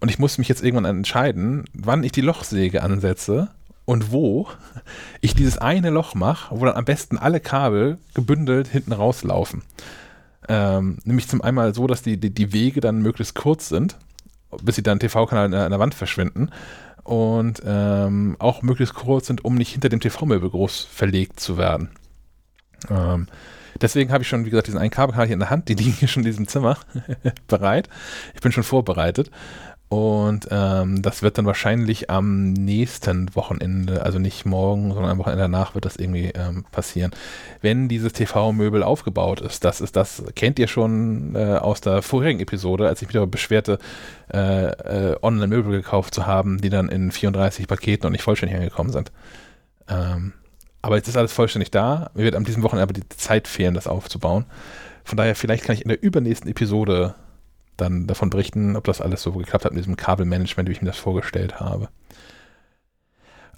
und 0.00 0.10
ich 0.10 0.18
muss 0.18 0.38
mich 0.38 0.48
jetzt 0.48 0.62
irgendwann 0.62 0.84
entscheiden, 0.84 1.64
wann 1.72 2.04
ich 2.04 2.12
die 2.12 2.20
Lochsäge 2.20 2.82
ansetze 2.82 3.48
und 3.84 4.12
wo 4.12 4.48
ich 5.20 5.34
dieses 5.34 5.58
eine 5.58 5.90
Loch 5.90 6.14
mache, 6.14 6.58
wo 6.58 6.64
dann 6.64 6.76
am 6.76 6.84
besten 6.84 7.18
alle 7.18 7.40
Kabel 7.40 7.98
gebündelt 8.14 8.68
hinten 8.68 8.92
rauslaufen. 8.92 9.62
Ähm, 10.48 10.98
nämlich 11.04 11.28
zum 11.28 11.40
einmal 11.40 11.74
so, 11.74 11.86
dass 11.86 12.02
die, 12.02 12.18
die, 12.18 12.30
die 12.30 12.52
Wege 12.52 12.80
dann 12.80 13.00
möglichst 13.00 13.34
kurz 13.34 13.68
sind, 13.68 13.96
bis 14.62 14.76
sie 14.76 14.82
dann 14.82 15.00
TV-Kanal 15.00 15.46
in, 15.46 15.52
in, 15.52 15.70
der 15.70 15.78
Wand 15.78 15.94
verschwinden 15.94 16.50
und 17.02 17.62
ähm, 17.64 18.36
auch 18.38 18.62
möglichst 18.62 18.94
kurz 18.94 19.26
sind, 19.26 19.44
um 19.44 19.54
nicht 19.54 19.72
hinter 19.72 19.88
dem 19.88 20.00
TV-Möbel 20.00 20.50
groß 20.50 20.82
verlegt 20.82 21.40
zu 21.40 21.56
werden. 21.56 21.90
Ähm, 22.90 23.26
deswegen 23.80 24.12
habe 24.12 24.22
ich 24.22 24.28
schon, 24.28 24.44
wie 24.44 24.50
gesagt, 24.50 24.66
diesen 24.66 24.78
einen 24.78 24.90
Kabelkanal 24.90 25.26
hier 25.26 25.34
in 25.34 25.40
der 25.40 25.50
Hand, 25.50 25.68
die 25.68 25.74
liegen 25.78 25.92
hier 25.92 26.08
schon 26.08 26.22
in 26.22 26.26
diesem 26.26 26.48
Zimmer 26.48 26.78
bereit. 27.48 27.88
Ich 28.34 28.40
bin 28.40 28.52
schon 28.52 28.64
vorbereitet. 28.64 29.30
Und 29.94 30.48
ähm, 30.50 31.02
das 31.02 31.22
wird 31.22 31.38
dann 31.38 31.46
wahrscheinlich 31.46 32.10
am 32.10 32.52
nächsten 32.52 33.32
Wochenende, 33.36 34.02
also 34.02 34.18
nicht 34.18 34.44
morgen, 34.44 34.92
sondern 34.92 35.12
am 35.12 35.18
Wochenende 35.18 35.42
danach 35.42 35.74
wird 35.74 35.84
das 35.84 35.96
irgendwie 35.96 36.32
ähm, 36.34 36.64
passieren. 36.72 37.12
Wenn 37.60 37.86
dieses 37.88 38.12
TV-Möbel 38.12 38.82
aufgebaut 38.82 39.40
ist, 39.40 39.64
das 39.64 39.80
ist 39.80 39.94
das, 39.94 40.24
kennt 40.34 40.58
ihr 40.58 40.66
schon 40.66 41.36
äh, 41.36 41.58
aus 41.58 41.80
der 41.80 42.02
vorherigen 42.02 42.40
Episode, 42.40 42.88
als 42.88 43.02
ich 43.02 43.08
mich 43.08 43.12
darüber 43.12 43.30
beschwerte, 43.30 43.78
äh, 44.32 44.66
äh, 44.66 45.16
Online-Möbel 45.22 45.70
gekauft 45.70 46.12
zu 46.12 46.26
haben, 46.26 46.60
die 46.60 46.70
dann 46.70 46.88
in 46.88 47.12
34 47.12 47.68
Paketen 47.68 48.06
und 48.06 48.12
nicht 48.12 48.24
vollständig 48.24 48.56
angekommen 48.56 48.90
sind. 48.90 49.12
Ähm, 49.88 50.32
aber 50.84 50.96
jetzt 50.96 51.08
ist 51.08 51.16
alles 51.16 51.32
vollständig 51.32 51.70
da. 51.70 52.10
Mir 52.12 52.24
wird 52.24 52.34
an 52.34 52.44
diesem 52.44 52.62
Wochenende 52.62 52.82
aber 52.82 52.92
die 52.92 53.08
Zeit 53.08 53.48
fehlen, 53.48 53.72
das 53.72 53.86
aufzubauen. 53.86 54.44
Von 55.02 55.16
daher, 55.16 55.34
vielleicht 55.34 55.64
kann 55.64 55.74
ich 55.74 55.80
in 55.80 55.88
der 55.88 56.02
übernächsten 56.02 56.50
Episode 56.50 57.14
dann 57.78 58.06
davon 58.06 58.28
berichten, 58.28 58.76
ob 58.76 58.84
das 58.84 59.00
alles 59.00 59.22
so 59.22 59.32
geklappt 59.32 59.64
hat 59.64 59.72
mit 59.72 59.80
diesem 59.80 59.96
Kabelmanagement, 59.96 60.68
wie 60.68 60.72
ich 60.72 60.82
mir 60.82 60.88
das 60.88 60.98
vorgestellt 60.98 61.58
habe. 61.58 61.88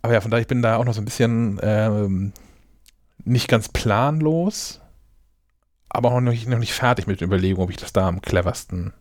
Aber 0.02 0.12
ja, 0.12 0.20
von 0.20 0.30
daher, 0.30 0.42
ich 0.42 0.46
bin 0.46 0.62
da 0.62 0.76
auch 0.76 0.84
noch 0.84 0.94
so 0.94 1.00
ein 1.00 1.04
bisschen 1.04 1.58
ähm, 1.64 2.32
nicht 3.24 3.48
ganz 3.48 3.70
planlos, 3.70 4.80
aber 5.88 6.12
auch 6.12 6.20
noch 6.20 6.30
nicht, 6.30 6.46
noch 6.46 6.60
nicht 6.60 6.74
fertig 6.74 7.08
mit 7.08 7.20
der 7.20 7.26
Überlegung, 7.26 7.64
ob 7.64 7.70
ich 7.70 7.76
das 7.76 7.92
da 7.92 8.06
am 8.06 8.22
cleversten 8.22 8.92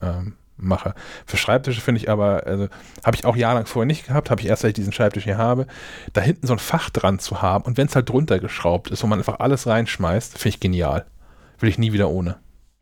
ähm, 0.00 0.36
mache. 0.56 0.94
Für 1.26 1.36
Schreibtische 1.36 1.80
finde 1.80 2.00
ich 2.00 2.10
aber, 2.10 2.46
also 2.46 2.68
habe 3.04 3.16
ich 3.16 3.24
auch 3.24 3.36
jahrelang 3.36 3.66
vorher 3.66 3.86
nicht 3.86 4.06
gehabt, 4.06 4.30
habe 4.30 4.40
ich 4.40 4.48
erst, 4.48 4.62
seit 4.62 4.70
ich 4.70 4.74
diesen 4.74 4.92
Schreibtisch 4.92 5.24
hier 5.24 5.38
habe, 5.38 5.66
da 6.12 6.20
hinten 6.20 6.46
so 6.46 6.52
ein 6.52 6.58
Fach 6.58 6.90
dran 6.90 7.18
zu 7.18 7.42
haben 7.42 7.64
und 7.64 7.76
wenn 7.76 7.86
es 7.86 7.94
halt 7.94 8.08
drunter 8.08 8.38
geschraubt 8.38 8.90
ist, 8.90 9.02
wo 9.02 9.06
man 9.06 9.18
einfach 9.18 9.40
alles 9.40 9.66
reinschmeißt, 9.66 10.38
finde 10.38 10.48
ich 10.48 10.60
genial. 10.60 11.06
Will 11.58 11.68
ich 11.68 11.78
nie 11.78 11.92
wieder 11.92 12.10
ohne. 12.10 12.36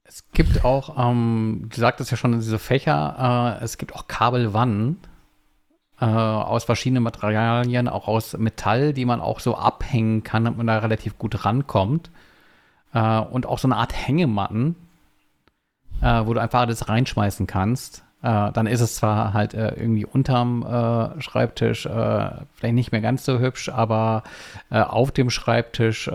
Es 0.05 0.24
gibt 0.32 0.64
auch, 0.64 0.96
ähm, 0.98 1.68
du 1.72 1.80
sagtest 1.80 2.10
ja 2.10 2.16
schon, 2.16 2.32
diese 2.32 2.59
Fächer, 2.59 3.59
äh, 3.60 3.64
es 3.64 3.78
gibt 3.78 3.94
auch 3.94 4.06
Kabelwannen 4.06 4.98
äh, 6.01 6.05
aus 6.05 6.64
verschiedenen 6.64 7.02
Materialien, 7.02 7.88
auch 7.88 8.09
aus 8.09 8.36
Metall, 8.36 8.92
die 8.92 9.05
man 9.05 9.20
auch 9.20 9.40
so 9.40 9.56
abhängen 9.56 10.22
kann, 10.22 10.44
damit 10.44 10.59
man 10.59 10.66
da 10.66 10.78
relativ 10.78 11.18
gut 11.18 11.44
rankommt. 11.44 12.10
Äh, 12.92 13.20
und 13.20 13.46
auch 13.46 13.59
so 13.59 13.68
eine 13.68 13.76
Art 13.76 13.92
Hängematten, 13.94 14.76
äh, 16.02 16.26
wo 16.26 16.34
du 16.34 16.40
einfach 16.40 16.60
alles 16.60 16.88
reinschmeißen 16.88 17.46
kannst. 17.46 18.04
Äh, 18.22 18.52
dann 18.52 18.66
ist 18.66 18.80
es 18.80 18.96
zwar 18.96 19.32
halt 19.34 19.54
äh, 19.54 19.74
irgendwie 19.74 20.04
unterm 20.04 20.64
Schreibtisch 21.20 21.82
vielleicht 21.82 22.74
nicht 22.74 22.92
mehr 22.92 23.00
ganz 23.00 23.24
so 23.24 23.38
hübsch, 23.38 23.68
aber 23.68 24.22
auf 24.70 25.10
dem 25.12 25.30
Schreibtisch 25.30 26.08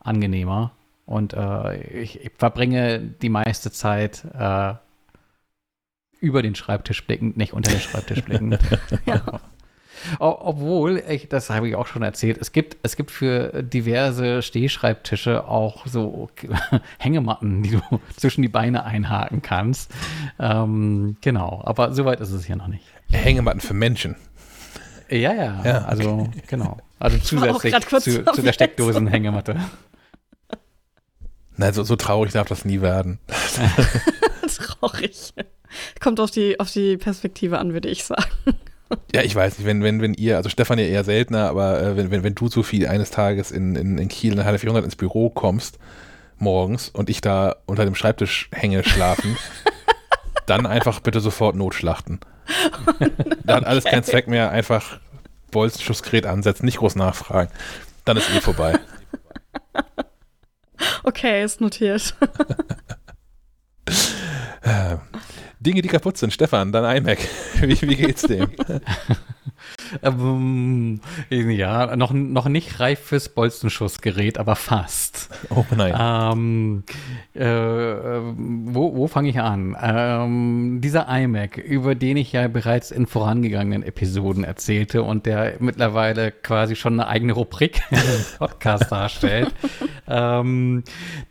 angenehmer. 0.00 0.72
Und 1.10 1.32
äh, 1.34 2.02
ich, 2.02 2.24
ich, 2.24 2.30
verbringe 2.38 3.00
die 3.00 3.30
meiste 3.30 3.72
Zeit 3.72 4.24
äh, 4.32 4.74
über 6.20 6.42
den 6.42 6.54
Schreibtisch 6.54 7.04
blickend, 7.04 7.36
nicht 7.36 7.52
unter 7.52 7.72
den 7.72 7.80
Schreibtisch 7.80 8.22
blickend. 8.22 8.60
ja. 9.06 9.20
Obwohl, 10.18 11.02
ich, 11.08 11.28
das 11.28 11.50
habe 11.50 11.68
ich 11.68 11.76
auch 11.76 11.86
schon 11.86 12.02
erzählt, 12.02 12.38
es 12.40 12.52
gibt, 12.52 12.76
es 12.82 12.96
gibt 12.96 13.10
für 13.10 13.62
diverse 13.62 14.42
Stehschreibtische 14.42 15.46
auch 15.46 15.86
so 15.86 16.30
Hängematten, 16.98 17.62
die 17.62 17.70
du 17.70 17.80
zwischen 18.16 18.42
die 18.42 18.48
Beine 18.48 18.84
einhaken 18.84 19.42
kannst. 19.42 19.92
Ähm, 20.38 21.16
genau, 21.20 21.62
aber 21.64 21.92
soweit 21.92 22.20
ist 22.20 22.30
es 22.30 22.44
hier 22.44 22.56
noch 22.56 22.68
nicht. 22.68 22.84
Hängematten 23.10 23.60
für 23.60 23.74
Menschen. 23.74 24.16
Ja, 25.08 25.32
ja, 25.32 25.62
ja 25.64 25.84
also 25.84 26.28
genau. 26.46 26.78
Also 27.00 27.16
zusätzlich 27.16 27.74
zu, 28.02 28.24
zu 28.24 28.42
der 28.42 28.52
Steckdosenhängematte. 28.52 29.56
Nein, 31.56 31.72
so, 31.72 31.82
so 31.82 31.96
traurig 31.96 32.32
darf 32.32 32.46
das 32.48 32.66
nie 32.66 32.82
werden. 32.82 33.18
traurig. 34.80 35.32
Kommt 36.00 36.20
auf 36.20 36.30
die, 36.30 36.58
auf 36.60 36.70
die 36.70 36.96
Perspektive 36.96 37.58
an, 37.58 37.72
würde 37.72 37.88
ich 37.88 38.04
sagen. 38.04 38.30
Ja, 39.12 39.22
ich 39.22 39.34
weiß 39.34 39.58
nicht, 39.58 39.66
wenn, 39.66 39.82
wenn, 39.82 40.00
wenn 40.00 40.14
ihr, 40.14 40.36
also 40.36 40.48
Stefan 40.48 40.78
ja 40.78 40.84
eher 40.84 41.04
seltener, 41.04 41.48
aber 41.48 41.82
äh, 41.82 41.96
wenn, 41.96 42.10
wenn, 42.10 42.22
wenn 42.22 42.34
du 42.34 42.48
so 42.48 42.62
viel 42.62 42.86
eines 42.86 43.10
Tages 43.10 43.50
in, 43.50 43.76
in, 43.76 43.98
in 43.98 44.08
Kiel 44.08 44.32
in 44.32 44.44
Halle 44.44 44.58
400 44.58 44.84
ins 44.84 44.96
Büro 44.96 45.30
kommst, 45.30 45.78
morgens, 46.38 46.88
und 46.88 47.10
ich 47.10 47.20
da 47.20 47.56
unter 47.66 47.84
dem 47.84 47.94
Schreibtisch 47.94 48.48
hänge 48.52 48.82
schlafen, 48.84 49.36
dann 50.46 50.66
einfach 50.66 51.00
bitte 51.00 51.20
sofort 51.20 51.56
notschlachten. 51.56 52.20
da 53.44 53.56
hat 53.56 53.64
alles 53.64 53.84
okay. 53.84 53.94
keinen 53.94 54.04
Zweck 54.04 54.26
mehr, 54.26 54.50
einfach 54.50 54.98
Bolzenschussgerät 55.50 56.26
ansetzen, 56.26 56.64
nicht 56.64 56.78
groß 56.78 56.96
nachfragen. 56.96 57.50
Dann 58.04 58.16
ist 58.16 58.30
eh 58.30 58.40
vorbei. 58.40 58.78
Okay, 61.02 61.44
ist 61.44 61.60
notiert. 61.60 62.14
Dinge, 65.60 65.82
die 65.82 65.88
kaputt 65.88 66.16
sind. 66.16 66.32
Stefan, 66.32 66.72
dein 66.72 66.96
iMac. 66.96 67.18
Wie, 67.60 67.80
wie 67.82 67.96
geht's 67.96 68.22
dem? 68.22 68.48
ähm, 70.02 71.00
ja, 71.28 71.94
noch, 71.96 72.12
noch 72.12 72.48
nicht 72.48 72.80
reif 72.80 73.00
fürs 73.00 73.28
Bolzenschussgerät, 73.28 74.38
aber 74.38 74.56
fast. 74.56 75.28
Oh 75.50 75.66
nein. 75.76 75.94
Ähm, 75.98 76.84
äh, 77.34 77.44
wo 77.44 78.96
wo 78.96 79.06
fange 79.06 79.28
ich 79.28 79.38
an? 79.40 79.76
Ähm, 79.80 80.80
dieser 80.82 81.06
iMac, 81.08 81.58
über 81.58 81.94
den 81.94 82.16
ich 82.16 82.32
ja 82.32 82.48
bereits 82.48 82.90
in 82.90 83.06
vorangegangenen 83.06 83.82
Episoden 83.82 84.44
erzählte 84.44 85.02
und 85.02 85.26
der 85.26 85.56
mittlerweile 85.58 86.32
quasi 86.32 86.74
schon 86.74 86.94
eine 86.94 87.08
eigene 87.08 87.34
Rubrik 87.34 87.82
im 87.90 87.98
Podcast 88.38 88.90
darstellt, 88.90 89.52
ähm, 90.08 90.84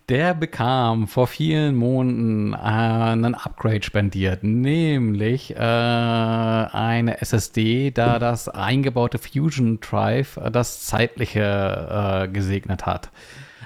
der 0.09 0.33
bekam 0.33 1.07
vor 1.07 1.27
vielen 1.27 1.75
Monaten 1.75 2.53
äh, 2.53 2.57
einen 2.57 3.35
Upgrade 3.35 3.83
spendiert, 3.83 4.43
nämlich 4.43 5.55
äh, 5.55 5.59
eine 5.59 7.21
SSD, 7.21 7.91
da 7.91 8.17
das 8.17 8.49
eingebaute 8.49 9.19
Fusion 9.19 9.79
Drive 9.79 10.37
äh, 10.37 10.49
das 10.49 10.85
zeitliche 10.85 12.25
äh, 12.25 12.27
gesegnet 12.27 12.87
hat. 12.87 13.11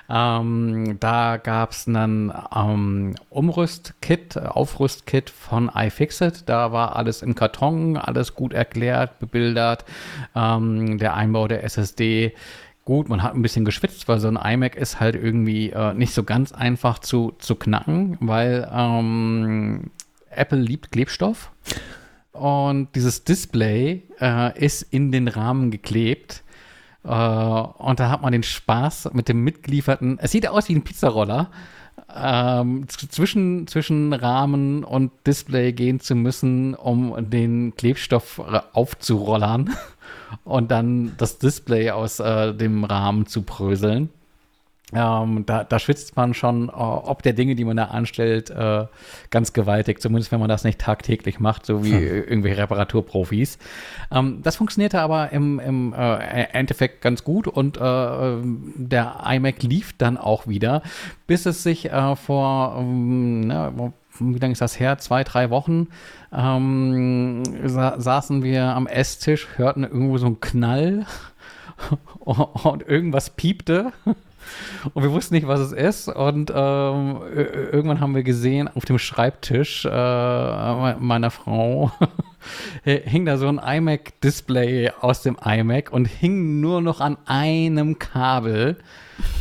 Ähm, 0.09 0.97
da 0.99 1.37
gab 1.37 1.71
es 1.71 1.87
einen 1.87 2.33
ähm, 2.53 3.15
Umrüstkit, 3.29 4.37
Aufrüstkit 4.37 5.29
von 5.29 5.71
iFixit. 5.73 6.49
Da 6.49 6.73
war 6.73 6.97
alles 6.97 7.21
im 7.21 7.35
Karton, 7.35 7.95
alles 7.95 8.35
gut 8.35 8.51
erklärt, 8.53 9.19
bebildert. 9.19 9.85
Ähm, 10.35 10.97
der 10.97 11.13
Einbau 11.13 11.47
der 11.47 11.63
SSD 11.63 12.33
gut, 12.85 13.09
man 13.09 13.23
hat 13.23 13.33
ein 13.33 13.41
bisschen 13.41 13.65
geschwitzt, 13.65 14.07
weil 14.07 14.19
so 14.19 14.27
ein 14.27 14.35
iMac 14.37 14.75
ist 14.75 14.99
halt 14.99 15.15
irgendwie 15.15 15.69
äh, 15.69 15.93
nicht 15.93 16.13
so 16.13 16.23
ganz 16.23 16.51
einfach 16.51 16.99
zu, 16.99 17.33
zu 17.39 17.55
knacken, 17.55 18.17
weil 18.19 18.69
ähm, 18.71 19.91
Apple 20.29 20.59
liebt 20.59 20.91
Klebstoff 20.91 21.51
und 22.33 22.89
dieses 22.95 23.23
Display 23.23 24.03
äh, 24.19 24.57
ist 24.59 24.81
in 24.81 25.11
den 25.11 25.27
Rahmen 25.27 25.71
geklebt. 25.71 26.43
Äh, 27.03 27.07
und 27.07 27.99
da 27.99 28.09
hat 28.09 28.21
man 28.21 28.33
den 28.33 28.43
Spaß 28.43 29.11
mit 29.13 29.29
dem 29.29 29.43
mitgelieferten, 29.43 30.19
es 30.19 30.31
sieht 30.31 30.47
aus 30.47 30.67
wie 30.67 30.75
ein 30.75 30.83
Pizzaroller, 30.83 31.51
ähm, 32.15 32.87
zwischen, 32.89 33.67
zwischen 33.67 34.13
Rahmen 34.13 34.83
und 34.83 35.11
Display 35.25 35.73
gehen 35.73 35.99
zu 35.99 36.15
müssen, 36.15 36.75
um 36.75 37.29
den 37.29 37.75
Klebstoff 37.75 38.39
aufzurollern 38.73 39.75
und 40.43 40.71
dann 40.71 41.13
das 41.17 41.37
Display 41.37 41.91
aus 41.91 42.19
äh, 42.19 42.53
dem 42.53 42.83
Rahmen 42.83 43.25
zu 43.25 43.43
bröseln. 43.43 44.09
ähm, 44.93 45.43
da, 45.45 45.63
da, 45.63 45.79
schwitzt 45.79 46.15
man 46.15 46.33
schon, 46.33 46.69
äh, 46.69 46.71
ob 46.71 47.23
der 47.23 47.33
Dinge, 47.33 47.55
die 47.55 47.65
man 47.65 47.77
da 47.77 47.85
anstellt, 47.85 48.51
äh, 48.51 48.85
ganz 49.31 49.53
gewaltig, 49.53 50.01
zumindest 50.01 50.31
wenn 50.31 50.39
man 50.39 50.49
das 50.49 50.63
nicht 50.63 50.79
tagtäglich 50.79 51.39
macht, 51.39 51.65
so 51.65 51.83
wie 51.83 51.93
hm. 51.93 52.01
irgendwelche 52.01 52.61
Reparaturprofis. 52.61 53.57
Ähm, 54.11 54.41
das 54.43 54.55
funktionierte 54.57 54.99
aber 54.99 55.31
im, 55.31 55.59
im 55.59 55.93
äh, 55.93 56.43
Endeffekt 56.53 57.01
ganz 57.01 57.23
gut 57.23 57.47
und 57.47 57.77
äh, 57.77 57.81
der 57.81 59.23
iMac 59.25 59.63
lief 59.63 59.93
dann 59.97 60.17
auch 60.17 60.47
wieder, 60.47 60.83
bis 61.25 61.45
es 61.45 61.63
sich 61.63 61.91
äh, 61.91 62.15
vor, 62.15 62.75
ähm, 62.79 63.47
na, 63.47 63.93
wie 64.19 64.39
lange 64.39 64.53
ist 64.53 64.61
das 64.61 64.79
her? 64.79 64.97
Zwei, 64.97 65.23
drei 65.23 65.49
Wochen 65.49 65.87
ähm, 66.31 67.43
sa 67.65 67.99
saßen 67.99 68.43
wir 68.43 68.63
am 68.65 68.87
Esstisch, 68.87 69.47
hörten 69.55 69.83
irgendwo 69.83 70.17
so 70.17 70.27
einen 70.27 70.39
Knall 70.39 71.05
und 72.19 72.87
irgendwas 72.87 73.29
piepte. 73.31 73.91
Und 74.93 75.03
wir 75.03 75.11
wussten 75.11 75.35
nicht, 75.35 75.47
was 75.47 75.59
es 75.59 75.71
ist. 75.71 76.09
Und 76.09 76.51
ähm, 76.53 77.21
irgendwann 77.33 77.99
haben 77.99 78.15
wir 78.15 78.23
gesehen, 78.23 78.67
auf 78.67 78.85
dem 78.85 78.99
Schreibtisch 78.99 79.85
äh, 79.85 79.89
meiner 79.89 81.31
Frau 81.31 81.91
hing 82.83 83.25
da 83.25 83.37
so 83.37 83.47
ein 83.47 83.59
iMac-Display 83.59 84.91
aus 84.99 85.21
dem 85.21 85.37
iMac 85.43 85.91
und 85.91 86.05
hing 86.05 86.59
nur 86.59 86.81
noch 86.81 86.99
an 86.99 87.17
einem 87.25 87.99
Kabel. 87.99 88.77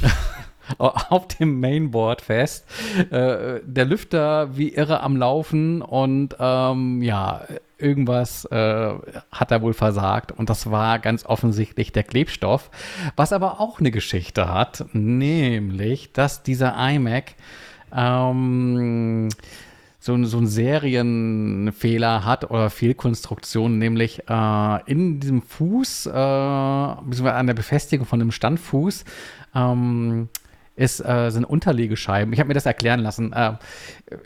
auf 0.78 1.28
dem 1.28 1.61
Mainboard 1.61 2.23
fest. 2.23 2.66
Äh, 3.11 3.61
der 3.65 3.85
Lüfter 3.85 4.57
wie 4.57 4.74
irre 4.74 5.01
am 5.01 5.16
Laufen 5.16 5.82
und 5.82 6.36
ähm, 6.39 7.03
ja, 7.03 7.43
irgendwas 7.78 8.44
äh, 8.47 8.93
hat 9.31 9.51
er 9.51 9.62
wohl 9.62 9.74
versagt 9.74 10.32
und 10.32 10.49
das 10.49 10.70
war 10.70 10.99
ganz 10.99 11.27
offensichtlich 11.27 11.93
der 11.93 12.05
Klebstoff, 12.05 12.70
was 13.16 13.32
aber 13.32 13.61
auch 13.61 13.81
eine 13.81 13.90
Geschichte 13.90 14.49
hat, 14.53 14.85
nämlich, 14.93 16.12
dass 16.12 16.43
dieser 16.43 16.77
iMac 16.78 17.35
ähm, 17.94 19.28
so, 20.03 20.24
so 20.24 20.39
einen 20.39 20.49
Serienfehler 20.49 22.24
hat 22.24 22.51
oder 22.51 22.70
Fehlkonstruktion, 22.70 23.78
nämlich 23.78 24.28
äh, 24.28 24.90
in 24.90 25.20
diesem 25.20 25.43
Fuß, 25.43 26.07
äh, 26.07 26.11
beziehungsweise 26.11 27.35
an 27.35 27.47
der 27.47 27.55
Befestigung 27.55 28.05
von 28.05 28.19
dem 28.19 28.32
Standfuß, 28.32 29.05
ähm, 29.55 30.28
ist, 30.82 31.00
äh, 31.00 31.30
sind 31.30 31.44
Unterlegescheiben. 31.44 32.32
Ich 32.32 32.40
habe 32.40 32.48
mir 32.48 32.54
das 32.54 32.66
erklären 32.66 32.98
lassen. 32.98 33.32
Äh, 33.32 33.52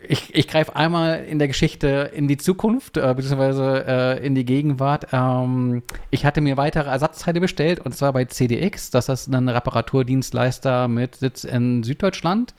ich, 0.07 0.33
ich 0.33 0.47
greife 0.47 0.75
einmal 0.75 1.23
in 1.23 1.37
der 1.37 1.47
Geschichte 1.47 2.11
in 2.13 2.27
die 2.27 2.37
Zukunft, 2.37 2.97
äh, 2.97 3.13
beziehungsweise 3.15 3.85
äh, 3.87 4.25
in 4.25 4.33
die 4.33 4.43
Gegenwart. 4.43 5.07
Ähm, 5.11 5.83
ich 6.09 6.25
hatte 6.25 6.41
mir 6.41 6.57
weitere 6.57 6.89
Ersatzteile 6.89 7.39
bestellt, 7.39 7.79
und 7.79 7.95
zwar 7.95 8.11
bei 8.11 8.25
CDX. 8.25 8.89
Das 8.89 9.07
ist 9.07 9.27
ein 9.27 9.47
Reparaturdienstleister 9.47 10.87
mit 10.87 11.17
Sitz 11.17 11.43
in 11.43 11.83
Süddeutschland. 11.83 12.55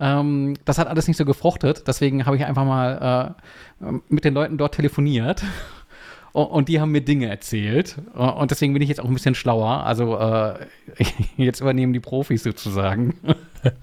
Ähm, 0.00 0.54
das 0.64 0.78
hat 0.78 0.88
alles 0.88 1.06
nicht 1.06 1.18
so 1.18 1.26
gefruchtet, 1.26 1.84
deswegen 1.86 2.24
habe 2.24 2.36
ich 2.36 2.44
einfach 2.46 2.64
mal 2.64 3.36
äh, 3.82 3.92
mit 4.08 4.24
den 4.24 4.32
Leuten 4.32 4.56
dort 4.56 4.74
telefoniert 4.74 5.42
und 6.42 6.68
die 6.68 6.80
haben 6.80 6.92
mir 6.92 7.00
Dinge 7.00 7.28
erzählt. 7.28 7.96
Und 8.14 8.50
deswegen 8.50 8.72
bin 8.72 8.82
ich 8.82 8.88
jetzt 8.88 9.00
auch 9.00 9.08
ein 9.08 9.14
bisschen 9.14 9.34
schlauer. 9.34 9.84
Also 9.84 10.18
äh, 10.18 10.54
jetzt 11.36 11.60
übernehmen 11.60 11.92
die 11.92 12.00
Profis 12.00 12.42
sozusagen. 12.42 13.14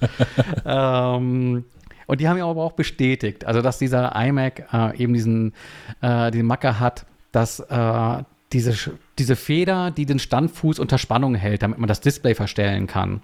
ähm, 0.65 1.65
und 2.05 2.21
die 2.21 2.27
haben 2.27 2.38
ja 2.38 2.45
aber 2.45 2.63
auch 2.63 2.73
bestätigt, 2.73 3.45
also 3.45 3.61
dass 3.61 3.80
dieser 3.80 4.13
iMac 4.15 4.67
äh, 4.71 4.97
eben 4.97 5.13
diesen, 5.13 5.53
äh, 6.01 6.31
diesen 6.31 6.45
Macker 6.45 6.80
hat, 6.80 7.05
dass 7.31 7.59
äh, 7.59 8.23
diese, 8.51 8.91
diese 9.19 9.35
Feder, 9.35 9.91
die 9.91 10.06
den 10.06 10.19
Standfuß 10.19 10.80
unter 10.80 10.98
Spannung 10.98 11.35
hält, 11.35 11.61
damit 11.61 11.77
man 11.77 11.88
das 11.88 12.02
Display 12.02 12.34
verstellen 12.34 12.88
kann. 12.88 13.22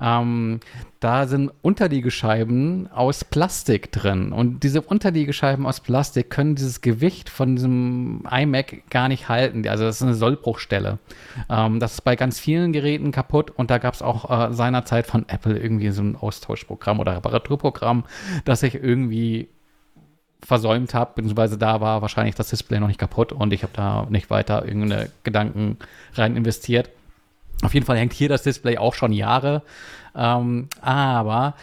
Ähm, 0.00 0.60
da 1.00 1.26
sind 1.26 1.50
Unterliegescheiben 1.62 2.88
aus 2.92 3.24
Plastik 3.24 3.90
drin. 3.90 4.32
Und 4.32 4.62
diese 4.62 4.82
Unterliegescheiben 4.82 5.64
aus 5.64 5.80
Plastik 5.80 6.28
können 6.28 6.56
dieses 6.56 6.82
Gewicht 6.82 7.30
von 7.30 7.56
diesem 7.56 8.26
iMac 8.30 8.90
gar 8.90 9.08
nicht 9.08 9.30
halten. 9.30 9.66
Also 9.66 9.84
das 9.84 9.96
ist 9.96 10.02
eine 10.02 10.14
Sollbruchstelle. 10.14 10.98
Ähm, 11.48 11.80
das 11.80 11.94
ist 11.94 12.00
bei 12.02 12.16
ganz 12.16 12.38
vielen 12.38 12.72
Geräten 12.72 13.10
kaputt. 13.10 13.50
Und 13.50 13.70
da 13.70 13.78
gab 13.78 13.94
es 13.94 14.02
auch 14.02 14.30
äh, 14.30 14.52
seinerzeit 14.52 15.06
von 15.06 15.26
Apple 15.28 15.58
irgendwie 15.58 15.90
so 15.90 16.02
ein 16.02 16.16
Austauschprogramm 16.16 17.00
oder 17.00 17.16
Reparaturprogramm, 17.16 18.04
das 18.44 18.60
sich 18.60 18.74
irgendwie 18.74 19.48
versäumt 20.42 20.94
habe, 20.94 21.12
beziehungsweise 21.14 21.58
da 21.58 21.80
war 21.80 22.02
wahrscheinlich 22.02 22.34
das 22.34 22.50
Display 22.50 22.80
noch 22.80 22.88
nicht 22.88 23.00
kaputt 23.00 23.32
und 23.32 23.52
ich 23.52 23.62
habe 23.62 23.72
da 23.74 24.06
nicht 24.10 24.30
weiter 24.30 24.64
irgendeine 24.64 25.10
Gedanken 25.22 25.78
rein 26.14 26.36
investiert. 26.36 26.90
Auf 27.62 27.74
jeden 27.74 27.86
Fall 27.86 27.98
hängt 27.98 28.12
hier 28.12 28.28
das 28.28 28.42
Display 28.42 28.78
auch 28.78 28.94
schon 28.94 29.12
Jahre. 29.12 29.62
Ähm, 30.14 30.68
aber 30.80 31.54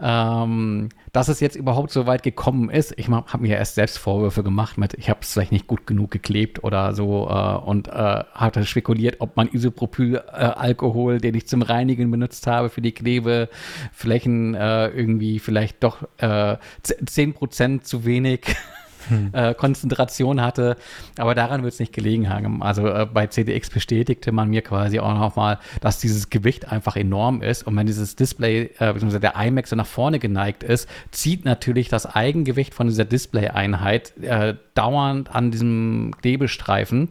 ähm, 0.00 0.90
dass 1.12 1.28
es 1.28 1.40
jetzt 1.40 1.56
überhaupt 1.56 1.90
so 1.90 2.06
weit 2.06 2.22
gekommen 2.22 2.68
ist, 2.68 2.92
ich 2.98 3.08
habe 3.08 3.38
mir 3.38 3.56
erst 3.56 3.76
selbst 3.76 3.98
Vorwürfe 3.98 4.42
gemacht 4.42 4.78
mit, 4.78 4.94
ich 4.94 5.08
habe 5.08 5.20
es 5.22 5.32
vielleicht 5.32 5.52
nicht 5.52 5.66
gut 5.66 5.86
genug 5.86 6.10
geklebt 6.10 6.64
oder 6.64 6.92
so 6.92 7.28
äh, 7.30 7.56
und 7.64 7.88
äh, 7.88 8.24
hatte 8.34 8.66
spekuliert, 8.66 9.16
ob 9.20 9.36
man 9.36 9.48
Isopropylalkohol, 9.48 11.14
äh, 11.14 11.18
den 11.18 11.34
ich 11.34 11.46
zum 11.46 11.62
Reinigen 11.62 12.10
benutzt 12.10 12.46
habe 12.46 12.68
für 12.68 12.82
die 12.82 12.92
Klebeflächen, 12.92 14.54
äh, 14.54 14.88
irgendwie 14.88 15.38
vielleicht 15.38 15.82
doch 15.84 16.02
äh, 16.18 16.56
10% 16.84 17.82
zu 17.82 18.04
wenig 18.04 18.40
hm. 19.08 19.30
äh, 19.32 19.54
Konzentration 19.54 20.40
hatte. 20.40 20.76
Aber 21.18 21.34
daran 21.34 21.62
wird 21.62 21.74
es 21.74 21.80
nicht 21.80 21.92
gelegen 21.92 22.28
haben. 22.28 22.62
Also 22.62 22.86
äh, 22.88 23.06
bei 23.06 23.26
CDX 23.26 23.70
bestätigte 23.70 24.32
man 24.32 24.50
mir 24.50 24.62
quasi 24.62 25.00
auch 25.00 25.14
nochmal, 25.14 25.58
dass 25.80 25.98
dieses 25.98 26.30
Gewicht 26.30 26.70
einfach 26.70 26.96
enorm 26.96 27.42
ist. 27.42 27.66
Und 27.66 27.76
wenn 27.76 27.86
dieses 27.86 28.16
Display, 28.16 28.70
äh, 28.78 28.92
beziehungsweise 28.92 29.20
der 29.20 29.34
iMac 29.36 29.66
so 29.66 29.76
nach 29.76 29.86
vorne 29.86 30.18
geneigt 30.18 30.62
ist, 30.62 30.88
zieht 31.10 31.44
natürlich 31.44 31.88
das 31.88 32.06
Eigengewicht 32.06 32.74
von 32.74 32.86
dieser 32.86 33.04
Display-Einheit 33.04 34.16
äh, 34.22 34.54
dauernd 34.74 35.34
an 35.34 35.50
diesem 35.50 36.14
Klebestreifen. 36.20 37.08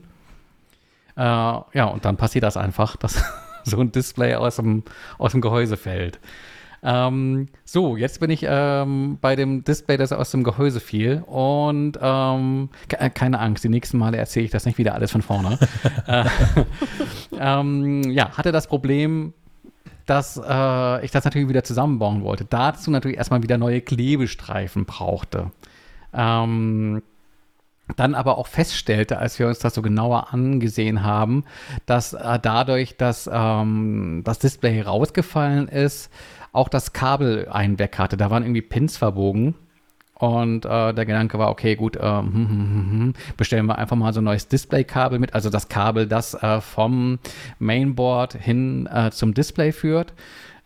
Äh, 1.15 1.21
ja, 1.21 1.85
und 1.85 2.05
dann 2.05 2.17
passiert 2.17 2.43
das 2.43 2.57
einfach, 2.57 2.95
dass 2.95 3.23
so 3.63 3.79
ein 3.79 3.91
Display 3.91 4.35
aus 4.35 4.57
dem, 4.57 4.83
aus 5.17 5.31
dem 5.31 5.41
Gehäuse 5.41 5.77
fällt. 5.77 6.19
Ähm, 6.83 7.47
so, 7.63 7.95
jetzt 7.95 8.19
bin 8.19 8.29
ich 8.29 8.45
ähm, 8.47 9.17
bei 9.21 9.35
dem 9.35 9.63
Display, 9.63 9.95
das 9.95 10.11
aus 10.11 10.31
dem 10.31 10.43
Gehäuse 10.43 10.81
fiel. 10.81 11.23
Und 11.25 11.97
ähm, 12.01 12.69
ke 12.89 13.09
keine 13.09 13.39
Angst, 13.39 13.63
die 13.63 13.69
nächsten 13.69 13.97
Male 13.97 14.17
erzähle 14.17 14.45
ich 14.45 14.51
das 14.51 14.65
nicht 14.65 14.77
wieder 14.77 14.93
alles 14.93 15.11
von 15.11 15.21
vorne. 15.21 15.57
äh, 16.07 16.25
ähm, 17.39 18.03
ja, 18.11 18.37
hatte 18.37 18.51
das 18.51 18.67
Problem, 18.67 19.33
dass 20.05 20.37
äh, 20.37 21.05
ich 21.05 21.11
das 21.11 21.23
natürlich 21.23 21.47
wieder 21.47 21.63
zusammenbauen 21.63 22.23
wollte. 22.23 22.45
Dazu 22.45 22.91
natürlich 22.91 23.17
erstmal 23.17 23.43
wieder 23.43 23.57
neue 23.57 23.79
Klebestreifen 23.79 24.85
brauchte. 24.85 25.51
Ähm, 26.13 27.01
dann 27.95 28.15
aber 28.15 28.37
auch 28.37 28.47
feststellte, 28.47 29.17
als 29.17 29.39
wir 29.39 29.47
uns 29.47 29.59
das 29.59 29.73
so 29.73 29.81
genauer 29.81 30.33
angesehen 30.33 31.03
haben, 31.03 31.43
dass 31.85 32.13
äh, 32.13 32.39
dadurch, 32.41 32.97
dass 32.97 33.29
ähm, 33.31 34.21
das 34.23 34.39
Display 34.39 34.81
rausgefallen 34.81 35.67
ist, 35.67 36.09
auch 36.53 36.69
das 36.69 36.93
Kabel 36.93 37.49
einen 37.49 37.79
weg 37.79 37.97
hatte. 37.99 38.15
Da 38.15 38.29
waren 38.29 38.43
irgendwie 38.43 38.61
Pins 38.61 38.95
verbogen. 38.95 39.55
Und 40.13 40.63
äh, 40.63 40.93
der 40.93 41.05
Gedanke 41.05 41.37
war, 41.37 41.49
okay, 41.49 41.75
gut, 41.75 41.97
äh, 41.97 41.99
hm, 41.99 42.33
hm, 42.33 42.47
hm, 42.47 42.91
hm, 42.91 43.13
bestellen 43.35 43.65
wir 43.65 43.77
einfach 43.77 43.97
mal 43.97 44.13
so 44.13 44.21
ein 44.21 44.23
neues 44.23 44.47
Display-Kabel 44.47 45.19
mit, 45.19 45.33
also 45.33 45.49
das 45.49 45.67
Kabel, 45.67 46.07
das 46.07 46.33
äh, 46.35 46.61
vom 46.61 47.19
Mainboard 47.59 48.35
hin 48.35 48.87
äh, 48.87 49.11
zum 49.11 49.33
Display 49.33 49.73
führt. 49.73 50.13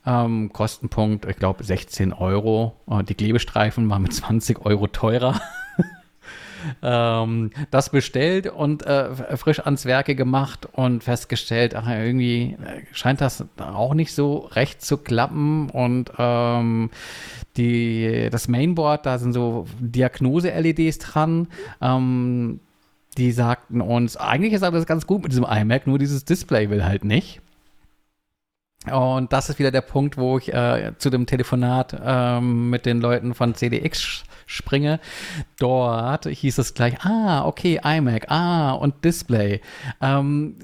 Ähm, 0.05 0.53
Kostenpunkt, 0.53 1.25
ich 1.25 1.37
glaube, 1.37 1.63
16 1.63 2.13
Euro. 2.13 2.75
die 3.09 3.15
Klebestreifen 3.15 3.89
waren 3.89 4.03
mit 4.03 4.13
20 4.13 4.63
Euro 4.63 4.87
teurer. 4.87 5.41
ähm, 6.81 7.51
das 7.71 7.89
bestellt 7.89 8.47
und 8.47 8.85
äh, 8.85 9.37
frisch 9.37 9.59
ans 9.59 9.85
Werke 9.85 10.15
gemacht 10.15 10.67
und 10.71 11.03
festgestellt, 11.03 11.75
ach, 11.75 11.89
irgendwie 11.89 12.57
scheint 12.91 13.21
das 13.21 13.45
auch 13.57 13.93
nicht 13.93 14.13
so 14.13 14.37
recht 14.37 14.81
zu 14.81 14.97
klappen 14.97 15.69
und 15.69 16.11
ähm, 16.17 16.89
die, 17.57 18.29
das 18.31 18.47
Mainboard, 18.47 19.05
da 19.05 19.17
sind 19.17 19.33
so 19.33 19.65
Diagnose-LEDs 19.79 20.99
dran. 20.99 21.47
Ähm, 21.81 22.59
die 23.17 23.31
sagten 23.31 23.81
uns, 23.81 24.15
eigentlich 24.15 24.53
ist 24.53 24.63
alles 24.63 24.85
ganz 24.85 25.07
gut 25.07 25.23
mit 25.23 25.31
diesem 25.31 25.45
iMac, 25.45 25.87
nur 25.87 25.97
dieses 25.97 26.23
Display 26.23 26.69
will 26.69 26.85
halt 26.85 27.03
nicht. 27.03 27.41
Und 28.91 29.33
das 29.33 29.49
ist 29.49 29.59
wieder 29.59 29.71
der 29.71 29.81
Punkt, 29.81 30.17
wo 30.17 30.37
ich 30.37 30.53
äh, 30.53 30.93
zu 30.97 31.09
dem 31.09 31.25
Telefonat 31.25 31.99
ähm, 32.03 32.69
mit 32.69 32.85
den 32.85 32.99
Leuten 32.99 33.33
von 33.33 33.55
CDX 33.55 34.23
springe. 34.45 34.99
Dort 35.59 36.25
hieß 36.25 36.57
es 36.57 36.73
gleich, 36.73 37.03
ah, 37.05 37.45
okay, 37.45 37.79
iMac, 37.83 38.31
ah, 38.31 38.71
und 38.71 39.03
Display. 39.03 39.61
Ähm, 40.01 40.55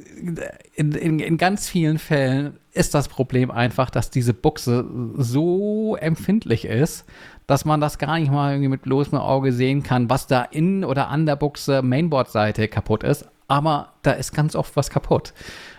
in, 0.76 0.94
in, 0.94 1.20
in 1.20 1.38
ganz 1.38 1.70
vielen 1.70 2.00
Fällen 2.00 2.58
ist 2.72 2.95
das 2.95 3.08
Problem 3.08 3.52
einfach, 3.52 3.90
dass 3.90 4.10
diese 4.10 4.34
Buchse 4.34 4.86
so 5.18 5.95
empfindlich 5.98 6.66
ist, 6.66 7.06
dass 7.45 7.66
man 7.66 7.82
das 7.82 7.98
gar 7.98 8.18
nicht 8.18 8.32
mal 8.32 8.52
irgendwie 8.52 8.70
mit 8.70 8.84
bloßem 8.84 9.18
Auge 9.18 9.52
sehen 9.52 9.84
kann, 9.84 10.10
was 10.10 10.28
da 10.28 10.44
in 10.44 10.84
oder 10.84 11.10
an 11.10 11.26
der 11.26 11.36
Buchse 11.36 11.82
Mainboard-Seite 11.82 12.68
kaputt 12.68 13.04
ist. 13.04 13.28
aber 13.48 13.90
da 14.02 14.14
ist 14.14 14.34
ganz 14.34 14.56
oft 14.56 14.76
was 14.76 14.90
kaputt. 14.90 15.34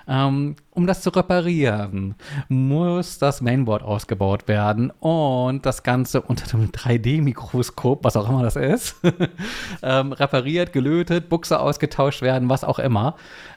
Ähm, 0.07 0.57
um 0.73 0.87
das 0.87 1.03
zu 1.03 1.11
reparieren, 1.11 2.15
muss 2.49 3.19
das 3.19 3.41
Mainboard 3.41 3.83
ausgebaut 3.83 4.49
werden 4.49 4.91
und 5.01 5.65
das 5.65 5.83
Ganze 5.83 6.21
unter 6.21 6.47
dem 6.47 6.71
3D-Mikroskop, 6.71 8.05
was 8.05 8.17
auch 8.17 8.29
immer 8.29 8.43
das 8.43 8.57
ist, 8.57 8.97
ähm, 9.83 10.13
repariert, 10.13 10.73
gelötet, 10.73 11.29
Buchse 11.29 11.59
ausgetauscht 11.59 12.23
werden, 12.23 12.49
was 12.49 12.65
auch 12.65 12.79
immer. 12.79 13.15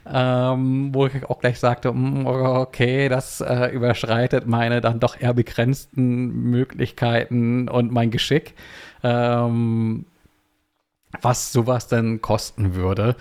Ähm, 0.09 0.93
wo 0.93 1.05
ich 1.05 1.25
auch 1.25 1.39
gleich 1.39 1.59
sagte, 1.59 1.91
mm, 1.91 2.25
okay, 2.27 3.09
das 3.09 3.41
äh, 3.41 3.67
überschreitet 3.73 4.47
meine 4.47 4.79
dann 4.79 5.01
doch 5.01 5.19
eher 5.19 5.33
begrenzten 5.33 6.27
Möglichkeiten 6.49 7.67
und 7.67 7.91
mein 7.91 8.09
Geschick. 8.09 8.53
Ähm, 9.03 10.05
was 11.21 11.51
sowas 11.53 11.87
denn 11.87 12.21
kosten 12.21 12.75
würde. 12.75 13.15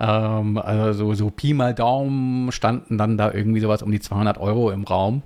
Ähm, 0.00 0.58
also 0.58 1.14
so 1.14 1.30
Pi 1.30 1.54
mal 1.54 1.74
Daumen 1.74 2.52
standen 2.52 2.98
dann 2.98 3.18
da 3.18 3.32
irgendwie 3.32 3.60
sowas 3.60 3.82
um 3.82 3.90
die 3.90 4.00
200 4.00 4.38
Euro 4.38 4.70
im 4.70 4.84
Raum. 4.84 5.22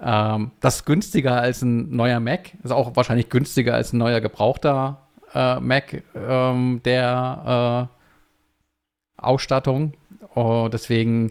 Ähm, 0.00 0.50
das 0.60 0.76
ist 0.76 0.84
günstiger 0.84 1.40
als 1.40 1.62
ein 1.62 1.94
neuer 1.94 2.20
Mac. 2.20 2.52
Ist 2.62 2.72
auch 2.72 2.96
wahrscheinlich 2.96 3.28
günstiger 3.28 3.74
als 3.74 3.92
ein 3.92 3.98
neuer 3.98 4.20
gebrauchter 4.20 4.98
äh, 5.34 5.60
Mac 5.60 6.02
ähm, 6.14 6.80
der 6.84 7.88
äh, 7.88 9.22
Ausstattung. 9.22 9.94
Oh, 10.34 10.68
deswegen 10.72 11.30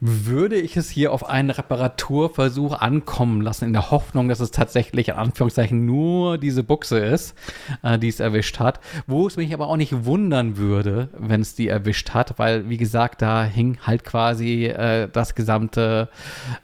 würde 0.00 0.56
ich 0.56 0.78
es 0.78 0.88
hier 0.88 1.12
auf 1.12 1.28
einen 1.28 1.50
Reparaturversuch 1.50 2.72
ankommen 2.72 3.42
lassen, 3.42 3.66
in 3.66 3.74
der 3.74 3.90
Hoffnung, 3.90 4.28
dass 4.28 4.40
es 4.40 4.50
tatsächlich 4.50 5.08
in 5.08 5.14
Anführungszeichen 5.14 5.84
nur 5.84 6.38
diese 6.38 6.62
Buchse 6.62 6.98
ist, 6.98 7.34
äh, 7.82 7.98
die 7.98 8.08
es 8.08 8.18
erwischt 8.18 8.58
hat. 8.58 8.80
Wo 9.06 9.26
es 9.26 9.36
mich 9.36 9.52
aber 9.52 9.68
auch 9.68 9.76
nicht 9.76 10.06
wundern 10.06 10.56
würde, 10.56 11.10
wenn 11.18 11.42
es 11.42 11.54
die 11.54 11.68
erwischt 11.68 12.10
hat, 12.10 12.38
weil, 12.38 12.70
wie 12.70 12.78
gesagt, 12.78 13.20
da 13.20 13.44
hing 13.44 13.78
halt 13.82 14.04
quasi 14.04 14.66
äh, 14.66 15.08
das 15.12 15.34
gesamte 15.34 16.08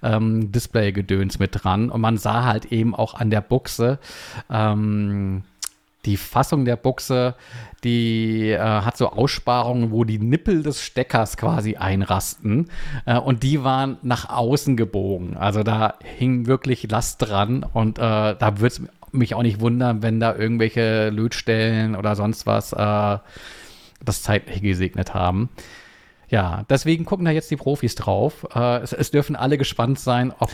ähm, 0.03 0.51
Display-Gedöns 0.51 1.39
mit 1.39 1.63
dran 1.63 1.91
und 1.91 2.01
man 2.01 2.17
sah 2.17 2.45
halt 2.45 2.73
eben 2.73 2.95
auch 2.95 3.15
an 3.15 3.29
der 3.29 3.43
Buchse, 3.43 3.99
ähm, 4.51 5.43
die 6.07 6.17
Fassung 6.17 6.65
der 6.65 6.77
Buchse, 6.77 7.35
die 7.85 8.51
äh, 8.51 8.59
hat 8.59 8.97
so 8.97 9.11
Aussparungen, 9.11 9.91
wo 9.91 10.05
die 10.05 10.19
Nippel 10.19 10.63
des 10.63 10.83
Steckers 10.83 11.37
quasi 11.37 11.77
einrasten. 11.77 12.71
Äh, 13.05 13.19
und 13.19 13.43
die 13.43 13.63
waren 13.65 13.99
nach 14.03 14.29
außen 14.29 14.77
gebogen. 14.77 15.37
Also 15.37 15.63
da 15.63 15.95
hing 16.03 16.47
wirklich 16.47 16.89
Last 16.91 17.23
dran. 17.23 17.65
Und 17.65 17.99
äh, 17.99 18.03
da 18.03 18.59
würde 18.59 18.67
es 18.67 18.83
mich 19.13 19.35
auch 19.35 19.43
nicht 19.43 19.61
wundern, 19.61 20.03
wenn 20.03 20.21
da 20.21 20.35
irgendwelche 20.35 21.11
Lötstellen 21.11 21.97
oder 21.97 22.17
sonst 22.17 22.47
was 22.47 22.73
äh, 22.73 23.19
das 24.05 24.23
zeitlich 24.23 24.63
gesegnet 24.63 25.15
haben. 25.15 25.51
Ja, 26.29 26.65
deswegen 26.69 27.05
gucken 27.05 27.25
da 27.25 27.31
jetzt 27.31 27.51
die 27.51 27.57
Profis 27.57 27.95
drauf. 27.95 28.47
Äh, 28.55 28.79
es, 28.79 28.93
es, 28.93 29.11
dürfen 29.11 29.37
alle 29.37 29.59
gespannt 29.59 30.01
sein, 30.01 30.33
ob 30.39 30.51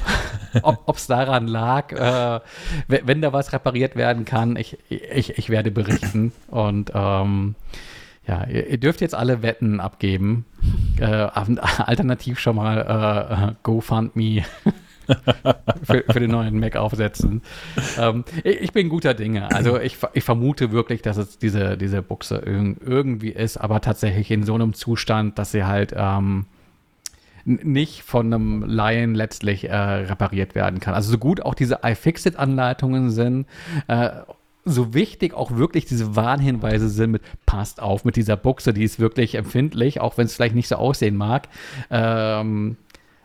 es 0.53 0.63
ob, 0.63 1.07
daran 1.07 1.47
lag. 1.47 1.93
Äh, 1.93 2.41
wenn 2.89 3.23
da 3.23 3.33
was 3.33 3.53
repariert 3.53 3.97
werden 3.97 4.25
kann, 4.25 4.57
ich, 4.57 4.79
ich, 4.91 5.39
ich 5.39 5.49
werde 5.49 5.71
berichten. 5.71 6.33
Und 6.49 6.93
ähm, 6.95 7.55
ja, 8.27 8.45
ihr, 8.45 8.69
ihr, 8.69 8.79
dürft 8.79 9.01
jetzt 9.01 9.15
alle 9.15 9.43
Wetten 9.43 9.81
abgeben. 9.81 10.45
Äh, 11.01 11.07
alternativ 11.07 12.39
schon 12.39 12.57
mal 12.57 13.53
äh, 13.53 13.55
GoFundMe 13.63 14.45
für, 15.83 16.05
für, 16.09 16.21
den 16.21 16.31
neuen 16.31 16.59
Mac 16.59 16.77
aufsetzen. 16.77 17.43
Ähm, 17.99 18.25
ich, 18.45 18.73
bin 18.73 18.89
guter 18.89 19.15
Dinge. 19.15 19.51
Also 19.55 19.79
ich, 19.79 19.99
ich, 20.15 20.25
vermute 20.25 20.73
wirklich, 20.73 21.03
dass 21.03 21.17
es 21.17 21.39
diese, 21.39 21.77
diese 21.77 22.03
Buchse 22.03 22.37
irg 22.37 22.77
irgendwie 22.85 23.31
ist, 23.31 23.57
aber 23.57 23.81
tatsächlich 23.81 24.31
in 24.31 24.45
so 24.45 24.55
einem 24.55 24.73
Zustand, 24.75 25.39
dass 25.39 25.53
sie 25.53 25.65
halt 25.65 25.95
ähm, 25.97 26.47
nicht 27.45 28.03
von 28.03 28.33
einem 28.33 28.63
Laien 28.65 29.15
letztlich 29.15 29.69
äh, 29.69 29.75
repariert 29.75 30.55
werden 30.55 30.81
kann. 30.81 30.95
Also 30.95 31.11
so 31.11 31.19
gut 31.19 31.41
auch 31.41 31.55
diese 31.55 31.81
iFixit-Anleitungen 31.83 33.11
sind, 33.11 33.47
äh, 33.89 34.11
so 34.65 34.95
wichtig 34.95 35.35
auch 35.35 35.57
wirklich 35.57 35.87
diese 35.87 36.15
Warnhinweise 36.15 36.89
sind 36.89 37.11
mit 37.11 37.23
passt 37.47 37.83
auf 37.83 38.05
mit 38.05 38.15
dieser 38.15 38.37
Buchse, 38.37 38.73
die 38.73 38.85
ist 38.85 39.01
wirklich 39.01 39.35
empfindlich, 39.35 40.01
auch 40.01 40.19
wenn 40.19 40.27
es 40.27 40.35
vielleicht 40.35 40.55
nicht 40.55 40.69
so 40.69 40.77
aussehen 40.77 41.17
mag. 41.17 41.49
Ähm, 41.91 42.77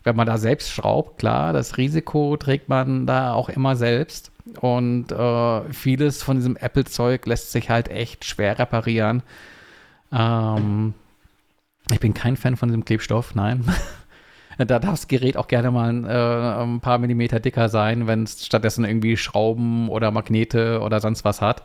wenn 0.04 0.16
man 0.16 0.28
da 0.28 0.38
selbst 0.38 0.72
schraubt, 0.72 1.20
klar, 1.20 1.54
das 1.54 1.78
Risiko 1.78 2.38
trägt 2.38 2.70
man 2.70 3.06
da 3.06 3.34
auch 3.34 3.50
immer 3.50 3.76
selbst. 3.76 4.32
Und 4.62 5.12
äh, 5.12 5.74
vieles 5.74 6.24
von 6.24 6.38
diesem 6.38 6.56
Apple-Zeug 6.56 7.26
lässt 7.26 7.52
sich 7.52 7.70
halt 7.70 7.90
echt 7.90 8.24
schwer 8.24 8.58
reparieren. 8.58 9.24
Ähm, 10.12 10.94
ich 11.92 12.00
bin 12.00 12.14
kein 12.14 12.38
Fan 12.38 12.56
von 12.56 12.70
diesem 12.70 12.86
Klebstoff, 12.86 13.36
nein. 13.36 13.66
da 14.58 14.66
darf 14.66 14.92
das 14.92 15.08
Gerät 15.08 15.38
auch 15.38 15.48
gerne 15.48 15.72
mal 15.72 16.06
äh, 16.06 16.64
ein 16.64 16.80
paar 16.80 16.98
Millimeter 16.98 17.40
dicker 17.40 17.70
sein, 17.70 18.08
wenn 18.08 18.24
es 18.24 18.46
stattdessen 18.46 18.86
irgendwie 18.86 19.18
Schrauben 19.18 19.90
oder 19.90 20.12
Magnete 20.12 20.82
oder 20.82 21.00
sonst 21.00 21.26
was 21.26 21.42
hat. 21.42 21.64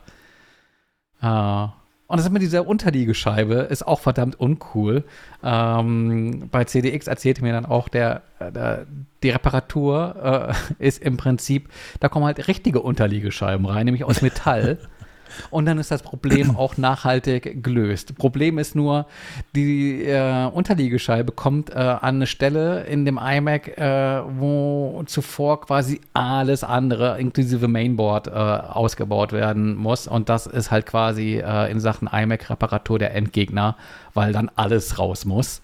Äh, 1.23 1.69
und 2.13 2.19
das 2.19 2.27
ist 2.27 2.33
mit 2.33 2.43
dieser 2.43 2.67
Unterliegescheibe 2.67 3.55
ist 3.55 3.87
auch 3.87 3.99
verdammt 3.99 4.39
uncool. 4.39 5.05
Ähm, 5.43 6.47
bei 6.51 6.65
CDX 6.65 7.07
erzählte 7.07 7.41
mir 7.41 7.55
dann 7.55 7.65
auch, 7.65 7.89
der, 7.89 8.21
der 8.39 8.85
die 9.23 9.31
Reparatur 9.31 10.53
äh, 10.79 10.79
ist 10.87 11.03
im 11.03 11.17
Prinzip, 11.17 11.71
da 12.01 12.11
kommen 12.11 12.27
halt 12.27 12.49
richtige 12.49 12.83
Unterliegescheiben 12.83 13.65
rein, 13.65 13.87
nämlich 13.87 14.05
aus 14.05 14.21
Metall. 14.21 14.77
Und 15.51 15.67
dann 15.67 15.79
ist 15.79 15.91
das 15.91 16.03
Problem 16.03 16.57
auch 16.57 16.77
nachhaltig 16.77 17.63
gelöst. 17.63 18.17
Problem 18.17 18.59
ist 18.59 18.75
nur, 18.75 19.07
die 19.55 20.05
äh, 20.05 20.47
Unterliegescheibe 20.47 21.33
kommt 21.33 21.71
äh, 21.71 21.75
an 21.75 22.17
eine 22.17 22.27
Stelle 22.27 22.85
in 22.85 23.05
dem 23.05 23.19
iMac, 23.19 23.79
äh, 23.79 24.23
wo 24.39 25.03
zuvor 25.07 25.63
quasi 25.63 26.01
alles 26.13 26.65
andere, 26.65 27.19
inklusive 27.19 27.69
Mainboard, 27.69 28.29
äh, 28.29 28.31
ausgebaut 28.31 29.33
werden 29.33 29.77
muss. 29.77 30.07
Und 30.07 30.29
das 30.29 30.47
ist 30.47 30.71
halt 30.71 30.87
quasi 30.87 31.43
äh, 31.45 31.71
in 31.71 31.81
Sachen 31.81 32.09
iMac-Reparatur 32.09 32.99
der 32.99 33.15
Endgegner, 33.15 33.77
weil 34.15 34.33
dann 34.33 34.51
alles 34.57 34.99
raus 34.99 35.25
muss. 35.25 35.63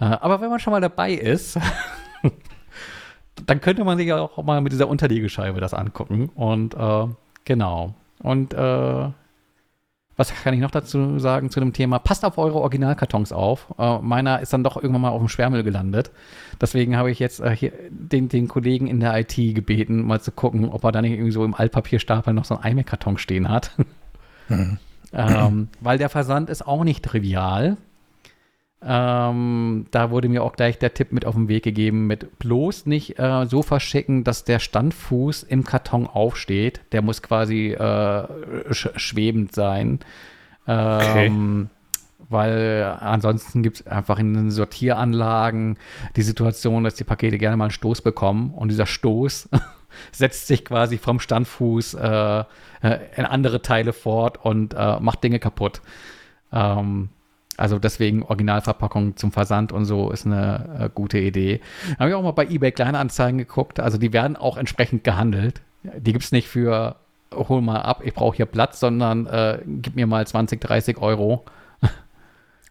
Äh, 0.00 0.04
aber 0.04 0.40
wenn 0.40 0.50
man 0.50 0.60
schon 0.60 0.72
mal 0.72 0.80
dabei 0.80 1.12
ist, 1.12 1.58
dann 3.46 3.60
könnte 3.60 3.84
man 3.84 3.98
sich 3.98 4.12
auch 4.12 4.42
mal 4.42 4.60
mit 4.60 4.72
dieser 4.72 4.88
Unterliegescheibe 4.88 5.60
das 5.60 5.74
angucken. 5.74 6.30
Und 6.34 6.76
genau. 7.44 7.94
Und 8.20 8.54
äh, 8.54 9.08
was 10.16 10.34
kann 10.34 10.54
ich 10.54 10.60
noch 10.60 10.70
dazu 10.70 11.18
sagen 11.18 11.50
zu 11.50 11.60
dem 11.60 11.72
Thema? 11.72 11.98
Passt 11.98 12.24
auf 12.24 12.38
eure 12.38 12.58
Originalkartons 12.60 13.32
auf. 13.32 13.74
Äh, 13.78 13.98
meiner 13.98 14.40
ist 14.40 14.52
dann 14.52 14.64
doch 14.64 14.76
irgendwann 14.76 15.02
mal 15.02 15.10
auf 15.10 15.20
dem 15.20 15.28
Schwärmel 15.28 15.62
gelandet. 15.62 16.10
Deswegen 16.60 16.96
habe 16.96 17.10
ich 17.10 17.18
jetzt 17.18 17.40
äh, 17.40 17.54
hier 17.54 17.72
den, 17.90 18.28
den, 18.28 18.48
Kollegen 18.48 18.86
in 18.86 19.00
der 19.00 19.18
IT 19.18 19.36
gebeten, 19.36 20.06
mal 20.06 20.20
zu 20.20 20.32
gucken, 20.32 20.70
ob 20.70 20.84
er 20.84 20.92
da 20.92 21.02
nicht 21.02 21.12
irgendwie 21.12 21.32
so 21.32 21.44
im 21.44 21.54
Altpapierstapel 21.54 22.32
noch 22.32 22.46
so 22.46 22.56
einen 22.56 22.72
iMac-Karton 22.72 23.18
stehen 23.18 23.48
hat. 23.48 23.72
Mhm. 24.48 24.78
ähm, 25.12 25.68
weil 25.80 25.98
der 25.98 26.08
Versand 26.08 26.48
ist 26.48 26.66
auch 26.66 26.84
nicht 26.84 27.04
trivial. 27.04 27.76
Ähm, 28.82 29.86
da 29.90 30.10
wurde 30.10 30.28
mir 30.28 30.42
auch 30.42 30.54
gleich 30.54 30.78
der 30.78 30.92
Tipp 30.92 31.12
mit 31.12 31.24
auf 31.24 31.34
den 31.34 31.48
Weg 31.48 31.64
gegeben, 31.64 32.06
mit 32.06 32.38
bloß 32.38 32.86
nicht 32.86 33.18
äh, 33.18 33.46
so 33.46 33.62
verschicken, 33.62 34.22
dass 34.22 34.44
der 34.44 34.58
Standfuß 34.58 35.44
im 35.44 35.64
Karton 35.64 36.06
aufsteht. 36.06 36.80
Der 36.92 37.02
muss 37.02 37.22
quasi 37.22 37.72
äh, 37.72 38.74
sch 38.74 38.90
schwebend 38.96 39.54
sein. 39.54 40.00
Ähm, 40.68 41.68
okay. 41.68 41.70
Weil 42.28 42.98
ansonsten 43.00 43.62
gibt 43.62 43.80
es 43.80 43.86
einfach 43.86 44.18
in 44.18 44.34
den 44.34 44.50
Sortieranlagen 44.50 45.78
die 46.16 46.22
Situation, 46.22 46.82
dass 46.82 46.96
die 46.96 47.04
Pakete 47.04 47.38
gerne 47.38 47.56
mal 47.56 47.66
einen 47.66 47.70
Stoß 47.70 48.02
bekommen 48.02 48.52
und 48.52 48.68
dieser 48.68 48.86
Stoß 48.86 49.48
setzt 50.12 50.48
sich 50.48 50.64
quasi 50.64 50.98
vom 50.98 51.20
Standfuß 51.20 51.94
äh, 51.94 52.40
äh 52.40 52.98
in 53.16 53.24
andere 53.24 53.62
Teile 53.62 53.92
fort 53.92 54.44
und 54.44 54.74
äh, 54.74 54.98
macht 54.98 55.22
Dinge 55.22 55.38
kaputt. 55.38 55.82
Ähm, 56.52 57.10
also 57.56 57.78
deswegen 57.78 58.22
Originalverpackung 58.22 59.16
zum 59.16 59.32
Versand 59.32 59.72
und 59.72 59.84
so 59.84 60.10
ist 60.10 60.26
eine 60.26 60.78
äh, 60.78 60.90
gute 60.92 61.18
Idee. 61.18 61.60
Habe 61.98 62.10
ich 62.10 62.14
auch 62.14 62.22
mal 62.22 62.32
bei 62.32 62.46
eBay 62.46 62.72
Kleinanzeigen 62.72 63.38
geguckt. 63.38 63.80
Also 63.80 63.98
die 63.98 64.12
werden 64.12 64.36
auch 64.36 64.56
entsprechend 64.56 65.04
gehandelt. 65.04 65.62
Die 65.82 66.12
gibt 66.12 66.24
es 66.24 66.32
nicht 66.32 66.48
für 66.48 66.96
hol 67.34 67.60
mal 67.60 67.82
ab, 67.82 68.02
ich 68.04 68.14
brauche 68.14 68.36
hier 68.36 68.46
Platz, 68.46 68.80
sondern 68.80 69.26
äh, 69.26 69.58
gib 69.66 69.96
mir 69.96 70.06
mal 70.06 70.26
20, 70.26 70.60
30 70.60 70.98
Euro. 70.98 71.44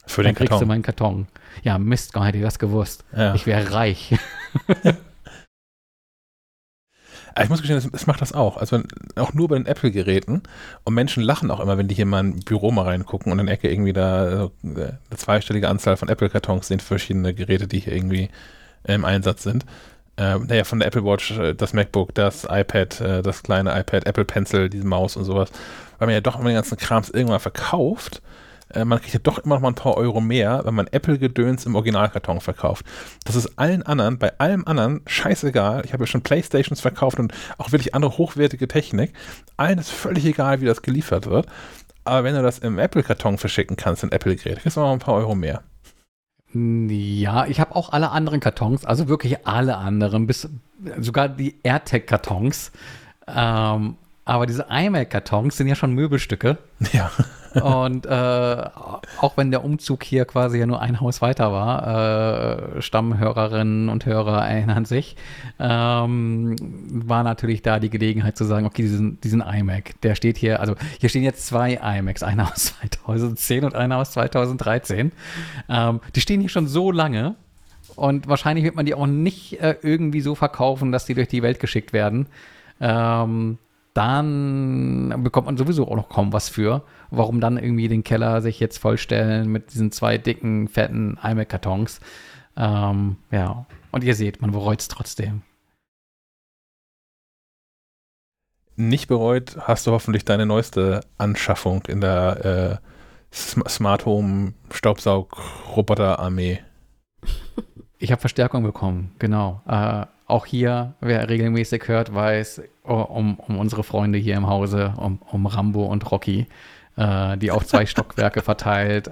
Für 0.07 0.22
den 0.22 0.30
Dann 0.30 0.36
kriegst 0.36 0.49
Karton. 0.52 0.68
du 0.68 0.72
meinen 0.72 0.84
Karton. 0.84 1.28
Ja, 1.64 1.80
Mist, 1.80 2.16
hätte 2.16 2.38
ich 2.38 2.44
das 2.44 2.60
gewusst. 2.60 3.06
Ja. 3.16 3.34
Ich 3.34 3.48
wäre 3.48 3.74
reich. 3.74 4.16
ich 7.44 7.49
muss 7.49 7.62
gestehen, 7.62 7.91
es 7.94 8.07
macht 8.07 8.22
das 8.22 8.34
auch. 8.34 8.57
Also 8.57 8.82
auch 9.16 9.34
nur 9.34 9.49
bei 9.49 9.56
den 9.56 9.66
Apple-Geräten. 9.66 10.44
Und 10.84 10.94
Menschen 10.94 11.22
lachen 11.22 11.52
auch 11.52 11.60
immer, 11.60 11.78
wenn 11.78 11.88
die 11.88 11.95
hier 11.95 12.06
mal 12.06 12.22
im 12.22 12.40
Büro 12.40 12.72
mal 12.72 12.84
reingucken 12.84 13.32
und 13.32 13.40
in 13.40 13.48
der 13.48 13.56
Ecke 13.56 13.70
irgendwie 13.70 13.94
da 13.94 14.45
äh, 14.45 14.49
eine 14.64 14.99
zweistellige 15.16 15.68
Anzahl 15.68 15.98
von 15.98 16.07
Apple-Kartons 16.07 16.68
sind 16.68 16.82
verschiedene 16.82 17.34
Geräte, 17.34 17.68
die 17.68 17.80
hier 17.80 17.94
irgendwie 17.94 18.30
im 18.86 19.03
Einsatz 19.03 19.44
sind. 19.44 19.66
Äh, 20.18 20.40
naja, 20.40 20.64
von 20.64 20.80
der 20.80 20.88
Apple 20.88 21.03
Watch, 21.03 21.32
äh, 21.32 21.53
das 21.53 21.74
MacBook, 21.74 22.16
das 22.16 22.45
iPad, 22.49 23.02
äh, 23.02 23.22
das 23.22 23.44
kleine 23.44 23.78
iPad, 23.78 24.06
Apple 24.06 24.24
Pencil, 24.24 24.70
diese 24.70 24.88
Maus 24.88 25.18
und 25.18 25.26
sowas. 25.26 25.52
Weil 25.98 26.07
man 26.07 26.14
ja 26.14 26.22
doch 26.22 26.36
immer 26.40 26.49
den 26.49 26.56
ganzen 26.56 26.78
Krams 26.78 27.10
irgendwann 27.10 27.41
verkauft 27.41 28.22
äh, 28.73 28.85
man 28.85 28.99
kriegt 28.99 29.13
ja 29.13 29.19
doch 29.21 29.39
immer 29.39 29.55
noch 29.55 29.61
mal 29.61 29.69
ein 29.69 29.75
paar 29.75 29.97
Euro 29.97 30.21
mehr, 30.21 30.61
wenn 30.65 30.73
man 30.73 30.87
Apple-Gedöns 30.87 31.65
im 31.65 31.75
Originalkarton 31.75 32.41
verkauft. 32.41 32.85
Das 33.23 33.35
ist 33.35 33.57
allen 33.57 33.83
anderen, 33.83 34.17
bei 34.17 34.37
allem 34.39 34.65
anderen 34.65 35.01
scheißegal. 35.07 35.83
Ich 35.85 35.93
habe 35.93 36.03
ja 36.03 36.07
schon 36.07 36.21
Playstations 36.21 36.81
verkauft 36.81 37.19
und 37.19 37.33
auch 37.57 37.71
wirklich 37.71 37.93
andere 37.95 38.17
hochwertige 38.17 38.67
Technik. 38.67 39.13
Allen 39.57 39.79
ist 39.79 39.91
völlig 39.91 40.25
egal, 40.25 40.61
wie 40.61 40.65
das 40.65 40.81
geliefert 40.81 41.27
wird. 41.27 41.47
Aber 42.03 42.23
wenn 42.23 42.35
du 42.35 42.43
das 42.43 42.59
im 42.59 42.77
Apple-Karton 42.77 43.37
verschicken 43.37 43.77
kannst, 43.77 44.03
ein 44.03 44.11
Apple-Gerät, 44.11 44.59
kriegst 44.59 44.77
du 44.77 44.81
noch 44.81 44.91
ein 44.91 44.99
paar 44.99 45.15
Euro 45.15 45.35
mehr. 45.35 45.63
Ja, 46.53 47.47
ich 47.47 47.59
habe 47.59 47.75
auch 47.75 47.89
alle 47.91 48.11
anderen 48.11 48.39
Kartons, 48.39 48.85
also 48.85 49.09
wirklich 49.09 49.45
alle 49.45 49.75
anderen, 49.75 50.25
bis 50.25 50.47
sogar 50.99 51.27
die 51.27 51.55
AirTag-Kartons. 51.63 52.71
Ähm, 53.27 53.97
aber 54.23 54.45
diese 54.45 54.67
iMac-Kartons 54.69 55.57
sind 55.57 55.67
ja 55.67 55.75
schon 55.75 55.91
Möbelstücke. 55.91 56.57
Ja. 56.93 57.11
Und 57.61 58.06
äh, 58.06 58.10
auch 58.10 59.38
wenn 59.38 59.52
der 59.52 59.64
Umzug 59.64 60.03
hier 60.03 60.26
quasi 60.26 60.60
ja 60.60 60.65
nur 60.65 60.82
ein 60.82 60.99
Haus 60.99 61.22
weiter 61.22 61.52
war, 61.52 62.77
äh, 62.77 62.82
Stammhörerinnen 62.82 63.90
und 63.90 64.06
Hörer 64.06 64.48
erinnern 64.48 64.86
sich, 64.86 65.15
ähm, 65.60 66.56
war 66.60 67.23
natürlich 67.23 67.61
da 67.61 67.80
die 67.80 67.90
Gelegenheit 67.90 68.38
zu 68.38 68.44
sagen, 68.44 68.65
okay, 68.65 68.82
diesen, 68.82 69.22
diesen 69.22 69.41
iMac, 69.41 70.02
der 70.02 70.15
steht 70.15 70.38
hier, 70.38 70.60
also 70.60 70.76
hier 70.99 71.10
stehen 71.10 71.23
jetzt 71.23 71.48
zwei 71.48 71.76
iMacs, 71.76 72.23
einer 72.23 72.52
aus 72.52 72.76
2010 72.80 73.64
und 73.64 73.76
einer 73.76 73.98
aus 73.98 74.11
2013. 74.11 75.11
Ähm, 75.69 76.02
die 76.15 76.22
stehen 76.22 76.41
hier 76.41 76.49
schon 76.49 76.68
so 76.68 76.91
lange 76.91 77.36
und 77.95 78.27
wahrscheinlich 78.27 78.65
wird 78.65 78.76
man 78.76 78.86
die 78.86 78.95
auch 78.95 79.07
nicht 79.07 79.61
äh, 79.61 79.77
irgendwie 79.82 80.22
so 80.22 80.36
verkaufen, 80.36 80.91
dass 80.91 81.06
die 81.06 81.14
durch 81.14 81.30
die 81.30 81.41
Welt 81.41 81.60
geschickt 81.60 81.94
werden. 81.94 82.27
Ähm, 82.82 83.57
dann 83.95 85.23
bekommt 85.23 85.45
man 85.45 85.56
sowieso 85.56 85.88
auch 85.88 85.95
noch 85.95 86.10
kaum 86.10 86.34
was 86.34 86.49
für. 86.49 86.84
Warum 87.15 87.39
dann 87.39 87.57
irgendwie 87.57 87.87
den 87.87 88.03
Keller 88.03 88.41
sich 88.41 88.59
jetzt 88.59 88.77
vollstellen 88.77 89.51
mit 89.51 89.73
diesen 89.73 89.91
zwei 89.91 90.17
dicken, 90.17 90.67
fetten 90.67 91.17
iMac-Kartons? 91.23 91.99
Ähm, 92.57 93.17
ja, 93.31 93.65
und 93.91 94.03
ihr 94.03 94.15
seht, 94.15 94.41
man 94.41 94.51
bereut 94.51 94.81
es 94.81 94.87
trotzdem. 94.87 95.41
Nicht 98.75 99.07
bereut 99.07 99.55
hast 99.61 99.87
du 99.87 99.91
hoffentlich 99.91 100.25
deine 100.25 100.45
neueste 100.45 101.01
Anschaffung 101.17 101.83
in 101.87 102.01
der 102.01 102.81
äh, 102.81 102.85
Smart 103.33 104.05
Home 104.05 104.53
Staubsaug-Roboter 104.71 106.19
Armee. 106.19 106.59
Ich 107.97 108.11
habe 108.11 108.19
Verstärkung 108.19 108.61
bekommen, 108.61 109.15
genau. 109.19 109.61
Äh, 109.65 110.05
auch 110.27 110.45
hier, 110.45 110.95
wer 110.99 111.29
regelmäßig 111.29 111.87
hört, 111.87 112.13
weiß 112.13 112.61
um, 112.83 113.39
um 113.39 113.57
unsere 113.57 113.83
Freunde 113.83 114.19
hier 114.19 114.35
im 114.35 114.47
Hause, 114.47 114.93
um, 114.97 115.19
um 115.31 115.45
Rambo 115.45 115.85
und 115.85 116.11
Rocky, 116.11 116.47
äh, 116.97 117.38
die 117.38 117.51
auf 117.51 117.65
zwei 117.65 117.85
Stockwerke 117.85 118.41
verteilt 118.41 119.07
äh, 119.07 119.11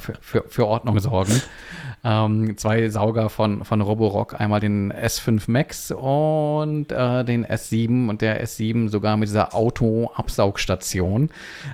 für, 0.00 0.14
für, 0.20 0.44
für, 0.48 0.66
Ordnung 0.66 0.98
sorgen. 0.98 1.40
Ähm, 2.06 2.58
zwei 2.58 2.88
Sauger 2.90 3.30
von, 3.30 3.64
von 3.64 3.80
Roborock, 3.80 4.38
einmal 4.38 4.60
den 4.60 4.92
S5 4.92 5.50
Max 5.50 5.90
und 5.90 6.92
äh, 6.92 7.24
den 7.24 7.46
S7 7.46 8.10
und 8.10 8.20
der 8.20 8.44
S7 8.44 8.88
sogar 8.88 9.16
mit 9.16 9.28
dieser 9.28 9.54
Auto-Absaugstation, 9.54 11.30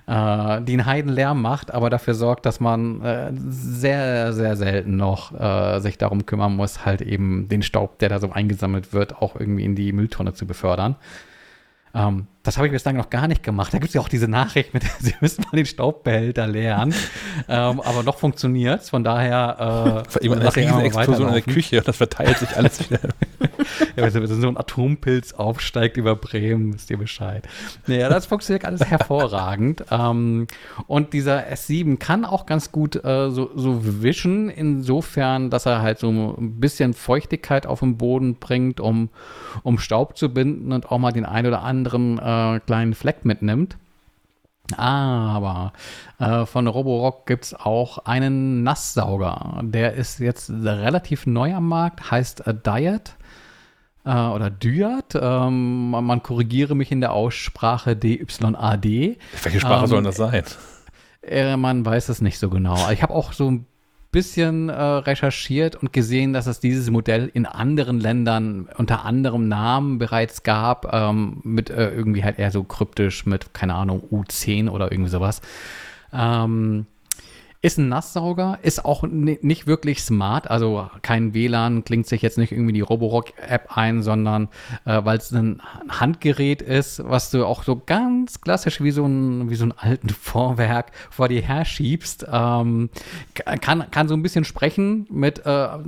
äh, 0.06 0.60
die 0.62 0.72
einen 0.74 0.86
Heidenlärm 0.86 1.42
macht, 1.42 1.72
aber 1.72 1.90
dafür 1.90 2.14
sorgt, 2.14 2.46
dass 2.46 2.60
man 2.60 3.02
äh, 3.02 3.32
sehr, 3.34 4.32
sehr 4.32 4.56
selten 4.56 4.96
noch 4.96 5.32
äh, 5.38 5.80
sich 5.80 5.98
darum 5.98 6.26
kümmern 6.26 6.54
muss, 6.54 6.84
halt 6.84 7.02
eben 7.02 7.48
den 7.48 7.62
Staub, 7.62 7.98
der 7.98 8.08
da 8.08 8.20
so 8.20 8.30
eingesammelt 8.30 8.92
wird, 8.92 9.16
auch 9.20 9.34
irgendwie 9.34 9.64
in 9.64 9.74
die 9.74 9.92
Mülltonne 9.92 10.32
zu 10.32 10.46
befördern. 10.46 10.94
Ähm, 11.92 12.28
das 12.42 12.56
habe 12.56 12.66
ich 12.68 12.72
bislang 12.72 12.96
noch 12.96 13.10
gar 13.10 13.28
nicht 13.28 13.42
gemacht. 13.42 13.74
Da 13.74 13.78
gibt 13.78 13.88
es 13.88 13.94
ja 13.94 14.00
auch 14.00 14.08
diese 14.08 14.26
Nachricht 14.26 14.72
mit, 14.72 14.82
Sie 14.98 15.14
müssen 15.20 15.44
mal 15.44 15.56
den 15.56 15.66
Staubbehälter 15.66 16.46
leeren. 16.46 16.94
ähm, 17.48 17.80
aber 17.80 18.02
noch 18.02 18.16
funktioniert 18.16 18.82
es. 18.82 18.90
Von 18.90 19.04
daher. 19.04 20.04
Äh, 20.20 20.24
Immer 20.24 20.36
eine 20.36 20.56
riesen 20.56 20.80
Explosion 20.80 21.28
in 21.28 21.34
der 21.34 21.42
Küche 21.42 21.78
und 21.78 21.88
das 21.88 21.98
verteilt 21.98 22.38
sich 22.38 22.56
alles 22.56 22.80
wieder. 22.90 23.00
ja, 23.96 24.14
wenn 24.14 24.26
so 24.26 24.48
ein 24.48 24.56
Atompilz 24.56 25.34
aufsteigt 25.34 25.98
über 25.98 26.16
Bremen, 26.16 26.72
wisst 26.74 26.90
ihr 26.90 26.96
Bescheid. 26.96 27.46
Naja, 27.86 28.08
das 28.08 28.26
funktioniert 28.26 28.64
alles 28.64 28.86
hervorragend. 28.86 29.84
Ähm, 29.90 30.46
und 30.86 31.12
dieser 31.12 31.46
S7 31.46 31.98
kann 31.98 32.24
auch 32.24 32.46
ganz 32.46 32.72
gut 32.72 33.04
äh, 33.04 33.30
so, 33.30 33.50
so 33.54 34.02
wischen, 34.02 34.48
insofern, 34.48 35.50
dass 35.50 35.66
er 35.66 35.82
halt 35.82 35.98
so 35.98 36.08
ein 36.08 36.58
bisschen 36.58 36.94
Feuchtigkeit 36.94 37.66
auf 37.66 37.80
den 37.80 37.98
Boden 37.98 38.36
bringt, 38.36 38.80
um, 38.80 39.10
um 39.62 39.78
Staub 39.78 40.16
zu 40.16 40.32
binden 40.32 40.72
und 40.72 40.90
auch 40.90 40.98
mal 40.98 41.12
den 41.12 41.26
ein 41.26 41.46
oder 41.46 41.62
anderen 41.62 42.18
äh, 42.18 42.29
äh, 42.30 42.60
kleinen 42.60 42.94
Fleck 42.94 43.24
mitnimmt. 43.24 43.76
Aber 44.76 45.72
äh, 46.18 46.46
von 46.46 46.66
Roborock 46.66 47.26
gibt 47.26 47.44
es 47.44 47.54
auch 47.54 47.98
einen 47.98 48.62
Nasssauger. 48.62 49.60
Der 49.62 49.94
ist 49.94 50.20
jetzt 50.20 50.50
relativ 50.50 51.26
neu 51.26 51.54
am 51.54 51.68
Markt, 51.68 52.10
heißt 52.10 52.46
äh, 52.46 52.54
Diet 52.54 53.16
äh, 54.04 54.10
oder 54.10 54.50
Dyat. 54.50 55.18
Ähm, 55.20 55.90
man 55.90 56.22
korrigiere 56.22 56.74
mich 56.74 56.92
in 56.92 57.00
der 57.00 57.12
Aussprache 57.12 57.96
DYAD. 57.96 59.18
Welche 59.42 59.60
Sprache 59.60 59.84
ähm, 59.84 59.90
soll 59.90 60.02
das 60.02 60.16
sein? 60.16 60.44
Äh, 61.22 61.56
man 61.56 61.84
weiß 61.84 62.08
es 62.08 62.20
nicht 62.20 62.38
so 62.38 62.48
genau. 62.48 62.90
Ich 62.90 63.02
habe 63.02 63.14
auch 63.14 63.32
so 63.32 63.50
ein 63.50 63.66
bisschen 64.12 64.68
äh, 64.68 64.74
recherchiert 64.74 65.76
und 65.76 65.92
gesehen, 65.92 66.32
dass 66.32 66.46
es 66.46 66.58
dieses 66.60 66.90
Modell 66.90 67.30
in 67.32 67.46
anderen 67.46 68.00
Ländern 68.00 68.68
unter 68.76 69.04
anderem 69.04 69.48
Namen 69.48 69.98
bereits 69.98 70.42
gab, 70.42 70.92
ähm, 70.92 71.40
mit 71.44 71.70
äh, 71.70 71.90
irgendwie 71.90 72.24
halt 72.24 72.38
eher 72.38 72.50
so 72.50 72.64
kryptisch 72.64 73.26
mit, 73.26 73.54
keine 73.54 73.74
Ahnung, 73.74 74.02
U10 74.10 74.68
oder 74.68 74.90
irgendwie 74.90 75.10
sowas. 75.10 75.40
Ähm, 76.12 76.86
ist 77.62 77.76
ein 77.76 77.90
Nasssauger, 77.90 78.58
ist 78.62 78.86
auch 78.86 79.02
nicht 79.02 79.66
wirklich 79.66 80.02
smart, 80.02 80.50
also 80.50 80.88
kein 81.02 81.34
WLAN, 81.34 81.84
klingt 81.84 82.06
sich 82.06 82.22
jetzt 82.22 82.38
nicht 82.38 82.52
irgendwie 82.52 82.72
die 82.72 82.80
Roborock-App 82.80 83.76
ein, 83.76 84.02
sondern 84.02 84.48
äh, 84.86 85.04
weil 85.04 85.18
es 85.18 85.30
ein 85.30 85.60
Handgerät 85.90 86.62
ist, 86.62 87.02
was 87.04 87.30
du 87.30 87.44
auch 87.44 87.62
so 87.62 87.82
ganz 87.84 88.40
klassisch 88.40 88.80
wie 88.80 88.92
so 88.92 89.04
ein, 89.04 89.50
wie 89.50 89.56
so 89.56 89.66
ein 89.66 89.74
alten 89.76 90.08
Vorwerk 90.20 90.92
vor 91.10 91.28
dir 91.28 91.42
her 91.42 91.66
schiebst. 91.66 92.26
Ähm, 92.32 92.88
kann, 93.34 93.90
kann 93.90 94.08
so 94.08 94.14
ein 94.14 94.22
bisschen 94.22 94.44
sprechen 94.44 95.06
mit 95.10 95.44
äh, 95.44 95.64
äh, 95.66 95.78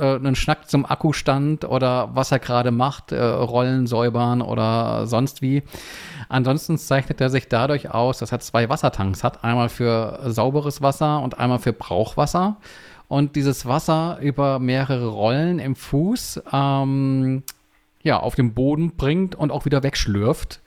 einem 0.00 0.36
Schnack 0.36 0.70
zum 0.70 0.86
Akkustand 0.86 1.64
oder 1.64 2.10
was 2.14 2.30
er 2.30 2.38
gerade 2.38 2.70
macht, 2.70 3.10
äh, 3.10 3.20
Rollen 3.20 3.88
säubern 3.88 4.40
oder 4.40 5.08
sonst 5.08 5.42
wie. 5.42 5.64
Ansonsten 6.28 6.78
zeichnet 6.78 7.20
er 7.20 7.30
sich 7.30 7.48
dadurch 7.48 7.90
aus, 7.90 8.18
dass 8.18 8.32
er 8.32 8.40
zwei 8.40 8.68
Wassertanks 8.68 9.24
hat. 9.24 9.44
Einmal 9.44 9.68
für 9.68 10.20
sauberes 10.26 10.82
Wasser 10.82 11.22
und 11.22 11.38
einmal 11.38 11.58
für 11.58 11.72
Brauchwasser. 11.72 12.56
Und 13.08 13.36
dieses 13.36 13.66
Wasser 13.66 14.18
über 14.20 14.58
mehrere 14.58 15.08
Rollen 15.08 15.58
im 15.58 15.76
Fuß 15.76 16.42
ähm, 16.52 17.44
ja, 18.02 18.18
auf 18.18 18.34
den 18.34 18.54
Boden 18.54 18.96
bringt 18.96 19.34
und 19.34 19.52
auch 19.52 19.64
wieder 19.64 19.82
wegschlürft. 19.82 20.60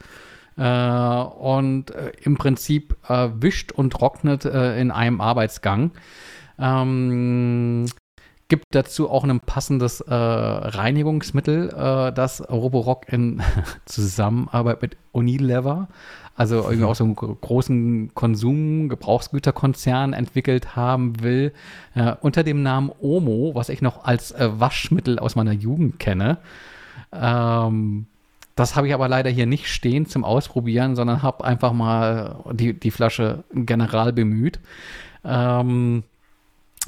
Äh, 0.57 0.61
und 0.61 1.91
äh, 1.91 2.11
im 2.23 2.37
Prinzip 2.37 2.95
äh, 3.07 3.29
wischt 3.39 3.71
und 3.71 3.91
trocknet 3.91 4.45
äh, 4.45 4.79
in 4.79 4.91
einem 4.91 5.21
Arbeitsgang. 5.21 5.91
Ähm, 6.57 7.85
Gibt 8.49 8.65
dazu 8.71 9.09
auch 9.09 9.23
ein 9.23 9.39
passendes 9.39 10.01
äh, 10.01 10.13
Reinigungsmittel, 10.13 11.69
äh, 11.69 12.11
das 12.11 12.41
Roborock 12.49 13.07
in 13.07 13.41
Zusammenarbeit 13.85 14.81
mit 14.81 14.97
Unilever, 15.11 15.87
also 16.35 16.55
irgendwie 16.63 16.85
auch 16.85 16.95
so 16.95 17.03
einen 17.03 17.15
großen 17.15 18.11
Konsum-, 18.15 18.89
Gebrauchsgüterkonzern 18.89 20.13
entwickelt 20.13 20.75
haben 20.75 21.21
will, 21.21 21.53
äh, 21.93 22.15
unter 22.21 22.43
dem 22.43 22.63
Namen 22.63 22.91
Omo, 22.99 23.51
was 23.53 23.69
ich 23.69 23.81
noch 23.81 24.03
als 24.03 24.31
äh, 24.31 24.49
Waschmittel 24.59 25.19
aus 25.19 25.35
meiner 25.35 25.53
Jugend 25.53 25.99
kenne. 25.99 26.39
Ähm, 27.13 28.07
das 28.55 28.75
habe 28.75 28.87
ich 28.87 28.93
aber 28.93 29.07
leider 29.07 29.29
hier 29.29 29.45
nicht 29.45 29.67
stehen 29.67 30.05
zum 30.05 30.25
Ausprobieren, 30.25 30.95
sondern 30.95 31.21
habe 31.21 31.45
einfach 31.45 31.71
mal 31.71 32.43
die, 32.51 32.77
die 32.77 32.91
Flasche 32.91 33.43
general 33.53 34.11
bemüht. 34.11 34.59
Ähm, 35.23 36.03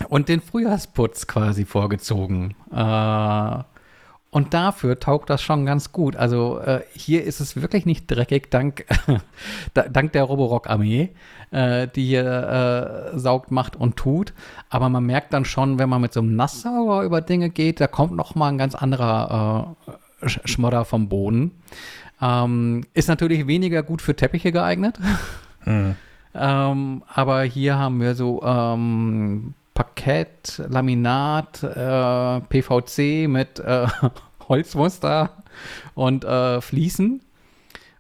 und 0.09 0.29
den 0.29 0.41
Frühjahrsputz 0.41 1.27
quasi 1.27 1.65
vorgezogen. 1.65 2.55
Äh, 2.71 3.63
und 4.31 4.53
dafür 4.53 4.97
taugt 4.97 5.29
das 5.29 5.41
schon 5.41 5.65
ganz 5.65 5.91
gut. 5.91 6.15
Also 6.15 6.59
äh, 6.59 6.81
hier 6.93 7.25
ist 7.25 7.41
es 7.41 7.61
wirklich 7.61 7.85
nicht 7.85 8.09
dreckig, 8.09 8.49
dank, 8.49 8.85
dank 9.73 10.13
der 10.13 10.23
Roborock-Armee, 10.23 11.09
äh, 11.51 11.87
die 11.89 12.05
hier 12.05 13.11
äh, 13.13 13.19
saugt, 13.19 13.51
macht 13.51 13.75
und 13.75 13.97
tut. 13.97 14.33
Aber 14.69 14.87
man 14.87 15.05
merkt 15.05 15.33
dann 15.33 15.43
schon, 15.43 15.79
wenn 15.79 15.89
man 15.89 15.99
mit 15.99 16.13
so 16.13 16.21
einem 16.21 16.37
Nasssauger 16.37 17.03
über 17.03 17.19
Dinge 17.19 17.49
geht, 17.49 17.81
da 17.81 17.87
kommt 17.87 18.15
noch 18.15 18.33
mal 18.33 18.47
ein 18.47 18.57
ganz 18.57 18.73
anderer 18.73 19.75
äh, 20.21 20.29
Schmodder 20.29 20.85
vom 20.85 21.09
Boden. 21.09 21.51
Ähm, 22.21 22.85
ist 22.93 23.09
natürlich 23.09 23.47
weniger 23.47 23.83
gut 23.83 24.01
für 24.01 24.15
Teppiche 24.15 24.53
geeignet. 24.53 24.97
Mhm. 25.65 25.95
ähm, 26.35 27.03
aber 27.13 27.43
hier 27.43 27.77
haben 27.77 27.99
wir 27.99 28.15
so 28.15 28.41
ähm, 28.43 29.55
Parkett, 29.81 30.61
Laminat, 30.69 31.63
äh, 31.63 32.41
PVC 32.41 33.27
mit 33.27 33.59
äh, 33.59 33.87
Holzmuster 34.47 35.31
und 35.95 36.23
äh, 36.23 36.61
Fliesen. 36.61 37.21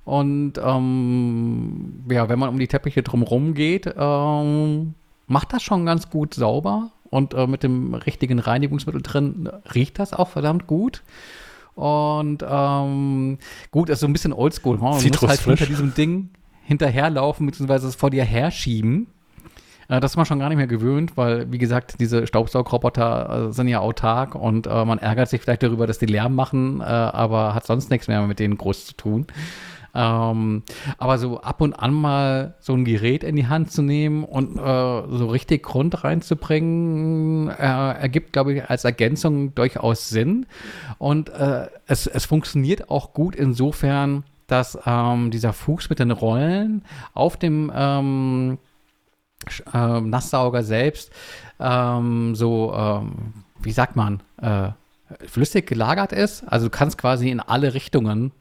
Und 0.05 0.59
ähm, 0.63 2.03
ja, 2.07 2.29
wenn 2.29 2.37
man 2.37 2.49
um 2.49 2.59
die 2.59 2.67
Teppiche 2.67 3.01
drumherum 3.01 3.55
geht, 3.55 3.91
ähm, 3.97 4.93
macht 5.25 5.53
das 5.53 5.63
schon 5.63 5.87
ganz 5.87 6.11
gut 6.11 6.35
sauber. 6.35 6.91
Und 7.09 7.33
äh, 7.33 7.47
mit 7.47 7.63
dem 7.63 7.95
richtigen 7.95 8.37
Reinigungsmittel 8.37 9.01
drin 9.01 9.49
riecht 9.73 9.97
das 9.97 10.13
auch 10.13 10.29
verdammt 10.29 10.67
gut. 10.67 11.01
Und 11.73 12.45
ähm, 12.47 13.39
gut, 13.71 13.89
ist 13.89 14.01
so 14.01 14.07
ein 14.07 14.13
bisschen 14.13 14.33
oldschool. 14.33 14.77
Man 14.77 15.03
muss 15.03 15.21
halt 15.21 15.39
hinter 15.39 15.65
diesem 15.65 15.95
Ding 15.95 16.29
hinterherlaufen, 16.63 17.47
beziehungsweise 17.47 17.87
es 17.87 17.95
vor 17.95 18.11
dir 18.11 18.23
herschieben. 18.23 19.07
Äh, 19.91 19.99
das 19.99 20.13
ist 20.13 20.17
man 20.17 20.25
schon 20.25 20.39
gar 20.39 20.49
nicht 20.49 20.57
mehr 20.57 20.67
gewöhnt, 20.67 21.17
weil, 21.17 21.51
wie 21.51 21.57
gesagt, 21.57 21.99
diese 21.99 22.25
Staubsaugroboter 22.25 23.49
äh, 23.49 23.53
sind 23.53 23.67
ja 23.67 23.79
autark 23.79 24.35
und 24.35 24.65
äh, 24.65 24.85
man 24.85 24.97
ärgert 24.97 25.29
sich 25.29 25.41
vielleicht 25.41 25.63
darüber, 25.63 25.85
dass 25.85 25.99
die 25.99 26.05
Lärm 26.05 26.33
machen, 26.33 26.81
aber 26.81 27.53
hat 27.53 27.65
sonst 27.65 27.89
nichts 27.89 28.07
mehr 28.07 28.25
mit 28.25 28.39
denen 28.39 28.57
groß 28.57 28.87
zu 28.87 28.93
tun. 28.95 29.27
Ähm, 29.93 30.63
aber 30.97 31.17
so 31.17 31.41
ab 31.41 31.59
und 31.59 31.73
an 31.73 31.93
mal 31.93 32.55
so 32.59 32.73
ein 32.73 32.85
Gerät 32.85 33.25
in 33.25 33.35
die 33.35 33.47
Hand 33.47 33.71
zu 33.71 33.81
nehmen 33.81 34.23
und 34.23 34.57
äh, 34.57 34.61
so 34.61 35.27
richtig 35.27 35.63
Grund 35.63 36.03
reinzubringen, 36.03 37.49
äh, 37.49 37.53
ergibt, 37.53 38.31
glaube 38.31 38.53
ich, 38.53 38.69
als 38.69 38.85
Ergänzung 38.85 39.53
durchaus 39.53 40.09
Sinn. 40.09 40.45
Und 40.97 41.29
äh, 41.29 41.67
es, 41.87 42.07
es 42.07 42.25
funktioniert 42.25 42.89
auch 42.89 43.13
gut 43.13 43.35
insofern, 43.35 44.23
dass 44.47 44.79
ähm, 44.85 45.31
dieser 45.31 45.51
Fuß 45.53 45.89
mit 45.89 45.99
den 45.99 46.11
Rollen 46.11 46.83
auf 47.13 47.35
dem 47.35 47.71
ähm, 47.75 48.57
äh, 49.73 50.01
Nasssauger 50.01 50.63
selbst 50.63 51.11
ähm, 51.59 52.35
so, 52.35 52.73
ähm, 52.75 53.33
wie 53.61 53.71
sagt 53.71 53.95
man, 53.95 54.21
äh, 54.41 54.69
flüssig 55.27 55.67
gelagert 55.67 56.13
ist. 56.13 56.43
Also 56.47 56.67
du 56.67 56.69
kannst 56.71 56.97
quasi 56.97 57.29
in 57.29 57.39
alle 57.39 57.73
Richtungen 57.73 58.31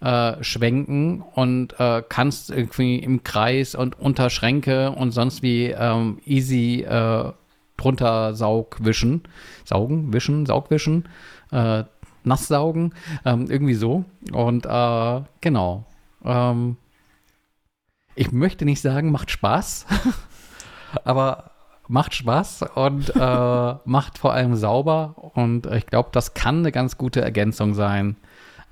äh, 0.00 0.42
schwenken 0.42 1.22
und 1.34 1.78
äh, 1.78 2.02
kannst 2.08 2.50
irgendwie 2.50 2.96
im 2.96 3.24
Kreis 3.24 3.74
und 3.74 3.98
unter 3.98 4.30
Schränke 4.30 4.90
und 4.92 5.12
sonst 5.12 5.42
wie 5.42 5.66
ähm, 5.66 6.18
easy 6.24 6.82
äh, 6.82 7.32
drunter 7.76 8.34
Saug 8.34 8.76
wischen. 8.80 9.22
Saugen, 9.64 10.12
wischen, 10.12 10.46
Saugwischen, 10.46 11.08
äh, 11.50 11.84
nass 12.24 12.48
saugen, 12.48 12.94
ähm, 13.24 13.46
irgendwie 13.50 13.74
so. 13.74 14.04
Und 14.32 14.66
äh, 14.66 15.20
genau. 15.40 15.84
Ähm, 16.24 16.76
ich 18.14 18.32
möchte 18.32 18.64
nicht 18.64 18.80
sagen, 18.80 19.10
macht 19.10 19.30
Spaß, 19.30 19.86
aber 21.04 21.50
macht 21.88 22.14
Spaß 22.14 22.64
und 22.74 23.14
äh, 23.14 23.74
macht 23.84 24.18
vor 24.18 24.32
allem 24.32 24.56
sauber. 24.56 25.14
Und 25.34 25.66
ich 25.66 25.86
glaube, 25.86 26.10
das 26.12 26.34
kann 26.34 26.58
eine 26.58 26.72
ganz 26.72 26.98
gute 26.98 27.20
Ergänzung 27.20 27.74
sein 27.74 28.16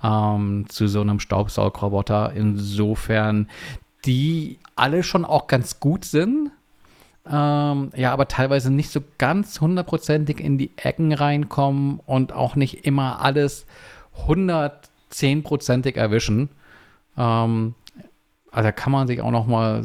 ähm, 0.02 0.66
zu 0.68 0.86
so 0.88 1.00
einem 1.00 1.20
Staubsaugroboter. 1.20 2.32
Insofern, 2.34 3.48
die 4.04 4.58
alle 4.76 5.02
schon 5.02 5.24
auch 5.24 5.46
ganz 5.46 5.80
gut 5.80 6.04
sind. 6.04 6.50
Ähm, 7.30 7.90
ja, 7.94 8.12
aber 8.12 8.28
teilweise 8.28 8.72
nicht 8.72 8.90
so 8.90 9.00
ganz 9.18 9.60
hundertprozentig 9.60 10.40
in 10.40 10.56
die 10.56 10.70
Ecken 10.76 11.12
reinkommen 11.12 12.00
und 12.06 12.32
auch 12.32 12.56
nicht 12.56 12.86
immer 12.86 13.20
alles 13.20 13.66
110%ig 14.26 15.96
erwischen. 15.96 16.48
Ähm, 17.18 17.74
also 18.52 18.66
da 18.66 18.72
kann 18.72 18.92
man 18.92 19.06
sich 19.06 19.20
auch 19.20 19.30
noch 19.30 19.46
mal 19.46 19.84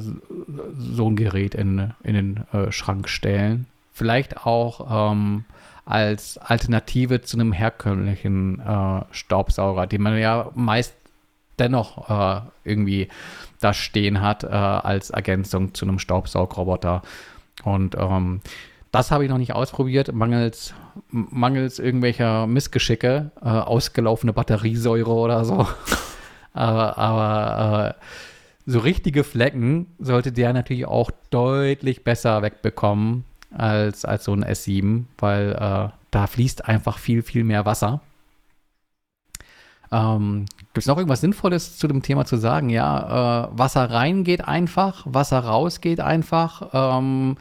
so 0.77 1.09
ein 1.09 1.15
Gerät 1.15 1.55
in, 1.55 1.93
in 2.03 2.13
den 2.13 2.43
äh, 2.51 2.71
Schrank 2.71 3.09
stellen. 3.09 3.67
Vielleicht 3.93 4.45
auch 4.45 5.11
ähm, 5.11 5.45
als 5.85 6.37
Alternative 6.37 7.21
zu 7.21 7.37
einem 7.37 7.53
herkömmlichen 7.53 8.59
äh, 8.59 9.01
Staubsauger, 9.11 9.87
den 9.87 10.01
man 10.01 10.17
ja 10.17 10.49
meist 10.55 10.95
dennoch 11.59 12.09
äh, 12.09 12.41
irgendwie 12.63 13.07
da 13.61 13.73
stehen 13.73 14.21
hat 14.21 14.43
äh, 14.43 14.47
als 14.47 15.11
Ergänzung 15.11 15.73
zu 15.73 15.85
einem 15.85 15.99
Staubsaugroboter. 15.99 17.03
Und 17.63 17.95
ähm, 17.97 18.41
das 18.91 19.11
habe 19.11 19.23
ich 19.23 19.29
noch 19.29 19.37
nicht 19.37 19.53
ausprobiert, 19.53 20.13
mangels, 20.13 20.73
mangels 21.11 21.79
irgendwelcher 21.79 22.47
Missgeschicke, 22.47 23.31
äh, 23.41 23.47
ausgelaufene 23.47 24.33
Batteriesäure 24.33 25.11
oder 25.11 25.45
so. 25.45 25.67
aber 26.53 26.97
aber 26.97 27.89
äh, 27.89 27.93
so 28.65 28.79
richtige 28.79 29.23
Flecken 29.23 29.87
sollte 29.99 30.31
der 30.31 30.53
natürlich 30.53 30.85
auch 30.85 31.11
deutlich 31.29 32.03
besser 32.03 32.41
wegbekommen 32.41 33.23
als, 33.51 34.05
als 34.05 34.25
so 34.25 34.33
ein 34.33 34.43
S7, 34.43 35.03
weil 35.17 35.51
äh, 35.53 35.89
da 36.11 36.27
fließt 36.27 36.65
einfach 36.65 36.97
viel, 36.97 37.21
viel 37.21 37.43
mehr 37.43 37.65
Wasser. 37.65 38.01
Ähm, 39.91 40.45
Gibt 40.57 40.79
es 40.79 40.87
noch 40.87 40.97
irgendwas 40.97 41.21
Sinnvolles 41.21 41.77
zu 41.77 41.87
dem 41.87 42.01
Thema 42.01 42.25
zu 42.25 42.37
sagen? 42.37 42.69
Ja, 42.69 43.45
äh, 43.45 43.57
Wasser 43.57 43.89
rein 43.91 44.23
geht 44.23 44.45
einfach, 44.45 45.05
Wasser 45.05 45.39
raus 45.39 45.79
geht 45.79 45.99
einfach. 45.99 46.69
Ähm, 46.73 47.37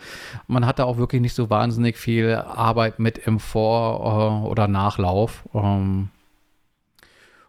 man 0.47 0.67
hat 0.67 0.79
da 0.79 0.85
auch 0.85 0.99
wirklich 0.99 1.23
nicht 1.23 1.35
so 1.35 1.51
wahnsinnig 1.51 1.97
viel 1.97 2.35
Arbeit 2.35 2.99
mit 2.99 3.19
im 3.19 3.41
Vor- 3.41 4.43
äh, 4.45 4.47
oder 4.47 4.69
Nachlauf. 4.69 5.43
Ähm, 5.55 6.11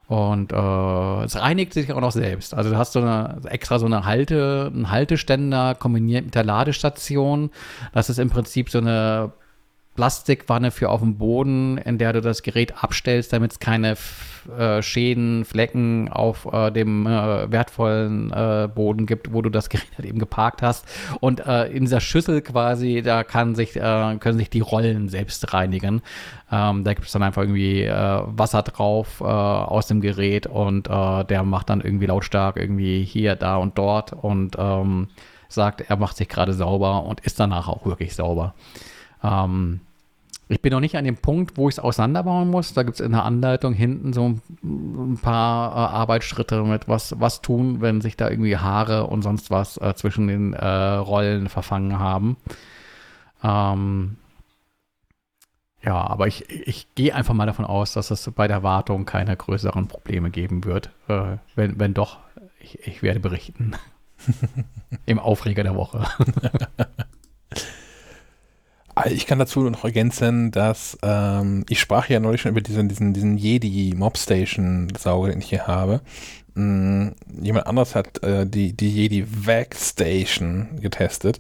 und 0.07 0.51
äh, 0.51 1.23
es 1.23 1.35
reinigt 1.35 1.73
sich 1.73 1.91
auch 1.91 2.01
noch 2.01 2.11
selbst. 2.11 2.53
Also 2.53 2.69
du 2.69 2.77
hast 2.77 2.93
so 2.93 2.99
eine 2.99 3.41
extra 3.45 3.79
so 3.79 3.87
eine 3.87 4.05
Halte, 4.05 4.71
einen 4.73 4.91
Halteständer 4.91 5.73
kombiniert 5.75 6.25
mit 6.25 6.35
der 6.35 6.43
Ladestation. 6.43 7.49
Das 7.93 8.09
ist 8.09 8.19
im 8.19 8.29
Prinzip 8.29 8.69
so 8.69 8.77
eine 8.77 9.31
Plastikwanne 9.95 10.71
für 10.71 10.89
auf 10.89 10.99
dem 10.99 11.17
Boden, 11.17 11.77
in 11.79 11.97
der 11.97 12.13
du 12.13 12.21
das 12.21 12.43
Gerät 12.43 12.83
abstellst, 12.83 13.33
damit 13.33 13.53
es 13.53 13.59
keine 13.59 13.95
äh, 14.49 14.81
Schäden, 14.81 15.45
Flecken 15.45 16.09
auf 16.11 16.47
äh, 16.51 16.71
dem 16.71 17.05
äh, 17.05 17.51
wertvollen 17.51 18.31
äh, 18.31 18.69
Boden 18.73 19.05
gibt, 19.05 19.33
wo 19.33 19.41
du 19.41 19.49
das 19.49 19.69
Gerät 19.75 19.87
halt 19.97 20.07
eben 20.07 20.19
geparkt 20.19 20.61
hast. 20.61 20.85
Und 21.19 21.45
äh, 21.45 21.67
in 21.67 21.81
dieser 21.85 21.99
Schüssel 21.99 22.41
quasi, 22.41 23.01
da 23.03 23.23
kann 23.23 23.55
sich, 23.55 23.73
können 23.73 24.37
sich 24.37 24.49
die 24.49 24.59
Rollen 24.59 25.09
selbst 25.09 25.53
reinigen. 25.53 26.01
Ähm, 26.51 26.83
da 26.83 26.93
gibt 26.93 27.07
es 27.07 27.13
dann 27.13 27.23
einfach 27.23 27.41
irgendwie 27.41 27.87
Wasser 27.87 28.61
drauf 28.63 29.21
aus 29.21 29.87
dem 29.87 30.01
Gerät 30.01 30.47
und 30.47 30.87
der 30.87 31.43
macht 31.43 31.69
dann 31.69 31.81
irgendwie 31.81 32.05
lautstark 32.05 32.57
irgendwie 32.57 33.03
hier, 33.03 33.35
da 33.35 33.57
und 33.57 33.77
dort 33.77 34.13
und 34.13 34.55
ähm, 34.57 35.07
sagt, 35.49 35.81
er 35.81 35.97
macht 35.97 36.17
sich 36.17 36.29
gerade 36.29 36.53
sauber 36.53 37.03
und 37.03 37.21
ist 37.21 37.39
danach 37.39 37.67
auch 37.67 37.85
wirklich 37.85 38.15
sauber. 38.15 38.53
Ähm, 39.23 39.81
ich 40.47 40.61
bin 40.61 40.71
noch 40.71 40.79
nicht 40.79 40.95
an 40.95 41.05
dem 41.05 41.17
Punkt, 41.17 41.57
wo 41.57 41.69
ich 41.69 41.75
es 41.75 41.79
auseinanderbauen 41.79 42.49
muss. 42.49 42.73
Da 42.73 42.83
gibt 42.83 42.99
es 42.99 43.05
in 43.05 43.13
der 43.13 43.23
Anleitung 43.23 43.73
hinten 43.73 44.13
so 44.13 44.29
ein, 44.29 44.41
ein 44.63 45.17
paar 45.17 45.71
äh, 45.71 45.95
Arbeitsschritte 45.95 46.63
mit 46.63 46.87
was, 46.87 47.19
was 47.19 47.41
tun, 47.41 47.81
wenn 47.81 48.01
sich 48.01 48.15
da 48.15 48.29
irgendwie 48.29 48.57
Haare 48.57 49.07
und 49.07 49.23
sonst 49.23 49.49
was 49.49 49.77
äh, 49.77 49.95
zwischen 49.95 50.27
den 50.27 50.53
äh, 50.53 50.65
Rollen 50.67 51.49
verfangen 51.49 51.97
haben. 51.97 52.37
Ähm, 53.43 54.17
ja, 55.83 55.95
aber 55.95 56.27
ich, 56.27 56.49
ich 56.49 56.93
gehe 56.93 57.13
einfach 57.13 57.33
mal 57.33 57.45
davon 57.47 57.65
aus, 57.65 57.93
dass 57.93 58.11
es 58.11 58.29
bei 58.35 58.47
der 58.47 58.61
Wartung 58.61 59.05
keine 59.05 59.35
größeren 59.35 59.87
Probleme 59.87 60.29
geben 60.29 60.63
wird. 60.63 60.91
Äh, 61.07 61.37
wenn, 61.55 61.79
wenn 61.79 61.93
doch, 61.95 62.19
ich, 62.59 62.87
ich 62.87 63.01
werde 63.01 63.19
berichten. 63.19 63.73
Im 65.07 65.17
Aufreger 65.19 65.63
der 65.63 65.75
Woche. 65.75 66.05
Ich 69.03 69.27
kann 69.27 69.39
dazu 69.39 69.61
noch 69.69 69.83
ergänzen, 69.83 70.51
dass 70.51 70.97
ähm, 71.03 71.65
ich 71.67 71.81
sprach 71.81 72.07
ja 72.07 72.19
neulich 72.21 72.41
schon 72.41 72.51
über 72.51 72.61
diesen, 72.61 72.87
diesen, 72.87 73.13
diesen 73.13 73.37
Jedi 73.37 73.93
Mobstation 73.95 74.87
Sauger, 74.97 75.31
den 75.31 75.39
ich 75.39 75.49
hier 75.49 75.67
habe. 75.67 76.01
Hm, 76.55 77.13
jemand 77.41 77.67
anderes 77.67 77.93
hat 77.93 78.23
äh, 78.23 78.47
die, 78.47 78.71
die 78.71 78.89
Jedi 78.89 79.25
Vac 79.27 79.75
Station 79.75 80.79
getestet 80.79 81.39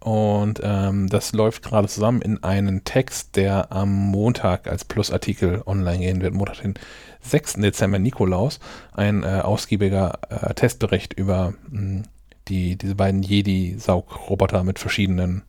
und 0.00 0.60
ähm, 0.62 1.08
das 1.08 1.32
läuft 1.32 1.62
gerade 1.62 1.86
zusammen 1.86 2.22
in 2.22 2.42
einen 2.42 2.84
Text, 2.84 3.36
der 3.36 3.70
am 3.70 3.92
Montag 3.92 4.66
als 4.66 4.84
Plusartikel 4.84 5.62
online 5.66 5.98
gehen 5.98 6.22
wird. 6.22 6.32
Montag, 6.32 6.62
den 6.62 6.74
6. 7.20 7.54
Dezember, 7.54 7.98
Nikolaus. 7.98 8.60
Ein 8.92 9.24
äh, 9.24 9.40
ausgiebiger 9.42 10.18
äh, 10.30 10.54
Testbericht 10.54 11.12
über 11.12 11.52
mh, 11.68 11.78
hm, 11.78 12.02
die, 12.48 12.76
diese 12.76 12.94
beiden 12.94 13.22
Jedi-Saugroboter 13.22 14.64
mit 14.64 14.78
verschiedenen 14.78 15.42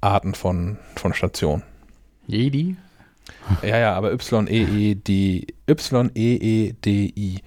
Arten 0.00 0.34
von, 0.34 0.78
von 0.94 1.14
Stationen. 1.14 1.62
Jedi? 2.26 2.76
Ja, 3.62 3.78
ja, 3.78 3.94
aber 3.94 4.12
Y-E-E-D, 4.12 5.46
Y-E-E-D-I. 5.68 7.42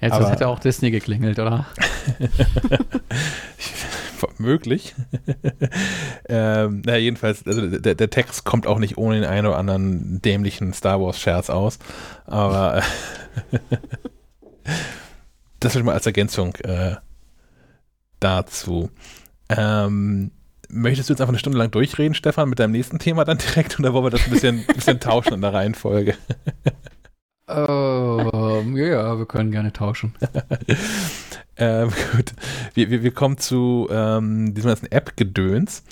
Jetzt 0.00 0.12
aber, 0.12 0.30
hätte 0.30 0.48
auch 0.48 0.58
Disney 0.58 0.90
geklingelt, 0.90 1.38
oder? 1.38 1.66
Möglich. 4.38 4.94
ähm, 6.28 6.82
na, 6.84 6.96
jedenfalls, 6.96 7.46
also 7.46 7.78
der, 7.78 7.94
der, 7.94 8.10
Text 8.10 8.44
kommt 8.44 8.66
auch 8.66 8.78
nicht 8.78 8.98
ohne 8.98 9.20
den 9.20 9.24
einen 9.24 9.46
oder 9.46 9.58
anderen 9.58 10.20
dämlichen 10.22 10.72
Star 10.72 11.00
Wars-Scherz 11.00 11.50
aus. 11.50 11.78
Aber 12.26 12.82
das 15.60 15.76
ist 15.76 15.84
mal 15.84 15.94
als 15.94 16.06
Ergänzung 16.06 16.54
äh, 16.56 16.96
dazu. 18.20 18.90
Ähm, 19.48 20.32
Möchtest 20.74 21.10
du 21.10 21.12
jetzt 21.12 21.20
einfach 21.20 21.32
eine 21.32 21.38
Stunde 21.38 21.58
lang 21.58 21.70
durchreden, 21.70 22.14
Stefan, 22.14 22.48
mit 22.48 22.58
deinem 22.58 22.72
nächsten 22.72 22.98
Thema 22.98 23.26
dann 23.26 23.36
direkt 23.36 23.78
oder 23.78 23.92
wollen 23.92 24.06
wir 24.06 24.10
das 24.10 24.24
ein 24.24 24.30
bisschen, 24.30 24.64
bisschen 24.74 25.00
tauschen 25.00 25.34
in 25.34 25.42
der 25.42 25.52
Reihenfolge? 25.52 26.14
Uh, 27.46 28.62
ja, 28.74 28.86
ja, 28.86 29.18
wir 29.18 29.26
können 29.26 29.50
gerne 29.50 29.74
tauschen. 29.74 30.14
ähm, 31.56 31.90
gut. 32.12 32.32
Wir, 32.72 32.88
wir, 32.88 33.02
wir 33.02 33.10
kommen 33.10 33.36
zu 33.36 33.86
ähm, 33.90 34.54
diesem 34.54 34.68
ganzen 34.68 34.90
App-Gedöns. 34.90 35.84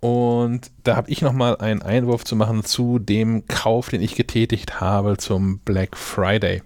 Und 0.00 0.70
da 0.84 0.96
habe 0.96 1.10
ich 1.10 1.22
nochmal 1.22 1.56
einen 1.56 1.80
Einwurf 1.80 2.24
zu 2.24 2.36
machen 2.36 2.62
zu 2.62 2.98
dem 2.98 3.46
Kauf, 3.46 3.88
den 3.88 4.02
ich 4.02 4.16
getätigt 4.16 4.82
habe 4.82 5.16
zum 5.16 5.60
Black 5.60 5.96
Friday. 5.96 6.62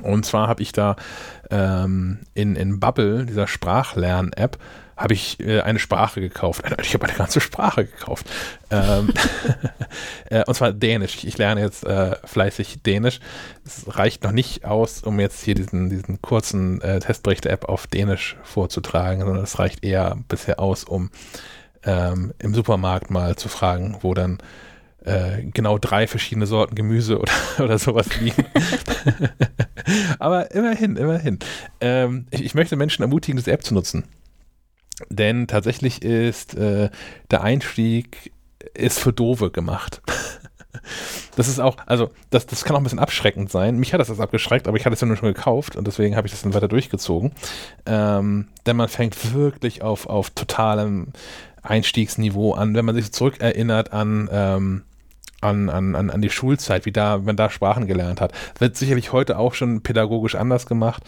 Und 0.00 0.24
zwar 0.24 0.48
habe 0.48 0.62
ich 0.62 0.72
da 0.72 0.96
ähm, 1.50 2.20
in, 2.34 2.56
in 2.56 2.80
Bubble, 2.80 3.26
dieser 3.26 3.46
Sprachlern-App, 3.46 4.58
habe 4.96 5.14
ich 5.14 5.40
äh, 5.40 5.60
eine 5.60 5.78
Sprache 5.78 6.20
gekauft. 6.20 6.62
Ich 6.80 6.94
habe 6.94 7.06
eine 7.06 7.16
ganze 7.16 7.40
Sprache 7.40 7.86
gekauft. 7.86 8.26
Ähm, 8.70 9.12
äh, 10.30 10.44
und 10.46 10.54
zwar 10.54 10.72
Dänisch. 10.72 11.24
Ich, 11.24 11.36
lerne 11.38 11.60
jetzt 11.60 11.84
äh, 11.84 12.16
fleißig 12.24 12.82
Dänisch. 12.82 13.20
Es 13.66 13.84
reicht 13.88 14.24
noch 14.24 14.32
nicht 14.32 14.64
aus, 14.64 15.02
um 15.02 15.18
jetzt 15.20 15.42
hier 15.42 15.54
diesen, 15.54 15.90
diesen 15.90 16.22
kurzen 16.22 16.80
äh, 16.82 17.00
Testbericht-App 17.00 17.66
auf 17.66 17.86
Dänisch 17.86 18.36
vorzutragen, 18.44 19.20
sondern 19.22 19.44
es 19.44 19.58
reicht 19.58 19.84
eher 19.84 20.16
bisher 20.28 20.60
aus, 20.60 20.84
um 20.84 21.10
ähm, 21.84 22.32
im 22.38 22.54
Supermarkt 22.54 23.10
mal 23.10 23.36
zu 23.36 23.48
fragen, 23.48 23.98
wo 24.00 24.14
dann 24.14 24.38
äh, 25.04 25.42
genau 25.52 25.78
drei 25.78 26.06
verschiedene 26.06 26.46
Sorten 26.46 26.74
Gemüse 26.74 27.18
oder, 27.18 27.32
oder 27.58 27.78
sowas 27.78 28.08
liegen. 28.20 28.44
Aber 30.18 30.50
immerhin, 30.52 30.96
immerhin. 30.96 31.38
Ähm, 31.80 32.26
ich, 32.30 32.44
ich, 32.44 32.54
möchte 32.54 32.76
Menschen 32.76 33.02
ermutigen, 33.02 33.36
diese 33.36 33.52
App 33.52 33.64
zu 33.64 33.74
nutzen. 33.74 34.04
Denn 35.08 35.48
tatsächlich 35.48 36.02
ist 36.02 36.54
äh, 36.54 36.90
der 37.30 37.42
Einstieg 37.42 38.32
ist 38.74 39.00
für 39.00 39.12
Dove 39.12 39.50
gemacht. 39.50 40.02
Das 41.36 41.48
ist 41.48 41.60
auch, 41.60 41.76
also 41.86 42.10
das, 42.30 42.46
das 42.46 42.64
kann 42.64 42.76
auch 42.76 42.80
ein 42.80 42.82
bisschen 42.82 42.98
abschreckend 42.98 43.50
sein. 43.50 43.78
Mich 43.78 43.92
hat 43.92 44.00
das, 44.00 44.08
das 44.08 44.20
abgeschreckt, 44.20 44.68
aber 44.68 44.76
ich 44.76 44.84
hatte 44.84 44.94
es 44.94 45.00
ja 45.00 45.06
nur 45.06 45.16
schon 45.16 45.32
gekauft 45.32 45.76
und 45.76 45.86
deswegen 45.86 46.16
habe 46.16 46.26
ich 46.26 46.32
das 46.32 46.42
dann 46.42 46.54
weiter 46.54 46.68
durchgezogen. 46.68 47.32
Ähm, 47.86 48.48
denn 48.66 48.76
man 48.76 48.88
fängt 48.88 49.32
wirklich 49.34 49.82
auf, 49.82 50.06
auf 50.06 50.30
totalem 50.30 51.08
Einstiegsniveau 51.62 52.52
an, 52.54 52.74
wenn 52.74 52.84
man 52.84 52.94
sich 52.94 53.12
zurückerinnert 53.12 53.92
an 53.92 54.28
ähm, 54.32 54.82
an, 55.42 55.68
an, 55.68 56.10
an 56.10 56.22
die 56.22 56.30
Schulzeit, 56.30 56.86
wie 56.86 56.92
da, 56.92 57.26
wenn 57.26 57.36
da 57.36 57.50
Sprachen 57.50 57.86
gelernt 57.86 58.20
hat. 58.20 58.32
Wird 58.58 58.76
sicherlich 58.76 59.12
heute 59.12 59.38
auch 59.38 59.54
schon 59.54 59.82
pädagogisch 59.82 60.34
anders 60.34 60.66
gemacht, 60.66 61.02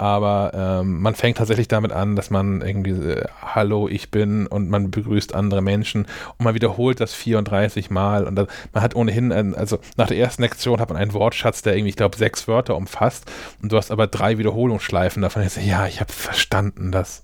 aber 0.00 0.52
ähm, 0.54 1.02
man 1.02 1.14
fängt 1.14 1.36
tatsächlich 1.36 1.68
damit 1.68 1.92
an, 1.92 2.16
dass 2.16 2.30
man 2.30 2.62
irgendwie 2.62 2.92
äh, 2.92 3.24
Hallo, 3.42 3.86
ich 3.86 4.10
bin 4.10 4.46
und 4.46 4.70
man 4.70 4.90
begrüßt 4.90 5.34
andere 5.34 5.60
Menschen 5.60 6.06
und 6.38 6.44
man 6.44 6.54
wiederholt 6.54 7.00
das 7.00 7.12
34 7.12 7.90
Mal 7.90 8.24
und 8.24 8.34
dann, 8.34 8.46
man 8.72 8.82
hat 8.82 8.96
ohnehin, 8.96 9.30
ein, 9.30 9.54
also 9.54 9.78
nach 9.98 10.06
der 10.06 10.16
ersten 10.16 10.40
Lektion 10.40 10.80
hat 10.80 10.88
man 10.88 10.96
einen 10.96 11.12
Wortschatz, 11.12 11.60
der 11.60 11.74
irgendwie, 11.76 11.90
ich 11.90 11.96
glaube, 11.96 12.16
sechs 12.16 12.48
Wörter 12.48 12.76
umfasst 12.76 13.30
und 13.62 13.72
du 13.72 13.76
hast 13.76 13.90
aber 13.90 14.06
drei 14.06 14.38
Wiederholungsschleifen 14.38 15.20
davon. 15.20 15.42
Jetzt, 15.42 15.58
ja, 15.62 15.86
ich 15.86 16.00
habe 16.00 16.10
verstanden 16.10 16.92
das. 16.92 17.22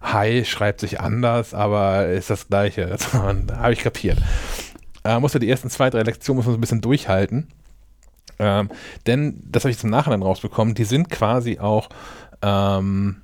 Hi 0.00 0.44
schreibt 0.46 0.80
sich 0.80 1.00
anders, 1.00 1.52
aber 1.52 2.06
ist 2.06 2.30
das 2.30 2.48
gleiche. 2.48 2.96
Habe 3.12 3.72
ich 3.72 3.80
kapiert 3.80 4.18
äh, 5.06 5.20
musste 5.20 5.38
die 5.38 5.48
ersten 5.48 5.70
zwei, 5.70 5.90
drei 5.90 6.02
Lektionen 6.02 6.36
muss 6.36 6.46
man 6.46 6.54
so 6.54 6.58
ein 6.58 6.60
bisschen 6.60 6.80
durchhalten. 6.80 7.48
Ähm, 8.38 8.70
denn, 9.06 9.42
das 9.50 9.64
habe 9.64 9.70
ich 9.70 9.78
zum 9.78 9.90
Nachhinein 9.90 10.22
rausbekommen, 10.22 10.74
die 10.74 10.84
sind 10.84 11.08
quasi 11.08 11.58
auch 11.58 11.88
ähm, 12.42 13.22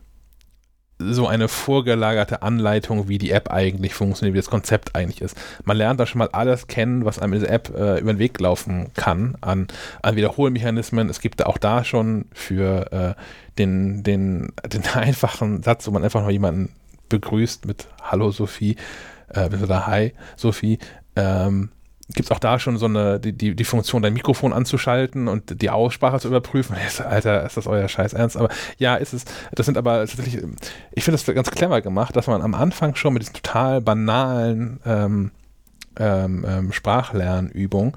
so 0.98 1.26
eine 1.26 1.48
vorgelagerte 1.48 2.42
Anleitung, 2.42 3.08
wie 3.08 3.18
die 3.18 3.32
App 3.32 3.50
eigentlich 3.50 3.94
funktioniert, 3.94 4.34
wie 4.34 4.38
das 4.38 4.50
Konzept 4.50 4.94
eigentlich 4.94 5.20
ist. 5.20 5.36
Man 5.64 5.76
lernt 5.76 5.98
da 5.98 6.06
schon 6.06 6.20
mal 6.20 6.28
alles 6.32 6.68
kennen, 6.68 7.04
was 7.04 7.18
einem 7.18 7.32
in 7.34 7.40
dieser 7.40 7.52
App 7.52 7.72
äh, 7.76 7.98
über 7.98 8.12
den 8.12 8.18
Weg 8.18 8.38
laufen 8.40 8.92
kann, 8.94 9.36
an, 9.40 9.66
an 10.02 10.16
Wiederholmechanismen. 10.16 11.08
Es 11.08 11.20
gibt 11.20 11.40
da 11.40 11.46
auch 11.46 11.58
da 11.58 11.84
schon 11.84 12.26
für 12.32 12.92
äh, 12.92 13.14
den, 13.58 14.02
den, 14.02 14.52
den 14.66 14.84
einfachen 14.94 15.62
Satz, 15.62 15.86
wo 15.86 15.90
man 15.90 16.04
einfach 16.04 16.22
noch 16.22 16.30
jemanden 16.30 16.72
begrüßt 17.08 17.66
mit 17.66 17.88
Hallo 18.02 18.30
Sophie, 18.30 18.76
äh, 19.34 19.50
oder 19.62 19.86
Hi 19.86 20.14
Sophie, 20.36 20.78
ähm, 21.16 21.70
gibt 22.14 22.26
es 22.26 22.30
auch 22.30 22.38
da 22.38 22.58
schon 22.58 22.76
so 22.76 22.86
eine, 22.86 23.20
die, 23.20 23.32
die, 23.32 23.54
die 23.54 23.64
Funktion, 23.64 24.02
dein 24.02 24.12
Mikrofon 24.12 24.52
anzuschalten 24.52 25.28
und 25.28 25.62
die 25.62 25.70
Aussprache 25.70 26.20
zu 26.20 26.28
überprüfen. 26.28 26.76
Alter, 27.04 27.44
ist 27.44 27.56
das 27.56 27.66
euer 27.66 27.88
Scheiß 27.88 28.12
ernst? 28.12 28.36
Aber 28.36 28.48
ja, 28.78 28.96
ist 28.96 29.12
es. 29.12 29.24
Das 29.54 29.66
sind 29.66 29.78
aber 29.78 30.06
tatsächlich, 30.06 30.42
ich 30.92 31.04
finde 31.04 31.18
das 31.18 31.34
ganz 31.34 31.50
clever 31.50 31.80
gemacht, 31.80 32.16
dass 32.16 32.26
man 32.26 32.42
am 32.42 32.54
Anfang 32.54 32.94
schon 32.94 33.14
mit 33.14 33.22
diesen 33.22 33.34
total 33.34 33.80
banalen 33.80 34.80
ähm, 34.84 35.30
ähm, 35.98 36.44
ähm, 36.48 36.72
Sprachlernübungen 36.72 37.92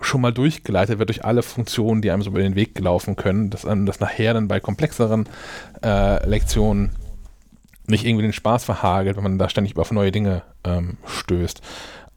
schon 0.00 0.20
mal 0.20 0.32
durchgeleitet 0.32 0.98
wird 0.98 1.08
durch 1.08 1.24
alle 1.24 1.42
Funktionen, 1.42 2.02
die 2.02 2.10
einem 2.10 2.22
so 2.22 2.30
über 2.30 2.40
den 2.40 2.54
Weg 2.54 2.74
gelaufen 2.74 3.16
können, 3.16 3.50
dass 3.50 3.64
einem 3.64 3.86
das 3.86 4.00
nachher 4.00 4.34
dann 4.34 4.48
bei 4.48 4.60
komplexeren 4.60 5.28
äh, 5.82 6.24
Lektionen 6.26 6.90
nicht 7.88 8.04
irgendwie 8.04 8.22
den 8.22 8.34
Spaß 8.34 8.64
verhagelt, 8.64 9.16
wenn 9.16 9.22
man 9.22 9.38
da 9.38 9.48
ständig 9.48 9.76
auf 9.76 9.90
neue 9.90 10.12
Dinge 10.12 10.42
ähm, 10.64 10.98
stößt. 11.06 11.62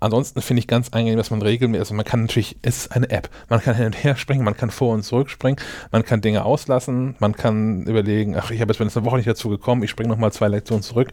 Ansonsten 0.01 0.41
finde 0.41 0.61
ich 0.61 0.67
ganz 0.67 0.89
angenehm, 0.89 1.17
dass 1.17 1.29
man 1.29 1.43
regelmäßig, 1.43 1.79
also 1.79 1.93
man 1.93 2.05
kann 2.05 2.21
natürlich, 2.21 2.57
es 2.63 2.79
ist 2.79 2.91
eine 2.91 3.09
App, 3.11 3.29
man 3.49 3.61
kann 3.61 3.75
hin 3.75 3.85
und 3.85 4.03
her 4.03 4.15
springen, 4.15 4.43
man 4.43 4.57
kann 4.57 4.71
vor 4.71 4.95
und 4.95 5.03
zurück 5.03 5.29
springen, 5.29 5.57
man 5.91 6.03
kann 6.03 6.21
Dinge 6.21 6.43
auslassen, 6.43 7.15
man 7.19 7.35
kann 7.35 7.83
überlegen, 7.83 8.35
ach, 8.35 8.49
ich 8.49 8.59
habe 8.61 8.73
jetzt, 8.73 8.79
wenn 8.79 8.87
es 8.87 8.97
eine 8.97 9.05
Woche 9.05 9.17
nicht 9.17 9.27
dazu 9.27 9.49
gekommen, 9.49 9.83
ich 9.83 9.91
springe 9.91 10.09
nochmal 10.09 10.33
zwei 10.33 10.47
Lektionen 10.47 10.81
zurück 10.81 11.11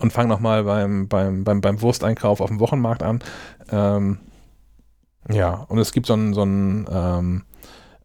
und 0.00 0.12
fange 0.12 0.28
nochmal 0.28 0.64
beim, 0.64 1.06
beim, 1.06 1.44
beim, 1.44 1.60
beim 1.60 1.80
Wursteinkauf 1.80 2.40
auf 2.40 2.50
dem 2.50 2.58
Wochenmarkt 2.58 3.04
an. 3.04 3.20
Ähm, 3.70 4.18
ja, 5.30 5.64
und 5.68 5.78
es 5.78 5.92
gibt 5.92 6.06
so 6.06 6.14
ein, 6.14 6.34
so 6.34 6.42
ein 6.42 6.86
ähm, 6.90 7.44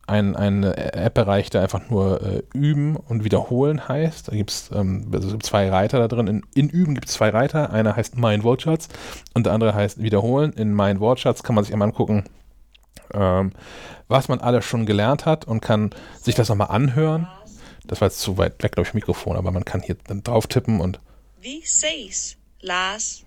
ein, 0.07 0.35
ein 0.35 0.63
App-Bereich, 0.63 1.49
der 1.49 1.61
einfach 1.61 1.89
nur 1.89 2.21
äh, 2.21 2.43
Üben 2.53 2.95
und 2.95 3.23
Wiederholen 3.23 3.87
heißt. 3.87 4.27
Da 4.27 4.35
gibt 4.35 4.51
es 4.51 4.69
ähm, 4.73 5.09
also 5.13 5.37
zwei 5.37 5.69
Reiter 5.69 5.99
da 5.99 6.07
drin. 6.07 6.27
In, 6.27 6.43
in 6.53 6.69
Üben 6.69 6.95
gibt 6.95 7.07
es 7.07 7.13
zwei 7.13 7.29
Reiter. 7.29 7.71
Einer 7.71 7.95
heißt 7.95 8.17
Mein 8.17 8.43
Wortschatz 8.43 8.89
und 9.33 9.45
der 9.45 9.53
andere 9.53 9.73
heißt 9.73 10.01
Wiederholen. 10.01 10.53
In 10.53 10.73
Mein 10.73 10.99
Wortschatz 10.99 11.43
kann 11.43 11.55
man 11.55 11.63
sich 11.63 11.73
einmal 11.73 11.87
angucken, 11.87 12.25
ähm, 13.13 13.51
was 14.07 14.27
man 14.27 14.39
alles 14.39 14.65
schon 14.65 14.85
gelernt 14.85 15.25
hat 15.25 15.45
und 15.45 15.61
kann 15.61 15.91
sich 16.19 16.35
das 16.35 16.49
nochmal 16.49 16.69
anhören. 16.69 17.27
Das 17.85 18.01
war 18.01 18.07
jetzt 18.07 18.19
zu 18.19 18.37
weit 18.37 18.61
weg, 18.63 18.73
glaube 18.73 18.87
ich, 18.87 18.93
Mikrofon, 18.93 19.37
aber 19.37 19.51
man 19.51 19.65
kann 19.65 19.81
hier 19.81 19.97
dann 20.07 20.23
drauf 20.23 20.47
tippen 20.47 20.81
und. 20.81 20.99
Wie 21.39 21.61
seh's, 21.65 22.37
Lars? 22.59 23.23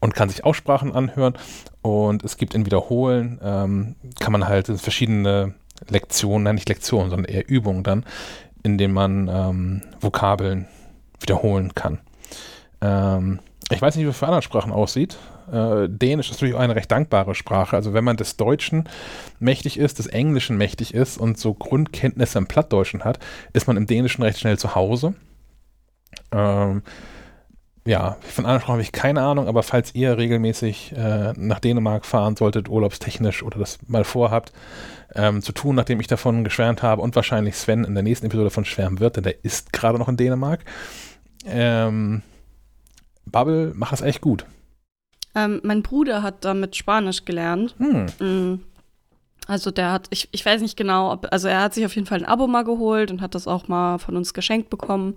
Und 0.00 0.14
kann 0.14 0.28
sich 0.28 0.44
Aussprachen 0.44 0.92
anhören. 0.92 1.34
Und 1.82 2.22
es 2.24 2.36
gibt 2.36 2.54
in 2.54 2.66
Wiederholen, 2.66 3.40
ähm, 3.42 3.96
kann 4.20 4.32
man 4.32 4.46
halt 4.46 4.66
verschiedene 4.80 5.54
Lektionen, 5.88 6.44
nein, 6.44 6.54
nicht 6.56 6.68
Lektionen, 6.68 7.10
sondern 7.10 7.32
eher 7.32 7.48
Übungen 7.48 7.82
dann, 7.82 8.04
in 8.62 8.78
denen 8.78 8.94
man 8.94 9.28
ähm, 9.28 9.82
Vokabeln 10.00 10.66
wiederholen 11.20 11.74
kann. 11.74 12.00
Ähm, 12.80 13.40
ich 13.70 13.82
weiß 13.82 13.96
nicht, 13.96 14.04
wie 14.04 14.10
es 14.10 14.18
für 14.18 14.26
andere 14.26 14.42
Sprachen 14.42 14.72
aussieht. 14.72 15.16
Äh, 15.52 15.88
Dänisch 15.88 16.30
ist 16.30 16.36
natürlich 16.36 16.54
auch 16.54 16.60
eine 16.60 16.76
recht 16.76 16.90
dankbare 16.90 17.34
Sprache. 17.34 17.76
Also 17.76 17.94
wenn 17.94 18.04
man 18.04 18.16
des 18.16 18.36
Deutschen 18.36 18.88
mächtig 19.38 19.78
ist, 19.78 19.98
des 19.98 20.06
Englischen 20.06 20.56
mächtig 20.56 20.94
ist 20.94 21.18
und 21.18 21.38
so 21.38 21.54
Grundkenntnisse 21.54 22.38
im 22.38 22.46
Plattdeutschen 22.46 23.04
hat, 23.04 23.18
ist 23.52 23.66
man 23.66 23.76
im 23.76 23.86
Dänischen 23.86 24.22
recht 24.22 24.38
schnell 24.38 24.58
zu 24.58 24.74
Hause. 24.74 25.14
Ähm, 26.32 26.82
ja, 27.86 28.16
von 28.20 28.44
anderen 28.44 28.60
Sprachen 28.60 28.72
habe 28.72 28.82
ich 28.82 28.92
keine 28.92 29.22
Ahnung, 29.22 29.48
aber 29.48 29.62
falls 29.62 29.94
ihr 29.94 30.18
regelmäßig 30.18 30.92
äh, 30.96 31.32
nach 31.36 31.60
Dänemark 31.60 32.04
fahren 32.04 32.36
solltet, 32.36 32.68
urlaubstechnisch 32.68 33.42
oder 33.42 33.58
das 33.58 33.78
mal 33.86 34.04
vorhabt, 34.04 34.52
ähm, 35.14 35.40
zu 35.40 35.52
tun, 35.52 35.76
nachdem 35.76 36.00
ich 36.00 36.08
davon 36.08 36.44
geschwärmt 36.44 36.82
habe 36.82 37.00
und 37.00 37.14
wahrscheinlich 37.16 37.56
Sven 37.56 37.84
in 37.84 37.94
der 37.94 38.02
nächsten 38.02 38.26
Episode 38.26 38.46
davon 38.46 38.64
schwärmen 38.64 39.00
wird, 39.00 39.16
denn 39.16 39.24
der 39.24 39.44
ist 39.44 39.72
gerade 39.72 39.98
noch 39.98 40.08
in 40.08 40.16
Dänemark. 40.16 40.64
Ähm, 41.46 42.22
Bubble 43.24 43.72
macht 43.74 43.92
das 43.92 44.02
echt 44.02 44.20
gut. 44.20 44.46
Ähm, 45.34 45.60
mein 45.62 45.82
Bruder 45.82 46.22
hat 46.22 46.44
damit 46.44 46.76
Spanisch 46.76 47.24
gelernt. 47.24 47.74
Hm. 47.78 48.06
Mm. 48.18 48.60
Also 49.46 49.70
der 49.70 49.92
hat, 49.92 50.08
ich, 50.10 50.28
ich 50.32 50.44
weiß 50.44 50.60
nicht 50.60 50.76
genau, 50.76 51.12
ob, 51.12 51.28
also 51.30 51.46
er 51.46 51.60
hat 51.62 51.74
sich 51.74 51.86
auf 51.86 51.94
jeden 51.94 52.06
Fall 52.06 52.18
ein 52.18 52.24
Abo 52.24 52.48
mal 52.48 52.64
geholt 52.64 53.12
und 53.12 53.20
hat 53.20 53.36
das 53.36 53.46
auch 53.46 53.68
mal 53.68 53.98
von 53.98 54.16
uns 54.16 54.34
geschenkt 54.34 54.70
bekommen. 54.70 55.16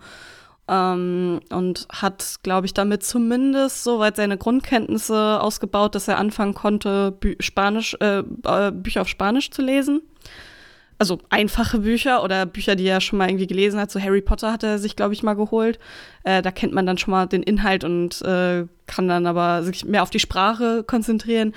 Ähm, 0.70 1.40
und 1.50 1.88
hat, 1.92 2.36
glaube 2.44 2.68
ich, 2.68 2.76
damit 2.76 3.04
zumindest 3.04 3.84
soweit 3.84 4.18
seine 4.18 4.38
Grundkenntnisse 4.38 5.42
ausgebaut, 5.42 5.96
dass 5.96 6.08
er 6.08 6.20
anfangen 6.20 6.54
konnte, 6.54 7.12
Bü 7.12 7.36
Spanisch, 7.40 7.98
äh, 8.00 8.20
äh, 8.20 8.72
Bücher 8.72 9.02
auf 9.02 9.08
Spanisch 9.08 9.50
zu 9.50 9.64
lesen. 9.64 10.02
Also 11.00 11.18
einfache 11.30 11.80
Bücher 11.80 12.24
oder 12.24 12.46
Bücher, 12.46 12.76
die 12.76 12.86
er 12.86 13.02
schon 13.02 13.18
mal 13.18 13.30
irgendwie 13.30 13.48
gelesen 13.48 13.80
hat. 13.80 13.90
So 13.90 14.02
Harry 14.02 14.22
Potter 14.22 14.52
hat 14.52 14.64
er 14.64 14.78
sich, 14.80 14.96
glaube 14.96 15.14
ich, 15.14 15.24
mal 15.24 15.34
geholt. 15.34 15.80
Äh, 16.24 16.42
da 16.42 16.52
kennt 16.52 16.74
man 16.74 16.86
dann 16.86 16.98
schon 16.98 17.12
mal 17.12 17.26
den 17.26 17.42
Inhalt 17.42 17.84
und 17.84 18.22
äh, 18.22 18.66
kann 18.86 19.08
dann 19.08 19.26
aber 19.26 19.64
sich 19.64 19.86
mehr 19.86 20.04
auf 20.04 20.10
die 20.10 20.20
Sprache 20.20 20.84
konzentrieren. 20.84 21.54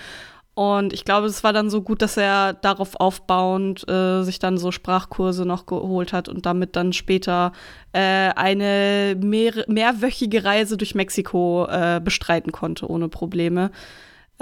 Und 0.54 0.92
ich 0.92 1.04
glaube, 1.06 1.26
es 1.28 1.42
war 1.44 1.54
dann 1.54 1.70
so 1.70 1.80
gut, 1.80 2.02
dass 2.02 2.18
er 2.18 2.52
darauf 2.52 3.00
aufbauend 3.00 3.88
äh, 3.88 4.22
sich 4.22 4.38
dann 4.38 4.58
so 4.58 4.70
Sprachkurse 4.70 5.46
noch 5.46 5.64
geholt 5.64 6.12
hat 6.12 6.28
und 6.28 6.44
damit 6.44 6.76
dann 6.76 6.92
später 6.92 7.52
äh, 7.92 8.00
eine 8.36 9.16
mehr, 9.18 9.64
mehrwöchige 9.66 10.44
Reise 10.44 10.76
durch 10.76 10.94
Mexiko 10.94 11.66
äh, 11.70 12.00
bestreiten 12.04 12.52
konnte, 12.52 12.90
ohne 12.90 13.08
Probleme. 13.08 13.70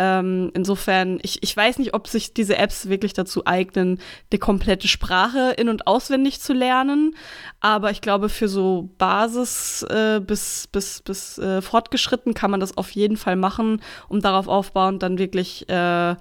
Ähm, 0.02 0.50
insofern, 0.54 1.18
ich, 1.22 1.42
ich 1.42 1.54
weiß 1.54 1.78
nicht, 1.78 1.92
ob 1.92 2.08
sich 2.08 2.32
diese 2.32 2.56
Apps 2.56 2.88
wirklich 2.88 3.12
dazu 3.12 3.44
eignen, 3.44 4.00
die 4.32 4.38
komplette 4.38 4.88
Sprache 4.88 5.52
in- 5.58 5.68
und 5.68 5.86
auswendig 5.86 6.40
zu 6.40 6.54
lernen. 6.54 7.14
Aber 7.60 7.90
ich 7.90 8.00
glaube, 8.00 8.30
für 8.30 8.48
so 8.48 8.88
Basis 8.96 9.82
äh, 9.90 10.18
bis, 10.26 10.68
bis, 10.72 11.02
bis 11.02 11.36
äh, 11.36 11.60
fortgeschritten 11.60 12.32
kann 12.32 12.50
man 12.50 12.60
das 12.60 12.78
auf 12.78 12.90
jeden 12.92 13.18
Fall 13.18 13.36
machen, 13.36 13.82
um 14.08 14.22
darauf 14.22 14.48
aufbauend 14.48 15.02
dann 15.02 15.18
wirklich 15.18 15.68
äh, 15.68 16.14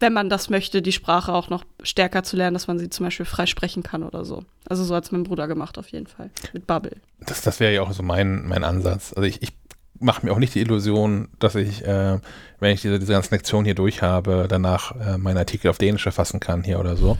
wenn 0.00 0.12
man 0.12 0.28
das 0.28 0.50
möchte, 0.50 0.82
die 0.82 0.92
Sprache 0.92 1.32
auch 1.32 1.48
noch 1.48 1.64
stärker 1.82 2.24
zu 2.24 2.36
lernen, 2.36 2.54
dass 2.54 2.66
man 2.66 2.78
sie 2.78 2.90
zum 2.90 3.06
Beispiel 3.06 3.24
frei 3.24 3.46
sprechen 3.46 3.82
kann 3.82 4.02
oder 4.02 4.24
so. 4.24 4.44
Also 4.68 4.84
so 4.84 4.94
hat 4.94 5.04
es 5.04 5.12
mein 5.12 5.22
Bruder 5.22 5.48
gemacht 5.48 5.78
auf 5.78 5.88
jeden 5.88 6.06
Fall 6.06 6.30
mit 6.52 6.66
Bubble. 6.66 6.96
Das, 7.20 7.40
das 7.40 7.58
wäre 7.58 7.72
ja 7.72 7.80
auch 7.80 7.92
so 7.92 8.02
mein, 8.02 8.46
mein 8.46 8.64
Ansatz. 8.64 9.14
Also 9.14 9.26
ich, 9.26 9.40
ich 9.42 9.52
mache 10.00 10.24
mir 10.24 10.32
auch 10.32 10.38
nicht 10.38 10.54
die 10.54 10.60
Illusion, 10.60 11.28
dass 11.38 11.54
ich, 11.54 11.84
äh, 11.84 12.18
wenn 12.60 12.72
ich 12.72 12.82
diese, 12.82 12.98
diese 12.98 13.12
ganzen 13.12 13.34
Lektionen 13.34 13.64
hier 13.64 13.74
durch 13.74 14.02
habe, 14.02 14.46
danach 14.48 14.94
äh, 14.96 15.18
meinen 15.18 15.38
Artikel 15.38 15.68
auf 15.68 15.78
Dänisch 15.78 16.06
erfassen 16.06 16.40
kann 16.40 16.64
hier 16.64 16.80
oder 16.80 16.96
so. 16.96 17.16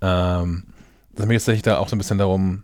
Ähm, 0.00 0.64
das 1.14 1.26
mir 1.26 1.38
geht 1.38 1.48
es 1.48 1.62
da 1.62 1.78
auch 1.78 1.88
so 1.88 1.96
ein 1.96 1.98
bisschen 1.98 2.18
darum, 2.18 2.62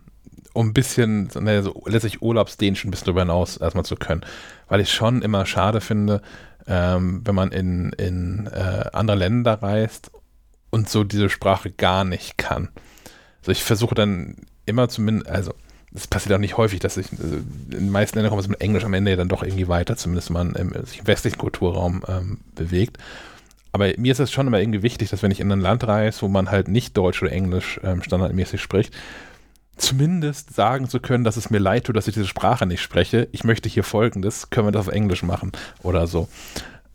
um 0.53 0.69
ein 0.69 0.73
bisschen, 0.73 1.29
ne, 1.39 1.61
so 1.61 1.83
letztlich 1.85 2.21
Urlaubsdänisch 2.21 2.83
ein 2.83 2.91
bisschen 2.91 3.05
darüber 3.05 3.21
hinaus 3.21 3.57
erstmal 3.57 3.85
zu 3.85 3.95
können. 3.95 4.21
Weil 4.67 4.81
ich 4.81 4.91
schon 4.91 5.21
immer 5.21 5.45
schade 5.45 5.81
finde, 5.81 6.21
ähm, 6.65 7.21
wenn 7.23 7.35
man 7.35 7.51
in, 7.51 7.91
in 7.93 8.47
äh, 8.47 8.85
andere 8.91 9.17
Länder 9.17 9.61
reist 9.61 10.11
und 10.69 10.89
so 10.89 11.03
diese 11.03 11.29
Sprache 11.29 11.71
gar 11.71 12.03
nicht 12.03 12.37
kann. 12.37 12.69
Also 13.39 13.51
ich 13.51 13.63
versuche 13.63 13.95
dann 13.95 14.35
immer 14.65 14.89
zumindest, 14.89 15.29
also 15.29 15.53
es 15.93 16.07
passiert 16.07 16.35
auch 16.35 16.39
nicht 16.39 16.57
häufig, 16.57 16.79
dass 16.79 16.97
ich 16.97 17.11
also 17.11 17.37
in 17.37 17.69
den 17.69 17.89
meisten 17.89 18.17
Ländern 18.17 18.31
kommt 18.31 18.43
es 18.43 18.49
mit 18.49 18.61
Englisch 18.61 18.83
am 18.83 18.93
Ende 18.93 19.11
ja 19.11 19.17
dann 19.17 19.29
doch 19.29 19.43
irgendwie 19.43 19.67
weiter, 19.67 19.95
zumindest 19.95 20.29
wenn 20.29 20.33
man 20.33 20.55
im, 20.55 20.85
sich 20.85 20.99
im 20.99 21.07
westlichen 21.07 21.37
Kulturraum 21.37 22.03
ähm, 22.07 22.39
bewegt. 22.55 22.97
Aber 23.71 23.87
mir 23.97 24.11
ist 24.11 24.19
es 24.19 24.31
schon 24.31 24.47
immer 24.47 24.59
irgendwie 24.59 24.81
wichtig, 24.81 25.09
dass 25.09 25.23
wenn 25.23 25.31
ich 25.31 25.39
in 25.39 25.51
ein 25.51 25.61
Land 25.61 25.87
reise, 25.87 26.21
wo 26.21 26.27
man 26.27 26.51
halt 26.51 26.67
nicht 26.67 26.97
Deutsch 26.97 27.21
oder 27.21 27.31
Englisch 27.31 27.79
ähm, 27.83 28.01
standardmäßig 28.01 28.61
spricht, 28.61 28.93
zumindest 29.77 30.53
sagen 30.53 30.89
zu 30.89 30.99
können, 30.99 31.23
dass 31.23 31.37
es 31.37 31.49
mir 31.49 31.59
leid 31.59 31.85
tut, 31.85 31.95
dass 31.95 32.07
ich 32.07 32.13
diese 32.13 32.27
Sprache 32.27 32.65
nicht 32.65 32.81
spreche. 32.81 33.27
Ich 33.31 33.43
möchte 33.43 33.69
hier 33.69 33.83
folgendes, 33.83 34.49
können 34.49 34.67
wir 34.67 34.71
das 34.71 34.87
auf 34.87 34.93
Englisch 34.93 35.23
machen 35.23 35.51
oder 35.83 36.07
so. 36.07 36.27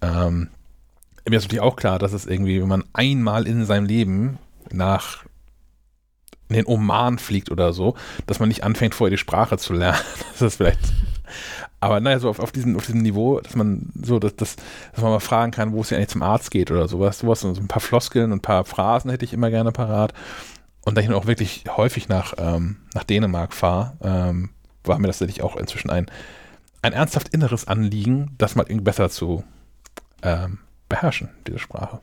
Ähm, 0.01 0.49
mir 1.29 1.37
ist 1.37 1.45
natürlich 1.45 1.63
auch 1.63 1.77
klar, 1.77 1.99
dass 1.99 2.13
es 2.13 2.27
irgendwie, 2.27 2.61
wenn 2.61 2.69
man 2.69 2.85
einmal 2.93 3.47
in 3.47 3.65
seinem 3.65 3.87
Leben 3.87 4.39
nach 4.73 5.25
in 6.53 6.65
den 6.65 6.67
Oman 6.67 7.19
fliegt 7.19 7.51
oder 7.51 7.73
so, 7.73 7.95
dass 8.27 8.41
man 8.41 8.49
nicht 8.49 8.65
anfängt, 8.65 8.95
vorher 8.95 9.11
die 9.11 9.19
Sprache 9.19 9.59
zu 9.59 9.73
lernen. 9.73 9.99
Das 10.33 10.43
ist 10.43 10.57
vielleicht. 10.57 10.81
Aber 11.81 12.01
naja, 12.01 12.19
so 12.19 12.29
auf, 12.29 12.39
auf, 12.39 12.53
diesem, 12.53 12.77
auf 12.77 12.87
diesem 12.87 13.03
Niveau, 13.03 13.41
dass 13.41 13.55
man 13.55 13.91
so, 14.01 14.19
dass, 14.19 14.37
dass, 14.37 14.57
dass 14.93 15.03
man 15.03 15.13
mal 15.13 15.21
fragen 15.21 15.53
kann, 15.53 15.73
wo 15.73 15.81
es 15.81 15.91
ja 15.91 15.97
eigentlich 15.97 16.09
zum 16.09 16.23
Arzt 16.23 16.51
geht 16.51 16.71
oder 16.71 16.89
sowas. 16.89 17.19
Sowas, 17.19 17.41
so 17.41 17.49
ein 17.49 17.69
paar 17.69 17.81
Floskeln 17.81 18.33
und 18.33 18.39
ein 18.39 18.43
paar 18.43 18.65
Phrasen 18.65 19.11
hätte 19.11 19.25
ich 19.25 19.33
immer 19.33 19.51
gerne 19.51 19.73
parat. 19.73 20.13
Und 20.85 20.97
da 20.97 21.01
ich 21.01 21.11
auch 21.11 21.27
wirklich 21.27 21.65
häufig 21.77 22.09
nach, 22.09 22.35
ähm, 22.39 22.79
nach 22.95 23.05
Dänemark 23.05 23.53
fahre, 23.53 23.97
ähm, 24.03 24.51
war 24.85 24.99
mir 24.99 25.07
das 25.07 25.21
natürlich 25.21 25.43
auch 25.43 25.57
inzwischen 25.57 25.91
ein, 25.91 26.07
ein 26.83 26.93
ernsthaft 26.93 27.29
inneres 27.29 27.69
Anliegen, 27.69 28.35
das 28.39 28.57
mal 28.57 28.65
irgendwie 28.65 28.85
besser 28.85 29.09
zu 29.09 29.45
ähm, 30.23 30.59
beherrschen, 30.89 31.31
diese 31.47 31.59
Sprache. 31.59 32.01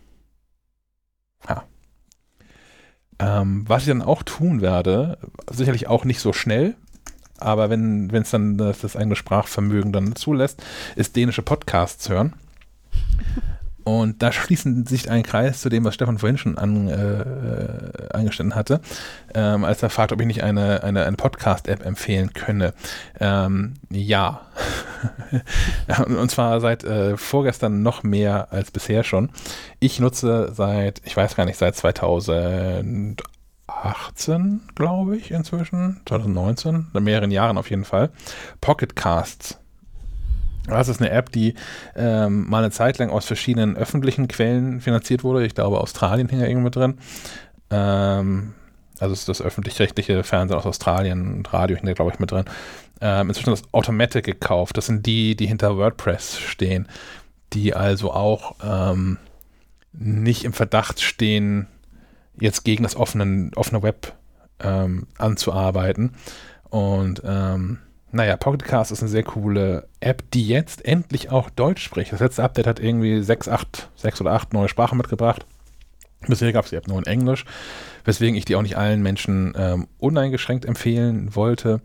Ja. 1.47 1.63
Ähm, 3.19 3.65
was 3.67 3.83
ich 3.83 3.89
dann 3.89 4.01
auch 4.01 4.23
tun 4.23 4.61
werde, 4.61 5.17
sicherlich 5.51 5.87
auch 5.87 6.05
nicht 6.05 6.21
so 6.21 6.33
schnell, 6.33 6.75
aber 7.37 7.69
wenn 7.69 8.09
es 8.13 8.31
dann 8.31 8.57
das, 8.57 8.79
das 8.79 8.95
eigene 8.95 9.15
Sprachvermögen 9.15 9.91
dann 9.91 10.15
zulässt, 10.15 10.63
ist 10.95 11.15
dänische 11.15 11.41
Podcasts 11.41 12.09
hören. 12.09 12.33
Und 13.83 14.21
da 14.21 14.31
schließen 14.33 14.85
sich 14.85 15.09
ein 15.09 15.23
Kreis 15.23 15.61
zu 15.61 15.69
dem, 15.69 15.83
was 15.83 15.95
Stefan 15.95 16.19
vorhin 16.19 16.37
schon 16.37 16.57
an, 16.57 16.87
äh, 16.87 18.13
angestanden 18.13 18.55
hatte, 18.55 18.81
ähm, 19.33 19.63
als 19.63 19.81
er 19.83 19.89
fragt, 19.89 20.11
ob 20.11 20.21
ich 20.21 20.27
nicht 20.27 20.43
eine, 20.43 20.83
eine, 20.83 21.05
eine 21.05 21.17
Podcast-App 21.17 21.85
empfehlen 21.85 22.33
könne. 22.33 22.73
Ähm, 23.19 23.73
ja. 23.89 24.41
und 26.05 26.29
zwar 26.29 26.59
seit 26.61 26.83
äh, 26.83 27.17
vorgestern 27.17 27.81
noch 27.81 28.03
mehr 28.03 28.51
als 28.51 28.71
bisher 28.71 29.03
schon. 29.03 29.29
Ich 29.79 29.99
nutze 29.99 30.51
seit, 30.53 31.01
ich 31.05 31.15
weiß 31.15 31.35
gar 31.35 31.45
nicht, 31.45 31.57
seit 31.57 31.75
2018, 31.75 33.17
glaube 34.75 35.17
ich, 35.17 35.31
inzwischen, 35.31 36.01
2019, 36.05 36.87
in 36.93 37.03
mehreren 37.03 37.31
Jahren 37.31 37.57
auf 37.57 37.69
jeden 37.69 37.85
Fall, 37.85 38.09
Pocket 38.61 38.95
Casts. 38.95 39.58
Das 40.69 40.87
ist 40.87 41.01
eine 41.01 41.09
App, 41.09 41.31
die 41.31 41.55
ähm, 41.95 42.49
mal 42.49 42.59
eine 42.59 42.71
Zeit 42.71 42.97
lang 42.97 43.09
aus 43.09 43.25
verschiedenen 43.25 43.75
öffentlichen 43.75 44.27
Quellen 44.27 44.81
finanziert 44.81 45.23
wurde. 45.23 45.45
Ich 45.45 45.55
glaube, 45.55 45.79
Australien 45.79 46.29
hing 46.29 46.39
ja 46.39 46.47
irgendwo 46.47 46.69
drin. 46.69 46.97
Ähm, 47.69 48.53
also 48.99 49.13
ist 49.13 49.29
das 49.29 49.41
öffentlich-rechtliche 49.41 50.23
Fernsehen 50.23 50.57
aus 50.57 50.65
Australien 50.65 51.35
und 51.35 51.53
Radio 51.53 51.77
hing 51.77 51.85
da, 51.85 51.93
glaube 51.93 52.11
ich, 52.13 52.19
mit 52.19 52.31
drin. 52.31 52.45
Ähm, 53.01 53.29
inzwischen 53.29 53.51
das 53.51 53.63
Automatic 53.73 54.25
gekauft. 54.25 54.77
Das 54.77 54.87
sind 54.87 55.05
die, 55.05 55.35
die 55.35 55.47
hinter 55.47 55.77
WordPress 55.77 56.37
stehen, 56.37 56.87
die 57.53 57.73
also 57.73 58.11
auch 58.11 58.55
ähm, 58.63 59.17
nicht 59.93 60.43
im 60.43 60.53
Verdacht 60.53 61.01
stehen, 61.01 61.67
jetzt 62.39 62.63
gegen 62.63 62.83
das 62.83 62.95
offene, 62.95 63.51
offene 63.55 63.83
Web 63.83 64.13
ähm, 64.59 65.07
anzuarbeiten. 65.17 66.15
Und 66.69 67.21
ähm, 67.25 67.79
naja, 68.11 68.37
Pocketcast 68.37 68.91
ist 68.91 69.01
eine 69.01 69.09
sehr 69.09 69.23
coole 69.23 69.87
App, 69.99 70.23
die 70.31 70.47
jetzt 70.47 70.85
endlich 70.85 71.29
auch 71.29 71.49
Deutsch 71.49 71.83
spricht. 71.83 72.11
Das 72.11 72.19
letzte 72.19 72.43
Update 72.43 72.67
hat 72.67 72.79
irgendwie 72.79 73.21
sechs, 73.21 73.47
acht, 73.47 73.89
sechs 73.95 74.19
oder 74.19 74.31
acht 74.31 74.53
neue 74.53 74.69
Sprachen 74.69 74.97
mitgebracht. 74.97 75.45
Bisher 76.27 76.51
gab 76.51 76.65
es 76.65 76.71
die 76.71 76.75
App 76.75 76.87
nur 76.87 76.97
in 76.97 77.05
Englisch, 77.05 77.45
weswegen 78.03 78.35
ich 78.35 78.45
die 78.45 78.55
auch 78.55 78.61
nicht 78.61 78.77
allen 78.77 79.01
Menschen 79.01 79.53
ähm, 79.55 79.87
uneingeschränkt 79.99 80.65
empfehlen 80.65 81.33
wollte. 81.35 81.81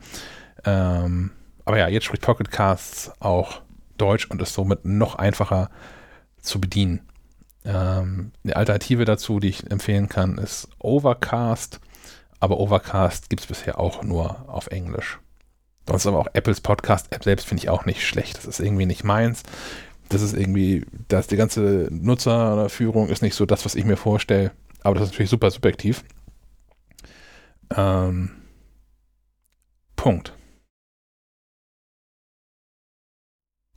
Ähm, 0.65 1.31
aber 1.65 1.79
ja, 1.79 1.89
jetzt 1.89 2.05
spricht 2.05 2.23
Pocketcasts 2.23 3.13
auch 3.21 3.61
Deutsch 3.97 4.27
und 4.31 4.43
ist 4.43 4.55
somit 4.55 4.85
noch 4.85 5.15
einfacher 5.15 5.71
zu 6.41 6.61
bedienen. 6.61 7.01
Ähm, 7.65 8.33
eine 8.45 8.57
Alternative 8.57 9.05
dazu, 9.05 9.41
die 9.41 9.49
ich 9.49 9.71
empfehlen 9.71 10.09
kann, 10.09 10.39
ist 10.39 10.69
Overcast. 10.79 11.81
Aber 12.41 12.59
Overcast 12.59 13.31
gibt 13.31 13.43
es 13.43 13.47
bisher 13.47 13.79
auch 13.79 14.03
nur 14.03 14.49
auf 14.49 14.67
Englisch. 14.67 15.19
Sonst 15.87 16.07
aber 16.07 16.19
auch 16.19 16.29
Apples 16.33 16.61
Podcast-App 16.61 17.25
selbst 17.25 17.47
finde 17.47 17.63
ich 17.63 17.69
auch 17.69 17.85
nicht 17.85 18.07
schlecht. 18.07 18.39
Das 18.39 18.47
ist 18.47 18.61
irgendwie 18.61 18.87
nicht 18.87 19.05
meins. 19.05 19.43
Das 20.09 20.23
ist 20.23 20.35
irgendwie, 20.35 20.87
dass 21.09 21.27
die 21.27 21.37
ganze 21.37 21.89
Nutzerführung 21.91 23.09
ist 23.09 23.23
nicht 23.23 23.35
so 23.35 23.47
das, 23.47 23.65
was 23.65 23.75
ich 23.75 23.85
mir 23.85 23.97
vorstelle. 23.97 24.53
Aber 24.83 24.95
das 24.95 25.05
ist 25.05 25.13
natürlich 25.13 25.31
super 25.31 25.51
subjektiv. 25.51 26.05
Ähm, 27.75 28.31
Punkt. 29.97 30.35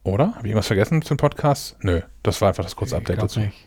Oder? 0.03 0.35
Habe 0.35 0.47
ich 0.47 0.51
irgendwas 0.51 0.67
vergessen 0.67 1.01
zum 1.01 1.17
Podcast? 1.17 1.75
Nö, 1.81 2.01
das 2.23 2.39
war 2.39 2.49
einfach 2.49 2.63
das 2.63 2.75
kurze 2.75 2.95
Update 2.95 3.21
dazu. 3.21 3.41
Nicht. 3.41 3.66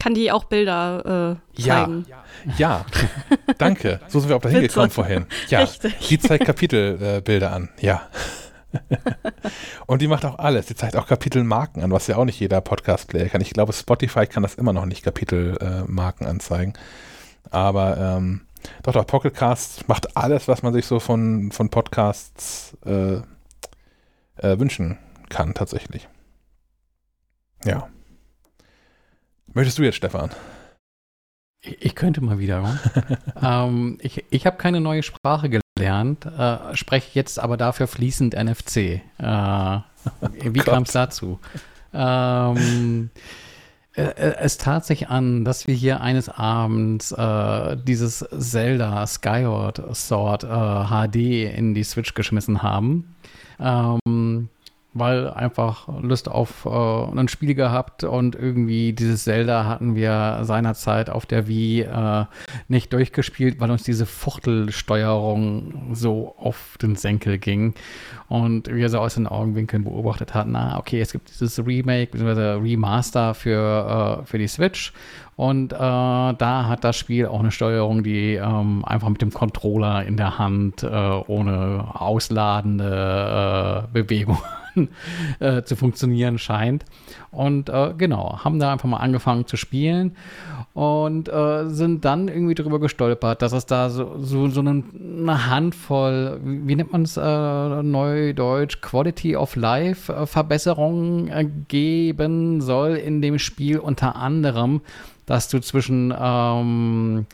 Kann 0.00 0.14
die 0.14 0.32
auch 0.32 0.44
Bilder 0.44 1.38
äh, 1.56 1.62
zeigen? 1.62 2.06
Ja, 2.08 2.24
ja. 2.56 2.86
danke. 3.58 4.00
So 4.08 4.18
sind 4.18 4.30
wir 4.30 4.36
auch 4.36 4.40
dahin 4.40 4.62
gekommen 4.62 4.90
vorhin. 4.90 5.26
Ja, 5.48 5.60
Richtig. 5.60 6.08
die 6.08 6.18
zeigt 6.18 6.46
Kapitelbilder 6.46 7.50
äh, 7.50 7.54
an. 7.54 7.68
Ja. 7.80 8.08
und 9.86 10.00
die 10.00 10.08
macht 10.08 10.24
auch 10.24 10.38
alles. 10.38 10.66
Die 10.66 10.74
zeigt 10.74 10.96
auch 10.96 11.06
Kapitelmarken 11.06 11.82
an, 11.82 11.90
was 11.90 12.06
ja 12.06 12.16
auch 12.16 12.24
nicht 12.24 12.40
jeder 12.40 12.62
Podcast-Player 12.62 13.28
kann. 13.28 13.42
Ich 13.42 13.50
glaube, 13.50 13.74
Spotify 13.74 14.26
kann 14.26 14.42
das 14.42 14.54
immer 14.54 14.72
noch 14.72 14.86
nicht 14.86 15.02
Kapitelmarken 15.02 16.26
äh, 16.26 16.30
anzeigen. 16.30 16.72
Aber 17.50 17.98
ähm, 17.98 18.42
doch, 18.82 18.94
doch, 18.94 19.06
Pocketcast 19.06 19.86
macht 19.86 20.16
alles, 20.16 20.48
was 20.48 20.62
man 20.62 20.72
sich 20.72 20.86
so 20.86 20.98
von, 20.98 21.52
von 21.52 21.68
Podcasts 21.68 22.74
äh, 22.86 23.16
äh, 24.36 24.58
wünschen 24.58 24.98
kann, 25.28 25.52
tatsächlich. 25.52 26.08
Ja. 27.64 27.88
Möchtest 29.52 29.78
du 29.78 29.82
jetzt, 29.82 29.96
Stefan? 29.96 30.30
Ich 31.62 31.94
könnte 31.94 32.20
mal 32.22 32.38
wieder. 32.38 32.78
ähm, 33.42 33.98
ich 34.00 34.24
ich 34.30 34.46
habe 34.46 34.56
keine 34.56 34.80
neue 34.80 35.02
Sprache 35.02 35.50
gelernt, 35.50 36.24
äh, 36.24 36.74
spreche 36.76 37.10
jetzt 37.14 37.38
aber 37.38 37.56
dafür 37.56 37.86
fließend 37.86 38.34
NFC. 38.34 38.76
Äh, 38.76 39.00
wie 39.18 40.60
oh 40.60 40.64
kam 40.64 40.84
es 40.84 40.92
dazu? 40.92 41.38
Ähm, 41.92 43.10
äh, 43.94 44.02
äh, 44.02 44.36
es 44.38 44.56
tat 44.56 44.86
sich 44.86 45.08
an, 45.08 45.44
dass 45.44 45.66
wir 45.66 45.74
hier 45.74 46.00
eines 46.00 46.28
Abends 46.28 47.12
äh, 47.12 47.76
dieses 47.76 48.24
Zelda 48.38 49.06
Skyward 49.06 49.94
Sword 49.94 50.44
HD 50.44 51.16
in 51.54 51.74
die 51.74 51.84
Switch 51.84 52.14
geschmissen 52.14 52.62
haben. 52.62 53.16
Ähm, 53.58 54.48
weil 54.92 55.30
einfach 55.30 55.88
Lust 56.02 56.28
auf 56.28 56.66
äh, 56.66 57.18
ein 57.18 57.28
Spiel 57.28 57.54
gehabt 57.54 58.02
und 58.02 58.34
irgendwie 58.34 58.92
dieses 58.92 59.24
Zelda 59.24 59.64
hatten 59.64 59.94
wir 59.94 60.40
seinerzeit 60.42 61.10
auf 61.10 61.26
der 61.26 61.46
Wii 61.46 61.82
äh, 61.82 62.24
nicht 62.68 62.92
durchgespielt, 62.92 63.60
weil 63.60 63.70
uns 63.70 63.84
diese 63.84 64.04
Fuchtelsteuerung 64.06 65.94
so 65.94 66.34
auf 66.38 66.76
den 66.82 66.96
Senkel 66.96 67.38
ging 67.38 67.74
und 68.28 68.68
wir 68.68 68.88
so 68.88 68.98
aus 68.98 69.14
den 69.14 69.26
Augenwinkeln 69.26 69.84
beobachtet 69.84 70.34
hatten, 70.34 70.52
na 70.52 70.78
okay, 70.78 71.00
es 71.00 71.12
gibt 71.12 71.30
dieses 71.30 71.64
Remake 71.64 72.10
bzw. 72.10 72.60
Remaster 72.60 73.34
für, 73.34 74.20
äh, 74.22 74.26
für 74.26 74.38
die 74.38 74.48
Switch 74.48 74.92
und 75.40 75.72
äh, 75.72 75.78
da 75.78 76.66
hat 76.68 76.84
das 76.84 76.98
Spiel 76.98 77.24
auch 77.24 77.40
eine 77.40 77.50
Steuerung, 77.50 78.02
die 78.02 78.34
ähm, 78.34 78.84
einfach 78.84 79.08
mit 79.08 79.22
dem 79.22 79.30
Controller 79.30 80.04
in 80.04 80.18
der 80.18 80.38
Hand 80.38 80.82
äh, 80.82 80.86
ohne 80.88 81.86
ausladende 81.94 83.86
äh, 83.88 83.92
Bewegung 83.92 84.36
äh, 85.40 85.62
zu 85.62 85.76
funktionieren 85.76 86.38
scheint. 86.38 86.84
Und 87.30 87.68
äh, 87.68 87.94
genau, 87.96 88.40
haben 88.44 88.58
da 88.58 88.72
einfach 88.72 88.88
mal 88.88 88.98
angefangen 88.98 89.46
zu 89.46 89.56
spielen 89.56 90.16
und 90.74 91.28
äh, 91.28 91.68
sind 91.68 92.04
dann 92.04 92.28
irgendwie 92.28 92.54
darüber 92.54 92.80
gestolpert, 92.80 93.42
dass 93.42 93.52
es 93.52 93.66
da 93.66 93.90
so, 93.90 94.18
so, 94.18 94.48
so 94.48 94.60
eine, 94.60 95.46
Handvoll, 95.46 96.40
wie, 96.44 96.68
wie 96.68 96.76
nennt 96.76 96.92
man 96.92 97.02
es 97.02 97.16
äh, 97.16 97.82
neudeutsch, 97.82 98.80
Quality 98.80 99.36
of 99.36 99.56
Life 99.56 100.12
äh, 100.12 100.26
Verbesserungen 100.26 101.28
äh, 101.28 101.46
geben 101.68 102.60
soll 102.60 102.96
in 102.96 103.22
dem 103.22 103.38
Spiel, 103.38 103.78
unter 103.78 104.16
anderem, 104.16 104.80
dass 105.26 105.48
du 105.48 105.60
zwischen 105.60 106.14
ähm, 106.18 107.26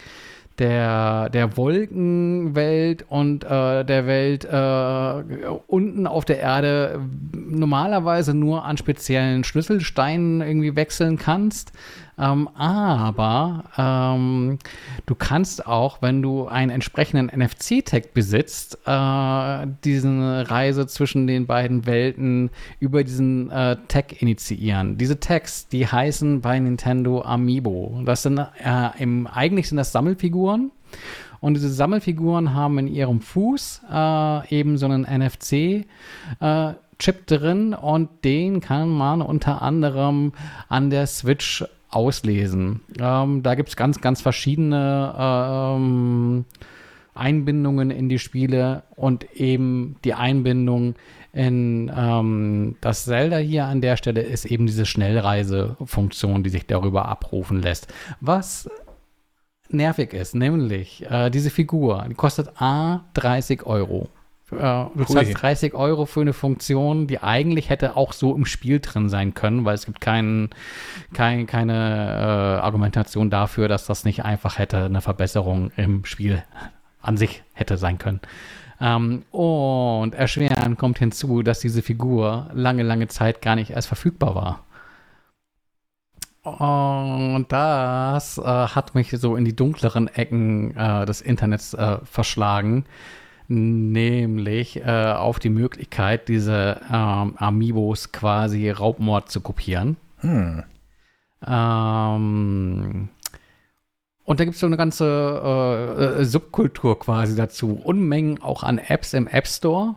der, 0.58 1.28
der 1.30 1.56
Wolkenwelt 1.56 3.04
und 3.08 3.44
äh, 3.44 3.84
der 3.84 4.06
Welt 4.06 4.44
äh, 4.44 5.48
unten 5.66 6.06
auf 6.06 6.24
der 6.24 6.40
Erde 6.40 7.00
normalerweise 7.32 8.34
nur 8.34 8.64
an 8.64 8.76
speziellen 8.76 9.44
Schlüsselsteinen 9.44 10.40
irgendwie 10.40 10.76
wechseln 10.76 11.18
kannst. 11.18 11.72
Ähm, 12.18 12.48
aber 12.54 13.64
ähm, 13.76 14.58
du 15.04 15.14
kannst 15.14 15.66
auch, 15.66 16.00
wenn 16.00 16.22
du 16.22 16.46
einen 16.46 16.70
entsprechenden 16.70 17.26
NFC-Tag 17.26 18.14
besitzt, 18.14 18.78
äh, 18.86 19.66
diese 19.84 20.50
Reise 20.50 20.86
zwischen 20.86 21.26
den 21.26 21.46
beiden 21.46 21.84
Welten 21.86 22.50
über 22.80 23.04
diesen 23.04 23.50
äh, 23.50 23.76
Tag 23.88 24.22
initiieren. 24.22 24.96
Diese 24.96 25.20
Tags, 25.20 25.68
die 25.68 25.86
heißen 25.86 26.40
bei 26.40 26.58
Nintendo 26.58 27.22
Amiibo. 27.22 28.00
Das 28.04 28.22
sind 28.22 28.38
äh, 28.38 28.90
im, 28.98 29.26
eigentlich 29.26 29.68
sind 29.68 29.76
das 29.76 29.92
Sammelfiguren. 29.92 30.72
Und 31.40 31.54
diese 31.54 31.70
Sammelfiguren 31.70 32.54
haben 32.54 32.78
in 32.78 32.88
ihrem 32.88 33.20
Fuß 33.20 33.82
äh, 33.92 34.48
eben 34.58 34.78
so 34.78 34.86
einen 34.86 35.02
NFC. 35.02 35.86
Äh, 36.40 36.74
Chip 36.98 37.26
drin 37.26 37.74
und 37.74 38.24
den 38.24 38.60
kann 38.60 38.88
man 38.88 39.20
unter 39.20 39.60
anderem 39.60 40.32
an 40.68 40.88
der 40.88 41.06
Switch 41.06 41.62
auslesen. 41.90 42.80
Ähm, 43.00 43.42
da 43.42 43.54
gibt 43.54 43.68
es 43.70 43.76
ganz, 43.76 44.00
ganz 44.00 44.20
verschiedene 44.20 45.14
ähm, 45.18 46.44
Einbindungen 47.14 47.90
in 47.90 48.08
die 48.08 48.18
Spiele 48.18 48.82
und 48.94 49.32
eben 49.32 49.96
die 50.04 50.14
Einbindung 50.14 50.94
in 51.32 51.92
ähm, 51.94 52.76
das 52.80 53.04
Zelda 53.04 53.36
hier 53.38 53.66
an 53.66 53.80
der 53.80 53.96
Stelle 53.96 54.22
ist 54.22 54.46
eben 54.46 54.66
diese 54.66 54.86
Schnellreisefunktion, 54.86 56.42
die 56.42 56.50
sich 56.50 56.66
darüber 56.66 57.08
abrufen 57.08 57.60
lässt. 57.60 57.92
Was 58.20 58.68
nervig 59.68 60.12
ist, 60.12 60.34
nämlich 60.34 61.04
äh, 61.10 61.30
diese 61.30 61.50
Figur, 61.50 62.06
die 62.08 62.14
kostet 62.14 62.60
A 62.60 63.04
30 63.14 63.66
Euro. 63.66 64.08
Äh, 64.52 64.84
du 64.94 65.04
zahlst 65.04 65.42
30 65.42 65.74
Euro 65.74 66.06
für 66.06 66.20
eine 66.20 66.32
Funktion, 66.32 67.06
die 67.06 67.20
eigentlich 67.22 67.68
hätte 67.68 67.96
auch 67.96 68.12
so 68.12 68.34
im 68.34 68.44
Spiel 68.44 68.80
drin 68.80 69.08
sein 69.08 69.34
können, 69.34 69.64
weil 69.64 69.74
es 69.74 69.86
gibt 69.86 70.00
kein, 70.00 70.50
kein, 71.12 71.46
keine 71.46 71.74
äh, 71.74 72.62
Argumentation 72.62 73.28
dafür, 73.28 73.68
dass 73.68 73.86
das 73.86 74.04
nicht 74.04 74.24
einfach 74.24 74.58
hätte 74.58 74.84
eine 74.84 75.00
Verbesserung 75.00 75.72
im 75.76 76.04
Spiel 76.04 76.44
an 77.00 77.16
sich 77.16 77.42
hätte 77.54 77.76
sein 77.76 77.98
können. 77.98 78.20
Ähm, 78.80 79.24
und 79.30 80.14
erschwerend 80.14 80.78
kommt 80.78 80.98
hinzu, 80.98 81.42
dass 81.42 81.60
diese 81.60 81.82
Figur 81.82 82.48
lange, 82.52 82.82
lange 82.84 83.08
Zeit 83.08 83.42
gar 83.42 83.56
nicht 83.56 83.70
erst 83.70 83.88
verfügbar 83.88 84.34
war. 84.34 84.62
Und 86.42 87.46
das 87.48 88.38
äh, 88.38 88.42
hat 88.42 88.94
mich 88.94 89.10
so 89.10 89.34
in 89.34 89.44
die 89.44 89.56
dunkleren 89.56 90.06
Ecken 90.06 90.76
äh, 90.76 91.04
des 91.04 91.20
Internets 91.20 91.74
äh, 91.74 91.98
verschlagen 92.04 92.84
nämlich 93.48 94.76
äh, 94.84 95.12
auf 95.12 95.38
die 95.38 95.50
Möglichkeit, 95.50 96.28
diese 96.28 96.80
ähm, 96.92 97.36
Amiibos 97.36 98.12
quasi 98.12 98.70
Raubmord 98.70 99.30
zu 99.30 99.40
kopieren. 99.40 99.96
Hm. 100.18 100.64
Ähm, 101.46 103.08
und 104.24 104.40
da 104.40 104.44
gibt 104.44 104.54
es 104.54 104.60
so 104.60 104.66
eine 104.66 104.76
ganze 104.76 106.18
äh, 106.18 106.24
Subkultur 106.24 106.98
quasi 106.98 107.36
dazu. 107.36 107.80
Unmengen 107.82 108.42
auch 108.42 108.64
an 108.64 108.78
Apps 108.78 109.14
im 109.14 109.28
App 109.28 109.46
Store. 109.46 109.94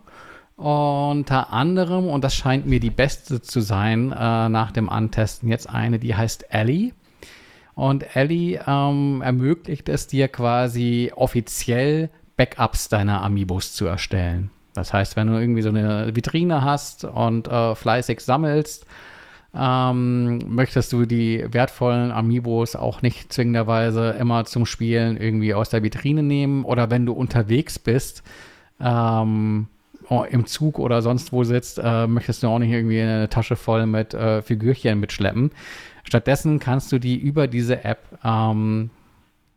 Unter 0.56 1.54
anderem, 1.54 2.08
und 2.08 2.24
das 2.24 2.36
scheint 2.36 2.66
mir 2.66 2.80
die 2.80 2.90
beste 2.90 3.42
zu 3.42 3.62
sein 3.62 4.12
äh, 4.12 4.50
nach 4.50 4.72
dem 4.72 4.90
Antesten, 4.90 5.48
jetzt 5.48 5.70
eine, 5.70 6.00
die 6.00 6.16
heißt 6.16 6.48
Ellie. 6.50 6.92
Und 7.76 8.14
Ellie 8.16 8.60
ähm, 8.68 9.22
ermöglicht 9.24 9.88
es 9.88 10.08
dir 10.08 10.28
quasi 10.28 11.14
offiziell 11.16 12.10
Backups 12.40 12.88
deiner 12.88 13.22
Amiibos 13.22 13.74
zu 13.74 13.86
erstellen. 13.86 14.50
Das 14.74 14.94
heißt, 14.94 15.18
wenn 15.18 15.28
du 15.28 15.38
irgendwie 15.38 15.62
so 15.62 15.68
eine 15.68 16.16
Vitrine 16.16 16.62
hast 16.64 17.04
und 17.04 17.50
äh, 17.50 17.76
fleißig 17.76 18.22
sammelst, 18.22 18.86
ähm, 19.54 20.38
möchtest 20.48 20.94
du 20.94 21.06
die 21.06 21.46
wertvollen 21.52 22.14
Amiibos 22.14 22.78
auch 22.78 23.02
nicht 23.02 23.34
zwingenderweise 23.34 24.12
immer 24.12 24.46
zum 24.46 24.66
Spielen 24.66 25.18
irgendwie 25.18 25.54
aus 25.54 25.68
der 25.68 25.84
Vitrine 25.84 26.24
nehmen 26.24 26.64
oder 26.64 26.90
wenn 26.90 27.06
du 27.06 27.12
unterwegs 27.12 27.78
bist, 27.78 28.24
ähm, 28.80 29.68
oh, 30.08 30.24
im 30.24 30.46
Zug 30.46 30.80
oder 30.80 31.02
sonst 31.02 31.34
wo 31.34 31.44
sitzt, 31.44 31.78
äh, 31.84 32.08
möchtest 32.08 32.44
du 32.44 32.48
auch 32.48 32.60
nicht 32.60 32.72
irgendwie 32.72 33.02
eine 33.02 33.28
Tasche 33.28 33.58
voll 33.58 33.86
mit 33.86 34.14
äh, 34.14 34.42
Figürchen 34.42 35.02
mitschleppen. 35.02 35.52
Stattdessen 36.06 36.60
kannst 36.60 36.90
du 36.94 37.00
die 37.00 37.18
über 37.18 37.48
diese 37.48 37.84
App 37.84 38.00
ähm, 38.24 38.92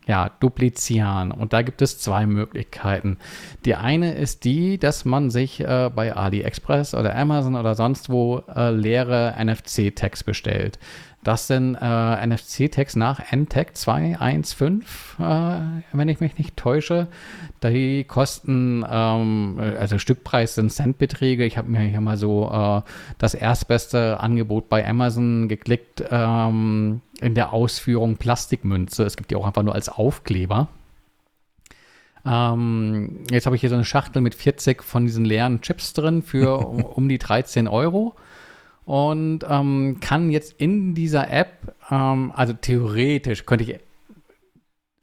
ja, 0.06 0.30
duplizieren. 0.40 1.30
Und 1.30 1.52
da 1.52 1.62
gibt 1.62 1.80
es 1.82 1.98
zwei 1.98 2.26
Möglichkeiten. 2.26 3.18
Die 3.64 3.74
eine 3.74 4.14
ist 4.14 4.44
die, 4.44 4.78
dass 4.78 5.04
man 5.04 5.30
sich 5.30 5.60
äh, 5.60 5.90
bei 5.94 6.14
AliExpress 6.14 6.94
oder 6.94 7.16
Amazon 7.16 7.54
oder 7.54 7.74
sonst 7.74 8.10
wo 8.10 8.42
äh, 8.54 8.70
leere 8.70 9.34
NFC-Tags 9.38 10.24
bestellt. 10.24 10.78
Das 11.24 11.46
sind 11.46 11.76
äh, 11.80 12.26
NFC-Tags 12.26 12.96
nach 12.96 13.20
NTAG 13.32 13.76
215, 13.76 14.82
äh, 15.20 15.60
wenn 15.92 16.08
ich 16.08 16.18
mich 16.18 16.36
nicht 16.36 16.56
täusche. 16.56 17.06
Die 17.62 18.02
kosten, 18.02 18.84
ähm, 18.90 19.60
also 19.78 19.98
Stückpreis 19.98 20.56
sind 20.56 20.72
Centbeträge. 20.72 21.44
Ich 21.44 21.56
habe 21.58 21.70
mir 21.70 21.82
hier 21.82 22.00
mal 22.00 22.16
so 22.16 22.50
äh, 22.50 22.82
das 23.18 23.34
erstbeste 23.34 24.18
Angebot 24.18 24.68
bei 24.68 24.86
Amazon 24.86 25.48
geklickt 25.48 26.02
ähm, 26.10 27.02
in 27.20 27.36
der 27.36 27.52
Ausführung 27.52 28.16
Plastikmünze. 28.16 29.04
Es 29.04 29.16
gibt 29.16 29.30
die 29.30 29.36
auch 29.36 29.46
einfach 29.46 29.62
nur 29.62 29.76
als 29.76 29.88
Aufkleber. 29.88 30.66
Ähm, 32.26 33.20
jetzt 33.30 33.46
habe 33.46 33.54
ich 33.54 33.60
hier 33.60 33.70
so 33.70 33.76
eine 33.76 33.84
Schachtel 33.84 34.22
mit 34.22 34.34
40 34.34 34.82
von 34.82 35.04
diesen 35.04 35.24
leeren 35.24 35.60
Chips 35.60 35.92
drin 35.92 36.22
für 36.22 36.58
um, 36.66 36.82
um 36.84 37.08
die 37.08 37.18
13 37.18 37.68
Euro 37.68 38.16
und 38.84 39.40
ähm, 39.48 39.98
kann 40.00 40.30
jetzt 40.30 40.54
in 40.60 40.94
dieser 40.94 41.30
App, 41.30 41.74
ähm, 41.90 42.32
also 42.34 42.52
theoretisch 42.52 43.46
könnte 43.46 43.64
ich, 43.64 43.78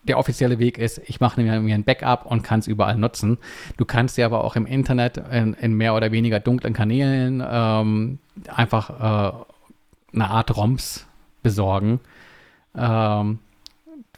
der 0.04 0.18
offizielle 0.18 0.60
Weg 0.60 0.78
ist, 0.78 1.02
ich 1.06 1.20
mache 1.20 1.42
mir, 1.42 1.54
ein 1.54 1.84
Backup 1.84 2.26
und 2.26 2.42
kann 2.42 2.60
es 2.60 2.68
überall 2.68 2.98
nutzen. 2.98 3.38
Du 3.78 3.86
kannst 3.86 4.18
dir 4.18 4.26
aber 4.26 4.44
auch 4.44 4.56
im 4.56 4.66
Internet 4.66 5.18
in, 5.32 5.54
in 5.54 5.74
mehr 5.74 5.94
oder 5.94 6.12
weniger 6.12 6.40
dunklen 6.40 6.74
Kanälen 6.74 7.44
ähm, 7.48 8.20
einfach 8.48 8.90
äh, 8.90 9.46
eine 10.14 10.30
Art 10.30 10.56
ROMs 10.56 11.06
besorgen, 11.44 12.00
ähm, 12.76 13.40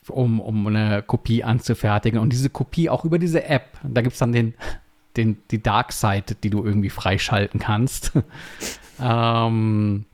um, 0.08 0.40
um 0.40 0.68
eine 0.68 1.04
Kopie 1.04 1.44
anzufertigen. 1.44 2.20
Und 2.20 2.32
diese 2.32 2.50
Kopie 2.50 2.90
auch 2.90 3.06
über 3.06 3.20
diese 3.20 3.44
App, 3.44 3.78
da 3.84 4.02
gibt 4.02 4.14
es 4.14 4.20
dann 4.20 4.32
den, 4.32 4.54
den, 5.18 5.38
die 5.52 5.62
Dark 5.62 5.92
Side, 5.92 6.36
die 6.44 6.50
du 6.50 6.64
irgendwie 6.64 6.90
freischalten 6.90 7.60
kannst. 7.60 8.14
Ähm, 9.02 10.06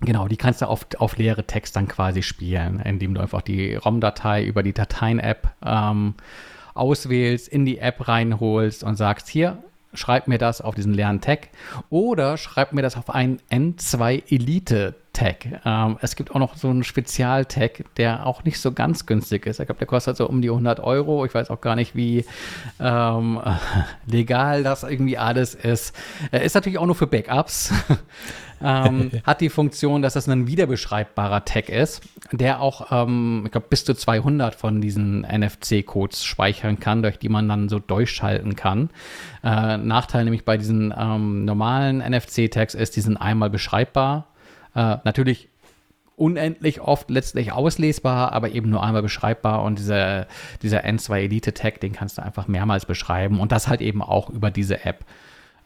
genau, 0.00 0.28
die 0.28 0.36
kannst 0.36 0.62
du 0.62 0.66
auf, 0.66 0.86
auf 0.98 1.16
leere 1.16 1.46
Text 1.46 1.76
dann 1.76 1.88
quasi 1.88 2.22
spielen, 2.22 2.80
indem 2.80 3.14
du 3.14 3.20
einfach 3.20 3.42
die 3.42 3.74
ROM-Datei 3.74 4.44
über 4.44 4.62
die 4.62 4.72
Dateien-App 4.72 5.48
ähm, 5.64 6.14
auswählst, 6.74 7.48
in 7.48 7.64
die 7.64 7.78
App 7.78 8.08
reinholst 8.08 8.84
und 8.84 8.96
sagst, 8.96 9.28
hier, 9.28 9.62
schreib 9.94 10.28
mir 10.28 10.38
das 10.38 10.60
auf 10.60 10.74
diesen 10.74 10.94
leeren 10.94 11.20
Tag 11.20 11.48
oder 11.88 12.36
schreib 12.36 12.72
mir 12.72 12.82
das 12.82 12.96
auf 12.96 13.10
einen 13.10 13.40
N2 13.50 14.32
Elite 14.32 14.94
Tag. 15.12 15.60
Ähm, 15.64 15.98
es 16.00 16.16
gibt 16.16 16.30
auch 16.30 16.38
noch 16.38 16.56
so 16.56 16.68
einen 16.68 16.84
Spezial-Tag, 16.84 17.84
der 17.96 18.26
auch 18.26 18.44
nicht 18.44 18.60
so 18.60 18.72
ganz 18.72 19.06
günstig 19.06 19.46
ist. 19.46 19.60
Ich 19.60 19.66
glaube, 19.66 19.78
der 19.78 19.86
kostet 19.86 20.16
so 20.16 20.28
um 20.28 20.40
die 20.40 20.50
100 20.50 20.80
Euro. 20.80 21.24
Ich 21.24 21.34
weiß 21.34 21.50
auch 21.50 21.60
gar 21.60 21.76
nicht, 21.76 21.94
wie 21.94 22.24
ähm, 22.78 23.40
legal 24.06 24.62
das 24.62 24.82
irgendwie 24.82 25.18
alles 25.18 25.54
ist. 25.54 25.94
Er 26.30 26.42
ist 26.42 26.54
natürlich 26.54 26.78
auch 26.78 26.86
nur 26.86 26.94
für 26.94 27.06
Backups. 27.06 27.72
ähm, 28.62 29.10
hat 29.24 29.40
die 29.40 29.48
Funktion, 29.48 30.02
dass 30.02 30.14
das 30.14 30.28
ein 30.28 30.46
wiederbeschreibbarer 30.46 31.44
Tag 31.44 31.68
ist, 31.68 32.02
der 32.32 32.60
auch, 32.60 32.90
ähm, 32.90 33.42
ich 33.46 33.52
glaube, 33.52 33.66
bis 33.68 33.84
zu 33.84 33.94
200 33.94 34.54
von 34.54 34.80
diesen 34.80 35.22
NFC-Codes 35.22 36.24
speichern 36.24 36.78
kann, 36.78 37.02
durch 37.02 37.18
die 37.18 37.28
man 37.28 37.48
dann 37.48 37.68
so 37.68 37.78
durchschalten 37.78 38.56
kann. 38.56 38.90
Äh, 39.42 39.78
Nachteil 39.78 40.24
nämlich 40.24 40.44
bei 40.44 40.56
diesen 40.56 40.94
ähm, 40.96 41.44
normalen 41.44 41.98
NFC-Tags 41.98 42.74
ist, 42.74 42.96
die 42.96 43.00
sind 43.00 43.16
einmal 43.16 43.50
beschreibbar. 43.50 44.26
Äh, 44.74 44.98
natürlich 45.04 45.48
unendlich 46.16 46.82
oft 46.82 47.08
letztlich 47.08 47.52
auslesbar, 47.52 48.32
aber 48.32 48.50
eben 48.50 48.68
nur 48.68 48.82
einmal 48.82 49.02
beschreibbar. 49.02 49.62
Und 49.62 49.78
dieser, 49.78 50.26
dieser 50.62 50.84
N2 50.84 51.16
Elite 51.20 51.54
Tag, 51.54 51.80
den 51.80 51.92
kannst 51.92 52.18
du 52.18 52.22
einfach 52.22 52.46
mehrmals 52.46 52.84
beschreiben 52.84 53.40
und 53.40 53.52
das 53.52 53.68
halt 53.68 53.80
eben 53.80 54.02
auch 54.02 54.28
über 54.28 54.50
diese 54.50 54.84
App. 54.84 55.04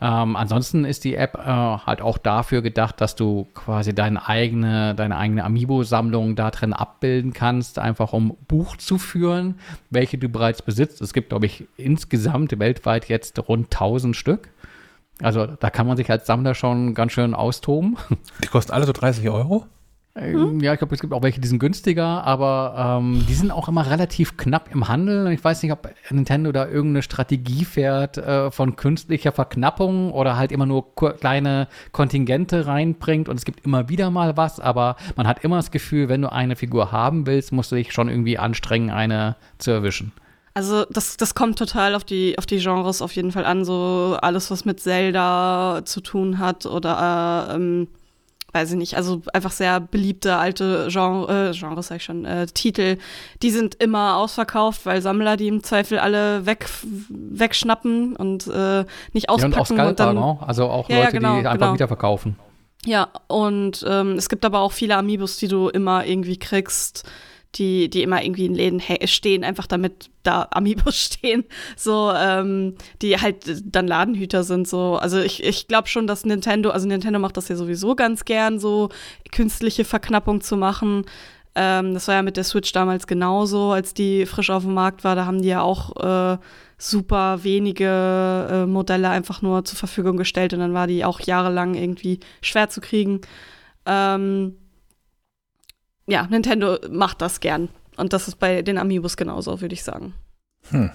Ähm, 0.01 0.37
ansonsten 0.37 0.85
ist 0.85 1.05
die 1.05 1.15
App 1.17 1.35
äh, 1.37 1.47
halt 1.47 2.03
auch 2.03 2.19
dafür 2.19 2.63
gedacht, 2.63 3.01
dass 3.01 3.17
du 3.17 3.47
quasi 3.55 3.95
deine 3.95 4.29
eigene, 4.29 4.95
deine 4.95 5.17
eigene 5.17 5.45
Amiibo-Sammlung 5.45 6.37
da 6.37 6.51
drin 6.51 6.73
abbilden 6.73 7.33
kannst, 7.33 7.79
einfach 7.79 8.13
um 8.13 8.37
Buch 8.47 8.77
zu 8.77 8.99
führen, 8.99 9.57
welche 9.91 10.19
du 10.19 10.29
bereits 10.29 10.63
besitzt. 10.63 11.01
Es 11.01 11.15
gibt, 11.15 11.31
glaube 11.31 11.47
ich, 11.47 11.67
insgesamt 11.77 12.59
weltweit 12.59 13.09
jetzt 13.09 13.49
rund 13.49 13.67
1000 13.75 14.15
Stück. 14.15 14.51
Also 15.23 15.47
da 15.47 15.71
kann 15.71 15.87
man 15.87 15.97
sich 15.97 16.11
als 16.11 16.27
Sammler 16.27 16.55
schon 16.55 16.95
ganz 16.95 17.13
schön 17.13 17.35
austoben. 17.35 17.97
Die 18.43 18.49
kosten 18.49 18.73
alle 18.73 18.87
so 18.87 18.93
30 18.93 19.29
Euro? 19.31 19.67
Hm? 20.17 20.61
Ja, 20.61 20.73
ich 20.73 20.79
glaube, 20.79 20.95
es 20.95 21.01
gibt 21.01 21.13
auch 21.13 21.23
welche, 21.23 21.41
die 21.41 21.49
sind 21.49 21.59
günstiger, 21.59 22.23
aber 22.23 23.01
ähm, 23.01 23.25
die 23.29 23.35
sind 23.35 23.51
auch 23.51 23.67
immer 23.67 23.91
relativ 23.91 24.37
knapp 24.37 24.73
im 24.73 24.87
Handel. 24.87 25.33
Ich 25.33 25.43
weiß 25.43 25.61
nicht, 25.65 25.73
ob 25.73 25.93
Nintendo 26.09 26.53
da 26.53 26.69
irgendeine 26.69 27.03
Strategie 27.03 27.65
fährt 27.65 28.19
äh, 28.19 28.53
von 28.53 28.77
künstlicher 28.77 29.33
Verknappung 29.33 30.13
oder 30.13 30.37
halt 30.37 30.53
immer 30.53 30.67
nur 30.67 30.95
kleine 30.95 31.67
Kontingente 31.91 32.69
reinbringt 32.69 33.29
und 33.29 33.37
es 33.37 33.45
gibt 33.45 33.67
immer 33.67 33.89
wieder 33.89 34.11
mal 34.11 34.37
was, 34.37 34.61
aber 34.61 34.95
man 35.17 35.27
hat 35.27 35.43
immer 35.43 35.57
das 35.57 35.73
Gefühl, 35.73 36.09
wenn 36.09 36.23
du 36.23 36.31
eine 36.31 36.55
Figur 36.55 36.93
haben 36.93 37.27
willst, 37.27 37.51
musst 37.51 37.73
du 37.73 37.77
dich 37.77 37.93
schon 37.93 38.09
irgendwie 38.09 38.39
anstrengen, 38.39 38.91
eine 38.91 39.35
zu 39.59 39.73
erwischen. 39.73 40.13
Also 40.55 40.85
das, 40.85 41.17
das 41.17 41.35
kommt 41.35 41.59
total 41.59 41.97
auf 41.97 42.05
die, 42.05 42.39
auf 42.39 42.47
die 42.47 42.59
Genres 42.59 43.03
auf 43.03 43.13
jeden 43.13 43.33
Fall 43.33 43.45
an. 43.45 43.65
So 43.65 44.17
alles, 44.23 44.51
was 44.51 44.65
mit 44.65 44.81
Zelda 44.81 45.83
zu 45.85 46.01
tun 46.01 46.39
hat 46.39 46.65
oder 46.67 47.49
äh, 47.51 47.55
ähm 47.55 47.89
weiß 48.55 48.71
ich 48.71 48.77
nicht, 48.77 48.97
also 48.97 49.21
einfach 49.33 49.51
sehr 49.51 49.81
beliebte 49.81 50.37
alte 50.37 50.87
Genre, 50.89 51.51
äh, 51.51 51.59
Genres 51.59 51.89
sag 51.89 51.97
ich 51.97 52.05
schon, 52.05 52.25
äh, 52.25 52.47
Titel, 52.47 52.99
die 53.43 53.51
sind 53.51 53.75
immer 53.75 54.17
ausverkauft, 54.17 54.87
weil 54.87 55.03
Sammler 55.03 55.37
die 55.37 55.49
im 55.49 55.65
Zweifel 55.65 55.99
alle 55.99 56.47
weg, 56.47 56.69
wegschnappen 57.09 58.15
und 58.15 58.47
äh, 58.47 58.85
nicht 59.13 59.29
auspacken. 59.29 59.53
Ja, 59.53 59.59
und 59.59 59.61
auch 59.61 59.67
Scalper, 59.67 59.89
und 59.89 60.01
dann, 60.01 60.15
no? 60.15 60.39
also 60.47 60.67
auch 60.67 60.89
ja, 60.89 60.99
Leute, 60.99 61.07
ja, 61.07 61.19
genau, 61.19 61.41
die 61.41 61.47
einfach 61.47 61.59
genau. 61.59 61.75
wieder 61.75 61.89
verkaufen. 61.89 62.39
Ja, 62.87 63.09
und 63.27 63.85
ähm, 63.89 64.13
es 64.13 64.29
gibt 64.29 64.45
aber 64.45 64.61
auch 64.61 64.73
viele 64.73 64.97
Amiibos, 64.97 65.37
die 65.37 65.49
du 65.49 65.69
immer 65.69 66.07
irgendwie 66.07 66.39
kriegst, 66.39 67.05
die, 67.59 67.89
die 67.89 68.03
immer 68.03 68.23
irgendwie 68.23 68.47
in 68.47 68.55
Läden 68.55 68.83
stehen, 69.07 69.45
einfach 69.45 69.67
damit 69.67 70.11
da 70.23 70.49
Amiibos 70.51 70.97
stehen, 71.05 71.45
so, 71.77 72.13
ähm, 72.17 72.75
die 73.03 73.21
halt 73.21 73.63
dann 73.65 73.87
Ladenhüter 73.87 74.45
sind, 74.45 74.67
so. 74.69 74.97
Also 74.97 75.21
ich, 75.21 75.43
ich 75.43 75.69
glaube 75.69 75.89
schon, 75.89 76.07
dass 76.07 76.25
Nintendo, 76.25 76.71
also 76.71 76.87
Nintendo 76.89 77.19
macht 77.19 77.37
das 77.37 77.49
ja 77.49 77.57
sowieso 77.57 77.95
ganz 77.95 78.25
gern, 78.25 78.59
so 78.59 78.89
künstliche 79.33 79.85
Verknappung 79.85 80.41
zu 80.41 80.57
machen. 80.57 81.05
Ähm, 81.55 81.95
das 81.95 82.09
war 82.09 82.17
ja 82.17 82.23
mit 82.23 82.37
der 82.37 82.45
Switch 82.45 82.73
damals 82.73 83.07
genauso, 83.07 83.71
als 83.71 83.95
die 83.95 84.27
frisch 84.27 84.51
auf 84.51 84.65
dem 84.65 84.75
Markt 84.75 85.05
war. 85.05 85.15
Da 85.15 85.27
haben 85.27 85.43
die 85.43 85.49
ja 85.49 85.63
auch 85.63 86.35
äh, 86.35 86.39
super 86.79 87.45
wenige 87.45 88.49
äh, 88.51 88.67
Modelle 88.67 89.09
einfach 89.09 89.43
nur 89.43 89.65
zur 89.65 89.79
Verfügung 89.79 90.17
gestellt 90.17 90.53
und 90.53 90.61
dann 90.61 90.75
war 90.75 90.87
die 90.87 91.05
auch 91.05 91.21
jahrelang 91.21 91.75
irgendwie 91.75 92.21
schwer 92.43 92.69
zu 92.69 92.81
kriegen. 92.81 93.21
Ähm, 93.87 94.57
ja, 96.07 96.27
Nintendo 96.31 96.79
macht 96.91 97.21
das 97.21 97.41
gern. 97.41 97.69
Und 97.97 98.13
das 98.13 98.29
ist 98.29 98.37
bei 98.37 98.63
den 98.63 98.79
Amiibos 98.79 99.17
genauso, 99.17 99.61
würde 99.61 99.75
ich 99.75 99.85
sagen. 99.85 100.15
Hm. 100.71 100.91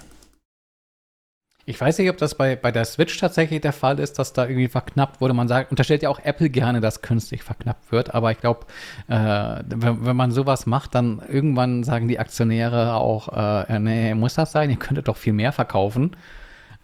Ich 1.66 1.80
weiß 1.80 1.98
nicht, 1.98 2.10
ob 2.10 2.16
das 2.16 2.34
bei, 2.34 2.56
bei 2.56 2.72
der 2.72 2.84
Switch 2.84 3.16
tatsächlich 3.18 3.60
der 3.60 3.72
Fall 3.72 4.00
ist, 4.00 4.18
dass 4.18 4.32
da 4.32 4.44
irgendwie 4.44 4.66
verknappt 4.66 5.20
wurde. 5.20 5.34
Man 5.34 5.46
sagt, 5.46 5.70
unterstellt 5.70 6.02
ja 6.02 6.08
auch 6.08 6.18
Apple 6.18 6.50
gerne, 6.50 6.80
dass 6.80 7.00
künstlich 7.00 7.44
verknappt 7.44 7.92
wird. 7.92 8.12
Aber 8.14 8.32
ich 8.32 8.38
glaube, 8.38 8.66
äh, 9.06 9.62
wenn, 9.66 10.04
wenn, 10.04 10.16
man 10.16 10.32
sowas 10.32 10.66
macht, 10.66 10.96
dann 10.96 11.22
irgendwann 11.28 11.84
sagen 11.84 12.08
die 12.08 12.18
Aktionäre 12.18 12.94
auch, 12.94 13.28
äh, 13.68 13.78
nee, 13.78 14.14
muss 14.14 14.34
das 14.34 14.52
sein? 14.52 14.70
Ihr 14.70 14.76
könntet 14.76 15.06
doch 15.06 15.16
viel 15.16 15.32
mehr 15.32 15.52
verkaufen. 15.52 16.16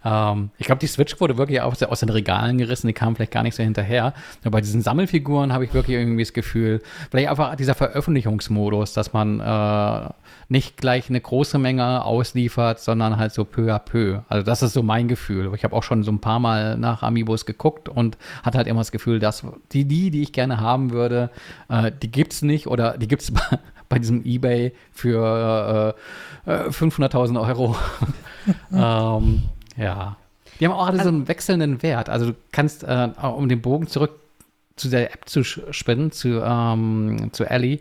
Ähm, 0.07 0.51
ich 0.57 0.65
glaube, 0.65 0.79
die 0.79 0.87
Switch 0.87 1.19
wurde 1.19 1.37
wirklich 1.37 1.59
aus, 1.61 1.83
aus, 1.83 1.99
den 1.99 2.09
Regalen 2.09 2.57
gerissen, 2.57 2.87
die 2.87 2.93
kamen 2.93 3.15
vielleicht 3.15 3.33
gar 3.33 3.43
nicht 3.43 3.55
so 3.55 3.63
hinterher. 3.63 4.13
Aber 4.41 4.51
bei 4.51 4.61
diesen 4.61 4.81
Sammelfiguren 4.81 5.51
habe 5.51 5.65
ich 5.65 5.73
wirklich 5.73 5.97
irgendwie 5.97 6.23
das 6.23 6.31
Gefühl, 6.31 6.81
vielleicht 7.11 7.29
einfach 7.29 7.55
dieser 7.55 7.75
Veröffentlichungsmodus, 7.75 8.93
dass 8.93 9.11
man 9.11 9.41
äh, 9.41 10.09
nicht 10.47 10.77
gleich 10.77 11.09
eine 11.09 11.19
große 11.19 11.59
Menge 11.59 12.05
ausliefert, 12.05 12.79
sondern 12.79 13.17
halt 13.17 13.33
so 13.33 13.43
peu 13.43 13.73
à 13.73 13.79
peu. 13.79 14.19
Also 14.29 14.45
das 14.45 14.63
ist 14.63 14.73
so 14.73 14.81
mein 14.81 15.09
Gefühl. 15.09 15.51
Ich 15.55 15.65
habe 15.65 15.75
auch 15.75 15.83
schon 15.83 16.03
so 16.03 16.11
ein 16.11 16.21
paar 16.21 16.39
Mal 16.39 16.77
nach 16.77 17.03
Amiibos 17.03 17.45
geguckt 17.45 17.89
und 17.89 18.17
hatte 18.43 18.57
halt 18.57 18.67
immer 18.67 18.79
das 18.79 18.93
Gefühl, 18.93 19.19
dass 19.19 19.45
die, 19.73 19.85
die, 19.85 20.09
die 20.09 20.21
ich 20.21 20.31
gerne 20.31 20.61
haben 20.61 20.91
würde, 20.91 21.31
äh, 21.67 21.91
die 22.01 22.09
gibt 22.09 22.31
es 22.31 22.41
nicht 22.43 22.67
oder 22.67 22.97
die 22.97 23.09
gibt 23.09 23.23
es 23.23 23.31
bei, 23.31 23.41
bei 23.89 23.99
diesem 23.99 24.23
Ebay 24.23 24.73
für 24.93 25.95
äh, 26.45 26.51
500.000 26.69 27.35
äh, 27.35 27.39
Euro. 27.39 27.75
ähm, 28.71 29.43
ja. 29.77 30.17
Die 30.59 30.65
haben 30.65 30.73
auch 30.73 30.87
alle 30.87 30.99
also, 30.99 31.11
so 31.11 31.15
einen 31.15 31.27
wechselnden 31.27 31.83
Wert. 31.83 32.09
Also 32.09 32.27
du 32.27 32.35
kannst, 32.51 32.83
äh, 32.83 33.09
um 33.21 33.47
den 33.47 33.61
Bogen 33.61 33.87
zurück 33.87 34.11
zu 34.75 34.89
der 34.89 35.13
App 35.13 35.27
zu 35.27 35.43
spinnen, 35.43 36.11
zu, 36.11 36.41
ähm, 36.43 37.29
zu 37.31 37.45
Ellie, 37.45 37.79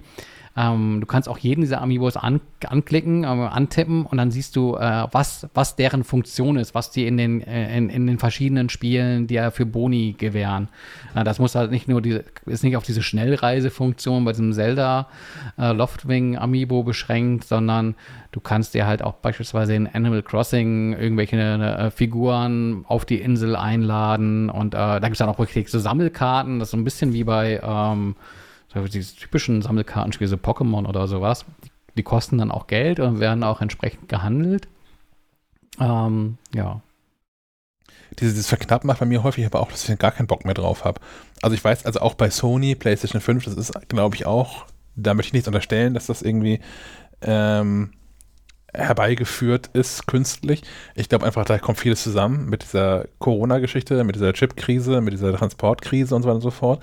ähm, 0.56 1.00
du 1.00 1.06
kannst 1.06 1.28
auch 1.28 1.36
jeden 1.38 1.60
dieser 1.60 1.82
Amiibos 1.82 2.16
an, 2.16 2.40
anklicken, 2.66 3.24
äh, 3.24 3.26
antippen 3.26 4.06
und 4.06 4.16
dann 4.16 4.30
siehst 4.30 4.56
du, 4.56 4.76
äh, 4.76 5.06
was, 5.12 5.48
was 5.52 5.76
deren 5.76 6.02
Funktion 6.02 6.56
ist, 6.56 6.74
was 6.74 6.90
die 6.90 7.06
in 7.06 7.18
den, 7.18 7.42
äh, 7.42 7.76
in, 7.76 7.90
in 7.90 8.06
den 8.06 8.18
verschiedenen 8.18 8.70
Spielen 8.70 9.26
dir 9.26 9.50
für 9.50 9.66
Boni 9.66 10.14
gewähren. 10.16 10.68
Äh, 11.14 11.24
das 11.24 11.38
muss 11.38 11.54
halt 11.54 11.70
nicht 11.70 11.88
nur 11.88 12.00
diese, 12.00 12.24
ist 12.46 12.64
nicht 12.64 12.76
auf 12.76 12.84
diese 12.84 13.02
Schnellreisefunktion 13.02 14.24
bei 14.24 14.32
diesem 14.32 14.54
Zelda 14.54 15.08
äh, 15.58 15.72
Loftwing 15.72 16.38
Amiibo 16.38 16.82
beschränkt, 16.82 17.44
sondern 17.44 17.94
du 18.32 18.40
kannst 18.40 18.72
dir 18.72 18.86
halt 18.86 19.02
auch 19.02 19.14
beispielsweise 19.14 19.74
in 19.74 19.86
Animal 19.86 20.22
Crossing 20.22 20.94
irgendwelche 20.94 21.36
äh, 21.36 21.90
Figuren 21.90 22.84
auf 22.88 23.04
die 23.04 23.20
Insel 23.20 23.56
einladen 23.56 24.48
und 24.48 24.74
da 24.74 24.98
gibt 24.98 25.12
es 25.12 25.18
dann 25.18 25.28
auch 25.28 25.38
wirklich 25.38 25.70
so 25.70 25.78
Sammelkarten, 25.78 26.58
das 26.58 26.68
ist 26.68 26.70
so 26.72 26.76
ein 26.76 26.84
bisschen 26.84 27.12
wie 27.12 27.24
bei 27.24 27.60
ähm, 27.62 28.16
diese 28.74 29.16
typischen 29.16 29.62
Sammelkartenspiele, 29.62 30.28
so 30.28 30.36
Pokémon 30.36 30.86
oder 30.86 31.08
sowas, 31.08 31.44
die, 31.64 31.70
die, 31.96 32.02
kosten 32.02 32.38
dann 32.38 32.50
auch 32.50 32.66
Geld 32.66 33.00
und 33.00 33.20
werden 33.20 33.42
auch 33.42 33.60
entsprechend 33.60 34.08
gehandelt. 34.08 34.68
Ähm, 35.80 36.38
ja. 36.54 36.80
Dieses 38.18 38.46
Verknappen 38.46 38.86
macht 38.86 39.00
bei 39.00 39.06
mir 39.06 39.22
häufig 39.22 39.44
aber 39.46 39.60
auch, 39.60 39.70
dass 39.70 39.88
ich 39.88 39.98
gar 39.98 40.12
keinen 40.12 40.26
Bock 40.26 40.44
mehr 40.44 40.54
drauf 40.54 40.84
habe. 40.84 41.00
Also 41.42 41.54
ich 41.54 41.64
weiß, 41.64 41.86
also 41.86 42.00
auch 42.00 42.14
bei 42.14 42.30
Sony, 42.30 42.74
PlayStation 42.74 43.20
5, 43.20 43.44
das 43.44 43.54
ist, 43.54 43.88
glaube 43.88 44.16
ich, 44.16 44.26
auch, 44.26 44.66
da 44.94 45.14
möchte 45.14 45.28
ich 45.28 45.32
nichts 45.34 45.48
unterstellen, 45.48 45.94
dass 45.94 46.06
das 46.06 46.22
irgendwie 46.22 46.60
ähm, 47.22 47.92
herbeigeführt 48.72 49.70
ist 49.72 50.06
künstlich. 50.06 50.62
Ich 50.94 51.08
glaube 51.08 51.26
einfach, 51.26 51.44
da 51.44 51.58
kommt 51.58 51.78
vieles 51.78 52.02
zusammen 52.02 52.48
mit 52.48 52.62
dieser 52.62 53.06
Corona-Geschichte, 53.18 54.04
mit 54.04 54.16
dieser 54.16 54.32
Chip-Krise, 54.32 55.00
mit 55.00 55.14
dieser 55.14 55.34
Transportkrise 55.34 56.14
und 56.14 56.22
so 56.22 56.28
weiter 56.28 56.36
und 56.36 56.42
so 56.42 56.50
fort 56.50 56.82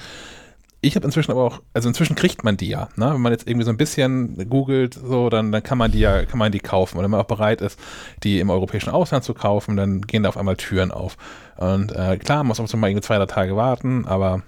ich 0.84 0.98
habe 0.98 1.06
inzwischen 1.06 1.32
aber 1.32 1.44
auch, 1.44 1.62
also 1.74 1.88
inzwischen 1.88 2.16
kriegt 2.16 2.44
man 2.44 2.58
die 2.58 2.68
ja, 2.68 2.90
ne? 2.98 3.14
Wenn 3.14 3.22
man 3.22 3.32
jetzt 3.32 3.48
irgendwie 3.48 3.64
so 3.64 3.72
ein 3.72 3.78
bisschen 3.78 4.50
googelt, 4.50 4.94
so, 4.94 5.30
dann, 5.30 5.52
dann 5.52 5.64
kann 5.64 5.78
man 5.78 5.92
die 5.92 6.00
ja, 6.00 6.26
kann 6.26 6.38
man 6.38 6.52
die 6.52 6.60
kaufen. 6.60 6.98
Und 6.98 7.04
wenn 7.04 7.12
man 7.12 7.22
auch 7.22 7.28
bereit 7.28 7.62
ist, 7.62 7.80
die 8.24 8.40
im 8.40 8.50
europäischen 8.50 8.90
Ausland 8.90 9.24
zu 9.24 9.34
kaufen, 9.34 9.78
dann 9.78 10.02
gehen 10.02 10.24
da 10.24 10.30
auf 10.30 10.38
einmal 10.38 10.58
Türen 10.58 10.92
auf. 10.92 11.18
Und 11.56 11.94
äh, 11.94 12.18
klar, 12.18 12.40
man 12.40 12.48
muss 12.48 12.60
auch 12.60 12.68
so 12.68 12.76
mal 12.76 12.90
irgendwie 12.90 13.06
zwei, 13.06 13.18
drei 13.18 13.28
Tage 13.28 13.56
warten, 13.56 14.06
aber 14.06 14.44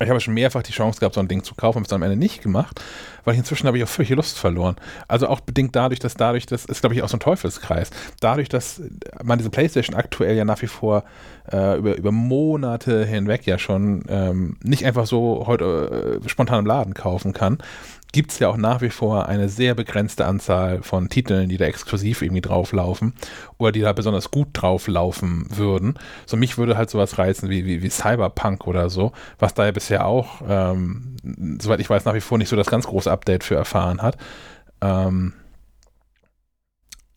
ich 0.00 0.10
habe 0.10 0.20
schon 0.20 0.34
mehrfach 0.34 0.62
die 0.62 0.72
Chance 0.72 1.00
gehabt, 1.00 1.14
so 1.14 1.20
ein 1.20 1.28
Ding 1.28 1.42
zu 1.42 1.54
kaufen, 1.54 1.76
habe 1.76 1.86
es 1.86 1.92
am 1.92 2.02
Ende 2.02 2.16
nicht 2.16 2.42
gemacht, 2.42 2.80
weil 3.24 3.34
inzwischen 3.36 3.66
habe 3.66 3.78
ich 3.78 3.84
auch 3.84 3.88
völlig 3.88 4.10
Lust 4.10 4.38
verloren. 4.38 4.76
Also 5.08 5.28
auch 5.28 5.40
bedingt 5.40 5.74
dadurch, 5.74 5.98
dass 5.98 6.14
dadurch, 6.14 6.46
das 6.46 6.64
ist 6.64 6.80
glaube 6.80 6.94
ich 6.94 7.02
auch 7.02 7.08
so 7.08 7.16
ein 7.16 7.20
Teufelskreis, 7.20 7.90
dadurch, 8.20 8.48
dass 8.48 8.80
man 9.22 9.38
diese 9.38 9.50
Playstation 9.50 9.96
aktuell 9.96 10.36
ja 10.36 10.44
nach 10.44 10.62
wie 10.62 10.66
vor 10.66 11.04
äh, 11.52 11.78
über, 11.78 11.96
über 11.96 12.12
Monate 12.12 13.04
hinweg 13.04 13.46
ja 13.46 13.58
schon 13.58 14.04
ähm, 14.08 14.56
nicht 14.62 14.84
einfach 14.84 15.06
so 15.06 15.44
heute 15.46 16.20
äh, 16.24 16.28
spontan 16.28 16.60
im 16.60 16.66
Laden 16.66 16.94
kaufen 16.94 17.32
kann, 17.32 17.58
gibt 18.12 18.32
es 18.32 18.38
ja 18.38 18.48
auch 18.48 18.56
nach 18.56 18.80
wie 18.80 18.90
vor 18.90 19.26
eine 19.26 19.48
sehr 19.48 19.74
begrenzte 19.74 20.26
Anzahl 20.26 20.82
von 20.82 21.08
Titeln, 21.08 21.48
die 21.48 21.58
da 21.58 21.66
exklusiv 21.66 22.22
irgendwie 22.22 22.40
drauflaufen 22.40 23.14
oder 23.58 23.72
die 23.72 23.80
da 23.80 23.92
besonders 23.92 24.30
gut 24.30 24.48
drauflaufen 24.52 25.46
würden. 25.50 25.98
So 26.26 26.36
mich 26.36 26.56
würde 26.56 26.76
halt 26.76 26.90
sowas 26.90 27.18
reizen 27.18 27.50
wie, 27.50 27.66
wie, 27.66 27.82
wie 27.82 27.90
Cyberpunk 27.90 28.66
oder 28.66 28.88
so, 28.88 29.12
was 29.38 29.54
da 29.54 29.66
ja 29.66 29.72
bisher 29.72 30.06
auch, 30.06 30.40
ähm, 30.48 31.16
soweit 31.60 31.80
ich 31.80 31.90
weiß, 31.90 32.04
nach 32.06 32.14
wie 32.14 32.20
vor 32.20 32.38
nicht 32.38 32.48
so 32.48 32.56
das 32.56 32.70
ganz 32.70 32.86
große 32.86 33.10
Update 33.10 33.44
für 33.44 33.56
erfahren 33.56 34.00
hat. 34.00 34.16
Ähm, 34.80 35.34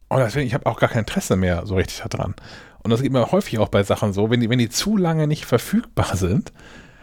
und 0.09 0.19
deswegen, 0.19 0.47
ich 0.47 0.53
habe 0.53 0.65
auch 0.65 0.77
gar 0.77 0.89
kein 0.89 0.99
Interesse 0.99 1.37
mehr 1.37 1.65
so 1.65 1.75
richtig 1.75 2.03
daran. 2.09 2.35
Und 2.83 2.89
das 2.91 3.01
geht 3.01 3.13
mir 3.13 3.31
häufig 3.31 3.59
auch 3.59 3.69
bei 3.69 3.83
Sachen 3.83 4.11
so, 4.11 4.29
wenn 4.29 4.41
die, 4.41 4.49
wenn 4.49 4.59
die 4.59 4.69
zu 4.69 4.97
lange 4.97 5.27
nicht 5.27 5.45
verfügbar 5.45 6.17
sind, 6.17 6.51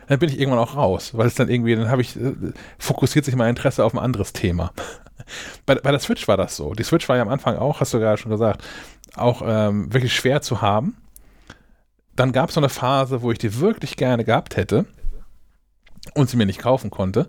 dann 0.08 0.18
bin 0.18 0.28
ich 0.28 0.40
irgendwann 0.40 0.60
auch 0.60 0.74
raus, 0.74 1.12
weil 1.14 1.26
es 1.26 1.34
dann 1.34 1.48
irgendwie, 1.48 1.76
dann 1.76 1.90
habe 1.90 2.02
ich, 2.02 2.16
äh, 2.16 2.32
fokussiert 2.78 3.24
sich 3.24 3.36
mein 3.36 3.50
Interesse 3.50 3.84
auf 3.84 3.94
ein 3.94 3.98
anderes 3.98 4.32
Thema. 4.32 4.72
bei, 5.66 5.74
bei 5.76 5.90
der 5.90 6.00
Switch 6.00 6.26
war 6.28 6.36
das 6.36 6.56
so. 6.56 6.72
Die 6.72 6.82
Switch 6.82 7.08
war 7.08 7.16
ja 7.16 7.22
am 7.22 7.28
Anfang 7.28 7.56
auch, 7.56 7.80
hast 7.80 7.94
du 7.94 7.98
gerade 7.98 8.18
schon 8.18 8.30
gesagt, 8.30 8.64
auch 9.16 9.42
ähm, 9.44 9.92
wirklich 9.92 10.14
schwer 10.14 10.42
zu 10.42 10.62
haben. 10.62 10.96
Dann 12.16 12.32
gab 12.32 12.48
es 12.48 12.54
so 12.54 12.60
eine 12.60 12.68
Phase, 12.68 13.22
wo 13.22 13.30
ich 13.30 13.38
die 13.38 13.60
wirklich 13.60 13.96
gerne 13.96 14.24
gehabt 14.24 14.56
hätte 14.56 14.86
und 16.14 16.28
sie 16.28 16.36
mir 16.36 16.46
nicht 16.46 16.60
kaufen 16.60 16.90
konnte. 16.90 17.28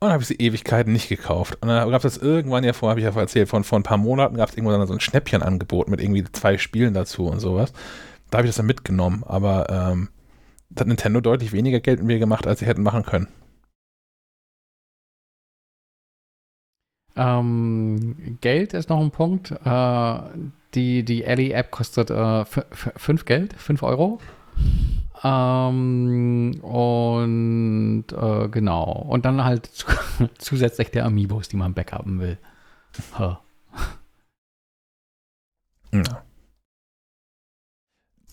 Und 0.00 0.06
dann 0.06 0.12
habe 0.12 0.22
ich 0.22 0.28
sie 0.28 0.36
Ewigkeiten 0.36 0.92
nicht 0.92 1.08
gekauft. 1.08 1.58
Und 1.60 1.68
dann 1.68 1.90
gab 1.90 2.04
es 2.04 2.14
das 2.14 2.22
irgendwann 2.22 2.62
ja 2.62 2.72
vor, 2.72 2.90
habe 2.90 3.00
ich 3.00 3.06
ja 3.06 3.12
erzählt, 3.12 3.48
von 3.48 3.64
vor 3.64 3.78
ein 3.78 3.84
paar 3.84 3.96
Monaten 3.96 4.36
gab 4.36 4.50
es 4.50 4.56
irgendwann 4.56 4.86
so 4.86 4.92
ein 4.92 5.00
Schnäppchenangebot 5.00 5.88
mit 5.88 6.00
irgendwie 6.00 6.24
zwei 6.24 6.58
Spielen 6.58 6.94
dazu 6.94 7.26
und 7.26 7.40
sowas. 7.40 7.72
Da 8.30 8.38
habe 8.38 8.46
ich 8.46 8.50
das 8.50 8.56
dann 8.56 8.66
mitgenommen. 8.66 9.24
Aber 9.26 9.66
ähm, 9.70 10.08
hat 10.76 10.86
Nintendo 10.86 11.20
deutlich 11.20 11.52
weniger 11.52 11.80
Geld 11.80 11.98
mit 12.00 12.06
mir 12.06 12.18
gemacht, 12.18 12.46
als 12.46 12.60
sie 12.60 12.66
hätten 12.66 12.82
machen 12.82 13.04
können. 13.04 13.28
Ähm, 17.16 18.38
Geld 18.40 18.74
ist 18.74 18.88
noch 18.88 19.00
ein 19.00 19.10
Punkt. 19.10 19.50
Äh, 19.50 20.18
die 20.74 21.02
die 21.02 21.24
Ellie-App 21.24 21.70
kostet 21.70 22.08
5 22.10 23.08
äh, 23.08 23.24
Geld, 23.24 23.54
5 23.54 23.82
Euro. 23.82 24.20
Ähm, 25.24 26.60
und 26.60 28.04
äh, 28.12 28.48
genau. 28.48 28.92
Und 29.08 29.24
dann 29.24 29.44
halt 29.44 29.70
zusätzlich 30.38 30.90
der 30.90 31.06
Amiibos, 31.06 31.48
die 31.48 31.56
man 31.56 31.74
backuppen 31.74 32.20
will. 32.20 32.38
Ja 35.92 36.27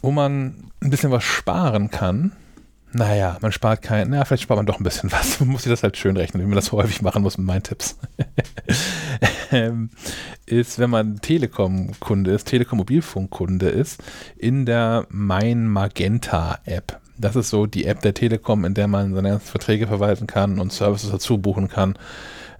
wo 0.06 0.11
man 0.11 0.69
ein 0.82 0.90
bisschen 0.91 1.10
was 1.10 1.23
sparen 1.23 1.90
kann. 1.90 2.32
Naja, 2.94 3.38
man 3.41 3.52
spart 3.52 3.82
kein, 3.82 4.11
naja, 4.11 4.23
vielleicht 4.23 4.44
spart 4.44 4.60
man 4.60 4.68
doch 4.68 4.77
ein 4.77 4.84
bisschen 4.84 5.11
was. 5.11 5.40
Man 5.40 5.49
muss 5.49 5.64
sich 5.64 5.72
das 5.72 5.82
halt 5.82 5.98
schön 5.98 6.15
rechnen, 6.15 6.44
wie 6.44 6.48
man 6.48 6.56
das 6.56 6.72
häufig 6.72 7.02
machen 7.02 7.23
muss 7.23 7.40
mit 7.40 7.48
meinen 7.48 7.64
Tipps. 7.64 7.98
ähm, 9.52 9.90
ist, 10.45 10.77
wenn 10.77 10.91
man 10.91 11.19
Telekom-Kunde 11.22 12.32
ist, 12.32 12.48
Telekom-Mobilfunk-Kunde 12.48 13.68
ist, 13.68 14.03
in 14.38 14.68
der 14.68 15.07
Mein 15.10 15.68
Magenta 15.68 16.60
App. 16.65 16.99
Das 17.18 17.36
ist 17.36 17.49
so 17.49 17.65
die 17.65 17.86
App 17.86 18.02
der 18.02 18.14
Telekom, 18.14 18.64
in 18.64 18.76
der 18.76 18.88
man 18.88 19.15
seine 19.15 19.30
ganzen 19.30 19.48
Verträge 19.48 19.88
verwalten 19.88 20.27
kann 20.27 20.60
und 20.60 20.72
Services 20.72 21.10
dazu 21.10 21.40
buchen 21.40 21.68
kann. 21.68 21.98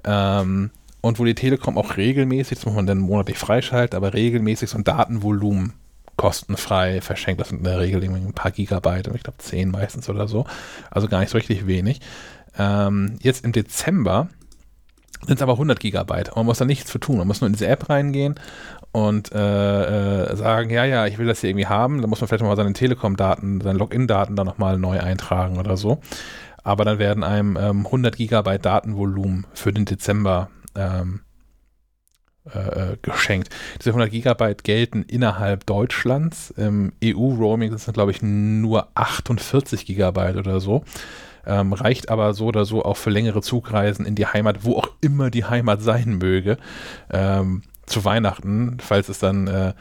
Ähm, 0.04 0.72
und 1.02 1.20
wo 1.20 1.26
die 1.26 1.36
Telekom 1.36 1.78
auch 1.78 1.96
regelmäßig, 1.98 2.58
das 2.58 2.66
muss 2.66 2.76
man 2.76 2.88
dann 2.88 2.98
monatlich 2.98 3.38
freischalten, 3.38 3.96
aber 3.96 4.16
regelmäßig 4.16 4.72
so 4.72 4.80
ein 4.80 4.84
Datenvolumen 4.84 5.74
kostenfrei 6.18 7.02
verschenkt. 7.02 7.42
Das 7.42 7.50
sind 7.50 7.60
in 7.60 7.64
der 7.64 7.80
Regel 7.80 8.04
ein 8.04 8.34
paar 8.34 8.52
Gigabyte, 8.52 9.08
ich 9.14 9.24
glaube 9.24 9.38
zehn 9.40 9.72
meistens 9.72 10.10
oder 10.10 10.28
so. 10.28 10.46
Also 10.92 11.08
gar 11.08 11.20
nicht 11.20 11.30
so 11.30 11.38
richtig 11.38 11.68
wenig. 11.68 12.02
Ähm, 12.58 13.18
jetzt 13.22 13.44
im 13.44 13.52
Dezember 13.52 14.30
sind 15.26 15.38
es 15.38 15.42
aber 15.42 15.54
100 15.54 15.80
Gigabyte. 15.80 16.36
Man 16.36 16.46
muss 16.46 16.60
da 16.60 16.66
nichts 16.66 16.92
für 16.92 17.00
tun. 17.00 17.18
Man 17.18 17.28
muss 17.28 17.42
nur 17.42 17.48
in 17.48 17.54
diese 17.54 17.68
App 17.68 17.90
reingehen 17.90 18.36
und 18.92 19.32
äh, 19.34 20.24
äh, 20.24 20.36
sagen, 20.36 20.70
ja, 20.70 20.86
ja, 20.86 21.06
ich 21.06 21.18
will 21.18 21.26
das 21.26 21.42
hier 21.42 21.50
irgendwie 21.50 21.68
haben. 21.68 22.02
Dann 22.02 22.10
muss 22.10 22.22
man 22.22 22.28
vielleicht 22.28 22.44
mal 22.44 22.56
seine 22.56 22.74
Telekom-Daten, 22.74 23.62
seine 23.62 23.78
Login-Daten 23.78 24.36
da 24.36 24.44
nochmal 24.44 24.78
neu 24.78 25.00
eintragen 25.00 25.58
oder 25.58 25.78
so. 25.78 26.00
Aber 26.64 26.86
dann 26.86 27.00
werden 27.00 27.24
einem 27.24 27.58
ähm, 27.58 27.86
100 27.86 28.16
Gigabyte 28.16 28.66
Datenvolumen 28.66 29.48
für 29.54 29.74
den 29.74 29.86
Dezember 29.86 30.50
ähm, 30.76 31.22
äh, 32.54 32.60
äh, 32.92 32.98
geschenkt. 33.02 33.50
Diese 33.80 33.90
100 33.90 34.12
Gigabyte 34.12 34.64
gelten 34.64 35.02
innerhalb 35.02 35.66
Deutschlands. 35.66 36.52
Im 36.52 36.92
EU-Roaming 37.04 37.76
sind, 37.76 37.94
glaube 37.96 38.12
ich, 38.12 38.22
nur 38.22 38.90
48 38.94 39.86
Gigabyte 39.86 40.36
oder 40.38 40.60
so. 40.60 40.84
Ähm, 41.48 41.74
reicht 41.74 42.10
aber 42.10 42.36
so 42.36 42.46
oder 42.46 42.66
so 42.66 42.86
auch 42.86 42.98
für 42.98 43.10
längere 43.10 43.42
Zugreisen 43.42 44.06
in 44.06 44.14
die 44.14 44.28
Heimat, 44.28 44.64
wo 44.64 44.78
auch 44.78 44.90
immer 45.02 45.32
die 45.32 45.46
Heimat 45.46 45.82
sein 45.82 46.20
möge, 46.20 46.58
ähm, 47.12 47.64
zu 47.88 48.06
Weihnachten, 48.06 48.78
falls 48.80 49.10
es 49.10 49.18
dann 49.18 49.48
äh, 49.48 49.74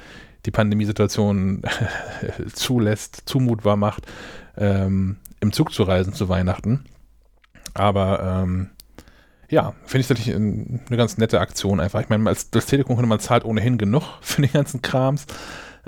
die 0.46 0.50
Pandemiesituation 0.50 1.62
zulässt, 2.54 3.24
zumutbar 3.26 3.76
macht, 3.76 4.06
ähm, 4.56 5.16
im 5.40 5.52
Zug 5.52 5.72
zu 5.72 5.82
reisen 5.82 6.14
zu 6.14 6.30
Weihnachten. 6.30 6.84
Aber 7.74 8.42
ähm, 8.42 8.70
ja, 9.48 9.74
finde 9.84 10.00
ich 10.00 10.08
natürlich 10.08 10.34
eine 10.34 10.96
ganz 10.96 11.18
nette 11.18 11.40
Aktion 11.40 11.80
einfach. 11.80 12.00
Ich 12.00 12.08
meine, 12.08 12.28
als, 12.28 12.48
als 12.54 12.66
Telekom-Kunde, 12.66 13.08
man 13.08 13.20
zahlt 13.20 13.44
ohnehin 13.44 13.78
genug 13.78 14.02
für 14.20 14.42
den 14.42 14.52
ganzen 14.52 14.82
Krams. 14.82 15.26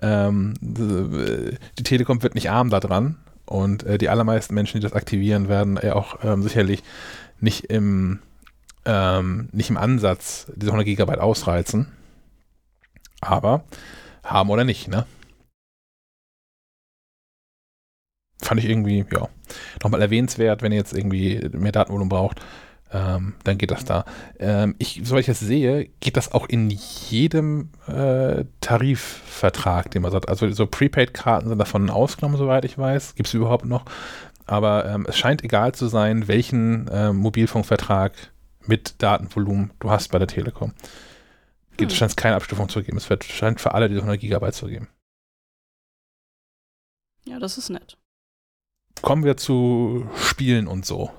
Ähm, 0.02 0.54
die 0.60 1.82
Telekom 1.82 2.22
wird 2.22 2.34
nicht 2.34 2.50
arm 2.50 2.68
daran 2.68 3.16
und 3.46 3.82
äh, 3.84 3.96
die 3.96 4.10
allermeisten 4.10 4.54
Menschen, 4.54 4.78
die 4.78 4.82
das 4.82 4.92
aktivieren, 4.92 5.48
werden 5.48 5.78
ja 5.82 5.94
auch 5.94 6.22
ähm, 6.22 6.42
sicherlich 6.42 6.82
nicht 7.40 7.64
im, 7.64 8.18
ähm, 8.84 9.48
nicht 9.52 9.70
im 9.70 9.78
Ansatz 9.78 10.52
diese 10.54 10.70
100 10.70 10.84
Gigabyte 10.84 11.20
ausreizen. 11.20 11.88
Aber 13.22 13.64
haben 14.22 14.50
oder 14.50 14.64
nicht, 14.64 14.88
ne? 14.88 15.06
Fand 18.42 18.60
ich 18.60 18.68
irgendwie, 18.68 19.06
ja, 19.10 19.28
nochmal 19.82 20.02
erwähnenswert, 20.02 20.60
wenn 20.60 20.72
ihr 20.72 20.78
jetzt 20.78 20.92
irgendwie 20.92 21.48
mehr 21.52 21.72
Datenvolumen 21.72 22.10
braucht 22.10 22.42
ähm, 22.92 23.34
dann 23.44 23.58
geht 23.58 23.70
das 23.70 23.84
da. 23.84 24.04
Ähm, 24.38 24.76
ich, 24.78 25.00
soweit 25.04 25.20
ich 25.20 25.26
das 25.26 25.40
sehe, 25.40 25.88
geht 26.00 26.16
das 26.16 26.32
auch 26.32 26.48
in 26.48 26.70
jedem 26.70 27.70
äh, 27.88 28.44
Tarifvertrag, 28.60 29.90
den 29.90 30.02
man 30.02 30.12
sagt. 30.12 30.28
Also 30.28 30.50
so 30.52 30.66
Prepaid-Karten 30.66 31.48
sind 31.48 31.58
davon 31.58 31.90
ausgenommen, 31.90 32.38
soweit 32.38 32.64
ich 32.64 32.78
weiß. 32.78 33.16
Gibt 33.16 33.28
es 33.28 33.34
überhaupt 33.34 33.64
noch? 33.64 33.84
Aber 34.46 34.86
ähm, 34.86 35.06
es 35.08 35.18
scheint 35.18 35.42
egal 35.42 35.74
zu 35.74 35.88
sein, 35.88 36.28
welchen 36.28 36.86
äh, 36.88 37.12
Mobilfunkvertrag 37.12 38.12
mit 38.64 39.02
Datenvolumen 39.02 39.72
du 39.80 39.90
hast 39.90 40.12
bei 40.12 40.18
der 40.18 40.28
Telekom. 40.28 40.72
Gibt, 41.76 41.90
hm. 41.90 41.96
scheint 41.96 42.10
es 42.10 42.16
keine 42.16 42.36
Abstufung 42.36 42.68
zu 42.68 42.82
geben. 42.82 42.96
Es 42.96 43.10
wird, 43.10 43.24
scheint 43.24 43.60
für 43.60 43.74
alle 43.74 43.88
diese 43.88 44.00
100 44.00 44.20
Gigabyte 44.20 44.54
zu 44.54 44.66
geben. 44.66 44.88
Ja, 47.24 47.40
das 47.40 47.58
ist 47.58 47.70
nett. 47.70 47.98
Kommen 49.02 49.24
wir 49.24 49.36
zu 49.36 50.08
Spielen 50.16 50.68
und 50.68 50.86
so. 50.86 51.10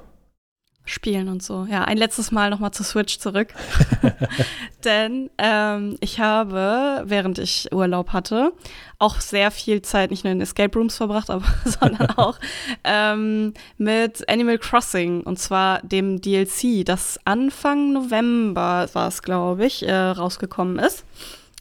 Spielen 0.90 1.30
und 1.30 1.44
so. 1.44 1.68
Ja, 1.70 1.84
ein 1.84 1.98
letztes 1.98 2.32
Mal 2.32 2.50
nochmal 2.50 2.72
zu 2.72 2.84
Switch 2.84 3.20
zurück. 3.20 3.54
Denn 4.84 5.30
ähm, 5.38 5.98
ich 6.00 6.20
habe, 6.20 7.04
während 7.06 7.40
ich 7.40 7.70
Urlaub 7.72 8.14
hatte, 8.14 8.54
auch 9.00 9.20
sehr 9.20 9.52
viel 9.52 9.82
Zeit 9.82 10.12
nicht 10.12 10.24
nur 10.24 10.34
in 10.34 10.42
Escape 10.42 10.78
Rooms 10.78 10.98
verbracht, 10.98 11.30
aber 11.30 11.46
sondern 11.66 12.10
auch 12.12 12.40
ähm, 12.84 13.54
mit 13.78 14.28
Animal 14.30 14.58
Crossing 14.58 15.22
und 15.22 15.40
zwar 15.40 15.82
dem 15.82 16.22
DLC, 16.22 16.86
das 16.86 17.20
Anfang 17.26 17.94
November 17.94 18.88
war 18.94 19.08
es, 19.08 19.22
glaube 19.22 19.66
ich, 19.66 19.88
äh, 19.88 19.94
rausgekommen 19.94 20.80
ist. 20.80 21.06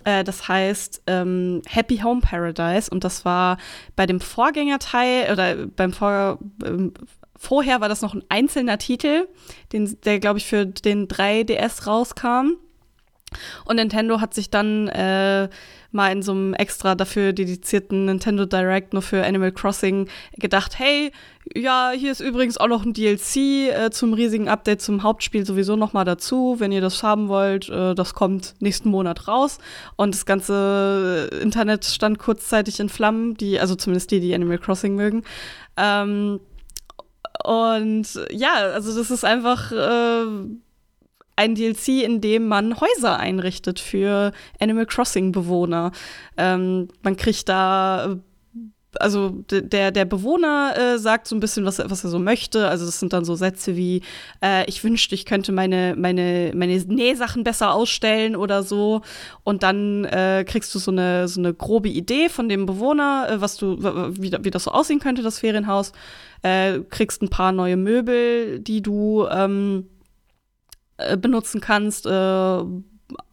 Äh, 0.05 0.25
das 0.25 0.49
heißt 0.49 1.03
ähm, 1.07 1.63
Happy 1.69 1.99
Home 1.99 2.21
Paradise 2.21 2.91
und 2.91 3.05
das 3.05 3.25
war 3.25 3.59
bei 3.97 4.07
dem 4.07 4.21
Vorgängerteil 4.21 5.33
oder 5.33 5.67
beim 5.67 5.93
Vor 5.93 6.39
ähm, 6.65 6.95
Vorher 7.39 7.81
war 7.81 7.89
das 7.89 8.03
noch 8.03 8.15
ein 8.15 8.25
einzelner 8.29 8.79
Titel, 8.79 9.29
den, 9.73 9.99
der, 10.05 10.21
glaube 10.21 10.39
ich, 10.39 10.47
für 10.47 10.67
den 10.67 11.09
3DS 11.09 11.87
rauskam. 11.87 12.57
Und 13.65 13.77
Nintendo 13.77 14.21
hat 14.21 14.35
sich 14.35 14.51
dann 14.51 14.89
äh, 14.89 15.49
mal 15.91 16.13
in 16.13 16.23
so 16.23 16.33
einem 16.33 16.55
extra 16.55 16.95
dafür 16.95 17.33
dedizierten 17.33 18.05
Nintendo 18.05 18.47
Direct 18.47 18.93
nur 18.93 19.03
für 19.03 19.25
Animal 19.25 19.51
Crossing 19.51 20.09
gedacht, 20.35 20.79
hey, 20.79 21.11
ja, 21.55 21.91
hier 21.95 22.13
ist 22.13 22.21
übrigens 22.21 22.57
auch 22.59 22.69
noch 22.69 22.85
ein 22.85 22.93
DLC 22.93 23.37
äh, 23.37 23.91
zum 23.91 24.13
riesigen 24.13 24.49
Update 24.49 24.81
zum 24.81 25.03
Hauptspiel 25.03 25.45
sowieso 25.45 25.75
noch 25.75 25.93
mal 25.93 26.05
dazu, 26.05 26.57
wenn 26.59 26.71
ihr 26.71 26.81
das 26.81 27.03
haben 27.03 27.29
wollt. 27.29 27.69
Äh, 27.69 27.95
das 27.95 28.15
kommt 28.15 28.55
nächsten 28.61 28.91
Monat 28.91 29.27
raus 29.27 29.59
und 29.97 30.15
das 30.15 30.27
ganze 30.27 31.29
Internet 31.43 31.85
stand 31.85 32.19
kurzzeitig 32.19 32.79
in 32.79 32.89
Flammen, 32.89 33.35
die 33.35 33.59
also 33.59 33.75
zumindest 33.75 34.11
die, 34.13 34.21
die 34.21 34.35
Animal 34.35 34.59
Crossing 34.59 34.95
mögen. 34.95 35.25
Ähm, 35.77 36.41
und 37.45 38.07
ja, 38.31 38.55
also 38.55 38.97
das 38.97 39.11
ist 39.11 39.25
einfach 39.25 39.73
äh, 39.73 40.27
ein 41.37 41.55
DLC, 41.55 41.89
in 42.03 42.21
dem 42.21 42.49
man 42.49 42.81
Häuser 42.81 43.19
einrichtet 43.19 43.79
für 43.79 44.33
Animal 44.59 44.87
Crossing-Bewohner. 44.87 45.93
Ähm, 46.37 46.89
man 47.03 47.17
kriegt 47.17 47.49
da 47.49 48.17
also 49.01 49.45
der, 49.51 49.91
der 49.91 50.05
Bewohner 50.05 50.75
äh, 50.77 50.99
sagt 50.99 51.27
so 51.27 51.37
ein 51.37 51.41
bisschen, 51.41 51.65
was, 51.65 51.79
was 51.79 52.05
er 52.05 52.11
so 52.11 52.19
möchte. 52.19 52.69
Also 52.69 52.87
das 52.87 53.01
sind 53.01 53.13
dann 53.13 53.25
so 53.25 53.35
Sätze 53.35 53.77
wie, 53.77 54.03
äh, 54.43 54.65
ich 54.69 54.83
wünschte, 54.85 55.15
ich 55.15 55.27
könnte 55.27 55.53
meine, 55.53 55.95
meine, 55.97 56.53
meine 56.55 56.77
Nähsachen 56.79 57.45
besser 57.45 57.73
ausstellen 57.73 58.37
oder 58.37 58.63
so. 58.63 59.03
Und 59.45 59.63
dann 59.63 60.05
äh, 60.05 60.45
kriegst 60.47 60.75
du 60.75 60.79
so 60.79 60.91
eine, 60.91 61.29
so 61.29 61.41
eine 61.41 61.55
grobe 61.55 61.89
Idee 61.89 62.29
von 62.29 62.49
dem 62.49 62.67
Bewohner, 62.67 63.29
äh, 63.31 63.41
was 63.41 63.57
du, 63.57 63.79
wie, 64.19 64.33
wie 64.41 64.51
das 64.51 64.65
so 64.65 64.71
aussehen 64.71 65.01
könnte, 65.01 65.23
das 65.23 65.39
Ferienhaus. 65.39 65.93
Äh, 66.43 66.81
kriegst 66.91 67.23
ein 67.23 67.31
paar 67.31 67.53
neue 67.53 67.77
Möbel, 67.77 68.61
die 68.61 68.83
du 68.83 69.27
ähm, 69.31 69.89
äh, 70.97 71.17
benutzen 71.17 71.61
kannst. 71.61 72.07
Äh, 72.07 72.11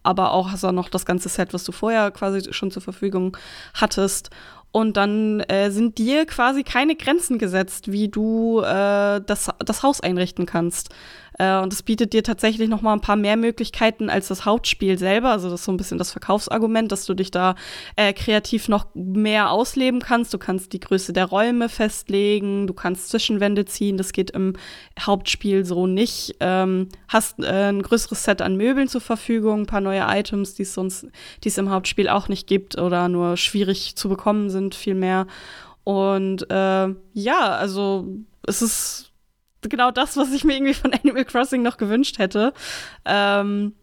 aber 0.03 0.31
auch 0.31 0.51
hast 0.51 0.63
du 0.63 0.71
noch 0.71 0.89
das 0.89 1.05
ganze 1.05 1.29
Set, 1.29 1.53
was 1.53 1.63
du 1.63 1.71
vorher 1.71 2.11
quasi 2.11 2.53
schon 2.53 2.71
zur 2.71 2.81
Verfügung 2.81 3.37
hattest. 3.73 4.29
Und 4.71 4.97
dann 4.97 5.39
äh, 5.41 5.69
sind 5.69 5.99
dir 5.99 6.25
quasi 6.25 6.63
keine 6.63 6.95
Grenzen 6.95 7.37
gesetzt, 7.37 7.91
wie 7.91 8.09
du 8.09 8.59
äh, 8.61 9.21
das, 9.21 9.49
das 9.59 9.83
Haus 9.83 10.01
einrichten 10.01 10.47
kannst. 10.47 10.89
Äh, 11.39 11.59
und 11.59 11.73
es 11.73 11.83
bietet 11.83 12.13
dir 12.13 12.23
tatsächlich 12.23 12.69
noch 12.69 12.81
mal 12.81 12.93
ein 12.93 13.01
paar 13.01 13.15
mehr 13.15 13.37
Möglichkeiten 13.37 14.09
als 14.09 14.27
das 14.27 14.45
Hauptspiel 14.45 14.97
selber. 14.97 15.31
Also 15.31 15.49
das 15.49 15.61
ist 15.61 15.65
so 15.65 15.71
ein 15.71 15.77
bisschen 15.77 15.97
das 15.97 16.11
Verkaufsargument, 16.11 16.91
dass 16.91 17.05
du 17.05 17.13
dich 17.13 17.31
da 17.31 17.55
äh, 17.95 18.13
kreativ 18.13 18.67
noch 18.67 18.87
mehr 18.93 19.51
ausleben 19.51 19.99
kannst. 19.99 20.33
Du 20.33 20.37
kannst 20.37 20.73
die 20.73 20.79
Größe 20.79 21.13
der 21.13 21.25
Räume 21.25 21.69
festlegen, 21.69 22.67
du 22.67 22.73
kannst 22.73 23.09
Zwischenwände 23.09 23.65
ziehen. 23.65 23.97
Das 23.97 24.13
geht 24.13 24.31
im 24.31 24.53
Hauptspiel 24.99 25.65
so 25.65 25.87
nicht. 25.87 26.35
Ähm, 26.39 26.89
hast 27.07 27.39
äh, 27.39 27.69
ein 27.69 27.81
größeres 27.81 28.23
Set 28.23 28.41
an 28.41 28.55
Möbeln 28.55 28.87
zur 28.87 29.01
Verfügung, 29.01 29.61
ein 29.61 29.67
paar 29.67 29.81
neue 29.81 30.05
Items, 30.07 30.55
die 30.55 30.63
es 30.63 30.73
sonst, 30.73 31.07
die 31.43 31.49
es 31.49 31.57
im 31.57 31.69
Hauptspiel 31.69 32.09
auch 32.09 32.27
nicht 32.27 32.47
gibt 32.47 32.77
oder 32.77 33.09
nur 33.09 33.37
schwierig 33.37 33.95
zu 33.95 34.09
bekommen 34.09 34.49
sind, 34.49 34.75
viel 34.75 34.95
mehr. 34.95 35.27
Und 35.83 36.49
äh, 36.49 36.87
ja, 37.13 37.39
also 37.39 38.07
es 38.45 38.61
ist 38.61 39.12
genau 39.69 39.91
das, 39.91 40.17
was 40.17 40.31
ich 40.31 40.43
mir 40.43 40.55
irgendwie 40.55 40.73
von 40.73 40.93
Animal 41.03 41.25
Crossing 41.25 41.61
noch 41.61 41.77
gewünscht 41.77 42.19
hätte. 42.19 42.53
Ähm, 43.05 43.73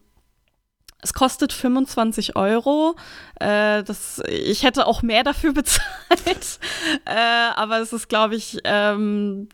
es 1.02 1.15
kostet 1.15 1.52
25 1.52 2.36
Euro. 2.36 2.94
Äh, 3.39 3.82
das, 3.82 4.23
ich 4.28 4.62
hätte 4.62 4.86
auch 4.86 5.02
mehr 5.02 5.24
dafür 5.24 5.52
bezahlt. 5.55 6.59
äh, 7.05 7.51
aber 7.57 7.81
es 7.81 7.93
ist, 7.93 8.09
glaube 8.09 8.36
ich, 8.36 8.59
ähm, 8.65 9.48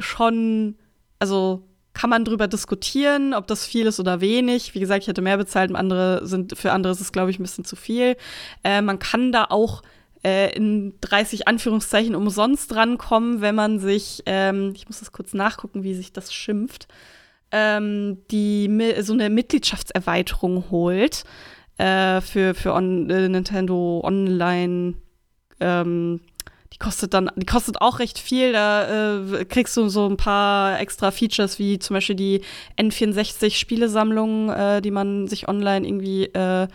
schon, 0.00 0.76
also 1.18 1.68
kann 1.92 2.10
man 2.10 2.24
drüber 2.24 2.48
diskutieren, 2.48 3.34
ob 3.34 3.46
das 3.46 3.64
viel 3.64 3.86
ist 3.86 4.00
oder 4.00 4.20
wenig. 4.20 4.74
Wie 4.74 4.80
gesagt, 4.80 5.02
ich 5.02 5.08
hätte 5.08 5.22
mehr 5.22 5.36
bezahlt, 5.36 5.74
andere 5.74 6.26
sind, 6.26 6.58
für 6.58 6.72
andere 6.72 6.92
ist 6.92 7.00
es, 7.00 7.12
glaube 7.12 7.30
ich, 7.30 7.38
ein 7.38 7.44
bisschen 7.44 7.64
zu 7.64 7.76
viel. 7.76 8.16
Äh, 8.64 8.82
man 8.82 8.98
kann 8.98 9.30
da 9.30 9.44
auch 9.48 9.82
äh, 10.24 10.54
in 10.56 10.94
30 11.00 11.46
Anführungszeichen 11.46 12.14
umsonst 12.14 12.74
rankommen, 12.74 13.40
wenn 13.40 13.54
man 13.54 13.78
sich, 13.78 14.22
ähm, 14.26 14.72
ich 14.74 14.88
muss 14.88 15.00
das 15.00 15.12
kurz 15.12 15.34
nachgucken, 15.34 15.82
wie 15.82 15.94
sich 15.94 16.12
das 16.12 16.32
schimpft, 16.32 16.88
ähm, 17.52 18.18
die 18.30 18.94
so 19.00 19.12
eine 19.12 19.30
Mitgliedschaftserweiterung 19.30 20.70
holt 20.70 21.24
äh, 21.78 22.20
für, 22.20 22.54
für 22.54 22.72
on, 22.72 23.10
äh, 23.10 23.28
Nintendo 23.28 24.00
Online. 24.02 24.94
Ähm, 25.60 26.20
die 26.72 26.78
kostet 26.78 27.14
dann, 27.14 27.30
die 27.36 27.46
kostet 27.46 27.80
auch 27.80 28.00
recht 28.00 28.18
viel. 28.18 28.52
Da 28.52 29.18
äh, 29.18 29.44
kriegst 29.44 29.76
du 29.76 29.88
so 29.88 30.08
ein 30.08 30.16
paar 30.16 30.80
extra 30.80 31.12
Features, 31.12 31.58
wie 31.60 31.78
zum 31.78 31.94
Beispiel 31.94 32.16
die 32.16 32.40
N64-Spielesammlung, 32.78 34.50
äh, 34.50 34.80
die 34.80 34.90
man 34.90 35.28
sich 35.28 35.48
online 35.48 35.86
irgendwie 35.86 36.24
äh, 36.24 36.66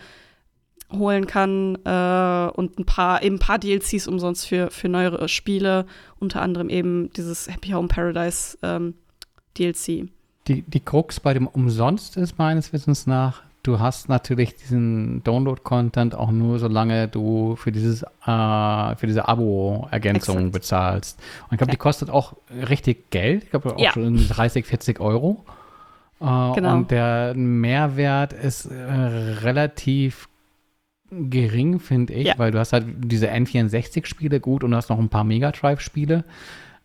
holen 0.92 1.26
kann 1.26 1.76
äh, 1.84 2.50
und 2.54 2.78
ein 2.78 2.84
paar 2.84 3.22
eben 3.22 3.36
ein 3.36 3.38
paar 3.38 3.58
DLCs 3.58 4.06
umsonst 4.06 4.46
für 4.46 4.70
für 4.70 4.88
neuere 4.88 5.28
Spiele, 5.28 5.86
unter 6.18 6.42
anderem 6.42 6.68
eben 6.68 7.12
dieses 7.12 7.48
Happy 7.48 7.70
Home 7.70 7.88
Paradise 7.88 8.58
ähm, 8.62 8.94
DLC. 9.58 10.08
Die 10.48 10.62
die 10.62 10.80
Krux 10.80 11.20
bei 11.20 11.34
dem 11.34 11.46
umsonst 11.46 12.16
ist 12.16 12.38
meines 12.38 12.72
Wissens 12.72 13.06
nach, 13.06 13.42
du 13.62 13.78
hast 13.78 14.08
natürlich 14.08 14.56
diesen 14.56 15.22
Download-Content 15.22 16.14
auch 16.14 16.30
nur, 16.30 16.58
solange 16.58 17.08
du 17.08 17.56
für 17.56 17.72
dieses 17.72 18.02
äh, 18.02 18.96
für 18.96 19.06
diese 19.06 19.28
Abo-Ergänzung 19.28 20.50
bezahlst. 20.50 21.18
Und 21.42 21.52
ich 21.52 21.58
glaube, 21.58 21.70
ja. 21.70 21.74
die 21.74 21.78
kostet 21.78 22.10
auch 22.10 22.34
richtig 22.50 23.10
Geld. 23.10 23.44
Ich 23.44 23.50
glaube 23.50 23.74
auch 23.74 23.78
ja. 23.78 23.92
schon 23.92 24.28
30, 24.28 24.66
40 24.66 25.00
Euro. 25.00 25.44
Äh, 26.20 26.24
genau. 26.54 26.74
Und 26.74 26.90
der 26.90 27.34
Mehrwert 27.34 28.32
ist 28.32 28.66
äh, 28.66 28.74
relativ 28.74 30.28
gering, 31.10 31.80
finde 31.80 32.12
ich, 32.12 32.28
ja. 32.28 32.34
weil 32.38 32.50
du 32.50 32.58
hast 32.58 32.72
halt 32.72 32.86
diese 32.98 33.30
N64-Spiele 33.30 34.40
gut 34.40 34.64
und 34.64 34.70
du 34.70 34.76
hast 34.76 34.90
noch 34.90 34.98
ein 34.98 35.08
paar 35.08 35.24
Mega 35.24 35.50
Drive-Spiele. 35.52 36.24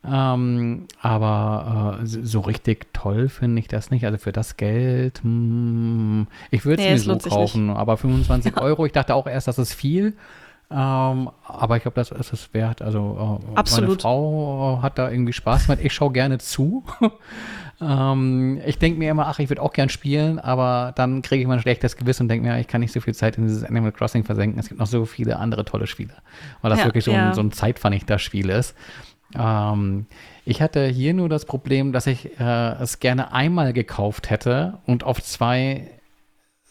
Ähm, 0.07 0.85
aber 1.01 1.99
äh, 2.01 2.05
so 2.05 2.41
richtig 2.41 2.93
toll 2.93 3.27
finde 3.27 3.59
ich 3.59 3.67
das 3.67 3.89
nicht. 3.89 4.05
Also 4.05 4.17
für 4.17 4.31
das 4.31 4.57
Geld, 4.57 5.21
mh, 5.23 5.29
hm, 5.29 6.27
ich 6.51 6.65
würde 6.65 6.83
es 6.83 7.05
nee, 7.05 7.13
mir 7.13 7.19
so 7.19 7.29
kaufen, 7.29 7.69
aber 7.71 7.97
25 7.97 8.55
ja. 8.55 8.61
Euro, 8.61 8.85
ich 8.85 8.91
dachte 8.91 9.15
auch 9.15 9.27
erst, 9.27 9.47
das 9.47 9.57
ist 9.57 9.73
viel. 9.73 10.13
Ähm, 10.71 11.29
aber 11.47 11.77
ich 11.77 11.83
glaube, 11.83 11.95
das 11.95 12.11
ist 12.11 12.33
es 12.33 12.53
wert. 12.53 12.81
Also 12.81 13.41
äh, 13.53 13.55
Absolut. 13.55 13.89
meine 13.89 13.99
Frau 13.99 14.79
hat 14.81 14.97
da 14.97 15.09
irgendwie 15.09 15.33
Spaß 15.33 15.67
mit. 15.67 15.79
Ich 15.79 15.93
schaue 15.93 16.11
gerne 16.11 16.39
zu. 16.39 16.83
ähm, 17.81 18.61
ich 18.65 18.77
denke 18.77 18.99
mir 18.99 19.11
immer, 19.11 19.27
ach, 19.27 19.39
ich 19.39 19.49
würde 19.49 19.61
auch 19.61 19.73
gern 19.73 19.89
spielen, 19.89 20.39
aber 20.39 20.93
dann 20.95 21.21
kriege 21.21 21.41
ich 21.41 21.47
mal 21.47 21.55
ein 21.55 21.61
schlechtes 21.61 21.97
Gewissen 21.97 22.23
und 22.23 22.29
denke 22.29 22.47
mir, 22.47 22.59
ich 22.59 22.67
kann 22.67 22.81
nicht 22.81 22.93
so 22.93 23.01
viel 23.01 23.13
Zeit 23.13 23.37
in 23.37 23.47
dieses 23.47 23.63
Animal 23.63 23.91
Crossing 23.91 24.23
versenken. 24.23 24.59
Es 24.59 24.69
gibt 24.69 24.79
noch 24.79 24.87
so 24.87 25.05
viele 25.05 25.37
andere 25.37 25.65
tolle 25.65 25.87
Spiele. 25.87 26.13
Weil 26.61 26.69
das 26.69 26.79
ja, 26.79 26.85
wirklich 26.85 27.03
so, 27.03 27.11
ja. 27.11 27.29
ein, 27.29 27.33
so 27.33 27.41
ein 27.41 27.51
zeitvernichter 27.51 28.19
Spiel 28.19 28.49
ist. 28.49 28.75
Ähm, 29.37 30.05
ich 30.45 30.61
hatte 30.61 30.85
hier 30.87 31.13
nur 31.13 31.27
das 31.27 31.45
Problem, 31.45 31.91
dass 31.91 32.07
ich 32.07 32.39
äh, 32.39 32.73
es 32.81 32.99
gerne 32.99 33.33
einmal 33.33 33.73
gekauft 33.73 34.29
hätte 34.29 34.79
und 34.85 35.03
auf 35.03 35.21
zwei 35.21 35.89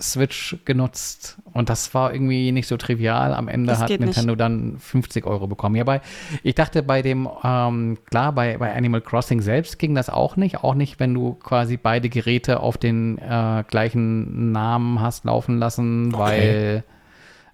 Switch 0.01 0.57
genutzt 0.65 1.39
und 1.53 1.69
das 1.69 1.95
war 1.95 2.13
irgendwie 2.13 2.51
nicht 2.51 2.67
so 2.67 2.77
trivial. 2.77 3.33
Am 3.33 3.47
Ende 3.47 3.69
das 3.69 3.81
hat 3.81 3.91
Nintendo 3.91 4.33
nicht. 4.33 4.41
dann 4.41 4.77
50 4.79 5.25
Euro 5.25 5.47
bekommen. 5.47 5.77
Ja, 5.77 5.85
bei, 5.85 6.01
ich 6.43 6.57
dachte 6.57 6.83
bei 6.83 7.01
dem, 7.01 7.29
ähm, 7.45 7.99
klar, 8.11 8.33
bei, 8.33 8.59
bei 8.59 8.75
Animal 8.75 9.01
Crossing 9.01 9.41
selbst 9.41 9.79
ging 9.79 9.95
das 9.95 10.11
auch 10.11 10.37
nicht. 10.37 10.65
Auch 10.65 10.75
nicht, 10.75 10.99
wenn 10.99 11.15
du 11.15 11.35
quasi 11.35 11.77
beide 11.77 12.09
Geräte 12.09 12.59
auf 12.59 12.77
den 12.77 13.19
äh, 13.19 13.63
gleichen 13.69 14.51
Namen 14.51 15.01
hast 15.01 15.27
laufen 15.27 15.59
lassen, 15.59 16.13
okay. 16.13 16.19
weil 16.19 16.85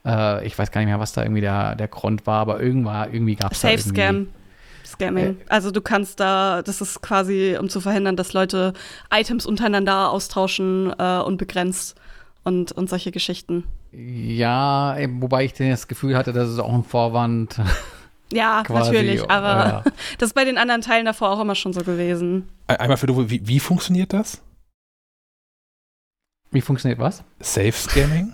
äh, 0.06 0.46
ich 0.46 0.58
weiß 0.58 0.70
gar 0.70 0.80
nicht 0.80 0.88
mehr, 0.88 1.00
was 1.00 1.12
da 1.12 1.22
irgendwie 1.22 1.42
der, 1.42 1.74
der 1.74 1.88
Grund 1.88 2.26
war, 2.26 2.40
aber 2.40 2.60
irgendwann, 2.60 3.12
irgendwie 3.12 3.36
gab 3.36 3.52
es 3.52 3.60
Safe 3.60 3.78
Scam. 3.78 4.28
Scamming. 4.86 5.36
Äh, 5.40 5.44
also 5.48 5.70
du 5.70 5.82
kannst 5.82 6.20
da, 6.20 6.62
das 6.62 6.80
ist 6.80 7.02
quasi, 7.02 7.56
um 7.60 7.68
zu 7.68 7.80
verhindern, 7.80 8.16
dass 8.16 8.32
Leute 8.32 8.72
Items 9.12 9.44
untereinander 9.44 10.10
austauschen 10.10 10.92
äh, 10.98 11.18
und 11.18 11.36
begrenzt 11.36 11.96
und, 12.50 12.72
und 12.72 12.90
solche 12.90 13.12
Geschichten. 13.12 13.64
Ja, 13.92 14.96
wobei 15.20 15.44
ich 15.44 15.52
das 15.52 15.86
Gefühl 15.86 16.16
hatte, 16.16 16.32
das 16.32 16.50
ist 16.50 16.58
auch 16.58 16.74
ein 16.74 16.84
Vorwand. 16.84 17.60
Ja, 18.32 18.62
quasi, 18.64 18.92
natürlich, 18.92 19.28
aber 19.28 19.48
ja. 19.48 19.84
das 20.18 20.28
ist 20.28 20.34
bei 20.34 20.44
den 20.44 20.56
anderen 20.56 20.82
Teilen 20.82 21.04
davor 21.04 21.30
auch 21.30 21.40
immer 21.40 21.56
schon 21.56 21.72
so 21.72 21.80
gewesen. 21.80 22.48
Einmal 22.68 22.96
für 22.96 23.08
du, 23.08 23.28
wie, 23.28 23.44
wie 23.44 23.58
funktioniert 23.58 24.12
das? 24.12 24.40
Wie 26.52 26.60
funktioniert 26.60 27.00
was? 27.00 27.24
Safe 27.40 27.72
Scamming? 27.72 28.32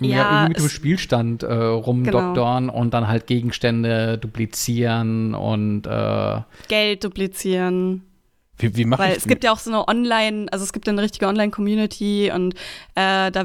Ja, 0.00 0.08
ja 0.08 0.32
irgendwie 0.32 0.48
mit 0.48 0.58
dem 0.60 0.68
Spielstand 0.70 1.42
äh, 1.42 1.52
rumdoktoren 1.52 2.68
genau. 2.68 2.80
und 2.80 2.94
dann 2.94 3.06
halt 3.06 3.26
Gegenstände 3.26 4.16
duplizieren 4.16 5.34
und 5.34 5.86
äh, 5.86 6.40
Geld 6.68 7.04
duplizieren. 7.04 8.00
Wie, 8.62 8.76
wie 8.76 8.90
Weil 8.90 9.16
es 9.16 9.26
gibt 9.26 9.42
ja 9.44 9.52
auch 9.52 9.58
so 9.58 9.70
eine 9.70 9.88
Online, 9.88 10.46
also 10.52 10.64
es 10.64 10.72
gibt 10.72 10.88
eine 10.88 11.02
richtige 11.02 11.26
Online-Community 11.26 12.30
und 12.34 12.54
äh, 12.94 13.30
da 13.30 13.44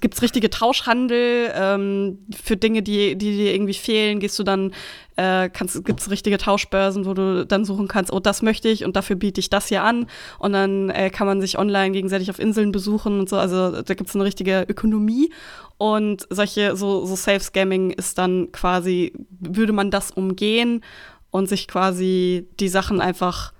gibt 0.00 0.14
es 0.14 0.22
richtige 0.22 0.50
Tauschhandel 0.50 1.52
ähm, 1.54 2.18
für 2.42 2.56
Dinge, 2.56 2.82
die, 2.82 3.16
die 3.16 3.36
dir 3.36 3.54
irgendwie 3.54 3.74
fehlen. 3.74 4.20
Gehst 4.20 4.38
du 4.38 4.42
dann, 4.42 4.72
äh, 5.16 5.50
gibt 5.50 6.00
es 6.00 6.10
richtige 6.10 6.38
Tauschbörsen, 6.38 7.04
wo 7.04 7.14
du 7.14 7.44
dann 7.44 7.64
suchen 7.64 7.88
kannst, 7.88 8.12
oh, 8.12 8.20
das 8.20 8.42
möchte 8.42 8.68
ich 8.68 8.84
und 8.84 8.96
dafür 8.96 9.16
biete 9.16 9.40
ich 9.40 9.50
das 9.50 9.68
hier 9.68 9.82
an. 9.82 10.06
Und 10.38 10.54
dann 10.54 10.90
äh, 10.90 11.10
kann 11.10 11.26
man 11.26 11.40
sich 11.40 11.58
online 11.58 11.92
gegenseitig 11.92 12.30
auf 12.30 12.38
Inseln 12.38 12.72
besuchen 12.72 13.20
und 13.20 13.28
so. 13.28 13.36
Also 13.36 13.82
da 13.82 13.94
gibt 13.94 14.08
es 14.08 14.14
eine 14.14 14.24
richtige 14.24 14.64
Ökonomie. 14.68 15.30
Und 15.76 16.26
solche, 16.30 16.74
so, 16.74 17.04
so 17.04 17.14
Safe-Scamming 17.14 17.90
ist 17.90 18.18
dann 18.18 18.50
quasi, 18.50 19.12
würde 19.38 19.72
man 19.72 19.90
das 19.90 20.10
umgehen 20.10 20.82
und 21.30 21.48
sich 21.48 21.68
quasi 21.68 22.48
die 22.58 22.68
Sachen 22.68 23.00
einfach 23.00 23.52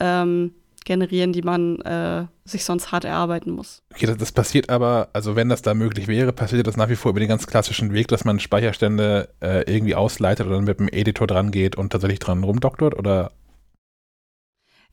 ähm, 0.00 0.52
generieren, 0.86 1.32
die 1.32 1.42
man 1.42 1.80
äh, 1.80 2.26
sich 2.44 2.64
sonst 2.64 2.92
hart 2.92 3.04
erarbeiten 3.04 3.50
muss. 3.50 3.82
Okay, 3.92 4.06
das, 4.06 4.16
das, 4.16 4.32
passiert 4.32 4.70
aber, 4.70 5.08
also 5.12 5.36
wenn 5.36 5.48
das 5.48 5.60
da 5.60 5.74
möglich 5.74 6.08
wäre, 6.08 6.32
passiert 6.32 6.66
das 6.66 6.76
nach 6.76 6.88
wie 6.88 6.96
vor 6.96 7.10
über 7.10 7.20
den 7.20 7.28
ganz 7.28 7.46
klassischen 7.46 7.92
Weg, 7.92 8.08
dass 8.08 8.24
man 8.24 8.40
Speicherstände 8.40 9.28
äh, 9.40 9.70
irgendwie 9.70 9.94
ausleitet 9.94 10.46
oder 10.46 10.56
dann 10.56 10.64
mit 10.64 10.78
dem 10.78 10.88
Editor 10.88 11.26
dran 11.26 11.50
geht 11.50 11.76
und 11.76 11.90
tatsächlich 11.90 12.20
dran 12.20 12.44
rumdoktort 12.44 12.96
oder? 12.96 13.32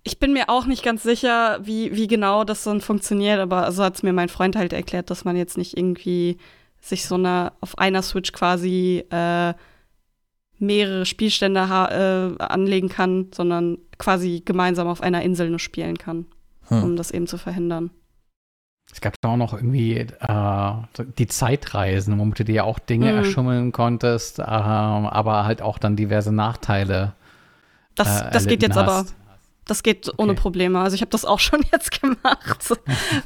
Ich 0.04 0.20
bin 0.20 0.34
mir 0.34 0.50
auch 0.50 0.66
nicht 0.66 0.84
ganz 0.84 1.04
sicher, 1.04 1.60
wie, 1.64 1.96
wie 1.96 2.08
genau 2.08 2.44
das 2.44 2.64
dann 2.64 2.82
funktioniert, 2.82 3.40
aber 3.40 3.72
so 3.72 3.84
hat 3.84 3.96
es 3.96 4.04
mir 4.04 4.12
mein 4.12 4.30
Freund 4.30 4.58
halt 4.58 4.74
erklärt, 4.74 5.10
dass 5.10 5.24
man 5.24 5.38
jetzt 5.38 5.58
nicht 5.58 5.78
irgendwie 5.78 6.38
sich 6.82 7.06
so 7.06 7.16
eine 7.16 7.54
auf 7.62 7.78
einer 7.78 8.02
Switch 8.02 8.34
quasi 8.34 9.06
äh, 9.10 9.54
mehrere 10.60 11.06
Spielstände 11.06 11.62
äh, 11.62 12.44
anlegen 12.44 12.90
kann, 12.90 13.28
sondern 13.34 13.78
quasi 14.04 14.42
gemeinsam 14.44 14.88
auf 14.88 15.02
einer 15.02 15.22
Insel 15.22 15.50
nur 15.50 15.60
spielen 15.60 15.98
kann, 15.98 16.26
hm. 16.68 16.84
um 16.84 16.96
das 16.98 17.12
eben 17.12 17.26
zu 17.26 17.38
verhindern. 17.38 17.90
Es 18.92 19.00
gab 19.00 19.16
da 19.22 19.30
auch 19.30 19.38
noch 19.38 19.54
irgendwie 19.54 19.96
äh, 19.98 20.74
die 21.18 21.28
Zeitreisen, 21.28 22.20
womit 22.20 22.40
du 22.40 22.44
dir 22.44 22.66
auch 22.66 22.80
Dinge 22.80 23.12
mhm. 23.12 23.18
erschummeln 23.20 23.72
konntest, 23.72 24.40
äh, 24.40 24.44
aber 24.44 25.46
halt 25.46 25.62
auch 25.62 25.78
dann 25.78 25.96
diverse 25.96 26.34
Nachteile. 26.34 27.14
Das, 27.96 28.24
äh, 28.24 28.32
das 28.32 28.46
geht 28.46 28.62
jetzt 28.62 28.76
hast. 28.76 28.90
aber 28.90 29.06
das 29.66 29.84
geht 29.84 30.10
okay. 30.10 30.16
ohne 30.18 30.34
Probleme. 30.34 30.80
Also 30.80 30.96
ich 30.96 31.02
habe 31.02 31.12
das 31.12 31.26
auch 31.26 31.40
schon 31.40 31.62
jetzt 31.72 32.02
gemacht, 32.02 32.72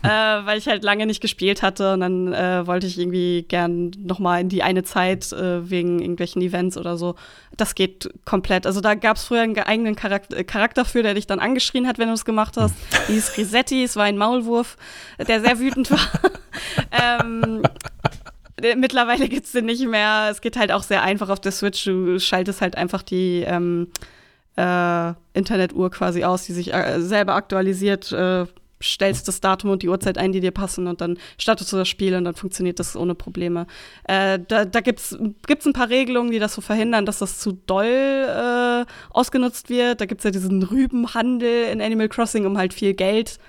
äh, 0.04 0.08
weil 0.08 0.58
ich 0.58 0.68
halt 0.68 0.84
lange 0.84 1.06
nicht 1.06 1.22
gespielt 1.22 1.62
hatte 1.62 1.94
und 1.94 2.02
dann 2.02 2.34
äh, 2.34 2.68
wollte 2.68 2.88
ich 2.88 3.00
irgendwie 3.00 3.44
gern 3.44 3.92
noch 3.98 4.20
mal 4.20 4.42
in 4.42 4.50
die 4.50 4.64
eine 4.64 4.84
Zeit 4.84 5.32
äh, 5.32 5.70
wegen 5.70 6.00
irgendwelchen 6.00 6.42
Events 6.42 6.78
oder 6.78 6.98
so. 6.98 7.16
Das 7.56 7.76
geht 7.76 8.10
komplett. 8.26 8.66
Also 8.68 8.82
da 8.82 8.94
gab 8.94 9.18
es 9.18 9.26
früher 9.26 9.42
einen 9.42 9.58
eigenen 9.58 9.96
Charakter, 9.96 10.44
Charakter 10.44 10.86
für, 10.86 11.02
der 11.02 11.16
dich 11.16 11.28
dann 11.28 11.40
angeschrien 11.40 11.88
hat, 11.88 11.98
wenn 11.98 12.08
du 12.08 12.14
es 12.14 12.26
gemacht 12.26 12.56
hast. 12.58 12.76
Die 13.08 13.14
hieß 13.14 13.38
Risetti, 13.38 13.84
es 13.84 13.96
war 13.96 14.04
ein 14.04 14.18
Maulwurf, 14.18 14.78
der 15.28 15.42
sehr 15.42 15.60
wütend 15.60 15.90
war. 15.90 16.08
ähm, 17.18 17.64
mittlerweile 18.76 19.28
gibt 19.28 19.46
es 19.46 19.52
den 19.54 19.66
nicht 19.66 19.88
mehr. 19.88 20.28
Es 20.30 20.42
geht 20.42 20.58
halt 20.58 20.72
auch 20.72 20.84
sehr 20.84 21.02
einfach 21.02 21.30
auf 21.30 21.40
der 21.40 21.52
Switch. 21.52 21.84
Du 21.86 22.20
schaltest 22.20 22.62
halt 22.62 22.76
einfach 22.76 23.02
die 23.02 23.44
ähm, 23.46 23.88
äh, 24.58 25.14
Internetuhr 25.34 25.90
quasi 25.92 26.24
aus, 26.24 26.46
die 26.46 26.54
sich 26.54 26.74
äh, 26.74 27.00
selber 27.00 27.36
aktualisiert, 27.36 28.12
äh, 28.12 28.46
stellst 28.82 29.28
das 29.28 29.42
Datum 29.42 29.72
und 29.72 29.82
die 29.82 29.90
Uhrzeit 29.90 30.18
ein, 30.18 30.32
die 30.32 30.40
dir 30.40 30.52
passen 30.52 30.88
und 30.88 31.02
dann 31.02 31.18
startest 31.38 31.72
du 31.74 31.78
das 31.78 31.88
Spiel 31.88 32.16
und 32.16 32.26
dann 32.26 32.36
funktioniert 32.36 32.80
das 32.80 32.96
ohne 32.96 33.16
Probleme. 33.16 33.66
Äh, 34.04 34.40
da 34.48 34.66
da 34.66 34.82
gibt 34.82 35.00
es 35.00 35.14
ein 35.14 35.74
paar 35.74 35.90
Regelungen, 35.90 36.32
die 36.32 36.40
das 36.40 36.54
so 36.54 36.62
verhindern, 36.62 37.06
dass 37.06 37.20
das 37.20 37.40
zu 37.40 37.54
doll 37.54 37.86
äh, 37.86 38.86
ausgenutzt 39.10 39.70
wird. 39.70 40.02
Da 40.02 40.06
gibt 40.06 40.22
es 40.22 40.26
ja 40.26 40.32
diesen 40.32 40.62
Rübenhandel 40.64 41.66
in 41.72 41.82
Animal 41.82 42.10
Crossing, 42.10 42.46
um 42.46 42.58
halt 42.58 42.74
viel 42.74 42.94
Geld 42.94 43.40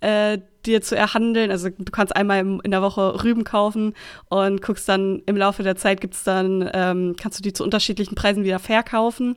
äh, 0.00 0.38
dir 0.66 0.82
zu 0.82 0.96
erhandeln. 0.96 1.50
Also 1.50 1.70
du 1.70 1.90
kannst 1.90 2.14
einmal 2.14 2.40
in 2.62 2.70
der 2.70 2.82
Woche 2.82 3.22
Rüben 3.24 3.44
kaufen 3.44 3.94
und 4.28 4.60
guckst 4.62 4.88
dann 4.88 5.22
im 5.26 5.36
Laufe 5.36 5.62
der 5.62 5.76
Zeit 5.76 6.00
gibt's 6.00 6.24
dann, 6.24 6.68
ähm, 6.72 7.16
kannst 7.18 7.38
du 7.38 7.42
die 7.42 7.52
zu 7.52 7.64
unterschiedlichen 7.64 8.14
Preisen 8.14 8.44
wieder 8.44 8.58
verkaufen. 8.58 9.36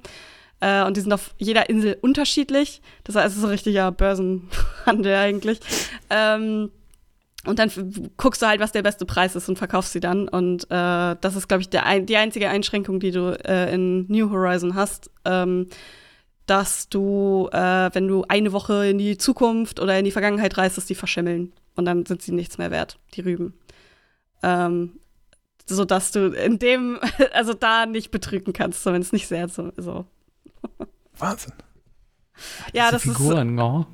Äh, 0.59 0.83
und 0.83 0.97
die 0.97 1.01
sind 1.01 1.13
auf 1.13 1.35
jeder 1.37 1.69
Insel 1.69 1.97
unterschiedlich. 2.01 2.81
Das 3.03 3.15
heißt, 3.15 3.27
es 3.27 3.37
ist 3.37 3.43
ein 3.43 3.49
richtiger 3.49 3.91
Börsenhandel 3.91 5.15
eigentlich. 5.15 5.59
Ähm, 6.09 6.71
und 7.45 7.59
dann 7.59 7.71
guckst 8.17 8.41
du 8.41 8.47
halt, 8.47 8.59
was 8.59 8.71
der 8.73 8.81
beste 8.81 9.05
Preis 9.05 9.35
ist 9.35 9.47
und 9.47 9.57
verkaufst 9.57 9.93
sie 9.93 9.99
dann. 9.99 10.27
Und 10.27 10.65
äh, 10.65 11.15
das 11.21 11.35
ist, 11.35 11.47
glaube 11.47 11.61
ich, 11.61 11.69
der, 11.69 11.99
die 12.01 12.17
einzige 12.17 12.49
Einschränkung, 12.49 12.99
die 12.99 13.11
du 13.11 13.37
äh, 13.47 13.73
in 13.73 14.05
New 14.07 14.29
Horizon 14.31 14.75
hast. 14.75 15.09
Ähm, 15.23 15.67
dass 16.47 16.87
du, 16.87 17.49
äh, 17.51 17.89
wenn 17.93 18.07
du 18.07 18.23
eine 18.29 18.53
Woche 18.53 18.87
in 18.87 18.97
die 18.97 19.17
Zukunft 19.17 19.79
oder 19.81 19.99
in 19.99 20.05
die 20.05 20.11
Vergangenheit 20.11 20.57
reist, 20.57 20.77
dass 20.77 20.85
die 20.85 20.95
verschimmeln. 20.95 21.53
Und 21.75 21.85
dann 21.85 22.05
sind 22.05 22.21
sie 22.21 22.31
nichts 22.31 22.57
mehr 22.57 22.71
wert, 22.71 22.97
die 23.13 23.21
Rüben. 23.21 23.53
Ähm, 24.41 24.99
so 25.65 25.83
dass 25.83 26.11
du 26.11 26.31
in 26.31 26.57
dem, 26.57 26.99
also 27.33 27.53
da 27.53 27.85
nicht 27.85 28.11
betrügen 28.11 28.53
kannst, 28.53 28.81
zumindest 28.81 29.13
nicht 29.13 29.27
sehr 29.27 29.49
so. 29.49 30.05
Wahnsinn. 31.17 31.53
Ja, 32.73 32.91
das 32.91 33.03
Figuren, 33.03 33.57
ist. 33.57 33.63
Oh. 33.63 33.85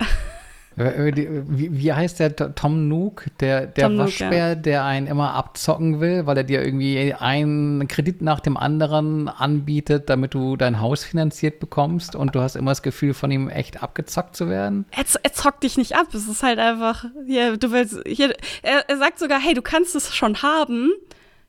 wie, 0.76 1.70
wie, 1.72 1.94
heißt 1.94 2.20
der 2.20 2.36
Tom 2.56 2.88
Nook, 2.88 3.28
der, 3.40 3.68
der 3.68 3.88
Tom 3.88 3.98
Waschbär, 4.00 4.30
Nook, 4.30 4.34
ja. 4.34 4.56
der 4.56 4.86
einen 4.86 5.08
immer 5.08 5.34
abzocken 5.34 6.02
will, 6.02 6.26
weil 6.26 6.38
er 6.38 6.44
dir 6.44 6.64
irgendwie 6.64 7.14
einen 7.14 7.88
Kredit 7.88 8.22
nach 8.22 8.40
dem 8.40 8.58
anderen 8.58 9.30
anbietet, 9.30 10.10
damit 10.10 10.34
du 10.34 10.58
dein 10.58 10.82
Haus 10.82 11.04
finanziert 11.04 11.60
bekommst 11.60 12.16
und 12.16 12.36
du 12.36 12.42
hast 12.42 12.56
immer 12.56 12.72
das 12.72 12.82
Gefühl, 12.82 13.14
von 13.14 13.32
ihm 13.32 13.50
echt 13.50 13.84
abgezockt 13.84 14.36
zu 14.36 14.50
werden? 14.50 14.86
Er, 14.92 15.06
er 15.22 15.34
zockt 15.34 15.64
dich 15.64 15.78
nicht 15.78 15.96
ab. 15.96 16.08
Es 16.14 16.28
ist 16.28 16.44
halt 16.44 16.60
einfach, 16.60 17.06
hier, 17.26 17.58
du 17.58 17.72
willst, 17.72 18.00
hier, 18.06 18.36
er, 18.64 18.90
er 18.90 18.98
sagt 18.98 19.20
sogar, 19.20 19.40
hey, 19.40 19.54
du 19.54 19.62
kannst 19.62 19.96
es 19.96 20.14
schon 20.14 20.42
haben. 20.42 20.92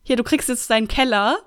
Hier, 0.03 0.17
du 0.17 0.23
kriegst 0.23 0.49
jetzt 0.51 0.69
deinen 0.71 0.87
Keller 0.87 1.39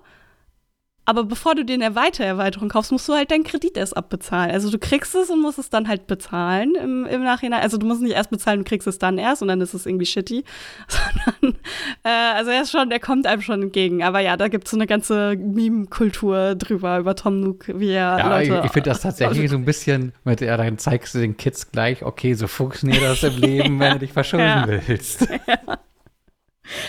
aber 1.08 1.24
bevor 1.24 1.56
du 1.56 1.64
dir 1.64 1.76
eine 1.76 1.96
Weitererweiterung 1.96 2.68
kaufst, 2.68 2.92
musst 2.92 3.08
du 3.08 3.14
halt 3.14 3.32
deinen 3.32 3.46
Kredit 3.46 3.78
erst 3.78 3.96
abbezahlen. 3.96 4.52
Also 4.52 4.70
du 4.70 4.78
kriegst 4.78 5.16
es 5.16 5.30
und 5.30 5.42
musst 5.42 5.58
es 5.58 5.70
dann 5.70 5.88
halt 5.88 6.06
bezahlen 6.06 6.76
im, 6.76 7.06
im 7.06 7.24
Nachhinein. 7.24 7.62
Also 7.62 7.78
du 7.78 7.88
musst 7.88 8.02
nicht 8.02 8.12
erst 8.12 8.30
bezahlen, 8.30 8.60
du 8.60 8.66
kriegst 8.66 8.90
es 8.90 9.00
dann 9.00 9.18
erst 9.18 9.42
und 9.42 9.48
dann 9.48 9.62
ist 9.62 9.74
es 9.74 9.86
irgendwie 9.86 10.06
shitty. 10.06 10.44
Sondern, 10.90 11.58
äh, 12.04 12.10
also 12.10 12.52
er 12.52 12.62
ist 12.62 12.72
schon, 12.72 12.90
der 12.90 13.00
kommt 13.00 13.26
einem 13.26 13.42
schon 13.42 13.64
entgegen. 13.64 14.04
Aber 14.04 14.20
ja, 14.20 14.36
da 14.36 14.50
gibt 14.50 14.66
es 14.66 14.72
so 14.72 14.76
eine 14.76 14.86
ganze 14.86 15.38
Meme-Kultur 15.38 16.56
drüber, 16.56 17.00
über 17.00 17.16
Tom 17.16 17.40
Nook, 17.40 17.70
wie 17.70 17.92
er 17.92 18.18
ja, 18.18 18.30
Leute. 18.30 18.58
Ich, 18.60 18.66
ich 18.66 18.72
finde 18.74 18.90
das 18.90 19.00
tatsächlich 19.04 19.50
so 19.50 19.56
ein 19.56 19.64
bisschen, 19.64 20.12
mit 20.26 20.42
ja, 20.42 20.58
dann 20.58 20.78
zeigst 20.78 21.16
du 21.16 21.20
den 21.20 21.38
Kids 21.38 21.72
gleich, 21.72 22.04
okay, 22.04 22.34
so 22.34 22.48
funktioniert 22.48 23.02
das 23.02 23.24
im 23.24 23.38
Leben, 23.38 23.80
wenn 23.80 23.94
du 23.94 24.00
dich 24.00 24.12
verschulden 24.12 24.46
ja. 24.68 24.68
willst. 24.68 25.22
Ja. 25.22 25.80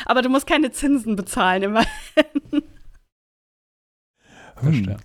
Aber 0.07 0.23
du 0.23 0.29
musst 0.29 0.49
keine 0.49 0.73
Zinsen 0.73 1.15
bezahlen, 1.15 1.63
immerhin. 1.63 2.65
Hm. 4.61 4.97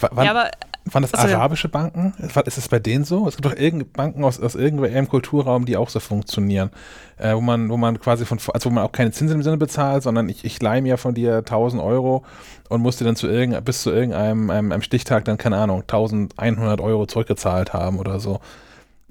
Wann, 0.00 0.24
ja, 0.24 0.30
aber, 0.30 0.50
waren 0.86 1.02
das 1.02 1.14
also, 1.14 1.34
arabische 1.34 1.68
Banken? 1.68 2.14
Ist 2.18 2.58
es 2.58 2.68
bei 2.68 2.78
denen 2.78 3.04
so? 3.04 3.28
Es 3.28 3.36
gibt 3.36 3.44
doch 3.46 3.56
irgend 3.56 3.92
Banken 3.92 4.24
aus, 4.24 4.40
aus 4.40 4.54
irgendeinem 4.54 5.08
Kulturraum, 5.08 5.66
die 5.66 5.76
auch 5.76 5.88
so 5.88 6.00
funktionieren, 6.00 6.70
äh, 7.18 7.34
wo 7.34 7.40
man, 7.40 7.68
wo 7.68 7.76
man 7.76 8.00
quasi 8.00 8.24
von, 8.24 8.38
also 8.52 8.70
wo 8.70 8.74
man 8.74 8.84
auch 8.84 8.92
keine 8.92 9.12
Zinsen 9.12 9.36
im 9.36 9.42
Sinne 9.42 9.58
bezahlt, 9.58 10.02
sondern 10.02 10.28
ich, 10.28 10.44
ich 10.44 10.60
leihe 10.60 10.82
mir 10.82 10.96
von 10.96 11.14
dir 11.14 11.38
1000 11.38 11.82
Euro 11.82 12.24
und 12.68 12.80
musste 12.80 13.04
dann 13.04 13.16
zu 13.16 13.28
irgend, 13.28 13.62
bis 13.64 13.82
zu 13.82 13.90
irgendeinem 13.90 14.50
einem, 14.50 14.72
einem 14.72 14.82
Stichtag 14.82 15.24
dann, 15.26 15.38
keine 15.38 15.58
Ahnung, 15.58 15.82
1100 15.82 16.80
Euro 16.80 17.06
zurückgezahlt 17.06 17.72
haben 17.72 17.98
oder 17.98 18.18
so. 18.18 18.40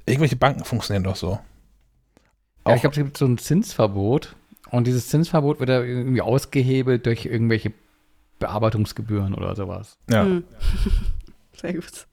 Irgendwelche 0.06 0.36
Banken 0.36 0.64
funktionieren 0.64 1.04
doch 1.04 1.16
so. 1.16 1.40
Ja, 2.68 2.76
ich 2.76 2.82
glaube, 2.82 2.96
es 2.96 3.04
gibt 3.04 3.18
so 3.18 3.26
ein 3.26 3.38
Zinsverbot 3.38 4.36
und 4.72 4.88
dieses 4.88 5.08
Zinsverbot 5.08 5.60
wird 5.60 5.70
ja 5.70 5.82
irgendwie 5.82 6.22
ausgehebelt 6.22 7.06
durch 7.06 7.26
irgendwelche 7.26 7.72
Bearbeitungsgebühren 8.40 9.34
oder 9.34 9.56
sowas. 9.56 9.98
Ja. 10.10 10.24
Hm. 10.24 10.44
Sehr 11.54 11.74
gut. 11.74 12.08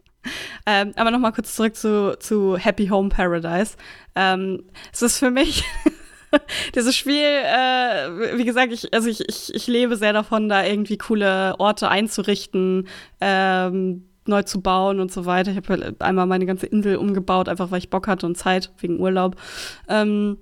Ähm, 0.66 0.92
aber 0.96 1.10
nochmal 1.12 1.32
kurz 1.32 1.54
zurück 1.54 1.76
zu, 1.76 2.18
zu 2.18 2.56
Happy 2.56 2.88
Home 2.88 3.08
Paradise. 3.08 3.76
Ähm, 4.16 4.64
es 4.92 5.02
ist 5.02 5.18
für 5.18 5.30
mich 5.30 5.64
dieses 6.74 6.96
Spiel, 6.96 7.22
äh, 7.22 8.36
wie 8.36 8.44
gesagt, 8.44 8.72
ich, 8.72 8.92
also 8.92 9.08
ich, 9.08 9.28
ich, 9.28 9.54
ich 9.54 9.66
lebe 9.68 9.96
sehr 9.96 10.12
davon, 10.12 10.48
da 10.48 10.64
irgendwie 10.64 10.98
coole 10.98 11.54
Orte 11.58 11.88
einzurichten, 11.88 12.88
ähm, 13.20 14.06
neu 14.26 14.42
zu 14.42 14.60
bauen 14.60 14.98
und 14.98 15.12
so 15.12 15.24
weiter. 15.24 15.52
Ich 15.52 15.56
habe 15.56 15.94
einmal 16.00 16.26
meine 16.26 16.46
ganze 16.46 16.66
Insel 16.66 16.96
umgebaut, 16.96 17.48
einfach 17.48 17.70
weil 17.70 17.78
ich 17.78 17.90
Bock 17.90 18.08
hatte 18.08 18.26
und 18.26 18.36
Zeit 18.36 18.72
wegen 18.78 18.98
Urlaub. 18.98 19.36
Ähm, 19.88 20.38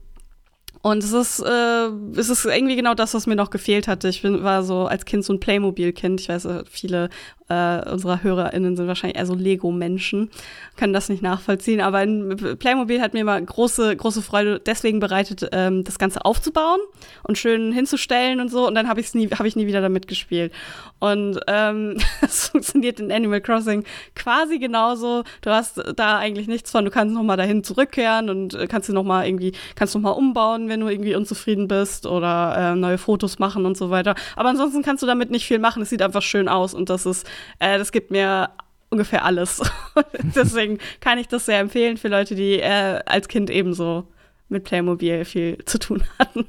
und 0.85 1.03
es 1.03 1.15
ist, 1.15 1.41
äh, 1.41 1.87
es 2.15 2.29
ist 2.29 2.45
irgendwie 2.45 2.77
genau 2.77 2.93
das, 2.93 3.15
was 3.15 3.27
mir 3.27 3.37
noch 3.37 3.49
gefehlt 3.49 3.89
hatte. 3.89 4.07
Ich 4.11 4.21
bin, 4.21 4.43
war 4.43 4.63
so 4.63 4.85
als 4.85 5.07
Kind 5.07 5.25
so 5.25 5.33
ein 5.33 5.41
Playmobil-Kind. 5.41 6.21
Ich 6.21 6.29
weiß, 6.29 6.45
äh, 6.45 6.65
viele 6.69 7.09
äh, 7.49 7.91
unserer 7.91 8.23
HörerInnen 8.23 8.77
sind 8.77 8.87
wahrscheinlich 8.87 9.19
eher 9.19 9.27
so 9.27 9.35
Lego-Menschen, 9.35 10.31
können 10.77 10.93
das 10.93 11.09
nicht 11.09 11.23
nachvollziehen. 11.23 11.81
Aber 11.81 12.03
in 12.03 12.57
Playmobil 12.59 13.01
hat 13.03 13.13
mir 13.13 13.21
immer 13.21 13.41
große, 13.41 13.97
große 13.97 14.23
Freude 14.23 14.61
deswegen 14.61 14.99
bereitet, 14.99 15.49
ähm, 15.53 15.85
das 15.85 15.99
Ganze 15.99 16.25
aufzubauen 16.25 16.81
und 17.23 17.37
schön 17.37 17.73
hinzustellen 17.73 18.41
und 18.41 18.51
so. 18.51 18.67
Und 18.67 18.75
dann 18.75 18.89
habe 18.89 19.01
ich 19.01 19.13
nie, 19.15 19.29
habe 19.29 19.47
ich 19.47 19.57
nie 19.57 19.67
wieder 19.67 19.83
damit 19.83 20.09
gespielt. 20.09 20.53
Und 21.01 21.39
ähm, 21.47 21.99
es 22.23 22.49
funktioniert 22.49 22.99
in 22.99 23.13
Animal 23.13 23.43
Crossing 23.43 23.85
quasi 24.15 24.59
genauso. 24.59 25.25
Du 25.43 25.51
hast 25.51 25.83
da 25.97 26.19
eigentlich 26.19 26.49
nichts 26.49 26.71
von. 26.71 26.87
Du 26.87 26.91
kannst 26.91 27.15
noch 27.15 27.23
mal 27.23 27.37
dahin 27.37 27.63
zurückkehren 27.63 28.31
und 28.31 28.55
äh, 28.55 28.67
kannst 28.67 28.89
noch 28.89 29.05
mal 29.05 29.27
irgendwie, 29.27 29.53
kannst 29.75 29.95
noch 29.95 30.17
umbauen, 30.17 30.69
wenn 30.69 30.81
du 30.81 30.89
irgendwie 30.89 31.15
unzufrieden 31.15 31.69
bist 31.69 32.07
oder 32.07 32.73
äh, 32.73 32.75
neue 32.75 32.99
Fotos 32.99 33.39
machen 33.39 33.67
und 33.67 33.77
so 33.77 33.91
weiter. 33.91 34.15
Aber 34.37 34.49
ansonsten 34.49 34.83
kannst 34.83 35.03
du 35.03 35.07
damit 35.07 35.31
nicht 35.31 35.47
viel 35.47 35.59
machen. 35.59 35.83
Es 35.83 35.91
sieht 35.91 36.03
einfach 36.03 36.23
schön 36.23 36.49
aus 36.49 36.73
und 36.73 36.89
das 36.89 37.05
ist 37.05 37.27
äh, 37.59 37.79
das 37.79 37.93
gibt 37.93 38.11
mir 38.11 38.51
ungefähr 38.91 39.25
alles. 39.25 39.61
Deswegen 40.23 40.79
kann 41.01 41.19
ich 41.19 41.29
das 41.29 41.47
sehr 41.47 41.59
empfehlen 41.59 41.97
für 41.97 42.09
Leute, 42.09 42.35
die 42.35 42.61
äh, 42.61 43.01
als 43.07 43.29
Kind 43.29 43.51
ebenso 43.51 44.07
mit 44.49 44.65
Playmobil 44.65 45.25
viel 45.25 45.65
zu 45.65 45.79
tun 45.79 46.03
hatten. 46.19 46.47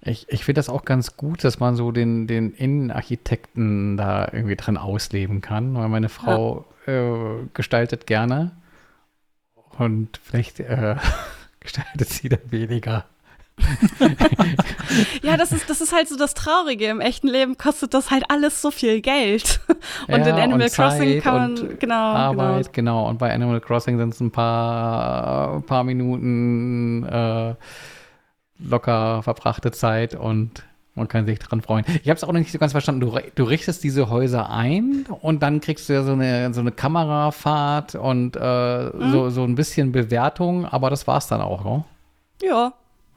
Ich, 0.00 0.26
ich 0.28 0.44
finde 0.44 0.60
das 0.60 0.68
auch 0.68 0.84
ganz 0.84 1.16
gut, 1.16 1.42
dass 1.42 1.58
man 1.58 1.74
so 1.74 1.90
den, 1.90 2.26
den 2.26 2.52
Innenarchitekten 2.52 3.96
da 3.96 4.28
irgendwie 4.32 4.56
drin 4.56 4.76
ausleben 4.76 5.40
kann, 5.40 5.74
weil 5.74 5.88
meine 5.88 6.08
Frau 6.08 6.64
ja. 6.86 6.92
äh, 6.92 7.46
gestaltet 7.52 8.06
gerne 8.06 8.52
und 9.78 10.20
vielleicht 10.22 10.60
äh, 10.60 10.96
gestaltet 11.60 12.08
sie 12.08 12.28
dann 12.28 12.50
weniger. 12.50 13.04
ja, 15.22 15.36
das 15.36 15.52
ist, 15.52 15.68
das 15.70 15.80
ist 15.80 15.92
halt 15.94 16.08
so 16.08 16.16
das 16.16 16.34
Traurige. 16.34 16.86
Im 16.86 17.00
echten 17.00 17.28
Leben 17.28 17.56
kostet 17.56 17.94
das 17.94 18.10
halt 18.10 18.24
alles 18.28 18.60
so 18.62 18.70
viel 18.70 19.00
Geld. 19.00 19.60
Und 20.08 20.20
ja, 20.20 20.28
in 20.28 20.34
Animal 20.34 20.68
Crossing 20.70 21.20
kann 21.20 21.34
man, 21.34 21.78
genau. 21.78 21.94
Arbeit, 21.94 22.72
genau. 22.72 23.02
genau. 23.02 23.08
Und 23.08 23.18
bei 23.18 23.32
Animal 23.32 23.60
Crossing 23.60 23.98
sind 23.98 24.14
es 24.14 24.20
ein 24.20 24.30
paar, 24.30 25.62
paar 25.62 25.84
Minuten 25.84 27.04
äh, 27.04 27.54
locker 28.58 29.22
verbrachte 29.22 29.70
Zeit 29.70 30.14
und 30.14 30.64
Man 30.94 31.08
kann 31.08 31.26
sich 31.26 31.38
dran 31.38 31.60
freuen. 31.60 31.84
Ich 32.02 32.08
habe 32.08 32.16
es 32.16 32.24
auch 32.24 32.32
noch 32.32 32.38
nicht 32.38 32.52
so 32.52 32.58
ganz 32.58 32.72
verstanden. 32.72 33.02
Du, 33.02 33.18
du, 33.34 33.44
richtest 33.44 33.84
diese 33.84 34.08
Häuser 34.08 34.48
ein 34.48 35.04
und 35.20 35.42
dann 35.42 35.60
kriegst 35.60 35.90
du 35.90 35.92
ja 35.92 36.02
so 36.02 36.12
eine, 36.12 36.54
so 36.54 36.60
eine 36.62 36.72
Kamerafahrt 36.72 37.94
und 37.96 38.34
äh, 38.34 38.84
mhm. 38.84 39.12
so, 39.12 39.28
so 39.28 39.44
ein 39.44 39.56
bisschen 39.56 39.92
Bewertung, 39.92 40.64
aber 40.64 40.88
das 40.88 41.06
war's 41.06 41.26
dann 41.26 41.42
auch, 41.42 41.64
ne? 41.64 41.84
Ja. 42.42 42.72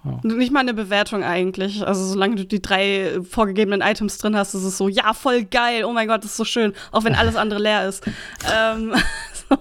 Ja. 0.06 0.20
Nicht 0.24 0.52
mal 0.52 0.62
eine 0.62 0.74
Bewertung 0.74 1.24
eigentlich. 1.24 1.86
Also 1.86 2.06
solange 2.06 2.36
du 2.36 2.46
die 2.46 2.62
drei 2.62 3.20
vorgegebenen 3.30 3.82
Items 3.82 4.18
drin 4.18 4.36
hast, 4.36 4.54
ist 4.54 4.64
es 4.64 4.78
so, 4.78 4.88
ja, 4.88 5.14
voll 5.14 5.44
geil, 5.44 5.84
oh 5.84 5.92
mein 5.92 6.08
Gott, 6.08 6.24
das 6.24 6.32
ist 6.32 6.38
so 6.38 6.46
schön, 6.46 6.74
auch 6.92 7.04
wenn 7.04 7.16
alles 7.16 7.36
andere 7.36 7.60
leer 7.60 7.88
ist. 7.88 8.06
ähm, 8.56 8.94
so. 9.50 9.58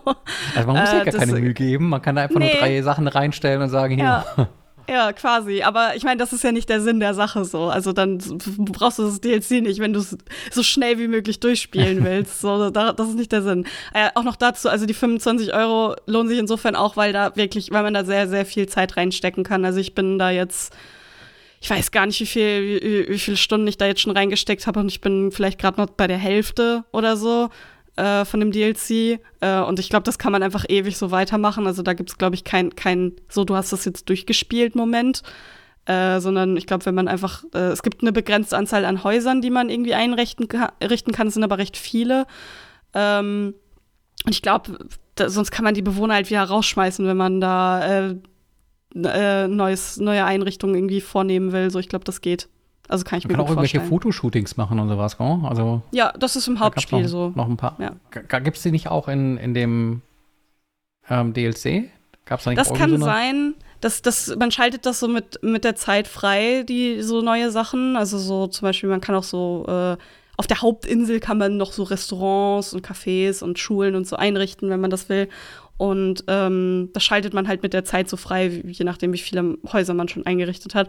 Also 0.54 0.66
man 0.72 0.80
muss 0.80 0.90
äh, 0.90 0.98
ja 0.98 1.04
gar 1.04 1.14
keine 1.14 1.32
Mühe 1.32 1.54
geben, 1.54 1.88
man 1.88 2.02
kann 2.02 2.16
da 2.16 2.22
einfach 2.22 2.38
nee. 2.38 2.52
nur 2.52 2.60
drei 2.60 2.82
Sachen 2.82 3.08
reinstellen 3.08 3.62
und 3.62 3.70
sagen, 3.70 3.96
hier. 3.96 4.04
Ja. 4.04 4.48
Ja, 4.88 5.12
quasi. 5.12 5.62
Aber 5.62 5.96
ich 5.96 6.02
meine, 6.02 6.16
das 6.16 6.32
ist 6.32 6.42
ja 6.42 6.50
nicht 6.50 6.68
der 6.70 6.80
Sinn 6.80 6.98
der 6.98 7.12
Sache 7.12 7.44
so. 7.44 7.64
Also 7.64 7.92
dann 7.92 8.18
brauchst 8.58 8.98
du 8.98 9.02
das 9.02 9.20
DLC 9.20 9.62
nicht, 9.62 9.80
wenn 9.80 9.92
du 9.92 10.00
es 10.00 10.16
so 10.50 10.62
schnell 10.62 10.98
wie 10.98 11.08
möglich 11.08 11.40
durchspielen 11.40 12.02
willst. 12.04 12.40
So, 12.40 12.70
das 12.70 13.08
ist 13.08 13.16
nicht 13.16 13.30
der 13.30 13.42
Sinn. 13.42 13.66
Äh, 13.92 14.08
auch 14.14 14.24
noch 14.24 14.36
dazu, 14.36 14.70
also 14.70 14.86
die 14.86 14.94
25 14.94 15.52
Euro 15.52 15.94
lohnen 16.06 16.28
sich 16.28 16.38
insofern 16.38 16.74
auch, 16.74 16.96
weil 16.96 17.12
da 17.12 17.36
wirklich, 17.36 17.70
weil 17.70 17.82
man 17.82 17.92
da 17.92 18.04
sehr, 18.04 18.28
sehr 18.28 18.46
viel 18.46 18.66
Zeit 18.66 18.96
reinstecken 18.96 19.44
kann. 19.44 19.64
Also 19.66 19.78
ich 19.78 19.94
bin 19.94 20.18
da 20.18 20.30
jetzt 20.30 20.74
ich 21.60 21.70
weiß 21.70 21.90
gar 21.90 22.06
nicht, 22.06 22.20
wie 22.20 22.26
viel, 22.26 22.80
wie, 22.82 23.08
wie 23.08 23.18
viele 23.18 23.36
Stunden 23.36 23.66
ich 23.66 23.76
da 23.76 23.86
jetzt 23.86 24.00
schon 24.00 24.16
reingesteckt 24.16 24.66
habe 24.68 24.78
und 24.78 24.88
ich 24.88 25.00
bin 25.00 25.32
vielleicht 25.32 25.58
gerade 25.58 25.80
noch 25.80 25.90
bei 25.90 26.06
der 26.06 26.16
Hälfte 26.16 26.84
oder 26.92 27.16
so 27.16 27.50
äh, 27.98 28.24
von 28.24 28.40
dem 28.40 28.52
DLC. 28.52 29.20
Äh, 29.40 29.60
und 29.60 29.78
ich 29.78 29.88
glaube, 29.88 30.04
das 30.04 30.18
kann 30.18 30.32
man 30.32 30.42
einfach 30.42 30.64
ewig 30.68 30.96
so 30.96 31.10
weitermachen. 31.10 31.66
Also 31.66 31.82
da 31.82 31.94
gibt 31.94 32.10
es, 32.10 32.18
glaube 32.18 32.36
ich, 32.36 32.44
kein, 32.44 32.74
kein, 32.76 33.12
so 33.28 33.44
du 33.44 33.56
hast 33.56 33.72
das 33.72 33.84
jetzt 33.84 34.08
durchgespielt 34.08 34.76
Moment. 34.76 35.22
Äh, 35.86 36.20
sondern 36.20 36.56
ich 36.58 36.66
glaube, 36.66 36.84
wenn 36.84 36.94
man 36.94 37.08
einfach, 37.08 37.44
äh, 37.54 37.68
es 37.68 37.82
gibt 37.82 38.02
eine 38.02 38.12
begrenzte 38.12 38.58
Anzahl 38.58 38.84
an 38.84 39.04
Häusern, 39.04 39.40
die 39.40 39.48
man 39.48 39.70
irgendwie 39.70 39.94
einrichten 39.94 40.46
ka 40.46 40.72
richten 40.82 41.12
kann, 41.12 41.28
es 41.28 41.34
sind 41.34 41.44
aber 41.44 41.56
recht 41.56 41.78
viele. 41.78 42.26
Ähm, 42.92 43.54
und 44.26 44.32
ich 44.32 44.42
glaube, 44.42 44.78
sonst 45.18 45.50
kann 45.50 45.64
man 45.64 45.72
die 45.72 45.80
Bewohner 45.80 46.14
halt 46.14 46.28
wieder 46.28 46.44
rausschmeißen, 46.44 47.06
wenn 47.06 47.16
man 47.16 47.40
da 47.40 48.10
äh, 48.10 48.14
äh, 48.94 49.48
neues, 49.48 49.96
neue 49.96 50.26
Einrichtungen 50.26 50.74
irgendwie 50.74 51.00
vornehmen 51.00 51.52
will. 51.52 51.70
So, 51.70 51.78
ich 51.78 51.88
glaube, 51.88 52.04
das 52.04 52.20
geht. 52.20 52.48
Also 52.88 53.04
kann 53.04 53.18
ich 53.18 53.24
Man 53.24 53.32
mir 53.32 53.36
kann 53.36 53.44
auch 53.44 53.50
irgendwelche 53.50 53.80
Fotoshootings 53.80 54.56
machen 54.56 54.78
und 54.78 54.88
sowas, 54.88 55.18
gell? 55.18 55.40
Also 55.44 55.82
ja, 55.92 56.12
das 56.18 56.36
ist 56.36 56.48
im 56.48 56.58
Hauptspiel 56.58 57.02
noch, 57.02 57.08
so. 57.08 57.32
Noch 57.34 57.48
ein 57.48 57.56
paar. 57.56 57.76
Ja. 57.78 57.92
Gibt 58.40 58.56
es 58.56 58.62
die 58.62 58.70
nicht 58.70 58.88
auch 58.88 59.08
in, 59.08 59.36
in 59.36 59.52
dem 59.54 60.02
ähm, 61.08 61.34
DLC? 61.34 61.90
Gab's 62.24 62.44
da 62.44 62.50
nicht 62.50 62.60
das 62.60 62.72
kann 62.72 62.90
so 62.90 63.04
sein. 63.04 63.54
dass 63.80 64.02
das, 64.02 64.34
man 64.36 64.50
schaltet 64.50 64.86
das 64.86 65.00
so 65.00 65.08
mit, 65.08 65.38
mit 65.42 65.64
der 65.64 65.76
Zeit 65.76 66.08
frei, 66.08 66.64
die 66.66 67.02
so 67.02 67.20
neue 67.20 67.50
Sachen. 67.50 67.96
Also 67.96 68.18
so 68.18 68.46
zum 68.46 68.66
Beispiel, 68.66 68.88
man 68.88 69.02
kann 69.02 69.14
auch 69.14 69.22
so 69.22 69.66
äh, 69.68 69.96
auf 70.38 70.46
der 70.46 70.62
Hauptinsel 70.62 71.20
kann 71.20 71.36
man 71.36 71.56
noch 71.56 71.72
so 71.72 71.82
Restaurants 71.82 72.72
und 72.72 72.86
Cafés 72.86 73.42
und 73.42 73.58
Schulen 73.58 73.96
und 73.96 74.06
so 74.06 74.16
einrichten, 74.16 74.70
wenn 74.70 74.80
man 74.80 74.90
das 74.90 75.08
will. 75.08 75.28
Und 75.78 76.24
ähm, 76.28 76.90
das 76.92 77.04
schaltet 77.04 77.34
man 77.34 77.48
halt 77.48 77.62
mit 77.62 77.72
der 77.72 77.84
Zeit 77.84 78.08
so 78.08 78.16
frei, 78.16 78.46
je 78.46 78.84
nachdem, 78.84 79.12
wie 79.12 79.18
viele 79.18 79.58
Häuser 79.72 79.94
man 79.94 80.08
schon 80.08 80.26
eingerichtet 80.26 80.74
hat. 80.74 80.88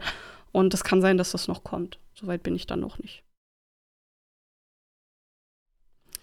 Und 0.51 0.73
es 0.73 0.83
kann 0.83 1.01
sein, 1.01 1.17
dass 1.17 1.31
das 1.31 1.47
noch 1.47 1.63
kommt. 1.63 1.99
Soweit 2.13 2.43
bin 2.43 2.55
ich 2.55 2.67
dann 2.67 2.79
noch 2.79 2.97
nicht. 2.99 3.23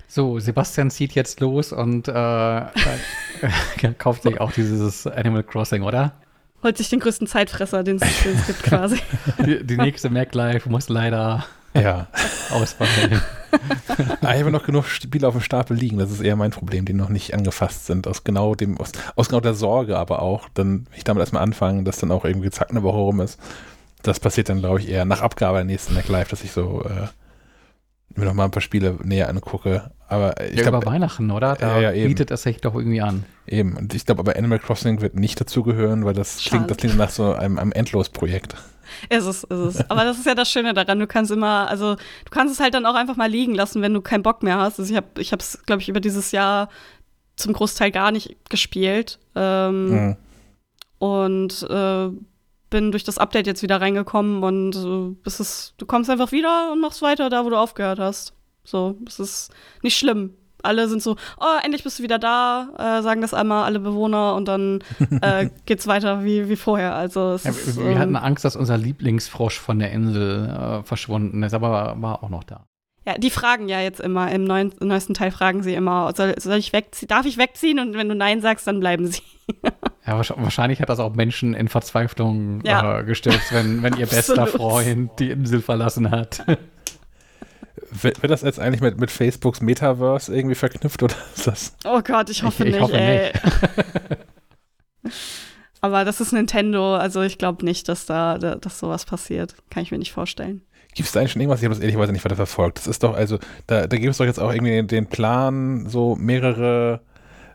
So, 0.08 0.38
Sebastian 0.38 0.90
zieht 0.90 1.14
jetzt 1.14 1.40
los 1.40 1.72
und 1.72 2.08
äh, 2.08 2.12
kauft 3.98 4.22
sich 4.22 4.40
auch 4.40 4.52
dieses 4.52 5.06
Animal 5.06 5.42
Crossing, 5.42 5.82
oder? 5.82 6.12
Holt 6.62 6.78
sich 6.78 6.88
den 6.88 7.00
größten 7.00 7.26
Zeitfresser, 7.26 7.82
den 7.82 7.96
es 7.96 8.46
gibt 8.46 8.62
quasi. 8.62 8.98
Die, 9.44 9.64
die 9.64 9.76
nächste 9.76 10.08
MacLife 10.08 10.68
muss 10.70 10.88
leider 10.88 11.44
ja. 11.74 12.06
ausfallen. 12.50 13.20
Ah, 14.22 14.34
ich 14.34 14.40
habe 14.40 14.50
noch 14.50 14.64
genug 14.64 14.86
Spiele 14.86 15.26
auf 15.26 15.34
dem 15.34 15.42
Stapel 15.42 15.76
liegen. 15.76 15.98
Das 15.98 16.10
ist 16.10 16.20
eher 16.20 16.36
mein 16.36 16.50
Problem, 16.50 16.84
die 16.84 16.92
noch 16.92 17.08
nicht 17.08 17.34
angefasst 17.34 17.86
sind. 17.86 18.06
Aus 18.06 18.24
genau 18.24 18.54
dem, 18.54 18.78
aus, 18.78 18.92
aus 19.16 19.28
genau 19.28 19.40
der 19.40 19.54
Sorge 19.54 19.98
aber 19.98 20.22
auch. 20.22 20.48
Dann, 20.54 20.86
ich 20.96 21.04
damit 21.04 21.20
erstmal 21.20 21.42
anfangen, 21.42 21.84
dass 21.84 21.98
dann 21.98 22.10
auch 22.10 22.24
irgendwie 22.24 22.50
zack 22.50 22.70
eine 22.70 22.82
Woche 22.82 22.98
rum 22.98 23.20
ist 23.20 23.38
das 24.02 24.20
passiert 24.20 24.48
dann, 24.48 24.60
glaube 24.60 24.80
ich, 24.80 24.88
eher 24.88 25.04
nach 25.04 25.22
Abgabe 25.22 25.58
der 25.58 25.64
nächsten 25.64 25.94
Mac 25.94 26.08
Live, 26.08 26.28
dass 26.28 26.44
ich 26.44 26.52
so 26.52 26.82
äh, 26.82 27.08
mir 28.18 28.24
noch 28.24 28.34
mal 28.34 28.44
ein 28.44 28.50
paar 28.50 28.62
Spiele 28.62 28.98
näher 29.02 29.28
angucke. 29.28 29.90
Aber 30.08 30.40
ich 30.40 30.56
ja, 30.56 30.62
glaube, 30.62 30.78
über 30.78 30.86
Weihnachten, 30.86 31.30
oder? 31.30 31.54
Da 31.54 31.80
ja, 31.80 31.90
ja, 31.90 32.06
bietet 32.06 32.30
es 32.30 32.42
sich 32.42 32.60
doch 32.60 32.74
irgendwie 32.74 33.00
an. 33.00 33.24
Eben. 33.46 33.76
Und 33.76 33.94
ich 33.94 34.06
glaube, 34.06 34.20
aber 34.20 34.36
Animal 34.36 34.58
Crossing 34.58 35.00
wird 35.00 35.14
nicht 35.14 35.40
dazugehören, 35.40 36.04
weil 36.04 36.14
das 36.14 36.38
klingt, 36.38 36.70
das 36.70 36.76
klingt 36.76 36.96
nach 36.96 37.10
so 37.10 37.32
einem, 37.32 37.58
einem 37.58 37.72
Endlosprojekt. 37.72 38.54
Ist 39.08 39.26
es, 39.26 39.44
ist 39.44 39.50
es. 39.50 39.90
Aber 39.90 40.04
das 40.04 40.18
ist 40.18 40.26
ja 40.26 40.34
das 40.34 40.50
Schöne 40.50 40.72
daran. 40.72 41.00
Du 41.00 41.08
kannst 41.08 41.32
immer, 41.32 41.68
also 41.68 41.96
du 41.96 42.30
kannst 42.30 42.54
es 42.54 42.60
halt 42.60 42.74
dann 42.74 42.86
auch 42.86 42.94
einfach 42.94 43.16
mal 43.16 43.28
liegen 43.28 43.54
lassen, 43.54 43.82
wenn 43.82 43.92
du 43.92 44.00
keinen 44.00 44.22
Bock 44.22 44.42
mehr 44.42 44.58
hast. 44.58 44.78
Also 44.78 44.92
ich 44.92 44.96
habe, 44.96 45.20
ich 45.20 45.32
habe 45.32 45.40
es, 45.40 45.64
glaube 45.66 45.82
ich, 45.82 45.88
über 45.88 46.00
dieses 46.00 46.30
Jahr 46.30 46.68
zum 47.34 47.52
Großteil 47.52 47.90
gar 47.90 48.12
nicht 48.12 48.36
gespielt. 48.48 49.18
Ähm, 49.34 49.90
mhm. 49.90 50.16
Und 50.98 51.66
äh, 51.68 52.08
bin 52.76 52.90
durch 52.92 53.04
das 53.04 53.16
Update 53.16 53.46
jetzt 53.46 53.62
wieder 53.62 53.80
reingekommen 53.80 54.42
und 54.42 54.76
äh, 54.76 55.16
es 55.26 55.40
ist, 55.40 55.72
du 55.78 55.86
kommst 55.86 56.10
einfach 56.10 56.30
wieder 56.30 56.70
und 56.72 56.82
machst 56.82 57.00
weiter 57.00 57.30
da, 57.30 57.42
wo 57.46 57.48
du 57.48 57.56
aufgehört 57.56 57.98
hast. 57.98 58.34
So, 58.64 58.98
es 59.06 59.18
ist 59.18 59.50
nicht 59.82 59.96
schlimm. 59.96 60.34
Alle 60.62 60.86
sind 60.86 61.02
so, 61.02 61.16
oh, 61.40 61.58
endlich 61.64 61.84
bist 61.84 61.98
du 61.98 62.02
wieder 62.02 62.18
da, 62.18 62.68
äh, 62.76 63.02
sagen 63.02 63.22
das 63.22 63.32
einmal 63.32 63.64
alle 63.64 63.80
Bewohner 63.80 64.34
und 64.34 64.46
dann 64.46 64.84
äh, 65.22 65.48
geht's 65.64 65.86
weiter 65.86 66.22
wie, 66.22 66.50
wie 66.50 66.56
vorher. 66.56 66.94
Also 66.94 67.20
ja, 67.20 67.34
ist, 67.34 67.78
wir, 67.78 67.84
wir 67.84 67.92
ähm, 67.92 67.98
hatten 67.98 68.16
Angst, 68.16 68.44
dass 68.44 68.56
unser 68.56 68.76
Lieblingsfrosch 68.76 69.58
von 69.58 69.78
der 69.78 69.92
Insel 69.92 70.50
äh, 70.50 70.82
verschwunden 70.82 71.42
ist, 71.44 71.54
aber 71.54 71.96
war 71.98 72.22
auch 72.22 72.28
noch 72.28 72.44
da. 72.44 72.65
Ja, 73.06 73.16
die 73.16 73.30
fragen 73.30 73.68
ja 73.68 73.80
jetzt 73.80 74.00
immer, 74.00 74.32
im 74.32 74.42
neuen, 74.42 74.74
neuesten 74.80 75.14
Teil 75.14 75.30
fragen 75.30 75.62
sie 75.62 75.74
immer, 75.74 76.12
soll, 76.16 76.34
soll 76.40 76.58
ich 76.58 76.72
wegziehen, 76.72 77.06
darf 77.06 77.24
ich 77.24 77.38
wegziehen? 77.38 77.78
Und 77.78 77.94
wenn 77.94 78.08
du 78.08 78.16
Nein 78.16 78.40
sagst, 78.40 78.66
dann 78.66 78.80
bleiben 78.80 79.06
sie. 79.06 79.22
ja, 80.06 80.18
wahrscheinlich 80.18 80.80
hat 80.80 80.88
das 80.88 80.98
auch 80.98 81.14
Menschen 81.14 81.54
in 81.54 81.68
Verzweiflung 81.68 82.62
ja. 82.64 82.98
äh, 82.98 83.04
gestürzt, 83.04 83.52
wenn, 83.52 83.84
wenn 83.84 83.96
ihr 83.96 84.06
bester 84.06 84.48
Freund 84.48 85.12
die 85.20 85.30
Insel 85.30 85.62
verlassen 85.62 86.10
hat. 86.10 86.44
Wird, 87.88 88.20
wird 88.20 88.32
das 88.32 88.42
jetzt 88.42 88.58
eigentlich 88.58 88.80
mit, 88.80 88.98
mit 88.98 89.10
Facebooks 89.10 89.60
Metaverse 89.60 90.34
irgendwie 90.34 90.56
verknüpft 90.56 91.02
oder 91.02 91.14
ist 91.34 91.46
das? 91.46 91.76
Oh 91.84 92.00
Gott, 92.02 92.28
ich 92.30 92.42
hoffe 92.42 92.64
ich, 92.64 92.70
ich 92.70 92.74
nicht, 92.74 92.82
hoffe 92.82 92.98
ey. 92.98 93.32
Nicht. 95.02 95.14
Aber 95.80 96.04
das 96.04 96.20
ist 96.20 96.32
Nintendo, 96.32 96.96
also 96.96 97.22
ich 97.22 97.38
glaube 97.38 97.64
nicht, 97.64 97.88
dass 97.88 98.04
da 98.04 98.38
dass 98.38 98.80
sowas 98.80 99.04
passiert. 99.04 99.54
Kann 99.70 99.84
ich 99.84 99.92
mir 99.92 99.98
nicht 99.98 100.12
vorstellen. 100.12 100.62
Gibt 100.96 101.08
es 101.08 101.12
da 101.12 101.20
eigentlich 101.20 101.32
schon 101.32 101.42
irgendwas? 101.42 101.60
Ich 101.60 101.66
habe 101.66 101.74
das 101.74 101.82
ehrlicherweise 101.82 102.12
nicht 102.12 102.24
weiter 102.24 102.36
verfolgt. 102.36 102.78
Das 102.78 102.86
ist 102.86 103.02
doch, 103.02 103.14
also, 103.14 103.38
da, 103.66 103.86
da 103.86 103.98
gibt 103.98 104.10
es 104.10 104.16
doch 104.16 104.24
jetzt 104.24 104.40
auch 104.40 104.50
irgendwie 104.50 104.72
den, 104.72 104.86
den 104.86 105.06
Plan, 105.06 105.86
so 105.90 106.16
mehrere 106.16 107.00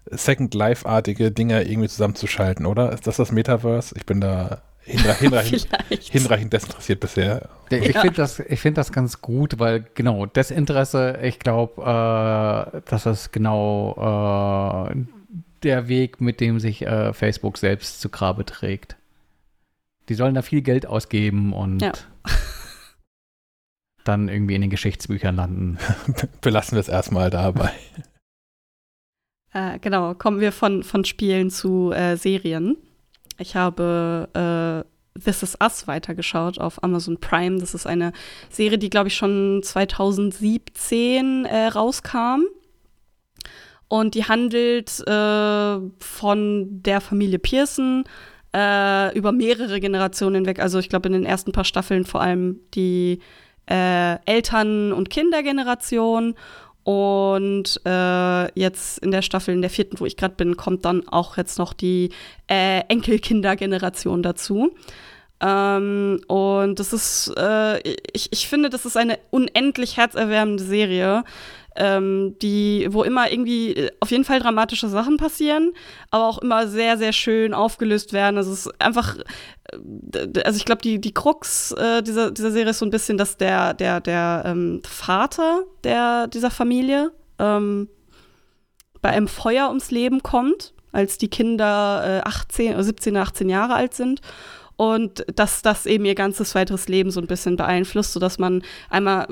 Second 0.05 0.53
Life-artige 0.53 1.31
Dinge 1.31 1.63
irgendwie 1.63 1.89
zusammenzuschalten, 1.89 2.67
oder? 2.67 2.91
Ist 2.91 3.07
das 3.07 3.17
das 3.17 3.31
Metaverse? 3.31 3.95
Ich 3.97 4.05
bin 4.05 4.21
da 4.21 4.61
hinre 4.81 5.13
hinreichend, 5.19 5.67
hinreichend 5.89 6.53
desinteressiert 6.53 6.99
bisher. 6.99 7.49
Ich 7.71 7.95
ja. 7.95 8.01
finde 8.01 8.17
das, 8.17 8.35
find 8.35 8.77
das 8.77 8.91
ganz 8.91 9.21
gut, 9.21 9.57
weil 9.57 9.85
genau, 9.95 10.27
Desinteresse, 10.27 11.17
ich 11.23 11.39
glaube, 11.39 11.81
äh, 11.81 12.81
das 12.85 13.07
ist 13.07 13.33
genau 13.33 14.87
äh, 14.91 14.95
der 15.63 15.87
Weg, 15.87 16.21
mit 16.21 16.39
dem 16.41 16.59
sich 16.59 16.83
äh, 16.83 17.11
Facebook 17.13 17.57
selbst 17.57 18.01
zu 18.01 18.09
Grabe 18.09 18.45
trägt. 18.45 18.97
Die 20.09 20.13
sollen 20.13 20.35
da 20.35 20.43
viel 20.43 20.61
Geld 20.61 20.85
ausgeben 20.85 21.53
und 21.53 21.81
ja 21.81 21.93
dann 24.03 24.29
irgendwie 24.29 24.55
in 24.55 24.61
den 24.61 24.69
Geschichtsbüchern 24.69 25.35
landen. 25.35 25.77
Belassen 26.41 26.75
wir 26.75 26.79
es 26.79 26.89
erstmal 26.89 27.29
dabei. 27.29 27.71
Äh, 29.53 29.79
genau, 29.79 30.13
kommen 30.13 30.39
wir 30.39 30.53
von, 30.53 30.81
von 30.81 31.03
Spielen 31.03 31.49
zu 31.49 31.91
äh, 31.91 32.15
Serien. 32.15 32.77
Ich 33.37 33.57
habe 33.57 34.29
äh, 34.33 35.19
This 35.19 35.43
Is 35.43 35.57
Us 35.61 35.87
weitergeschaut 35.87 36.57
auf 36.59 36.81
Amazon 36.83 37.19
Prime. 37.19 37.59
Das 37.59 37.73
ist 37.73 37.85
eine 37.85 38.13
Serie, 38.49 38.77
die, 38.77 38.89
glaube 38.89 39.09
ich, 39.09 39.15
schon 39.15 39.61
2017 39.61 41.45
äh, 41.45 41.67
rauskam. 41.67 42.43
Und 43.87 44.15
die 44.15 44.23
handelt 44.23 45.05
äh, 45.05 45.79
von 45.99 46.81
der 46.81 47.01
Familie 47.01 47.39
Pearson 47.39 48.05
äh, 48.55 49.17
über 49.17 49.33
mehrere 49.33 49.81
Generationen 49.81 50.35
hinweg. 50.35 50.59
Also 50.59 50.79
ich 50.79 50.87
glaube, 50.87 51.07
in 51.07 51.13
den 51.13 51.25
ersten 51.25 51.51
paar 51.51 51.65
Staffeln 51.65 52.05
vor 52.05 52.21
allem 52.21 52.61
die 52.73 53.19
äh, 53.71 54.19
Eltern- 54.25 54.91
und 54.91 55.09
Kindergeneration. 55.09 56.35
Und 56.83 57.79
äh, 57.85 58.59
jetzt 58.59 58.97
in 58.99 59.11
der 59.11 59.21
Staffel, 59.21 59.53
in 59.53 59.61
der 59.61 59.69
vierten, 59.69 59.99
wo 59.99 60.05
ich 60.05 60.17
gerade 60.17 60.33
bin, 60.35 60.57
kommt 60.57 60.83
dann 60.83 61.07
auch 61.07 61.37
jetzt 61.37 61.59
noch 61.59 61.73
die 61.73 62.09
äh, 62.49 62.81
Enkelkindergeneration 62.87 64.23
dazu. 64.23 64.71
Ähm, 65.41 66.21
und 66.27 66.79
das 66.79 66.91
ist, 66.91 67.33
äh, 67.37 67.79
ich, 68.13 68.31
ich 68.31 68.47
finde, 68.47 68.69
das 68.69 68.85
ist 68.85 68.97
eine 68.97 69.19
unendlich 69.29 69.97
herzerwärmende 69.97 70.63
Serie. 70.63 71.23
Ähm, 71.75 72.35
die, 72.41 72.87
wo 72.91 73.03
immer 73.03 73.31
irgendwie 73.31 73.73
äh, 73.73 73.91
auf 73.99 74.11
jeden 74.11 74.25
Fall 74.25 74.39
dramatische 74.39 74.89
Sachen 74.89 75.17
passieren, 75.17 75.73
aber 76.09 76.25
auch 76.27 76.37
immer 76.39 76.67
sehr, 76.67 76.97
sehr 76.97 77.13
schön 77.13 77.53
aufgelöst 77.53 78.13
werden. 78.13 78.37
Also 78.37 78.51
es 78.51 78.65
ist 78.65 78.81
einfach, 78.81 79.17
äh, 79.17 80.41
also 80.43 80.57
ich 80.57 80.65
glaube, 80.65 80.81
die, 80.81 80.99
die 80.99 81.13
Krux 81.13 81.71
äh, 81.71 82.01
dieser, 82.03 82.31
dieser 82.31 82.51
Serie 82.51 82.71
ist 82.71 82.79
so 82.79 82.85
ein 82.85 82.91
bisschen, 82.91 83.17
dass 83.17 83.37
der, 83.37 83.73
der, 83.73 84.01
der 84.01 84.43
ähm, 84.45 84.81
Vater 84.85 85.63
der, 85.83 86.27
dieser 86.27 86.51
Familie 86.51 87.11
ähm, 87.39 87.87
bei 89.01 89.09
einem 89.09 89.27
Feuer 89.27 89.69
ums 89.69 89.91
Leben 89.91 90.21
kommt, 90.23 90.73
als 90.91 91.17
die 91.17 91.29
Kinder 91.29 92.21
äh, 92.25 92.27
18, 92.27 92.81
17, 92.83 93.15
18 93.15 93.49
Jahre 93.49 93.75
alt 93.75 93.93
sind 93.93 94.21
und 94.75 95.25
dass 95.35 95.61
das 95.61 95.85
eben 95.85 96.05
ihr 96.05 96.15
ganzes 96.15 96.53
weiteres 96.53 96.87
Leben 96.87 97.11
so 97.11 97.21
ein 97.21 97.27
bisschen 97.27 97.55
beeinflusst, 97.55 98.13
sodass 98.13 98.39
man 98.39 98.63
einmal 98.89 99.27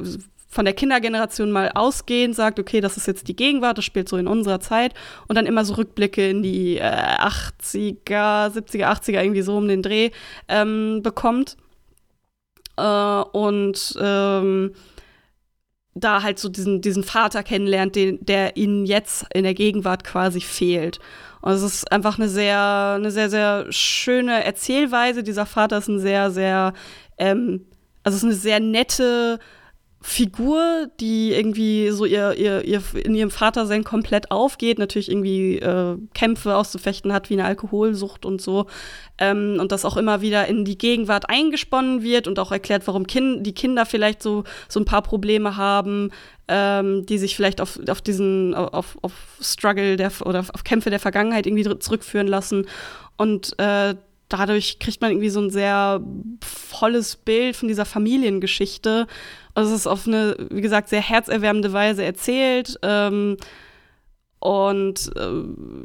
von 0.49 0.65
der 0.65 0.73
Kindergeneration 0.73 1.51
mal 1.51 1.71
ausgehend 1.75 2.35
sagt, 2.35 2.59
okay, 2.59 2.81
das 2.81 2.97
ist 2.97 3.05
jetzt 3.05 3.27
die 3.27 3.35
Gegenwart, 3.35 3.77
das 3.77 3.85
spielt 3.85 4.09
so 4.09 4.17
in 4.17 4.27
unserer 4.27 4.59
Zeit 4.59 4.95
und 5.27 5.35
dann 5.35 5.45
immer 5.45 5.63
so 5.63 5.75
Rückblicke 5.75 6.27
in 6.27 6.41
die 6.41 6.77
äh, 6.77 6.81
80er, 6.81 8.51
70er, 8.51 8.85
80er, 8.85 9.21
irgendwie 9.21 9.43
so 9.43 9.55
um 9.55 9.67
den 9.67 9.83
Dreh 9.83 10.09
ähm, 10.47 11.01
bekommt. 11.03 11.55
Äh, 12.77 13.21
und 13.31 13.95
ähm, 14.01 14.73
da 15.93 16.23
halt 16.23 16.39
so 16.39 16.49
diesen, 16.49 16.81
diesen 16.81 17.03
Vater 17.03 17.43
kennenlernt, 17.43 17.95
den, 17.95 18.25
der 18.25 18.57
ihnen 18.57 18.85
jetzt 18.85 19.25
in 19.33 19.43
der 19.43 19.53
Gegenwart 19.53 20.03
quasi 20.03 20.41
fehlt. 20.41 20.99
Und 21.41 21.53
es 21.53 21.61
ist 21.61 21.91
einfach 21.91 22.17
eine 22.17 22.29
sehr, 22.29 22.95
eine 22.97 23.11
sehr, 23.11 23.29
sehr 23.29 23.65
schöne 23.69 24.43
Erzählweise. 24.43 25.23
Dieser 25.23 25.45
Vater 25.45 25.77
ist 25.77 25.87
ein 25.87 25.99
sehr, 25.99 26.31
sehr, 26.31 26.73
ähm, 27.17 27.65
also 28.03 28.15
es 28.15 28.23
ist 28.23 28.29
eine 28.29 28.35
sehr 28.35 28.59
nette, 28.59 29.39
Figur, 30.01 30.87
die 31.01 31.33
irgendwie 31.33 31.89
so 31.89 32.05
ihr, 32.05 32.33
ihr, 32.37 32.63
ihr 32.63 32.81
in 33.03 33.15
ihrem 33.15 33.31
Vatersein 33.31 33.83
komplett 33.83 34.31
aufgeht, 34.31 34.79
natürlich 34.79 35.11
irgendwie 35.11 35.57
äh, 35.57 35.97
Kämpfe 36.13 36.55
auszufechten 36.55 37.11
hat 37.11 37.29
wie 37.29 37.33
eine 37.33 37.43
Alkoholsucht 37.43 38.25
und 38.25 38.41
so. 38.41 38.67
Ähm, 39.17 39.57
und 39.59 39.73
das 39.73 39.83
auch 39.83 39.97
immer 39.97 40.21
wieder 40.21 40.47
in 40.47 40.63
die 40.63 40.77
Gegenwart 40.77 41.29
eingesponnen 41.29 42.01
wird 42.01 42.29
und 42.29 42.39
auch 42.39 42.53
erklärt, 42.53 42.87
warum 42.87 43.07
kind, 43.07 43.45
die 43.45 43.53
Kinder 43.53 43.85
vielleicht 43.85 44.23
so, 44.23 44.45
so 44.69 44.79
ein 44.79 44.85
paar 44.85 45.01
Probleme 45.01 45.57
haben, 45.57 46.11
ähm, 46.47 47.05
die 47.05 47.17
sich 47.17 47.35
vielleicht 47.35 47.59
auf, 47.59 47.77
auf 47.89 48.01
diesen, 48.01 48.55
auf, 48.55 48.97
auf 49.01 49.11
Struggle 49.41 49.97
der, 49.97 50.13
oder 50.23 50.39
auf 50.39 50.63
Kämpfe 50.63 50.91
der 50.91 50.99
Vergangenheit 51.01 51.45
irgendwie 51.45 51.77
zurückführen 51.77 52.27
lassen. 52.27 52.67
Und 53.17 53.53
äh, 53.59 53.95
dadurch 54.29 54.79
kriegt 54.79 55.01
man 55.01 55.11
irgendwie 55.11 55.29
so 55.29 55.41
ein 55.41 55.49
sehr 55.49 56.01
volles 56.41 57.17
Bild 57.17 57.57
von 57.57 57.67
dieser 57.67 57.85
Familiengeschichte 57.85 59.07
also 59.53 59.73
es 59.73 59.81
ist 59.81 59.87
auf 59.87 60.07
eine, 60.07 60.35
wie 60.51 60.61
gesagt, 60.61 60.89
sehr 60.89 61.01
herzerwärmende 61.01 61.73
Weise 61.73 62.03
erzählt. 62.03 62.77
Ähm, 62.81 63.37
und 64.39 65.11
äh, 65.17 65.31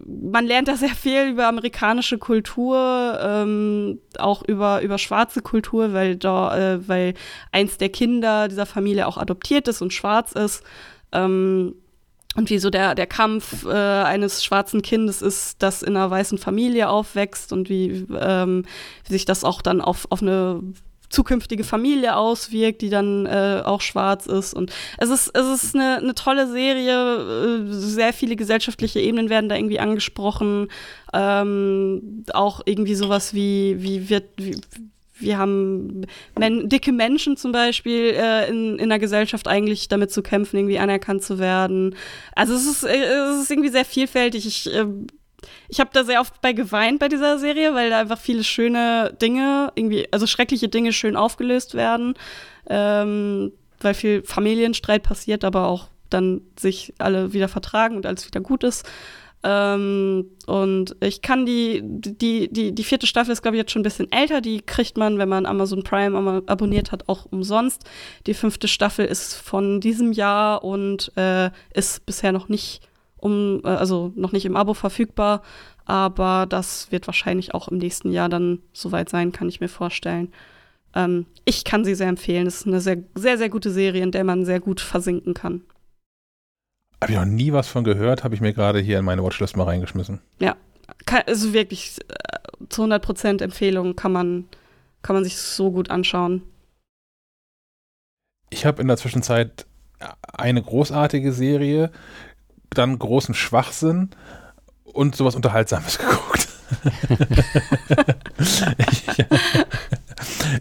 man 0.07 0.47
lernt 0.47 0.69
da 0.69 0.77
sehr 0.77 0.95
viel 0.95 1.27
über 1.29 1.49
amerikanische 1.49 2.19
Kultur, 2.19 3.19
ähm, 3.21 3.99
auch 4.19 4.45
über, 4.47 4.81
über 4.83 4.99
schwarze 4.99 5.43
Kultur, 5.43 5.93
weil, 5.93 6.17
da, 6.17 6.57
äh, 6.57 6.89
weil 6.89 7.15
eins 7.51 7.79
der 7.79 7.89
Kinder 7.89 8.47
dieser 8.47 8.67
Familie 8.67 9.09
auch 9.09 9.19
adoptiert 9.19 9.67
ist 9.67 9.83
und 9.83 9.93
schwarz 9.93 10.33
ist. 10.33 10.63
Ähm, 11.11 11.75
und 12.37 12.51
wie 12.51 12.59
so 12.59 12.71
der, 12.71 12.95
der 12.95 13.07
Kampf 13.07 13.65
äh, 13.65 13.71
eines 13.71 14.45
schwarzen 14.45 14.83
Kindes 14.83 15.23
ist, 15.23 15.63
das 15.63 15.83
in 15.83 15.97
einer 15.97 16.11
weißen 16.11 16.39
Familie 16.39 16.89
aufwächst 16.89 17.53
und 17.53 17.69
wie, 17.69 18.07
ähm, 18.21 18.65
wie 19.07 19.13
sich 19.13 19.25
das 19.25 19.45
auch 19.45 19.63
dann 19.63 19.81
auf, 19.81 20.07
auf 20.11 20.23
eine 20.23 20.61
zukünftige 21.15 21.65
Familie 21.65 22.17
auswirkt, 22.17 22.83
die 22.83 22.91
dann 22.91 23.27
äh, 23.27 23.63
auch 23.65 23.81
schwarz 23.81 24.27
ist. 24.27 24.53
Und 24.55 24.73
es 24.99 25.09
ist, 25.09 25.31
es 25.35 25.65
ist 25.65 25.75
eine, 25.75 25.99
eine 25.99 26.15
tolle 26.15 26.51
Serie. 26.51 27.65
Äh, 27.65 27.73
sehr 27.73 28.13
viele 28.13 28.37
gesellschaftliche 28.37 29.01
Ebenen 29.01 29.31
werden 29.31 29.49
da 29.49 29.57
irgendwie 29.57 29.81
angesprochen. 29.81 30.69
Ähm, 31.13 32.25
auch 32.33 32.61
irgendwie 32.65 32.95
sowas 32.95 33.33
wie, 33.35 33.77
wie 33.79 34.11
wird, 34.11 34.25
wie, 34.37 34.61
wir 35.19 35.39
haben 35.39 36.07
men 36.39 36.69
dicke 36.69 36.93
Menschen 36.93 37.37
zum 37.37 37.53
Beispiel 37.53 38.15
äh, 38.17 38.49
in, 38.49 38.79
in 38.79 38.89
der 38.89 38.99
Gesellschaft 38.99 39.47
eigentlich 39.47 39.89
damit 39.89 40.11
zu 40.11 40.23
kämpfen, 40.23 40.57
irgendwie 40.57 40.79
anerkannt 40.79 41.23
zu 41.23 41.39
werden. 41.39 41.95
Also 42.35 42.55
es 42.55 42.67
ist, 42.67 42.85
äh, 42.85 43.05
es 43.33 43.43
ist 43.43 43.51
irgendwie 43.51 43.71
sehr 43.71 43.85
vielfältig. 43.85 44.47
Ich 44.47 44.75
äh, 44.75 44.87
ich 45.69 45.81
habe 45.81 45.91
da 45.93 46.05
sehr 46.05 46.21
oft 46.21 46.41
bei 46.41 46.53
geweint 46.53 46.99
bei 46.99 47.09
dieser 47.09 47.39
Serie, 47.39 47.75
weil 47.75 47.91
da 47.91 48.01
einfach 48.01 48.19
viele 48.19 48.45
schöne 48.45 49.17
Dinge, 49.21 49.73
irgendwie, 49.75 50.07
also 50.13 50.27
schreckliche 50.27 50.69
Dinge 50.69 50.93
schön 50.93 51.17
aufgelöst 51.17 51.75
werden, 51.75 52.15
ähm, 52.69 53.53
weil 53.81 53.95
viel 53.95 54.23
Familienstreit 54.23 55.03
passiert, 55.03 55.45
aber 55.45 55.67
auch 55.67 55.89
dann 56.11 56.43
sich 56.59 56.95
alle 56.99 57.33
wieder 57.33 57.49
vertragen 57.49 57.97
und 57.97 58.07
alles 58.07 58.27
wieder 58.27 58.41
gut 58.41 58.65
ist. 58.65 58.87
Ähm, 59.45 60.31
und 60.47 60.97
ich 61.01 61.21
kann 61.21 61.45
die, 61.45 61.83
die, 61.85 62.51
die, 62.51 62.75
die 62.75 62.85
vierte 62.85 63.07
Staffel 63.07 63.31
ist, 63.31 63.43
glaube 63.43 63.57
ich, 63.57 63.61
jetzt 63.61 63.73
schon 63.73 63.81
ein 63.81 63.85
bisschen 63.85 64.11
älter. 64.11 64.41
Die 64.41 64.63
kriegt 64.63 64.97
man, 64.97 65.19
wenn 65.19 65.29
man 65.29 65.45
Amazon 65.45 65.83
Prime 65.83 66.43
abonniert 66.47 66.93
hat, 66.93 67.09
auch 67.09 67.27
umsonst. 67.31 67.85
Die 68.27 68.33
fünfte 68.33 68.69
Staffel 68.69 69.05
ist 69.05 69.35
von 69.35 69.81
diesem 69.83 70.13
Jahr 70.13 70.65
und 70.65 71.13
äh, 71.17 71.51
ist 71.75 72.07
bisher 72.07 72.33
noch 72.33 72.49
nicht 72.49 72.81
um, 73.25 73.63
äh, 73.65 73.69
also 73.69 74.13
noch 74.15 74.33
nicht 74.33 74.45
im 74.45 74.57
Abo 74.57 74.75
verfügbar, 74.75 75.43
aber 75.87 76.47
das 76.47 76.93
wird 76.93 77.07
wahrscheinlich 77.07 77.55
auch 77.55 77.69
im 77.69 77.79
nächsten 77.79 78.13
Jahr 78.13 78.29
dann 78.29 78.61
soweit 78.73 79.09
sein, 79.09 79.33
kann 79.33 79.49
ich 79.49 79.61
mir 79.61 79.69
vorstellen. 79.69 80.33
Ähm, 80.95 81.27
ich 81.45 81.65
kann 81.65 81.85
sie 81.85 81.95
sehr 81.95 82.09
empfehlen. 82.09 82.47
Es 82.47 82.61
ist 82.61 82.67
eine 82.67 82.81
sehr, 82.81 82.99
sehr, 83.15 83.39
sehr 83.39 83.49
gute 83.49 83.71
Serie, 83.71 84.03
in 84.03 84.13
der 84.13 84.25
man 84.25 84.45
sehr 84.45 84.61
gut 84.61 84.81
versinken 84.81 85.33
kann. 85.33 85.63
Habe 87.03 87.13
ich 87.13 87.19
noch 87.19 87.25
nie 87.25 87.53
was 87.53 87.69
von 87.69 87.85
gehört, 87.85 88.25
habe 88.25 88.35
ich 88.35 88.41
mir 88.41 88.53
gerade 88.53 88.79
hier 88.79 88.99
in 88.99 89.05
meine 89.05 89.25
Watchlist 89.25 89.57
mal 89.57 89.65
reingeschmissen. 89.65 90.21
Ja, 90.39 90.57
kann, 91.07 91.23
also 91.27 91.53
wirklich 91.53 91.99
äh, 92.09 92.67
zu 92.69 92.85
100% 92.85 93.43
Empfehlung 93.43 93.97
kann 93.97 94.13
man, 94.13 94.49
kann 95.03 95.15
man 95.15 95.25
sich 95.25 95.37
so 95.37 95.71
gut 95.71 95.91
anschauen. 95.91 96.43
Ich 98.51 98.65
habe 98.67 98.81
in 98.81 98.89
der 98.89 98.97
Zwischenzeit 98.97 99.67
eine 100.33 100.63
großartige 100.63 101.33
Serie 101.33 101.91
dann 102.79 102.99
großen 102.99 103.35
Schwachsinn 103.35 104.11
und 104.85 105.17
sowas 105.17 105.35
Unterhaltsames 105.35 105.99
geguckt. 105.99 106.49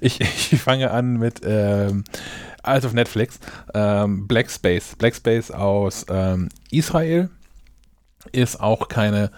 ich, 0.02 0.22
ich, 0.22 0.54
ich, 0.54 0.62
fange 0.62 0.92
an 0.92 1.18
mit 1.18 1.42
ähm, 1.44 2.04
also 2.62 2.88
auf 2.88 2.94
Netflix 2.94 3.40
ähm, 3.74 4.28
Black 4.28 4.50
Space. 4.50 4.96
Black 4.98 5.16
Space 5.16 5.52
aus 5.52 6.06
ähm, 6.10 6.50
Israel 6.72 7.30
ist 8.32 8.60
auch 8.60 8.88
keine 8.88 9.32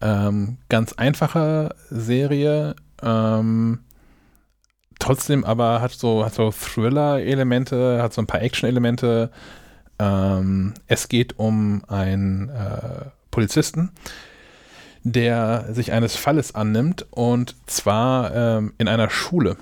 ähm, 0.00 0.58
ganz 0.68 0.92
einfache 0.94 1.74
Serie. 1.90 2.76
Ähm, 3.02 3.80
trotzdem 4.98 5.44
aber 5.44 5.80
hat 5.80 5.92
so, 5.92 6.24
hat 6.24 6.34
so 6.34 6.50
Thriller-Elemente, 6.50 8.02
hat 8.02 8.12
so 8.12 8.22
ein 8.22 8.26
paar 8.26 8.42
Action-Elemente, 8.42 9.30
ähm, 9.98 10.74
es 10.86 11.08
geht 11.08 11.38
um 11.38 11.82
einen 11.88 12.48
äh, 12.48 13.06
Polizisten, 13.30 13.90
der 15.04 15.66
sich 15.72 15.92
eines 15.92 16.16
Falles 16.16 16.54
annimmt 16.54 17.06
und 17.10 17.56
zwar 17.66 18.34
ähm, 18.34 18.72
in 18.78 18.88
einer 18.88 19.10
Schule, 19.10 19.56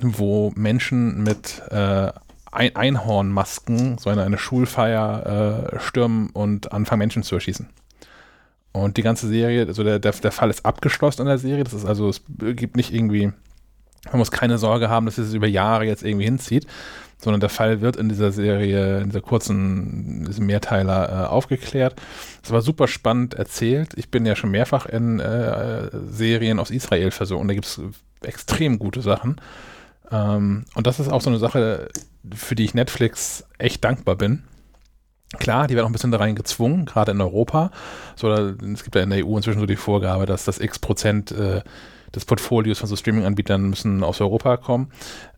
wo 0.00 0.52
Menschen 0.54 1.22
mit 1.22 1.62
äh, 1.70 2.12
ein 2.52 2.76
Einhornmasken 2.76 3.98
so 3.98 4.10
eine, 4.10 4.22
eine 4.24 4.38
Schulfeier 4.38 5.70
äh, 5.74 5.80
stürmen 5.80 6.30
und 6.30 6.72
anfangen 6.72 6.98
Menschen 6.98 7.22
zu 7.22 7.36
erschießen. 7.36 7.68
Und 8.72 8.96
die 8.96 9.02
ganze 9.02 9.28
Serie, 9.28 9.66
also 9.66 9.84
der, 9.84 9.98
der, 9.98 10.12
der 10.12 10.32
Fall 10.32 10.50
ist 10.50 10.64
abgeschlossen 10.64 11.22
in 11.22 11.28
der 11.28 11.38
Serie. 11.38 11.64
Das 11.64 11.74
ist 11.74 11.84
also, 11.84 12.08
es 12.08 12.22
gibt 12.28 12.76
nicht 12.76 12.92
irgendwie, 12.92 13.32
man 14.06 14.18
muss 14.18 14.30
keine 14.30 14.58
Sorge 14.58 14.88
haben, 14.88 15.06
dass 15.06 15.18
es 15.18 15.34
über 15.34 15.46
Jahre 15.46 15.84
jetzt 15.84 16.02
irgendwie 16.02 16.24
hinzieht, 16.24 16.66
sondern 17.22 17.40
der 17.40 17.48
Fall 17.48 17.80
wird 17.80 17.96
in 17.96 18.08
dieser 18.08 18.32
Serie, 18.32 19.00
in 19.00 19.10
dieser 19.10 19.20
kurzen 19.20 20.24
diesem 20.26 20.46
Mehrteiler 20.46 21.08
äh, 21.08 21.26
aufgeklärt. 21.26 21.94
Es 22.42 22.50
war 22.50 22.62
super 22.62 22.88
spannend 22.88 23.34
erzählt. 23.34 23.92
Ich 23.96 24.10
bin 24.10 24.26
ja 24.26 24.34
schon 24.34 24.50
mehrfach 24.50 24.86
in 24.86 25.20
äh, 25.20 25.88
Serien 26.08 26.58
aus 26.58 26.70
Israel 26.70 27.10
versucht 27.10 27.40
und 27.40 27.48
da 27.48 27.54
gibt 27.54 27.66
es 27.66 27.80
extrem 28.22 28.78
gute 28.78 29.02
Sachen. 29.02 29.40
Ähm, 30.10 30.64
und 30.74 30.86
das 30.86 31.00
ist 31.00 31.10
auch 31.10 31.20
so 31.20 31.30
eine 31.30 31.38
Sache, 31.38 31.88
für 32.34 32.54
die 32.54 32.64
ich 32.64 32.74
Netflix 32.74 33.44
echt 33.58 33.84
dankbar 33.84 34.16
bin. 34.16 34.42
Klar, 35.38 35.66
die 35.66 35.74
werden 35.74 35.86
auch 35.86 35.90
ein 35.90 35.94
bisschen 35.94 36.10
da 36.10 36.18
rein 36.18 36.34
gezwungen, 36.34 36.84
gerade 36.84 37.12
in 37.12 37.20
Europa. 37.20 37.70
So, 38.16 38.30
es 38.30 38.84
gibt 38.84 38.96
ja 38.96 39.02
in 39.02 39.10
der 39.10 39.26
EU 39.26 39.36
inzwischen 39.36 39.60
so 39.60 39.66
die 39.66 39.76
Vorgabe, 39.76 40.26
dass 40.26 40.44
das 40.44 40.58
x 40.58 40.78
Prozent 40.78 41.32
äh, 41.32 41.62
des 42.14 42.26
Portfolios 42.26 42.78
von 42.78 42.88
so 42.88 42.96
Streaming-Anbietern 42.96 43.62
müssen 43.62 44.04
aus 44.04 44.20
Europa 44.20 44.58
kommen. 44.58 44.92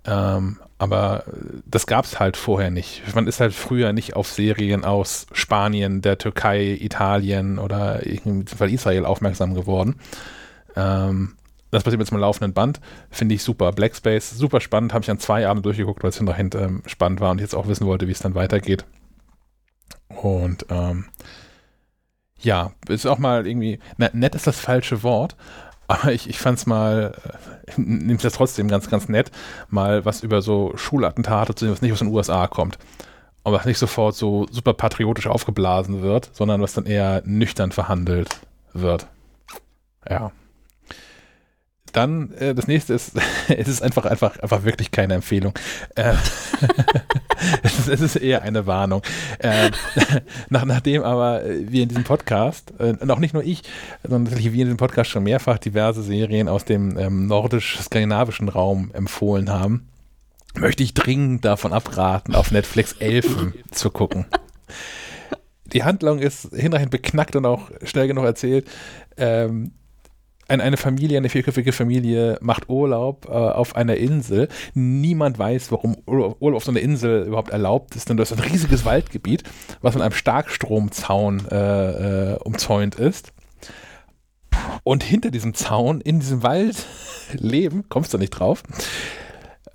Ähm, 0.04 0.58
aber 0.78 1.24
das 1.66 1.86
gab 1.86 2.04
es 2.04 2.18
halt 2.18 2.36
vorher 2.36 2.70
nicht. 2.70 3.02
Man 3.14 3.26
ist 3.26 3.40
halt 3.40 3.52
früher 3.52 3.92
nicht 3.92 4.16
auf 4.16 4.28
Serien 4.28 4.84
aus 4.84 5.26
Spanien, 5.32 6.02
der 6.02 6.18
Türkei, 6.18 6.76
Italien 6.80 7.58
oder 7.58 8.04
in 8.04 8.46
Fall 8.46 8.70
Israel 8.70 9.04
aufmerksam 9.04 9.54
geworden. 9.54 9.96
Ähm, 10.76 11.36
das 11.70 11.82
passiert 11.82 12.00
jetzt 12.00 12.12
mal 12.12 12.18
laufenden 12.18 12.52
Band. 12.52 12.80
Finde 13.10 13.34
ich 13.34 13.42
super. 13.42 13.72
Black 13.72 13.96
Space, 13.96 14.30
super 14.30 14.60
spannend. 14.60 14.92
Habe 14.92 15.02
ich 15.02 15.10
an 15.10 15.18
zwei 15.18 15.46
Abenden 15.46 15.64
durchgeguckt, 15.64 16.02
weil 16.02 16.10
es 16.10 16.18
hinterher 16.18 16.48
ähm, 16.54 16.82
spannend 16.86 17.20
war 17.20 17.30
und 17.30 17.40
jetzt 17.40 17.54
auch 17.54 17.66
wissen 17.66 17.86
wollte, 17.86 18.06
wie 18.06 18.12
es 18.12 18.20
dann 18.20 18.34
weitergeht. 18.34 18.84
Und 20.08 20.66
ähm, 20.70 21.06
ja, 22.38 22.72
ist 22.88 23.06
auch 23.06 23.18
mal 23.18 23.46
irgendwie, 23.46 23.78
na, 23.96 24.10
nett 24.12 24.34
ist 24.34 24.46
das 24.46 24.60
falsche 24.60 25.02
Wort, 25.02 25.36
aber 25.86 26.12
ich, 26.12 26.28
ich 26.28 26.38
fand 26.38 26.58
es 26.58 26.66
mal, 26.66 27.14
äh, 27.76 28.12
es 28.12 28.22
das 28.22 28.34
trotzdem 28.34 28.68
ganz, 28.68 28.88
ganz 28.88 29.08
nett, 29.08 29.30
mal 29.68 30.04
was 30.04 30.22
über 30.22 30.42
so 30.42 30.72
Schulattentate 30.76 31.54
zu 31.54 31.64
sehen, 31.64 31.72
was 31.72 31.82
nicht 31.82 31.92
aus 31.92 31.98
den 31.98 32.08
USA 32.08 32.46
kommt. 32.46 32.78
Und 33.42 33.52
was 33.52 33.66
nicht 33.66 33.78
sofort 33.78 34.14
so 34.14 34.46
super 34.50 34.72
patriotisch 34.72 35.26
aufgeblasen 35.26 36.00
wird, 36.00 36.30
sondern 36.32 36.62
was 36.62 36.72
dann 36.72 36.86
eher 36.86 37.22
nüchtern 37.26 37.72
verhandelt 37.72 38.40
wird. 38.72 39.06
Ja. 40.08 40.32
Dann 41.94 42.32
äh, 42.32 42.54
das 42.56 42.66
nächste 42.66 42.92
ist, 42.92 43.12
es 43.48 43.68
ist 43.68 43.80
einfach, 43.80 44.04
einfach, 44.04 44.36
einfach 44.40 44.64
wirklich 44.64 44.90
keine 44.90 45.14
Empfehlung. 45.14 45.54
Äh, 45.94 46.14
es, 47.62 47.78
ist, 47.78 47.88
es, 47.88 48.00
ist, 48.00 48.16
eher 48.16 48.42
eine 48.42 48.66
Warnung. 48.66 49.02
Äh, 49.38 49.70
nach, 50.50 50.64
nachdem 50.64 51.04
aber 51.04 51.42
wir 51.46 51.84
in 51.84 51.88
diesem 51.88 52.02
Podcast, 52.02 52.74
äh, 52.78 52.96
und 53.00 53.10
auch 53.10 53.20
nicht 53.20 53.32
nur 53.32 53.44
ich, 53.44 53.62
sondern 54.02 54.24
tatsächlich 54.24 54.52
wir 54.52 54.62
in 54.62 54.68
diesem 54.68 54.76
Podcast 54.76 55.10
schon 55.10 55.22
mehrfach 55.22 55.58
diverse 55.58 56.02
Serien 56.02 56.48
aus 56.48 56.64
dem 56.64 56.98
ähm, 56.98 57.28
nordisch-skandinavischen 57.28 58.48
Raum 58.48 58.90
empfohlen 58.92 59.50
haben, 59.50 59.88
möchte 60.56 60.82
ich 60.82 60.94
dringend 60.94 61.44
davon 61.44 61.72
abraten, 61.72 62.34
auf 62.34 62.50
Netflix 62.50 62.94
Elfen 62.94 63.54
zu 63.70 63.90
gucken. 63.90 64.26
Die 65.66 65.84
Handlung 65.84 66.18
ist 66.18 66.50
hinreichend 66.52 66.90
beknackt 66.90 67.36
und 67.36 67.46
auch 67.46 67.70
schnell 67.84 68.08
genug 68.08 68.24
erzählt. 68.24 68.68
Ähm, 69.16 69.72
eine 70.48 70.76
Familie, 70.76 71.18
eine 71.18 71.28
vierköpfige 71.28 71.72
Familie 71.72 72.38
macht 72.40 72.68
Urlaub 72.68 73.26
äh, 73.26 73.32
auf 73.32 73.76
einer 73.76 73.96
Insel. 73.96 74.48
Niemand 74.74 75.38
weiß, 75.38 75.72
warum 75.72 75.96
Urlaub 76.06 76.54
auf 76.54 76.64
so 76.64 76.70
einer 76.70 76.80
Insel 76.80 77.26
überhaupt 77.26 77.50
erlaubt 77.50 77.96
ist, 77.96 78.08
denn 78.08 78.16
das 78.16 78.30
ist 78.30 78.38
ein 78.38 78.50
riesiges 78.50 78.84
Waldgebiet, 78.84 79.42
was 79.80 79.94
mit 79.94 80.02
einem 80.02 80.12
Starkstromzaun 80.12 81.46
äh, 81.50 82.32
äh, 82.32 82.38
umzäunt 82.38 82.96
ist. 82.96 83.32
Und 84.82 85.02
hinter 85.02 85.30
diesem 85.30 85.54
Zaun, 85.54 86.00
in 86.00 86.20
diesem 86.20 86.42
Wald 86.42 86.86
leben, 87.32 87.88
kommst 87.88 88.12
du 88.14 88.18
nicht 88.18 88.30
drauf, 88.30 88.62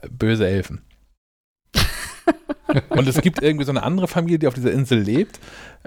böse 0.09 0.47
Elfen. 0.47 0.81
Und 2.89 3.07
es 3.07 3.19
gibt 3.21 3.41
irgendwie 3.41 3.65
so 3.65 3.71
eine 3.71 3.83
andere 3.83 4.07
Familie, 4.07 4.37
die 4.39 4.47
auf 4.47 4.53
dieser 4.53 4.71
Insel 4.71 4.99
lebt 4.99 5.39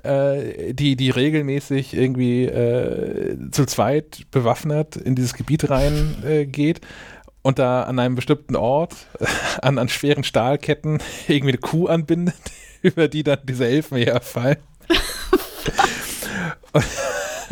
äh, 0.03 0.75
die, 0.75 0.97
die 0.97 1.11
regelmäßig 1.11 1.95
irgendwie 1.95 2.45
äh, 2.45 3.37
zu 3.51 3.67
zweit 3.67 4.27
bewaffnet 4.31 4.97
in 4.97 5.15
dieses 5.15 5.35
Gebiet 5.35 5.71
reingeht 5.71 6.79
äh, 6.79 6.87
und 7.43 7.59
da 7.59 7.83
an 7.83 7.99
einem 7.99 8.15
bestimmten 8.15 8.57
Ort 8.57 8.95
an, 9.63 9.79
an 9.79 9.89
schweren 9.89 10.25
Stahlketten 10.25 10.99
irgendwie 11.29 11.53
eine 11.53 11.59
Kuh 11.59 11.87
anbindet, 11.87 12.35
über 12.83 13.09
die 13.09 13.23
dann 13.23 13.41
diese 13.45 13.67
Elfen 13.67 13.99
herfallen. 13.99 14.59
und 16.73 16.85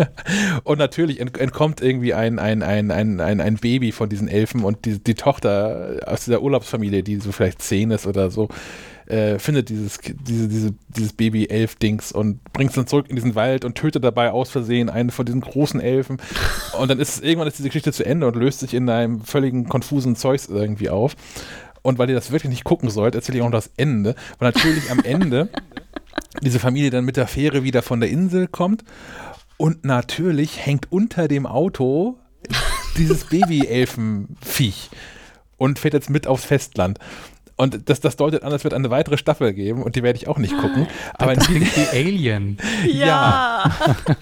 natürlich 0.79 1.21
entkommt 1.21 1.81
irgendwie 1.81 2.15
ein, 2.15 2.39
ein, 2.39 2.63
ein, 2.63 2.91
ein, 2.91 3.21
ein, 3.21 3.41
ein 3.41 3.57
Baby 3.57 3.93
von 3.93 4.09
diesen 4.09 4.29
Elfen 4.29 4.65
und 4.65 4.85
die, 4.85 5.03
die 5.03 5.15
Tochter 5.15 6.01
aus 6.07 6.25
dieser 6.25 6.43
Urlaubsfamilie, 6.43 7.03
die 7.03 7.17
so 7.17 7.33
vielleicht 7.33 7.63
zehn 7.63 7.91
ist 7.91 8.07
oder 8.07 8.31
so, 8.31 8.49
äh, 9.11 9.39
findet 9.39 9.69
dieses, 9.69 9.99
diese, 9.99 10.49
diese, 10.49 10.75
dieses 10.89 11.13
Baby-Elf-Dings 11.13 12.13
und 12.13 12.43
bringt 12.53 12.71
es 12.71 12.77
dann 12.77 12.87
zurück 12.87 13.07
in 13.09 13.17
diesen 13.17 13.35
Wald 13.35 13.65
und 13.65 13.75
tötet 13.75 14.05
dabei 14.05 14.31
aus 14.31 14.51
Versehen 14.51 14.89
einen 14.89 15.11
von 15.11 15.27
diesen 15.27 15.41
großen 15.41 15.81
Elfen. 15.81 16.19
Und 16.79 16.91
dann 16.91 17.01
ist 17.01 17.23
irgendwann 17.23 17.49
ist 17.49 17.59
diese 17.59 17.69
Geschichte 17.69 17.93
zu 17.93 18.05
Ende 18.05 18.27
und 18.27 18.37
löst 18.37 18.61
sich 18.61 18.73
in 18.73 18.89
einem 18.89 19.21
völligen 19.21 19.69
konfusen 19.69 20.17
Zeugs 20.17 20.47
irgendwie 20.47 20.91
auf. 20.91 21.17
Und 21.83 21.99
weil 21.99 22.09
ihr 22.11 22.15
das 22.15 22.31
wirklich 22.31 22.51
nicht 22.51 22.65
gucken 22.65 22.91
sollt, 22.91 23.15
erzähle 23.15 23.39
ich 23.39 23.43
auch 23.43 23.49
noch 23.49 23.59
das 23.59 23.71
Ende. 23.77 24.15
Weil 24.39 24.49
natürlich 24.51 24.91
am 24.91 25.01
Ende 25.01 25.49
diese 26.43 26.59
Familie 26.59 26.91
dann 26.91 27.05
mit 27.05 27.17
der 27.17 27.27
Fähre 27.27 27.65
wieder 27.65 27.83
von 27.83 28.01
der 28.01 28.11
Insel 28.11 28.47
kommt. 28.47 28.85
Und 29.61 29.85
natürlich 29.85 30.65
hängt 30.65 30.91
unter 30.91 31.29
dem 31.29 31.45
Auto 31.45 32.19
dieses 32.97 33.25
Baby-Elfen-Viech 33.25 34.89
und 35.59 35.79
fährt 35.79 35.93
jetzt 35.93 36.09
mit 36.09 36.27
aufs 36.27 36.47
Festland. 36.47 36.99
Und 37.57 37.91
das, 37.91 38.01
das 38.01 38.17
deutet 38.17 38.43
an, 38.43 38.55
es 38.55 38.65
wird 38.65 38.73
eine 38.73 38.89
weitere 38.89 39.19
Staffel 39.19 39.53
geben 39.53 39.83
und 39.83 39.97
die 39.97 40.03
werde 40.03 40.17
ich 40.17 40.29
auch 40.29 40.39
nicht 40.39 40.57
gucken. 40.57 40.89
Aber 41.13 41.35
das 41.35 41.47
klingt 41.47 41.77
wie 41.77 41.89
Alien. 41.95 42.57
Ja. 42.87 43.71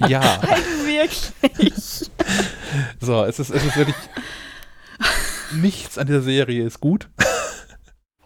Ja. 0.01 0.09
ja. 0.09 0.41
Wirklich. 0.85 2.11
So, 2.99 3.23
es 3.23 3.39
ist, 3.39 3.51
es 3.51 3.65
ist 3.65 3.77
wirklich. 3.77 3.95
Nichts 5.53 5.99
an 5.99 6.09
dieser 6.09 6.23
Serie 6.23 6.65
ist 6.65 6.81
gut. 6.81 7.11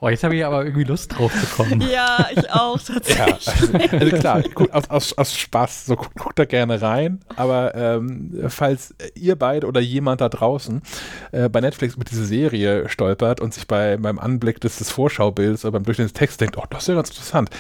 Oh, 0.05 0.09
jetzt 0.09 0.25
habe 0.25 0.35
ich 0.35 0.45
aber 0.45 0.65
irgendwie 0.65 0.83
Lust 0.83 1.17
drauf 1.17 1.33
zu 1.33 1.47
kommen. 1.47 1.81
Ja, 1.93 2.27
ich 2.35 2.51
auch 2.51 2.77
tatsächlich. 2.85 3.47
Ja, 3.47 3.99
also, 3.99 4.17
klar, 4.17 4.43
aus, 4.73 4.91
aus, 4.91 5.13
aus, 5.19 5.39
Spaß, 5.39 5.87
so 5.87 5.95
guckt, 5.95 6.19
guckt 6.19 6.39
da 6.41 6.45
gerne 6.45 6.83
rein. 6.83 7.21
Aber 7.37 7.73
ähm, 7.77 8.33
falls 8.49 8.97
ihr 9.15 9.37
beide 9.37 9.69
oder 9.69 9.81
jemand 9.81 10.21
da 10.21 10.29
draußen 10.29 10.83
äh, 11.31 11.49
bei 11.49 11.61
Netflix 11.61 11.97
mit 11.97 12.11
dieser 12.11 12.25
Serie 12.25 12.89
stolpert 12.89 13.41
und 13.41 13.55
sich 13.55 13.69
bei 13.69 13.97
beim 13.97 14.19
Anblick 14.19 14.61
des, 14.61 14.79
des 14.79 14.91
Vorschaubilds 14.91 15.65
oder 15.65 15.73
beim 15.73 15.85
Durchlesen 15.85 16.13
des 16.13 16.19
Texts 16.19 16.39
denkt, 16.39 16.57
oh, 16.57 16.65
das 16.69 16.83
ist 16.83 16.89
ja 16.89 16.95
ganz 16.95 17.11
interessant, 17.11 17.51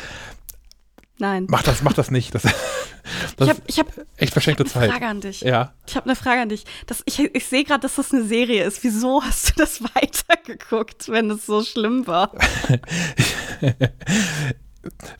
Nein. 1.22 1.46
Mach 1.48 1.62
das, 1.62 1.84
mach 1.84 1.92
das 1.92 2.10
nicht. 2.10 2.34
Das, 2.34 2.42
das 2.42 2.52
ich 3.38 3.48
habe 3.48 3.62
ich 3.68 3.78
hab, 3.78 3.86
echt 4.16 4.32
verschenkte 4.32 4.64
ich 4.64 4.74
hab 4.74 4.82
eine 4.82 4.90
Frage 4.90 5.06
an 5.06 5.20
dich. 5.20 5.40
Ja. 5.42 5.72
Ich 5.86 5.94
habe 5.94 6.06
eine 6.06 6.16
Frage 6.16 6.40
an 6.40 6.48
dich. 6.48 6.64
Das, 6.88 7.04
ich 7.06 7.20
ich 7.20 7.46
sehe 7.46 7.62
gerade, 7.62 7.82
dass 7.82 7.94
das 7.94 8.12
eine 8.12 8.24
Serie 8.24 8.64
ist. 8.64 8.82
Wieso 8.82 9.22
hast 9.22 9.50
du 9.50 9.52
das 9.56 9.80
weitergeguckt, 9.94 11.08
wenn 11.10 11.30
es 11.30 11.46
so 11.46 11.62
schlimm 11.62 12.08
war? 12.08 12.32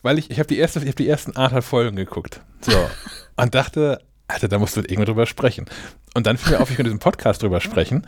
Weil 0.01 0.19
ich, 0.19 0.29
ich 0.29 0.39
habe 0.39 0.47
die, 0.47 0.57
erste, 0.57 0.81
ich 0.81 0.89
hab 0.89 0.97
die 0.97 1.07
ersten 1.07 1.37
anderthalb 1.37 1.63
Folgen 1.63 1.95
geguckt. 1.95 2.41
So. 2.59 2.89
und 3.37 3.55
dachte, 3.55 4.01
Alter, 4.27 4.49
da 4.49 4.59
musst 4.59 4.75
du 4.75 4.81
mit 4.81 4.91
irgendwann 4.91 5.13
drüber 5.13 5.25
sprechen. 5.25 5.67
Und 6.15 6.27
dann 6.27 6.37
fiel 6.37 6.51
mir 6.51 6.59
auf, 6.59 6.69
ich 6.69 6.75
könnte 6.75 6.89
diesen 6.89 6.99
Podcast 6.99 7.41
drüber 7.41 7.61
sprechen. 7.61 8.05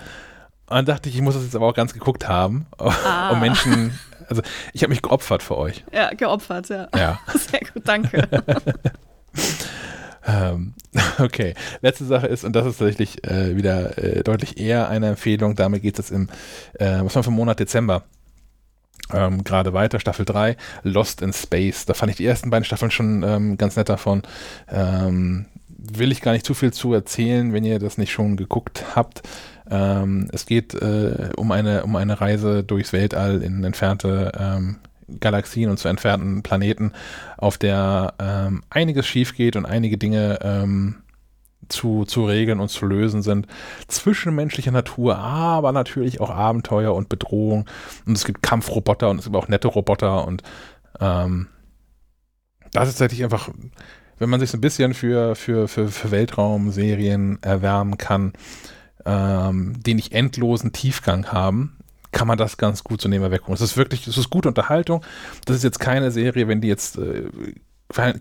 Und 0.68 0.90
dachte 0.90 1.08
ich, 1.08 1.16
ich 1.16 1.22
muss 1.22 1.36
das 1.36 1.44
jetzt 1.44 1.56
aber 1.56 1.68
auch 1.68 1.74
ganz 1.74 1.94
geguckt 1.94 2.28
haben, 2.28 2.66
ah. 2.78 3.30
um 3.30 3.40
Menschen 3.40 3.98
also 4.28 4.42
ich 4.74 4.84
habe 4.84 4.90
mich 4.90 5.02
geopfert 5.02 5.44
für 5.44 5.58
euch. 5.58 5.84
Ja, 5.92 6.10
geopfert, 6.12 6.70
ja. 6.70 6.88
Ja. 6.96 7.20
Sehr 7.34 7.62
gut, 7.74 7.88
danke. 7.88 8.28
ähm, 10.28 10.74
okay, 11.20 11.54
letzte 11.82 12.06
Sache 12.06 12.28
ist, 12.28 12.44
und 12.44 12.56
das 12.56 12.66
ist 12.66 12.80
tatsächlich 12.80 13.24
äh, 13.26 13.56
wieder 13.56 13.98
äh, 13.98 14.24
deutlich 14.24 14.60
eher 14.60 14.90
eine 14.90 15.10
Empfehlung, 15.10 15.56
damit 15.56 15.82
geht 15.82 16.00
es 16.00 16.12
im, 16.12 16.30
äh, 16.74 17.00
was 17.02 17.16
war 17.16 17.24
für 17.24 17.32
Monat 17.32 17.60
Dezember. 17.60 18.04
Ähm, 19.14 19.44
gerade 19.44 19.74
weiter, 19.74 20.00
Staffel 20.00 20.26
3, 20.26 20.58
Lost 20.84 21.22
in 21.22 21.32
Space. 21.32 21.86
Da 21.86 21.94
fand 21.94 22.10
ich 22.10 22.18
die 22.18 22.26
ersten 22.26 22.50
beiden 22.50 22.66
Staffeln 22.66 22.90
schon 22.90 23.24
ähm, 23.24 23.58
ganz 23.58 23.76
nett 23.76 23.90
davon. 23.90 24.24
Ähm, 24.68 25.46
will 25.68 26.12
ich 26.12 26.22
gar 26.22 26.32
nicht 26.32 26.46
zu 26.46 26.54
viel 26.54 26.74
zu 26.74 26.94
erzählen, 26.94 27.54
wenn 27.54 27.64
ihr 27.64 27.78
das 27.78 27.98
nicht 27.98 28.12
schon 28.12 28.38
geguckt 28.38 28.96
habt. 28.96 29.22
Ähm, 29.70 30.28
es 30.32 30.46
geht 30.46 30.74
äh, 30.76 31.30
um, 31.36 31.52
eine, 31.52 31.84
um 31.84 31.96
eine 31.96 32.22
Reise 32.22 32.64
durchs 32.64 32.94
Weltall 32.94 33.42
in 33.42 33.64
entfernte 33.64 34.32
ähm, 34.38 34.78
Galaxien 35.20 35.70
und 35.70 35.78
zu 35.78 35.88
entfernten 35.88 36.44
Planeten, 36.44 36.92
auf 37.38 37.58
der 37.58 38.14
ähm, 38.20 38.64
einiges 38.70 39.06
schief 39.06 39.36
geht 39.36 39.56
und 39.56 39.66
einige 39.66 39.98
Dinge 39.98 40.40
ähm, 40.42 40.96
zu, 41.70 42.06
zu 42.06 42.26
regeln 42.26 42.60
und 42.60 42.70
zu 42.70 42.86
lösen 42.86 43.22
sind. 43.22 43.48
Zwischenmenschlicher 43.88 44.72
Natur, 44.72 45.18
aber 45.18 45.72
natürlich 45.72 46.22
auch 46.22 46.30
Abenteuer 46.30 46.94
und 46.94 47.10
Bedrohung. 47.10 47.66
Und 48.06 48.18
es 48.18 48.26
gibt 48.26 48.44
Kampfroboter 48.44 49.10
und 49.10 49.20
es 49.20 49.26
gibt 49.26 49.36
auch 49.36 49.48
nette 49.48 49.68
Roboter 49.68 50.28
und 50.28 50.44
ähm, 51.00 51.48
das 52.72 52.90
ist 52.90 52.98
tatsächlich 52.98 53.24
einfach, 53.24 53.50
wenn 54.18 54.30
man 54.30 54.40
sich 54.40 54.52
so 54.52 54.58
ein 54.58 54.62
bisschen 54.62 54.94
für, 54.94 55.36
für, 55.36 55.68
für, 55.68 55.88
für 55.88 56.12
Weltraumserien 56.12 57.40
erwärmen 57.42 57.98
kann, 57.98 58.34
ähm, 59.06 59.76
die 59.86 59.94
nicht 59.94 60.12
endlosen 60.14 60.72
Tiefgang 60.72 61.28
haben, 61.32 61.78
kann 62.12 62.28
man 62.28 62.38
das 62.38 62.58
ganz 62.58 62.84
gut 62.84 63.02
so 63.02 63.10
nebenbei 63.10 63.32
weggucken. 63.32 63.56
Es 63.56 63.62
ist 63.62 63.78
wirklich, 63.78 64.08
es 64.08 64.18
ist 64.18 64.30
gute 64.30 64.48
Unterhaltung. 64.48 65.04
Das 65.46 65.56
ist 65.56 65.64
jetzt 65.64 65.80
keine 65.80 66.12
Serie, 66.12 66.48
wenn 66.48 66.62
die 66.62 66.70
jetzt 66.70 66.98
äh, 66.98 67.24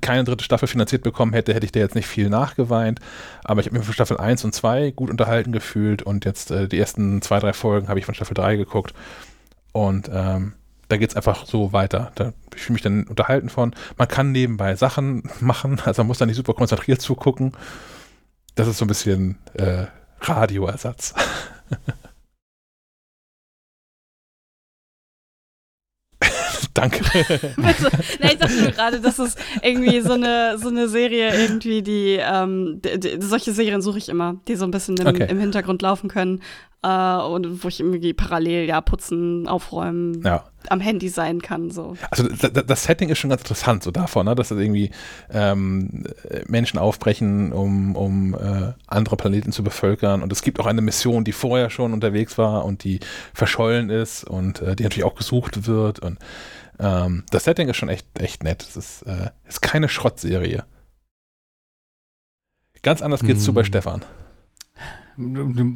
keine 0.01 0.25
dritte 0.25 0.45
Staffel 0.45 0.69
finanziert 0.69 1.03
bekommen 1.03 1.33
hätte, 1.33 1.55
hätte 1.55 1.65
ich 1.65 1.73
da 1.73 1.81
jetzt 1.81 1.95
nicht 1.95 2.07
viel 2.07 2.29
nachgeweint. 2.29 3.01
Aber 3.45 3.61
ich 3.61 3.67
habe 3.67 3.79
mich 3.79 3.87
von 3.87 3.95
Staffel 3.95 4.19
1 4.19 4.45
und 4.45 4.55
2 4.55 4.91
gut 4.91 5.11
unterhalten 5.11 5.53
gefühlt 5.53 6.03
und 6.03 6.25
jetzt 6.25 6.51
äh, 6.51 6.69
die 6.69 6.79
ersten 6.79 7.23
zwei, 7.23 7.39
drei 7.39 7.53
Folgen 7.53 7.89
habe 7.89 7.99
ich 7.99 8.05
von 8.05 8.15
Staffel 8.15 8.35
3 8.35 8.57
geguckt. 8.57 8.95
Und 9.73 10.11
ähm, 10.13 10.53
da 10.89 10.97
geht 10.97 11.11
es 11.11 11.17
einfach 11.17 11.47
so 11.47 11.73
weiter. 11.73 12.13
Da 12.15 12.33
ich 12.55 12.63
fühle 12.63 12.75
mich 12.75 12.83
dann 12.83 13.05
unterhalten 13.05 13.49
von. 13.49 13.75
Man 13.97 14.09
kann 14.09 14.33
nebenbei 14.33 14.77
Sachen 14.77 15.23
machen, 15.41 15.81
also 15.85 16.03
man 16.03 16.09
muss 16.09 16.19
da 16.19 16.27
nicht 16.27 16.37
super 16.37 16.55
konzentriert 16.55 17.01
zugucken. 17.01 17.53
Das 18.55 18.69
ist 18.69 18.79
so 18.79 18.85
ein 18.85 18.89
bisschen 18.89 19.39
äh, 19.55 19.87
Radioersatz. 20.29 21.15
Danke. 26.75 27.05
also, 27.63 27.89
na, 28.21 28.33
ich 28.33 28.39
dachte 28.39 28.73
gerade, 28.73 29.01
das 29.01 29.19
ist 29.21 29.39
irgendwie 29.63 30.01
so 30.01 30.15
eine, 30.15 30.59
so 30.59 30.69
eine 30.69 30.89
Serie, 30.89 31.33
irgendwie, 31.41 31.83
die, 31.83 32.19
ähm, 32.21 32.81
die, 32.85 32.99
die 32.99 33.17
solche 33.21 33.53
Serien 33.53 33.81
suche 33.81 33.99
ich 33.99 34.09
immer, 34.09 34.41
die 34.49 34.57
so 34.57 34.65
ein 34.65 34.73
bisschen 34.73 34.97
im, 34.97 35.07
okay. 35.07 35.27
im 35.31 35.39
Hintergrund 35.39 35.83
laufen 35.83 36.09
können. 36.09 36.43
äh, 36.83 37.17
und 37.17 37.63
wo 37.63 37.69
ich 37.69 37.79
irgendwie 37.81 38.13
parallel 38.13 38.67
ja 38.67 38.81
putzen, 38.81 39.47
aufräumen, 39.47 40.21
Ja. 40.23 40.45
Am 40.71 40.81
Handy 40.81 41.09
sein 41.09 41.43
kann. 41.43 41.71
So. 41.71 41.97
Also 42.11 42.29
da- 42.29 42.49
da- 42.49 42.63
das 42.63 42.85
Setting 42.85 43.09
ist 43.09 43.19
schon 43.19 43.31
ganz 43.31 43.43
interessant 43.43 43.83
so 43.83 43.91
davon, 43.91 44.27
ne? 44.27 44.35
dass 44.35 44.49
das 44.49 44.59
irgendwie 44.59 44.91
ähm, 45.31 46.05
Menschen 46.47 46.79
aufbrechen, 46.79 47.53
um, 47.53 47.97
um 47.97 48.35
äh, 48.35 48.73
andere 48.87 49.17
Planeten 49.17 49.53
zu 49.53 49.63
bevölkern. 49.63 50.23
Und 50.23 50.33
es 50.33 50.43
gibt 50.43 50.61
auch 50.61 50.67
eine 50.67 50.81
Mission, 50.83 51.25
die 51.25 51.33
vorher 51.33 51.71
schon 51.71 51.93
unterwegs 51.93 52.39
war 52.39 52.65
und 52.65 52.85
die 52.85 53.01
verschollen 53.33 53.91
ist 53.91 54.25
und 54.25 54.61
äh, 54.63 54.77
die 54.77 54.83
natürlich 54.85 55.05
auch 55.05 55.15
gesucht 55.17 55.67
wird. 55.67 56.01
Und 56.01 56.19
ähm, 56.79 57.25
das 57.31 57.45
Setting 57.45 57.69
ist 57.69 57.77
schon 57.77 57.89
echt, 57.89 58.07
echt 58.19 58.43
nett. 58.43 58.63
Es 58.63 58.77
ist, 58.77 59.03
äh, 59.03 59.31
ist 59.49 59.63
keine 59.63 59.89
Schrottserie. 59.89 60.65
Ganz 62.83 63.01
anders 63.01 63.23
geht's 63.23 63.45
zu 63.45 63.55
bei 63.55 63.63
Hm. 63.63 63.67
Stefan. 63.67 64.05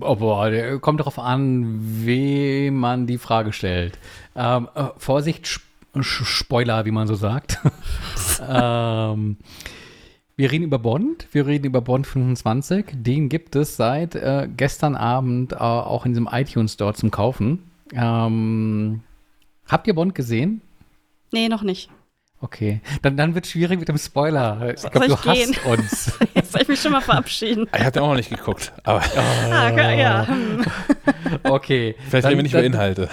Aber 0.01 0.51
der 0.51 0.79
kommt 0.79 1.01
darauf 1.01 1.19
an, 1.19 1.79
wem 1.81 2.77
man 2.77 3.07
die 3.07 3.19
Frage 3.19 3.53
stellt. 3.53 3.99
Ähm, 4.35 4.69
äh, 4.75 4.89
Vorsicht, 4.97 5.47
Sp 5.47 5.67
Spoiler, 6.01 6.85
wie 6.85 6.91
man 6.91 7.09
so 7.09 7.15
sagt. 7.15 7.59
ähm, 8.49 9.37
wir 10.37 10.53
reden 10.53 10.65
über 10.65 10.79
Bond. 10.79 11.27
Wir 11.33 11.47
reden 11.47 11.67
über 11.67 11.81
Bond 11.81 12.07
25. 12.07 12.87
Den 12.93 13.29
gibt 13.29 13.57
es 13.57 13.77
seit 13.77 14.15
äh, 14.15 14.49
gestern 14.57 14.95
Abend 14.95 15.53
äh, 15.53 15.57
auch 15.57 16.07
in 16.07 16.13
diesem 16.13 16.29
iTunes 16.31 16.75
Store 16.75 16.95
zum 16.95 17.11
Kaufen. 17.11 17.65
Ähm, 17.93 19.01
habt 19.67 19.89
ihr 19.89 19.95
Bond 19.95 20.15
gesehen? 20.15 20.61
Nee, 21.33 21.49
noch 21.49 21.63
nicht. 21.63 21.91
Okay, 22.41 22.81
dann, 23.03 23.17
dann 23.17 23.35
wird 23.35 23.47
es 23.47 23.51
schwierig 23.51 23.81
mit 23.81 23.89
dem 23.89 23.99
Spoiler. 23.99 24.73
Ich 24.77 24.83
glaube, 24.89 25.09
du 25.09 25.15
ich 25.15 25.23
gehen? 25.23 25.57
hasst 25.57 25.67
uns. 25.67 26.19
Jetzt 26.35 26.53
soll 26.53 26.63
ich 26.63 26.69
mich 26.69 26.81
schon 26.81 26.93
mal 26.93 27.01
verabschieden. 27.01 27.67
Ich 27.75 27.81
habe 27.81 27.91
den 27.91 28.03
auch 28.03 28.09
noch 28.11 28.15
nicht 28.15 28.31
geguckt, 28.31 28.73
aber 28.85 29.03
Ah, 29.51 29.71
okay, 29.73 30.01
ja. 30.01 30.27
Okay. 31.43 31.97
vielleicht 32.09 32.25
dann- 32.25 32.29
reden 32.31 32.39
wir 32.39 32.43
nicht 32.45 32.53
über 32.53 32.63
dann- 32.63 32.73
Inhalte. 32.73 33.09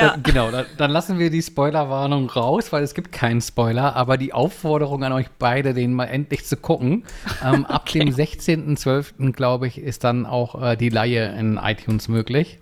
ja. 0.00 0.08
Dann, 0.10 0.22
genau, 0.24 0.50
dann, 0.50 0.66
dann 0.76 0.90
lassen 0.90 1.20
wir 1.20 1.30
die 1.30 1.40
Spoilerwarnung 1.42 2.28
raus, 2.30 2.72
weil 2.72 2.82
es 2.82 2.94
gibt 2.94 3.12
keinen 3.12 3.40
Spoiler, 3.40 3.94
aber 3.94 4.16
die 4.16 4.32
Aufforderung 4.32 5.04
an 5.04 5.12
euch 5.12 5.26
beide, 5.38 5.72
den 5.72 5.94
mal 5.94 6.06
endlich 6.06 6.44
zu 6.44 6.56
gucken. 6.56 7.04
Ähm, 7.44 7.64
ab 7.66 7.86
dem 7.90 8.08
16.12., 8.08 9.32
glaube 9.32 9.68
ich, 9.68 9.78
ist 9.78 10.02
dann 10.02 10.26
auch 10.26 10.60
äh, 10.60 10.76
die 10.76 10.88
Laie 10.88 11.32
in 11.38 11.58
iTunes 11.62 12.08
möglich. 12.08 12.58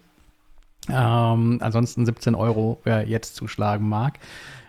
Ähm, 0.91 1.59
ansonsten 1.63 2.05
17 2.05 2.35
Euro, 2.35 2.81
wer 2.85 3.09
jetzt 3.09 3.37
zuschlagen 3.37 3.89
mag. 3.89 4.19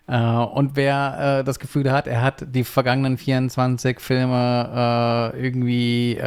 Äh, 0.08 0.18
und 0.18 0.76
wer 0.76 1.40
äh, 1.40 1.44
das 1.44 1.60
Gefühl 1.60 1.92
hat, 1.92 2.08
er 2.08 2.22
hat 2.22 2.46
die 2.54 2.64
vergangenen 2.64 3.18
24 3.18 4.00
Filme 4.00 5.32
äh, 5.34 5.40
irgendwie 5.40 6.20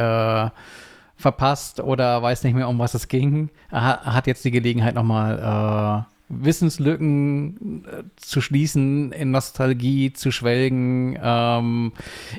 verpasst 1.19 1.79
oder 1.79 2.21
weiß 2.21 2.43
nicht 2.43 2.53
mehr, 2.53 2.69
um 2.69 2.77
was 2.77 2.93
es 2.93 3.07
ging, 3.07 3.49
hat, 3.71 4.27
jetzt 4.27 4.45
die 4.45 4.51
Gelegenheit 4.51 4.93
nochmal 4.93 6.05
äh, 6.07 6.13
Wissenslücken 6.29 7.85
zu 8.17 8.39
schließen, 8.39 9.11
in 9.13 9.31
Nostalgie 9.31 10.13
zu 10.13 10.31
schwelgen, 10.31 11.17
ähm, 11.19 11.93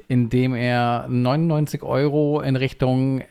indem 0.07 0.55
er 0.55 1.07
99 1.09 1.83
Euro 1.83 2.41
in 2.41 2.55
Richtung 2.55 3.23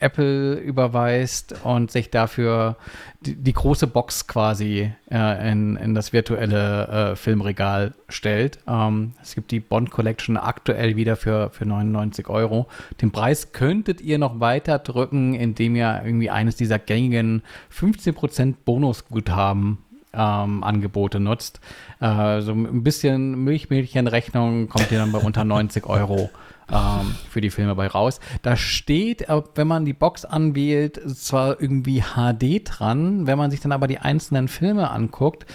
Apple 0.00 0.54
überweist 0.54 1.54
und 1.64 1.90
sich 1.90 2.10
dafür 2.10 2.76
die, 3.20 3.34
die 3.34 3.52
große 3.52 3.86
Box 3.86 4.26
quasi 4.26 4.90
äh, 5.10 5.52
in, 5.52 5.76
in 5.76 5.94
das 5.94 6.12
virtuelle 6.12 6.88
äh, 7.12 7.16
Filmregal 7.16 7.94
stellt. 8.08 8.58
Ähm, 8.66 9.12
es 9.22 9.34
gibt 9.34 9.50
die 9.50 9.60
Bond 9.60 9.90
Collection 9.90 10.36
aktuell 10.36 10.96
wieder 10.96 11.16
für, 11.16 11.50
für 11.50 11.66
99 11.66 12.28
Euro. 12.28 12.66
Den 13.00 13.10
Preis 13.10 13.52
könntet 13.52 14.00
ihr 14.00 14.18
noch 14.18 14.40
weiter 14.40 14.78
drücken, 14.78 15.34
indem 15.34 15.76
ihr 15.76 16.02
irgendwie 16.04 16.30
eines 16.30 16.56
dieser 16.56 16.78
gängigen 16.78 17.42
15% 17.72 18.54
Bonusguthaben 18.64 19.78
ähm, 20.12 20.64
Angebote 20.64 21.20
nutzt. 21.20 21.60
Äh, 22.00 22.40
so 22.40 22.52
ein 22.52 22.82
bisschen 22.82 23.44
Milchmädchenrechnung 23.44 24.68
kommt 24.68 24.90
ihr 24.90 24.98
dann 24.98 25.12
bei 25.12 25.18
unter 25.18 25.44
90 25.44 25.86
Euro 25.86 26.30
ähm, 26.72 27.14
für 27.28 27.40
die 27.40 27.50
Filme 27.50 27.74
bei 27.74 27.86
raus. 27.86 28.20
Da 28.42 28.56
steht, 28.56 29.28
äh, 29.28 29.42
wenn 29.54 29.66
man 29.66 29.84
die 29.84 29.92
Box 29.92 30.24
anwählt, 30.24 31.00
zwar 31.16 31.60
irgendwie 31.60 32.02
HD 32.02 32.62
dran, 32.64 33.26
wenn 33.26 33.38
man 33.38 33.50
sich 33.50 33.60
dann 33.60 33.72
aber 33.72 33.86
die 33.86 33.98
einzelnen 33.98 34.48
Filme 34.48 34.90
anguckt, 34.90 35.46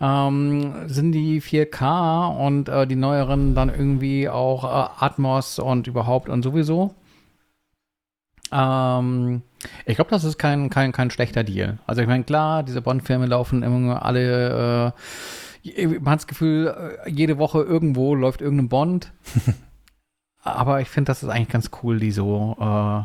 ähm, 0.00 0.88
sind 0.88 1.12
die 1.12 1.40
4K 1.40 2.36
und 2.46 2.68
äh, 2.68 2.86
die 2.86 2.96
neueren 2.96 3.54
dann 3.54 3.68
irgendwie 3.68 4.28
auch 4.28 4.64
äh, 4.64 5.04
Atmos 5.04 5.58
und 5.58 5.86
überhaupt 5.86 6.28
und 6.28 6.42
sowieso. 6.42 6.94
Ähm, 8.52 9.42
ich 9.86 9.96
glaube, 9.96 10.10
das 10.10 10.24
ist 10.24 10.38
kein, 10.38 10.70
kein, 10.70 10.92
kein 10.92 11.10
schlechter 11.10 11.44
Deal. 11.44 11.78
Also 11.86 12.02
ich 12.02 12.08
meine, 12.08 12.24
klar, 12.24 12.62
diese 12.62 12.82
Bond-Filme 12.82 13.26
laufen 13.26 13.62
immer 13.62 14.04
alle, 14.04 14.92
äh, 15.64 15.86
man 15.86 16.12
hat 16.12 16.20
das 16.20 16.26
Gefühl, 16.26 16.98
äh, 17.06 17.10
jede 17.10 17.38
Woche 17.38 17.62
irgendwo 17.62 18.14
läuft 18.14 18.40
irgendein 18.40 18.68
Bond. 18.68 19.12
Aber 20.44 20.80
ich 20.80 20.88
finde, 20.88 21.08
das 21.08 21.22
ist 21.22 21.28
eigentlich 21.30 21.48
ganz 21.48 21.70
cool, 21.82 21.98
die 21.98 22.12
so 22.12 22.56
äh, 22.60 23.02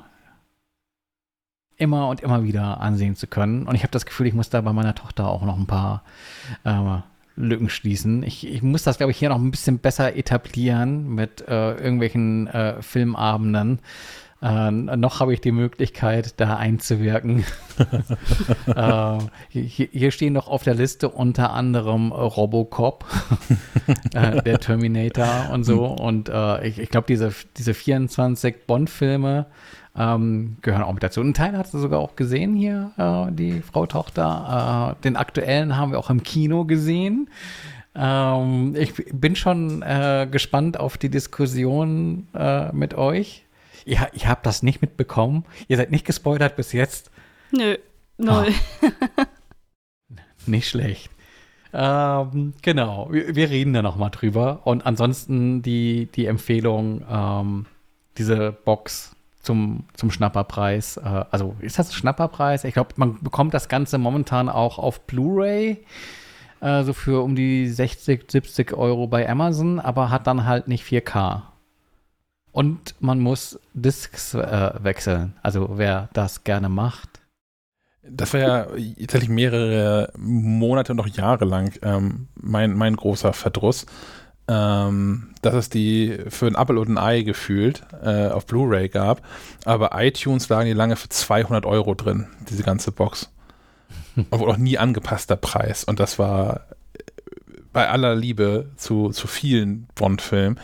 immer 1.82 2.10
und 2.10 2.20
immer 2.20 2.44
wieder 2.44 2.82
ansehen 2.82 3.16
zu 3.16 3.28
können. 3.28 3.66
Und 3.66 3.76
ich 3.76 3.84
habe 3.84 3.92
das 3.92 4.06
Gefühl, 4.06 4.28
ich 4.28 4.34
muss 4.34 4.50
da 4.50 4.62
bei 4.62 4.74
meiner 4.74 4.94
Tochter 4.94 5.28
auch 5.28 5.44
noch 5.44 5.58
ein 5.58 5.66
paar 5.66 6.04
äh, 6.66 7.00
Lücken 7.38 7.70
schließen. 7.70 8.24
Ich, 8.24 8.46
ich 8.46 8.62
muss 8.62 8.84
das, 8.84 8.98
glaube 8.98 9.12
ich, 9.12 9.18
hier 9.18 9.30
noch 9.30 9.40
ein 9.40 9.52
bisschen 9.52 9.80
besser 9.80 10.16
etablieren 10.16 11.16
mit 11.16 11.48
äh, 11.48 11.76
irgendwelchen 11.76 12.48
äh, 12.48 12.82
Filmabenden. 12.82 13.80
Äh, 14.42 14.72
noch 14.72 15.20
habe 15.20 15.34
ich 15.34 15.42
die 15.42 15.52
Möglichkeit, 15.52 16.40
da 16.40 16.56
einzuwirken. 16.56 17.44
äh, 18.68 19.18
hier, 19.50 19.90
hier 19.92 20.12
stehen 20.12 20.34
noch 20.34 20.48
auf 20.48 20.64
der 20.64 20.76
Liste 20.76 21.10
unter 21.10 21.52
anderem 21.52 22.14
Robocop, 22.14 23.04
äh, 24.14 24.42
der 24.42 24.60
Terminator 24.60 25.50
und 25.52 25.66
so. 25.66 25.86
Und 25.86 26.30
äh, 26.30 26.66
ich, 26.68 26.80
ich 26.80 26.90
glaube, 26.90 27.08
diese, 27.08 27.34
diese 27.58 27.74
24 27.74 28.66
Bond-Filme 28.66 29.48
ähm, 29.98 30.56
gehören 30.62 30.84
auch 30.84 30.94
mit 30.94 31.04
dazu. 31.04 31.20
Ein 31.20 31.34
Teil 31.34 31.58
hat 31.58 31.68
sie 31.68 31.80
sogar 31.80 32.00
auch 32.00 32.16
gesehen 32.16 32.56
hier, 32.56 32.92
äh, 32.98 33.34
die 33.34 33.62
Frau 33.62 33.88
Tochter. 33.88 34.96
Äh, 34.98 35.04
den 35.04 35.18
aktuellen 35.18 35.76
haben 35.76 35.92
wir 35.92 36.00
auch 36.00 36.10
im 36.10 36.24
Kino 36.24 36.64
gesehen. 36.64 37.30
Ähm, 37.94 38.74
ich 38.78 38.94
bin 39.12 39.36
schon 39.36 39.84
gespannt 40.32 40.80
auf 40.80 40.98
die 40.98 41.10
Diskussion 41.10 42.28
mit 42.72 42.94
euch. 42.94 43.44
Ihr, 43.86 44.08
ihr 44.14 44.28
habt 44.30 44.46
das 44.46 44.64
nicht 44.64 44.82
mitbekommen. 44.82 45.46
Ihr 45.68 45.78
seid 45.78 45.92
nicht 45.92 46.06
gespoilert 46.06 46.56
bis 46.56 46.74
jetzt. 46.74 47.12
Nö, 47.52 47.78
null. 48.18 48.48
Nicht 50.46 50.70
schlecht. 50.70 51.10
Ähm, 51.74 52.54
genau, 52.62 53.08
wir, 53.12 53.36
wir 53.36 53.50
reden 53.50 53.74
da 53.74 53.82
nochmal 53.82 54.10
drüber. 54.10 54.62
Und 54.64 54.86
ansonsten 54.86 55.62
die, 55.62 56.08
die 56.16 56.26
Empfehlung, 56.26 57.04
ähm, 57.10 57.66
diese 58.18 58.52
Box 58.52 59.16
zum, 59.42 59.84
zum 59.94 60.10
Schnapperpreis. 60.12 60.98
Äh, 60.98 61.26
also 61.30 61.56
ist 61.60 61.78
das 61.78 61.90
ein 61.90 61.94
Schnapperpreis? 61.94 62.64
Ich 62.64 62.74
glaube, 62.74 62.94
man 62.96 63.22
bekommt 63.22 63.54
das 63.54 63.68
Ganze 63.70 63.98
momentan 63.98 64.50
auch 64.50 64.80
auf 64.80 65.02
Blu-ray. 65.02 65.86
äh, 66.62 66.84
So 66.84 66.94
für 66.94 67.22
um 67.24 67.36
die 67.36 67.68
60, 67.68 68.32
70 68.32 68.74
Euro 68.74 69.08
bei 69.08 69.30
Amazon, 69.30 69.80
aber 69.80 70.10
hat 70.10 70.26
dann 70.26 70.46
halt 70.46 70.68
nicht 70.68 70.84
4K. 70.86 71.44
Und 72.52 72.96
man 73.00 73.20
muss 73.20 73.60
Discs 73.74 74.34
äh, 74.34 74.72
wechseln. 74.82 75.36
Also 75.44 75.78
wer 75.78 76.10
das 76.14 76.44
gerne 76.44 76.70
macht. 76.70 77.20
Das 78.02 78.34
war 78.34 78.40
ja 78.40 78.64
tatsächlich 78.66 79.30
mehrere 79.30 80.12
Monate 80.18 80.94
und 80.94 81.00
auch 81.00 81.08
Jahre 81.08 81.46
lang 81.46 81.78
ähm, 81.84 82.28
mein, 82.36 82.74
mein 82.74 82.96
großer 82.96 83.34
Verdruss, 83.34 83.86
ähm, 84.48 85.36
dass 85.44 85.54
es 85.54 85.70
die 85.70 86.18
für 86.30 86.48
ein 86.48 86.56
Apple 86.56 86.80
und 86.80 86.90
ein 86.90 86.98
Ei 86.98 87.22
gefühlt 87.22 87.84
äh, 88.02 88.30
auf 88.30 88.48
Blu-ray 88.48 88.90
gab, 88.90 89.22
aber 89.64 89.92
iTunes 89.94 90.50
lagen 90.50 90.66
die 90.66 90.74
lange 90.74 90.96
für 90.96 91.10
200 91.10 91.68
Euro 91.68 91.94
drin, 91.94 92.28
diese 92.50 92.64
ganze 92.64 92.92
Box. 92.92 93.30
Obwohl 94.32 94.50
auch 94.50 94.58
nie 94.58 94.80
angepasster 94.80 95.36
Preis. 95.36 95.84
Und 95.84 96.00
das 96.00 96.18
war 96.18 96.62
äh, 96.94 97.04
bei 97.72 97.90
aller 97.90 98.16
Liebe 98.16 98.72
zu, 98.76 99.10
zu 99.10 99.28
vielen 99.28 99.88
Bond-Filmen 99.94 100.60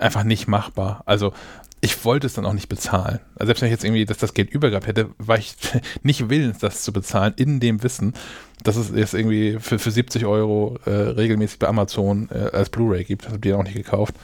einfach 0.00 0.24
nicht 0.24 0.48
machbar. 0.48 1.02
Also 1.06 1.32
ich 1.80 2.04
wollte 2.04 2.26
es 2.26 2.34
dann 2.34 2.46
auch 2.46 2.52
nicht 2.52 2.68
bezahlen. 2.68 3.20
Also 3.34 3.46
selbst 3.46 3.62
wenn 3.62 3.68
ich 3.68 3.72
jetzt 3.72 3.84
irgendwie 3.84 4.04
dass 4.04 4.18
das 4.18 4.34
Geld 4.34 4.50
übergab 4.50 4.86
hätte, 4.86 5.10
war 5.18 5.38
ich 5.38 5.56
nicht 6.02 6.28
willens, 6.28 6.58
das 6.58 6.82
zu 6.82 6.92
bezahlen, 6.92 7.34
in 7.36 7.60
dem 7.60 7.82
Wissen, 7.82 8.14
dass 8.62 8.76
es 8.76 8.90
jetzt 8.94 9.14
irgendwie 9.14 9.58
für, 9.58 9.78
für 9.78 9.90
70 9.90 10.26
Euro 10.26 10.76
äh, 10.84 10.90
regelmäßig 10.90 11.58
bei 11.58 11.68
Amazon 11.68 12.28
äh, 12.30 12.54
als 12.54 12.68
Blu-ray 12.68 13.04
gibt. 13.04 13.26
Habe 13.26 13.38
die 13.38 13.54
auch 13.54 13.62
nicht 13.62 13.76
gekauft. 13.76 14.14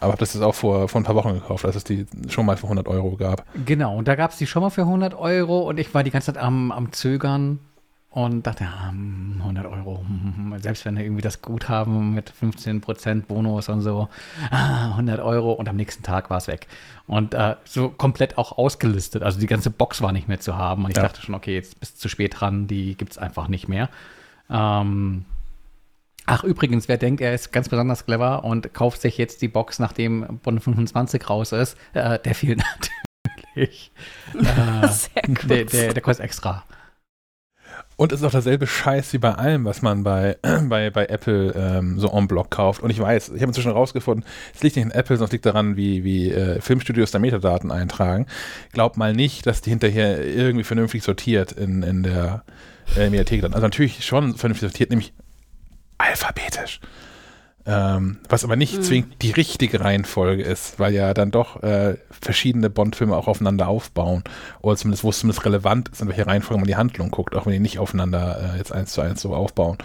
Aber 0.00 0.12
habe 0.12 0.20
das 0.20 0.34
jetzt 0.34 0.42
auch 0.42 0.54
vor, 0.54 0.88
vor 0.88 1.00
ein 1.00 1.04
paar 1.04 1.14
Wochen 1.14 1.34
gekauft, 1.34 1.64
als 1.64 1.76
es 1.76 1.84
die 1.84 2.06
schon 2.28 2.44
mal 2.46 2.56
für 2.56 2.64
100 2.64 2.86
Euro 2.88 3.16
gab. 3.16 3.44
Genau, 3.64 3.96
und 3.96 4.06
da 4.06 4.16
gab 4.16 4.32
es 4.32 4.36
die 4.36 4.46
schon 4.46 4.62
mal 4.62 4.70
für 4.70 4.82
100 4.82 5.14
Euro 5.14 5.68
und 5.68 5.78
ich 5.78 5.94
war 5.94 6.04
die 6.04 6.10
ganze 6.10 6.32
Zeit 6.32 6.42
am, 6.42 6.72
am 6.72 6.92
Zögern 6.92 7.58
und 8.14 8.46
dachte, 8.46 8.62
ja, 8.62 8.92
100 9.40 9.64
hm, 9.64 9.72
Euro, 9.72 10.04
hm, 10.06 10.54
selbst 10.60 10.84
wenn 10.84 10.96
wir 10.96 11.02
irgendwie 11.02 11.20
das 11.20 11.42
Guthaben 11.42 12.14
mit 12.14 12.30
15% 12.30 13.22
Bonus 13.22 13.68
und 13.68 13.80
so, 13.80 14.08
100 14.52 15.18
ah, 15.18 15.22
Euro 15.24 15.52
und 15.52 15.68
am 15.68 15.74
nächsten 15.74 16.04
Tag 16.04 16.30
war 16.30 16.38
es 16.38 16.46
weg. 16.46 16.68
Und 17.08 17.34
äh, 17.34 17.56
so 17.64 17.88
komplett 17.88 18.38
auch 18.38 18.56
ausgelistet, 18.56 19.24
also 19.24 19.40
die 19.40 19.48
ganze 19.48 19.70
Box 19.70 20.00
war 20.00 20.12
nicht 20.12 20.28
mehr 20.28 20.38
zu 20.38 20.56
haben 20.56 20.84
und 20.84 20.92
ich 20.92 20.96
ja. 20.96 21.02
dachte 21.02 21.22
schon, 21.22 21.34
okay, 21.34 21.54
jetzt 21.54 21.80
bist 21.80 21.96
du 21.96 22.02
zu 22.02 22.08
spät 22.08 22.40
dran, 22.40 22.68
die 22.68 22.96
gibt 22.96 23.10
es 23.10 23.18
einfach 23.18 23.48
nicht 23.48 23.66
mehr. 23.66 23.88
Ähm, 24.48 25.24
ach, 26.24 26.44
übrigens, 26.44 26.86
wer 26.86 26.98
denkt, 26.98 27.20
er 27.20 27.34
ist 27.34 27.52
ganz 27.52 27.68
besonders 27.68 28.06
clever 28.06 28.44
und 28.44 28.72
kauft 28.72 29.00
sich 29.00 29.18
jetzt 29.18 29.42
die 29.42 29.48
Box, 29.48 29.80
nachdem 29.80 30.38
Bonn 30.44 30.60
25 30.60 31.28
raus 31.28 31.50
ist, 31.50 31.76
äh, 31.94 32.20
der 32.20 32.34
fehlt 32.36 32.62
natürlich. 33.56 33.90
äh, 34.34 34.86
Sehr 34.88 35.22
gut. 35.26 35.50
Der, 35.50 35.64
der, 35.64 35.94
der 35.94 36.02
kostet 36.02 36.26
extra. 36.26 36.62
Und 38.04 38.12
es 38.12 38.20
ist 38.20 38.26
auch 38.26 38.32
derselbe 38.32 38.66
Scheiß 38.66 39.14
wie 39.14 39.18
bei 39.18 39.32
allem, 39.32 39.64
was 39.64 39.80
man 39.80 40.02
bei, 40.02 40.36
bei, 40.68 40.90
bei 40.90 41.06
Apple 41.06 41.54
ähm, 41.56 41.98
so 41.98 42.10
en 42.10 42.28
bloc 42.28 42.50
kauft. 42.50 42.82
Und 42.82 42.90
ich 42.90 43.00
weiß, 43.00 43.30
ich 43.30 43.40
habe 43.40 43.46
inzwischen 43.46 43.70
rausgefunden, 43.70 44.26
es 44.54 44.62
liegt 44.62 44.76
nicht 44.76 44.84
in 44.84 44.90
Apple, 44.90 45.16
sondern 45.16 45.28
es 45.28 45.32
liegt 45.32 45.46
daran, 45.46 45.78
wie, 45.78 46.04
wie 46.04 46.30
äh, 46.30 46.60
Filmstudios 46.60 47.12
da 47.12 47.18
Metadaten 47.18 47.72
eintragen. 47.72 48.26
Glaubt 48.74 48.98
mal 48.98 49.14
nicht, 49.14 49.46
dass 49.46 49.62
die 49.62 49.70
hinterher 49.70 50.22
irgendwie 50.22 50.64
vernünftig 50.64 51.02
sortiert 51.02 51.52
in, 51.52 51.82
in 51.82 52.02
der 52.02 52.44
äh, 52.94 53.08
Mediathek 53.08 53.40
dann. 53.40 53.54
Also 53.54 53.64
natürlich 53.64 54.04
schon 54.04 54.34
vernünftig 54.34 54.68
sortiert, 54.68 54.90
nämlich 54.90 55.14
alphabetisch. 55.96 56.80
Ähm, 57.66 58.18
was 58.28 58.44
aber 58.44 58.56
nicht 58.56 58.76
mhm. 58.76 58.82
zwingend 58.82 59.22
die 59.22 59.30
richtige 59.30 59.80
Reihenfolge 59.80 60.42
ist, 60.42 60.78
weil 60.78 60.92
ja 60.92 61.14
dann 61.14 61.30
doch 61.30 61.62
äh, 61.62 61.96
verschiedene 62.10 62.68
Bond-Filme 62.68 63.16
auch 63.16 63.26
aufeinander 63.26 63.68
aufbauen. 63.68 64.22
Oder 64.60 64.76
zumindest, 64.76 65.02
wo 65.02 65.10
es 65.10 65.20
zumindest 65.20 65.46
relevant 65.46 65.88
ist, 65.88 66.02
in 66.02 66.08
welche 66.08 66.26
Reihenfolge 66.26 66.60
man 66.60 66.68
die 66.68 66.76
Handlung 66.76 67.10
guckt, 67.10 67.34
auch 67.34 67.46
wenn 67.46 67.54
die 67.54 67.60
nicht 67.60 67.78
aufeinander 67.78 68.54
äh, 68.54 68.58
jetzt 68.58 68.72
eins 68.72 68.92
zu 68.92 69.00
eins 69.00 69.22
so 69.22 69.34
aufbauen. 69.34 69.78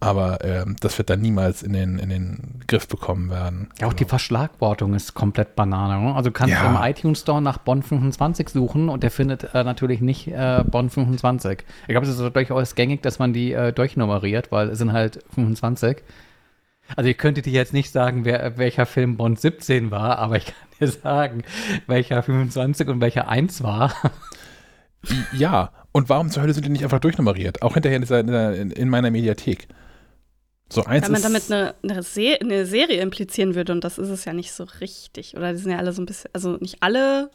Aber 0.00 0.44
ähm, 0.44 0.76
das 0.80 0.96
wird 0.98 1.10
dann 1.10 1.20
niemals 1.20 1.62
in 1.62 1.72
den, 1.72 1.98
in 1.98 2.08
den 2.08 2.60
Griff 2.68 2.86
bekommen 2.86 3.30
werden. 3.30 3.68
Ja, 3.80 3.88
auch 3.88 3.92
die 3.92 4.04
Verschlagwortung 4.04 4.94
ist 4.94 5.14
komplett 5.14 5.56
Banane. 5.56 6.00
Ne? 6.04 6.14
Also 6.14 6.30
du 6.30 6.32
kannst 6.32 6.54
ja. 6.54 6.68
im 6.68 6.90
iTunes 6.90 7.20
Store 7.20 7.42
nach 7.42 7.58
Bond 7.58 7.84
25 7.84 8.48
suchen 8.48 8.88
und 8.88 9.02
der 9.02 9.10
findet 9.10 9.54
äh, 9.54 9.64
natürlich 9.64 10.00
nicht 10.00 10.28
äh, 10.28 10.62
Bond 10.64 10.92
25. 10.92 11.64
Ich 11.82 11.88
glaube, 11.88 12.06
es 12.06 12.16
ist 12.16 12.36
durchaus 12.36 12.76
gängig, 12.76 13.02
dass 13.02 13.18
man 13.18 13.32
die 13.32 13.52
äh, 13.52 13.72
durchnummeriert, 13.72 14.52
weil 14.52 14.68
es 14.68 14.78
sind 14.78 14.92
halt 14.92 15.24
25. 15.34 15.98
Also 16.96 17.10
ich 17.10 17.18
könnte 17.18 17.42
dir 17.42 17.52
jetzt 17.52 17.72
nicht 17.72 17.92
sagen, 17.92 18.24
wer, 18.24 18.56
welcher 18.58 18.86
Film 18.86 19.16
Bond 19.16 19.40
17 19.40 19.90
war, 19.90 20.18
aber 20.18 20.36
ich 20.36 20.46
kann 20.46 20.54
dir 20.80 20.88
sagen, 20.88 21.42
welcher 21.86 22.22
25 22.22 22.88
und 22.88 23.00
welcher 23.00 23.28
1 23.28 23.62
war. 23.62 23.94
Ja, 25.32 25.70
und 25.92 26.08
warum 26.08 26.30
zur 26.30 26.42
Hölle 26.42 26.54
sind 26.54 26.66
die 26.66 26.70
nicht 26.70 26.84
einfach 26.84 27.00
durchnummeriert? 27.00 27.62
Auch 27.62 27.74
hinterher 27.74 27.96
in, 27.96 28.02
dieser, 28.02 28.20
in, 28.54 28.70
in 28.70 28.88
meiner 28.88 29.10
Mediathek. 29.10 29.68
So 30.70 30.84
eins 30.84 31.04
Weil 31.04 31.12
man 31.12 31.22
damit 31.22 31.50
eine, 31.50 31.74
eine, 31.82 32.02
Se 32.02 32.36
eine, 32.40 32.66
Serie 32.66 33.00
implizieren 33.00 33.54
würde 33.54 33.72
und 33.72 33.84
das 33.84 33.96
ist 33.98 34.10
es 34.10 34.24
ja 34.26 34.32
nicht 34.34 34.52
so 34.52 34.64
richtig. 34.80 35.36
Oder 35.36 35.52
die 35.52 35.58
sind 35.58 35.72
ja 35.72 35.78
alle 35.78 35.92
so 35.92 36.02
ein 36.02 36.06
bisschen, 36.06 36.30
also 36.34 36.58
nicht 36.60 36.82
alle, 36.82 37.30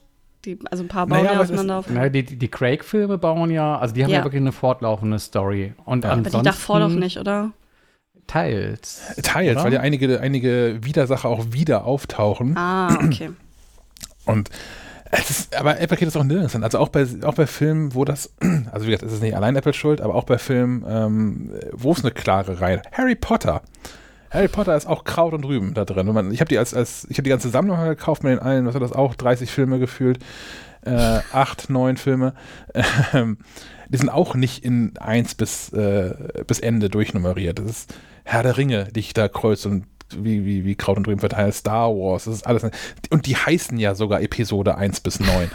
die, 0.45 0.59
also 0.69 0.83
ein 0.83 0.88
paar 0.88 1.07
bauen 1.07 1.23
naja, 1.23 1.33
ja 1.33 1.41
aufeinander 1.41 1.80
auf. 1.80 1.90
Naja, 1.90 2.09
die, 2.09 2.23
die 2.23 2.48
Craig-Filme 2.48 3.17
bauen 3.17 3.49
ja, 3.49 3.80
also 3.80 3.95
die 3.95 4.03
haben 4.03 4.11
ja. 4.11 4.19
ja, 4.19 4.23
wirklich 4.23 4.41
eine 4.41 4.51
fortlaufende 4.51 5.17
Story. 5.17 5.73
Und 5.85 6.03
ja. 6.03 6.11
ansonsten, 6.11 6.35
Aber 6.35 6.43
die 6.43 6.49
davor 6.49 6.80
doch 6.80 6.90
nicht, 6.90 7.17
oder? 7.17 7.53
Teils. 8.27 9.02
Teils, 9.22 9.56
oder? 9.58 9.66
weil 9.66 9.74
ja 9.74 9.80
einige, 9.82 10.19
einige 10.19 10.80
Widersacher 10.82 11.30
auch 11.30 11.45
wieder 11.52 11.85
auftauchen. 11.85 12.58
Ah, 12.58 12.95
okay. 13.03 13.32
Und 14.26 14.50
es 15.11 15.30
ist, 15.30 15.56
aber 15.56 15.80
Apple 15.80 15.98
geht 15.98 16.08
das 16.08 16.16
auch 16.16 16.24
nirgends 16.24 16.56
an. 16.56 16.64
Also 16.64 16.80
auch 16.80 16.90
bei, 16.90 17.06
auch 17.24 17.35
bei 17.35 17.45
Filmen, 17.45 17.93
wo 17.93 18.03
das, 18.06 18.34
also 18.72 18.88
wie 18.88 18.92
gesagt, 18.92 19.03
es 19.03 19.14
ist 19.14 19.22
nicht 19.22 19.35
allein 19.35 19.56
Apple 19.56 19.74
schuld, 19.74 20.02
aber 20.02 20.16
auch 20.16 20.24
bei 20.24 20.38
Filmen, 20.38 20.84
ähm, 20.88 21.52
wo 21.72 21.92
es 21.92 22.02
eine 22.03 22.11
klare 22.11 22.60
Reihe. 22.61 22.82
Harry 22.92 23.16
Potter. 23.16 23.61
Harry 24.32 24.48
Potter 24.48 24.76
ist 24.76 24.88
auch 24.88 25.03
Kraut 25.03 25.34
und 25.34 25.45
Rüben 25.45 25.76
da 25.76 25.85
drin. 25.85 26.08
Man, 26.08 26.32
ich 26.32 26.40
habe 26.40 26.50
die 26.50 26.58
als, 26.58 26.74
als 26.74 27.06
ich 27.10 27.18
habe 27.18 27.24
die 27.24 27.30
ganze 27.30 27.50
Sammlung 27.50 27.80
gekauft 27.84 28.24
mit 28.24 28.32
den 28.32 28.40
allen, 28.40 28.66
was 28.66 28.74
hat 28.74 28.82
das 28.82 28.93
auch, 28.93 29.14
30 29.14 29.52
Filme 29.52 29.77
gefühlt, 29.77 30.18
äh, 30.84 31.19
acht, 31.32 31.69
neun 31.69 31.98
Filme. 31.98 32.34
Ähm, 33.14 33.38
die 33.93 33.97
sind 33.97 34.09
auch 34.09 34.33
nicht 34.33 34.65
in 34.65 34.97
eins 34.97 35.35
bis, 35.35 35.72
äh, 35.72 36.15
bis 36.47 36.59
Ende 36.59 36.89
durchnummeriert. 36.89 37.59
Das 37.59 37.65
ist 37.67 37.95
Herr 38.25 38.41
der 38.41 38.57
Ringe, 38.57 38.85
die 38.85 39.01
ich 39.01 39.13
da 39.13 39.27
kreuz 39.27 39.65
und 39.67 39.85
wie, 40.09 40.45
wie, 40.45 40.65
wie 40.65 40.75
Kraut 40.75 40.97
und 40.97 41.07
Rüben 41.07 41.19
verteilt, 41.19 41.53
Star 41.53 41.89
Wars, 41.89 42.25
das 42.25 42.35
ist 42.35 42.47
alles. 42.47 42.65
Und 43.11 43.27
die 43.27 43.35
heißen 43.35 43.77
ja 43.77 43.93
sogar 43.93 44.22
Episode 44.22 44.75
1 44.77 44.99
bis 45.01 45.19
9. 45.19 45.49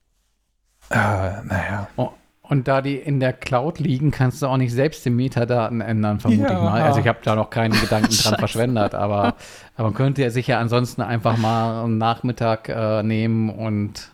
ah, 0.90 1.42
naja. 1.44 1.88
Oh, 1.96 2.10
und 2.42 2.66
da 2.66 2.82
die 2.82 2.96
in 2.96 3.20
der 3.20 3.32
Cloud 3.32 3.78
liegen, 3.78 4.10
kannst 4.10 4.42
du 4.42 4.46
auch 4.46 4.56
nicht 4.56 4.72
selbst 4.72 5.04
die 5.04 5.10
Metadaten 5.10 5.80
ändern, 5.80 6.18
vermute 6.18 6.42
ja. 6.42 6.52
ich 6.52 6.62
mal. 6.64 6.82
Also 6.82 7.00
ich 7.00 7.06
habe 7.06 7.18
da 7.22 7.36
noch 7.36 7.50
keinen 7.50 7.80
Gedanken 7.80 8.10
dran 8.10 8.34
verschwendet, 8.38 8.94
aber, 8.94 9.34
aber 9.76 9.88
man 9.88 9.94
könnte 9.94 10.22
ja 10.22 10.30
sicher 10.30 10.58
ansonsten 10.58 11.02
einfach 11.02 11.36
mal 11.36 11.84
einen 11.84 11.98
Nachmittag 11.98 12.68
äh, 12.68 13.02
nehmen 13.04 13.50
und 13.50 14.10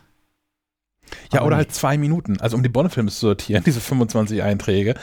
ja, 1.31 1.43
oder 1.43 1.57
halt 1.57 1.73
zwei 1.73 1.97
Minuten. 1.97 2.39
Also 2.39 2.55
um 2.55 2.63
die 2.63 2.69
Bonn-Filme 2.69 3.09
zu 3.11 3.19
sortieren, 3.19 3.63
diese 3.65 3.79
25 3.79 4.43
Einträge, 4.43 4.95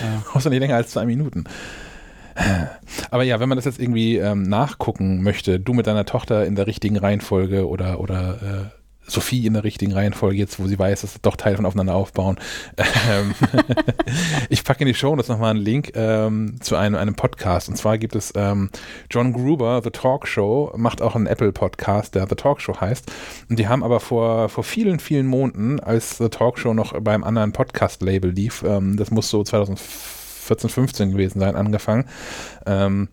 ja. 0.00 0.22
brauchst 0.24 0.46
du 0.46 0.50
nicht 0.50 0.60
länger 0.60 0.76
als 0.76 0.90
zwei 0.90 1.06
Minuten. 1.06 1.44
Aber 3.10 3.22
ja, 3.22 3.40
wenn 3.40 3.48
man 3.48 3.56
das 3.56 3.64
jetzt 3.64 3.80
irgendwie 3.80 4.16
ähm, 4.16 4.42
nachgucken 4.42 5.22
möchte, 5.22 5.58
du 5.58 5.72
mit 5.72 5.86
deiner 5.86 6.04
Tochter 6.04 6.44
in 6.44 6.54
der 6.54 6.66
richtigen 6.66 6.98
Reihenfolge 6.98 7.66
oder, 7.66 7.98
oder 7.98 8.70
äh, 8.72 8.75
Sophie 9.06 9.46
in 9.46 9.54
der 9.54 9.64
richtigen 9.64 9.92
Reihenfolge, 9.92 10.36
jetzt 10.36 10.58
wo 10.58 10.66
sie 10.66 10.78
weiß, 10.78 11.02
dass 11.02 11.14
sie 11.14 11.18
doch 11.22 11.36
Teile 11.36 11.56
von 11.56 11.66
aufeinander 11.66 11.94
aufbauen. 11.94 12.38
Ähm, 12.76 13.34
ich 14.48 14.64
packe 14.64 14.80
in 14.80 14.88
die 14.88 14.94
Show 14.94 15.14
das 15.16 15.28
nochmal 15.28 15.50
einen 15.50 15.60
Link 15.60 15.92
ähm, 15.94 16.56
zu 16.60 16.76
einem, 16.76 16.96
einem 16.96 17.14
Podcast. 17.14 17.68
Und 17.68 17.76
zwar 17.76 17.98
gibt 17.98 18.16
es 18.16 18.32
ähm, 18.36 18.70
John 19.10 19.32
Gruber, 19.32 19.80
The 19.82 19.90
Talk 19.90 20.26
Show, 20.26 20.72
macht 20.76 21.02
auch 21.02 21.14
einen 21.14 21.26
Apple-Podcast, 21.26 22.14
der 22.14 22.28
The 22.28 22.34
Talk 22.34 22.60
Show 22.60 22.80
heißt. 22.80 23.10
Und 23.48 23.58
die 23.58 23.68
haben 23.68 23.82
aber 23.82 24.00
vor, 24.00 24.48
vor 24.48 24.64
vielen, 24.64 24.98
vielen 24.98 25.26
Monaten, 25.26 25.80
als 25.80 26.18
The 26.18 26.28
Talk 26.28 26.58
Show 26.58 26.74
noch 26.74 26.98
beim 27.00 27.24
anderen 27.24 27.52
Podcast-Label 27.52 28.30
lief, 28.30 28.64
ähm, 28.66 28.96
das 28.96 29.10
muss 29.10 29.30
so 29.30 29.42
2004 29.42 30.16
14, 30.46 30.70
15 30.70 31.10
gewesen 31.12 31.40
sein, 31.40 31.56
angefangen, 31.56 32.04
ähm, 32.66 33.08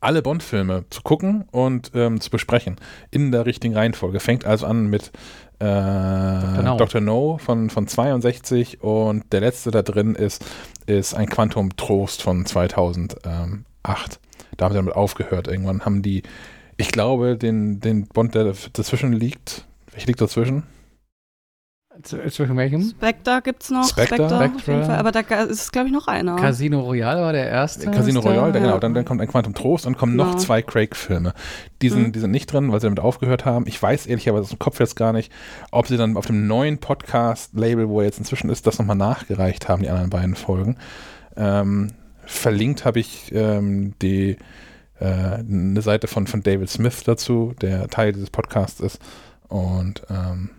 alle 0.00 0.22
Bond-Filme 0.22 0.84
zu 0.90 1.02
gucken 1.02 1.44
und 1.50 1.92
ähm, 1.94 2.20
zu 2.20 2.30
besprechen. 2.30 2.76
In 3.10 3.32
der 3.32 3.46
richtigen 3.46 3.74
Reihenfolge. 3.74 4.20
Fängt 4.20 4.44
also 4.44 4.66
an 4.66 4.86
mit 4.86 5.12
äh, 5.58 5.64
Dr. 5.64 6.62
No. 6.62 6.76
Dr. 6.76 7.00
no 7.00 7.38
von, 7.38 7.70
von 7.70 7.88
62 7.88 8.82
und 8.82 9.24
der 9.32 9.40
letzte 9.40 9.70
da 9.70 9.82
drin 9.82 10.14
ist, 10.14 10.44
ist 10.86 11.14
ein 11.14 11.28
Quantum 11.28 11.76
Trost 11.76 12.22
von 12.22 12.44
2008. 12.44 13.64
Da 13.82 14.64
haben 14.64 14.72
sie 14.72 14.78
damit 14.78 14.94
aufgehört. 14.94 15.48
Irgendwann 15.48 15.84
haben 15.84 16.02
die, 16.02 16.22
ich 16.76 16.88
glaube, 16.88 17.36
den, 17.36 17.80
den 17.80 18.06
Bond, 18.06 18.34
der 18.34 18.52
dazwischen 18.72 19.12
liegt, 19.12 19.66
welcher 19.92 20.06
liegt 20.08 20.20
dazwischen? 20.20 20.64
Zwischen 22.02 22.56
welchem? 22.56 22.82
Spectre 22.82 23.40
gibt 23.42 23.62
es 23.62 23.70
noch. 23.70 23.88
Spectre, 23.88 24.16
Spectre 24.16 24.44
auf 24.44 24.66
jeden 24.66 24.84
Fall. 24.84 24.96
Aber 24.96 25.12
da 25.12 25.20
ist, 25.20 25.72
glaube 25.72 25.88
ich, 25.88 25.92
noch 25.92 26.08
einer. 26.08 26.36
Casino 26.36 26.80
Royale 26.80 27.22
war 27.22 27.32
der 27.32 27.48
erste. 27.48 27.90
Casino 27.90 28.20
Royale, 28.20 28.52
der, 28.52 28.62
genau. 28.62 28.78
Dann, 28.78 28.94
dann, 28.94 29.04
kommt 29.04 29.20
ein 29.20 29.28
Quantum 29.28 29.54
Trost 29.54 29.86
und 29.86 29.96
kommen 29.96 30.12
genau. 30.12 30.32
noch 30.32 30.36
zwei 30.36 30.62
Craig-Filme. 30.62 31.32
Die, 31.82 31.88
sind, 31.88 32.08
mhm. 32.08 32.12
die 32.12 32.18
sind 32.18 32.30
nicht 32.30 32.52
drin, 32.52 32.70
weil 32.70 32.80
sie 32.80 32.86
damit 32.86 33.00
aufgehört 33.00 33.44
haben. 33.44 33.66
Ich 33.66 33.80
weiß 33.80 34.06
ehrlicherweise 34.06 34.42
aus 34.42 34.50
dem 34.50 34.58
Kopf 34.58 34.78
jetzt 34.80 34.96
gar 34.96 35.12
nicht, 35.12 35.32
ob 35.70 35.86
sie 35.86 35.96
dann 35.96 36.16
auf 36.16 36.26
dem 36.26 36.46
neuen 36.46 36.78
Podcast-Label, 36.78 37.88
wo 37.88 38.00
er 38.00 38.06
jetzt 38.06 38.18
inzwischen 38.18 38.50
ist, 38.50 38.66
das 38.66 38.78
nochmal 38.78 38.96
nachgereicht 38.96 39.68
haben, 39.68 39.82
die 39.82 39.88
anderen 39.88 40.10
beiden 40.10 40.34
Folgen. 40.34 40.76
Ähm, 41.36 41.92
verlinkt 42.24 42.84
habe 42.84 43.00
ich 43.00 43.32
ähm, 43.34 43.94
die 44.02 44.36
äh, 45.00 45.04
eine 45.04 45.82
Seite 45.82 46.06
von, 46.06 46.26
von 46.26 46.42
David 46.42 46.68
Smith 46.68 47.04
dazu, 47.04 47.54
der 47.60 47.88
Teil 47.88 48.12
dieses 48.12 48.30
Podcasts 48.30 48.80
ist. 48.80 49.00
Und 49.48 50.02
ähm, 50.10 50.50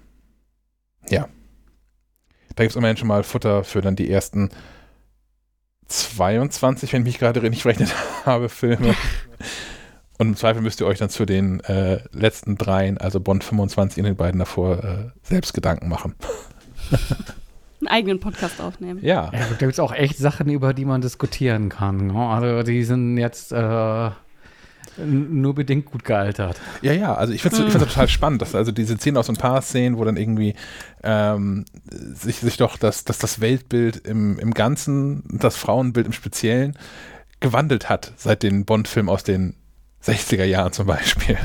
ja. 1.10 1.28
Da 2.56 2.64
gibt 2.64 2.72
es 2.72 2.76
immerhin 2.76 2.98
schon 2.98 3.08
mal 3.08 3.24
Futter 3.24 3.64
für 3.64 3.82
dann 3.82 3.96
die 3.96 4.10
ersten 4.10 4.50
22, 5.88 6.92
wenn 6.94 7.02
ich 7.02 7.06
mich 7.06 7.20
gerade 7.20 7.42
richtig 7.42 7.62
verrechnet 7.62 7.94
habe, 8.26 8.50
Filme. 8.50 8.96
Und 10.20 10.30
im 10.30 10.36
Zweifel 10.36 10.62
müsst 10.62 10.82
ihr 10.82 10.88
euch 10.88 10.98
dann 10.98 11.10
zu 11.10 11.26
den 11.26 11.60
äh, 11.62 12.00
letzten 12.12 12.58
dreien, 12.58 12.98
also 12.98 13.20
Bond 13.20 13.44
25 13.44 14.00
und 14.00 14.06
den 14.06 14.16
beiden 14.16 14.40
davor, 14.40 14.84
äh, 14.84 15.12
selbst 15.22 15.54
Gedanken 15.54 15.90
machen. 15.90 16.16
Einen 17.82 17.88
eigenen 17.88 18.20
Podcast 18.20 18.60
aufnehmen. 18.60 19.00
Ja. 19.04 19.30
ja 19.32 19.40
da 19.48 19.56
gibt 19.60 19.74
es 19.74 19.80
auch 19.80 19.94
echt 19.94 20.18
Sachen, 20.18 20.50
über 20.50 20.74
die 20.74 20.86
man 20.86 21.02
diskutieren 21.02 21.70
kann. 21.70 22.08
Ne? 22.08 22.18
Also 22.18 22.64
die 22.64 22.84
sind 22.84 23.18
jetzt 23.20 23.52
äh, 23.52 24.10
nur 24.98 25.56
bedingt 25.56 25.86
gut 25.86 26.04
gealtert. 26.04 26.60
Ja, 26.82 26.94
ja, 26.94 27.14
also 27.14 27.34
ich 27.34 27.42
finde 27.42 27.68
es 27.68 27.74
mhm. 27.74 27.80
total 27.80 28.08
spannend, 28.08 28.42
dass 28.42 28.56
also 28.56 28.72
diese 28.72 28.98
Szenen 28.98 29.18
aus 29.18 29.30
ein 29.30 29.38
paar 29.38 29.62
Szenen, 29.62 29.98
wo 29.98 30.04
dann 30.04 30.18
irgendwie 30.18 30.56
ähm, 31.04 31.66
sich, 31.90 32.38
sich 32.38 32.58
doch 32.58 32.78
das, 32.78 33.04
dass 33.04 33.18
das 33.18 33.40
Weltbild 33.40 33.98
im, 34.08 34.40
im 34.40 34.54
Ganzen, 34.54 35.24
das 35.32 35.56
Frauenbild 35.58 36.08
im 36.08 36.14
Speziellen 36.14 36.78
gewandelt 37.40 37.90
hat 37.90 38.14
seit 38.18 38.44
den 38.44 38.66
Bond-Filmen 38.66 39.10
aus 39.10 39.24
den 39.24 39.56
60er 40.04 40.46
Jahren 40.46 40.74
zum 40.74 40.88
Beispiel. 40.88 41.38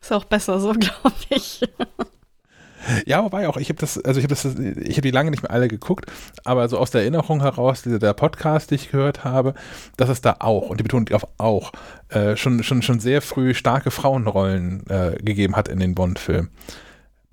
Ist 0.00 0.12
auch 0.12 0.24
besser 0.24 0.60
so, 0.60 0.72
glaube 0.78 1.16
ich. 1.30 1.62
Ja, 3.04 3.24
wobei 3.24 3.48
auch, 3.48 3.56
ich 3.56 3.68
habe 3.68 3.80
das, 3.80 4.02
also 4.02 4.18
ich 4.18 4.24
habe 4.24 4.34
das, 4.34 4.44
ich 4.44 4.96
habe 4.96 5.00
die 5.02 5.10
lange 5.10 5.30
nicht 5.30 5.42
mehr 5.42 5.50
alle 5.50 5.68
geguckt, 5.68 6.06
aber 6.44 6.68
so 6.68 6.78
aus 6.78 6.90
der 6.90 7.02
Erinnerung 7.02 7.40
heraus, 7.40 7.82
dieser 7.82 7.98
der 7.98 8.12
Podcast, 8.12 8.70
den 8.70 8.76
ich 8.76 8.90
gehört 8.90 9.24
habe, 9.24 9.54
dass 9.96 10.08
es 10.08 10.20
da 10.20 10.36
auch, 10.40 10.70
und 10.70 10.78
die 10.78 10.84
Betonung 10.84 11.08
auf 11.12 11.26
auch, 11.38 11.72
äh, 12.10 12.36
schon, 12.36 12.62
schon, 12.62 12.82
schon 12.82 13.00
sehr 13.00 13.22
früh 13.22 13.54
starke 13.54 13.90
Frauenrollen 13.90 14.86
äh, 14.88 15.16
gegeben 15.22 15.56
hat 15.56 15.68
in 15.68 15.80
den 15.80 15.94
Bond-Filmen. 15.94 16.50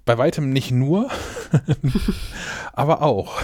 Bei 0.05 0.17
weitem 0.17 0.49
nicht 0.51 0.71
nur, 0.71 1.09
aber 2.73 3.01
auch. 3.01 3.41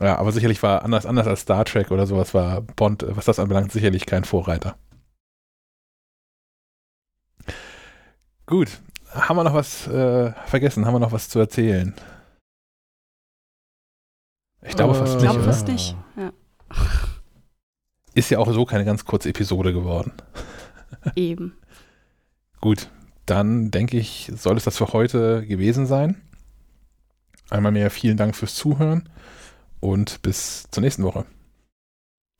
Ja, 0.00 0.18
aber 0.18 0.32
sicherlich 0.32 0.62
war 0.62 0.82
anders, 0.84 1.06
anders 1.06 1.26
als 1.26 1.42
Star 1.42 1.64
Trek 1.64 1.90
oder 1.90 2.06
sowas 2.06 2.34
war 2.34 2.62
Bond, 2.62 3.04
was 3.08 3.24
das 3.24 3.38
anbelangt, 3.38 3.72
sicherlich 3.72 4.06
kein 4.06 4.24
Vorreiter. 4.24 4.76
Gut, 8.46 8.80
haben 9.14 9.36
wir 9.36 9.44
noch 9.44 9.54
was 9.54 9.86
äh, 9.86 10.32
vergessen? 10.46 10.86
Haben 10.86 10.94
wir 10.94 11.00
noch 11.00 11.12
was 11.12 11.28
zu 11.28 11.38
erzählen? 11.38 11.94
Ich 14.62 14.74
glaube 14.76 14.94
Äh, 14.94 14.98
fast 14.98 15.14
Ich 15.16 15.22
nicht. 15.22 15.30
glaube 15.30 15.40
oder? 15.44 15.52
fast 15.52 15.68
nicht. 15.68 15.96
Ja, 16.16 16.32
Ist 18.14 18.30
ja 18.30 18.38
auch 18.38 18.50
so 18.52 18.64
keine 18.64 18.84
ganz 18.84 19.04
kurze 19.04 19.28
Episode 19.30 19.72
geworden. 19.72 20.12
eben. 21.16 21.56
Gut, 22.60 22.88
dann 23.26 23.70
denke 23.70 23.98
ich, 23.98 24.30
soll 24.34 24.56
es 24.56 24.64
das 24.64 24.78
für 24.78 24.92
heute 24.92 25.46
gewesen 25.46 25.86
sein. 25.86 26.20
Einmal 27.50 27.72
mehr 27.72 27.90
vielen 27.90 28.16
Dank 28.16 28.34
fürs 28.34 28.54
Zuhören 28.54 29.08
und 29.80 30.22
bis 30.22 30.64
zur 30.70 30.82
nächsten 30.82 31.02
Woche. 31.02 31.26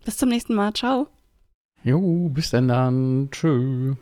Bis 0.04 0.16
zum 0.16 0.28
nächsten 0.30 0.54
Mal. 0.54 0.72
Ciao. 0.72 1.08
Jo, 1.82 2.28
bis 2.30 2.50
dann 2.50 2.68
dann. 2.68 3.28
Tschö. 3.30 3.94